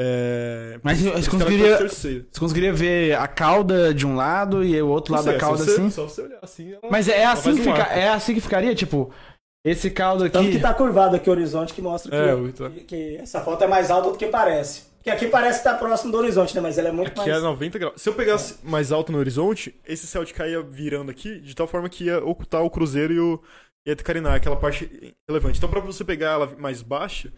É... 0.00 0.80
Mas 0.82 1.00
você 1.00 1.20
que 1.22 1.30
conseguiria-. 1.30 1.78
Você 1.88 2.24
conseguiria 2.38 2.72
ver 2.72 3.14
a 3.14 3.28
cauda 3.28 3.92
de 3.92 4.06
um 4.06 4.16
lado 4.16 4.64
e 4.64 4.80
o 4.80 4.88
outro 4.88 5.12
lado 5.12 5.24
sei, 5.24 5.32
da 5.32 5.36
é 5.36 5.40
cauda 5.40 5.62
você- 5.64 5.70
assim? 5.72 5.90
Só 5.90 6.04
você 6.08 6.22
olhar 6.22 6.38
assim. 6.42 6.72
ela- 6.72 6.80
Mas 6.90 7.08
é 7.08 7.24
assim, 7.24 7.54
que 7.54 7.62
fica, 7.62 7.82
é 7.82 8.08
assim 8.08 8.34
que 8.34 8.40
ficaria, 8.40 8.74
tipo, 8.74 9.12
esse 9.64 9.90
caldo 9.90 10.24
aqui. 10.24 10.32
Tanto 10.32 10.50
que 10.50 10.58
tá 10.58 10.72
curvado 10.72 11.14
aqui 11.14 11.28
o 11.28 11.32
horizonte 11.32 11.74
que 11.74 11.82
mostra 11.82 12.10
que, 12.10 12.16
É, 12.16 12.34
o- 12.34 12.52
tá. 12.52 12.70
que- 12.70 12.80
que 12.84 13.16
essa 13.18 13.40
foto 13.42 13.62
é 13.64 13.66
mais 13.66 13.90
alta 13.90 14.10
do 14.10 14.16
que 14.16 14.26
parece. 14.26 14.84
Porque 15.02 15.10
aqui 15.10 15.26
parece 15.26 15.58
que 15.58 15.64
tá 15.64 15.74
próximo 15.74 16.12
do 16.12 16.18
horizonte, 16.18 16.54
né? 16.54 16.60
Mas 16.60 16.78
ela 16.78 16.88
é 16.88 16.92
muito 16.92 17.08
Aqui 17.08 17.28
mais. 17.28 17.30
é 17.32 17.40
90 17.40 17.78
graus. 17.78 18.00
Se 18.00 18.08
eu 18.08 18.14
pegasse 18.14 18.64
mais 18.64 18.92
alto 18.92 19.10
no 19.10 19.18
horizonte, 19.18 19.74
esse 19.84 20.06
céu 20.06 20.24
de 20.24 20.32
cá 20.32 20.46
ia 20.46 20.62
virando 20.62 21.10
aqui, 21.10 21.40
de 21.40 21.56
tal 21.56 21.66
forma 21.66 21.88
que 21.88 22.04
ia 22.04 22.24
ocultar 22.24 22.62
o 22.62 22.70
cruzeiro 22.70 23.12
e 23.12 23.18
o 23.18 23.42
e 23.84 23.90
a 23.90 23.96
Tecariná, 23.96 24.36
aquela 24.36 24.54
parte 24.54 25.12
relevante. 25.28 25.58
Então, 25.58 25.68
pra 25.68 25.80
você 25.80 26.04
pegar 26.04 26.30
ela 26.30 26.46
mais 26.56 26.82
baixa, 26.82 27.32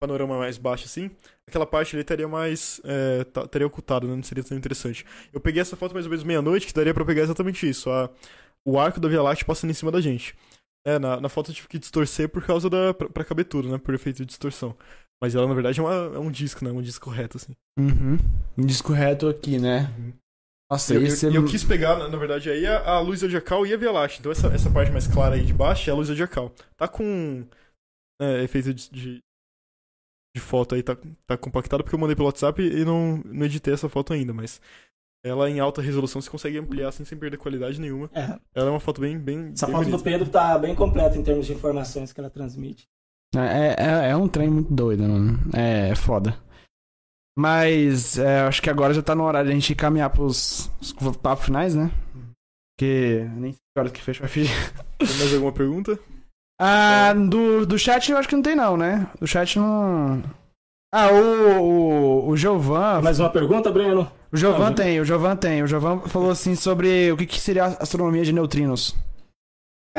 panorama 0.00 0.38
mais 0.38 0.56
baixo 0.56 0.84
assim, 0.84 1.10
aquela 1.48 1.66
parte 1.66 1.96
ali 1.96 2.02
estaria 2.02 2.28
mais. 2.28 2.80
É, 2.84 3.26
estaria 3.44 3.66
ocultada, 3.66 4.06
né? 4.06 4.14
Não 4.14 4.22
seria 4.22 4.44
tão 4.44 4.56
interessante. 4.56 5.04
Eu 5.32 5.40
peguei 5.40 5.60
essa 5.60 5.76
foto 5.76 5.92
mais 5.94 6.06
ou 6.06 6.10
menos 6.10 6.24
meia-noite, 6.24 6.68
que 6.68 6.72
daria 6.72 6.94
pra 6.94 7.04
pegar 7.04 7.22
exatamente 7.22 7.68
isso. 7.68 7.90
A, 7.90 8.08
o 8.64 8.78
arco 8.78 9.00
da 9.00 9.08
Via 9.08 9.20
Láctea 9.20 9.44
passando 9.44 9.70
em 9.70 9.74
cima 9.74 9.90
da 9.90 10.00
gente. 10.00 10.36
É, 10.86 10.96
na, 10.96 11.20
na 11.20 11.28
foto 11.28 11.50
eu 11.50 11.54
tive 11.56 11.66
que 11.66 11.78
distorcer 11.80 12.28
por 12.28 12.46
causa 12.46 12.70
da. 12.70 12.94
pra, 12.94 13.08
pra 13.08 13.24
caber 13.24 13.46
tudo, 13.46 13.68
né? 13.68 13.78
Por 13.78 13.94
efeito 13.94 14.18
de 14.18 14.26
distorção. 14.26 14.76
Mas 15.20 15.34
ela, 15.34 15.46
na 15.48 15.54
verdade, 15.54 15.80
é, 15.80 15.82
uma- 15.82 16.16
é 16.16 16.18
um 16.18 16.30
disco, 16.30 16.64
né? 16.64 16.70
Um 16.70 16.80
disco 16.82 17.10
reto, 17.10 17.36
assim. 17.36 17.52
Uhum. 17.78 18.16
Um 18.56 18.64
disco 18.66 18.92
reto 18.92 19.28
aqui, 19.28 19.58
né? 19.58 19.92
Nossa, 20.70 20.92
E 20.92 20.96
eu, 20.96 21.02
esse 21.02 21.26
eu, 21.26 21.32
é... 21.32 21.36
eu 21.38 21.44
quis 21.46 21.64
pegar, 21.64 21.96
na, 21.98 22.08
na 22.08 22.16
verdade, 22.18 22.50
aí 22.50 22.66
a, 22.66 22.84
a 22.88 23.00
luz 23.00 23.20
zodiacal 23.20 23.66
e 23.66 23.72
a 23.72 23.76
Via 23.76 23.90
Láctea. 23.90 24.20
Então 24.20 24.30
essa, 24.30 24.48
essa 24.48 24.70
parte 24.70 24.92
mais 24.92 25.06
clara 25.06 25.34
aí 25.34 25.44
de 25.44 25.52
baixo 25.52 25.88
é 25.88 25.92
a 25.92 25.96
luz 25.96 26.08
zodiacal. 26.08 26.52
Tá 26.76 26.86
com 26.86 27.44
é, 28.20 28.42
efeito 28.44 28.72
de, 28.74 28.90
de, 28.90 29.18
de 30.36 30.40
foto 30.40 30.74
aí, 30.74 30.82
tá, 30.82 30.96
tá 31.26 31.36
compactado 31.36 31.82
porque 31.82 31.94
eu 31.94 31.98
mandei 31.98 32.14
pelo 32.14 32.26
WhatsApp 32.26 32.62
e 32.62 32.84
não, 32.84 33.18
não 33.24 33.46
editei 33.46 33.72
essa 33.74 33.88
foto 33.88 34.12
ainda, 34.12 34.32
mas 34.34 34.60
ela 35.24 35.48
em 35.50 35.58
alta 35.58 35.82
resolução 35.82 36.20
você 36.20 36.30
consegue 36.30 36.58
ampliar 36.58 36.88
assim, 36.88 37.04
sem 37.04 37.18
perder 37.18 37.38
qualidade 37.38 37.80
nenhuma. 37.80 38.08
É, 38.14 38.38
Ela 38.54 38.68
é 38.68 38.70
uma 38.70 38.78
foto 38.80 39.00
bem, 39.00 39.18
bem, 39.18 39.50
essa 39.52 39.66
bem 39.66 39.74
foto 39.74 39.84
do 39.86 39.90
bonita. 39.92 40.04
Pedro 40.04 40.28
tá 40.28 40.56
bem 40.58 40.74
completa 40.74 41.16
em 41.16 41.24
termos 41.24 41.46
de 41.46 41.54
informações 41.54 42.12
que 42.12 42.20
ela 42.20 42.30
transmite. 42.30 42.86
É, 43.34 43.76
é, 43.78 44.10
é 44.10 44.16
um 44.16 44.28
trem 44.28 44.48
muito 44.48 44.72
doido, 44.72 45.02
mano. 45.02 45.38
É, 45.54 45.90
é 45.90 45.94
foda. 45.94 46.36
Mas 47.38 48.18
é, 48.18 48.40
acho 48.40 48.60
que 48.60 48.70
agora 48.70 48.92
já 48.92 49.02
tá 49.02 49.14
no 49.14 49.24
horário 49.24 49.48
de 49.48 49.52
a 49.52 49.58
gente 49.58 49.74
caminhar 49.74 50.10
pros, 50.10 50.70
pros 50.98 51.16
papos 51.16 51.44
finais, 51.44 51.74
né? 51.74 51.90
Porque 52.76 53.28
nem 53.36 53.52
sei 53.52 53.60
que 53.60 53.80
horas 53.80 53.92
que 53.92 54.02
fecha 54.02 54.24
o 54.24 54.28
FG. 54.28 54.48
Tem 54.98 55.18
mais 55.18 55.34
alguma 55.34 55.52
pergunta? 55.52 55.98
Ah, 56.60 57.14
do, 57.14 57.64
do 57.64 57.78
chat 57.78 58.10
eu 58.10 58.18
acho 58.18 58.28
que 58.28 58.34
não 58.34 58.42
tem 58.42 58.56
não, 58.56 58.76
né? 58.76 59.08
Do 59.20 59.26
chat 59.26 59.58
não... 59.58 60.22
Ah, 60.92 61.12
o, 61.12 61.60
o, 61.60 62.28
o 62.30 62.36
Giovan... 62.36 63.00
Mais 63.02 63.20
uma 63.20 63.30
pergunta, 63.30 63.70
Breno? 63.70 64.10
O 64.32 64.36
Giovan 64.36 64.66
Não, 64.66 64.74
tem, 64.74 65.00
o 65.00 65.04
Giovan 65.04 65.36
tem. 65.36 65.62
O 65.62 65.66
Giovan 65.66 66.00
falou 66.00 66.30
assim 66.30 66.54
sobre 66.54 67.10
o 67.12 67.16
que, 67.16 67.26
que 67.26 67.40
seria 67.40 67.64
a 67.64 67.82
astronomia 67.82 68.24
de 68.24 68.32
neutrinos. 68.32 68.94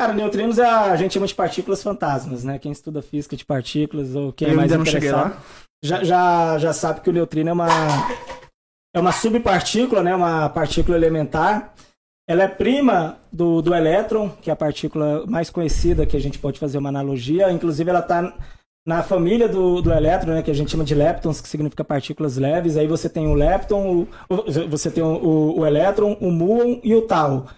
Cara, 0.00 0.14
neutrinos 0.14 0.58
é 0.58 0.64
a, 0.64 0.92
a 0.92 0.96
gente 0.96 1.12
chama 1.12 1.26
de 1.26 1.34
partículas 1.34 1.82
fantasmas, 1.82 2.42
né? 2.42 2.58
Quem 2.58 2.72
estuda 2.72 3.02
física 3.02 3.36
de 3.36 3.44
partículas 3.44 4.14
ou 4.16 4.32
quem 4.32 4.48
é 4.48 4.52
eu 4.52 4.56
mais 4.56 4.72
ainda 4.72 4.78
não 4.78 4.84
cheguei 4.90 5.10
interessado, 5.10 5.34
lá. 5.34 5.42
já, 5.84 6.02
já, 6.04 6.58
já 6.58 6.72
sabe 6.72 7.02
que 7.02 7.10
o 7.10 7.12
neutrino 7.12 7.50
é 7.50 7.52
uma 7.52 7.68
é 8.96 8.98
uma 8.98 9.12
subpartícula, 9.12 10.02
né? 10.02 10.14
Uma 10.14 10.48
partícula 10.48 10.96
elementar. 10.96 11.74
Ela 12.26 12.44
é 12.44 12.48
prima 12.48 13.18
do, 13.30 13.60
do 13.60 13.74
elétron, 13.74 14.30
que 14.40 14.48
é 14.48 14.52
a 14.54 14.56
partícula 14.56 15.26
mais 15.26 15.50
conhecida 15.50 16.06
que 16.06 16.16
a 16.16 16.20
gente 16.20 16.38
pode 16.38 16.58
fazer 16.58 16.78
uma 16.78 16.88
analogia. 16.88 17.52
Inclusive, 17.52 17.90
ela 17.90 18.00
está 18.00 18.32
na 18.88 19.02
família 19.02 19.48
do, 19.50 19.82
do 19.82 19.92
elétron, 19.92 20.32
né? 20.32 20.42
Que 20.42 20.50
a 20.50 20.54
gente 20.54 20.70
chama 20.70 20.82
de 20.84 20.94
leptons, 20.94 21.42
que 21.42 21.48
significa 21.48 21.84
partículas 21.84 22.38
leves. 22.38 22.78
Aí 22.78 22.86
você 22.86 23.06
tem 23.06 23.26
o 23.28 23.34
lepton, 23.34 24.06
o- 24.30 24.68
você 24.70 24.90
tem 24.90 25.02
o, 25.04 25.08
o, 25.22 25.58
o 25.60 25.66
elétron, 25.66 26.16
o 26.22 26.30
muon 26.30 26.80
e 26.82 26.94
o 26.94 27.02
tau. 27.02 27.48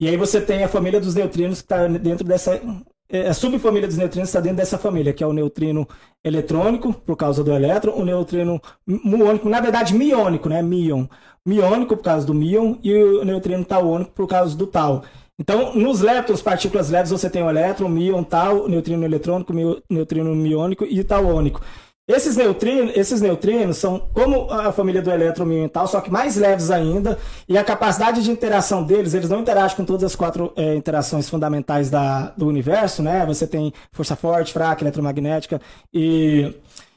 E 0.00 0.08
aí 0.08 0.16
você 0.16 0.40
tem 0.40 0.62
a 0.62 0.68
família 0.68 1.00
dos 1.00 1.14
neutrinos 1.14 1.60
que 1.60 1.64
está 1.64 1.86
dentro 1.88 2.26
dessa. 2.26 2.60
é, 3.08 3.28
A 3.28 3.34
subfamília 3.34 3.88
dos 3.88 3.96
neutrinos 3.96 4.28
está 4.28 4.40
dentro 4.40 4.58
dessa 4.58 4.76
família, 4.76 5.12
que 5.12 5.24
é 5.24 5.26
o 5.26 5.32
neutrino 5.32 5.88
eletrônico, 6.22 6.92
por 6.92 7.16
causa 7.16 7.42
do 7.42 7.52
elétron, 7.52 7.94
o 7.94 8.04
neutrino 8.04 8.60
muônico, 8.86 9.48
na 9.48 9.60
verdade 9.60 9.94
miônico, 9.94 10.48
né? 10.48 10.60
Mion. 10.62 11.06
Miônico 11.46 11.96
por 11.96 12.02
causa 12.02 12.26
do 12.26 12.34
mion 12.34 12.76
e 12.82 12.92
o 12.92 13.24
neutrino 13.24 13.64
tauônico 13.64 14.10
por 14.12 14.26
causa 14.26 14.56
do 14.56 14.66
tau. 14.66 15.04
Então, 15.38 15.74
nos 15.74 16.00
leptons, 16.00 16.40
partículas 16.42 16.88
leves, 16.90 17.10
você 17.10 17.28
tem 17.28 17.42
o 17.42 17.50
elétron, 17.50 17.88
mion, 17.88 18.22
tau, 18.22 18.68
neutrino 18.68 19.04
eletrônico, 19.04 19.52
neutrino 19.88 20.34
miônico 20.34 20.84
e 20.84 21.04
tauônico. 21.04 21.60
Esses 22.08 22.36
neutrinos, 22.36 22.96
esses 22.96 23.20
neutrinos 23.20 23.78
são 23.78 23.98
como 24.14 24.48
a 24.48 24.70
família 24.70 25.02
do 25.02 25.10
elétron, 25.10 25.44
mion 25.44 25.64
e 25.64 25.68
tal, 25.68 25.88
só 25.88 26.00
que 26.00 26.08
mais 26.08 26.36
leves 26.36 26.70
ainda, 26.70 27.18
e 27.48 27.58
a 27.58 27.64
capacidade 27.64 28.22
de 28.22 28.30
interação 28.30 28.84
deles, 28.84 29.12
eles 29.12 29.28
não 29.28 29.40
interagem 29.40 29.76
com 29.76 29.84
todas 29.84 30.04
as 30.04 30.14
quatro 30.14 30.52
eh, 30.56 30.76
interações 30.76 31.28
fundamentais 31.28 31.90
da, 31.90 32.28
do 32.36 32.46
universo, 32.46 33.02
né? 33.02 33.26
Você 33.26 33.44
tem 33.44 33.72
força 33.90 34.14
forte, 34.14 34.52
fraca, 34.52 34.84
eletromagnética 34.84 35.60
e, 35.92 36.54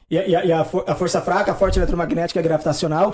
e, 0.08 0.16
a- 0.16 0.44
e 0.44 0.52
a, 0.52 0.60
a 0.60 0.64
for- 0.64 0.84
a 0.86 0.94
força 0.94 1.20
fraca, 1.20 1.50
a 1.50 1.54
forte 1.56 1.76
eletromagnética 1.80 2.38
e 2.38 2.42
gravitacional. 2.44 3.12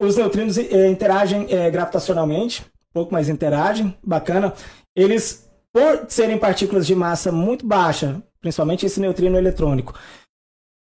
Os 0.00 0.16
neutrinos 0.16 0.56
eh, 0.56 0.88
interagem 0.88 1.46
eh, 1.50 1.70
gravitacionalmente, 1.70 2.64
pouco 2.94 3.12
mais 3.12 3.28
interagem, 3.28 3.94
bacana. 4.02 4.54
Eles, 4.96 5.46
por 5.74 6.06
serem 6.08 6.38
partículas 6.38 6.86
de 6.86 6.94
massa 6.94 7.30
muito 7.30 7.66
baixa, 7.66 8.22
principalmente 8.40 8.86
esse 8.86 8.98
neutrino 8.98 9.36
eletrônico, 9.36 9.92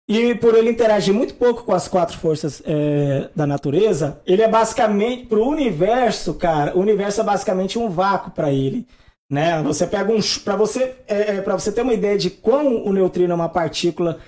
e 0.08 0.36
por 0.36 0.54
ele 0.56 0.70
interagir 0.70 1.14
muito 1.14 1.34
pouco 1.36 1.64
com 1.64 1.74
as 1.74 1.88
quatro 1.88 2.18
forças 2.18 2.62
eh, 2.66 3.30
da 3.36 3.48
natureza, 3.48 4.22
ele 4.26 4.42
é 4.42 4.48
basicamente 4.48 5.26
para 5.26 5.40
o 5.40 5.48
universo, 5.48 6.34
cara. 6.34 6.76
O 6.76 6.82
universo 6.82 7.22
é 7.22 7.24
basicamente 7.24 7.80
um 7.80 7.90
vácuo 7.90 8.32
para 8.32 8.52
ele, 8.52 8.86
né? 9.32 9.62
Você 9.64 9.88
pega 9.88 10.12
um 10.12 10.20
para 10.44 10.56
você 10.56 10.96
para 11.44 11.56
você 11.56 11.72
ter 11.72 11.82
uma 11.82 11.94
ideia 11.94 12.18
de 12.18 12.30
quão 12.30 12.84
o 12.86 12.92
neutrino 12.92 13.32
é 13.32 13.36
uma 13.36 13.50
partícula 13.50 14.20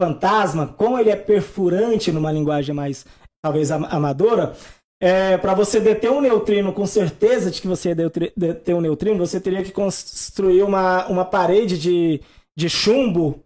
fantasma, 0.00 0.66
como 0.76 0.98
ele 0.98 1.10
é 1.10 1.16
perfurante 1.16 2.12
numa 2.12 2.32
linguagem 2.32 2.74
mais 2.74 3.06
talvez 3.42 3.70
am- 3.70 3.86
amadora. 3.90 4.54
É, 5.02 5.36
para 5.36 5.54
você 5.54 5.80
deter 5.80 6.10
um 6.10 6.20
neutrino 6.20 6.72
com 6.72 6.86
certeza 6.86 7.50
de 7.50 7.60
que 7.60 7.68
você 7.68 7.90
ia 7.90 7.94
deter 8.36 8.74
um 8.74 8.80
neutrino, 8.80 9.18
você 9.18 9.40
teria 9.40 9.62
que 9.62 9.70
construir 9.72 10.62
uma, 10.62 11.06
uma 11.08 11.24
parede 11.24 11.78
de, 11.78 12.20
de 12.56 12.70
chumbo 12.70 13.43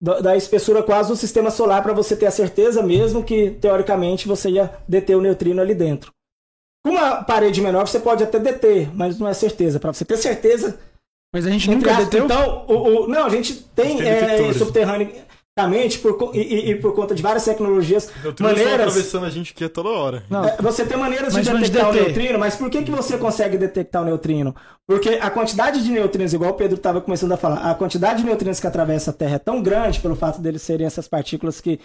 da, 0.00 0.20
da 0.20 0.36
espessura 0.36 0.82
quase 0.82 1.08
do 1.08 1.16
sistema 1.16 1.50
solar 1.50 1.82
para 1.82 1.92
você 1.92 2.16
ter 2.16 2.26
a 2.26 2.30
certeza 2.30 2.82
mesmo 2.82 3.22
que, 3.24 3.50
teoricamente, 3.52 4.28
você 4.28 4.50
ia 4.50 4.72
deter 4.86 5.16
o 5.16 5.20
neutrino 5.20 5.60
ali 5.60 5.74
dentro. 5.74 6.12
Com 6.86 6.92
uma 6.92 7.22
parede 7.24 7.60
menor, 7.60 7.86
você 7.88 7.98
pode 7.98 8.22
até 8.22 8.38
deter, 8.38 8.94
mas 8.94 9.18
não 9.18 9.28
é 9.28 9.34
certeza. 9.34 9.80
Para 9.80 9.92
você 9.92 10.04
ter 10.04 10.16
certeza. 10.16 10.78
Mas 11.34 11.46
a 11.46 11.50
gente 11.50 11.68
nunca 11.68 11.90
deteu. 12.04 12.24
Então, 12.24 12.64
o, 12.68 12.74
o- 13.04 13.08
não, 13.08 13.26
a 13.26 13.28
gente 13.28 13.54
tem, 13.54 14.00
é, 14.00 14.20
detectores. 14.20 14.56
Por, 16.02 16.30
e, 16.34 16.70
e- 16.70 16.74
por 16.76 16.94
conta 16.94 17.14
de 17.14 17.22
várias 17.22 17.44
tecnologias, 17.44 18.10
Neutrinos 18.22 18.52
maneiras. 18.52 18.86
atravessando 18.88 19.26
a 19.26 19.30
gente 19.30 19.52
aqui 19.52 19.64
a 19.64 19.68
toda 19.68 19.88
hora. 19.88 20.22
Não, 20.30 20.44
É, 20.44 20.56
Você 20.60 20.84
tem 20.84 20.96
maneiras 20.98 21.32
Mas 21.34 21.46
de 21.46 21.52
detectar 21.52 21.90
o 21.90 21.92
neutrino, 21.92 22.38
mas 22.38 22.56
por 22.56 22.70
que, 22.70 22.82
que 22.82 22.90
você 22.90 23.16
consegue 23.18 23.56
detectar 23.56 24.02
o 24.02 24.04
neutrino? 24.04 24.54
Porque 24.86 25.18
a 25.20 25.30
quantidade 25.30 25.82
de 25.82 25.90
neutrinos, 25.90 26.32
igual 26.32 26.52
o 26.52 26.54
Pedro 26.54 26.76
estava 26.76 27.00
começando 27.00 27.32
a 27.32 27.36
falar, 27.36 27.70
a 27.70 27.74
quantidade 27.74 28.20
de 28.20 28.26
neutrinos 28.26 28.60
que 28.60 28.66
atravessa 28.66 29.10
a 29.10 29.14
Terra 29.14 29.36
é 29.36 29.38
tão 29.38 29.62
grande 29.62 30.00
pelo 30.00 30.16
fato 30.16 30.40
deles 30.40 30.62
serem 30.62 30.86
essas 30.86 31.06
partículas 31.08 31.60
que, 31.60 31.78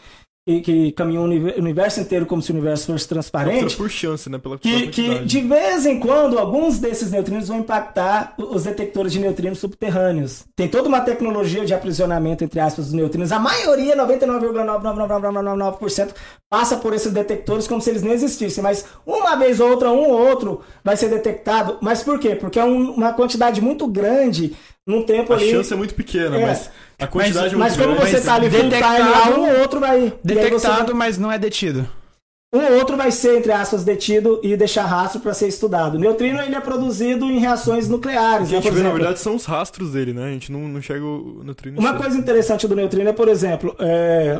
que, 0.45 0.59
que 0.61 0.91
caminham 0.91 1.21
o 1.23 1.25
univer- 1.25 1.55
o 1.57 1.61
universo 1.61 2.01
inteiro 2.01 2.25
como 2.25 2.41
se 2.41 2.51
o 2.51 2.55
universo 2.55 2.87
fosse 2.91 3.07
transparente. 3.07 3.77
por 3.77 3.89
chance, 3.89 4.29
né? 4.29 4.37
Pela, 4.37 4.57
Que, 4.59 4.87
que 4.87 5.19
de 5.19 5.39
vez 5.41 5.85
em 5.85 5.99
quando 5.99 6.37
alguns 6.37 6.79
desses 6.79 7.11
neutrinos 7.11 7.47
vão 7.47 7.59
impactar 7.59 8.33
os 8.37 8.63
detectores 8.65 9.13
de 9.13 9.19
neutrinos 9.19 9.59
subterrâneos. 9.59 10.43
Tem 10.55 10.67
toda 10.67 10.89
uma 10.89 10.99
tecnologia 10.99 11.63
de 11.65 11.73
aprisionamento, 11.73 12.43
entre 12.43 12.59
aspas, 12.59 12.85
dos 12.85 12.93
neutrinos. 12.93 13.31
A 13.31 13.39
maioria, 13.39 13.95
99,99999%, 13.95 16.09
passa 16.49 16.77
por 16.77 16.93
esses 16.93 17.11
detectores 17.11 17.67
como 17.67 17.81
se 17.81 17.89
eles 17.89 18.03
não 18.03 18.11
existissem. 18.11 18.63
Mas 18.63 18.85
uma 19.05 19.35
vez 19.35 19.59
ou 19.59 19.69
outra, 19.69 19.91
um 19.91 20.09
ou 20.09 20.27
outro 20.27 20.61
vai 20.83 20.97
ser 20.97 21.09
detectado. 21.09 21.77
Mas 21.81 22.03
por 22.03 22.19
quê? 22.19 22.35
Porque 22.35 22.59
é 22.59 22.65
um- 22.65 22.91
uma 22.91 23.13
quantidade 23.13 23.61
muito 23.61 23.87
grande 23.87 24.55
num 24.87 25.03
tempo 25.03 25.33
A 25.33 25.35
ali. 25.37 25.49
chance 25.51 25.71
é 25.73 25.75
muito 25.75 25.93
pequena, 25.95 26.37
É. 26.37 26.45
mas 26.45 26.69
a 26.99 27.07
quantidade 27.07 27.55
Mas 27.55 27.73
é 27.73 27.77
muito 27.77 27.87
como 27.89 28.01
grande. 28.01 28.17
você 28.19 28.25
tá 28.25 28.35
ali 28.35 28.49
detectado- 28.49 29.09
lá, 29.11 29.37
um 29.37 29.49
ou 29.53 29.59
outro 29.61 29.79
vai. 29.79 30.13
detectado, 30.23 30.95
mas 30.95 31.17
não 31.17 31.31
é 31.31 31.37
detido. 31.39 31.87
um 32.55 32.59
ou 32.59 32.73
outro 32.77 32.95
vai 32.95 33.09
ser, 33.09 33.37
entre 33.39 33.51
aspas, 33.51 33.83
detido 33.83 34.39
e 34.43 34.55
deixar 34.55 34.85
rastro 34.85 35.19
para 35.21 35.33
ser 35.33 35.47
estudado. 35.47 35.95
O 35.95 35.99
neutrino 35.99 36.39
ele 36.39 36.53
é 36.55 36.59
produzido 36.61 37.25
em 37.25 37.39
reações 37.39 37.87
O 37.87 37.91
nucleares. 37.93 38.49
que 38.49 38.55
a 38.55 38.57
Né? 38.59 38.63
gente 38.63 38.73
vê, 38.73 38.83
na 38.83 38.91
verdade, 38.91 39.19
são 39.19 39.35
os 39.35 39.45
rastros 39.45 39.93
dele, 39.93 40.13
né? 40.13 40.25
A 40.25 40.31
gente 40.31 40.51
não, 40.51 40.59
não 40.67 40.77
enxerga 40.79 41.03
o 41.03 41.41
neutrino. 41.43 41.77
em 41.77 41.79
uma 41.79 41.95
coisa 41.95 42.15
interessante 42.17 42.67
do 42.67 42.75
neutrino 42.75 43.09
é, 43.09 43.13
por 43.13 43.27
exemplo, 43.27 43.75
é, 43.79 44.39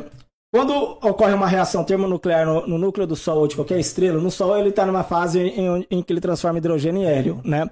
quando 0.54 0.72
ocorre 1.02 1.34
uma 1.34 1.48
reação 1.48 1.84
termonuclear 1.84 2.46
no, 2.46 2.68
no 2.68 2.78
núcleo 2.78 3.08
do 3.08 3.16
Sol 3.16 3.40
ou 3.40 3.48
de 3.48 3.56
qualquer 3.56 3.80
estrela, 3.80 4.20
no 4.20 4.30
Sol 4.30 4.56
ele 4.60 4.70
está 4.70 4.86
numa 4.86 5.04
fase 5.04 5.40
em, 5.40 5.88
em 5.90 6.04
que 6.04 6.14
ele 6.14 6.22
transforma 6.22 6.60
hidrogênio 6.60 7.02
em 7.02 7.06
hélio, 7.06 7.42
né? 7.44 7.68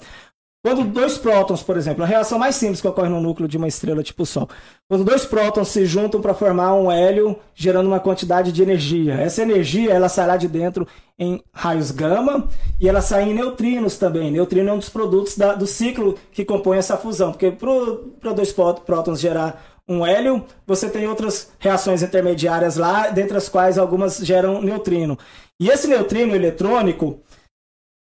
Quando 0.64 0.84
dois 0.84 1.18
prótons, 1.18 1.64
por 1.64 1.76
exemplo, 1.76 2.04
a 2.04 2.08
reação 2.08 2.38
mais 2.38 2.56
simples 2.56 2.80
que 2.80 2.88
ocorre 2.88 3.10
no 3.10 3.20
núcleo 3.20 3.48
de 3.50 3.58
uma 3.58 3.68
estrela 3.68 4.04
tipo 4.04 4.22
o 4.22 4.26
Sol, 4.28 4.48
quando 4.88 5.04
dois 5.04 5.26
prótons 5.26 5.70
se 5.70 5.88
juntam 5.88 6.22
para 6.22 6.36
formar 6.36 6.76
um 6.76 6.92
hélio, 6.92 7.36
gerando 7.56 7.88
uma 7.88 8.00
quantidade 8.00 8.52
de 8.52 8.62
energia. 8.62 9.16
Essa 9.16 9.42
energia 9.42 9.92
ela 9.92 10.08
sai 10.08 10.28
lá 10.28 10.38
de 10.38 10.48
dentro 10.48 10.88
em 11.18 11.42
raios 11.52 11.90
gama 11.90 12.48
e 12.80 12.88
ela 12.88 13.02
sai 13.02 13.30
em 13.30 13.34
neutrinos 13.34 13.98
também. 13.98 14.30
Neutrino 14.30 14.70
é 14.70 14.74
um 14.74 14.78
dos 14.78 14.90
produtos 14.90 15.36
da- 15.36 15.56
do 15.56 15.66
ciclo 15.66 16.16
que 16.32 16.46
compõe 16.46 16.78
essa 16.78 16.96
fusão, 16.96 17.32
porque 17.32 17.50
para 17.50 18.34
dois 18.34 18.54
pró- 18.54 18.74
prótons 18.74 19.20
gerar 19.20 19.80
um 19.90 20.06
hélio, 20.06 20.46
você 20.68 20.88
tem 20.88 21.08
outras 21.08 21.50
reações 21.58 22.04
intermediárias 22.04 22.78
lá, 22.78 23.10
dentre 23.10 23.36
as 23.36 23.50
quais 23.50 23.80
algumas 23.80 24.18
geram 24.20 24.62
neutrino. 24.62 25.18
E 25.60 25.70
esse 25.70 25.88
neutrino 25.88 26.36
eletrônico, 26.36 27.20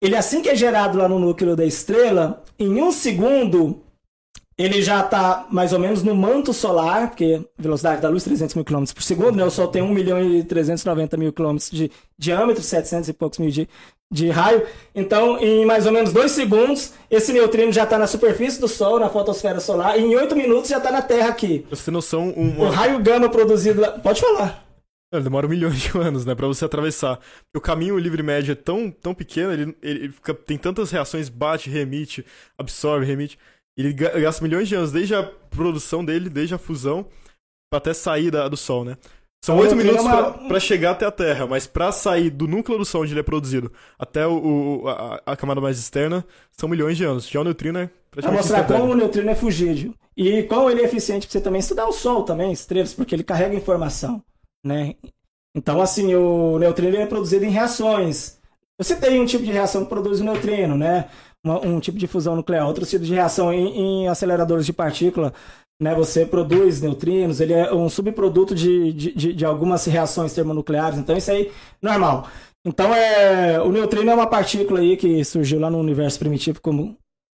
ele 0.05 0.15
assim 0.15 0.41
que 0.41 0.49
é 0.49 0.55
gerado 0.55 0.97
lá 0.97 1.07
no 1.07 1.19
núcleo 1.19 1.55
da 1.55 1.65
estrela, 1.65 2.43
em 2.59 2.81
um 2.81 2.91
segundo 2.91 3.81
ele 4.57 4.81
já 4.81 5.01
está 5.01 5.47
mais 5.51 5.73
ou 5.73 5.79
menos 5.79 6.01
no 6.01 6.15
manto 6.15 6.53
solar, 6.53 7.09
porque 7.09 7.41
velocidade 7.57 8.01
da 8.01 8.07
luz 8.07 8.23
300 8.23 8.55
mil 8.55 8.63
km 8.63 8.85
por 8.93 9.03
segundo, 9.03 9.35
né? 9.35 9.43
O 9.43 9.49
Sol 9.49 9.67
tem 9.67 9.81
1 9.81 9.89
milhão 9.89 10.23
e 10.23 10.43
390 10.43 11.17
mil 11.17 11.33
quilômetros 11.33 11.69
de 11.69 11.91
diâmetro, 12.17 12.63
700 12.63 13.09
e 13.09 13.13
poucos 13.13 13.37
mil 13.37 13.49
de, 13.49 13.67
de 14.09 14.29
raio. 14.29 14.65
Então, 14.93 15.37
em 15.39 15.65
mais 15.65 15.85
ou 15.85 15.91
menos 15.91 16.13
dois 16.13 16.31
segundos, 16.31 16.93
esse 17.11 17.33
neutrino 17.33 17.73
já 17.73 17.83
está 17.83 17.97
na 17.97 18.07
superfície 18.07 18.59
do 18.61 18.67
Sol, 18.69 18.97
na 18.97 19.09
fotosfera 19.09 19.59
solar, 19.59 19.99
e 19.99 20.03
em 20.03 20.15
oito 20.15 20.37
minutos 20.37 20.69
já 20.69 20.77
está 20.77 20.89
na 20.89 21.01
Terra 21.01 21.29
aqui. 21.29 21.65
Você 21.69 21.85
ter 21.85 21.91
noção, 21.91 22.33
um, 22.37 22.61
O 22.61 22.69
raio 22.69 22.99
gama 22.99 23.27
produzido 23.27 23.81
lá... 23.81 23.89
Pode 23.89 24.21
falar. 24.21 24.64
Ele 25.13 25.23
demora 25.23 25.47
milhões 25.47 25.79
de 25.81 25.97
anos, 25.97 26.25
né, 26.25 26.35
pra 26.35 26.47
você 26.47 26.65
atravessar. 26.65 27.19
O 27.55 27.61
caminho 27.61 27.97
livre 27.97 28.21
médio 28.23 28.51
é 28.51 28.55
tão, 28.55 28.89
tão 28.91 29.13
pequeno, 29.13 29.53
ele, 29.53 29.77
ele 29.81 30.09
fica, 30.11 30.33
tem 30.33 30.57
tantas 30.57 30.91
reações, 30.91 31.29
bate, 31.29 31.69
remite, 31.69 32.25
absorve, 32.57 33.05
remite. 33.05 33.37
Ele 33.77 33.93
ga- 33.93 34.17
gasta 34.19 34.43
milhões 34.43 34.67
de 34.67 34.75
anos, 34.75 34.91
desde 34.91 35.13
a 35.15 35.23
produção 35.23 36.03
dele, 36.03 36.29
desde 36.29 36.55
a 36.55 36.57
fusão, 36.57 37.07
pra 37.69 37.77
até 37.77 37.93
sair 37.93 38.31
da- 38.31 38.47
do 38.47 38.57
Sol, 38.57 38.83
né? 38.83 38.97
São 39.43 39.55
Então, 39.57 39.67
oito 39.67 39.75
minutos 39.75 40.01
uma- 40.03 40.31
pra, 40.33 40.47
pra 40.47 40.59
chegar 40.59 40.91
até 40.91 41.05
a 41.05 41.11
Terra, 41.11 41.45
mas 41.45 41.67
pra 41.67 41.91
sair 41.91 42.31
do 42.31 42.47
núcleo 42.47 42.79
do 42.79 42.85
Sol 42.85 43.03
onde 43.03 43.13
ele 43.13 43.19
é 43.19 43.23
produzido 43.23 43.71
até 43.99 44.25
o, 44.25 44.81
o- 44.83 44.87
a, 44.89 45.21
a 45.25 45.35
camada 45.37 45.61
mais 45.61 45.77
externa, 45.77 46.25
são 46.51 46.67
milhões 46.67 46.97
de 46.97 47.03
anos. 47.03 47.29
Já 47.29 47.41
o 47.41 47.43
neutrino 47.43 47.77
é 47.77 47.85
Para 47.85 47.93
praticamente 48.23 48.41
mostrar 48.41 48.63
como 48.65 48.91
o 48.93 48.95
neutrino 48.95 49.29
é 49.29 49.35
fugídio. 49.35 49.93
E 50.17 50.41
quão 50.43 50.69
ele 50.69 50.81
é 50.81 50.85
eficiente 50.85 51.27
para 51.27 51.33
você 51.33 51.41
também 51.41 51.59
estudar 51.59 51.85
o 51.85 51.91
Sol 51.91 52.23
também, 52.23 52.51
estrelas, 52.51 52.93
porque 52.93 53.13
ele 53.13 53.23
carrega 53.23 53.53
informação, 53.55 54.23
né? 54.65 54.95
Então, 55.55 55.81
assim, 55.81 56.13
o 56.15 56.57
neutrino 56.59 56.97
é 56.97 57.05
produzido 57.05 57.45
em 57.45 57.49
reações. 57.49 58.37
Você 58.77 58.95
tem 58.95 59.21
um 59.21 59.25
tipo 59.25 59.43
de 59.45 59.51
reação 59.51 59.83
que 59.83 59.89
produz 59.89 60.19
o 60.19 60.23
neutrino, 60.23 60.75
né? 60.77 61.07
Uma- 61.43 61.65
um 61.65 61.79
tipo 61.79 61.97
de 61.97 62.07
fusão 62.07 62.35
nuclear, 62.35 62.67
outro 62.67 62.85
tipo 62.85 63.05
de 63.05 63.13
reação 63.13 63.53
em, 63.53 64.03
em 64.03 64.07
aceleradores 64.09 64.65
de 64.65 64.73
partícula, 64.73 65.33
né? 65.81 65.93
Você 65.95 66.25
produz 66.25 66.81
neutrinos, 66.81 67.39
ele 67.39 67.53
é 67.53 67.73
um 67.73 67.87
subproduto 67.87 68.53
de, 68.55 68.91
de, 68.91 69.33
de 69.33 69.45
algumas 69.45 69.85
reações 69.85 70.33
termonucleares, 70.33 70.99
então 70.99 71.15
isso 71.15 71.31
aí, 71.31 71.51
normal. 71.81 72.27
Então, 72.65 72.93
é, 72.93 73.61
o 73.61 73.71
neutrino 73.71 74.09
é 74.09 74.13
uma 74.15 74.27
partícula 74.27 74.79
aí 74.79 74.97
que 74.97 75.23
surgiu 75.23 75.59
lá 75.59 75.69
no 75.69 75.77
universo 75.79 76.17
primitivo 76.19 76.59
como 76.59 76.97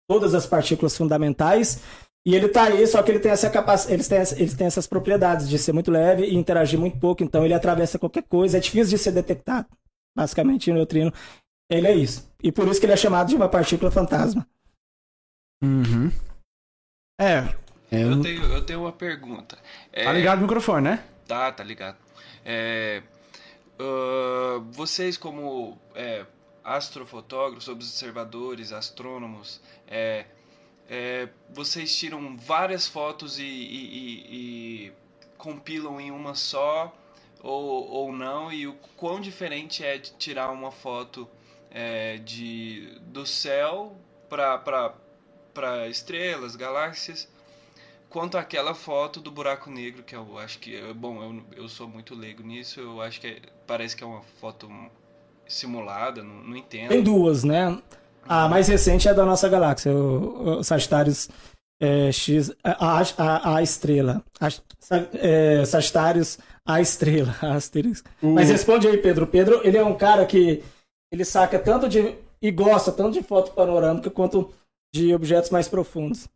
todas 0.09 0.33
as 0.33 0.45
partículas 0.47 0.95
fundamentais. 0.97 1.81
E 2.27 2.35
ele 2.35 2.49
tá 2.49 2.63
aí, 2.65 2.85
só 2.85 3.01
que 3.01 3.09
ele 3.09 3.19
tem 3.19 3.31
essa 3.31 3.49
capacidade, 3.49 3.93
eles 3.93 4.07
têm, 4.09 4.17
eles 4.37 4.53
têm 4.53 4.67
essas 4.67 4.85
propriedades 4.85 5.47
de 5.47 5.57
ser 5.57 5.71
muito 5.71 5.89
leve 5.89 6.25
e 6.25 6.35
interagir 6.35 6.77
muito 6.77 6.99
pouco, 6.99 7.23
então 7.23 7.45
ele 7.45 7.53
atravessa 7.53 7.97
qualquer 7.97 8.23
coisa, 8.23 8.57
é 8.57 8.59
difícil 8.59 8.97
de 8.97 9.01
ser 9.01 9.13
detectado. 9.13 9.65
Basicamente, 10.13 10.69
o 10.69 10.73
neutrino, 10.73 11.13
ele 11.71 11.87
é 11.87 11.95
isso. 11.95 12.29
E 12.43 12.51
por 12.51 12.67
isso 12.67 12.81
que 12.81 12.85
ele 12.85 12.91
é 12.91 12.97
chamado 12.97 13.29
de 13.29 13.35
uma 13.37 13.47
partícula 13.47 13.89
fantasma. 13.89 14.45
Uhum. 15.63 16.11
É. 17.17 17.55
Eu 17.89 18.09
um- 18.09 18.21
tenho, 18.21 18.43
eu 18.43 18.65
tenho 18.65 18.81
uma 18.81 18.91
pergunta. 18.91 19.57
É, 19.93 20.03
Tá 20.03 20.11
ligado 20.11 20.39
o 20.39 20.41
microfone, 20.41 20.83
né? 20.89 21.03
Tá, 21.25 21.49
tá 21.53 21.63
ligado. 21.63 21.95
É, 22.43 23.01
ah, 23.79 24.59
vocês 24.71 25.15
como 25.15 25.77
é, 25.95 26.25
astrofotógrafos, 26.61 27.69
observadores, 27.69 28.73
astrônomos, 28.73 29.61
é, 29.87 30.25
é, 30.89 31.27
vocês 31.49 31.95
tiram 31.95 32.35
várias 32.37 32.87
fotos 32.87 33.39
e, 33.39 33.43
e- 33.43 33.47
e- 33.97 34.87
e 34.87 34.93
compilam 35.37 35.99
em 35.99 36.11
uma 36.11 36.33
só 36.35 36.95
ou, 37.43 37.87
ou 37.89 38.11
não? 38.11 38.51
E 38.51 38.67
o 38.67 38.73
quão 38.95 39.19
diferente 39.19 39.83
é 39.83 39.97
de 39.97 40.11
tirar 40.13 40.49
uma 40.51 40.71
foto 40.71 41.27
é, 41.71 42.17
de, 42.17 42.97
do 43.01 43.25
céu 43.25 43.95
para 44.29 45.87
estrelas, 45.87 46.55
galáxias 46.55 47.27
quanto 48.09 48.37
àquela 48.37 48.73
foto 48.73 49.19
do 49.19 49.29
buraco 49.29 49.69
negro, 49.69 50.03
que 50.03 50.15
eu 50.15 50.37
acho 50.37 50.59
que. 50.59 50.79
Bom, 50.93 51.21
eu, 51.21 51.63
eu 51.63 51.69
sou 51.69 51.87
muito 51.87 52.15
leigo 52.15 52.41
nisso, 52.43 52.79
eu 52.79 53.01
acho 53.01 53.19
que 53.19 53.27
é- 53.27 53.41
parece 53.65 53.95
que 53.95 54.03
é 54.03 54.07
uma 54.07 54.21
foto 54.39 54.69
simulada, 55.47 56.23
não, 56.23 56.35
não 56.35 56.55
entendo. 56.55 56.89
Tem 56.89 57.03
duas, 57.03 57.43
né? 57.43 57.77
A 58.29 58.47
mais 58.49 58.67
recente 58.67 59.07
é 59.07 59.13
da 59.13 59.25
nossa 59.25 59.47
galáxia, 59.49 59.91
o, 59.93 60.59
o 60.59 60.63
Sagitários 60.63 61.29
é, 61.79 62.11
X, 62.11 62.51
a, 62.63 63.01
a, 63.17 63.55
a 63.57 63.61
estrela. 63.61 64.23
A, 64.39 64.49
Sa- 64.49 65.07
é, 65.13 65.63
Sagitários, 65.65 66.37
a 66.65 66.81
estrela. 66.81 67.35
Asterisco. 67.41 68.09
Mas 68.21 68.49
responde 68.49 68.87
aí, 68.87 68.97
Pedro. 68.97 69.27
Pedro, 69.27 69.61
ele 69.63 69.77
é 69.77 69.83
um 69.83 69.95
cara 69.95 70.25
que 70.25 70.63
ele 71.11 71.23
saca 71.25 71.57
tanto 71.59 71.87
de. 71.87 72.15
e 72.41 72.51
gosta 72.51 72.91
tanto 72.91 73.13
de 73.13 73.23
foto 73.23 73.51
panorâmica 73.51 74.09
quanto 74.09 74.51
de 74.93 75.13
objetos 75.13 75.49
mais 75.49 75.67
profundos. 75.67 76.27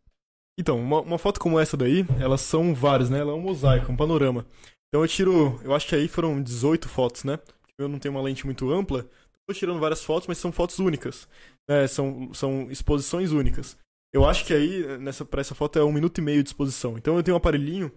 Então, 0.58 0.78
uma, 0.78 1.00
uma 1.00 1.18
foto 1.18 1.40
como 1.40 1.58
essa 1.58 1.76
daí, 1.76 2.04
elas 2.20 2.42
são 2.42 2.74
várias, 2.74 3.08
né? 3.08 3.20
Ela 3.20 3.32
é 3.32 3.34
um 3.34 3.40
mosaico, 3.40 3.90
um 3.90 3.96
panorama. 3.96 4.46
Então 4.88 5.00
eu 5.02 5.08
tiro, 5.08 5.58
eu 5.64 5.74
acho 5.74 5.88
que 5.88 5.94
aí 5.94 6.06
foram 6.06 6.42
18 6.42 6.88
fotos, 6.88 7.24
né? 7.24 7.38
Eu 7.78 7.88
não 7.88 7.98
tenho 7.98 8.14
uma 8.14 8.20
lente 8.22 8.44
muito 8.44 8.70
ampla, 8.70 9.06
tô 9.46 9.54
tirando 9.54 9.80
várias 9.80 10.04
fotos, 10.04 10.28
mas 10.28 10.36
são 10.36 10.52
fotos 10.52 10.78
únicas. 10.78 11.26
Né? 11.68 11.86
são, 11.86 12.32
são 12.34 12.70
exposições 12.70 13.32
únicas. 13.32 13.76
Eu 14.12 14.24
acho 14.26 14.44
que 14.44 14.52
aí, 14.52 14.98
nessa, 14.98 15.24
pra 15.24 15.40
essa 15.40 15.54
foto, 15.54 15.78
é 15.78 15.84
um 15.84 15.92
minuto 15.92 16.18
e 16.18 16.22
meio 16.22 16.42
de 16.42 16.48
exposição. 16.50 16.98
Então 16.98 17.16
eu 17.16 17.22
tenho 17.22 17.34
um 17.34 17.38
aparelhinho, 17.38 17.90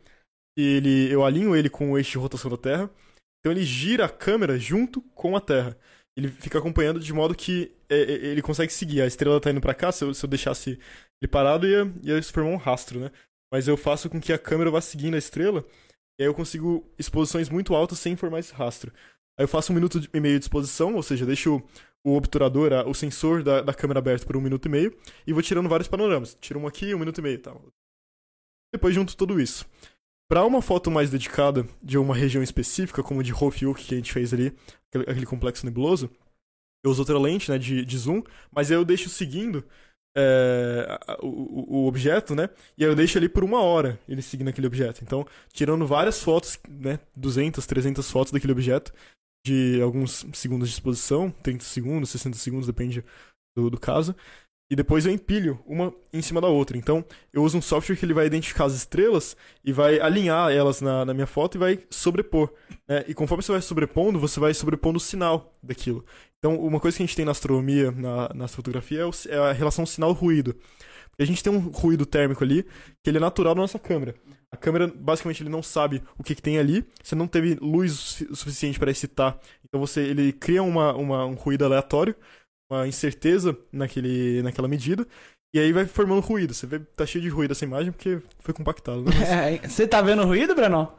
ele, 0.57 1.11
eu 1.11 1.25
alinho 1.25 1.55
ele 1.55 1.69
com 1.69 1.91
o 1.91 1.97
eixo 1.97 2.11
de 2.11 2.17
rotação 2.17 2.49
da 2.49 2.57
Terra. 2.57 2.89
Então 3.39 3.51
ele 3.51 3.63
gira 3.63 4.05
a 4.05 4.09
câmera 4.09 4.57
junto 4.57 5.01
com 5.01 5.35
a 5.35 5.41
Terra. 5.41 5.77
Ele 6.17 6.29
fica 6.29 6.57
acompanhando 6.57 6.99
de 6.99 7.11
modo 7.11 7.35
que 7.35 7.75
é, 7.89 7.95
é, 7.95 8.11
ele 8.27 8.41
consegue 8.41 8.71
seguir. 8.71 9.01
A 9.01 9.07
estrela 9.07 9.41
tá 9.41 9.51
indo 9.51 9.59
pra 9.59 9.73
cá, 9.73 9.91
se 9.91 10.03
eu, 10.03 10.13
se 10.13 10.25
eu 10.25 10.29
deixasse 10.29 10.79
ele 11.21 11.29
parado, 11.29 11.67
ia, 11.67 11.91
ia 12.01 12.21
se 12.21 12.31
formar 12.31 12.51
um 12.51 12.57
rastro, 12.57 12.99
né? 12.99 13.11
Mas 13.51 13.67
eu 13.67 13.77
faço 13.77 14.09
com 14.09 14.19
que 14.19 14.33
a 14.33 14.39
câmera 14.39 14.71
vá 14.71 14.81
seguindo 14.81 15.15
a 15.15 15.17
estrela, 15.17 15.65
e 16.19 16.23
aí 16.23 16.27
eu 16.27 16.33
consigo 16.33 16.89
exposições 16.97 17.49
muito 17.49 17.75
altas 17.75 17.99
sem 17.99 18.15
formar 18.15 18.39
esse 18.39 18.53
rastro. 18.53 18.91
Aí 19.37 19.43
eu 19.43 19.47
faço 19.47 19.71
um 19.71 19.75
minuto 19.75 20.01
e 20.13 20.19
meio 20.19 20.39
de 20.39 20.45
exposição, 20.45 20.95
ou 20.95 21.03
seja, 21.03 21.25
deixo 21.25 21.61
o 22.05 22.15
obturador, 22.15 22.71
a- 22.73 22.87
o 22.87 22.93
sensor 22.93 23.43
da, 23.43 23.61
da 23.61 23.73
câmera 23.73 23.99
aberto 23.99 24.25
por 24.27 24.37
um 24.37 24.41
minuto 24.41 24.67
e 24.67 24.69
meio, 24.69 24.95
e 25.27 25.33
vou 25.33 25.41
tirando 25.41 25.67
vários 25.69 25.87
panoramas. 25.89 26.37
Tiro 26.39 26.59
um 26.59 26.67
aqui, 26.67 26.93
um 26.95 26.99
minuto 26.99 27.17
e 27.17 27.21
meio 27.21 27.35
e 27.35 27.39
tal. 27.39 27.61
Depois 28.73 28.93
junto 28.93 29.15
tudo 29.17 29.39
isso. 29.39 29.65
Para 30.29 30.45
uma 30.45 30.61
foto 30.61 30.89
mais 30.91 31.09
dedicada 31.09 31.67
de 31.83 31.97
uma 31.97 32.15
região 32.15 32.41
específica, 32.43 33.03
como 33.03 33.23
de 33.23 33.33
Hofjuk 33.33 33.83
que 33.83 33.93
a 33.93 33.97
gente 33.97 34.11
fez 34.13 34.33
ali, 34.33 34.53
aquele, 34.89 35.09
aquele 35.11 35.25
complexo 35.25 35.65
nebuloso, 35.65 36.09
eu 36.83 36.91
uso 36.91 37.01
outra 37.01 37.17
lente 37.19 37.49
né, 37.49 37.57
de, 37.57 37.85
de 37.85 37.97
zoom, 37.97 38.21
mas 38.51 38.69
aí 38.71 38.77
eu 38.77 38.85
deixo 38.85 39.09
seguindo 39.09 39.63
é, 40.17 40.97
o- 41.21 41.83
o 41.83 41.87
objeto, 41.87 42.33
né? 42.35 42.49
E 42.77 42.83
aí 42.85 42.89
eu 42.89 42.95
deixo 42.95 43.17
ali 43.17 43.27
por 43.29 43.43
uma 43.43 43.61
hora 43.61 43.99
ele 44.07 44.21
seguindo 44.21 44.47
aquele 44.49 44.67
objeto. 44.67 45.03
Então, 45.03 45.25
tirando 45.51 45.85
várias 45.85 46.21
fotos, 46.23 46.59
né? 46.69 46.99
200, 47.15 47.65
300 47.65 48.09
fotos 48.09 48.31
daquele 48.31 48.53
objeto, 48.53 48.93
de 49.45 49.79
alguns 49.81 50.25
segundos 50.33 50.67
de 50.69 50.73
exposição, 50.73 51.29
30 51.43 51.63
segundos, 51.63 52.09
60 52.09 52.37
segundos, 52.37 52.65
depende 52.67 53.03
do, 53.55 53.69
do 53.69 53.79
caso. 53.79 54.15
E 54.71 54.75
depois 54.75 55.05
eu 55.05 55.11
empilho 55.11 55.59
uma 55.67 55.93
em 56.11 56.23
cima 56.23 56.41
da 56.41 56.47
outra. 56.47 56.75
Então, 56.75 57.05
eu 57.31 57.43
uso 57.43 57.55
um 57.55 57.61
software 57.61 57.95
que 57.95 58.03
ele 58.03 58.15
vai 58.15 58.25
identificar 58.25 58.65
as 58.65 58.73
estrelas 58.73 59.37
e 59.63 59.71
vai 59.71 59.99
alinhar 59.99 60.51
elas 60.51 60.81
na, 60.81 61.05
na 61.05 61.13
minha 61.13 61.27
foto 61.27 61.55
e 61.55 61.59
vai 61.59 61.79
sobrepor. 61.91 62.51
né? 62.87 63.05
E 63.07 63.13
conforme 63.13 63.43
você 63.43 63.51
vai 63.51 63.61
sobrepondo, 63.61 64.19
você 64.19 64.39
vai 64.39 64.55
sobrepondo 64.55 64.97
o 64.97 64.99
sinal 64.99 65.55
daquilo. 65.61 66.03
Então, 66.39 66.59
uma 66.59 66.79
coisa 66.79 66.97
que 66.97 67.03
a 67.03 67.05
gente 67.05 67.15
tem 67.15 67.25
na 67.25 67.31
astronomia, 67.31 67.91
na, 67.91 68.29
na 68.33 68.47
fotografia, 68.47 69.01
é, 69.01 69.05
o- 69.05 69.11
é 69.29 69.37
a 69.37 69.51
relação 69.51 69.85
sinal-ruído. 69.85 70.55
A 71.19 71.25
gente 71.25 71.43
tem 71.43 71.53
um 71.53 71.59
ruído 71.59 72.03
térmico 72.05 72.43
ali, 72.43 72.63
que 73.03 73.09
ele 73.11 73.17
é 73.17 73.21
natural 73.21 73.53
da 73.53 73.61
nossa 73.61 73.77
câmera. 73.77 74.15
A 74.55 74.57
câmera, 74.57 74.87
basicamente, 74.95 75.43
ele 75.43 75.49
não 75.49 75.61
sabe 75.61 76.01
o 76.17 76.23
que, 76.23 76.33
que 76.33 76.41
tem 76.41 76.57
ali. 76.57 76.85
Você 77.03 77.13
não 77.13 77.27
teve 77.27 77.57
luz 77.61 78.21
o 78.29 78.35
suficiente 78.35 78.79
para 78.79 78.89
excitar. 78.89 79.37
Então, 79.67 79.79
você, 79.79 80.01
ele 80.01 80.31
cria 80.31 80.63
uma, 80.63 80.93
uma- 80.93 81.25
um 81.25 81.33
ruído 81.35 81.65
aleatório, 81.65 82.15
uma 82.71 82.87
incerteza 82.87 83.55
naquele, 83.71 84.41
naquela 84.41 84.67
medida. 84.67 85.05
E 85.53 85.59
aí 85.59 85.71
vai 85.71 85.85
formando 85.85 86.21
ruído. 86.21 86.53
Você 86.53 86.65
vê, 86.65 86.79
tá 86.79 87.05
cheio 87.05 87.21
de 87.21 87.29
ruído 87.29 87.51
essa 87.51 87.65
imagem 87.65 87.91
porque 87.91 88.21
foi 88.39 88.53
compactado. 88.53 89.03
Né? 89.03 89.11
É, 89.63 89.67
Você 89.67 89.87
tá 89.87 90.01
vendo 90.01 90.23
ruído, 90.25 90.55
Brenão? 90.55 90.93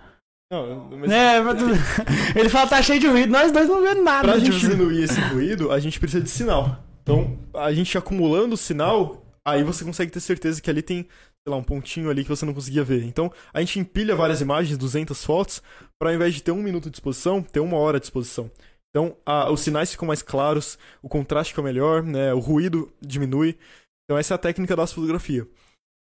Não, 0.52 0.90
mas 0.90 1.10
É, 1.10 1.40
mas 1.40 1.58
ele 2.36 2.48
fala 2.48 2.68
tá 2.70 2.80
cheio 2.82 3.00
de 3.00 3.06
ruído, 3.08 3.30
nós 3.32 3.50
dois 3.50 3.68
não 3.68 3.82
vemos 3.82 4.04
nada. 4.04 4.28
Pra 4.28 4.34
a 4.34 4.38
gente- 4.38 4.58
diminuir 4.60 5.02
esse 5.02 5.20
ruído, 5.20 5.72
a 5.72 5.78
gente 5.80 5.98
precisa 5.98 6.22
de 6.22 6.30
sinal. 6.30 6.84
Então, 7.02 7.38
a 7.54 7.72
gente 7.72 7.96
acumulando 7.98 8.54
o 8.54 8.58
sinal, 8.58 9.24
aí 9.46 9.62
você 9.64 9.84
consegue 9.84 10.10
ter 10.12 10.20
certeza 10.20 10.60
que 10.62 10.70
ali 10.70 10.82
tem, 10.82 11.06
sei 11.46 11.50
lá, 11.52 11.56
um 11.56 11.62
pontinho 11.62 12.10
ali 12.10 12.24
que 12.24 12.28
você 12.28 12.44
não 12.44 12.52
conseguia 12.52 12.82
ver. 12.82 13.04
Então, 13.04 13.32
a 13.54 13.60
gente 13.60 13.78
empilha 13.78 14.16
várias 14.16 14.40
imagens, 14.40 14.76
200 14.76 15.24
fotos, 15.24 15.62
para 15.98 16.10
ao 16.10 16.16
invés 16.16 16.34
de 16.34 16.42
ter 16.42 16.50
um 16.50 16.60
minuto 16.62 16.90
de 16.90 16.96
exposição, 16.96 17.40
ter 17.40 17.60
uma 17.60 17.76
hora 17.76 18.00
de 18.00 18.06
exposição. 18.06 18.50
Então, 18.90 19.16
a- 19.24 19.50
os 19.50 19.60
sinais 19.60 19.90
ficam 19.92 20.08
mais 20.08 20.22
claros, 20.22 20.76
o 21.00 21.08
contraste 21.08 21.52
fica 21.52 21.62
melhor, 21.62 22.02
né, 22.02 22.34
o 22.34 22.40
ruído 22.40 22.92
diminui. 23.00 23.56
Então, 24.04 24.18
essa 24.18 24.34
é 24.34 24.36
a 24.36 24.38
técnica 24.38 24.74
da 24.74 24.86
fotografia. 24.86 25.46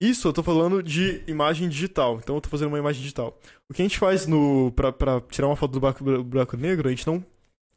Isso 0.01 0.27
eu 0.27 0.33
tô 0.33 0.41
falando 0.43 0.81
de 0.81 1.23
imagem 1.27 1.67
digital. 1.69 2.19
Então 2.19 2.35
eu 2.35 2.41
tô 2.41 2.49
fazendo 2.49 2.67
uma 2.67 2.77
imagem 2.77 3.01
digital. 3.01 3.39
O 3.67 3.73
que 3.73 3.81
a 3.81 3.85
gente 3.85 3.97
faz 3.97 4.27
no 4.27 4.71
pra 4.71 5.21
tirar 5.21 5.47
uma 5.47 5.55
foto 5.55 5.71
do 5.71 5.79
buraco, 5.79 6.23
buraco 6.23 6.55
negro, 6.55 6.87
a 6.87 6.91
gente 6.91 7.07
não 7.07 7.25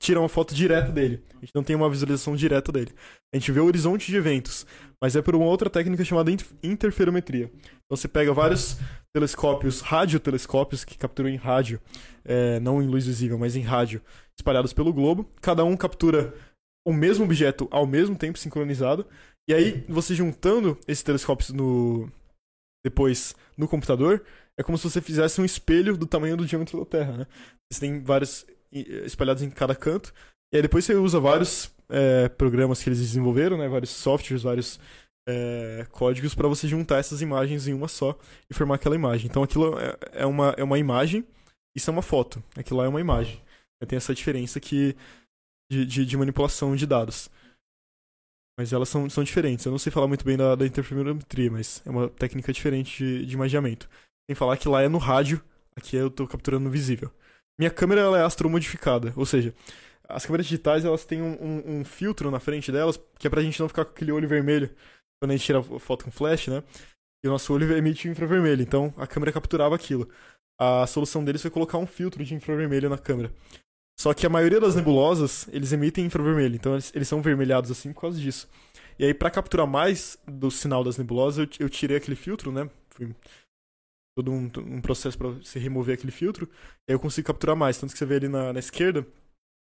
tira 0.01 0.19
uma 0.19 0.29
foto 0.29 0.55
direta 0.55 0.91
dele. 0.91 1.23
A 1.37 1.41
gente 1.41 1.55
não 1.55 1.62
tem 1.62 1.77
uma 1.77 1.89
visualização 1.91 2.35
direta 2.35 2.73
dele. 2.73 2.93
A 3.33 3.39
gente 3.39 3.53
vê 3.53 3.61
o 3.61 3.67
horizonte 3.67 4.11
de 4.11 4.17
eventos, 4.17 4.67
mas 5.01 5.15
é 5.15 5.23
por 5.23 5.37
uma 5.37 5.45
outra 5.45 5.69
técnica 5.69 6.05
chamada 6.05 6.31
inter- 6.31 6.49
interferometria. 6.62 7.51
Então 7.55 7.97
você 7.97 8.09
pega 8.09 8.33
vários 8.33 8.79
telescópios, 9.15 9.81
radiotelescópios 9.81 10.85
que 10.85 10.97
capturam 10.97 11.29
em 11.29 11.37
rádio, 11.37 11.81
é, 12.25 12.59
não 12.61 12.83
em 12.83 12.87
luz 12.87 13.07
visível, 13.07 13.39
mas 13.39 13.55
em 13.55 13.61
rádio, 13.61 14.01
espalhados 14.39 14.73
pelo 14.73 14.93
globo. 14.93 15.29
Cada 15.41 15.65
um 15.65 15.77
captura 15.77 16.35
o 16.87 16.93
mesmo 16.93 17.25
objeto 17.27 17.69
ao 17.70 17.87
mesmo 17.87 18.17
tempo, 18.17 18.39
sincronizado. 18.39 19.07
E 19.49 19.53
aí, 19.53 19.85
você 19.89 20.15
juntando 20.15 20.79
esses 20.89 21.03
telescópios 21.03 21.51
no 21.51 22.11
depois 22.83 23.35
no 23.59 23.69
computador, 23.69 24.25
é 24.59 24.62
como 24.62 24.79
se 24.79 24.89
você 24.89 25.03
fizesse 25.03 25.39
um 25.41 25.45
espelho 25.45 25.97
do 25.97 26.07
tamanho 26.07 26.37
do 26.37 26.47
diâmetro 26.47 26.79
da 26.79 26.87
Terra, 26.87 27.19
né? 27.19 27.27
Você 27.70 27.81
tem 27.81 28.03
vários 28.03 28.47
espalhados 28.73 29.42
em 29.42 29.50
cada 29.50 29.74
canto. 29.74 30.12
E 30.52 30.57
aí 30.57 30.62
depois 30.62 30.84
você 30.84 30.94
usa 30.94 31.20
vários 31.20 31.73
é, 31.89 32.28
programas 32.28 32.82
que 32.82 32.89
eles 32.89 32.99
desenvolveram, 32.99 33.57
né? 33.57 33.68
Vários 33.68 33.90
softwares, 33.90 34.42
vários 34.42 34.81
é, 35.28 35.86
códigos 35.90 36.34
para 36.34 36.49
você 36.49 36.66
juntar 36.66 36.99
essas 36.99 37.23
imagens 37.23 37.68
em 37.68 37.74
uma 37.74 37.89
só 37.89 38.18
e 38.49 38.55
formar 38.55 38.76
aquela 38.76 38.94
imagem. 38.94 39.26
Então 39.26 39.42
aquilo 39.42 39.78
é, 39.78 39.97
é 40.12 40.26
uma, 40.26 40.55
é 40.57 40.65
uma 40.65 40.78
imagem, 40.78 41.24
isso 41.74 41.90
é 41.90 41.92
uma 41.92 42.02
foto. 42.02 42.42
Aquilo 42.57 42.78
lá 42.78 42.86
é 42.86 42.89
uma 42.89 43.00
imagem. 43.00 43.40
Tem 43.86 43.97
essa 43.97 44.15
diferença 44.15 44.60
que 44.60 44.94
de, 45.70 45.86
de, 45.86 46.05
de 46.05 46.16
manipulação 46.16 46.74
de 46.74 46.86
dados. 46.86 47.31
Mas 48.58 48.73
elas 48.73 48.89
são, 48.89 49.08
são 49.08 49.24
diferentes. 49.24 49.65
Eu 49.65 49.73
não 49.73 49.78
sei 49.78 49.90
falar 49.90 50.08
muito 50.08 50.24
bem 50.24 50.36
da, 50.36 50.55
da 50.55 50.66
interferometria, 50.66 51.50
mas 51.50 51.81
é 51.86 51.90
uma 51.90 52.08
técnica 52.08 52.52
diferente 52.52 52.99
de, 52.99 53.24
de 53.24 53.34
imageamento. 53.34 53.89
Sem 54.28 54.34
falar 54.34 54.57
que 54.58 54.68
lá 54.68 54.82
é 54.82 54.89
no 54.89 54.99
rádio, 54.99 55.42
aqui 55.74 55.97
eu 55.97 56.10
tô 56.10 56.26
capturando 56.26 56.65
no 56.65 56.70
visível. 56.70 57.10
Minha 57.60 57.70
câmera 57.70 58.00
ela 58.00 58.18
é 58.18 58.24
astromodificada, 58.24 59.12
ou 59.14 59.26
seja, 59.26 59.55
as 60.08 60.24
câmeras 60.24 60.47
digitais 60.47 60.82
elas 60.82 61.05
têm 61.05 61.20
um, 61.20 61.36
um- 61.40 61.80
um 61.80 61.84
filtro 61.84 62.30
na 62.30 62.40
frente 62.40 62.72
delas 62.72 62.98
que 63.18 63.26
é 63.26 63.30
pra 63.30 63.42
gente 63.42 63.60
não 63.60 63.68
ficar 63.68 63.84
com 63.84 63.90
aquele 63.90 64.10
olho 64.10 64.26
vermelho 64.26 64.70
quando 65.20 65.32
a 65.32 65.36
gente 65.36 65.44
tira 65.44 65.62
foto 65.62 66.06
com 66.06 66.10
flash, 66.10 66.48
né? 66.48 66.62
E 67.22 67.28
o 67.28 67.30
nosso 67.30 67.52
olho 67.52 67.70
emite 67.76 68.08
infravermelho, 68.08 68.62
então 68.62 68.94
a 68.97 69.06
câmera 69.06 69.30
capturava 69.30 69.74
aquilo. 69.74 70.08
A 70.58 70.86
solução 70.86 71.22
deles 71.22 71.42
foi 71.42 71.50
colocar 71.50 71.76
um 71.76 71.86
filtro 71.86 72.24
de 72.24 72.34
infravermelho 72.34 72.89
na 72.89 72.97
câmera. 72.97 73.30
Só 74.00 74.14
que 74.14 74.24
a 74.24 74.30
maioria 74.30 74.58
das 74.58 74.74
nebulosas, 74.74 75.47
eles 75.52 75.70
emitem 75.70 76.06
infravermelho, 76.06 76.55
então 76.55 76.72
eles, 76.72 76.90
eles 76.94 77.06
são 77.08 77.20
vermelhados 77.20 77.70
assim 77.70 77.92
por 77.92 78.00
causa 78.00 78.18
disso. 78.18 78.48
E 78.98 79.05
aí, 79.05 79.12
pra 79.12 79.30
capturar 79.30 79.66
mais 79.66 80.16
do 80.26 80.50
sinal 80.50 80.82
das 80.82 80.97
nebulosas, 80.97 81.39
eu, 81.58 81.66
eu 81.66 81.68
tirei 81.68 81.98
aquele 81.98 82.16
filtro, 82.16 82.50
né? 82.50 82.70
Foi 82.89 83.14
todo 84.23 84.31
um, 84.31 84.50
um 84.66 84.81
processo 84.81 85.16
pra 85.16 85.34
se 85.42 85.58
remover 85.58 85.94
aquele 85.94 86.12
filtro. 86.12 86.49
Aí 86.89 86.94
eu 86.94 87.00
consigo 87.00 87.26
capturar 87.26 87.57
mais. 87.57 87.78
Tanto 87.78 87.92
que 87.92 87.99
você 87.99 88.07
vê 88.07 88.16
ali 88.16 88.28
na, 88.28 88.52
na 88.52 88.58
esquerda, 88.58 89.07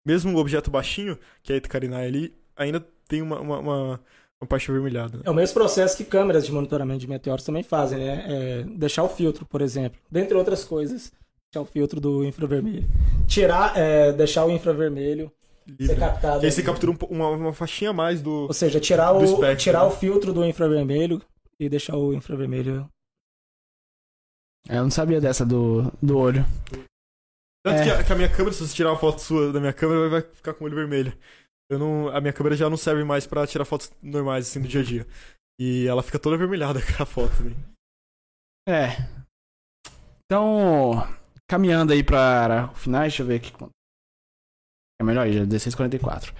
mesmo 0.05 0.35
o 0.35 0.39
objeto 0.39 0.71
baixinho, 0.71 1.17
que 1.43 1.51
é 1.51 1.55
a 1.55 1.57
Itcarinai 1.57 2.07
ali, 2.07 2.33
ainda 2.55 2.85
tem 3.07 3.21
uma, 3.21 3.39
uma, 3.39 3.59
uma, 3.59 3.99
uma 4.41 4.47
parte 4.47 4.69
avermelhada. 4.69 5.17
né? 5.17 5.23
É 5.25 5.31
o 5.31 5.33
mesmo 5.33 5.53
processo 5.53 5.95
que 5.95 6.03
câmeras 6.03 6.45
de 6.45 6.51
monitoramento 6.51 6.99
de 6.99 7.07
meteoros 7.07 7.43
também 7.45 7.63
fazem, 7.63 7.99
né? 7.99 8.25
É 8.27 8.63
deixar 8.63 9.03
o 9.03 9.09
filtro, 9.09 9.45
por 9.45 9.61
exemplo. 9.61 9.99
Dentre 10.11 10.35
outras 10.35 10.63
coisas, 10.63 11.11
deixar 11.51 11.61
o 11.61 11.71
filtro 11.71 11.99
do 11.99 12.23
infravermelho. 12.23 12.87
Tirar, 13.27 13.77
é, 13.77 14.11
deixar 14.11 14.45
o 14.45 14.51
infravermelho 14.51 15.31
ser 15.79 15.97
captado. 15.97 16.43
E 16.43 16.45
aí 16.45 16.51
você 16.51 16.63
captura 16.63 16.91
um 16.91 16.97
uma, 17.09 17.29
uma 17.29 17.53
faixinha 17.53 17.91
a 17.91 17.93
mais 17.93 18.21
do. 18.21 18.47
Ou 18.47 18.53
seja, 18.53 18.79
tirar, 18.79 19.13
o, 19.13 19.23
espectro, 19.23 19.57
tirar 19.57 19.81
né? 19.81 19.85
o 19.87 19.91
filtro 19.91 20.33
do 20.33 20.45
infravermelho 20.45 21.21
e 21.59 21.69
deixar 21.69 21.95
o 21.97 22.13
infravermelho. 22.13 22.89
É, 24.67 24.77
Eu 24.77 24.83
não 24.83 24.91
sabia 24.91 25.21
dessa 25.21 25.45
do, 25.45 25.91
do 26.01 26.17
olho. 26.17 26.43
Tanto 27.65 27.79
É. 27.79 27.83
que, 27.83 27.91
a, 27.91 28.03
que 28.03 28.13
a 28.13 28.15
minha 28.15 28.29
câmera, 28.29 28.53
se 28.53 28.65
você 28.67 28.73
tirar 28.75 28.91
uma 28.91 28.99
foto 28.99 29.19
sua 29.19 29.51
da 29.51 29.59
minha 29.59 29.73
câmera, 29.73 30.09
vai 30.09 30.21
ficar 30.21 30.53
com 30.53 30.63
o 30.63 30.67
olho 30.67 30.75
vermelho. 30.75 31.17
Eu 31.71 31.77
não, 31.77 32.07
a 32.09 32.19
minha 32.19 32.33
câmera 32.33 32.55
já 32.55 32.69
não 32.69 32.77
serve 32.77 33.03
mais 33.03 33.27
pra 33.27 33.45
tirar 33.45 33.65
fotos 33.65 33.91
normais, 34.01 34.47
assim, 34.47 34.61
do 34.61 34.67
dia 34.67 34.81
a 34.81 34.83
dia. 34.83 35.07
E 35.59 35.85
ela 35.87 36.01
fica 36.01 36.17
toda 36.17 36.35
avermelhada 36.35 36.79
com 36.97 37.03
a 37.03 37.05
foto 37.05 37.35
também. 37.37 37.55
É. 38.67 38.97
Então, 40.25 40.93
caminhando 41.49 41.93
aí 41.93 42.03
para 42.03 42.69
o 42.71 42.75
final, 42.75 43.01
deixa 43.01 43.23
eu 43.23 43.27
ver 43.27 43.35
aqui. 43.35 43.51
É 45.01 45.03
melhor 45.03 45.25
aí, 45.25 45.33
já 45.33 45.43
16h44. 45.43 46.33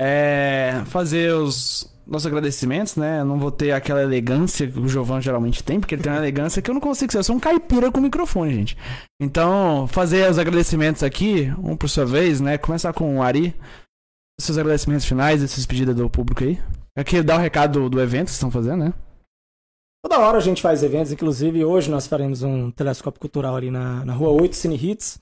É, 0.00 0.84
fazer 0.86 1.32
os 1.34 1.93
nossos 2.06 2.26
agradecimentos, 2.26 2.96
né? 2.96 3.20
Eu 3.20 3.24
não 3.24 3.38
vou 3.38 3.50
ter 3.50 3.72
aquela 3.72 4.02
elegância 4.02 4.66
que 4.66 4.78
o 4.78 4.88
Jovan 4.88 5.20
geralmente 5.20 5.62
tem, 5.62 5.80
porque 5.80 5.94
ele 5.94 6.02
tem 6.02 6.12
uma 6.12 6.18
elegância 6.18 6.60
que 6.60 6.70
eu 6.70 6.74
não 6.74 6.80
consigo 6.80 7.10
ser. 7.10 7.18
Eu 7.18 7.24
sou 7.24 7.36
um 7.36 7.40
caipira 7.40 7.90
com 7.90 8.00
microfone, 8.00 8.54
gente. 8.54 8.76
Então, 9.20 9.86
fazer 9.88 10.30
os 10.30 10.38
agradecimentos 10.38 11.02
aqui, 11.02 11.52
um 11.58 11.76
por 11.76 11.88
sua 11.88 12.04
vez, 12.04 12.40
né? 12.40 12.58
Começar 12.58 12.92
com 12.92 13.18
o 13.18 13.22
Ari. 13.22 13.54
Seus 14.40 14.58
agradecimentos 14.58 15.06
finais, 15.06 15.42
esses 15.42 15.64
pedidos 15.64 15.94
do 15.94 16.10
público 16.10 16.42
aí. 16.42 16.60
Aqui 16.96 17.22
dá 17.22 17.36
o 17.36 17.40
recado 17.40 17.80
do, 17.80 17.90
do 17.90 18.00
evento 18.00 18.26
que 18.26 18.30
vocês 18.32 18.36
estão 18.36 18.50
fazendo, 18.50 18.84
né? 18.84 18.94
Toda 20.04 20.18
hora 20.18 20.36
a 20.36 20.40
gente 20.40 20.60
faz 20.60 20.82
eventos, 20.82 21.12
inclusive 21.12 21.64
hoje 21.64 21.90
nós 21.90 22.06
faremos 22.06 22.42
um 22.42 22.70
telescópio 22.70 23.18
cultural 23.18 23.56
ali 23.56 23.70
na, 23.70 24.04
na 24.04 24.12
Rua 24.12 24.30
8, 24.42 24.54
Cine 24.54 24.76
Hits. 24.76 25.18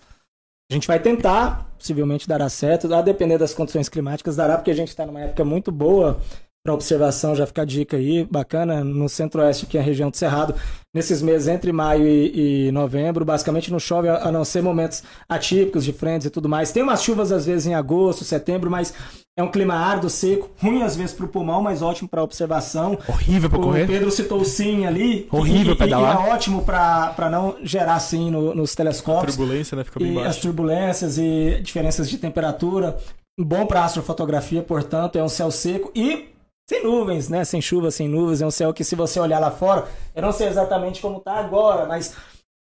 A 0.71 0.75
gente 0.75 0.89
vai 0.89 0.99
tentar, 0.99 1.71
possivelmente 1.79 2.27
dará 2.27 2.49
certo, 2.49 2.93
a 2.93 3.01
depender 3.01 3.39
das 3.39 3.55
condições 3.55 3.89
climáticas, 3.89 4.35
dará, 4.35 4.57
porque 4.57 4.71
a 4.71 4.75
gente 4.75 4.89
está 4.89 5.07
numa 5.07 5.21
época 5.21 5.45
muito 5.45 5.71
boa 5.71 6.21
para 6.65 6.73
observação, 6.75 7.35
já 7.35 7.45
fica 7.45 7.63
a 7.63 7.65
dica 7.65 7.97
aí, 7.97 8.25
bacana, 8.25 8.85
no 8.85 9.09
centro-oeste, 9.09 9.65
aqui 9.67 9.77
é 9.77 9.81
a 9.81 9.85
região 9.85 10.11
do 10.11 10.17
Cerrado, 10.17 10.55
nesses 10.95 11.21
meses 11.21 11.49
entre 11.49 11.73
maio 11.73 12.07
e, 12.07 12.69
e 12.69 12.73
novembro, 12.73 13.25
basicamente 13.25 13.69
não 13.73 13.81
chove, 13.81 14.09
a 14.09 14.29
a 14.29 14.31
não 14.31 14.45
ser 14.45 14.63
momentos 14.63 15.03
atípicos 15.29 15.85
de 15.85 15.93
frentes 15.93 16.27
e 16.27 16.31
tudo 16.31 16.49
mais. 16.49 16.71
Tem 16.71 16.81
umas 16.83 17.03
chuvas 17.03 17.33
às 17.33 17.47
vezes 17.47 17.67
em 17.67 17.75
agosto, 17.75 18.23
setembro, 18.23 18.71
mas 18.71 18.95
é 19.37 19.43
um 19.43 19.51
clima 19.51 19.75
árido, 19.75 20.09
seco, 20.09 20.51
ruim 20.63 20.83
às 20.85 20.95
vezes 20.95 21.13
para 21.13 21.27
o 21.27 21.29
pulmão, 21.29 21.61
mas 21.61 21.83
ótimo 21.83 22.09
para 22.09 22.23
observação. 22.23 22.97
Horrível 23.09 23.51
pra 23.51 23.59
O 23.59 23.63
correr. 23.63 23.87
Pedro 23.89 24.11
citou 24.13 24.41
o 24.41 24.45
sim 24.45 24.87
ali. 24.87 25.27
Horrível 25.33 25.75
e, 25.75 25.79
pedalar. 25.79 26.25
E 26.25 26.29
é 26.29 26.33
ótimo 26.33 26.63
para 26.63 27.29
não 27.29 27.57
gerar 27.65 27.99
sim 27.99 28.31
no- 28.31 28.55
nos 28.55 28.73
telescópios. 28.77 29.35
Turbulência, 29.35 29.75
né? 29.77 29.83
Fica 29.83 29.99
bem 29.99 30.13
E 30.15 30.19
as 30.19 30.25
baixo. 30.25 30.43
turbulências 30.43 31.19
e 31.19 31.59
diferenças 31.61 32.09
de 32.09 32.19
temperatura. 32.19 32.97
Bom 33.41 33.67
para 33.67 33.83
astrofotografia, 33.85 34.63
portanto, 34.63 35.17
é 35.19 35.25
um 35.25 35.29
céu 35.29 35.51
seco 35.51 35.91
e 35.97 36.27
sem 36.73 36.83
nuvens, 36.83 37.29
né? 37.29 37.45
Sem 37.45 37.61
chuva, 37.61 37.91
sem 37.91 38.09
nuvens. 38.09 38.41
É 38.41 38.47
um 38.47 38.51
céu 38.51 38.73
que, 38.73 38.83
se 38.83 38.95
você 38.95 39.21
olhar 39.21 39.39
lá 39.39 39.51
fora, 39.51 39.87
eu 40.15 40.23
não 40.23 40.33
sei 40.33 40.49
exatamente 40.49 41.03
como 41.03 41.21
tá 41.21 41.35
agora, 41.35 41.85
mas 41.87 42.17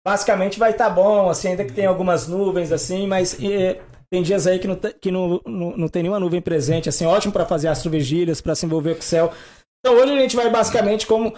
basicamente 0.05 0.59
vai 0.59 0.71
estar 0.71 0.89
bom, 0.89 1.29
assim, 1.29 1.49
ainda 1.49 1.63
que 1.63 1.71
tem 1.71 1.85
algumas 1.85 2.27
nuvens, 2.27 2.73
assim, 2.73 3.07
mas 3.07 3.37
eh, 3.41 3.79
tem 4.11 4.21
dias 4.21 4.45
aí 4.45 4.59
que 4.59 4.67
não, 4.67 4.75
que 4.75 5.09
não, 5.09 5.41
não, 5.45 5.77
não 5.77 5.87
tem 5.87 6.03
nenhuma 6.03 6.19
nuvem 6.19 6.41
presente, 6.41 6.89
assim, 6.89 7.05
ótimo 7.05 7.31
para 7.31 7.45
fazer 7.45 7.69
astrovigílias, 7.69 8.41
para 8.41 8.53
se 8.53 8.65
envolver 8.65 8.95
com 8.95 8.99
o 8.99 9.03
céu. 9.03 9.31
Então 9.79 9.97
hoje 9.97 10.11
a 10.11 10.19
gente 10.19 10.35
vai 10.35 10.49
basicamente 10.49 11.07
como 11.07 11.33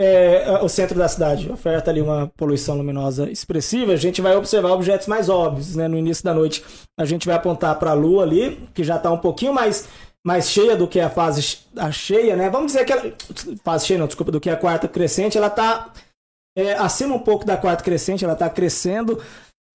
é, 0.00 0.58
o 0.62 0.68
centro 0.68 0.98
da 0.98 1.08
cidade 1.08 1.50
oferta 1.50 1.90
ali 1.90 2.00
uma 2.00 2.28
poluição 2.36 2.76
luminosa 2.76 3.30
expressiva, 3.30 3.92
a 3.92 3.96
gente 3.96 4.20
vai 4.20 4.36
observar 4.36 4.72
objetos 4.72 5.06
mais 5.06 5.28
óbvios, 5.28 5.74
né? 5.76 5.86
No 5.86 5.96
início 5.96 6.24
da 6.24 6.34
noite 6.34 6.64
a 6.98 7.04
gente 7.04 7.26
vai 7.26 7.36
apontar 7.36 7.78
para 7.78 7.90
a 7.90 7.94
Lua 7.94 8.24
ali, 8.24 8.68
que 8.74 8.82
já 8.82 8.96
está 8.96 9.10
um 9.10 9.18
pouquinho 9.18 9.52
mais, 9.52 9.88
mais 10.28 10.50
cheia 10.50 10.76
do 10.76 10.86
que 10.86 11.00
a 11.00 11.08
fase 11.08 11.60
a 11.74 11.90
cheia, 11.90 12.36
né? 12.36 12.50
Vamos 12.50 12.72
dizer 12.72 12.84
que 12.84 12.92
ela, 12.92 13.12
fase 13.64 13.86
cheia, 13.86 13.98
não, 13.98 14.06
desculpa, 14.06 14.30
do 14.30 14.38
que 14.38 14.50
a 14.50 14.56
quarta 14.56 14.86
crescente, 14.86 15.38
ela 15.38 15.46
está 15.46 15.90
acima 16.78 17.14
um 17.14 17.18
pouco 17.18 17.46
da 17.46 17.56
quarta 17.56 17.82
crescente, 17.82 18.24
ela 18.24 18.34
está 18.34 18.50
crescendo. 18.50 19.18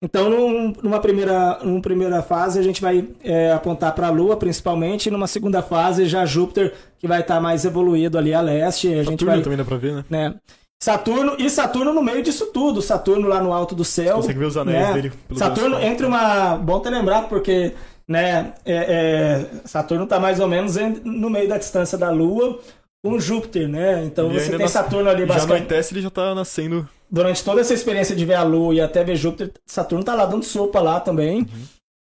Então, 0.00 0.30
num- 0.30 0.72
numa, 0.80 1.00
primeira, 1.00 1.58
numa 1.64 1.80
primeira 1.80 2.22
fase, 2.22 2.58
a 2.58 2.62
gente 2.62 2.80
vai 2.80 3.08
é, 3.24 3.50
apontar 3.50 3.92
para 3.94 4.06
a 4.06 4.10
Lua, 4.10 4.36
principalmente, 4.36 5.06
e 5.06 5.10
numa 5.10 5.26
segunda 5.26 5.60
fase, 5.60 6.06
já 6.06 6.24
Júpiter, 6.24 6.72
que 7.00 7.08
vai 7.08 7.20
estar 7.20 7.40
mais 7.40 7.64
evoluído 7.64 8.16
ali 8.16 8.32
a 8.32 8.40
leste. 8.40 8.86
A 8.92 9.02
gente 9.02 9.24
Saturno 9.24 9.32
vai 9.32 9.42
também 9.42 9.58
dá 9.58 9.64
pra 9.64 9.76
ver, 9.76 9.92
né? 9.92 10.04
né? 10.08 10.34
Saturno 10.80 11.34
e 11.38 11.50
Saturno 11.50 11.92
no 11.92 12.02
meio 12.02 12.22
disso 12.22 12.46
tudo. 12.52 12.80
Saturno 12.82 13.26
lá 13.26 13.42
no 13.42 13.52
alto 13.52 13.74
do 13.74 13.84
céu. 13.84 14.16
Consegue 14.16 14.38
ver 14.38 14.46
os 14.46 14.56
anéis 14.56 14.88
né? 14.88 14.92
dele 14.92 15.12
pelo 15.26 15.38
Saturno 15.38 15.80
entre 15.80 16.04
uma. 16.06 16.56
Bom 16.56 16.78
ter 16.80 16.90
lembrado, 16.90 17.28
porque 17.28 17.72
né, 18.06 18.52
é- 18.64 18.74
é, 18.74 19.46
Saturno 19.66 20.04
está 20.04 20.18
mais 20.20 20.40
ou 20.40 20.48
menos 20.48 20.76
em- 20.76 21.00
no 21.04 21.30
meio 21.30 21.48
da 21.48 21.58
distância 21.58 21.96
da 21.96 22.10
Lua 22.10 22.58
com 23.04 23.18
Júpiter, 23.18 23.68
né? 23.68 24.02
Então 24.04 24.30
Ele 24.30 24.40
você 24.40 24.50
tem 24.50 24.58
nas- 24.60 24.70
Saturno 24.70 25.08
ali 25.10 25.20
Já 25.22 25.26
basicamente. 25.26 25.56
anoitece, 25.62 25.94
ele 25.94 26.02
já 26.02 26.10
tá 26.10 26.34
nascendo. 26.34 26.88
Durante 27.10 27.44
toda 27.44 27.60
essa 27.60 27.74
experiência 27.74 28.16
de 28.16 28.24
ver 28.24 28.34
a 28.34 28.42
Lua 28.42 28.74
e 28.74 28.80
até 28.80 29.04
ver 29.04 29.14
Júpiter, 29.16 29.52
Saturno 29.66 30.04
tá 30.04 30.14
lá 30.14 30.26
dando 30.26 30.44
sopa 30.44 30.80
lá 30.80 30.98
também. 31.00 31.40
Uhum. 31.40 31.46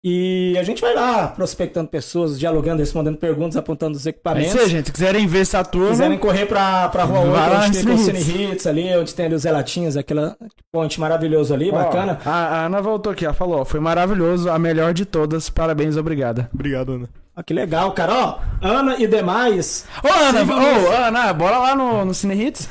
E 0.05 0.57
a 0.57 0.63
gente 0.63 0.81
vai 0.81 0.95
lá 0.95 1.27
prospectando 1.27 1.89
pessoas, 1.89 2.39
dialogando, 2.39 2.79
respondendo 2.79 3.17
perguntas, 3.17 3.57
apontando 3.57 3.97
os 3.97 4.07
É 4.07 4.11
equipamentos. 4.11 4.55
isso 4.55 4.59
aí, 4.63 4.69
gente. 4.69 4.87
Se 4.87 4.93
quiserem 4.93 5.27
ver 5.27 5.45
Saturno, 5.45 5.91
quiserem 5.91 6.17
correr 6.19 6.47
pra, 6.47 6.89
pra 6.89 7.03
Rua 7.03 7.21
8, 7.21 7.31
Vai 7.33 7.51
lá 7.51 7.67
onde 7.67 7.85
tem 7.85 7.95
o 7.95 7.99
Cine 7.99 8.21
Hits 8.53 8.67
ali, 8.69 8.97
onde 8.97 9.13
tem 9.13 9.27
ali 9.27 9.35
os 9.35 9.43
relatinhos, 9.43 9.97
aquela 9.97 10.37
ponte 10.73 11.01
maravilhoso 11.01 11.53
ali, 11.53 11.71
Ó, 11.71 11.75
bacana. 11.75 12.21
A, 12.25 12.31
a 12.31 12.67
Ana 12.67 12.81
voltou 12.81 13.11
aqui, 13.13 13.25
ela 13.25 13.35
falou: 13.35 13.61
ó, 13.61 13.65
foi 13.65 13.81
maravilhoso, 13.81 14.49
a 14.49 14.57
melhor 14.59 14.95
de 14.95 15.05
todas, 15.05 15.51
parabéns, 15.51 15.97
obrigada. 15.97 16.49
Obrigado, 16.55 16.93
Ana. 16.93 17.09
Ó, 17.37 17.43
que 17.43 17.53
legal, 17.53 17.91
cara. 17.91 18.15
Ó, 18.15 18.39
Ana 18.63 18.97
e 19.01 19.07
demais. 19.09 19.85
Ô, 20.05 20.07
Ana, 20.07 20.55
ô, 20.55 20.93
Ana, 21.07 21.33
bora 21.33 21.59
lá 21.59 21.75
no, 21.75 22.05
no 22.05 22.15
Cine 22.15 22.41
Hits. 22.47 22.69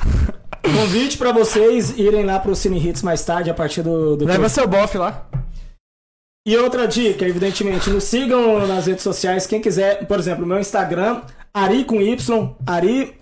Convite 0.62 1.18
pra 1.18 1.30
vocês 1.32 1.96
irem 1.98 2.24
lá 2.24 2.38
pro 2.38 2.56
Cine 2.56 2.78
Hits 2.88 3.02
mais 3.02 3.22
tarde, 3.22 3.50
a 3.50 3.54
partir 3.54 3.82
do. 3.82 4.16
do 4.16 4.24
Leva 4.24 4.48
seu 4.48 4.66
bofe 4.66 4.96
lá. 4.96 5.26
E 6.46 6.56
outra 6.56 6.86
dica, 6.86 7.26
evidentemente, 7.26 7.90
nos 7.90 8.04
sigam 8.04 8.66
nas 8.66 8.86
redes 8.86 9.02
sociais. 9.02 9.46
Quem 9.46 9.60
quiser, 9.60 10.06
por 10.06 10.18
exemplo, 10.18 10.46
meu 10.46 10.58
Instagram, 10.58 11.22
Ari 11.52 11.84
com 11.84 12.00
Y, 12.00 12.56
Ari 12.66 13.18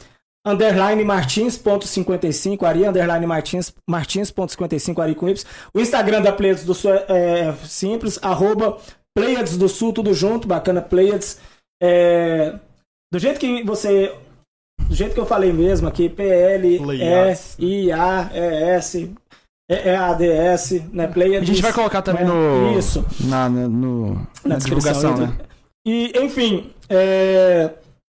underline 0.47 1.05
martins.55, 1.05 2.63
Ari 2.63 2.85
underline 2.85 3.27
martins, 3.27 3.75
martins.55, 3.89 5.03
Ari 5.03 5.15
com 5.17 5.29
Y. 5.29 5.45
O 5.75 5.81
Instagram 5.81 6.23
da 6.23 6.33
Pleiades 6.33 6.65
do 6.65 6.73
Sul 6.73 6.93
é, 6.95 7.05
é 7.09 7.53
simples, 7.65 8.19
arroba 8.23 8.79
Pleiades 9.17 9.59
do 9.59 9.69
Sul, 9.69 9.93
tudo 9.93 10.15
junto, 10.15 10.47
bacana, 10.47 10.81
Pleiades. 10.81 11.41
É, 11.83 12.55
do 13.13 13.19
jeito 13.19 13.41
que 13.41 13.65
você. 13.65 14.15
Do 14.89 14.95
jeito 14.95 15.15
que 15.15 15.21
eu 15.21 15.27
falei 15.27 15.53
mesmo 15.53 15.89
aqui, 15.89 16.09
P-L-E-I-A-E-S, 16.09 16.77
E-E-A-D-S, 19.69 20.85
né? 20.93 21.07
Pleiades. 21.09 21.49
A 21.49 21.53
gente 21.53 21.63
vai 21.63 21.73
colocar 21.73 22.03
também 22.03 22.25
né? 22.25 22.33
no. 22.33 22.79
Isso. 22.79 23.05
Na, 23.21 23.49
na, 23.49 23.69
no, 23.69 24.15
na, 24.45 24.57
divulgação, 24.57 25.15
descrição, 25.15 25.17
né? 25.17 25.39
E, 25.85 26.13
enfim, 26.19 26.73
é, 26.89 27.71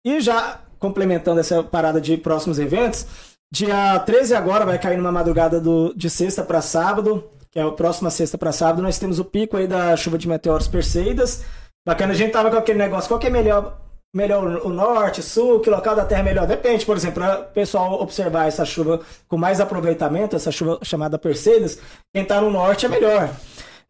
e 0.06 0.22
já 0.22 0.60
complementando 0.80 1.40
essa 1.40 1.64
parada 1.64 2.00
de 2.00 2.18
próximos 2.18 2.58
eventos, 2.58 3.06
dia 3.52 4.00
13 4.00 4.34
agora 4.34 4.66
vai 4.66 4.80
cair 4.80 4.98
numa 4.98 5.12
madrugada 5.12 5.60
do, 5.60 5.94
de 5.96 6.10
sexta 6.10 6.44
para 6.44 6.62
sábado, 6.62 7.24
que 7.52 7.60
é 7.60 7.64
a 7.64 7.72
próxima 7.72 8.10
sexta 8.10 8.38
para 8.38 8.52
sábado, 8.52 8.82
nós 8.82 8.98
temos 8.98 9.20
o 9.20 9.26
pico 9.26 9.58
aí 9.58 9.68
da 9.68 9.96
chuva 9.98 10.18
de 10.18 10.28
meteoros 10.28 10.68
Perseidas. 10.68 11.44
Bacana, 11.86 12.14
a 12.14 12.16
gente 12.16 12.32
tava 12.32 12.50
com 12.50 12.58
aquele 12.58 12.78
negócio, 12.78 13.08
qual 13.08 13.20
que 13.20 13.28
é 13.28 13.32
melhor, 13.32 13.80
melhor 14.14 14.44
o 14.66 14.70
norte, 14.70 15.22
sul, 15.22 15.60
que 15.60 15.70
local 15.70 15.96
da 15.96 16.06
Terra 16.06 16.22
é 16.22 16.24
melhor? 16.24 16.48
Depende, 16.48 16.86
por 16.86 16.98
exemplo, 16.98 17.22
para 17.22 17.42
o 17.42 17.44
pessoal 17.46 18.02
observar 18.02 18.48
essa 18.48 18.66
chuva 18.66 19.02
com 19.28 19.38
mais 19.38 19.60
aproveitamento, 19.62 20.36
essa 20.36 20.52
chuva 20.52 20.80
chamada 20.84 21.18
Perseidas, 21.20 21.78
quem 22.14 22.26
tá 22.26 22.42
no 22.42 22.50
norte 22.50 22.86
é 22.86 22.90
melhor. 22.90 23.30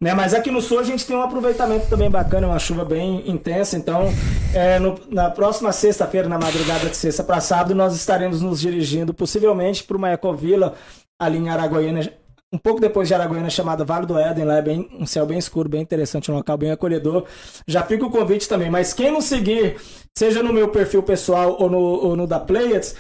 Né? 0.02 0.14
Mas 0.14 0.34
aqui 0.34 0.50
no 0.50 0.62
sul 0.62 0.80
a 0.80 0.84
gente 0.84 1.06
tem 1.06 1.16
um 1.16 1.22
aproveitamento 1.22 1.88
também 1.88 2.10
bacana, 2.10 2.48
uma 2.48 2.60
chuva 2.60 2.86
bem 2.86 3.30
intensa. 3.30 3.76
Então, 3.78 4.06
é, 4.54 4.80
no- 4.80 4.98
na 5.10 5.30
próxima 5.30 5.72
sexta-feira, 5.74 6.28
na 6.30 6.38
madrugada 6.40 6.88
de 6.90 6.96
sexta 6.96 7.22
para 7.24 7.42
sábado, 7.42 7.76
nós 7.76 7.94
estaremos 7.96 8.42
nos 8.42 8.62
dirigindo 8.62 9.14
possivelmente 9.14 9.84
para 9.84 9.98
uma 9.98 10.12
ecovila 10.12 10.74
ali 11.22 11.38
em 11.38 11.50
Araguaiana, 11.50 12.14
um 12.52 12.58
pouco 12.58 12.82
depois 12.82 13.08
de 13.08 13.14
Araguaiana, 13.14 13.50
chamada 13.50 13.86
Vale 13.86 14.06
do 14.06 14.18
Éden. 14.18 14.46
Lá 14.46 14.58
é 14.58 14.62
bem, 14.62 14.90
um 15.00 15.06
céu 15.06 15.26
bem 15.26 15.38
escuro, 15.38 15.70
bem 15.70 15.82
interessante, 15.82 16.32
um 16.32 16.36
local 16.36 16.58
bem 16.58 16.72
acolhedor. 16.72 17.26
Já 17.68 17.84
fica 17.84 18.06
o 18.06 18.12
convite 18.12 18.48
também. 18.48 18.70
Mas 18.70 18.94
quem 18.94 19.12
nos 19.12 19.26
seguir, 19.26 19.78
seja 20.18 20.42
no 20.42 20.52
meu 20.52 20.70
perfil 20.70 21.04
pessoal 21.04 21.58
ou 21.60 21.70
no, 21.70 21.80
ou 21.80 22.16
no 22.16 22.26
da 22.26 22.40
Players, 22.40 22.96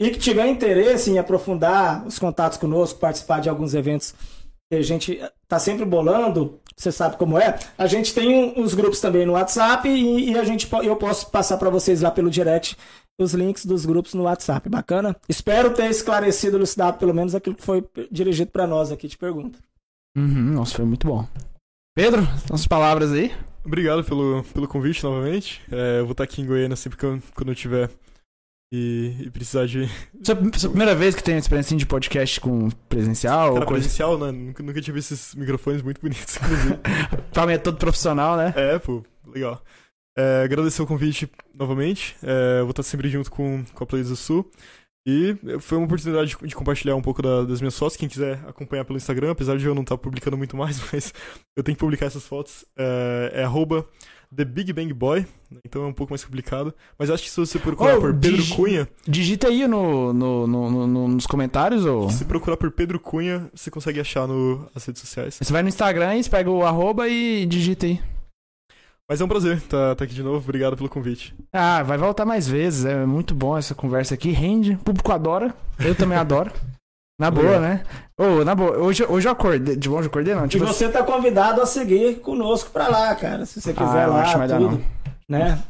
e 0.00 0.10
que 0.10 0.18
tiver 0.18 0.46
interesse 0.46 1.10
em 1.10 1.18
aprofundar 1.18 2.04
os 2.06 2.18
contatos 2.18 2.58
conosco, 2.58 2.98
participar 2.98 3.40
de 3.40 3.48
alguns 3.48 3.74
eventos 3.74 4.14
que 4.70 4.78
a 4.78 4.82
gente 4.82 5.20
tá 5.46 5.58
sempre 5.58 5.84
bolando, 5.84 6.58
você 6.76 6.90
sabe 6.90 7.16
como 7.16 7.38
é. 7.38 7.58
A 7.78 7.86
gente 7.86 8.12
tem 8.12 8.54
uns 8.56 8.74
grupos 8.74 9.00
também 9.00 9.24
no 9.24 9.34
WhatsApp 9.34 9.88
e, 9.88 10.30
e 10.32 10.38
a 10.38 10.44
gente 10.44 10.68
eu 10.82 10.96
posso 10.96 11.30
passar 11.30 11.56
para 11.58 11.70
vocês 11.70 12.00
lá 12.00 12.10
pelo 12.10 12.30
direct 12.30 12.76
os 13.18 13.32
links 13.32 13.64
dos 13.64 13.86
grupos 13.86 14.14
no 14.14 14.24
WhatsApp. 14.24 14.68
Bacana? 14.68 15.16
Espero 15.28 15.72
ter 15.72 15.90
esclarecido, 15.90 16.56
elucidado 16.56 16.98
pelo 16.98 17.14
menos 17.14 17.34
aquilo 17.34 17.56
que 17.56 17.62
foi 17.62 17.84
dirigido 18.10 18.50
para 18.50 18.66
nós 18.66 18.90
aqui, 18.90 19.08
te 19.08 19.18
pergunto. 19.18 19.58
Uhum, 20.16 20.52
nossa, 20.52 20.76
foi 20.76 20.84
muito 20.84 21.06
bom. 21.06 21.26
Pedro, 21.94 22.26
suas 22.46 22.66
palavras 22.66 23.12
aí. 23.12 23.32
Obrigado 23.64 24.04
pelo, 24.04 24.44
pelo 24.52 24.68
convite 24.68 25.02
novamente. 25.02 25.62
É, 25.70 26.00
eu 26.00 26.04
vou 26.04 26.12
estar 26.12 26.24
aqui 26.24 26.42
em 26.42 26.46
Goiânia 26.46 26.76
sempre 26.76 26.98
que 26.98 27.04
eu, 27.04 27.22
quando 27.34 27.48
eu 27.50 27.54
tiver 27.54 27.90
e, 28.72 29.14
e 29.20 29.30
precisar 29.30 29.66
de. 29.66 29.88
Sua, 30.22 30.36
sua 30.56 30.70
primeira 30.70 30.94
vez 30.94 31.14
que 31.14 31.22
tem 31.22 31.38
experiência 31.38 31.76
de 31.76 31.86
podcast 31.86 32.40
com 32.40 32.68
presencial? 32.88 33.48
Cara, 33.48 33.60
ou 33.60 33.66
coisa... 33.66 33.82
presencial, 33.82 34.18
né? 34.18 34.32
Nunca, 34.32 34.62
nunca 34.62 34.80
tive 34.80 34.98
esses 34.98 35.34
microfones 35.34 35.80
muito 35.82 36.00
bonitos, 36.00 36.36
inclusive. 36.36 36.78
Pra 37.32 37.46
mim 37.46 37.52
é 37.54 37.58
todo 37.58 37.76
profissional, 37.78 38.36
né? 38.36 38.52
é, 38.56 38.78
pô, 38.78 39.04
legal. 39.26 39.62
É, 40.16 40.42
agradecer 40.44 40.80
o 40.82 40.86
convite 40.86 41.28
novamente. 41.54 42.16
É, 42.22 42.60
vou 42.60 42.70
estar 42.70 42.82
sempre 42.82 43.08
junto 43.08 43.30
com, 43.30 43.64
com 43.74 43.84
a 43.84 43.86
Plays 43.86 44.08
do 44.08 44.16
Sul. 44.16 44.48
E 45.06 45.36
foi 45.60 45.76
uma 45.76 45.84
oportunidade 45.84 46.34
de, 46.40 46.46
de 46.48 46.54
compartilhar 46.54 46.96
um 46.96 47.02
pouco 47.02 47.20
da- 47.20 47.42
das 47.44 47.60
minhas 47.60 47.78
fotos. 47.78 47.94
Quem 47.96 48.08
quiser 48.08 48.40
acompanhar 48.46 48.84
pelo 48.86 48.96
Instagram, 48.96 49.32
apesar 49.32 49.58
de 49.58 49.66
eu 49.66 49.74
não 49.74 49.82
estar 49.82 49.98
publicando 49.98 50.36
muito 50.38 50.56
mais, 50.56 50.80
mas 50.92 51.12
eu 51.56 51.62
tenho 51.62 51.76
que 51.76 51.80
publicar 51.80 52.06
essas 52.06 52.26
fotos. 52.26 52.64
É, 52.78 53.32
é 53.34 53.44
arroba 53.44 53.86
The 54.34 54.46
Big 54.46 54.72
Bang 54.72 54.90
Boy, 54.94 55.26
então 55.62 55.82
é 55.84 55.86
um 55.86 55.92
pouco 55.92 56.12
mais 56.12 56.24
complicado. 56.24 56.72
Mas 56.98 57.10
acho 57.10 57.22
que 57.22 57.28
se 57.30 57.38
você 57.38 57.58
procurar 57.58 57.98
Oh, 57.98 58.00
por 58.00 58.14
Pedro 58.14 58.38
digi- 58.38 58.54
Cunha, 58.54 58.88
Digita 59.06 59.48
aí 59.48 59.68
no, 59.68 60.12
no, 60.14 60.46
no- 60.46 60.70
no- 60.70 60.86
no- 60.86 61.08
nos 61.08 61.26
comentários 61.26 61.84
ou. 61.84 62.08
se 62.08 62.24
procurar 62.24 62.56
por 62.56 62.70
Pedro 62.70 62.98
Cunha, 62.98 63.50
você 63.54 63.70
consegue 63.70 64.00
achar 64.00 64.26
no, 64.26 64.66
nas 64.74 64.86
redes 64.86 65.02
sociais. 65.02 65.36
Você 65.38 65.52
vai 65.52 65.60
no 65.62 65.68
Instagram, 65.68 66.20
você 66.22 66.30
pega 66.30 66.50
o 66.50 66.64
arroba 66.64 67.06
e 67.08 67.44
digita 67.44 67.84
aí. 67.84 68.00
Mas 69.08 69.20
é 69.20 69.24
um 69.24 69.28
prazer 69.28 69.56
estar 69.58 69.92
aqui 69.92 70.14
de 70.14 70.22
novo. 70.22 70.38
Obrigado 70.38 70.76
pelo 70.76 70.88
convite. 70.88 71.34
Ah, 71.52 71.82
vai 71.82 71.98
voltar 71.98 72.24
mais 72.24 72.48
vezes. 72.48 72.84
É 72.86 73.04
muito 73.04 73.34
bom 73.34 73.56
essa 73.56 73.74
conversa 73.74 74.14
aqui. 74.14 74.30
Rende. 74.30 74.72
O 74.72 74.78
público 74.78 75.12
adora. 75.12 75.54
Eu 75.78 75.94
também 75.94 76.16
adoro. 76.16 76.50
Na 77.20 77.30
boa, 77.30 77.46
Obrigado. 77.56 77.62
né? 77.62 77.84
Ô, 78.18 78.44
na 78.44 78.56
boa. 78.56 78.76
Hoje, 78.78 79.04
hoje 79.08 79.28
eu 79.28 79.32
acordei. 79.32 79.76
De 79.76 79.88
bom, 79.88 80.00
eu 80.00 80.06
acordei 80.06 80.34
não. 80.34 80.46
E 80.46 80.48
Tipo, 80.48 80.66
você 80.66 80.88
tá 80.88 81.00
convidado 81.04 81.62
a 81.62 81.66
seguir 81.66 82.16
conosco 82.16 82.70
para 82.72 82.88
lá, 82.88 83.14
cara, 83.14 83.46
se 83.46 83.60
você 83.60 83.72
quiser 83.72 84.00
Ah, 84.00 84.02
eu 84.02 84.10
lá, 84.10 84.22
acho 84.22 84.32
que 84.32 84.38
vai 84.38 84.48
dar, 84.48 84.58
tudo, 84.58 84.84
né? 85.28 85.62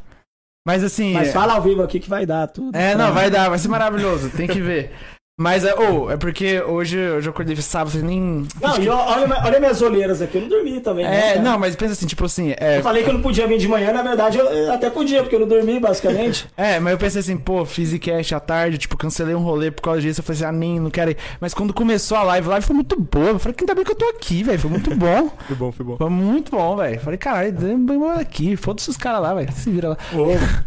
Mas 0.65 0.83
assim. 0.83 1.13
Mas 1.13 1.27
é- 1.27 1.31
fala 1.31 1.53
ao 1.53 1.61
vivo 1.61 1.83
aqui 1.83 1.99
que 1.99 2.09
vai 2.09 2.25
dar 2.25 2.47
tudo. 2.47 2.75
É, 2.75 2.95
não, 2.95 3.13
vai 3.13 3.29
dar, 3.29 3.47
vai 3.49 3.59
ser 3.59 3.67
maravilhoso, 3.67 4.31
tem 4.31 4.47
que 4.47 4.59
ver. 4.59 4.91
Mas 5.37 5.65
é, 5.65 5.75
ô, 5.75 6.09
é 6.09 6.15
porque 6.15 6.61
hoje, 6.61 6.97
hoje 6.97 7.27
eu 7.27 7.31
acordei 7.31 7.57
sábado, 7.57 8.01
nem. 8.01 8.47
Não, 8.61 8.77
e 8.81 8.87
olha, 8.87 9.43
olha 9.43 9.59
minhas 9.59 9.81
olheiras 9.81 10.21
aqui, 10.21 10.37
eu 10.37 10.43
não 10.43 10.47
dormi 10.47 10.79
também. 10.79 11.03
né, 11.03 11.17
É, 11.17 11.29
cara? 11.33 11.41
não, 11.41 11.59
mas 11.59 11.75
pensa 11.75 11.91
assim, 11.91 12.05
tipo 12.07 12.23
assim, 12.23 12.53
é, 12.57 12.77
Eu 12.77 12.81
falei 12.81 13.03
que 13.03 13.09
eu 13.09 13.13
não 13.13 13.21
podia 13.21 13.45
vir 13.45 13.57
de 13.57 13.67
manhã, 13.67 13.91
na 13.91 14.01
verdade 14.01 14.37
eu 14.37 14.71
até 14.71 14.89
podia, 14.89 15.21
porque 15.23 15.35
eu 15.35 15.41
não 15.41 15.47
dormi, 15.47 15.77
basicamente. 15.77 16.47
é, 16.55 16.79
mas 16.79 16.93
eu 16.93 16.97
pensei 16.97 17.19
assim, 17.19 17.35
pô, 17.35 17.65
fiz 17.65 17.93
cash 17.99 18.31
à 18.31 18.39
tarde, 18.39 18.77
tipo, 18.77 18.95
cancelei 18.95 19.35
um 19.35 19.39
rolê 19.43 19.71
por 19.71 19.81
causa 19.81 19.99
disso, 19.99 20.21
eu 20.21 20.23
falei 20.23 20.37
assim, 20.41 20.45
ah, 20.47 20.57
nem, 20.57 20.79
não 20.79 20.89
quero 20.89 21.11
ir. 21.11 21.17
Mas 21.41 21.53
quando 21.53 21.73
começou 21.73 22.17
a 22.17 22.23
live, 22.23 22.47
a 22.47 22.51
live 22.51 22.65
foi 22.65 22.75
muito 22.75 22.97
boa, 22.97 23.31
eu 23.31 23.39
falei, 23.39 23.57
ainda 23.59 23.75
bem 23.75 23.83
que 23.83 23.91
eu 23.91 23.95
tô 23.95 24.05
aqui, 24.05 24.41
velho, 24.41 24.57
foi 24.59 24.69
muito 24.71 24.95
bom, 24.95 25.29
Foi 25.47 25.55
bom, 25.57 25.71
foi 25.73 25.85
bom. 25.85 25.97
foi 25.97 26.09
muito 26.09 26.51
bom, 26.51 26.77
velho. 26.77 26.97
Falei, 27.01 27.17
caralho, 27.17 27.53
vamos 27.57 28.17
aqui, 28.19 28.55
foda-se 28.55 28.89
os 28.89 28.95
caras 28.95 29.21
lá, 29.21 29.33
velho, 29.33 29.51
se 29.51 29.69
vira 29.69 29.89
lá. 29.89 29.97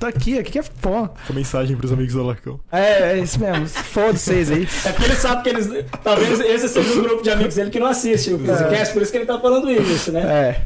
Tô 0.00 0.06
aqui, 0.06 0.36
aqui 0.36 0.58
é 0.58 0.62
foda. 0.62 1.12
Essa 1.22 1.32
mensagem 1.32 1.76
pros 1.76 1.92
amigos 1.92 2.12
do 2.12 2.20
Alarcão. 2.20 2.58
É, 2.72 3.12
é 3.12 3.18
isso 3.18 3.38
mesmo, 3.38 3.66
foda 3.94 4.18
vocês 4.18 4.50
aí. 4.50 4.68
É 4.84 4.92
porque 4.92 5.04
ele 5.04 5.14
sabe 5.16 5.42
que 5.44 5.48
eles. 5.48 5.68
Talvez 6.02 6.40
esse 6.40 6.68
seja 6.68 6.98
um 6.98 7.02
grupo 7.02 7.22
de 7.22 7.30
amigos 7.30 7.54
dele 7.54 7.70
que 7.70 7.78
não 7.78 7.86
assiste 7.86 8.32
o 8.32 8.38
Physicast, 8.38 8.92
por 8.92 9.02
isso 9.02 9.12
que 9.12 9.18
ele 9.18 9.26
tá 9.26 9.38
falando 9.38 9.70
isso, 9.70 10.10
né? 10.10 10.20
É. 10.20 10.60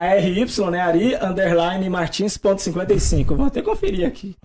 A 0.00 0.14
RY, 0.14 0.46
né? 0.70 0.80
Ari, 0.80 1.16
underline, 1.16 1.88
Martins.55. 1.90 3.34
Vou 3.34 3.46
até 3.46 3.60
conferir 3.60 4.06
aqui. 4.06 4.36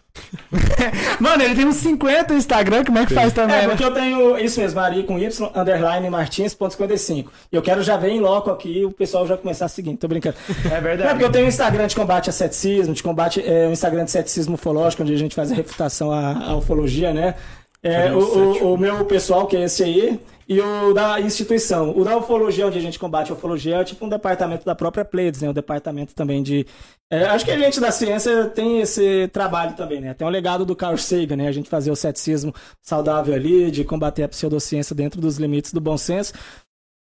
Mano, 1.19 1.43
ele 1.43 1.55
tem 1.55 1.65
uns 1.65 1.75
50 1.75 2.33
no 2.33 2.39
Instagram, 2.39 2.83
como 2.83 2.97
é 2.97 3.05
que 3.05 3.13
faz 3.13 3.33
também, 3.33 3.55
É, 3.55 3.61
né? 3.61 3.67
porque 3.67 3.83
eu 3.83 3.93
tenho 3.93 4.37
isso 4.39 4.59
mesmo, 4.59 4.79
Ari 4.79 5.03
com 5.03 5.17
Y, 5.19 5.51
underline, 5.55 6.09
Martins.55. 6.09 7.27
E 7.51 7.55
eu 7.55 7.61
quero 7.61 7.83
já 7.83 7.97
ver 7.97 8.09
em 8.09 8.19
loco 8.19 8.49
aqui 8.49 8.83
o 8.83 8.91
pessoal 8.91 9.27
já 9.27 9.37
começar 9.37 9.65
a 9.65 9.67
seguir. 9.67 9.95
Tô 9.95 10.07
brincando. 10.07 10.35
É 10.65 10.69
Não, 10.69 10.75
é 10.77 10.81
verdade. 10.81 11.09
porque 11.11 11.25
eu 11.25 11.31
tenho 11.31 11.45
um 11.45 11.49
Instagram 11.49 11.85
de 11.87 11.95
combate 11.95 12.29
a 12.29 12.33
ceticismo, 12.33 12.93
de 12.93 13.03
combate, 13.03 13.43
é, 13.45 13.67
um 13.67 13.71
Instagram 13.71 14.05
de 14.05 14.11
ceticismo 14.11 14.55
ufológico, 14.55 15.03
onde 15.03 15.13
a 15.13 15.17
gente 15.17 15.35
faz 15.35 15.51
a 15.51 15.55
refutação 15.55 16.11
à, 16.11 16.47
à 16.49 16.55
ufologia, 16.55 17.13
né? 17.13 17.35
É, 17.83 18.13
o, 18.13 18.19
o- 18.19 18.73
o 18.73 18.77
meu 18.77 19.03
pessoal, 19.05 19.45
que 19.45 19.57
é 19.57 19.63
esse 19.63 19.83
aí, 19.83 20.19
e 20.47 20.59
o 20.59 20.93
da 20.93 21.19
instituição. 21.19 21.97
O 21.97 22.03
da 22.05 22.17
ufologia, 22.17 22.65
onde 22.67 22.77
a 22.77 22.81
gente 22.81 22.97
combate 22.97 23.29
a 23.31 23.35
ufologia, 23.35 23.77
é 23.77 23.83
tipo 23.83 24.05
um 24.05 24.09
departamento 24.09 24.65
da 24.65 24.73
própria 24.73 25.03
Pleiades, 25.05 25.41
né? 25.41 25.49
O 25.49 25.53
departamento 25.53 26.15
também 26.15 26.41
de... 26.41 26.65
é, 27.09 27.25
acho 27.25 27.43
que 27.45 27.51
a 27.51 27.57
gente 27.57 27.79
da 27.81 27.91
ciência 27.91 28.45
tem 28.47 28.79
esse 28.81 29.27
trabalho 29.33 29.73
também, 29.75 29.99
né? 30.01 30.13
Tem 30.13 30.25
um 30.25 30.29
legado 30.29 30.65
do 30.65 30.75
Carl 30.75 30.97
Sagan, 30.97 31.35
né? 31.37 31.47
A 31.47 31.51
gente 31.51 31.69
fazer 31.69 31.91
o 31.91 31.95
ceticismo 31.95 32.53
saudável 32.81 33.33
ali, 33.33 33.69
de 33.71 33.83
combater 33.83 34.23
a 34.23 34.29
pseudociência 34.29 34.95
dentro 34.95 35.19
dos 35.21 35.37
limites 35.37 35.73
do 35.73 35.81
bom 35.81 35.97
senso. 35.97 36.33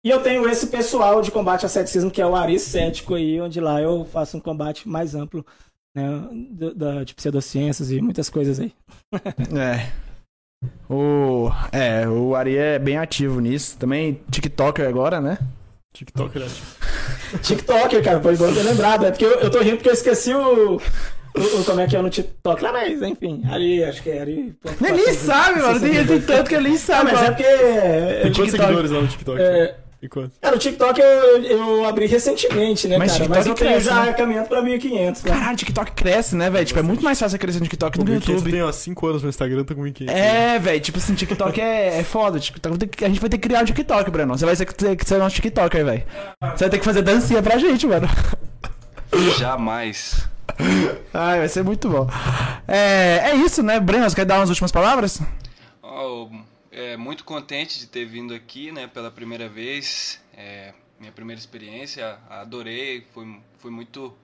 E 0.04 0.10
eu 0.10 0.22
tenho 0.22 0.48
esse 0.48 0.68
pessoal 0.68 1.20
de 1.22 1.30
combate 1.32 1.64
ao 1.64 1.68
ceticismo, 1.68 2.10
que 2.10 2.22
é 2.22 2.26
o 2.26 2.36
Ari 2.36 2.58
Cético 2.58 3.14
aí, 3.14 3.40
onde 3.40 3.60
lá 3.60 3.80
eu 3.82 4.04
faço 4.04 4.36
um 4.36 4.40
combate 4.40 4.88
mais 4.88 5.14
amplo, 5.14 5.44
né, 5.94 6.06
da, 6.50 6.70
da- 6.70 7.04
de 7.04 7.14
pseudociências 7.14 7.90
e 7.90 8.00
muitas 8.00 8.30
coisas 8.30 8.60
aí. 8.60 8.72
É. 9.56 9.90
O, 10.88 11.50
é, 11.70 12.08
o 12.08 12.34
Ari 12.34 12.56
é 12.56 12.78
bem 12.78 12.96
ativo 12.98 13.40
nisso. 13.40 13.76
Também 13.78 14.20
TikToker 14.30 14.88
agora, 14.88 15.20
né? 15.20 15.38
TikTok, 15.92 16.38
né? 16.38 16.46
TikToker, 17.42 18.02
cara, 18.02 18.20
foi 18.20 18.36
bom 18.36 18.52
ter 18.52 18.62
lembrado, 18.62 19.04
é 19.06 19.10
porque 19.10 19.24
eu, 19.24 19.40
eu 19.40 19.50
tô 19.50 19.60
rindo 19.60 19.76
porque 19.76 19.88
eu 19.88 19.94
esqueci 19.94 20.32
o, 20.34 20.76
o, 20.76 20.76
o- 20.76 21.64
como 21.64 21.80
é 21.80 21.86
que 21.86 21.96
é 21.96 22.02
no 22.02 22.08
TikTok 22.10 22.62
lá, 22.62 22.72
mas 22.72 23.02
enfim, 23.02 23.42
Ari, 23.50 23.84
acho 23.84 24.02
que 24.02 24.10
é 24.10 24.20
Ari. 24.20 24.56
Ele 24.80 24.92
nem 24.92 25.14
sabe, 25.14 25.60
mano. 25.60 25.80
Tem, 25.80 26.06
tem 26.06 26.20
tanto 26.20 26.48
que 26.48 26.54
ele 26.54 26.68
nem 26.68 26.74
Ah, 26.76 26.78
sabe. 26.78 27.12
mas 27.12 27.22
é 27.22 27.26
porque... 27.30 27.42
é, 27.44 28.20
Tem 28.22 28.32
quantos 28.32 28.36
TikTok- 28.36 28.50
seguidores 28.62 28.90
lá 28.90 29.00
no 29.00 29.08
TikTok? 29.08 29.40
É, 29.40 29.74
Enquanto. 30.00 30.32
Cara, 30.40 30.54
o 30.54 30.58
TikTok 30.60 31.00
eu, 31.00 31.42
eu 31.42 31.84
abri 31.84 32.06
recentemente, 32.06 32.86
né, 32.86 32.98
Mas 32.98 33.10
cara? 33.12 33.24
TikTok 33.24 33.36
Mas 33.38 33.46
eu 33.48 33.54
tenho 33.56 33.70
cresce, 33.72 33.86
já 33.86 34.04
né? 34.04 34.12
caminhando 34.12 34.46
pra 34.48 34.62
1.500, 34.62 35.24
né? 35.24 35.30
Caralho, 35.36 35.56
TikTok 35.56 35.90
cresce, 35.92 36.36
né, 36.36 36.48
velho? 36.48 36.64
Tipo, 36.64 36.78
é 36.78 36.82
muito 36.82 37.02
mais 37.02 37.18
fácil 37.18 37.36
crescer 37.36 37.58
no 37.58 37.64
TikTok 37.64 37.98
do 37.98 38.04
que 38.04 38.10
no 38.12 38.14
1500 38.18 38.34
YouTube. 38.44 38.52
tem 38.52 38.68
há 38.68 38.72
5 38.72 39.06
anos 39.08 39.22
no 39.24 39.28
Instagram, 39.28 39.64
tá 39.64 39.74
com 39.74 39.82
1500. 39.82 40.14
É, 40.14 40.58
velho, 40.60 40.80
tipo 40.80 40.98
assim, 40.98 41.14
TikTok 41.14 41.60
é, 41.60 41.98
é 41.98 42.04
foda. 42.04 42.38
TikTok, 42.38 42.78
tem 42.78 42.88
que- 42.88 43.04
a 43.04 43.08
gente 43.08 43.20
vai 43.20 43.28
ter 43.28 43.38
que 43.38 43.48
criar 43.48 43.62
um 43.62 43.64
TikTok, 43.64 44.08
Breno. 44.10 44.38
Você 44.38 44.46
vai 44.46 44.54
ter 44.54 44.66
que 44.66 44.74
ter 44.74 44.94
que 44.96 45.04
ser 45.04 45.18
nosso 45.18 45.34
TikToker, 45.34 45.84
velho. 45.84 46.02
Você 46.54 46.64
vai 46.64 46.70
ter 46.70 46.78
que 46.78 46.84
fazer 46.84 47.02
dancinha 47.02 47.42
pra 47.42 47.58
gente, 47.58 47.84
mano. 47.86 48.08
Jamais. 49.36 50.28
Ai, 51.12 51.38
vai 51.40 51.48
ser 51.48 51.62
muito 51.64 51.88
bom. 51.88 52.08
É, 52.66 53.30
é 53.32 53.34
isso, 53.36 53.62
né, 53.62 53.80
Breno? 53.80 54.08
Você 54.08 54.14
quer 54.16 54.24
dar 54.24 54.38
umas 54.38 54.48
últimas 54.48 54.70
palavras? 54.72 55.20
Ó, 55.82 56.28
é, 56.78 56.96
muito 56.96 57.24
contente 57.24 57.76
de 57.80 57.86
ter 57.86 58.04
vindo 58.04 58.32
aqui, 58.32 58.70
né, 58.70 58.86
pela 58.86 59.10
primeira 59.10 59.48
vez. 59.48 60.20
É, 60.32 60.72
minha 61.00 61.10
primeira 61.10 61.38
experiência, 61.40 62.16
adorei, 62.30 63.04
foi, 63.12 63.40
foi 63.58 63.72
muito 63.72 64.14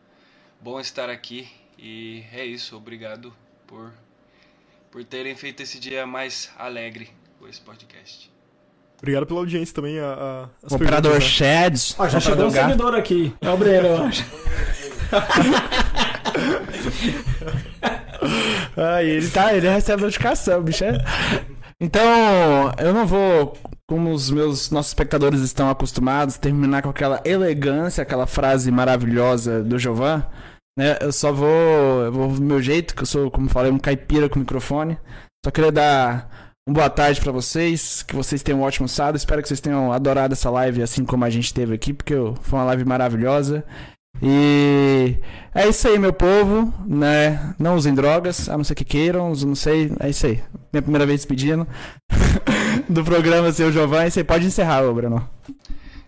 bom 0.61 0.79
estar 0.79 1.11
aqui. 1.11 1.49
E 1.77 2.23
é 2.33 2.45
isso, 2.45 2.77
obrigado 2.77 3.35
por, 3.67 3.93
por 4.89 5.03
terem 5.03 5.35
feito 5.35 5.65
esse 5.65 5.81
dia 5.81 6.07
mais 6.07 6.49
alegre 6.57 7.11
com 7.41 7.49
esse 7.49 7.61
podcast. 7.61 8.33
Obrigado 8.99 9.27
pela 9.27 9.41
audiência 9.41 9.75
também. 9.75 9.99
A, 9.99 10.49
a, 10.63 10.79
perguntas, 10.79 11.13
né? 11.13 11.21
Shads. 11.21 11.97
Ó, 11.99 12.09
já 12.09 12.21
chegou 12.21 12.47
um 12.47 12.53
Gato. 12.53 12.71
seguidor 12.71 12.95
aqui. 12.95 13.35
É 13.41 13.51
o 13.51 13.57
Breno, 13.57 13.89
eu 13.89 14.03
acho. 14.05 14.25
Ai, 18.77 19.07
ele 19.07 19.29
tá, 19.29 19.53
ele 19.55 19.69
recebe 19.69 20.03
notificação, 20.03 20.63
bicho. 20.63 20.85
é. 20.85 20.99
Então, 21.81 22.73
eu 22.79 22.93
não 22.93 23.07
vou, 23.07 23.55
como 23.89 24.13
os 24.13 24.31
meus 24.31 24.71
nossos 24.71 24.91
espectadores 24.91 25.41
estão 25.41 25.69
acostumados, 25.69 26.39
terminar 26.39 26.83
com 26.83 26.89
aquela 26.89 27.21
elegância, 27.25 28.03
aquela 28.03 28.27
frase 28.27 28.71
maravilhosa 28.71 29.63
do 29.63 29.79
Jovan, 29.79 30.25
né? 30.79 30.99
Eu 31.01 31.13
só 31.13 31.33
vou, 31.33 31.49
eu 32.05 32.13
vou 32.13 32.29
do 32.29 32.43
meu 32.43 32.61
jeito, 32.61 32.95
que 32.95 33.03
eu 33.03 33.07
sou, 33.07 33.31
como 33.31 33.49
falei, 33.49 33.71
um 33.71 33.79
caipira 33.79 34.29
com 34.29 34.39
microfone. 34.39 34.99
Só 35.45 35.51
queria 35.51 35.71
dar 35.71 36.55
uma 36.67 36.75
boa 36.75 36.91
tarde 36.91 37.21
pra 37.21 37.31
vocês, 37.31 38.03
que 38.03 38.17
vocês 38.17 38.43
tenham 38.43 38.61
um 38.61 38.65
ótimo 38.65 38.89
sábado. 38.89 39.17
Espero 39.17 39.43
que 39.43 39.49
vocês 39.49 39.61
tenham 39.61 39.93
adorado 39.93 40.33
essa 40.33 40.51
live 40.51 40.83
assim 40.83 41.05
como 41.05 41.25
a 41.25 41.31
gente 41.31 41.53
teve 41.53 41.75
aqui, 41.75 41.93
porque 41.93 42.15
foi 42.41 42.59
uma 42.59 42.65
live 42.65 42.85
maravilhosa. 42.85 43.65
E 44.23 45.19
é 45.55 45.69
isso 45.69 45.87
aí, 45.89 45.99
meu 45.99 46.13
povo, 46.13 46.73
né? 46.87 47.55
Não 47.59 47.77
usem 47.77 47.95
drogas, 47.95 48.49
a 48.49 48.57
não 48.57 48.65
ser 48.65 48.75
que 48.75 48.85
queiram, 48.85 49.33
não 49.35 49.55
sei, 49.55 49.93
é 50.01 50.09
isso 50.09 50.27
aí. 50.27 50.43
Minha 50.73 50.83
primeira 50.83 51.05
vez 51.07 51.25
pedindo 51.27 51.67
do 52.89 53.05
programa 53.05 53.53
Seu 53.53 53.71
Giovanni, 53.73 54.11
você 54.11 54.25
pode 54.25 54.47
encerrar, 54.47 54.83
ô 54.85 54.95
Bruno. 54.95 55.29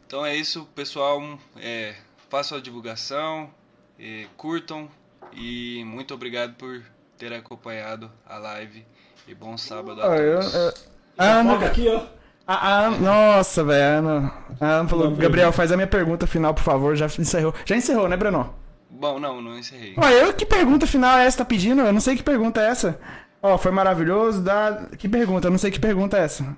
Então 0.07 0.25
é 0.25 0.35
isso, 0.37 0.67
pessoal. 0.75 1.21
É, 1.57 1.95
façam 2.31 2.57
a 2.59 2.61
divulgação, 2.61 3.51
é, 3.99 4.27
curtam 4.37 4.89
e 5.33 5.83
muito 5.85 6.15
obrigado 6.15 6.55
por 6.55 6.83
ter 7.19 7.33
acompanhado 7.33 8.11
a 8.27 8.39
live. 8.39 8.85
E 9.29 9.35
bom 9.35 9.59
sábado 9.59 10.01
a 10.01 10.13
Ah, 10.13 10.17
eu- 10.19 10.39
todos. 10.41 10.55
eu- 10.55 10.75
a 11.19 11.25
Ana, 11.41 11.55
Foca 11.55 11.67
aqui, 11.67 11.89
ó. 11.89 12.07
A, 12.47 12.55
a 12.55 12.87
Ana- 12.87 12.99
nossa, 12.99 13.65
velho, 13.65 13.83
a 13.83 13.99
Ana, 13.99 14.33
a 14.61 14.67
Ana 14.67 14.89
falou, 14.89 15.11
Não, 15.11 15.17
Gabriel, 15.17 15.53
faz 15.53 15.73
a 15.73 15.77
minha 15.77 15.87
pergunta 15.87 16.27
final, 16.27 16.55
por 16.55 16.63
favor, 16.63 16.95
já 16.97 17.07
encerrou. 17.07 17.53
Já 17.65 17.77
encerrou, 17.77 18.09
né, 18.09 18.17
Bruno? 18.17 18.55
Bom, 18.91 19.19
não, 19.19 19.43
não 19.43 19.59
encerrei. 19.59 19.95
Ué, 19.99 20.23
eu 20.23 20.33
que 20.33 20.47
pergunta 20.47 20.87
final 20.87 21.19
é 21.19 21.27
essa, 21.27 21.39
tá 21.39 21.45
pedindo? 21.45 21.83
Eu 21.83 21.93
não 21.93 22.01
sei 22.01 22.17
que 22.17 22.23
pergunta 22.23 22.61
é 22.61 22.69
essa. 22.69 22.99
Ó, 23.43 23.59
foi 23.59 23.71
maravilhoso, 23.71 24.41
dá... 24.43 24.87
Que 24.97 25.09
pergunta? 25.09 25.47
Eu 25.49 25.51
não 25.51 25.59
sei 25.59 25.71
que 25.71 25.79
pergunta 25.79 26.17
é 26.17 26.23
essa. 26.23 26.57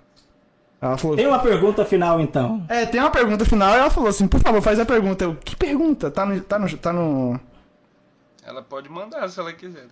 Ela 0.80 0.96
falou... 0.96 1.16
Tem 1.16 1.26
uma 1.26 1.40
pergunta 1.40 1.84
final, 1.84 2.20
então. 2.20 2.64
É, 2.68 2.86
tem 2.86 3.00
uma 3.00 3.10
pergunta 3.10 3.44
final 3.44 3.74
e 3.74 3.78
ela 3.78 3.90
falou 3.90 4.08
assim, 4.08 4.28
por 4.28 4.38
favor, 4.40 4.62
faz 4.62 4.78
a 4.78 4.86
pergunta. 4.86 5.24
Eu, 5.24 5.34
que 5.34 5.56
pergunta? 5.56 6.10
Tá 6.10 6.24
no... 6.24 6.40
Tá 6.40 6.58
no, 6.58 6.76
tá 6.78 6.92
no... 6.92 7.40
Ela 8.46 8.62
pode 8.62 8.88
mandar 8.88 9.28
se 9.28 9.40
ela 9.40 9.52
quiser. 9.52 9.86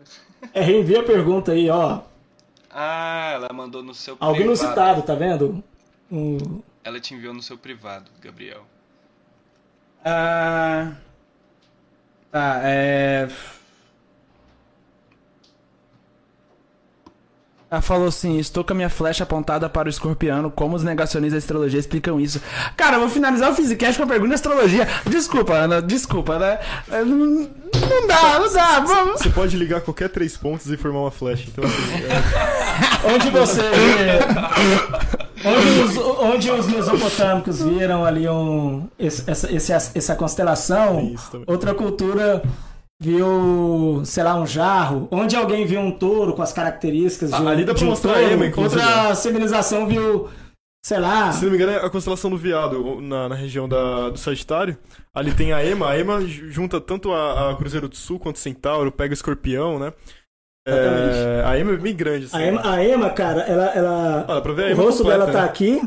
É, 0.54 0.60
reenvia 0.62 1.00
a 1.00 1.02
pergunta 1.02 1.52
aí, 1.52 1.68
ó. 1.68 2.00
Ah, 2.70 3.32
ela 3.34 3.52
mandou 3.52 3.82
no 3.82 3.92
seu 3.92 4.16
Alguém 4.20 4.46
privado. 4.46 4.62
inusitado, 4.62 5.02
tá 5.02 5.14
vendo? 5.14 5.62
Um... 6.10 6.60
Ela 6.84 7.00
te 7.00 7.14
enviou 7.14 7.34
no 7.34 7.42
seu 7.42 7.58
privado, 7.58 8.10
Gabriel. 8.20 8.64
Ah... 10.04 10.94
Tá, 12.30 12.60
é... 12.64 13.28
Ela 17.68 17.82
falou 17.82 18.06
assim, 18.06 18.38
estou 18.38 18.62
com 18.62 18.72
a 18.72 18.76
minha 18.76 18.88
flecha 18.88 19.24
apontada 19.24 19.68
para 19.68 19.88
o 19.88 19.90
escorpiano, 19.90 20.50
como 20.52 20.76
os 20.76 20.84
negacionistas 20.84 21.42
da 21.42 21.44
astrologia 21.44 21.80
explicam 21.80 22.20
isso. 22.20 22.40
Cara, 22.76 22.96
eu 22.96 23.00
vou 23.00 23.08
finalizar 23.08 23.50
o 23.50 23.54
Physicast 23.54 23.98
com 23.98 24.04
a 24.04 24.06
pergunta 24.06 24.28
de 24.28 24.34
astrologia. 24.34 24.86
Desculpa, 25.04 25.54
Ana, 25.54 25.82
desculpa, 25.82 26.38
né? 26.38 26.60
É, 26.90 27.04
Não, 27.04 27.16
não 27.16 28.06
dá, 28.06 28.38
não 28.38 28.52
dá, 28.52 28.80
vamos... 28.80 29.20
Você 29.20 29.30
pode 29.30 29.56
ligar 29.56 29.80
qualquer 29.80 30.08
três 30.08 30.36
pontos 30.36 30.70
e 30.70 30.76
formar 30.76 31.00
uma 31.00 31.10
flecha. 31.10 31.48
Então, 31.48 31.64
assim, 31.64 32.04
é, 32.04 33.12
Onde 33.12 33.30
você 33.30 33.62
vê. 33.62 35.15
Onde 35.44 35.80
os, 35.80 35.96
onde 35.98 36.50
os 36.50 36.66
mesopotâmicos 36.66 37.62
viram 37.62 38.04
ali 38.04 38.28
um, 38.28 38.88
esse- 38.98 39.28
essa, 39.30 39.52
esse- 39.52 39.72
essa 39.72 40.14
constelação, 40.16 41.14
outra 41.46 41.74
cultura 41.74 42.42
viu, 43.00 44.00
sei 44.04 44.24
lá, 44.24 44.34
um 44.36 44.46
jarro. 44.46 45.06
Onde 45.10 45.36
alguém 45.36 45.66
viu 45.66 45.80
um 45.80 45.90
touro 45.90 46.32
com 46.34 46.42
as 46.42 46.52
características 46.52 47.30
de 47.30 47.36
Ah, 47.36 47.40
um, 47.42 47.48
ali 47.48 47.64
dá 47.64 47.72
pra 47.72 47.78
de 47.80 47.84
um 47.84 47.88
mostrar 47.88 48.14
touro, 48.14 48.28
Ema, 48.30 48.52
outra 48.56 49.14
civilização 49.14 49.86
viu, 49.86 50.28
sei 50.84 50.98
lá. 50.98 51.30
se 51.30 51.44
não 51.44 51.50
me 51.50 51.56
engano, 51.58 51.72
é 51.72 51.84
a 51.84 51.90
constelação 51.90 52.30
do 52.30 52.38
viado, 52.38 53.00
na, 53.02 53.28
na 53.28 53.34
região 53.34 53.68
da, 53.68 54.08
do 54.08 54.18
Sagitário. 54.18 54.76
Ali 55.14 55.32
tem 55.32 55.52
a 55.52 55.64
Ema. 55.64 55.90
A 55.90 55.98
Ema 55.98 56.20
ju- 56.22 56.50
junta 56.50 56.80
tanto 56.80 57.12
a, 57.12 57.50
a 57.50 57.56
Cruzeiro 57.56 57.88
do 57.88 57.96
Sul 57.96 58.18
quanto 58.18 58.36
o 58.36 58.40
Centauro, 58.40 58.90
pega 58.90 59.12
o 59.12 59.14
escorpião, 59.14 59.78
né? 59.78 59.92
É, 60.66 61.42
a 61.44 61.58
Ema 61.58 61.72
é 61.72 61.76
bem 61.76 61.94
grande. 61.94 62.26
Assim. 62.26 62.36
A 62.36 62.42
Ema, 62.42 62.70
a 62.74 62.84
Ema, 62.84 63.10
cara, 63.10 63.42
ela, 63.42 63.66
ela 63.74 64.40
pra 64.42 64.52
ver 64.52 64.72
a 64.72 64.74
o 64.74 64.76
rosto 64.76 64.98
completa, 65.02 65.20
dela 65.26 65.32
tá 65.32 65.42
né? 65.42 65.48
aqui. 65.48 65.82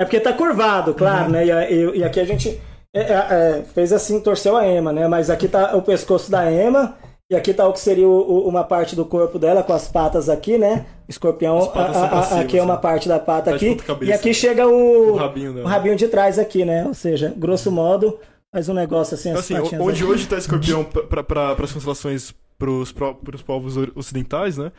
É 0.00 0.04
porque 0.04 0.20
tá 0.20 0.32
curvado, 0.32 0.94
claro, 0.94 1.24
Uhum. 1.24 1.30
né? 1.30 1.46
E, 1.46 1.50
a- 1.52 1.70
e- 1.70 1.98
e 1.98 2.04
aqui 2.04 2.20
a 2.20 2.24
gente 2.24 2.60
é, 2.94 3.00
é, 3.00 3.12
é, 3.12 3.64
fez 3.74 3.92
assim, 3.92 4.20
torceu 4.20 4.56
a 4.56 4.66
ema, 4.66 4.92
né? 4.92 5.06
Mas 5.08 5.28
aqui 5.30 5.48
tá 5.48 5.76
o 5.76 5.82
pescoço 5.82 6.30
da 6.30 6.50
ema. 6.50 6.94
E 7.30 7.36
aqui 7.36 7.52
tá 7.52 7.66
o 7.68 7.72
que 7.74 7.80
seria 7.80 8.08
o- 8.08 8.10
o- 8.46 8.48
uma 8.48 8.64
parte 8.64 8.96
do 8.96 9.04
corpo 9.04 9.38
dela 9.38 9.62
com 9.62 9.72
as 9.74 9.86
patas 9.88 10.28
aqui, 10.30 10.56
né? 10.56 10.86
Escorpião, 11.06 11.70
a- 11.74 11.82
a- 12.18 12.22
cima, 12.22 12.40
aqui 12.40 12.58
é 12.58 12.62
uma 12.62 12.74
assim. 12.74 12.82
parte 12.82 13.08
da 13.08 13.18
pata 13.18 13.50
Faz 13.50 13.62
aqui. 13.62 13.76
E 14.02 14.12
aqui 14.12 14.32
chega 14.32 14.66
o, 14.66 15.12
O 15.12 15.16
rabinho 15.16 15.58
o 15.62 15.66
rabinho 15.66 15.94
de 15.96 16.08
trás 16.08 16.38
aqui, 16.38 16.64
né? 16.64 16.84
Ou 16.86 16.94
seja, 16.94 17.32
grosso 17.36 17.70
modo, 17.70 18.18
faz 18.50 18.68
um 18.70 18.74
negócio 18.74 19.14
assim, 19.14 19.28
Então, 19.30 19.40
as 19.40 19.50
assim, 19.50 19.78
onde 19.78 20.02
aqui. 20.02 20.10
hoje 20.10 20.26
tá 20.26 20.38
escorpião 20.38 20.84
para 20.84 21.52
as 21.62 21.72
constelações 21.72 22.34
pros, 22.58 22.92
pro- 22.92 23.14
pros 23.14 23.42
povos 23.42 23.74
ocidentais, 23.94 24.56
né? 24.58 24.72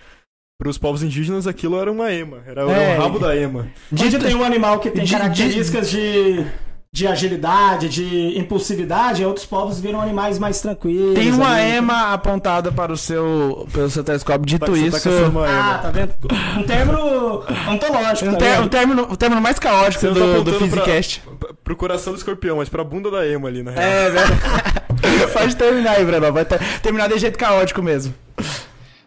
Pros 0.62 0.78
povos 0.78 1.02
indígenas, 1.04 1.48
aquilo 1.48 1.80
era 1.80 1.90
uma 1.92 2.12
ema. 2.12 2.40
Era, 2.46 2.62
era 2.64 2.72
É. 2.72 2.98
o 2.98 3.02
rabo 3.02 3.18
da 3.20 3.36
ema. 3.36 3.68
Onde 3.94 4.20
tem 4.20 4.36
um 4.36 4.44
animal 4.44 4.80
que 4.80 4.90
tem 4.92 5.06
de- 5.06 5.12
características 5.14 5.90
de, 5.90 6.46
de 6.94 7.08
agilidade, 7.08 7.88
de 7.88 8.38
impulsividade, 8.38 9.24
outros 9.24 9.46
povos 9.46 9.80
viram 9.80 10.02
animais 10.02 10.38
mais 10.38 10.60
tranquilos. 10.60 11.16
Tem 11.16 11.32
uma 11.32 11.54
ali. 11.54 11.78
ema 11.78 12.12
apontada 12.14 12.74
para 12.74 12.92
o 12.92 12.98
seu, 12.98 13.66
pelo 13.72 13.90
seu 13.90 14.04
telescópio. 14.04 14.46
Dito 14.46 14.66
Tá, 14.66 14.72
você 14.74 14.90
tá 14.92 14.98
isso, 14.98 15.10
uma 15.30 15.46
Ah, 15.46 15.50
ema. 15.50 15.78
tá 15.78 15.92
vendo? 15.92 16.14
Um 16.58 16.64
termo 16.64 17.44
ontológico. 17.72 18.30
um, 18.30 18.34
tá 18.34 18.38
ter- 18.40 18.60
um 18.60 18.68
término, 18.68 19.04
o 19.10 19.16
término 19.16 19.42
mais 19.42 19.58
caótico 19.60 20.08
do, 20.08 20.14
tá 20.20 20.40
do 20.52 20.54
Physicast. 20.60 21.22
pra- 21.40 21.54
pro 21.64 21.76
coração 21.78 22.12
do 22.12 22.18
escorpião, 22.18 22.58
mas 22.58 22.68
pra 22.68 22.84
bunda 22.84 23.10
da 23.10 23.26
ema 23.26 23.48
ali, 23.48 23.64
na 23.64 23.72
real. 23.72 23.84
É, 23.84 24.10
velho. 24.10 24.28
Pode 25.34 25.56
terminar 25.56 25.92
aí, 25.98 26.06
Bruno. 26.06 26.32
Vai 26.32 26.46
ter- 26.46 26.60
terminar 26.82 27.08
de 27.10 27.18
jeito 27.18 27.38
caótico 27.38 27.82
mesmo. 27.82 28.14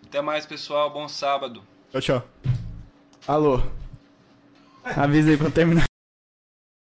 Até 0.06 0.20
mais, 0.22 0.46
pessoal. 0.46 0.90
Bom 0.90 1.08
sábado. 1.08 1.62
Tchau, 1.90 2.00
tchau. 2.00 2.28
Alô. 3.26 3.62
Avisa 4.84 5.30
aí 5.30 5.36
quando 5.38 5.52
terminar. 5.52 5.91